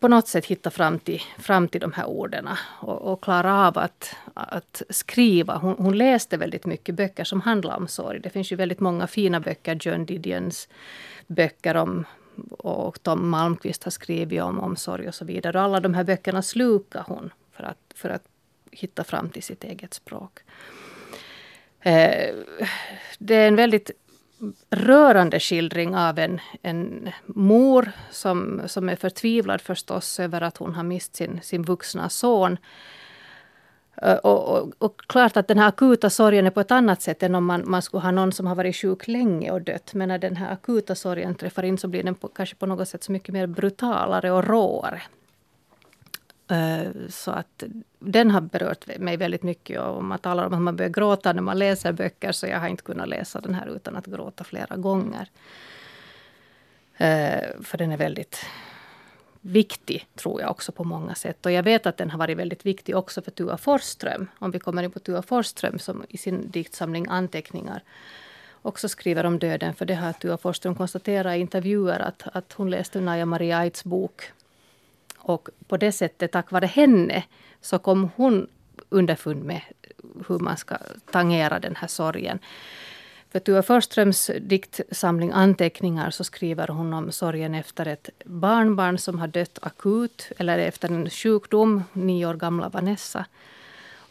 på 0.00 0.08
något 0.08 0.28
sätt 0.28 0.46
hitta 0.46 0.70
fram 0.70 0.98
till, 0.98 1.22
fram 1.38 1.68
till 1.68 1.80
de 1.80 1.92
här 1.92 2.06
orden 2.06 2.48
och, 2.80 3.12
och 3.12 3.22
klara 3.22 3.66
av 3.66 3.78
att, 3.78 4.16
att 4.34 4.82
skriva. 4.90 5.56
Hon, 5.56 5.74
hon, 5.78 5.98
läste 5.98 6.36
väldigt 6.36 6.66
mycket 6.66 6.94
böcker 6.94 7.24
som 7.24 7.40
handlar 7.40 7.76
om 7.76 7.88
sorg. 7.88 8.20
Det 8.20 8.30
finns 8.30 8.52
ju 8.52 8.56
väldigt 8.56 8.80
många 8.80 9.06
fina 9.06 9.40
böcker. 9.40 9.78
John 9.80 10.06
Didions 10.06 10.68
böcker 11.26 11.74
om 11.74 12.04
och 12.50 13.02
Tom 13.02 13.28
Malmqvist 13.28 13.84
har 13.84 13.90
skrivit 13.90 14.42
om 14.42 14.60
omsorg 14.60 15.08
och 15.08 15.14
så 15.14 15.24
vidare. 15.24 15.58
Och 15.58 15.64
alla 15.64 15.80
de 15.80 15.94
här 15.94 16.04
böckerna 16.04 16.42
slukar 16.42 17.04
hon 17.06 17.30
för 17.52 17.64
att, 17.64 17.78
för 17.94 18.10
att 18.10 18.24
hitta 18.70 19.04
fram 19.04 19.30
till 19.30 19.42
sitt 19.42 19.64
eget 19.64 19.94
språk. 19.94 20.38
Eh, 21.80 22.34
det 23.18 23.34
är 23.34 23.48
en 23.48 23.56
väldigt 23.56 23.90
rörande 24.70 25.40
skildring 25.40 25.96
av 25.96 26.18
en, 26.18 26.40
en 26.62 27.10
mor 27.26 27.92
som, 28.10 28.62
som 28.66 28.88
är 28.88 28.96
förtvivlad 28.96 29.60
förstås 29.60 30.20
över 30.20 30.40
att 30.40 30.56
hon 30.56 30.74
har 30.74 30.82
mist 30.82 31.16
sin, 31.16 31.40
sin 31.42 31.62
vuxna 31.62 32.08
son. 32.08 32.56
Och, 34.22 34.48
och, 34.48 34.72
och, 34.78 35.00
klart 35.06 35.36
att 35.36 35.48
den 35.48 35.58
här 35.58 35.68
akuta 35.68 36.10
sorgen 36.10 36.46
är 36.46 36.50
på 36.50 36.60
ett 36.60 36.70
annat 36.70 37.02
sätt 37.02 37.22
än 37.22 37.34
om 37.34 37.44
man, 37.44 37.62
man 37.66 37.82
skulle 37.82 38.00
ha 38.00 38.10
någon 38.10 38.32
som 38.32 38.46
har 38.46 38.54
varit 38.54 38.76
sjuk 38.76 39.08
länge 39.08 39.50
och 39.50 39.62
dött. 39.62 39.94
Men 39.94 40.08
när 40.08 40.18
den 40.18 40.36
här 40.36 40.52
akuta 40.52 40.94
sorgen 40.94 41.34
träffar 41.34 41.62
in 41.62 41.78
så 41.78 41.88
blir 41.88 42.02
den 42.02 42.14
på, 42.14 42.28
kanske 42.28 42.56
på 42.56 42.66
något 42.66 42.88
sätt 42.88 43.04
så 43.04 43.12
mycket 43.12 43.32
mer 43.32 43.46
brutalare 43.46 44.30
och 44.30 44.44
råare. 44.44 45.02
Eh, 46.50 46.90
så 47.08 47.30
att 47.30 47.64
den 47.98 48.30
har 48.30 48.40
berört 48.40 48.98
mig 48.98 49.16
väldigt 49.16 49.42
mycket. 49.42 49.80
Och 49.80 49.96
om 49.96 50.06
man 50.06 50.18
talar 50.18 50.46
om 50.46 50.54
att 50.54 50.62
man 50.62 50.76
börjar 50.76 50.90
gråta 50.90 51.32
när 51.32 51.42
man 51.42 51.58
läser 51.58 51.92
böcker 51.92 52.32
så 52.32 52.46
jag 52.46 52.60
har 52.60 52.68
inte 52.68 52.82
kunnat 52.82 53.08
läsa 53.08 53.40
den 53.40 53.54
här 53.54 53.66
utan 53.66 53.96
att 53.96 54.06
gråta 54.06 54.44
flera 54.44 54.76
gånger. 54.76 55.28
Eh, 56.96 57.62
för 57.62 57.78
den 57.78 57.92
är 57.92 57.96
väldigt 57.96 58.46
viktig, 59.40 60.06
tror 60.16 60.40
jag 60.40 60.50
också 60.50 60.72
på 60.72 60.84
många 60.84 61.14
sätt. 61.14 61.46
Och 61.46 61.52
jag 61.52 61.62
vet 61.62 61.86
att 61.86 61.96
den 61.96 62.10
har 62.10 62.18
varit 62.18 62.38
väldigt 62.38 62.66
viktig 62.66 62.96
också 62.96 63.22
för 63.22 63.30
Tua 63.30 63.56
Forsström. 63.56 64.28
Om 64.38 64.50
vi 64.50 64.58
kommer 64.58 64.82
in 64.82 64.90
på 64.90 64.98
Tua 64.98 65.22
Forsström 65.22 65.78
som 65.78 66.04
i 66.08 66.18
sin 66.18 66.50
diktsamling 66.50 67.06
Anteckningar 67.08 67.82
också 68.62 68.88
skriver 68.88 69.26
om 69.26 69.38
döden. 69.38 69.74
För 69.74 69.86
det 69.86 69.94
har 69.94 70.12
Tua 70.12 70.36
Forsström 70.36 70.74
konstaterat 70.74 71.36
i 71.36 71.40
intervjuer 71.40 72.00
att, 72.00 72.22
att 72.32 72.52
hon 72.52 72.70
läste 72.70 73.00
Naja 73.00 73.26
Maria 73.26 73.58
Aids 73.58 73.84
bok 73.84 74.32
och 75.34 75.48
på 75.68 75.76
det 75.76 75.92
sättet, 75.92 76.32
tack 76.32 76.50
vare 76.50 76.66
henne, 76.66 77.24
så 77.60 77.78
kom 77.78 78.10
hon 78.16 78.46
underfund 78.88 79.44
med 79.44 79.60
hur 80.28 80.38
man 80.38 80.56
ska 80.56 80.76
tangera 81.10 81.58
den 81.58 81.76
här 81.76 81.88
sorgen. 81.88 82.38
För 83.32 83.38
Tua 83.38 83.62
Förströms 83.62 84.30
diktsamling 84.40 85.30
Anteckningar 85.32 86.10
så 86.10 86.24
skriver 86.24 86.68
hon 86.68 86.92
om 86.92 87.12
sorgen 87.12 87.54
efter 87.54 87.86
ett 87.86 88.10
barnbarn 88.24 88.98
som 88.98 89.18
har 89.18 89.28
dött 89.28 89.58
akut, 89.62 90.32
eller 90.38 90.58
efter 90.58 90.88
en 90.88 91.10
sjukdom, 91.10 91.84
nio 91.92 92.26
år 92.26 92.34
gamla 92.34 92.68
Vanessa. 92.68 93.26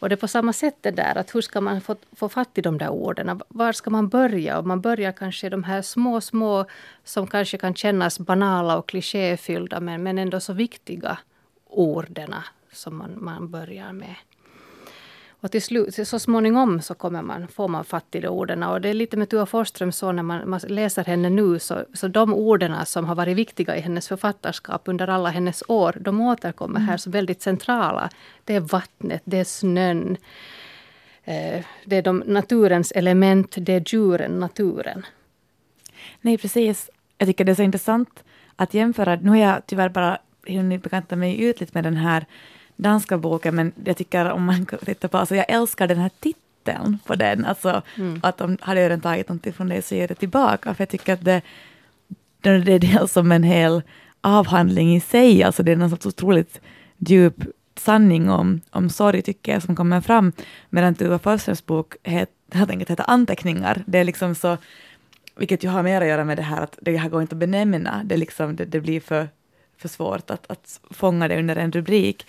Och 0.00 0.08
det 0.08 0.14
är 0.14 0.16
på 0.16 0.28
samma 0.28 0.52
sätt 0.52 0.76
det 0.80 0.90
där, 0.90 1.18
att 1.18 1.34
hur 1.34 1.40
ska 1.40 1.60
man 1.60 1.80
få, 1.80 1.96
få 2.12 2.28
fatt 2.28 2.58
i 2.58 2.60
de 2.60 2.78
där 2.78 2.88
orden? 2.88 3.40
Var 3.48 3.72
ska 3.72 3.90
man 3.90 4.08
börja? 4.08 4.58
Och 4.58 4.66
man 4.66 4.80
börjar 4.80 5.12
kanske 5.12 5.48
de 5.48 5.64
här 5.64 5.82
små, 5.82 6.20
små 6.20 6.66
som 7.04 7.26
kanske 7.26 7.58
kan 7.58 7.74
kännas 7.74 8.18
banala 8.18 8.78
och 8.78 8.88
klichéfyllda 8.88 9.80
men, 9.80 10.02
men 10.02 10.18
ändå 10.18 10.40
så 10.40 10.52
viktiga 10.52 11.18
orden 11.66 12.34
som 12.72 12.96
man, 12.96 13.24
man 13.24 13.50
börjar 13.50 13.92
med. 13.92 14.14
Och 15.42 15.50
till 15.50 15.62
slut, 15.62 16.08
så 16.08 16.18
småningom 16.18 16.82
så 16.82 16.94
kommer 16.94 17.22
man, 17.22 17.48
får 17.48 17.68
man 17.68 17.84
fatt 17.84 18.14
i 18.14 18.20
de 18.20 18.28
orden. 18.28 18.62
Och 18.62 18.80
det 18.80 18.88
är 18.88 18.94
lite 18.94 19.16
med 19.16 19.28
Tua 19.28 19.46
Forsström 19.46 19.92
så 19.92 20.12
när 20.12 20.22
man, 20.22 20.50
man, 20.50 20.60
läser 20.68 21.04
henne 21.04 21.30
nu 21.30 21.58
så, 21.58 21.84
så 21.94 22.08
de 22.08 22.34
orden 22.34 22.86
som 22.86 23.04
har 23.04 23.14
varit 23.14 23.36
viktiga 23.36 23.76
i 23.76 23.80
hennes 23.80 24.08
författarskap 24.08 24.82
under 24.84 25.08
alla 25.08 25.28
hennes 25.28 25.62
år, 25.68 25.96
de 26.00 26.20
återkommer 26.20 26.80
här 26.80 26.88
mm. 26.88 26.98
som 26.98 27.12
väldigt 27.12 27.42
centrala. 27.42 28.10
Det 28.44 28.54
är 28.54 28.60
vattnet, 28.60 29.22
det 29.24 29.38
är 29.38 29.44
snön. 29.44 30.16
Eh, 31.24 31.64
det 31.84 31.96
är 31.96 32.02
de 32.02 32.22
naturens 32.26 32.92
element, 32.92 33.54
det 33.58 33.72
är 33.72 33.84
djuren, 33.86 34.40
naturen. 34.40 35.06
Nej, 36.20 36.38
precis. 36.38 36.90
Jag 37.18 37.28
tycker 37.28 37.44
det 37.44 37.52
är 37.52 37.56
så 37.56 37.62
intressant 37.62 38.24
att 38.56 38.74
jämföra. 38.74 39.16
Nu 39.16 39.30
har 39.30 39.36
jag 39.36 39.66
tyvärr 39.66 39.88
bara 39.88 40.18
hunnit 40.46 40.82
bekanta 40.82 41.16
mig 41.16 41.40
ytligt 41.40 41.74
med 41.74 41.84
den 41.84 41.96
här 41.96 42.26
danska 42.82 43.18
boken, 43.18 43.54
men 43.54 43.72
jag 43.84 43.96
tycker 43.96 44.30
om 44.30 44.44
man 44.44 44.66
tittar 44.84 45.08
på, 45.08 45.18
alltså 45.18 45.36
jag 45.36 45.50
älskar 45.50 45.88
den 45.88 45.98
här 45.98 46.10
titeln 46.20 46.98
på 47.06 47.14
den, 47.14 47.44
alltså 47.44 47.82
mm. 47.96 48.20
att 48.22 48.40
om 48.40 48.58
hade 48.60 48.80
jag 48.80 49.02
tagit 49.02 49.28
någonting 49.28 49.52
från 49.52 49.68
det 49.68 49.82
så 49.82 49.94
ger 49.94 50.08
det 50.08 50.14
tillbaka, 50.14 50.74
för 50.74 50.82
jag 50.82 50.88
tycker 50.88 51.12
att 51.12 51.24
det, 51.24 51.42
det 52.40 52.50
är 52.50 52.78
dels 52.78 53.12
som 53.12 53.32
en 53.32 53.42
hel 53.42 53.82
avhandling 54.20 54.96
i 54.96 55.00
sig, 55.00 55.42
alltså 55.42 55.62
det 55.62 55.72
är 55.72 55.76
någon 55.76 55.90
sorts 55.90 56.06
otroligt 56.06 56.60
djup 56.98 57.44
sanning 57.80 58.30
om, 58.30 58.60
om 58.70 58.90
sorg, 58.90 59.22
tycker 59.22 59.52
jag, 59.52 59.62
som 59.62 59.76
kommer 59.76 60.00
fram, 60.00 60.32
medan 60.70 60.94
Tuva 60.94 61.18
Forsströms 61.18 61.66
bok 61.66 61.96
het, 62.02 62.30
helt 62.52 62.70
enkelt 62.70 62.90
heter 62.90 63.04
Anteckningar. 63.08 63.82
Det 63.86 63.98
är 63.98 64.04
liksom 64.04 64.34
så, 64.34 64.56
vilket 65.36 65.64
ju 65.64 65.68
har 65.68 65.82
mer 65.82 66.00
att 66.00 66.08
göra 66.08 66.24
med 66.24 66.38
det 66.38 66.42
här 66.42 66.62
att 66.62 66.78
det 66.82 66.96
här 66.96 67.08
går 67.08 67.22
inte 67.22 67.34
att 67.34 67.38
benämna, 67.38 68.02
det, 68.04 68.16
liksom, 68.16 68.56
det, 68.56 68.64
det 68.64 68.80
blir 68.80 69.00
för, 69.00 69.28
för 69.78 69.88
svårt 69.88 70.30
att, 70.30 70.50
att 70.50 70.80
fånga 70.90 71.28
det 71.28 71.38
under 71.38 71.56
en 71.56 71.72
rubrik. 71.72 72.26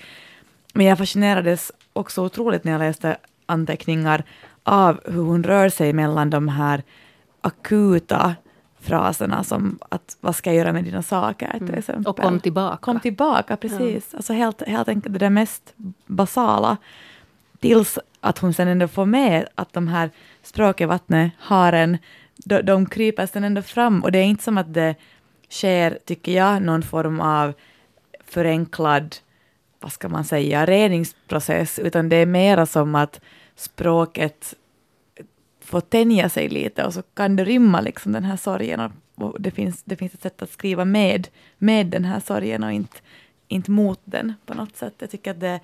Men 0.73 0.85
jag 0.85 0.97
fascinerades 0.97 1.71
också 1.93 2.25
otroligt 2.25 2.63
när 2.63 2.71
jag 2.71 2.79
läste 2.79 3.17
anteckningar 3.45 4.23
av 4.63 4.99
hur 5.05 5.21
hon 5.21 5.43
rör 5.43 5.69
sig 5.69 5.93
mellan 5.93 6.29
de 6.29 6.47
här 6.47 6.83
akuta 7.41 8.35
fraserna 8.79 9.43
som 9.43 9.79
att 9.89 10.17
vad 10.19 10.35
ska 10.35 10.49
jag 10.49 10.57
göra 10.57 10.73
med 10.73 10.83
dina 10.83 11.03
saker 11.03 11.59
till 11.59 11.73
exempel. 11.73 11.93
Mm. 11.95 12.05
Och 12.05 12.17
kom 12.17 12.39
tillbaka. 12.39 12.77
Kom 12.77 12.99
tillbaka, 12.99 13.57
precis. 13.57 14.07
Ja. 14.11 14.17
Alltså 14.17 14.33
helt, 14.33 14.67
helt 14.67 14.87
enkelt 14.87 15.13
det 15.13 15.19
där 15.19 15.29
mest 15.29 15.73
basala. 16.05 16.77
Tills 17.59 17.99
att 18.19 18.37
hon 18.37 18.53
sen 18.53 18.67
ändå 18.67 18.87
får 18.87 19.05
med 19.05 19.47
att 19.55 19.73
de 19.73 19.87
här 19.87 20.09
språket, 20.43 20.87
vattnet, 20.87 21.31
haren, 21.39 21.97
de, 22.45 22.61
de 22.61 22.85
kryper 22.85 23.25
sen 23.25 23.43
ändå 23.43 23.61
fram 23.61 24.03
och 24.03 24.11
det 24.11 24.19
är 24.19 24.23
inte 24.23 24.43
som 24.43 24.57
att 24.57 24.73
det 24.73 24.95
sker, 25.49 25.99
tycker 26.05 26.31
jag, 26.31 26.61
någon 26.61 26.83
form 26.83 27.19
av 27.19 27.53
förenklad, 28.25 29.15
vad 29.81 29.91
ska 29.91 30.09
man 30.09 30.25
säga, 30.25 30.65
reningsprocess, 30.65 31.79
utan 31.79 32.09
det 32.09 32.15
är 32.15 32.25
mera 32.25 32.65
som 32.65 32.95
att 32.95 33.21
språket 33.55 34.55
får 35.59 35.81
tänja 35.81 36.29
sig 36.29 36.49
lite 36.49 36.85
och 36.85 36.93
så 36.93 37.01
kan 37.01 37.35
det 37.35 37.45
rymma 37.45 37.81
liksom 37.81 38.11
den 38.11 38.23
här 38.23 38.37
sorgen 38.37 38.91
och 39.15 39.41
det 39.41 39.51
finns, 39.51 39.83
det 39.83 39.95
finns 39.95 40.13
ett 40.13 40.21
sätt 40.21 40.41
att 40.41 40.51
skriva 40.51 40.85
med, 40.85 41.27
med 41.57 41.87
den 41.87 42.05
här 42.05 42.19
sorgen 42.19 42.63
och 42.63 42.71
inte, 42.71 42.97
inte 43.47 43.71
mot 43.71 43.99
den 44.03 44.33
på 44.45 44.53
något 44.53 44.77
sätt. 44.77 44.93
Jag 44.97 45.09
tycker 45.09 45.31
att 45.31 45.39
det, 45.39 45.59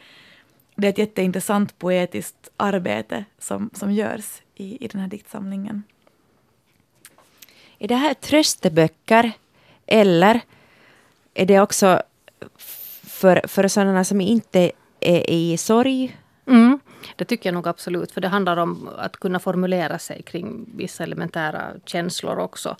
det 0.75 0.87
är 0.87 0.91
ett 0.91 0.97
jätteintressant 0.97 1.79
poetiskt 1.79 2.49
arbete 2.57 3.25
som, 3.39 3.69
som 3.73 3.91
görs 3.91 4.41
i, 4.55 4.85
i 4.85 4.87
den 4.87 5.01
här 5.01 5.07
diktsamlingen. 5.07 5.83
Är 7.79 7.87
det 7.87 7.95
här 7.95 8.13
trösteböcker 8.13 9.31
eller 9.85 10.41
är 11.33 11.45
det 11.45 11.59
också 11.59 12.01
för, 13.17 13.47
för 13.47 13.67
sådana 13.67 14.03
som 14.03 14.21
inte 14.21 14.71
är 14.99 15.29
i 15.29 15.57
sorg? 15.57 16.17
Mm, 16.47 16.79
det 17.15 17.25
tycker 17.25 17.49
jag 17.49 17.53
nog 17.53 17.67
absolut. 17.67 18.11
För 18.11 18.21
det 18.21 18.27
handlar 18.27 18.57
om 18.57 18.89
att 18.97 19.17
kunna 19.17 19.39
formulera 19.39 19.99
sig 19.99 20.21
kring 20.21 20.65
vissa 20.75 21.03
elementära 21.03 21.71
känslor 21.85 22.39
också. 22.39 22.77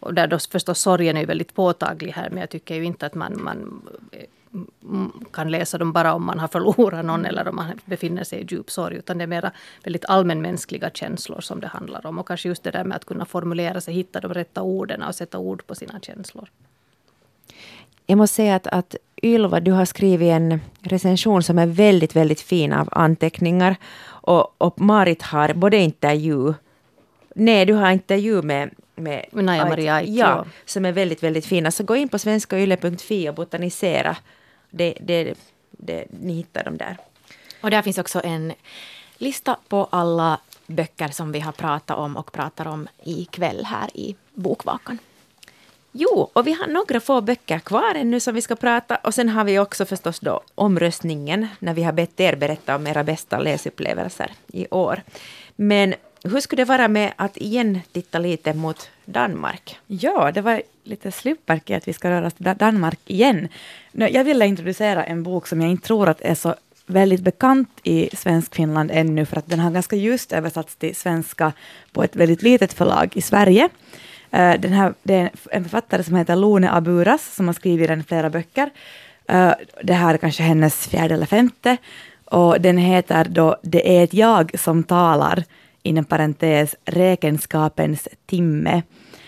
Och 0.00 0.14
där 0.14 0.26
då 0.26 0.38
förstås 0.38 0.78
sorgen 0.78 1.16
är 1.16 1.26
väldigt 1.26 1.54
påtaglig 1.54 2.12
här. 2.12 2.30
Men 2.30 2.40
jag 2.40 2.50
tycker 2.50 2.74
ju 2.74 2.84
inte 2.84 3.06
att 3.06 3.14
man, 3.14 3.42
man 3.42 3.82
mm, 4.82 5.12
kan 5.32 5.50
läsa 5.50 5.78
dem 5.78 5.92
bara 5.92 6.14
om 6.14 6.24
man 6.24 6.38
har 6.38 6.48
förlorat 6.48 7.04
någon 7.04 7.24
eller 7.24 7.48
om 7.48 7.56
man 7.56 7.80
befinner 7.84 8.24
sig 8.24 8.40
i 8.40 8.46
djup 8.48 8.70
sorg. 8.70 8.96
Utan 8.96 9.18
det 9.18 9.24
är 9.24 9.26
mera 9.26 9.52
väldigt 9.84 10.04
allmänmänskliga 10.04 10.90
känslor 10.90 11.40
som 11.40 11.60
det 11.60 11.66
handlar 11.66 12.06
om. 12.06 12.18
Och 12.18 12.28
kanske 12.28 12.48
just 12.48 12.62
det 12.62 12.70
där 12.70 12.84
med 12.84 12.96
att 12.96 13.04
kunna 13.04 13.24
formulera 13.24 13.80
sig, 13.80 13.94
hitta 13.94 14.20
de 14.20 14.34
rätta 14.34 14.62
orden 14.62 15.02
och 15.02 15.14
sätta 15.14 15.38
ord 15.38 15.66
på 15.66 15.74
sina 15.74 16.00
känslor. 16.00 16.48
Jag 18.06 18.18
måste 18.18 18.34
säga 18.36 18.54
att, 18.54 18.66
att 18.66 18.96
Ylva, 19.22 19.60
du 19.60 19.72
har 19.72 19.84
skrivit 19.84 20.30
en 20.30 20.60
recension 20.80 21.42
som 21.42 21.58
är 21.58 21.66
väldigt, 21.66 22.16
väldigt 22.16 22.40
fin 22.40 22.72
av 22.72 22.88
anteckningar. 22.92 23.76
Och, 24.06 24.54
och 24.58 24.80
Marit 24.80 25.22
har 25.22 25.54
både 25.54 25.76
intervju, 25.76 26.54
nej 27.34 27.66
du 27.66 27.72
har 27.72 27.90
intervju 27.90 28.42
med 28.42 28.70
med 28.98 29.26
Naja 29.32 29.64
Maria 29.64 29.94
Ait, 29.94 30.08
ja, 30.08 30.26
ja, 30.26 30.44
som 30.64 30.84
är 30.84 30.92
väldigt, 30.92 31.22
väldigt 31.22 31.46
fina. 31.46 31.70
Så 31.70 31.84
gå 31.84 31.96
in 31.96 32.08
på 32.08 32.18
svenskayle.fi 32.18 33.28
och 33.28 33.34
botanisera. 33.34 34.16
Det, 34.70 34.94
det, 35.00 35.34
det, 35.70 36.06
ni 36.20 36.32
hittar 36.32 36.64
dem 36.64 36.76
där. 36.76 36.96
Och 37.60 37.70
där 37.70 37.82
finns 37.82 37.98
också 37.98 38.20
en 38.24 38.52
lista 39.18 39.56
på 39.68 39.88
alla 39.90 40.40
böcker 40.66 41.08
som 41.08 41.32
vi 41.32 41.40
har 41.40 41.52
pratat 41.52 41.98
om 41.98 42.16
och 42.16 42.32
pratar 42.32 42.66
om 42.68 42.88
ikväll 43.04 43.64
här 43.64 43.88
i 43.94 44.16
Bokvakan. 44.34 44.98
Jo, 45.92 46.30
och 46.32 46.46
vi 46.46 46.52
har 46.52 46.66
några 46.66 47.00
få 47.00 47.20
böcker 47.20 47.58
kvar 47.58 47.94
ännu 47.94 48.20
som 48.20 48.34
vi 48.34 48.42
ska 48.42 48.56
prata 48.56 48.96
och 48.96 49.14
sen 49.14 49.28
har 49.28 49.44
vi 49.44 49.58
också 49.58 49.84
förstås 49.84 50.20
då 50.20 50.40
omröstningen 50.54 51.46
när 51.58 51.74
vi 51.74 51.82
har 51.82 51.92
bett 51.92 52.20
er 52.20 52.36
berätta 52.36 52.76
om 52.76 52.86
era 52.86 53.04
bästa 53.04 53.38
läsupplevelser 53.38 54.32
i 54.52 54.66
år. 54.70 55.02
Men 55.56 55.94
hur 56.24 56.40
skulle 56.40 56.62
det 56.62 56.68
vara 56.68 56.88
med 56.88 57.12
att 57.16 57.36
igen 57.36 57.80
titta 57.92 58.18
lite 58.18 58.54
mot 58.54 58.90
Danmark? 59.04 59.78
Ja, 59.86 60.32
det 60.32 60.40
var 60.40 60.62
lite 60.84 61.12
slumparkigt 61.12 61.76
att 61.76 61.88
vi 61.88 61.92
ska 61.92 62.10
röra 62.10 62.26
oss 62.26 62.34
till 62.34 62.54
Danmark 62.58 63.00
igen. 63.06 63.48
Jag 63.92 64.24
ville 64.24 64.46
introducera 64.46 65.04
en 65.04 65.22
bok 65.22 65.46
som 65.46 65.60
jag 65.60 65.70
inte 65.70 65.86
tror 65.86 66.08
att 66.08 66.20
är 66.20 66.34
så 66.34 66.54
väldigt 66.86 67.20
bekant 67.20 67.80
i 67.82 68.16
svensk 68.16 68.54
Finland 68.54 68.90
ännu, 68.94 69.26
för 69.26 69.36
att 69.36 69.46
den 69.46 69.60
har 69.60 69.70
ganska 69.70 69.96
just 69.96 70.32
översatts 70.32 70.76
till 70.76 70.96
svenska 70.96 71.52
på 71.92 72.02
ett 72.02 72.16
väldigt 72.16 72.42
litet 72.42 72.72
förlag 72.72 73.16
i 73.16 73.22
Sverige. 73.22 73.68
Eh, 74.30 74.60
den 74.60 74.72
här, 74.72 74.94
det 75.02 75.14
är 75.14 75.30
en 75.50 75.62
författare 75.62 76.02
som 76.02 76.16
heter 76.16 76.36
Lone 76.36 76.72
Aburas 76.72 77.34
som 77.34 77.46
har 77.46 77.54
skrivit 77.54 77.88
den 77.88 78.04
flera 78.04 78.30
böcker. 78.30 78.70
Eh, 79.28 79.52
det 79.82 79.92
här 79.92 80.14
är 80.14 80.18
kanske 80.18 80.42
hennes 80.42 80.88
fjärde 80.88 81.14
eller 81.14 81.26
femte. 81.26 81.76
Och 82.24 82.60
den 82.60 82.78
heter 82.78 83.24
då 83.24 83.56
Det 83.62 83.98
är 83.98 84.04
ett 84.04 84.14
jag 84.14 84.60
som 84.60 84.82
talar, 84.82 85.44
inom 85.82 86.04
parentes 86.04 86.76
Räkenskapens 86.84 88.08
timme. 88.26 88.82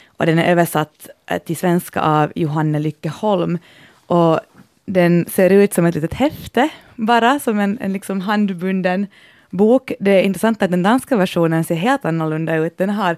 Och 0.07 0.27
den 0.27 0.39
är 0.39 0.51
översatt 0.51 1.09
eh, 1.27 1.39
till 1.39 1.57
svenska 1.57 2.01
av 2.01 2.33
Johanne 2.35 2.79
Lyckeholm. 2.79 3.59
Och 4.07 4.41
den 4.85 5.27
ser 5.29 5.51
ut 5.51 5.75
som 5.75 5.87
ett 5.87 5.95
litet 5.95 6.15
häfte, 6.15 6.69
bara 6.97 7.39
som 7.39 7.59
en, 7.59 7.79
en 7.81 7.93
liksom 7.93 8.21
handbunden 8.21 9.07
bok. 9.51 9.93
Det 10.01 10.11
är 10.11 10.23
intressant 10.23 10.63
att 10.63 10.71
den 10.71 10.83
danska 10.83 11.17
versionen 11.17 11.65
ser 11.65 11.75
helt 11.75 12.05
annorlunda 12.05 12.57
ut. 12.57 12.79
Den 12.79 12.91
har 12.91 13.17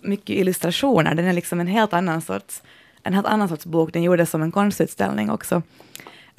mycket 0.00 0.36
illustrationer. 0.36 1.14
Den 1.14 1.24
är 1.24 1.32
liksom 1.32 1.60
en 1.60 1.66
helt 1.66 1.92
annan 1.92 2.20
sorts, 2.20 2.62
en 3.02 3.14
helt 3.14 3.26
annan 3.26 3.48
sorts 3.48 3.66
bok. 3.66 3.92
Den 3.92 4.02
gjordes 4.02 4.30
som 4.30 4.42
en 4.42 4.52
konstutställning 4.52 5.30
också. 5.30 5.62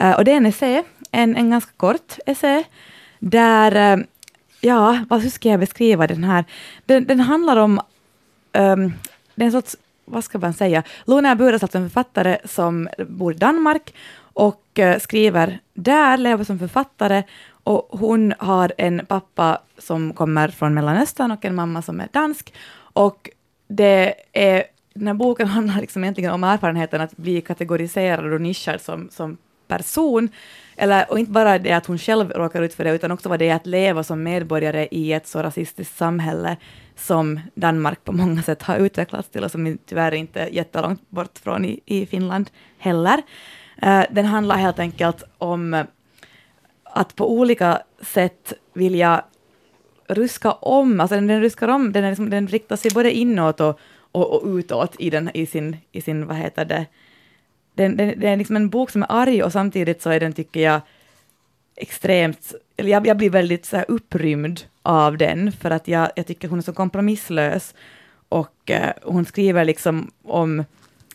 Uh, 0.01 0.11
och 0.11 0.25
det 0.25 0.31
är 0.31 0.37
en 0.37 0.45
essä, 0.45 0.83
en, 1.11 1.35
en 1.35 1.49
ganska 1.49 1.71
kort 1.77 2.17
essä, 2.25 2.63
där, 3.19 3.97
uh, 3.97 4.03
ja, 4.61 5.05
vad, 5.09 5.21
hur 5.21 5.29
ska 5.29 5.49
jag 5.49 5.59
beskriva 5.59 6.07
den 6.07 6.23
här? 6.23 6.45
Den, 6.85 7.05
den 7.05 7.19
handlar 7.19 7.57
om, 7.57 7.81
ehm, 8.53 8.79
um, 8.79 8.93
den 9.35 9.41
är 9.41 9.45
en 9.45 9.51
sorts, 9.51 9.75
vad 10.05 10.23
ska 10.23 10.37
man 10.37 10.53
säga, 10.53 10.83
Luna 11.05 11.35
Buras, 11.35 11.63
alltså 11.63 11.77
en 11.77 11.89
författare 11.89 12.37
som 12.45 12.89
bor 13.07 13.33
i 13.33 13.37
Danmark 13.37 13.93
och 14.33 14.79
uh, 14.79 14.99
skriver 14.99 15.59
där, 15.73 16.17
lever 16.17 16.43
som 16.43 16.59
författare 16.59 17.23
och 17.63 17.99
hon 17.99 18.33
har 18.39 18.73
en 18.77 19.05
pappa 19.05 19.61
som 19.77 20.13
kommer 20.13 20.47
från 20.47 20.73
Mellanöstern 20.73 21.31
och 21.31 21.45
en 21.45 21.55
mamma 21.55 21.81
som 21.81 21.99
är 21.99 22.07
dansk. 22.11 22.53
Och 22.75 23.29
det 23.67 24.13
är, 24.33 24.63
den 24.93 25.07
här 25.07 25.13
boken 25.13 25.47
handlar 25.57 25.81
liksom 25.81 26.03
egentligen 26.03 26.31
om 26.31 26.43
erfarenheten 26.43 27.01
att 27.01 27.17
bli 27.17 27.41
kategoriserad 27.41 28.33
och 28.33 28.41
nischad 28.41 28.81
som, 28.81 29.09
som 29.11 29.37
person. 29.67 30.29
Eller, 30.75 31.11
och 31.11 31.19
inte 31.19 31.31
bara 31.31 31.59
det 31.59 31.71
att 31.71 31.85
hon 31.85 31.97
själv 31.97 32.31
råkar 32.31 32.61
ut 32.61 32.73
för 32.73 32.83
det, 32.83 32.95
utan 32.95 33.11
också 33.11 33.29
vad 33.29 33.39
det 33.39 33.49
är 33.49 33.55
att 33.55 33.65
leva 33.65 34.03
som 34.03 34.23
medborgare 34.23 34.87
i 34.91 35.13
ett 35.13 35.27
så 35.27 35.43
rasistiskt 35.43 35.97
samhälle 35.97 36.57
som 36.95 37.39
Danmark 37.55 38.03
på 38.03 38.11
många 38.11 38.41
sätt 38.41 38.61
har 38.61 38.77
utvecklats 38.77 39.29
till 39.29 39.43
och 39.43 39.51
som 39.51 39.77
tyvärr 39.85 40.13
inte 40.13 40.41
är 40.41 40.47
jättelångt 40.47 41.09
bort 41.09 41.39
från 41.43 41.65
i, 41.65 41.79
i 41.85 42.05
Finland 42.05 42.49
heller. 42.77 43.17
Uh, 43.85 44.03
den 44.11 44.25
handlar 44.25 44.57
helt 44.57 44.79
enkelt 44.79 45.23
om 45.37 45.83
att 46.93 47.15
på 47.15 47.31
olika 47.31 47.81
sätt 48.01 48.53
vilja 48.73 49.23
ruska 50.07 50.51
om, 50.51 50.99
alltså 50.99 51.15
den, 51.15 51.27
den 51.27 51.41
ruskar 51.41 51.67
om, 51.67 51.91
den, 51.91 52.03
är 52.03 52.09
liksom, 52.09 52.29
den 52.29 52.47
riktar 52.47 52.75
sig 52.75 52.91
både 52.91 53.11
inåt 53.11 53.59
och, 53.59 53.79
och, 54.11 54.33
och 54.33 54.47
utåt 54.47 54.95
i, 54.99 55.09
den, 55.09 55.29
i, 55.33 55.45
sin, 55.45 55.77
i 55.91 56.01
sin, 56.01 56.27
vad 56.27 56.37
heter 56.37 56.65
det, 56.65 56.85
den, 57.73 57.97
den, 57.97 58.19
det 58.19 58.27
är 58.27 58.37
liksom 58.37 58.55
en 58.55 58.69
bok 58.69 58.89
som 58.89 59.03
är 59.03 59.07
arg 59.09 59.43
och 59.43 59.51
samtidigt 59.51 60.01
så 60.01 60.09
är 60.09 60.19
den, 60.19 60.33
tycker 60.33 60.59
jag, 60.59 60.81
extremt, 61.75 62.53
eller 62.77 62.91
jag, 62.91 63.07
jag 63.07 63.17
blir 63.17 63.29
väldigt 63.29 63.65
så 63.65 63.77
här 63.77 63.85
upprymd 63.87 64.61
av 64.81 65.17
den, 65.17 65.51
för 65.51 65.71
att 65.71 65.87
jag, 65.87 66.09
jag 66.15 66.27
tycker 66.27 66.47
hon 66.47 66.59
är 66.59 66.63
så 66.63 66.73
kompromisslös 66.73 67.75
och 68.29 68.71
eh, 68.71 68.93
hon 69.03 69.25
skriver 69.25 69.65
liksom 69.65 70.11
om, 70.23 70.63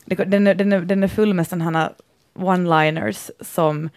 den, 0.05 0.47
är, 0.47 0.55
den, 0.55 0.73
är, 0.73 0.81
den 0.81 1.03
är 1.03 1.07
full 1.07 1.33
med 1.33 1.47
sådana 1.47 1.91
one-liners 2.35 3.31
som, 3.41 3.89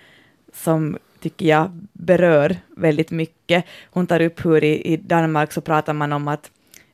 som 0.52 0.98
tycker 1.22 1.46
jag 1.46 1.70
berör 1.92 2.56
väldigt 2.76 3.10
mycket. 3.10 3.64
Hon 3.90 4.06
tar 4.06 4.20
upp 4.20 4.44
hur 4.44 4.64
i, 4.64 4.92
i 4.92 4.96
Danmark 4.96 5.52
så 5.52 5.60
pratar 5.60 5.92
man 5.92 6.12
om 6.12 6.28
att 6.28 6.50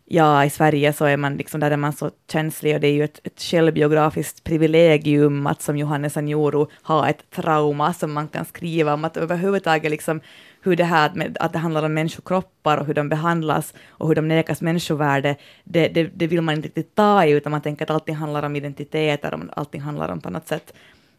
ja, 0.09 0.44
i 0.44 0.50
Sverige 0.50 0.92
så 0.92 1.05
är 1.05 1.16
man 1.16 1.36
liksom, 1.36 1.60
där 1.60 1.70
är 1.70 1.76
man 1.76 1.92
så 1.92 2.10
känslig 2.32 2.74
och 2.74 2.80
det 2.80 2.88
är 2.88 2.92
ju 2.92 3.05
ett, 3.05 3.20
ett 3.24 3.40
självbiografiskt 3.40 4.44
privilegium 4.44 5.46
att 5.46 5.62
som 5.62 5.76
Johannes 5.76 6.16
Anjuru 6.16 6.66
ha 6.82 7.09
ett 7.09 7.30
trauma 7.30 7.94
som 7.94 8.12
man 8.12 8.28
kan 8.28 8.44
skriva 8.44 8.94
om, 8.94 9.05
att 9.05 9.16
överhuvudtaget 9.16 9.90
liksom 9.90 10.20
hur 10.62 10.76
det 10.76 10.84
här 10.84 11.10
med 11.14 11.36
att 11.40 11.52
det 11.52 11.59
handlar 11.59 11.82
om 11.82 11.94
människokroppar 11.94 12.78
och 12.78 12.86
hur 12.86 12.94
de 12.94 13.09
behandlas 13.09 13.74
och 13.88 14.09
hur 14.09 14.14
de 14.14 14.28
nekas 14.28 14.60
människovärde, 14.60 15.36
det, 15.64 15.88
det, 15.88 16.10
det 16.14 16.26
vill 16.26 16.42
man 16.42 16.55
inte 16.55 16.68
riktigt 16.68 16.94
ta 16.94 17.24
i, 17.24 17.30
utan 17.30 17.50
man 17.50 17.60
tänker 17.60 17.84
att 17.84 17.90
allting 17.90 18.14
handlar 18.14 18.42
om 18.42 18.56
identiteter, 18.56 19.48
allting 19.52 19.80
handlar 19.80 20.09
om 20.09 20.20
på 20.20 20.30
något 20.30 20.48
sätt 20.48 20.72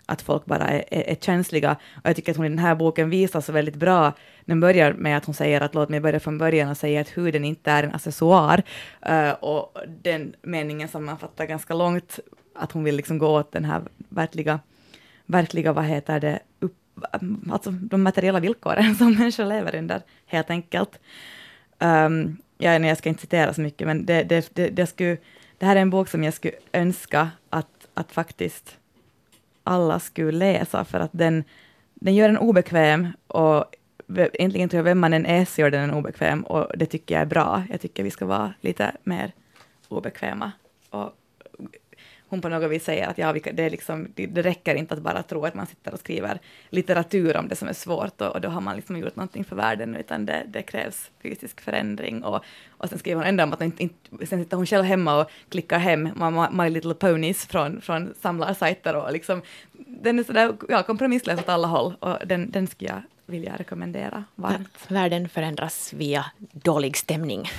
att 0.09 0.21
folk 0.21 0.45
bara 0.45 0.67
är, 0.67 0.83
är, 0.91 1.09
är 1.09 1.15
känsliga. 1.15 1.71
Och 1.71 2.09
jag 2.09 2.15
tycker 2.15 2.31
att 2.31 2.37
hon 2.37 2.45
i 2.45 2.49
den 2.49 2.59
här 2.59 2.75
boken 2.75 3.09
visar 3.09 3.41
så 3.41 3.51
väldigt 3.51 3.75
bra. 3.75 4.13
Den 4.45 4.59
börjar 4.59 4.93
med 4.93 5.17
att 5.17 5.25
hon 5.25 5.35
säger 5.35 5.61
att 5.61 5.75
låt 5.75 5.89
mig 5.89 5.99
börja 5.99 6.19
från 6.19 6.37
början 6.37 6.69
och 6.69 6.77
säga 6.77 7.01
att 7.01 7.17
huden 7.17 7.45
inte 7.45 7.71
är 7.71 7.83
en 7.83 7.95
accessoar. 7.95 8.63
Uh, 9.09 9.31
och 9.31 9.77
den 10.03 10.35
meningen 10.41 10.87
sammanfattar 10.87 11.45
ganska 11.45 11.73
långt, 11.73 12.19
att 12.55 12.71
hon 12.71 12.83
vill 12.83 12.95
liksom 12.95 13.17
gå 13.17 13.27
åt 13.27 13.51
den 13.51 13.65
här 13.65 13.81
verkliga, 14.09 14.59
verkliga 15.25 15.73
vad 15.73 15.85
heter 15.85 16.19
det, 16.19 16.39
upp, 16.59 16.75
alltså 17.51 17.71
de 17.71 18.03
materiella 18.03 18.39
villkoren 18.39 18.95
som 18.99 19.13
människor 19.13 19.45
lever 19.45 19.75
under, 19.75 20.01
helt 20.25 20.49
enkelt. 20.49 20.99
Um, 21.79 22.37
ja, 22.57 22.79
nej, 22.79 22.89
jag 22.89 22.97
ska 22.97 23.09
inte 23.09 23.21
citera 23.21 23.53
så 23.53 23.61
mycket, 23.61 23.87
men 23.87 24.05
det, 24.05 24.23
det, 24.23 24.49
det, 24.53 24.69
det, 24.69 24.87
skulle, 24.87 25.17
det 25.57 25.65
här 25.65 25.75
är 25.75 25.81
en 25.81 25.89
bok 25.89 26.09
som 26.09 26.23
jag 26.23 26.33
skulle 26.33 26.53
önska 26.73 27.29
att, 27.49 27.87
att 27.93 28.11
faktiskt 28.11 28.78
alla 29.69 29.99
skulle 29.99 30.31
läsa, 30.31 30.85
för 30.85 30.99
att 30.99 31.11
den, 31.13 31.43
den 31.93 32.15
gör 32.15 32.29
en 32.29 32.37
obekväm 32.37 33.07
och 33.27 33.65
egentligen 34.17 34.69
tror 34.69 34.77
jag 34.77 34.83
vem 34.83 34.99
man 34.99 35.13
än 35.13 35.25
är 35.25 35.45
så 35.45 35.61
gör 35.61 35.71
den 35.71 35.83
en 35.83 35.93
obekväm 35.93 36.43
och 36.43 36.77
det 36.77 36.85
tycker 36.85 37.15
jag 37.15 37.21
är 37.21 37.25
bra. 37.25 37.63
Jag 37.69 37.81
tycker 37.81 38.03
vi 38.03 38.11
ska 38.11 38.25
vara 38.25 38.53
lite 38.61 38.91
mer 39.03 39.31
obekväma 39.87 40.51
och 40.89 41.13
hon 42.29 42.41
på 42.41 42.49
något 42.49 42.71
vis 42.71 42.83
säger 42.83 43.07
att 43.07 43.17
ja, 43.17 43.33
det, 43.33 43.59
är 43.59 43.69
liksom, 43.69 44.07
det, 44.15 44.25
det, 44.25 44.41
räcker 44.41 44.75
inte 44.75 44.93
att 44.93 45.01
bara 45.01 45.23
tro 45.23 45.45
att 45.45 45.53
man 45.53 45.65
sitter 45.65 45.93
och 45.93 45.99
skriver 45.99 46.39
litteratur 46.69 47.37
om 47.37 47.47
det 47.47 47.55
som 47.55 47.67
är 47.67 47.73
svårt 47.73 48.21
och, 48.21 48.27
och 48.27 48.41
då 48.41 48.49
har 48.49 48.61
man 48.61 48.75
liksom 48.75 48.97
gjort 48.97 49.15
någonting 49.15 49.43
för 49.43 49.55
världen, 49.55 49.95
utan 49.95 50.25
det, 50.25 50.43
det 50.47 50.61
krävs 50.61 51.11
fysisk 51.21 51.61
förändring. 51.61 52.23
Och, 52.23 52.43
och 52.69 52.89
sen 52.89 52.99
skriver 52.99 53.21
hon 53.21 53.29
ändå 53.29 53.43
om 53.43 53.53
att 53.53 53.61
inte, 53.61 53.83
inte, 53.83 54.27
sen 54.27 54.43
sitter 54.43 54.57
hon 54.57 54.65
själv 54.65 54.83
hemma 54.83 55.21
och 55.21 55.31
klickar 55.49 55.79
hem 55.79 56.03
My, 56.03 56.63
My 56.63 56.69
Little 56.69 56.93
Ponies 56.93 57.45
från, 57.45 57.81
från 57.81 58.13
samlarsajter 58.21 58.95
och 58.95 59.11
liksom, 59.11 59.41
den 59.71 60.19
är 60.19 60.23
sådär, 60.23 60.53
ja, 60.69 60.83
kompromisslös 60.83 61.39
åt 61.39 61.49
alla 61.49 61.67
håll 61.67 61.93
och 61.99 62.17
den, 62.25 62.51
den 62.51 62.67
skulle 62.67 62.89
jag 62.89 63.01
vilja 63.25 63.55
rekommendera 63.57 64.23
varmt. 64.35 64.77
Världen 64.87 65.29
förändras 65.29 65.93
via 65.93 66.25
dålig 66.51 66.97
stämning. 66.97 67.49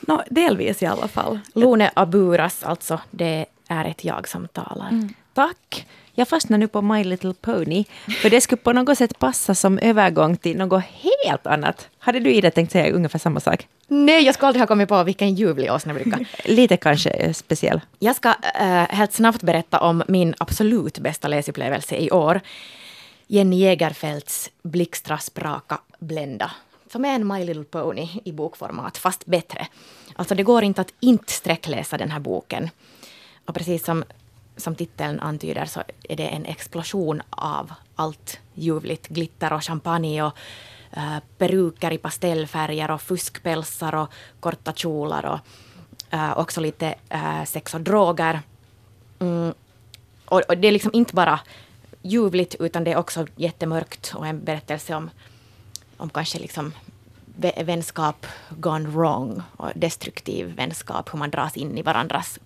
No, 0.00 0.22
delvis 0.30 0.82
i 0.82 0.86
alla 0.86 1.08
fall. 1.08 1.40
Lone 1.54 1.90
Aburas, 1.94 2.64
alltså, 2.64 3.00
det 3.10 3.46
är 3.72 3.84
ett 3.84 4.04
jag 4.04 4.28
som 4.28 4.48
talar. 4.48 4.88
Mm. 4.88 5.14
Tack. 5.34 5.86
Jag 6.14 6.28
fastnar 6.28 6.58
nu 6.58 6.68
på 6.68 6.82
My 6.82 7.04
Little 7.04 7.34
Pony, 7.34 7.84
för 8.22 8.30
det 8.30 8.40
skulle 8.40 8.62
på 8.62 8.72
något 8.72 8.98
sätt 8.98 9.18
passa 9.18 9.54
som 9.54 9.78
övergång 9.78 10.36
till 10.36 10.56
något 10.56 10.84
helt 10.84 11.46
annat. 11.46 11.88
Hade 11.98 12.20
du 12.20 12.32
Ida 12.32 12.50
tänkt 12.50 12.72
säga 12.72 12.92
ungefär 12.92 13.18
samma 13.18 13.40
sak? 13.40 13.68
Nej, 13.88 14.24
jag 14.24 14.34
skulle 14.34 14.46
aldrig 14.46 14.62
ha 14.62 14.66
kommit 14.66 14.88
på 14.88 15.04
vilken 15.04 15.34
ljuvlig 15.34 15.72
åsnebricka. 15.72 16.18
Lite 16.44 16.76
kanske 16.76 17.34
speciell. 17.34 17.80
Jag 17.98 18.16
ska 18.16 18.34
äh, 18.60 18.66
helt 18.68 19.12
snabbt 19.12 19.42
berätta 19.42 19.80
om 19.80 20.02
min 20.08 20.34
absolut 20.38 20.98
bästa 20.98 21.28
läsupplevelse 21.28 21.96
i 21.96 22.10
år. 22.10 22.40
Jenny 23.26 23.56
Jägerfeldts 23.56 24.50
Blixtraspraka 24.62 25.78
Blenda. 25.98 26.50
Som 26.92 27.04
är 27.04 27.14
en 27.14 27.26
My 27.26 27.44
Little 27.44 27.64
Pony 27.64 28.08
i 28.24 28.32
bokformat, 28.32 28.98
fast 28.98 29.26
bättre. 29.26 29.66
Alltså 30.16 30.34
det 30.34 30.42
går 30.42 30.62
inte 30.62 30.80
att 30.80 30.94
inte 31.00 31.32
sträckläsa 31.32 31.98
den 31.98 32.10
här 32.10 32.20
boken. 32.20 32.70
Och 33.46 33.54
precis 33.54 33.84
som, 33.84 34.04
som 34.56 34.74
titeln 34.74 35.20
antyder 35.20 35.64
så 35.64 35.82
är 36.08 36.16
det 36.16 36.28
en 36.28 36.44
explosion 36.44 37.22
av 37.30 37.72
allt 37.94 38.40
ljuvligt. 38.54 39.08
Glitter 39.08 39.52
och 39.52 39.64
champagne 39.64 40.22
och 40.22 40.32
uh, 40.96 41.18
peruker 41.38 41.90
i 41.90 41.98
pastellfärger 41.98 42.90
och 42.90 43.02
fuskpälsar 43.02 43.94
och 43.94 44.12
korta 44.40 44.72
kjolar 44.72 45.26
och 45.26 45.40
uh, 46.14 46.38
också 46.38 46.60
lite 46.60 46.94
uh, 47.14 47.44
sex 47.44 47.74
och 47.74 47.80
droger. 47.80 48.40
Mm. 49.18 49.54
Och, 50.24 50.40
och, 50.48 50.58
det 50.58 50.68
är 50.68 50.72
liksom 50.72 50.90
inte 50.94 51.14
bara 51.14 51.40
ljuvligt 52.02 52.54
utan 52.60 52.84
det 52.84 52.92
är 52.92 52.96
också 52.96 53.26
jättemörkt 53.36 54.12
och 54.16 54.26
en 54.26 54.44
berättelse 54.44 54.94
om, 54.94 55.10
om 55.96 56.10
kanske 56.10 56.38
liksom 56.38 56.72
vänskap 57.64 58.26
gone 58.50 58.88
wrong 58.88 59.42
och 59.56 59.70
destruktiv 59.74 60.56
vänskap, 60.56 61.14
hur 61.14 61.18
man 61.18 61.30
dras 61.30 61.56
in 61.56 61.78
i 61.78 61.82
varandras 61.82 62.38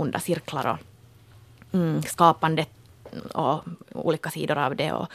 onda 0.00 0.20
cirklar 0.20 0.66
och 0.66 0.78
mm, 1.74 2.02
skapande 2.02 2.66
och 3.34 3.64
olika 3.92 4.30
sidor 4.30 4.58
av 4.58 4.76
det 4.76 4.92
och 4.92 5.08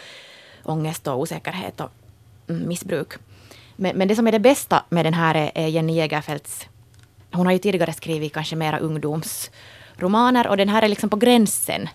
ångest 0.63 1.07
och 1.07 1.19
osäkerhet 1.19 1.81
och 1.81 1.91
mm, 2.47 2.67
missbruk. 2.67 3.13
Men, 3.75 3.97
men, 3.97 4.07
det 4.07 4.15
som 4.15 4.27
är 4.27 4.31
det 4.31 4.39
bästa 4.39 4.83
med 4.89 5.05
den 5.05 5.13
här 5.13 5.35
är, 5.35 5.51
är 5.55 5.67
Jenny 5.67 5.93
Jägerfeldts... 5.93 6.67
Hon 7.31 7.45
har 7.45 7.53
ju 7.53 7.59
tidigare 7.59 7.93
skrivit 7.93 8.33
kanske 8.33 8.55
mera 8.55 8.79
ungdomsromaner 8.79 10.47
och 10.47 10.57
den 10.57 10.69
här 10.69 10.81
är 10.81 10.87
liksom 10.87 11.09
på 11.09 11.15
gränsen. 11.15 11.89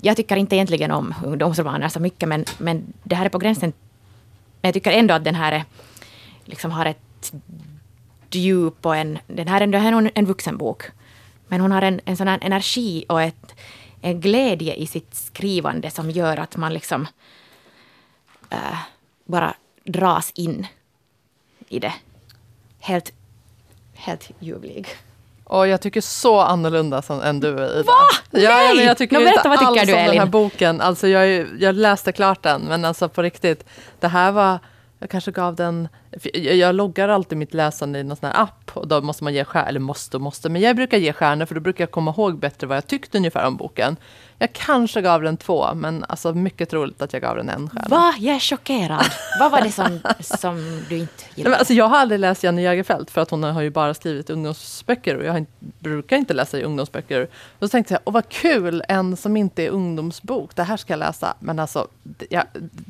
Jag 0.00 0.16
tycker 0.16 0.36
inte 0.36 0.56
egentligen 0.56 0.90
om 0.90 1.14
ungdomsromaner 1.24 1.88
så 1.88 2.00
mycket 2.00 2.28
men, 2.28 2.44
men 2.58 2.92
det 3.02 3.14
här 3.14 3.24
är 3.24 3.28
på 3.28 3.38
gränsen. 3.38 3.72
Men 4.60 4.68
jag 4.68 4.74
tycker 4.74 4.92
ändå 4.92 5.14
att 5.14 5.24
den 5.24 5.34
här 5.34 5.52
är, 5.52 5.64
liksom 6.44 6.70
har 6.70 6.86
ett 6.86 7.32
djup 8.30 8.86
och 8.86 8.96
en... 8.96 9.18
Den 9.26 9.48
här 9.48 9.60
är 9.60 9.74
en, 9.74 10.10
en 10.14 10.26
vuxenbok. 10.26 10.82
Men 11.50 11.60
hon 11.60 11.72
har 11.72 11.82
en, 11.82 12.00
en 12.04 12.16
sån 12.16 12.28
här 12.28 12.38
energi 12.42 13.04
och 13.08 13.22
ett, 13.22 13.54
en 14.00 14.20
glädje 14.20 14.74
i 14.74 14.86
sitt 14.86 15.14
skrivande 15.14 15.90
som 15.90 16.10
gör 16.10 16.36
att 16.36 16.56
man 16.56 16.74
liksom 16.74 17.06
äh, 18.50 18.78
bara 19.24 19.54
dras 19.84 20.32
in 20.34 20.66
i 21.68 21.78
det. 21.78 21.92
Helt, 22.80 23.12
helt 23.94 24.30
ljuvlig. 24.38 24.86
Och 25.44 25.68
jag 25.68 25.80
tycker 25.80 26.00
så 26.00 26.40
annorlunda 26.40 27.02
som, 27.02 27.20
än 27.20 27.40
du 27.40 27.48
Ida. 27.48 27.82
Va? 27.82 27.92
Ja, 28.30 28.50
Nej! 28.50 28.76
Men 28.76 28.84
jag 28.84 28.98
tycker 28.98 29.20
no, 29.20 29.28
inte 29.28 29.48
vad 29.48 29.58
tycker 29.58 29.80
alls 29.80 29.86
du, 29.86 29.92
om 29.92 29.98
Elin? 29.98 30.10
den 30.10 30.18
här 30.18 30.26
boken. 30.26 30.80
Alltså 30.80 31.08
jag, 31.08 31.46
jag 31.58 31.74
läste 31.74 32.12
klart 32.12 32.42
den, 32.42 32.62
men 32.62 32.84
alltså 32.84 33.08
på 33.08 33.22
riktigt. 33.22 33.64
Det 34.00 34.08
här 34.08 34.32
var 34.32 34.58
jag 35.00 35.10
kanske 35.10 35.30
gav 35.30 35.54
den... 35.54 35.88
Jag 36.32 36.74
loggar 36.74 37.08
alltid 37.08 37.38
mitt 37.38 37.54
läsande 37.54 37.98
i 37.98 38.04
någon 38.04 38.16
sån 38.16 38.26
här 38.26 38.42
app 38.42 38.70
och 38.74 38.88
då 38.88 39.00
måste 39.00 39.24
man 39.24 39.34
ge 39.34 39.44
stjärnor, 39.44 39.68
eller 39.68 39.80
måste 39.80 40.16
och 40.16 40.22
måste, 40.22 40.48
men 40.48 40.62
jag 40.62 40.76
brukar 40.76 40.98
ge 40.98 41.12
stjärnor 41.12 41.46
för 41.46 41.54
då 41.54 41.60
brukar 41.60 41.84
jag 41.84 41.90
komma 41.90 42.10
ihåg 42.10 42.38
bättre 42.38 42.66
vad 42.66 42.76
jag 42.76 42.86
tyckte 42.86 43.18
ungefär 43.18 43.46
om 43.46 43.56
boken. 43.56 43.96
Jag 44.42 44.52
kanske 44.52 45.02
gav 45.02 45.22
den 45.22 45.36
två, 45.36 45.74
men 45.74 46.04
alltså 46.08 46.34
mycket 46.34 46.70
troligt 46.70 47.02
att 47.02 47.12
jag 47.12 47.22
gav 47.22 47.36
den 47.36 47.48
en 47.48 47.70
stjärna. 47.70 47.88
Va? 47.88 48.14
Jag 48.18 48.36
är 48.36 48.40
chockerad. 48.40 49.06
vad 49.40 49.50
var 49.52 49.60
det 49.60 49.72
som, 49.72 50.00
som 50.20 50.84
du 50.88 50.98
inte 50.98 51.24
gillade? 51.34 51.56
alltså 51.56 51.74
jag 51.74 51.88
har 51.88 51.98
aldrig 51.98 52.20
läst 52.20 52.44
Jenny 52.44 52.62
Jägerfeldt 52.62 53.10
för 53.10 53.20
att 53.20 53.30
hon 53.30 53.42
har 53.42 53.62
ju 53.62 53.70
bara 53.70 53.94
skrivit 53.94 54.30
ungdomsböcker 54.30 55.16
och 55.16 55.24
jag 55.24 55.38
inte, 55.38 55.52
brukar 55.78 56.16
inte 56.16 56.34
läsa 56.34 56.58
i 56.58 56.62
ungdomsböcker. 56.62 57.28
Och 57.58 57.66
så 57.66 57.68
tänkte 57.68 57.94
jag, 57.94 58.00
åh 58.04 58.12
vad 58.12 58.28
kul, 58.28 58.82
en 58.88 59.16
som 59.16 59.36
inte 59.36 59.62
är 59.62 59.70
ungdomsbok, 59.70 60.56
det 60.56 60.62
här 60.62 60.76
ska 60.76 60.92
jag 60.92 60.98
läsa. 60.98 61.34
Men 61.40 61.58
alltså, 61.58 61.88
det, 62.02 62.44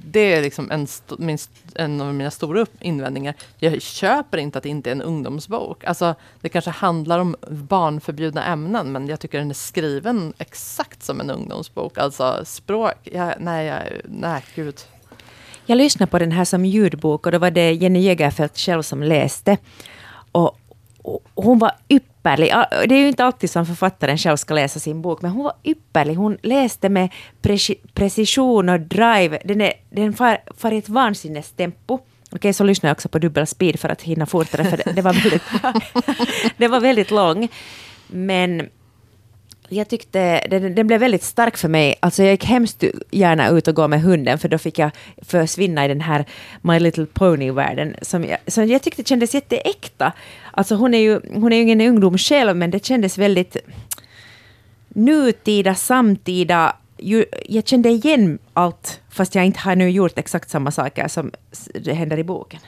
det 0.05 0.33
är 0.33 0.43
liksom 0.43 0.71
en, 0.71 0.87
min, 1.19 1.39
en 1.75 2.01
av 2.01 2.15
mina 2.15 2.31
stora 2.31 2.67
invändningar. 2.81 3.35
Jag 3.59 3.83
köper 3.83 4.39
inte 4.39 4.59
att 4.59 4.63
det 4.63 4.71
inte 4.71 4.91
är 4.91 4.93
en 4.93 5.03
ungdomsbok. 5.03 5.85
Alltså, 5.85 6.15
det 6.41 6.49
kanske 6.49 6.71
handlar 6.71 7.19
om 7.19 7.37
barnförbjudna 7.49 8.45
ämnen, 8.45 8.93
men 8.93 9.09
jag 9.09 9.21
tycker 9.21 9.39
den 9.39 9.51
är 9.51 9.55
skriven 9.55 10.33
exakt 10.39 11.03
som 11.03 11.21
en 11.21 11.31
ungdomsbok 11.31 11.40
ungdomsbok. 11.41 11.99
Alltså 11.99 12.43
språk, 12.45 12.95
jag, 13.03 13.35
nej, 13.39 13.67
jag, 13.67 13.83
nej, 14.05 14.43
gud. 14.55 14.81
Jag 15.67 15.77
lyssnade 15.77 16.11
på 16.11 16.19
den 16.19 16.33
här 16.33 16.45
som 16.45 16.65
ljudbok 16.65 17.27
och 17.27 17.33
då 17.33 17.39
var 17.39 17.51
det 17.51 17.73
Jenny 17.73 18.01
Jägerfeldt 18.01 18.59
själv 18.59 18.83
som 18.83 19.03
läste. 19.03 19.57
Och, 20.33 20.59
och 21.03 21.23
hon 21.35 21.59
var 21.59 21.73
ypperlig. 21.89 22.53
Det 22.89 22.95
är 22.95 22.99
ju 22.99 23.09
inte 23.09 23.25
alltid 23.25 23.51
som 23.51 23.67
författaren 23.67 24.19
själv 24.19 24.37
ska 24.37 24.55
läsa 24.55 24.81
sin 24.81 25.03
bok, 25.03 25.23
men 25.23 25.31
hon 25.31 25.45
var 25.45 25.55
ypperlig. 25.65 26.15
Hon 26.15 26.39
läste 26.43 26.89
med 26.89 27.09
precision 27.95 28.69
och 28.69 28.81
drive. 28.81 29.39
Den, 29.45 29.61
är, 29.61 29.73
den 29.91 30.13
far, 30.13 30.39
far 30.57 30.73
i 30.73 30.79
ett 30.79 30.89
vansinnestempo. 30.89 31.99
Okej, 32.33 32.53
så 32.53 32.65
lyssnade 32.65 32.91
jag 32.91 32.95
också 32.95 33.09
på 33.09 33.19
dubbel 33.19 33.47
speed 33.47 33.81
för 33.81 33.89
att 33.89 34.03
hinna 34.03 34.27
fortare, 34.27 34.65
för 34.65 34.77
det, 34.77 34.93
det 34.93 35.03
var 35.03 35.13
väldigt, 35.13 35.43
det 36.57 36.69
var 36.69 36.81
väldigt 36.81 37.11
lång. 37.11 37.49
Men 38.07 38.69
jag 39.73 39.89
tyckte 39.89 40.47
den, 40.51 40.75
den, 40.75 40.87
blev 40.87 41.01
väldigt 41.01 41.23
stark 41.23 41.57
för 41.57 41.69
mig. 41.69 41.95
Alltså 42.01 42.23
jag 42.23 42.31
gick 42.31 42.45
hemskt 42.45 42.85
gärna 43.11 43.49
ut 43.49 43.69
och 43.69 43.75
gå 43.75 43.89
med 43.89 44.03
hunden 44.03 44.39
för 44.39 44.49
då 44.49 44.59
fick 44.59 44.79
jag 44.79 44.91
försvinna 45.23 45.85
i 45.85 45.89
den 45.89 46.01
här 46.01 46.25
My 46.63 46.79
Little 46.79 47.07
Pony-världen 47.07 47.97
som 48.03 48.25
jag, 48.25 48.39
som 48.47 48.69
jag 48.69 48.83
tyckte 48.83 49.05
kändes 49.05 49.35
jätteäkta. 49.35 50.13
Alltså 50.51 50.75
hon 50.75 50.95
är, 50.95 50.99
ju, 50.99 51.21
hon 51.35 51.53
är 51.53 51.57
ju 51.57 51.63
ingen 51.63 51.81
ungdom 51.81 52.19
själv 52.19 52.57
men 52.57 52.71
det 52.71 52.85
kändes 52.85 53.19
väldigt 53.19 53.57
nutida, 54.89 55.75
samtida. 55.75 56.77
Jag 57.47 57.67
kände 57.67 57.89
igen 57.89 58.39
allt 58.53 59.01
fast 59.11 59.35
jag 59.35 59.47
inte 59.47 59.61
har 59.61 59.77
nu 59.77 59.91
gjort 59.91 60.19
exakt 60.19 60.51
samma 60.51 60.71
saker 60.71 61.09
som 61.09 61.31
det 61.75 61.93
händer 61.93 62.19
i 62.19 62.25
boken. 62.25 62.61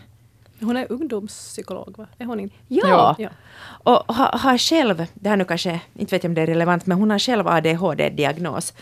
Hon 0.63 0.77
är 0.77 0.93
ungdomspsykolog, 0.93 1.95
va? 1.99 2.07
Är 2.19 2.25
hon 2.25 2.41
inte? 2.41 2.55
Ja. 2.69 3.17
ja. 3.19 3.29
Och 3.63 4.15
har, 4.15 4.39
har 4.39 4.59
själv, 4.59 5.07
det 5.15 5.29
här 5.29 5.37
nu 5.37 5.45
kanske, 5.45 5.81
inte 5.95 6.15
vet 6.15 6.25
jag 6.25 6.31
om 6.31 6.35
det 6.35 6.43
är 6.43 6.47
relevant, 6.47 6.87
men 6.87 6.99
hon 6.99 7.11
har 7.11 7.19
själv 7.19 7.49
ADHD-diagnos. 7.49 8.73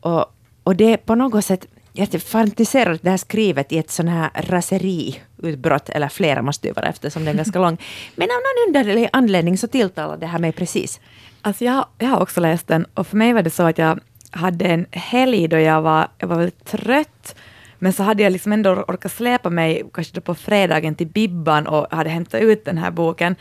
Och, 0.00 0.24
och 0.62 0.76
det 0.76 0.92
är 0.92 0.96
på 0.96 1.14
något 1.14 1.44
sätt, 1.44 1.66
jag 1.92 2.22
fantiserar 2.22 2.98
det 3.02 3.10
här 3.10 3.16
skrivet 3.16 3.72
i 3.72 3.78
ett 3.78 3.90
sån 3.90 4.08
här 4.08 4.30
raseriutbrott, 4.34 5.88
eller 5.88 6.08
flera 6.08 6.42
måste 6.42 6.68
det 6.68 6.72
vara 6.72 6.86
eftersom 6.86 7.24
den 7.24 7.34
är 7.34 7.36
ganska 7.36 7.58
lång. 7.58 7.78
Men 8.14 8.28
av 8.30 8.36
någon 8.36 8.68
underlig 8.68 9.08
anledning 9.12 9.58
så 9.58 9.66
tilltalar 9.66 10.16
det 10.16 10.26
här 10.26 10.38
mig 10.38 10.52
precis. 10.52 11.00
Alltså 11.42 11.64
jag, 11.64 11.86
jag 11.98 12.08
har 12.08 12.20
också 12.20 12.40
läst 12.40 12.66
den 12.66 12.86
och 12.94 13.06
för 13.06 13.16
mig 13.16 13.32
var 13.32 13.42
det 13.42 13.50
så 13.50 13.62
att 13.62 13.78
jag 13.78 14.00
hade 14.30 14.64
en 14.64 14.86
helg 14.90 15.48
då 15.48 15.58
jag 15.58 15.82
var, 15.82 16.08
jag 16.18 16.28
var 16.28 16.36
väldigt 16.36 16.64
trött, 16.64 17.36
men 17.78 17.92
så 17.92 18.02
hade 18.02 18.22
jag 18.22 18.32
liksom 18.32 18.52
ändå 18.52 18.70
orkat 18.70 19.12
släpa 19.12 19.50
mig 19.50 19.82
kanske 19.92 20.14
då 20.14 20.20
på 20.20 20.34
fredagen 20.34 20.94
till 20.94 21.06
Bibban 21.06 21.66
och 21.66 21.86
hade 21.90 22.10
hämtat 22.10 22.40
ut 22.40 22.64
den 22.64 22.78
här 22.78 22.90
boken. 22.90 23.36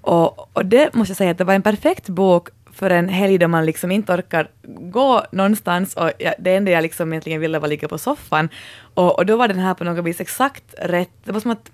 Och, 0.00 0.56
och 0.56 0.66
det 0.66 0.94
måste 0.94 1.10
jag 1.10 1.16
säga 1.16 1.30
att 1.30 1.38
det 1.38 1.44
var 1.44 1.54
en 1.54 1.62
perfekt 1.62 2.08
bok 2.08 2.48
för 2.72 2.90
en 2.90 3.08
helg 3.08 3.38
då 3.38 3.48
man 3.48 3.66
liksom 3.66 3.90
inte 3.90 4.12
orkar 4.12 4.50
gå 4.66 5.24
någonstans 5.32 5.94
och 5.94 6.12
jag, 6.18 6.34
det 6.38 6.56
enda 6.56 6.70
jag 6.70 6.82
liksom 6.82 7.12
egentligen 7.12 7.40
ville 7.40 7.58
var 7.58 7.68
ligga 7.68 7.88
på 7.88 7.98
soffan. 7.98 8.48
Och, 8.94 9.18
och 9.18 9.26
då 9.26 9.36
var 9.36 9.48
den 9.48 9.58
här 9.58 9.74
på 9.74 9.84
något 9.84 10.04
vis 10.04 10.20
exakt 10.20 10.74
rätt. 10.78 11.10
Det 11.24 11.32
var 11.32 11.40
som 11.40 11.50
att 11.50 11.70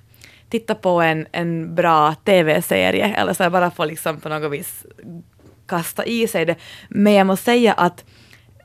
titta 0.48 0.74
på 0.74 1.01
en, 1.01 1.26
en 1.32 1.74
bra 1.74 2.14
TV-serie 2.14 3.14
eller 3.16 3.32
så 3.32 3.51
bara 3.51 3.70
få 3.70 3.85
liksom 3.85 4.20
på 4.20 4.28
något 4.28 4.52
vis 4.52 4.86
kasta 5.66 6.05
i 6.05 6.28
sig 6.28 6.44
det. 6.44 6.56
Men 6.89 7.12
jag 7.12 7.26
måste 7.26 7.44
säga 7.44 7.72
att 7.72 8.05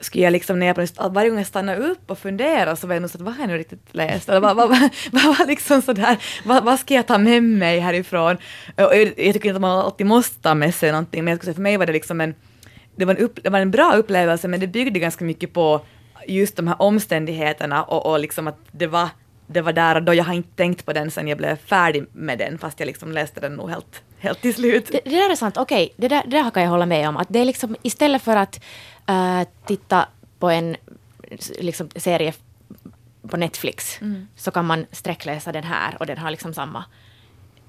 skulle 0.03 0.23
jag 0.23 0.31
liksom 0.31 0.59
när 0.59 0.65
jag 0.65 0.75
plötsligt, 0.75 0.99
varje 1.11 1.29
gång 1.29 1.37
jag 1.37 1.47
stannade 1.47 1.77
upp 1.77 2.11
och 2.11 2.19
funderade 2.19 2.75
så 2.75 2.87
var 2.87 2.95
jag 2.95 3.01
nog 3.01 3.09
så 3.09 3.17
att 3.17 3.21
vad 3.21 3.33
har 3.33 3.41
jag 3.41 3.49
nu 3.49 3.57
riktigt 3.57 3.87
läst? 3.91 4.29
Eller 4.29 4.39
vad, 4.39 4.55
vad, 4.55 4.69
vad, 4.69 4.79
vad 5.11 5.37
var 5.37 5.47
liksom 5.47 5.81
sådär, 5.81 6.17
vad, 6.45 6.63
vad 6.63 6.79
ska 6.79 6.93
jag 6.93 7.07
ta 7.07 7.17
med 7.17 7.43
mig 7.43 7.79
härifrån? 7.79 8.37
Och 8.75 8.95
jag, 8.95 9.05
jag 9.05 9.33
tycker 9.33 9.49
inte 9.49 9.55
att 9.55 9.61
man 9.61 9.79
alltid 9.79 10.07
måste 10.07 10.41
ta 10.41 10.55
med 10.55 10.75
sig 10.75 10.91
någonting, 10.91 11.23
men 11.23 11.31
jag 11.31 11.37
skulle 11.37 11.53
säga 11.53 11.55
för 11.55 11.61
mig 11.61 11.77
var 11.77 11.85
det 11.85 11.93
liksom 11.93 12.21
en, 12.21 12.35
det 12.95 13.05
var 13.05 13.15
en, 13.15 13.19
upp, 13.19 13.39
det 13.43 13.49
var 13.49 13.59
en 13.59 13.71
bra 13.71 13.93
upplevelse, 13.95 14.47
men 14.47 14.59
det 14.59 14.67
byggde 14.67 14.99
ganska 14.99 15.25
mycket 15.25 15.53
på 15.53 15.81
just 16.27 16.55
de 16.55 16.67
här 16.67 16.81
omständigheterna 16.81 17.83
och, 17.83 18.05
och 18.05 18.19
liksom 18.19 18.47
att 18.47 18.57
det 18.71 18.87
var 18.87 19.09
det 19.47 19.61
var 19.61 19.73
där 19.73 19.95
och 19.95 20.03
då. 20.03 20.13
Jag 20.13 20.23
har 20.23 20.33
inte 20.33 20.55
tänkt 20.55 20.85
på 20.85 20.93
den 20.93 21.11
sen 21.11 21.27
jag 21.27 21.37
blev 21.37 21.55
färdig 21.55 22.05
med 22.13 22.37
den, 22.37 22.57
fast 22.57 22.79
jag 22.79 22.87
liksom 22.87 23.11
läste 23.11 23.39
den 23.39 23.55
nog 23.55 23.69
helt, 23.69 24.01
helt 24.19 24.41
till 24.41 24.53
slut. 24.53 24.87
Det, 24.91 24.99
det 25.03 25.09
där 25.09 25.31
är 25.31 25.35
sant, 25.35 25.57
okej, 25.57 25.93
det, 25.97 26.07
där, 26.07 26.21
det 26.25 26.37
där 26.37 26.51
kan 26.51 26.63
jag 26.63 26.69
hålla 26.69 26.85
med 26.85 27.09
om. 27.09 27.17
Att 27.17 27.27
det 27.29 27.39
är 27.39 27.45
liksom 27.45 27.75
istället 27.81 28.21
för 28.21 28.35
att 28.35 28.63
uh, 29.09 29.41
titta 29.65 30.07
på 30.39 30.49
en 30.49 30.75
liksom, 31.59 31.89
serie 31.95 32.33
på 33.29 33.37
Netflix 33.37 34.01
Mm. 34.01 34.27
så 34.35 34.51
kan 34.51 34.65
man 34.65 34.85
sträckläsa 34.91 35.51
den 35.51 35.63
här 35.63 35.97
och 35.99 36.05
den 36.05 36.17
har 36.17 36.31
liksom 36.31 36.53
samma 36.53 36.85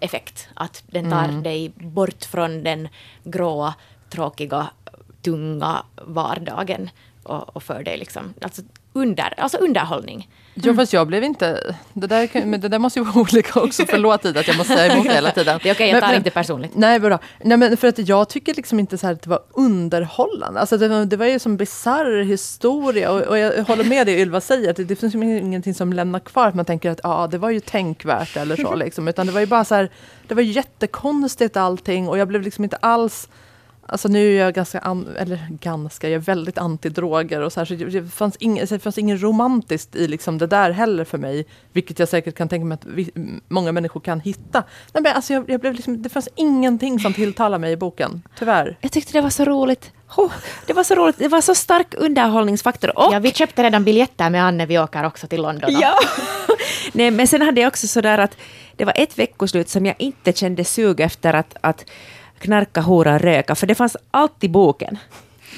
effekt. 0.00 0.48
Att 0.54 0.82
den 0.86 1.10
tar 1.10 1.24
Mm. 1.24 1.42
dig 1.42 1.68
bort 1.76 2.24
från 2.24 2.64
den 2.64 2.88
gråa, 3.24 3.74
tråkiga, 4.10 4.70
tunga 5.22 5.84
vardagen 6.02 6.90
och, 7.22 7.56
och 7.56 7.62
för 7.62 7.82
dig 7.82 7.98
liksom, 7.98 8.34
alltså, 8.42 8.62
under, 8.92 9.40
alltså 9.40 9.58
underhållning. 9.58 10.28
Ja, 10.54 10.74
fast 10.74 10.92
jag 10.92 11.06
blev 11.06 11.24
inte... 11.24 11.74
Det 11.92 12.06
där, 12.06 12.44
men 12.44 12.60
det 12.60 12.68
där 12.68 12.78
måste 12.78 12.98
ju 12.98 13.04
vara 13.04 13.18
olika 13.32 13.60
också. 13.60 13.84
Förlåt 13.88 14.24
Ida 14.24 14.40
att 14.40 14.48
jag 14.48 14.56
måste 14.56 14.72
säga 14.76 14.92
emot 14.92 15.06
hela 15.06 15.30
tiden. 15.30 15.60
Det 15.62 15.68
är 15.68 15.74
okej, 15.74 15.86
jag 15.88 15.94
Men- 15.94 16.00
tar 16.00 16.08
men- 16.08 16.16
inte 16.16 16.30
personligt. 16.30 16.70
Nej, 16.74 17.00
bra. 17.00 17.18
Nej, 17.42 17.58
men 17.58 17.76
för 17.76 17.88
att 17.88 18.08
jag 18.08 18.28
tycker 18.28 18.54
liksom 18.54 18.80
inte 18.80 18.98
så 18.98 19.06
att 19.06 19.22
det 19.22 19.30
var 19.30 19.40
underhållande. 19.52 20.60
Alltså 20.60 20.76
det, 20.78 20.88
var, 20.88 21.04
det 21.04 21.16
var 21.16 21.26
ju 21.26 21.38
som 21.38 21.56
bisarr 21.56 22.22
historia 22.22 23.10
och, 23.12 23.20
och 23.20 23.38
jag 23.38 23.64
håller 23.64 23.84
med 23.84 24.06
det 24.06 24.20
Ylva 24.20 24.40
säger, 24.40 24.70
att 24.70 24.76
det, 24.76 24.84
det 24.84 24.96
finns 24.96 25.14
ju 25.14 25.38
ingenting 25.38 25.74
som 25.74 25.92
lämnar 25.92 26.20
kvar 26.20 26.48
att 26.48 26.54
man 26.54 26.64
tänker 26.64 26.90
att 26.90 27.00
ja, 27.02 27.28
det 27.30 27.38
var 27.38 27.50
ju 27.50 27.60
tänkvärt 27.60 28.36
eller 28.36 28.56
så 28.56 28.74
liksom. 28.84 29.08
Utan 29.08 29.26
det 29.26 29.32
var 29.32 29.40
ju 29.40 29.46
bara 29.46 29.64
så 29.64 29.74
här, 29.74 29.90
det 30.28 30.34
var 30.34 30.42
jättekonstigt 30.42 31.56
allting 31.56 32.08
och 32.08 32.18
jag 32.18 32.28
blev 32.28 32.42
liksom 32.42 32.64
inte 32.64 32.76
alls 32.76 33.28
Alltså 33.88 34.08
nu 34.08 34.36
är 34.36 34.40
jag 34.44 34.54
ganska, 34.54 34.78
an, 34.78 35.08
eller 35.18 35.46
ganska, 35.50 36.08
jag 36.08 36.14
är 36.14 36.18
väldigt 36.18 36.58
anti-droger 36.58 37.40
och 37.40 37.52
så 37.52 37.60
här, 37.60 37.64
så 37.64 37.74
det, 37.74 38.10
fanns 38.10 38.36
ing, 38.40 38.54
det 38.68 38.78
fanns 38.78 38.98
inget 38.98 39.22
romantiskt 39.22 39.96
i 39.96 40.08
liksom 40.08 40.38
det 40.38 40.46
där 40.46 40.70
heller 40.70 41.04
för 41.04 41.18
mig. 41.18 41.46
Vilket 41.72 41.98
jag 41.98 42.08
säkert 42.08 42.34
kan 42.34 42.48
tänka 42.48 42.64
mig 42.64 42.74
att 42.74 42.84
vi, 42.84 43.10
många 43.48 43.72
människor 43.72 44.00
kan 44.00 44.20
hitta. 44.20 44.64
Nej, 44.92 45.02
men 45.02 45.12
alltså 45.12 45.32
jag, 45.32 45.50
jag 45.50 45.60
blev 45.60 45.74
liksom, 45.74 46.02
det 46.02 46.08
fanns 46.08 46.28
ingenting 46.34 47.00
som 47.00 47.12
tilltalade 47.12 47.60
mig 47.60 47.72
i 47.72 47.76
boken, 47.76 48.22
tyvärr. 48.38 48.78
Jag 48.80 48.92
tyckte 48.92 49.12
det 49.12 49.20
var 49.20 49.30
så 49.30 49.44
roligt. 49.44 49.92
Oh, 50.16 50.32
det 50.66 50.72
var 50.72 50.84
så 50.84 50.94
roligt. 50.94 51.18
Det 51.18 51.28
var 51.28 51.40
så 51.40 51.54
stark 51.54 51.94
underhållningsfaktor. 51.96 52.98
Och 52.98 53.14
Ja, 53.14 53.18
vi 53.18 53.32
köpte 53.32 53.62
redan 53.62 53.84
biljetter 53.84 54.30
med 54.30 54.44
Anne, 54.44 54.66
vi 54.66 54.78
åker 54.78 55.04
också 55.04 55.26
till 55.26 55.42
London. 55.42 55.70
Ja. 55.80 55.98
Nej, 56.92 57.10
men 57.10 57.28
sen 57.28 57.42
hade 57.42 57.60
jag 57.60 57.68
också 57.68 57.86
sådär 57.86 58.18
att 58.18 58.36
det 58.76 58.84
var 58.84 58.92
ett 58.96 59.18
veckoslut 59.18 59.68
som 59.68 59.86
jag 59.86 59.94
inte 59.98 60.32
kände 60.32 60.64
sug 60.64 61.00
efter 61.00 61.34
att, 61.34 61.56
att 61.60 61.84
knarka, 62.44 62.80
hora, 62.80 63.18
röka, 63.18 63.54
för 63.54 63.66
det 63.66 63.74
fanns 63.74 63.96
allt 64.10 64.44
i 64.44 64.48
boken. 64.48 64.98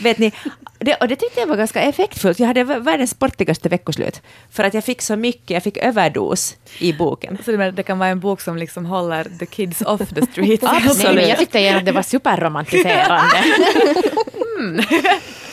Vet 0.03 0.19
ni, 0.19 0.33
det, 0.79 0.95
och 0.95 1.09
det 1.09 1.17
tyckte 1.17 1.41
jag 1.41 1.47
var 1.47 1.57
ganska 1.57 1.81
effektfullt. 1.83 2.39
Jag 2.41 2.47
hade 2.47 2.65
vä- 2.65 2.81
världens 2.81 3.11
sportigaste 3.11 3.69
veckoslut. 3.69 4.23
För 4.53 4.65
att 4.65 4.75
jag 4.75 4.85
fick 4.85 5.03
så 5.03 5.17
mycket, 5.17 5.51
jag 5.51 5.63
fick 5.63 5.77
överdos 5.77 6.57
i 6.79 6.93
boken. 6.93 7.39
Så 7.45 7.53
det, 7.53 7.71
det 7.71 7.83
kan 7.83 7.99
vara 7.99 8.09
en 8.09 8.21
bok 8.21 8.41
som 8.41 8.57
liksom 8.57 8.87
håller 8.87 9.25
the 9.39 9.47
kids 9.47 9.83
off 9.83 10.01
the 10.15 10.27
streets. 10.27 10.63
Nej, 11.05 11.15
men 11.15 11.29
jag 11.29 11.39
tyckte 11.39 11.77
att 11.77 11.85
det 11.85 11.93
var 11.93 12.03
superromantiserande. 12.03 13.37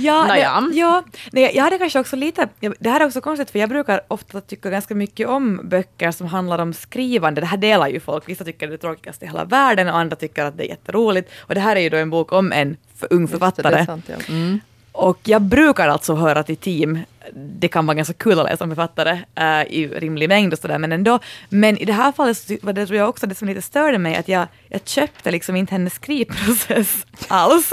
Ja, 0.00 0.26
Nåja. 0.26 0.60
det, 0.70 0.76
ja 0.76 1.04
nej, 1.32 1.50
jag 1.54 1.64
hade 1.64 1.78
kanske 1.78 2.00
också 2.00 2.16
lite, 2.16 2.48
det 2.78 2.90
här 2.90 3.00
är 3.00 3.06
också 3.06 3.20
konstigt 3.20 3.50
för 3.50 3.58
jag 3.58 3.68
brukar 3.68 4.00
ofta 4.08 4.40
tycka 4.40 4.70
ganska 4.70 4.94
mycket 4.94 5.28
om 5.28 5.60
böcker 5.68 6.10
som 6.10 6.26
handlar 6.26 6.58
om 6.58 6.72
skrivande. 6.72 7.40
Det 7.40 7.46
här 7.46 7.56
delar 7.56 7.88
ju 7.88 8.00
folk, 8.00 8.28
vissa 8.28 8.44
tycker 8.44 8.66
det 8.66 8.70
är 8.70 8.76
det 8.76 8.78
tråkigaste 8.78 9.24
i 9.24 9.28
hela 9.28 9.44
världen 9.44 9.88
och 9.88 9.98
andra 9.98 10.16
tycker 10.16 10.44
att 10.44 10.56
det 10.56 10.64
är 10.64 10.68
jätteroligt. 10.68 11.30
Och 11.38 11.54
det 11.54 11.60
här 11.60 11.76
är 11.76 11.80
ju 11.80 11.88
då 11.88 11.96
en 11.96 12.10
bok 12.10 12.32
om 12.32 12.52
en 12.52 12.76
för 12.96 13.12
ung 13.12 13.28
författare. 13.28 13.76
det 13.76 13.86
sant, 13.86 14.04
ja. 14.08 14.16
mm. 14.28 14.60
Och 14.92 15.18
jag 15.24 15.42
brukar 15.42 15.88
alltså 15.88 16.14
höra 16.14 16.42
till 16.42 16.56
team. 16.56 16.98
Det 17.34 17.68
kan 17.68 17.86
vara 17.86 17.94
ganska 17.94 18.14
kul 18.14 18.38
att 18.40 18.44
läsa 18.44 18.64
om 18.64 18.70
författare 18.70 19.18
äh, 19.34 19.62
i 19.62 19.88
rimlig 19.96 20.28
mängd 20.28 20.52
och 20.52 20.58
sådär, 20.58 20.78
men 20.78 20.92
ändå. 20.92 21.18
Men 21.48 21.78
i 21.78 21.84
det 21.84 21.92
här 21.92 22.12
fallet 22.12 22.50
var 22.62 22.72
det 22.72 22.86
tror 22.86 22.98
jag 22.98 23.08
också 23.08 23.26
det 23.26 23.34
som 23.34 23.48
lite 23.48 23.62
störde 23.62 23.98
mig, 23.98 24.16
att 24.16 24.28
jag, 24.28 24.46
jag 24.68 24.80
köpte 24.84 25.30
liksom 25.30 25.56
inte 25.56 25.74
hennes 25.74 25.94
skrivprocess 25.94 27.06
alls. 27.28 27.72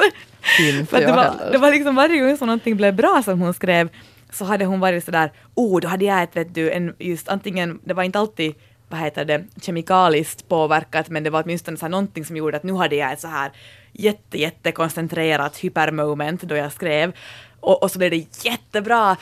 Inte 0.60 0.86
För 0.86 1.00
det, 1.00 1.12
var, 1.12 1.24
heller. 1.24 1.52
det 1.52 1.58
var 1.58 1.72
liksom 1.72 1.96
varje 1.96 2.22
gång 2.22 2.38
som 2.38 2.48
någonting 2.48 2.78
blev 2.78 2.96
bra 2.96 3.22
som 3.26 3.42
hon 3.42 3.54
skrev, 3.54 3.90
så 4.32 4.46
hade 4.46 4.66
hon 4.66 4.80
varit 4.80 5.04
sådär, 5.04 5.32
oh, 5.56 5.80
då 5.80 5.88
hade 5.88 6.06
jag 6.06 6.24
ett, 6.24 6.36
vet 6.36 6.56
du, 6.56 6.72
en 6.72 6.96
just 7.00 7.30
antingen, 7.30 7.80
det 7.84 7.94
var 7.94 8.04
inte 8.04 8.20
alltid 8.20 8.54
vad 8.90 9.00
heter 9.00 9.26
det, 9.26 9.44
kemikaliskt 9.62 10.48
påverkat, 10.50 11.10
men 11.10 11.24
det 11.24 11.30
var 11.30 11.44
åtminstone 11.44 11.78
så 11.78 11.86
här 11.86 11.90
någonting 11.90 12.26
som 12.26 12.38
gjorde 12.38 12.58
att 12.58 12.64
nu 12.64 12.74
hade 12.74 12.96
jag 12.96 13.14
ett 13.14 13.22
så 13.22 13.28
här 13.28 13.52
jätte, 13.92 14.40
jätte 14.40 14.72
koncentrerat 14.72 15.58
hypermoment 15.58 16.42
då 16.42 16.56
jag 16.56 16.72
skrev. 16.72 17.14
Och, 17.60 17.84
och 17.84 17.92
så 17.92 18.00
blev 18.00 18.12
det 18.12 18.46
jättebra. 18.46 19.18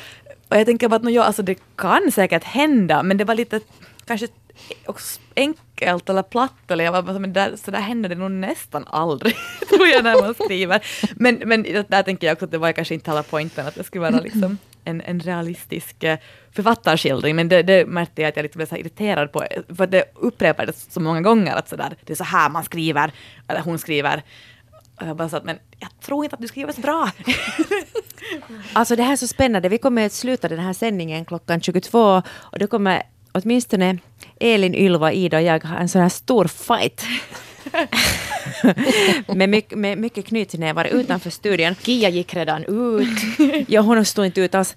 Och 0.50 0.58
jag 0.58 0.66
tänker 0.66 0.88
bara 0.88 0.96
att 0.96 1.04
no, 1.04 1.10
ja, 1.10 1.24
alltså 1.24 1.42
det 1.42 1.58
kan 1.76 2.12
säkert 2.12 2.44
hända, 2.44 3.04
men 3.04 3.18
det 3.18 3.24
var 3.24 3.36
lite 3.36 3.60
kanske 4.06 4.28
enkelt 5.36 6.10
eller 6.10 6.24
platt. 6.24 6.72
Eller 6.72 6.84
jag 6.84 6.92
var 6.92 7.02
bara, 7.02 7.20
men 7.20 7.34
där, 7.34 7.56
så 7.56 7.72
där 7.72 7.80
händer 7.80 8.10
det 8.10 8.16
nog 8.16 8.32
nästan 8.32 8.86
aldrig, 8.88 9.36
tror 9.70 9.88
jag, 9.88 10.04
när 10.04 10.22
man 10.22 10.34
skriver. 10.34 10.86
Men, 11.16 11.36
men 11.46 11.64
där 11.64 12.04
tänker 12.04 12.28
jag 12.28 12.34
också 12.34 12.46
att 12.46 12.52
det 12.52 12.58
var 12.58 12.72
kanske 12.72 12.94
inte 12.94 13.12
hela 13.12 13.24
poängen, 13.24 13.52
att 13.56 13.76
det 13.76 13.84
skulle 13.84 14.02
vara 14.12 14.22
liksom 14.22 14.58
en, 14.84 15.02
en 15.02 15.20
realistisk 15.20 16.04
eh, 16.04 16.18
författarskildring. 16.52 17.36
Men 17.36 17.50
det, 17.50 17.64
det 17.64 17.86
märkte 17.86 18.22
jag 18.22 18.30
att 18.30 18.36
jag 18.36 18.44
lite 18.44 18.58
blev 18.58 18.68
så 18.68 18.76
irriterad 18.76 19.32
på, 19.32 19.46
för 19.76 19.84
att 19.84 19.92
det 19.92 20.04
upprepades 20.16 20.94
så 20.94 21.00
många 21.00 21.22
gånger 21.22 21.56
att 21.56 21.70
så 21.70 21.76
där, 21.76 21.96
det 22.04 22.14
är 22.14 22.18
så 22.18 22.24
här 22.24 22.50
man 22.50 22.64
skriver, 22.64 23.12
eller 23.48 23.62
hon 23.62 23.80
skriver. 23.80 24.24
Och 25.02 25.08
jag 25.08 25.16
bara 25.16 25.30
sa 25.30 25.38
att 25.38 25.44
men 25.44 25.60
jag 25.80 25.90
tror 26.02 26.24
inte 26.24 26.36
att 26.36 26.42
du 26.42 26.48
skriver 26.48 26.74
så 26.74 26.82
bra. 26.82 27.12
Alltså 28.74 28.96
det 28.96 29.04
här 29.04 29.12
är 29.12 29.16
så 29.16 29.28
spännande. 29.28 29.70
Vi 29.70 29.78
kommer 29.78 30.06
att 30.06 30.12
sluta 30.14 30.48
den 30.48 30.60
här 30.60 30.74
sändningen 30.74 31.26
klockan 31.26 31.62
22 31.62 32.22
och 32.28 32.60
då 32.60 32.68
kommer 32.68 33.04
åtminstone 33.36 33.98
Elin, 34.40 34.76
Ylva, 34.76 35.14
Ida 35.14 35.38
och 35.38 35.44
jag 35.44 35.64
ha 35.64 35.78
en 35.78 35.90
sån 35.90 36.02
här 36.02 36.10
stor 36.10 36.46
fight. 36.48 37.06
med, 39.36 39.50
mycket, 39.50 39.78
med 39.78 39.98
mycket 39.98 40.26
knytnävar 40.26 40.86
utanför 40.86 41.30
studion. 41.30 41.76
Kia 41.76 42.10
gick 42.10 42.34
redan 42.34 42.64
ut. 42.64 43.20
Ja, 43.68 43.82
hon 43.82 44.06
stod 44.06 44.26
inte 44.26 44.42
ut 44.42 44.56
alls. 44.56 44.76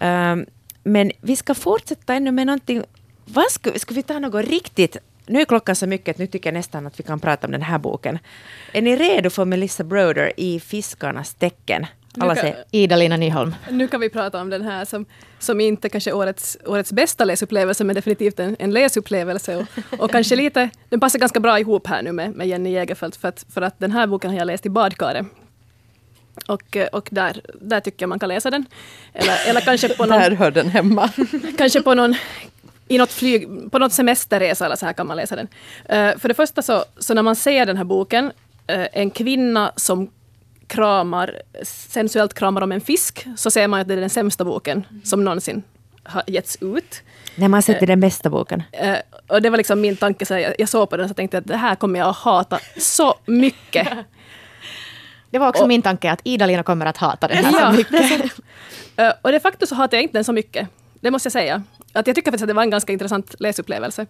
Um, 0.00 0.46
men 0.82 1.12
vi 1.20 1.36
ska 1.36 1.54
fortsätta 1.54 2.14
ännu 2.14 2.32
med 2.32 2.46
någonting. 2.46 2.82
Vad 3.24 3.50
ska, 3.50 3.78
ska 3.78 3.94
vi 3.94 4.02
ta 4.02 4.18
något 4.18 4.44
riktigt? 4.44 4.96
Nu 5.26 5.40
är 5.40 5.44
klockan 5.44 5.76
så 5.76 5.86
mycket 5.86 6.14
att 6.14 6.18
nu 6.18 6.26
tycker 6.26 6.50
jag 6.50 6.54
nästan 6.54 6.86
att 6.86 7.00
vi 7.00 7.04
kan 7.04 7.20
prata 7.20 7.46
om 7.46 7.52
den 7.52 7.62
här 7.62 7.78
boken. 7.78 8.18
Är 8.72 8.82
ni 8.82 8.96
redo 8.96 9.30
för 9.30 9.44
Melissa 9.44 9.84
Broder 9.84 10.32
i 10.36 10.60
Fiskarnas 10.60 11.34
tecken? 11.34 11.86
Alla 12.20 12.34
kan- 12.34 12.40
säger 12.40 12.64
Ida-Lina 12.70 13.16
Nyholm. 13.16 13.54
Nu 13.70 13.88
kan 13.88 14.00
vi 14.00 14.08
prata 14.10 14.40
om 14.40 14.50
den 14.50 14.62
här 14.62 14.84
som, 14.84 15.06
som 15.38 15.60
inte 15.60 15.88
kanske 15.88 16.12
årets, 16.12 16.58
årets 16.66 16.92
bästa 16.92 17.24
läsupplevelse, 17.24 17.84
men 17.84 17.94
definitivt 17.94 18.40
en, 18.40 18.56
en 18.58 18.70
läsupplevelse. 18.70 19.56
Och, 19.56 20.00
och 20.00 20.10
kanske 20.10 20.36
lite, 20.44 20.70
den 20.88 21.00
passar 21.00 21.18
ganska 21.18 21.40
bra 21.40 21.60
ihop 21.60 21.86
här 21.86 22.02
nu 22.02 22.12
med, 22.12 22.34
med 22.34 22.48
Jenny 22.48 22.70
Jägerfeld, 22.70 23.14
för 23.14 23.28
att, 23.28 23.46
för 23.54 23.62
att 23.62 23.78
den 23.78 23.92
här 23.92 24.06
boken 24.06 24.30
har 24.30 24.38
jag 24.38 24.46
läst 24.46 24.66
i 24.66 24.70
badkaret. 24.70 25.26
Och, 26.46 26.76
och 26.92 27.08
där, 27.10 27.40
där 27.60 27.80
tycker 27.80 28.02
jag 28.02 28.08
man 28.08 28.18
kan 28.18 28.28
läsa 28.28 28.50
den. 28.50 28.66
Eller, 29.12 29.48
eller 29.48 29.60
kanske 29.60 29.88
på 29.88 30.06
någon... 30.06 30.20
Där 30.20 30.30
hör 30.30 30.50
den 30.50 30.68
hemma. 30.68 31.10
kanske 31.58 31.82
på 31.82 31.94
någon 31.94 32.14
i 32.88 32.98
något 32.98 33.12
flyg, 33.12 33.48
på 33.70 33.78
något 33.78 33.92
semesterresa 33.92 34.66
eller 34.66 34.76
så 34.76 34.86
här 34.86 34.92
kan 34.92 35.06
man 35.06 35.16
läsa 35.16 35.36
den. 35.36 35.48
Eh, 35.84 36.18
för 36.18 36.28
det 36.28 36.34
första 36.34 36.62
så, 36.62 36.84
så 36.98 37.14
när 37.14 37.22
man 37.22 37.36
ser 37.36 37.66
den 37.66 37.76
här 37.76 37.84
boken, 37.84 38.32
eh, 38.66 38.86
en 38.92 39.10
kvinna 39.10 39.72
som 39.76 40.10
kramar, 40.68 41.42
sensuellt 41.62 42.34
kramar 42.34 42.60
om 42.62 42.72
en 42.72 42.80
fisk, 42.80 43.26
så 43.36 43.50
ser 43.50 43.68
man 43.68 43.80
att 43.80 43.88
det 43.88 43.94
är 43.94 44.00
den 44.00 44.10
sämsta 44.10 44.44
boken 44.44 44.86
som 45.04 45.24
någonsin 45.24 45.62
har 46.04 46.22
getts 46.26 46.58
ut. 46.60 47.02
när 47.34 47.48
man 47.48 47.62
sätter 47.62 47.86
den 47.86 48.00
bästa 48.00 48.30
boken. 48.30 48.62
Eh, 48.72 48.96
och 49.26 49.42
det 49.42 49.50
var 49.50 49.56
liksom 49.56 49.80
min 49.80 49.96
tanke, 49.96 50.26
så 50.26 50.34
jag, 50.34 50.54
jag 50.58 50.68
såg 50.68 50.90
på 50.90 50.96
den 50.96 51.04
och 51.04 51.10
så 51.10 51.14
tänkte 51.14 51.38
att 51.38 51.46
det 51.46 51.56
här 51.56 51.74
kommer 51.74 51.98
jag 51.98 52.08
att 52.08 52.16
hata 52.16 52.58
så 52.78 53.14
mycket. 53.26 53.88
Det 55.30 55.38
var 55.38 55.48
också 55.48 55.62
Och- 55.62 55.68
min 55.68 55.82
tanke 55.82 56.10
att 56.12 56.20
Ida-Lina 56.24 56.62
kommer 56.62 56.86
att 56.86 56.96
hata 56.96 57.28
den 57.28 57.44
här 57.44 57.52
Ja. 57.52 57.70
så 57.72 57.76
mycket. 57.76 58.32
Eh, 58.96 59.12
Och 59.22 59.32
de 59.32 59.40
facto 59.40 59.66
så 59.66 59.74
hatar 59.74 59.96
jag 59.96 60.02
inte 60.02 60.18
den 60.18 60.24
så 60.24 60.32
mycket. 60.32 60.68
Det 61.00 61.10
måste 61.10 61.26
jag 61.26 61.32
säga. 61.32 61.62
Att 61.92 62.06
jag 62.06 62.16
tycker 62.16 62.30
faktiskt 62.30 62.42
att 62.42 62.48
det 62.48 62.54
var 62.54 62.62
en 62.62 62.70
ganska 62.70 62.92
intressant 62.92 63.34
läsupplevelse. 63.40 64.06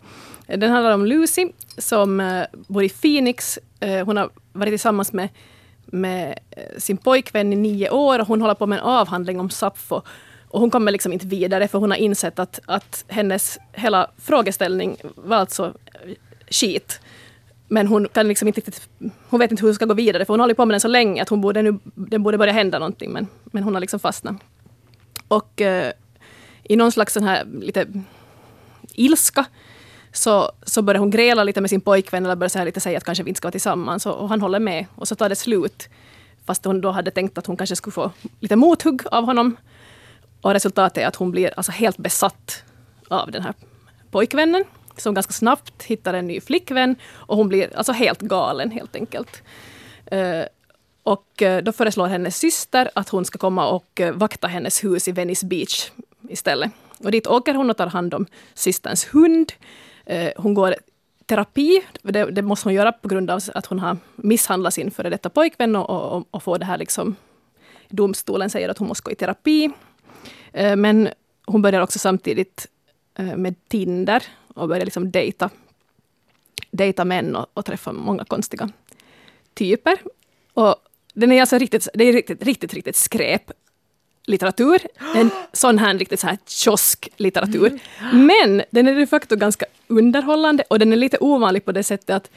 Eh, 0.47 0.59
Den 0.59 0.71
handlar 0.71 0.91
om 0.93 1.07
Lucy 1.07 1.49
som 1.79 2.21
eh, 2.21 2.45
bor 2.53 2.83
i 2.85 2.89
Phoenix. 2.89 3.59
Eh, 3.81 4.05
Hon 4.07 4.17
har 4.17 4.31
varit 4.53 4.71
tillsammans 4.71 5.13
med, 5.13 5.29
med 5.93 6.39
eh, 6.51 6.79
sin 6.79 6.97
pojkvän 6.97 7.53
i 7.53 7.57
nio 7.57 7.91
år 7.91 8.19
och 8.19 8.27
hon 8.27 8.41
håller 8.41 8.55
på 8.55 8.67
med 8.67 8.79
en 8.79 8.85
avhandling 8.85 9.41
om 9.41 9.51
Sappho. 9.51 10.03
Och 10.49 10.61
hon 10.61 10.71
kommer 10.71 10.93
liksom 10.93 11.13
inte 11.13 11.27
vidare 11.27 11.69
för 11.69 11.79
hon 11.79 11.91
har 11.91 11.99
insett 11.99 12.39
att, 12.39 12.61
att 12.67 13.05
hennes 13.09 13.59
hela 13.73 14.11
frågeställning 14.19 14.97
var 15.15 15.37
alltså 15.37 15.65
eh, 15.67 16.15
skit. 16.51 17.01
Men 17.69 17.87
hon 17.87 18.09
kan 18.09 18.29
liksom 18.29 18.49
inte 18.49 18.61
riktigt, 18.61 18.89
hon 19.29 19.41
vet 19.41 19.51
inte 19.51 19.61
hur 19.61 19.69
hon 19.69 19.75
ska 19.75 19.85
gå 19.85 19.95
vidare 19.95 20.25
för 20.25 20.33
hon 20.33 20.41
har 20.41 20.45
hållit 20.45 20.57
på 20.57 20.67
med 20.67 20.75
den 20.75 20.81
så 20.81 20.89
länge 20.89 21.23
att 21.23 21.29
hon 21.29 21.41
borde 21.41 21.63
nu, 21.63 21.79
det 21.85 22.19
borde 22.19 22.39
börja 22.39 22.53
hända 22.53 22.79
någonting 22.79 23.13
men, 23.13 23.27
men 23.45 23.63
hon 23.63 23.75
har 23.75 23.81
liksom 23.81 24.01
fastnat. 24.01 24.37
Och 25.29 25.61
eh, 25.61 25.93
i 26.63 26.77
någon 26.77 26.93
slags 26.93 27.13
sån 27.13 27.25
här 27.25 27.45
lite 27.61 27.87
ilska 28.95 29.45
så, 30.13 30.53
så 30.63 30.83
börjar 30.83 31.01
hon 31.01 31.11
gräla 31.11 31.45
lite 31.45 31.61
med 31.61 31.71
sin 31.71 31.81
pojkvän 31.81 32.25
eller 32.25 32.37
börjar 32.37 32.49
så 32.49 32.59
här 32.59 32.67
lite 32.67 32.81
säga 32.81 32.99
att 32.99 33.05
kanske 33.05 33.25
vi 33.25 33.31
inte 33.31 33.39
ska 33.39 33.47
vara 33.47 33.53
tillsammans 33.53 34.07
och, 34.07 34.15
och 34.15 34.29
han 34.29 34.41
håller 34.41 34.59
med 34.59 34.87
och 34.95 35.09
så 35.09 35.15
tar 35.15 35.29
det 35.29 35.37
slut. 35.37 35.89
Fast 36.47 36.65
hon 36.65 36.81
då 36.81 36.91
hade 36.91 37.11
tänkt 37.11 37.39
att 37.39 37.47
hon 37.47 37.57
kanske 37.57 37.77
skulle 37.77 37.95
få 37.95 38.11
lite 38.41 38.57
mothugg 38.57 39.03
av 39.11 39.25
honom. 39.25 39.57
Och 40.41 40.53
resultatet 40.53 41.03
är 41.03 41.07
att 41.07 41.17
hon 41.17 41.31
blir 41.31 41.53
alltså 41.57 41.73
helt 41.73 41.97
besatt 41.97 42.63
av 43.09 43.31
den 43.31 43.43
här 43.43 43.55
pojkvännen 44.11 44.65
som 44.97 45.15
ganska 45.15 45.33
snabbt 45.33 45.83
hittar 45.83 46.15
en 46.15 46.27
ny 46.27 46.41
flickvän 46.41 46.97
och 47.15 47.37
hon 47.37 47.49
blir 47.49 47.77
alltså 47.77 47.93
helt 47.93 48.21
galen 48.21 48.71
helt 48.71 48.97
enkelt. 48.97 49.43
Eh, 50.07 50.45
och 51.03 51.43
eh, 51.43 51.63
då 51.63 51.73
föreslår 51.73 52.07
hennes 52.07 52.37
syster 52.37 52.91
att 52.95 53.09
hon 53.09 53.25
ska 53.25 53.39
komma 53.39 53.69
och 53.69 54.01
eh, 54.01 54.13
vakta 54.13 54.47
hennes 54.47 54.85
hus 54.85 55.09
i 55.09 55.13
Venice 55.13 55.47
Beach 55.47 55.91
istället. 56.29 56.71
Och 56.99 57.11
dit 57.11 57.27
åker 57.27 57.55
hon 57.55 57.71
och 57.71 57.77
tar 57.77 57.87
hand 57.87 58.15
om 58.15 58.27
systerns 58.55 59.15
hund. 59.15 59.53
Eh, 60.09 60.33
Hon 60.37 60.55
går 60.55 60.75
terapi, 61.27 61.83
det, 62.03 62.25
det 62.31 62.43
måste 62.43 62.69
hon 62.69 62.75
göra 62.75 62.93
på 62.93 63.09
grund 63.09 63.31
av 63.31 63.41
att 63.55 63.67
hon 63.67 63.79
har 63.79 63.97
misshandlat 64.17 64.75
sin 64.75 64.91
före 64.91 65.11
detta 65.11 65.31
pojkvän 65.31 65.77
och, 65.77 66.17
och, 66.17 66.27
och 66.31 66.43
får 66.43 66.59
det 66.59 66.65
här 66.65 66.79
liksom 66.79 67.17
domstolen 67.89 68.51
säger 68.51 68.69
att 68.69 68.79
hon 68.79 68.89
måste 68.89 69.05
gå 69.05 69.11
i 69.11 69.15
terapi. 69.15 69.71
Eh, 70.53 70.77
Men 70.77 71.09
hon 71.47 71.63
börjar 71.63 71.81
också 71.81 71.99
samtidigt 71.99 72.67
eh, 73.19 73.37
med 73.37 73.69
Tinder 73.69 74.23
och 74.55 74.69
börjar 74.69 74.85
liksom 74.85 75.11
dejta, 75.11 75.51
dejta 76.71 77.05
män 77.05 77.37
och, 77.37 77.47
och 77.55 77.65
träffa 77.65 77.93
många 77.93 78.25
konstiga 78.25 78.71
typer. 79.55 79.99
Och 80.55 80.77
den 81.15 81.33
är 81.33 81.41
alltså 81.41 81.59
riktigt, 81.59 81.89
det 81.95 82.05
är 82.05 82.13
riktigt, 82.13 82.43
riktigt, 82.43 82.75
riktigt 82.75 82.97
skräp 82.97 83.53
litteratur. 84.27 84.81
En 85.15 85.31
sån 85.53 85.79
här 85.79 85.99
riktigt 85.99 86.21
så 86.21 86.27
här 86.27 86.39
kiosklitteratur. 86.47 87.79
Men 88.13 88.63
den 88.71 88.89
är 88.89 88.95
de 88.95 89.07
facto 89.07 89.37
ganska 89.37 89.67
underhållande 89.89 90.65
och 90.71 90.79
den 90.79 90.93
är 90.93 90.97
lite 90.97 91.19
ovanlig 91.21 91.65
på 91.65 91.73
det 91.73 91.83
sättet 91.83 92.11
att, 92.11 92.31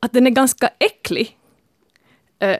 att 0.00 0.12
den 0.12 0.26
är 0.26 0.30
ganska 0.30 0.70
äcklig. 0.78 1.38
Eh, 2.38 2.56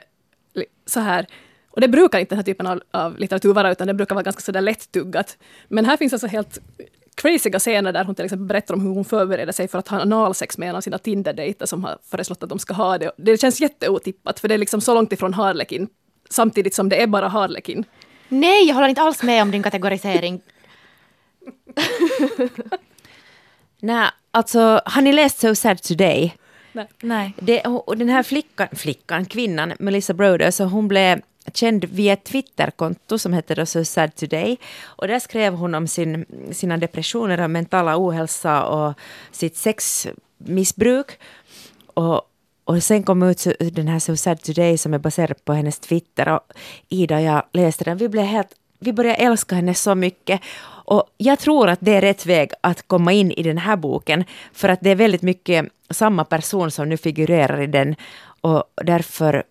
så 0.85 0.99
här. 0.99 1.27
Och 1.69 1.81
det 1.81 1.87
brukar 1.87 2.19
inte 2.19 2.35
den 2.35 2.37
här 2.37 2.43
typen 2.43 2.67
av, 2.67 2.81
av 2.91 3.17
litteratur 3.17 3.53
vara, 3.53 3.71
utan 3.71 3.87
det 3.87 3.93
brukar 3.93 4.15
vara 4.15 4.23
ganska 4.23 4.41
sådär 4.41 4.61
lättuggat. 4.61 5.37
Men 5.67 5.85
här 5.85 5.97
finns 5.97 6.13
alltså 6.13 6.27
helt 6.27 6.59
crazyga 7.15 7.59
scener 7.59 7.93
där 7.93 8.03
hon 8.03 8.15
till 8.15 8.25
exempel 8.25 8.45
berättar 8.45 8.73
om 8.73 8.81
hur 8.81 8.89
hon 8.89 9.05
förbereder 9.05 9.51
sig 9.51 9.67
för 9.67 9.79
att 9.79 9.87
ha 9.87 10.01
analsex 10.01 10.57
med 10.57 10.69
en 10.69 10.75
av 10.75 10.81
sina 10.81 10.97
Tinder-dejter 10.97 11.65
som 11.65 11.83
har 11.83 11.97
föreslått 12.03 12.43
att 12.43 12.49
de 12.49 12.59
ska 12.59 12.73
ha 12.73 12.97
det. 12.97 13.11
Det 13.17 13.41
känns 13.41 13.61
jätteotippat, 13.61 14.39
för 14.39 14.47
det 14.47 14.53
är 14.53 14.57
liksom 14.57 14.81
så 14.81 14.93
långt 14.93 15.13
ifrån 15.13 15.33
Harlekin, 15.33 15.87
samtidigt 16.29 16.73
som 16.73 16.89
det 16.89 17.01
är 17.01 17.07
bara 17.07 17.27
Harlekin. 17.27 17.85
Nej, 18.29 18.67
jag 18.67 18.75
håller 18.75 18.87
inte 18.87 19.01
alls 19.01 19.23
med 19.23 19.41
om 19.41 19.51
din 19.51 19.63
kategorisering. 19.63 20.41
Nej, 23.79 24.09
alltså 24.31 24.81
har 24.85 25.01
ni 25.01 25.13
läst 25.13 25.39
So 25.39 25.55
Sad 25.55 25.81
Today? 25.81 26.35
Nej. 27.01 27.33
Det, 27.39 27.61
och 27.61 27.97
den 27.97 28.09
här 28.09 28.23
flickan, 28.23 28.67
flickan, 28.71 29.25
kvinnan, 29.25 29.73
Melissa 29.79 30.13
Broder, 30.13 30.51
så 30.51 30.63
hon 30.63 30.87
blev 30.87 31.21
känd 31.53 31.85
via 31.85 32.13
ett 32.13 32.23
Twitterkonto 32.23 33.17
som 33.17 33.33
heter 33.33 33.55
då 33.55 33.65
So 33.65 33.85
Sad 33.85 34.15
Today. 34.15 34.57
Och 34.83 35.07
där 35.07 35.19
skrev 35.19 35.53
hon 35.53 35.75
om 35.75 35.87
sin, 35.87 36.25
sina 36.51 36.77
depressioner 36.77 37.41
och 37.41 37.49
mentala 37.49 37.97
ohälsa 37.97 38.63
och 38.63 38.93
sitt 39.31 39.57
sexmissbruk. 39.57 41.19
Och, 41.93 42.21
och 42.63 42.83
sen 42.83 43.03
kom 43.03 43.23
ut 43.23 43.47
den 43.71 43.87
här 43.87 43.99
So 43.99 44.17
Sad 44.17 44.41
Today 44.41 44.77
som 44.77 44.93
är 44.93 44.99
baserad 44.99 45.45
på 45.45 45.53
hennes 45.53 45.79
Twitter. 45.79 46.29
Och 46.29 46.41
Ida 46.89 47.15
och 47.15 47.21
jag 47.21 47.43
läste 47.53 47.83
den. 47.83 47.97
Vi 47.97 48.09
blev 48.09 48.25
helt 48.25 48.55
vi 48.79 48.93
börjar 48.93 49.15
älska 49.15 49.55
henne 49.55 49.73
så 49.73 49.95
mycket. 49.95 50.41
Och 50.89 51.03
jag 51.17 51.39
tror 51.39 51.69
att 51.69 51.79
det 51.81 51.95
är 51.95 52.01
rätt 52.01 52.25
väg 52.25 52.51
att 52.61 52.87
komma 52.87 53.11
in 53.11 53.31
i 53.31 53.43
den 53.43 53.57
här 53.57 53.75
boken. 53.75 54.23
För 54.53 54.69
att 54.69 54.79
det 54.81 54.89
är 54.89 54.95
väldigt 54.95 55.21
mycket 55.21 55.65
samma 55.89 56.25
person 56.25 56.71
som 56.71 56.89
nu 56.89 56.97
figurerar 56.97 57.61
i 57.61 57.67
den. 57.67 57.95
Och 58.41 58.63
därför, 58.83 59.43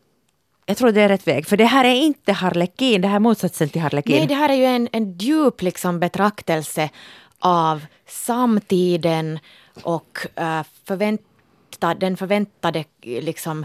jag 0.66 0.76
tror 0.76 0.92
det 0.92 1.00
är 1.02 1.08
rätt 1.08 1.28
väg. 1.28 1.46
För 1.46 1.56
det 1.56 1.64
här 1.64 1.84
är 1.84 1.94
inte 1.94 2.32
Harlekin, 2.32 3.00
det 3.00 3.08
här 3.08 3.16
är 3.16 3.20
motsatsen 3.20 3.68
till 3.68 3.82
Harlekin. 3.82 4.16
Nej, 4.16 4.26
det 4.26 4.34
här 4.34 4.48
är 4.48 4.54
ju 4.54 4.64
en, 4.64 4.88
en 4.92 5.18
djup 5.18 5.62
liksom 5.62 6.00
betraktelse 6.00 6.90
av 7.38 7.86
samtiden 8.06 9.38
och 9.82 10.26
eh, 10.34 10.58
uh, 10.58 10.62
förvänta, 10.84 11.94
den 11.94 12.16
förväntade 12.16 12.84
liksom, 13.02 13.64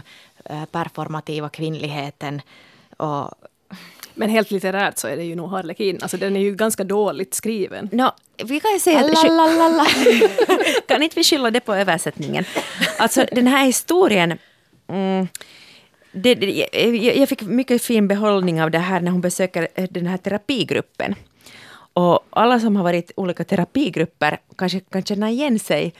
uh, 0.50 0.64
performativa 0.64 1.48
kvinnligheten. 1.48 2.42
Och, 2.96 3.30
men 4.14 4.30
helt 4.30 4.50
litterärt 4.50 4.98
så 4.98 5.08
är 5.08 5.16
det 5.16 5.24
ju 5.24 5.34
nog 5.34 5.50
Harlekin. 5.50 5.98
Alltså 6.02 6.16
den 6.16 6.36
är 6.36 6.40
ju 6.40 6.54
ganska 6.54 6.84
dåligt 6.84 7.34
skriven. 7.34 7.88
Nå, 7.92 8.12
vi 8.44 8.60
kan 8.60 8.72
ju 8.72 8.78
säga 8.80 9.00
att... 9.00 9.24
Lalalala. 9.24 9.86
kan 10.88 11.02
inte 11.02 11.16
vi 11.16 11.24
skylla 11.24 11.50
det 11.50 11.60
på 11.60 11.74
översättningen? 11.74 12.44
Alltså 12.98 13.26
den 13.32 13.46
här 13.46 13.64
historien... 13.64 14.38
Mm, 14.88 15.28
det, 16.12 16.34
det, 16.34 16.66
jag, 16.72 17.16
jag 17.16 17.28
fick 17.28 17.42
mycket 17.42 17.82
fin 17.82 18.08
behållning 18.08 18.62
av 18.62 18.70
det 18.70 18.78
här 18.78 19.00
när 19.00 19.10
hon 19.10 19.20
besöker 19.20 19.68
eh, 19.74 19.84
den 19.90 20.06
här 20.06 20.16
terapigruppen. 20.16 21.14
Och 21.92 22.26
alla 22.30 22.60
som 22.60 22.76
har 22.76 22.82
varit 22.84 23.10
i 23.10 23.12
olika 23.16 23.44
terapigrupper 23.44 24.38
kanske 24.56 24.80
kan 24.80 25.02
känna 25.02 25.30
igen 25.30 25.58
sig 25.58 25.94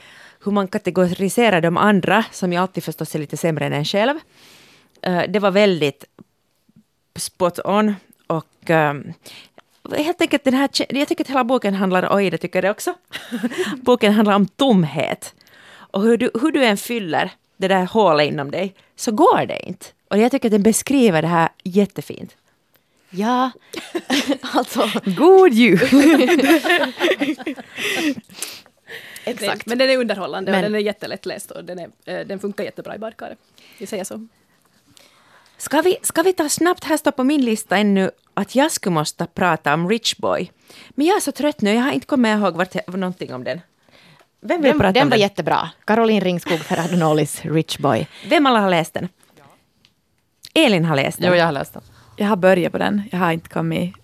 hur 0.45 0.51
man 0.51 0.67
kategoriserar 0.67 1.61
de 1.61 1.77
andra, 1.77 2.25
som 2.31 2.53
ju 2.53 2.59
alltid 2.59 2.83
förstås 2.83 3.15
är 3.15 3.19
lite 3.19 3.37
sämre 3.37 3.65
än 3.65 3.73
en 3.73 3.85
själv. 3.85 4.15
Eh, 5.01 5.21
Det 5.29 5.39
var 5.39 5.51
väldigt 5.51 6.05
spot 7.15 7.59
on. 7.65 7.95
Och 8.27 8.69
um, 8.69 9.13
helt 9.97 10.21
enkelt 10.21 10.43
den 10.43 10.53
här, 10.53 10.69
jag 10.89 11.07
tycker 11.07 11.23
att 11.23 11.29
hela 11.29 11.43
boken 11.43 11.73
handlar, 11.73 12.15
oj 12.15 12.29
det 12.29 12.37
tycker 12.37 12.63
jag 12.63 12.71
också, 12.71 12.93
boken 13.81 14.13
handlar 14.13 14.35
om 14.35 14.47
tomhet. 14.47 15.33
Och 15.75 16.01
hur 16.01 16.17
du, 16.17 16.31
hur 16.41 16.51
du 16.51 16.65
än 16.65 16.77
fyller 16.77 17.31
det 17.57 17.67
där 17.67 17.85
hålet 17.85 18.27
inom 18.31 18.51
dig, 18.51 18.73
så 18.95 19.11
går 19.11 19.45
det 19.45 19.59
inte. 19.67 19.85
Och 20.07 20.17
jag 20.17 20.31
tycker 20.31 20.47
att 20.47 20.51
den 20.51 20.63
beskriver 20.63 21.21
det 21.21 21.27
här 21.27 21.49
jättefint. 21.63 22.35
ja, 23.09 23.51
alltså. 24.41 24.89
God 25.03 25.53
jul! 25.53 25.79
Exakt. 29.23 29.65
Men 29.65 29.77
den 29.77 29.89
är 29.89 29.97
underhållande 29.97 30.51
Men- 30.51 30.59
och 30.59 30.71
den 30.71 30.75
är 30.75 30.79
jättelättläst 30.79 31.51
och 31.51 31.63
den, 31.63 31.79
är, 31.79 31.89
eh, 32.05 32.19
den 32.27 32.39
funkar 32.39 32.63
jättebra 32.63 32.95
i 32.95 32.99
badkaret. 32.99 33.37
Vi 33.77 33.85
säger 33.85 34.03
så. 34.03 34.27
Ska 35.57 35.81
vi, 35.81 35.97
ska 36.01 36.21
vi 36.23 36.33
ta 36.33 36.49
snabbt, 36.49 36.83
här 36.83 36.97
står 36.97 37.11
på 37.11 37.23
min 37.23 37.45
lista 37.45 37.77
ännu 37.77 38.11
att 38.33 38.55
jag 38.55 38.71
skulle 38.71 38.93
måste 38.93 39.25
prata 39.25 39.73
om 39.73 39.89
Rich 39.89 40.15
Boy. 40.17 40.51
Men 40.89 41.05
jag 41.07 41.15
är 41.15 41.21
så 41.21 41.31
trött 41.31 41.61
nu, 41.61 41.73
jag 41.73 41.81
har 41.81 41.91
inte 41.91 42.07
kommit 42.07 42.37
ihåg 42.37 42.55
vart 42.55 42.75
jag, 42.75 42.97
någonting 42.97 43.33
om 43.33 43.43
den. 43.43 43.61
Vem 44.41 44.61
vill 44.61 44.71
Den, 44.71 44.79
prata 44.79 44.91
den 44.91 45.03
om 45.03 45.09
var 45.09 45.17
den? 45.17 45.21
jättebra. 45.21 45.69
Caroline 45.85 46.21
Ringskog 46.21 46.59
Ferranolis 46.59 47.41
Rich 47.45 47.77
Boy. 47.77 48.07
Vem 48.29 48.45
alla 48.45 48.59
har 48.59 48.69
läst 48.69 48.93
den? 48.93 49.09
Elin 50.53 50.85
har 50.85 50.95
läst 50.95 51.19
den. 51.19 51.29
Jo, 51.29 51.35
jag 51.35 51.45
har 51.45 51.51
läst 51.51 51.73
den. 51.73 51.83
Jag 52.15 52.27
har 52.27 52.35
börjat 52.35 52.71
på 52.71 52.77
den. 52.77 53.01
Jag 53.11 53.19
har 53.19 53.31
inte 53.31 53.49
kommit 53.49 53.95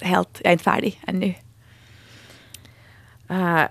helt, 0.00 0.28
jag 0.38 0.48
är 0.48 0.52
inte 0.52 0.64
färdig 0.64 1.00
ännu. 1.06 1.34
Uh, 3.30 3.64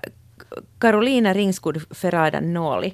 Carolina 0.79 1.33
Ringskud 1.33 1.97
Ferrada 1.97 2.39
Noli, 2.39 2.93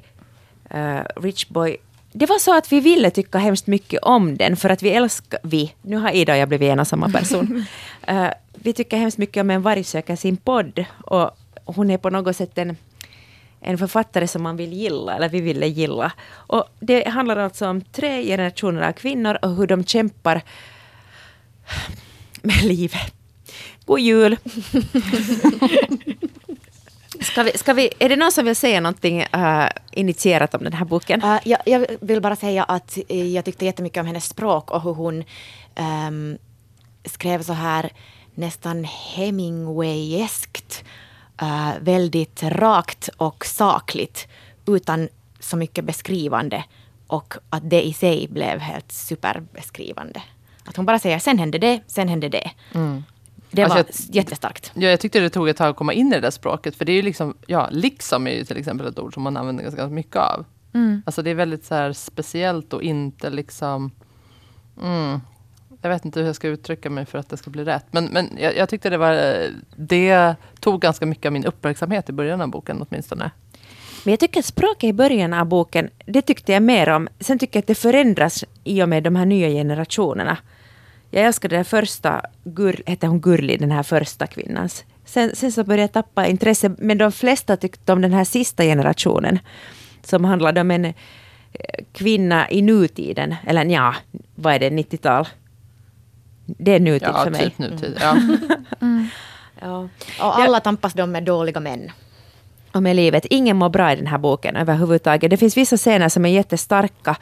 uh, 0.75 1.01
Rich 1.15 1.47
Boy. 1.47 1.77
Det 2.17 2.25
var 2.25 2.39
så 2.39 2.57
att 2.57 2.71
vi 2.71 2.79
ville 2.79 3.09
tycka 3.09 3.37
hemskt 3.37 3.67
mycket 3.67 4.03
om 4.03 4.37
den 4.37 4.55
för 4.55 4.69
att 4.69 4.83
vi 4.83 4.89
älskar, 4.89 5.39
vi, 5.43 5.73
nu 5.81 5.97
har 5.97 6.11
Ida 6.11 6.33
och 6.33 6.39
jag 6.39 6.47
blivit 6.47 6.69
en 6.69 6.79
och 6.79 6.87
samma 6.87 7.09
person. 7.09 7.65
Uh, 8.11 8.29
vi 8.53 8.73
tycker 8.73 8.97
hemskt 8.97 9.17
mycket 9.17 9.41
om 9.41 9.49
En 9.49 9.61
varg 9.61 9.83
söker 9.83 10.15
sin 10.15 10.37
podd 10.37 10.85
och 11.05 11.37
hon 11.65 11.91
är 11.91 11.97
på 11.97 12.09
något 12.09 12.35
sätt 12.35 12.57
en, 12.57 12.77
en 13.61 13.77
författare 13.77 14.27
som 14.27 14.43
man 14.43 14.57
vill 14.57 14.73
gilla, 14.73 15.15
eller 15.15 15.29
vi 15.29 15.41
ville 15.41 15.67
gilla. 15.67 16.11
Och 16.31 16.63
det 16.79 17.07
handlar 17.07 17.37
alltså 17.37 17.67
om 17.67 17.81
tre 17.81 18.23
generationer 18.23 18.81
av 18.81 18.91
kvinnor 18.91 19.37
och 19.41 19.55
hur 19.55 19.67
de 19.67 19.83
kämpar 19.83 20.41
med 22.41 22.63
livet. 22.63 23.13
God 23.85 23.99
jul! 23.99 24.37
Ska 27.21 27.43
vi, 27.43 27.57
ska 27.57 27.73
vi, 27.73 27.89
är 27.99 28.09
det 28.09 28.15
någon 28.15 28.31
som 28.31 28.45
vill 28.45 28.55
säga 28.55 28.79
någonting 28.79 29.21
uh, 29.21 29.67
initierat 29.91 30.55
om 30.55 30.63
den 30.63 30.73
här 30.73 30.85
boken? 30.85 31.23
Uh, 31.23 31.37
jag, 31.43 31.59
jag 31.65 31.85
vill 32.01 32.21
bara 32.21 32.35
säga 32.35 32.63
att 32.63 32.97
eh, 33.09 33.27
jag 33.27 33.45
tyckte 33.45 33.65
jättemycket 33.65 34.01
om 34.01 34.07
hennes 34.07 34.25
språk 34.25 34.71
och 34.71 34.81
hur 34.81 34.93
hon 34.93 35.23
um, 36.07 36.37
skrev 37.05 37.43
så 37.43 37.53
här 37.53 37.91
nästan 38.35 38.83
Hemingwayeskt. 38.83 40.83
Uh, 41.41 41.71
väldigt 41.79 42.43
rakt 42.43 43.09
och 43.17 43.45
sakligt 43.45 44.27
utan 44.67 45.09
så 45.39 45.57
mycket 45.57 45.85
beskrivande. 45.85 46.63
Och 47.07 47.33
att 47.49 47.69
det 47.69 47.81
i 47.81 47.93
sig 47.93 48.27
blev 48.27 48.59
helt 48.59 48.91
superbeskrivande. 48.91 50.21
Att 50.65 50.77
hon 50.77 50.85
bara 50.85 50.99
säger 50.99 51.19
sen 51.19 51.39
hände 51.39 51.57
det, 51.57 51.81
sen 51.87 52.07
hände 52.07 52.29
det. 52.29 52.51
Mm. 52.73 53.03
Det 53.55 53.63
Alltså, 53.63 53.77
var 53.77 53.85
jag- 54.07 54.15
jättestarkt. 54.15 54.71
Ja, 54.73 54.89
jag 54.89 54.99
tyckte 54.99 55.19
det 55.19 55.29
tog 55.29 55.49
ett 55.49 55.57
tag 55.57 55.69
att 55.69 55.75
komma 55.75 55.93
in 55.93 56.07
i 56.07 56.11
det 56.11 56.19
där 56.19 56.31
språket. 56.31 56.75
För 56.75 56.85
det 56.85 56.91
är 56.91 56.95
ju 56.95 57.01
liksom, 57.01 57.33
ja, 57.47 57.69
liksom 57.71 58.27
är 58.27 58.31
ju 58.31 58.43
till 58.45 58.57
exempel 58.57 58.87
ett 58.87 58.99
ord 58.99 59.13
som 59.13 59.23
man 59.23 59.37
använder 59.37 59.63
ganska 59.63 59.87
mycket 59.87 60.15
av. 60.15 60.45
Mm. 60.73 61.01
Alltså 61.05 61.21
det 61.21 61.29
är 61.29 61.35
väldigt 61.35 61.65
så 61.65 61.93
speciellt 61.93 62.73
och 62.73 62.83
inte 62.83 63.29
liksom... 63.29 63.91
Mm, 64.83 65.19
jag 65.81 65.89
vet 65.89 66.05
inte 66.05 66.19
hur 66.19 66.27
jag 66.27 66.35
ska 66.35 66.47
uttrycka 66.47 66.89
mig 66.89 67.05
för 67.05 67.17
att 67.19 67.29
det 67.29 67.37
ska 67.37 67.49
bli 67.49 67.63
rätt. 67.63 67.85
Men, 67.91 68.05
men 68.05 68.29
jag, 68.39 68.57
jag 68.57 68.69
tyckte 68.69 68.89
det 68.89 68.97
var... 68.97 69.37
Det 69.75 70.35
tog 70.59 70.81
ganska 70.81 71.05
mycket 71.05 71.25
av 71.25 71.33
min 71.33 71.45
uppmärksamhet 71.45 72.09
i 72.09 72.11
början 72.13 72.41
av 72.41 72.47
boken 72.49 72.85
åtminstone. 72.89 73.31
Men 74.03 74.11
jag 74.11 74.19
tycker 74.19 74.39
att 74.39 74.45
språket 74.45 74.83
i 74.83 74.93
början 74.93 75.33
av 75.33 75.45
boken, 75.45 75.89
det 76.05 76.21
tyckte 76.21 76.53
jag 76.53 76.63
mer 76.63 76.89
om. 76.89 77.07
Sen 77.19 77.39
tycker 77.39 77.57
jag 77.57 77.61
att 77.61 77.67
det 77.67 77.75
förändras 77.75 78.43
i 78.63 78.83
och 78.83 78.89
med 78.89 79.03
de 79.03 79.15
här 79.15 79.25
nya 79.25 79.49
generationerna. 79.49 80.37
Jag 81.15 81.25
älskade 81.25 81.55
den 81.55 81.65
första, 81.65 82.21
Gur, 82.43 82.81
hette 82.85 83.07
hon 83.07 83.21
Gurli, 83.21 83.57
den 83.57 83.71
här 83.71 83.83
första 83.83 84.27
kvinnans. 84.27 84.83
Sen, 85.05 85.35
sen 85.35 85.51
så 85.51 85.63
började 85.63 85.81
jag 85.83 85.91
tappa 85.91 86.27
intresse, 86.27 86.71
men 86.77 86.97
de 86.97 87.11
flesta 87.11 87.57
tyckte 87.57 87.93
om 87.93 88.01
den 88.01 88.13
här 88.13 88.23
sista 88.23 88.63
generationen. 88.63 89.39
Som 90.03 90.25
handlade 90.25 90.61
om 90.61 90.71
en 90.71 90.85
eh, 90.85 90.93
kvinna 91.93 92.49
i 92.49 92.61
nutiden, 92.61 93.35
eller 93.47 93.65
ja, 93.65 93.95
vad 94.35 94.53
är 94.53 94.59
det, 94.59 94.69
90-tal? 94.69 95.27
Det 96.45 96.71
är 96.75 96.79
nutid 96.79 97.07
Ja, 97.13 97.23
för 97.23 97.31
mig. 97.31 97.41
typ 97.49 97.57
nutid. 97.57 97.97
Ja. 98.01 98.17
Ja. 99.61 99.79
Och 100.19 100.39
alla 100.39 100.59
tampas 100.59 100.93
de 100.93 101.11
med 101.11 101.23
dåliga 101.23 101.59
män. 101.59 101.91
och 102.71 102.83
med 102.83 102.95
livet. 102.95 103.25
Ingen 103.29 103.57
mår 103.57 103.69
bra 103.69 103.93
i 103.93 103.95
den 103.95 104.07
här 104.07 104.17
boken 104.17 104.55
överhuvudtaget. 104.55 105.29
Det 105.29 105.37
finns 105.37 105.57
vissa 105.57 105.77
scener 105.77 106.09
som 106.09 106.25
är 106.25 106.29
jättestarka 106.29 107.15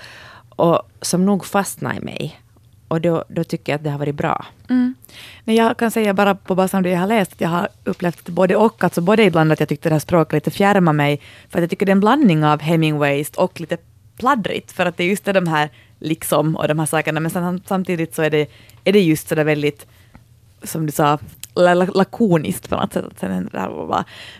och 0.49 0.81
som 1.01 1.25
nog 1.25 1.45
fastnar 1.45 1.95
i 1.95 1.99
mig. 1.99 2.39
Och 2.87 3.01
då, 3.01 3.23
då 3.29 3.43
tycker 3.43 3.71
jag 3.71 3.77
att 3.77 3.83
det 3.83 3.89
har 3.89 3.99
varit 3.99 4.15
bra. 4.15 4.45
Mm. 4.69 4.95
Men 5.43 5.55
jag 5.55 5.77
kan 5.77 5.91
säga 5.91 6.13
bara 6.13 6.35
på 6.35 6.55
basen 6.55 6.77
av 6.77 6.83
det 6.83 6.89
jag 6.89 6.99
har 6.99 7.07
läst, 7.07 7.33
att 7.33 7.41
jag 7.41 7.49
har 7.49 7.67
upplevt 7.83 8.29
både 8.29 8.55
och. 8.55 8.83
Alltså 8.83 9.01
både 9.01 9.23
ibland 9.23 9.51
att 9.51 9.59
jag 9.59 9.69
tyckte 9.69 9.89
det 9.89 9.95
här 9.95 9.99
språket 9.99 10.33
lite 10.33 10.51
fjärmar 10.51 10.93
mig, 10.93 11.21
för 11.49 11.59
att 11.59 11.61
jag 11.63 11.69
tycker 11.69 11.85
det 11.85 11.89
är 11.89 11.95
en 11.95 11.99
blandning 11.99 12.45
av 12.45 12.61
Hemingways 12.61 13.29
och 13.29 13.59
lite 13.59 13.77
pladdrigt, 14.17 14.71
för 14.71 14.85
att 14.85 14.97
det 14.97 15.03
är 15.03 15.07
just 15.07 15.25
det 15.25 15.33
de 15.33 15.47
här 15.47 15.69
liksom 15.99 16.55
och 16.55 16.67
de 16.67 16.79
här 16.79 16.85
sakerna, 16.85 17.19
men 17.19 17.31
sen, 17.31 17.61
samtidigt 17.65 18.15
så 18.15 18.21
är 18.21 18.29
det, 18.29 18.47
är 18.83 18.93
det 18.93 19.01
just 19.01 19.27
så 19.27 19.35
där 19.35 19.43
väldigt, 19.43 19.85
som 20.63 20.85
du 20.85 20.91
sa, 20.91 21.19
lakoniskt 21.93 22.69
på 22.69 22.75
något 22.75 22.93
sätt. 22.93 23.21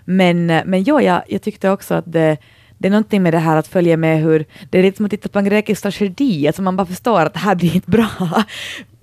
Men, 0.05 0.45
men 0.45 0.83
jo, 0.83 1.01
jag, 1.01 1.21
jag 1.27 1.41
tyckte 1.41 1.69
också 1.69 1.93
att 1.93 2.11
det, 2.11 2.37
det 2.83 2.87
är 2.87 2.91
någonting 2.91 3.23
med 3.23 3.33
det 3.33 3.39
här 3.39 3.57
att 3.57 3.67
följa 3.67 3.97
med 3.97 4.21
hur, 4.21 4.45
det 4.69 4.79
är 4.79 4.83
lite 4.83 4.97
som 4.97 5.05
att 5.05 5.11
titta 5.11 5.29
på 5.29 5.39
en 5.39 5.45
grekisk 5.45 5.81
tragedi, 5.81 6.47
alltså 6.47 6.61
man 6.61 6.75
bara 6.75 6.87
förstår 6.87 7.21
att 7.21 7.33
det 7.33 7.39
här 7.39 7.55
blir 7.55 7.75
inte 7.75 7.91
bra. 7.91 8.09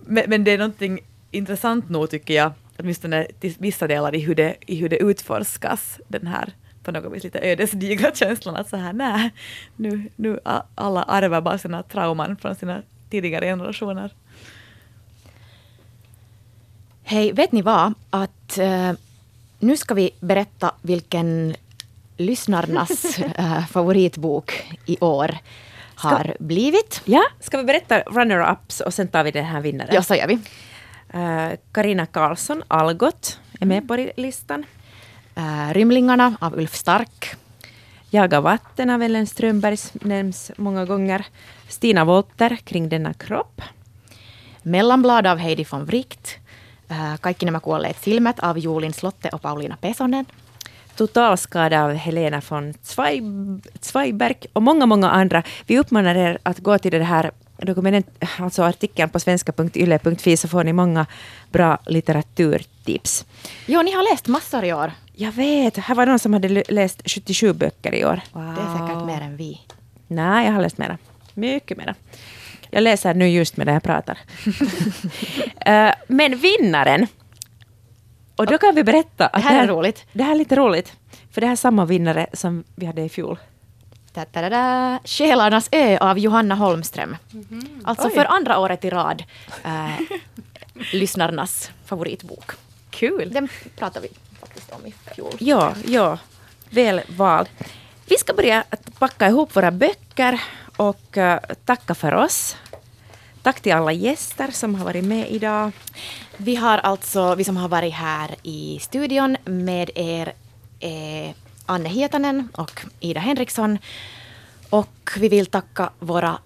Men, 0.07 0.25
men 0.28 0.44
det 0.44 0.50
är 0.50 0.59
någonting 0.59 1.00
intressant 1.31 1.89
nog 1.89 2.10
tycker 2.10 2.34
jag, 2.34 2.52
åtminstone 2.78 3.26
till 3.41 3.55
vissa 3.59 3.86
delar 3.86 4.15
i 4.15 4.18
hur 4.20 4.34
det, 4.34 4.57
i 4.67 4.76
hur 4.76 4.89
det 4.89 4.97
utforskas, 4.97 6.00
den 6.09 6.26
här 6.26 6.52
på 6.83 6.92
något 6.92 7.12
vis 7.12 7.25
lite 7.25 7.41
ödesdigra 7.42 8.10
känslan 8.15 8.57
att 8.57 8.68
så 8.68 8.76
här, 8.76 8.92
nej, 8.92 9.31
nu, 9.76 10.09
nu 10.17 10.39
alla 10.75 11.02
arvar 11.02 11.41
bara 11.41 11.59
sina 11.59 11.83
trauman 11.83 12.36
från 12.36 12.55
sina 12.55 12.83
tidigare 13.10 13.47
generationer. 13.47 14.15
Hej, 17.02 17.33
vet 17.33 17.52
ni 17.52 17.62
vad? 17.62 17.94
Att 18.10 18.59
eh, 18.59 18.92
nu 19.59 19.76
ska 19.76 19.94
vi 19.94 20.10
berätta 20.20 20.75
vilken 20.83 21.55
lyssnarnas 22.20 23.18
eh, 23.18 23.66
favoritbok 23.66 24.52
i 24.86 24.97
år 25.00 25.39
har 25.94 26.36
blivit. 26.39 27.00
Ja, 27.05 27.23
ska 27.40 27.58
vi 27.58 27.65
berätta 27.65 28.00
runner-ups 28.00 28.82
och 28.82 28.94
sen 28.94 29.08
tar 29.08 29.24
vi 29.24 29.31
den 29.31 29.44
här 29.44 29.60
vinnaren? 29.60 29.94
Ja, 29.94 30.02
så 30.02 30.15
gör 30.15 30.26
vi. 30.26 30.39
Karina 31.73 32.07
Karlsson, 32.07 32.62
Algot, 32.68 33.40
är 33.60 33.66
med 33.66 33.89
på 33.89 34.10
listan. 34.16 34.65
Eh, 35.34 35.74
Rymlingarna 35.74 36.36
av 36.40 36.58
Ulf 36.58 36.74
Stark. 36.74 37.34
Jaga 38.10 38.40
vatten 38.40 38.90
av 38.90 39.02
Ellen 39.02 39.26
Strömbergs 39.26 39.92
nämns 39.94 40.50
många 40.57 40.84
gånger. 40.84 41.26
Stina 41.68 42.05
Wolter, 42.05 42.57
Kring 42.57 42.89
denna 42.89 43.15
kropp. 43.15 43.62
Mellanblad 44.62 45.26
av 45.26 45.39
Heidi 45.39 45.66
von 45.70 45.84
Wright. 45.84 46.39
Eh, 46.89 47.16
Kaikki 47.20 47.47
nämä 47.47 47.60
kuolleet 47.60 47.97
silmät 48.02 48.40
av 48.40 48.58
Julin 48.58 48.92
Slotte 48.92 49.28
och 49.28 49.42
Pauliina 49.42 49.76
Pesonen. 49.76 50.24
Totalskada 50.97 51.85
av 51.85 51.93
Helena 51.94 52.43
von 52.49 52.73
Zweig- 52.83 53.60
Zweiberg 53.81 54.36
och 54.52 54.62
många, 54.62 54.86
många 54.86 55.10
andra. 55.10 55.43
Vi 55.67 55.78
uppmanar 55.78 56.15
er 56.15 56.39
att 56.43 56.59
gå 56.59 56.78
till 56.78 56.93
det 56.93 57.05
här 57.05 57.31
dokument, 57.59 58.07
alltså 58.39 58.62
artikeln 58.62 59.09
på 59.10 59.20
svenska.yle.fi 59.20 60.36
så 60.36 60.49
får 60.49 60.65
ni 60.65 60.73
många 60.73 61.07
bra 61.52 61.78
litteraturtips. 61.86 63.25
Jo, 63.67 63.83
ni 63.83 63.93
har 63.93 64.12
läst 64.12 64.27
massor 64.28 64.65
i 64.65 64.73
år. 64.73 64.93
Jag 65.15 65.33
vet, 65.33 65.77
här 65.77 65.94
var 65.94 66.07
någon 66.07 66.19
som 66.19 66.33
hade 66.33 66.49
läst 66.69 67.02
77 67.10 67.52
böcker 67.52 67.94
i 67.94 68.05
år. 68.05 68.20
Det 68.33 68.39
är 68.39 68.78
säkert 68.89 69.07
mer 69.07 69.20
än 69.20 69.36
vi. 69.36 69.60
Nej, 70.07 70.47
jag 70.47 70.52
har 70.52 70.62
läst 70.62 70.78
mera. 70.78 70.99
Mycket 71.35 71.78
mera. 71.78 71.94
Jag 72.70 72.83
läser 72.83 73.15
nu 73.15 73.28
just 73.28 73.57
medan 73.57 73.75
jag 73.75 73.83
pratar. 73.83 74.19
Eh, 75.67 75.93
Men 76.09 76.36
vinnaren. 76.39 77.07
Och 78.41 78.47
då 78.47 78.59
kan 78.59 78.75
vi 78.75 78.85
berätta. 78.85 79.27
Att 79.27 79.43
Det 79.43 79.49
här 79.49 79.65
är 79.65 79.69
roligt. 79.69 80.07
Det 80.12 80.23
här 80.23 80.33
är 80.33 80.39
lite 80.39 80.57
roligt. 80.57 80.93
För 81.33 81.41
det 81.41 81.47
här 81.47 81.52
är 81.52 81.57
samma 81.57 81.85
vinnare 81.85 82.27
som 82.33 82.65
vi 82.75 82.86
hade 82.86 83.02
i 83.02 83.09
fjol. 83.09 83.39
Da, 84.12 84.25
da, 84.33 84.41
da, 84.43 84.49
da. 84.49 84.99
Själarnas 85.05 85.69
ö 85.73 85.99
av 85.99 86.19
Johanna 86.19 86.55
Holmström. 86.55 87.17
Alltså 87.85 88.09
Oj. 88.09 88.15
för 88.15 88.25
andra 88.25 88.59
året 88.59 88.85
i 88.85 88.91
rad 88.91 89.25
eh, 89.65 90.01
lyssnarnas 90.93 91.70
favoritbok. 91.85 92.51
Kul. 92.91 93.33
Den 93.33 93.49
pratade 93.77 94.09
vi 94.09 94.36
faktiskt 94.41 94.73
om 94.73 94.86
i 94.86 94.94
fjol. 95.15 95.33
Ja, 95.39 95.75
ja. 95.86 96.19
Väl 96.70 97.01
vald. 97.09 97.49
Vi 98.07 98.17
ska 98.17 98.35
börja 98.35 98.65
att 98.70 98.99
packa 98.99 99.28
ihop 99.28 99.57
våra 99.57 99.70
böcker 99.70 100.43
och 100.77 101.19
eh, 101.19 101.41
tacka 101.65 101.94
för 101.94 102.15
oss. 102.15 102.57
Tack 103.43 103.60
till 103.60 103.73
alla 103.73 103.93
gäster 103.93 104.51
som 104.51 104.75
har 104.75 104.85
varit 104.85 105.05
med 105.05 105.31
idag. 105.31 105.73
Vi 106.43 106.57
har 106.57 106.78
alltså, 106.78 107.35
vi 107.35 107.44
som 107.44 107.57
har 107.57 107.69
varit 107.69 107.94
här 107.94 108.35
i 108.43 108.78
studion 108.83 109.36
med 109.44 109.91
er 109.94 110.33
är 110.81 111.35
Anne 111.67 111.89
Hietanen 111.89 112.49
och 112.52 112.81
Ida 113.01 113.20
Henriksson. 113.20 113.78
Och 114.70 115.10
vi 115.17 115.28
vill 115.28 115.47
tacka 115.47 115.91
våra 115.99 116.39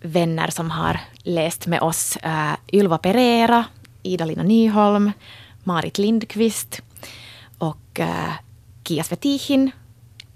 vänner 0.00 0.48
som 0.48 0.70
har 0.70 1.00
läst 1.22 1.66
med 1.66 1.80
oss. 1.80 2.16
Eh, 2.16 2.52
Ylva 2.72 2.98
Pereira, 2.98 3.64
Ida-Lina 4.02 4.42
Nyholm, 4.42 5.12
Marit 5.64 5.98
Lindqvist 5.98 6.80
och 7.58 8.00
eh, 8.00 8.32
Kia 8.84 9.04
Svetihin, 9.04 9.70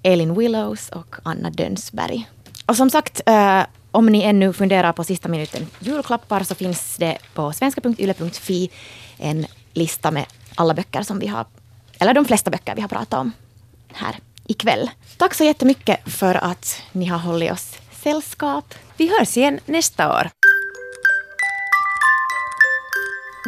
Elin 0.03 0.35
Willows 0.35 0.89
och 0.89 1.17
Anna 1.23 1.51
Dönsberg. 1.51 2.29
Och 2.67 2.77
som 2.77 2.91
sagt, 2.91 3.21
eh, 3.27 3.63
om 3.91 4.07
ni 4.07 4.23
ännu 4.23 4.53
funderar 4.53 4.93
på 4.93 5.05
sista 5.05 5.29
minuten 5.29 5.67
julklappar 5.81 6.43
så 6.43 6.55
finns 6.55 6.97
det 6.97 7.19
på 7.35 7.53
svenska.yle.fi 7.53 8.71
en 9.19 9.47
lista 9.73 10.11
med 10.11 10.27
alla 10.55 10.75
böcker 10.75 11.03
som 11.03 11.19
vi 11.19 11.27
har, 11.27 11.47
eller 11.99 12.15
de 12.15 12.25
flesta 12.25 12.51
böcker 12.51 12.75
vi 12.75 12.81
har 12.81 12.89
pratat 12.89 13.21
om 13.21 13.33
här 13.93 14.17
ikväll. 14.47 14.91
Tack 15.17 15.35
så 15.35 15.45
jättemycket 15.45 16.13
för 16.13 16.35
att 16.35 16.83
ni 16.93 17.07
har 17.07 17.19
hållit 17.19 17.53
oss 17.53 17.79
sällskap. 18.03 18.75
Vi 18.97 19.19
hörs 19.19 19.37
igen 19.37 19.61
nästa 19.67 20.19
år. 20.19 20.31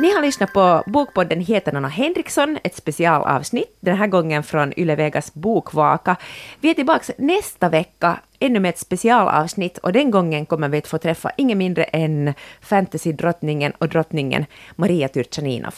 Ni 0.00 0.14
har 0.14 0.22
lyssnat 0.22 0.52
på 0.52 0.82
Bokpodden 0.86 1.40
Heter 1.40 1.84
och 1.84 1.90
Henriksson, 1.90 2.58
ett 2.64 2.76
specialavsnitt, 2.76 3.76
den 3.80 3.96
här 3.96 4.06
gången 4.06 4.42
från 4.42 4.72
Yle 4.76 4.96
Vegas 4.96 5.34
bokvaka. 5.34 6.16
Vi 6.60 6.70
är 6.70 6.74
tillbaka 6.74 7.12
nästa 7.18 7.68
vecka, 7.68 8.20
ännu 8.38 8.60
med 8.60 8.68
ett 8.68 8.78
specialavsnitt 8.78 9.78
och 9.78 9.92
den 9.92 10.10
gången 10.10 10.46
kommer 10.46 10.68
vi 10.68 10.78
att 10.78 10.86
få 10.86 10.98
träffa 10.98 11.30
ingen 11.36 11.58
mindre 11.58 11.84
än 11.84 12.34
fantasydrottningen 12.60 13.72
och 13.78 13.88
drottningen 13.88 14.46
Maria 14.76 15.08
Tyrchaninov. 15.08 15.74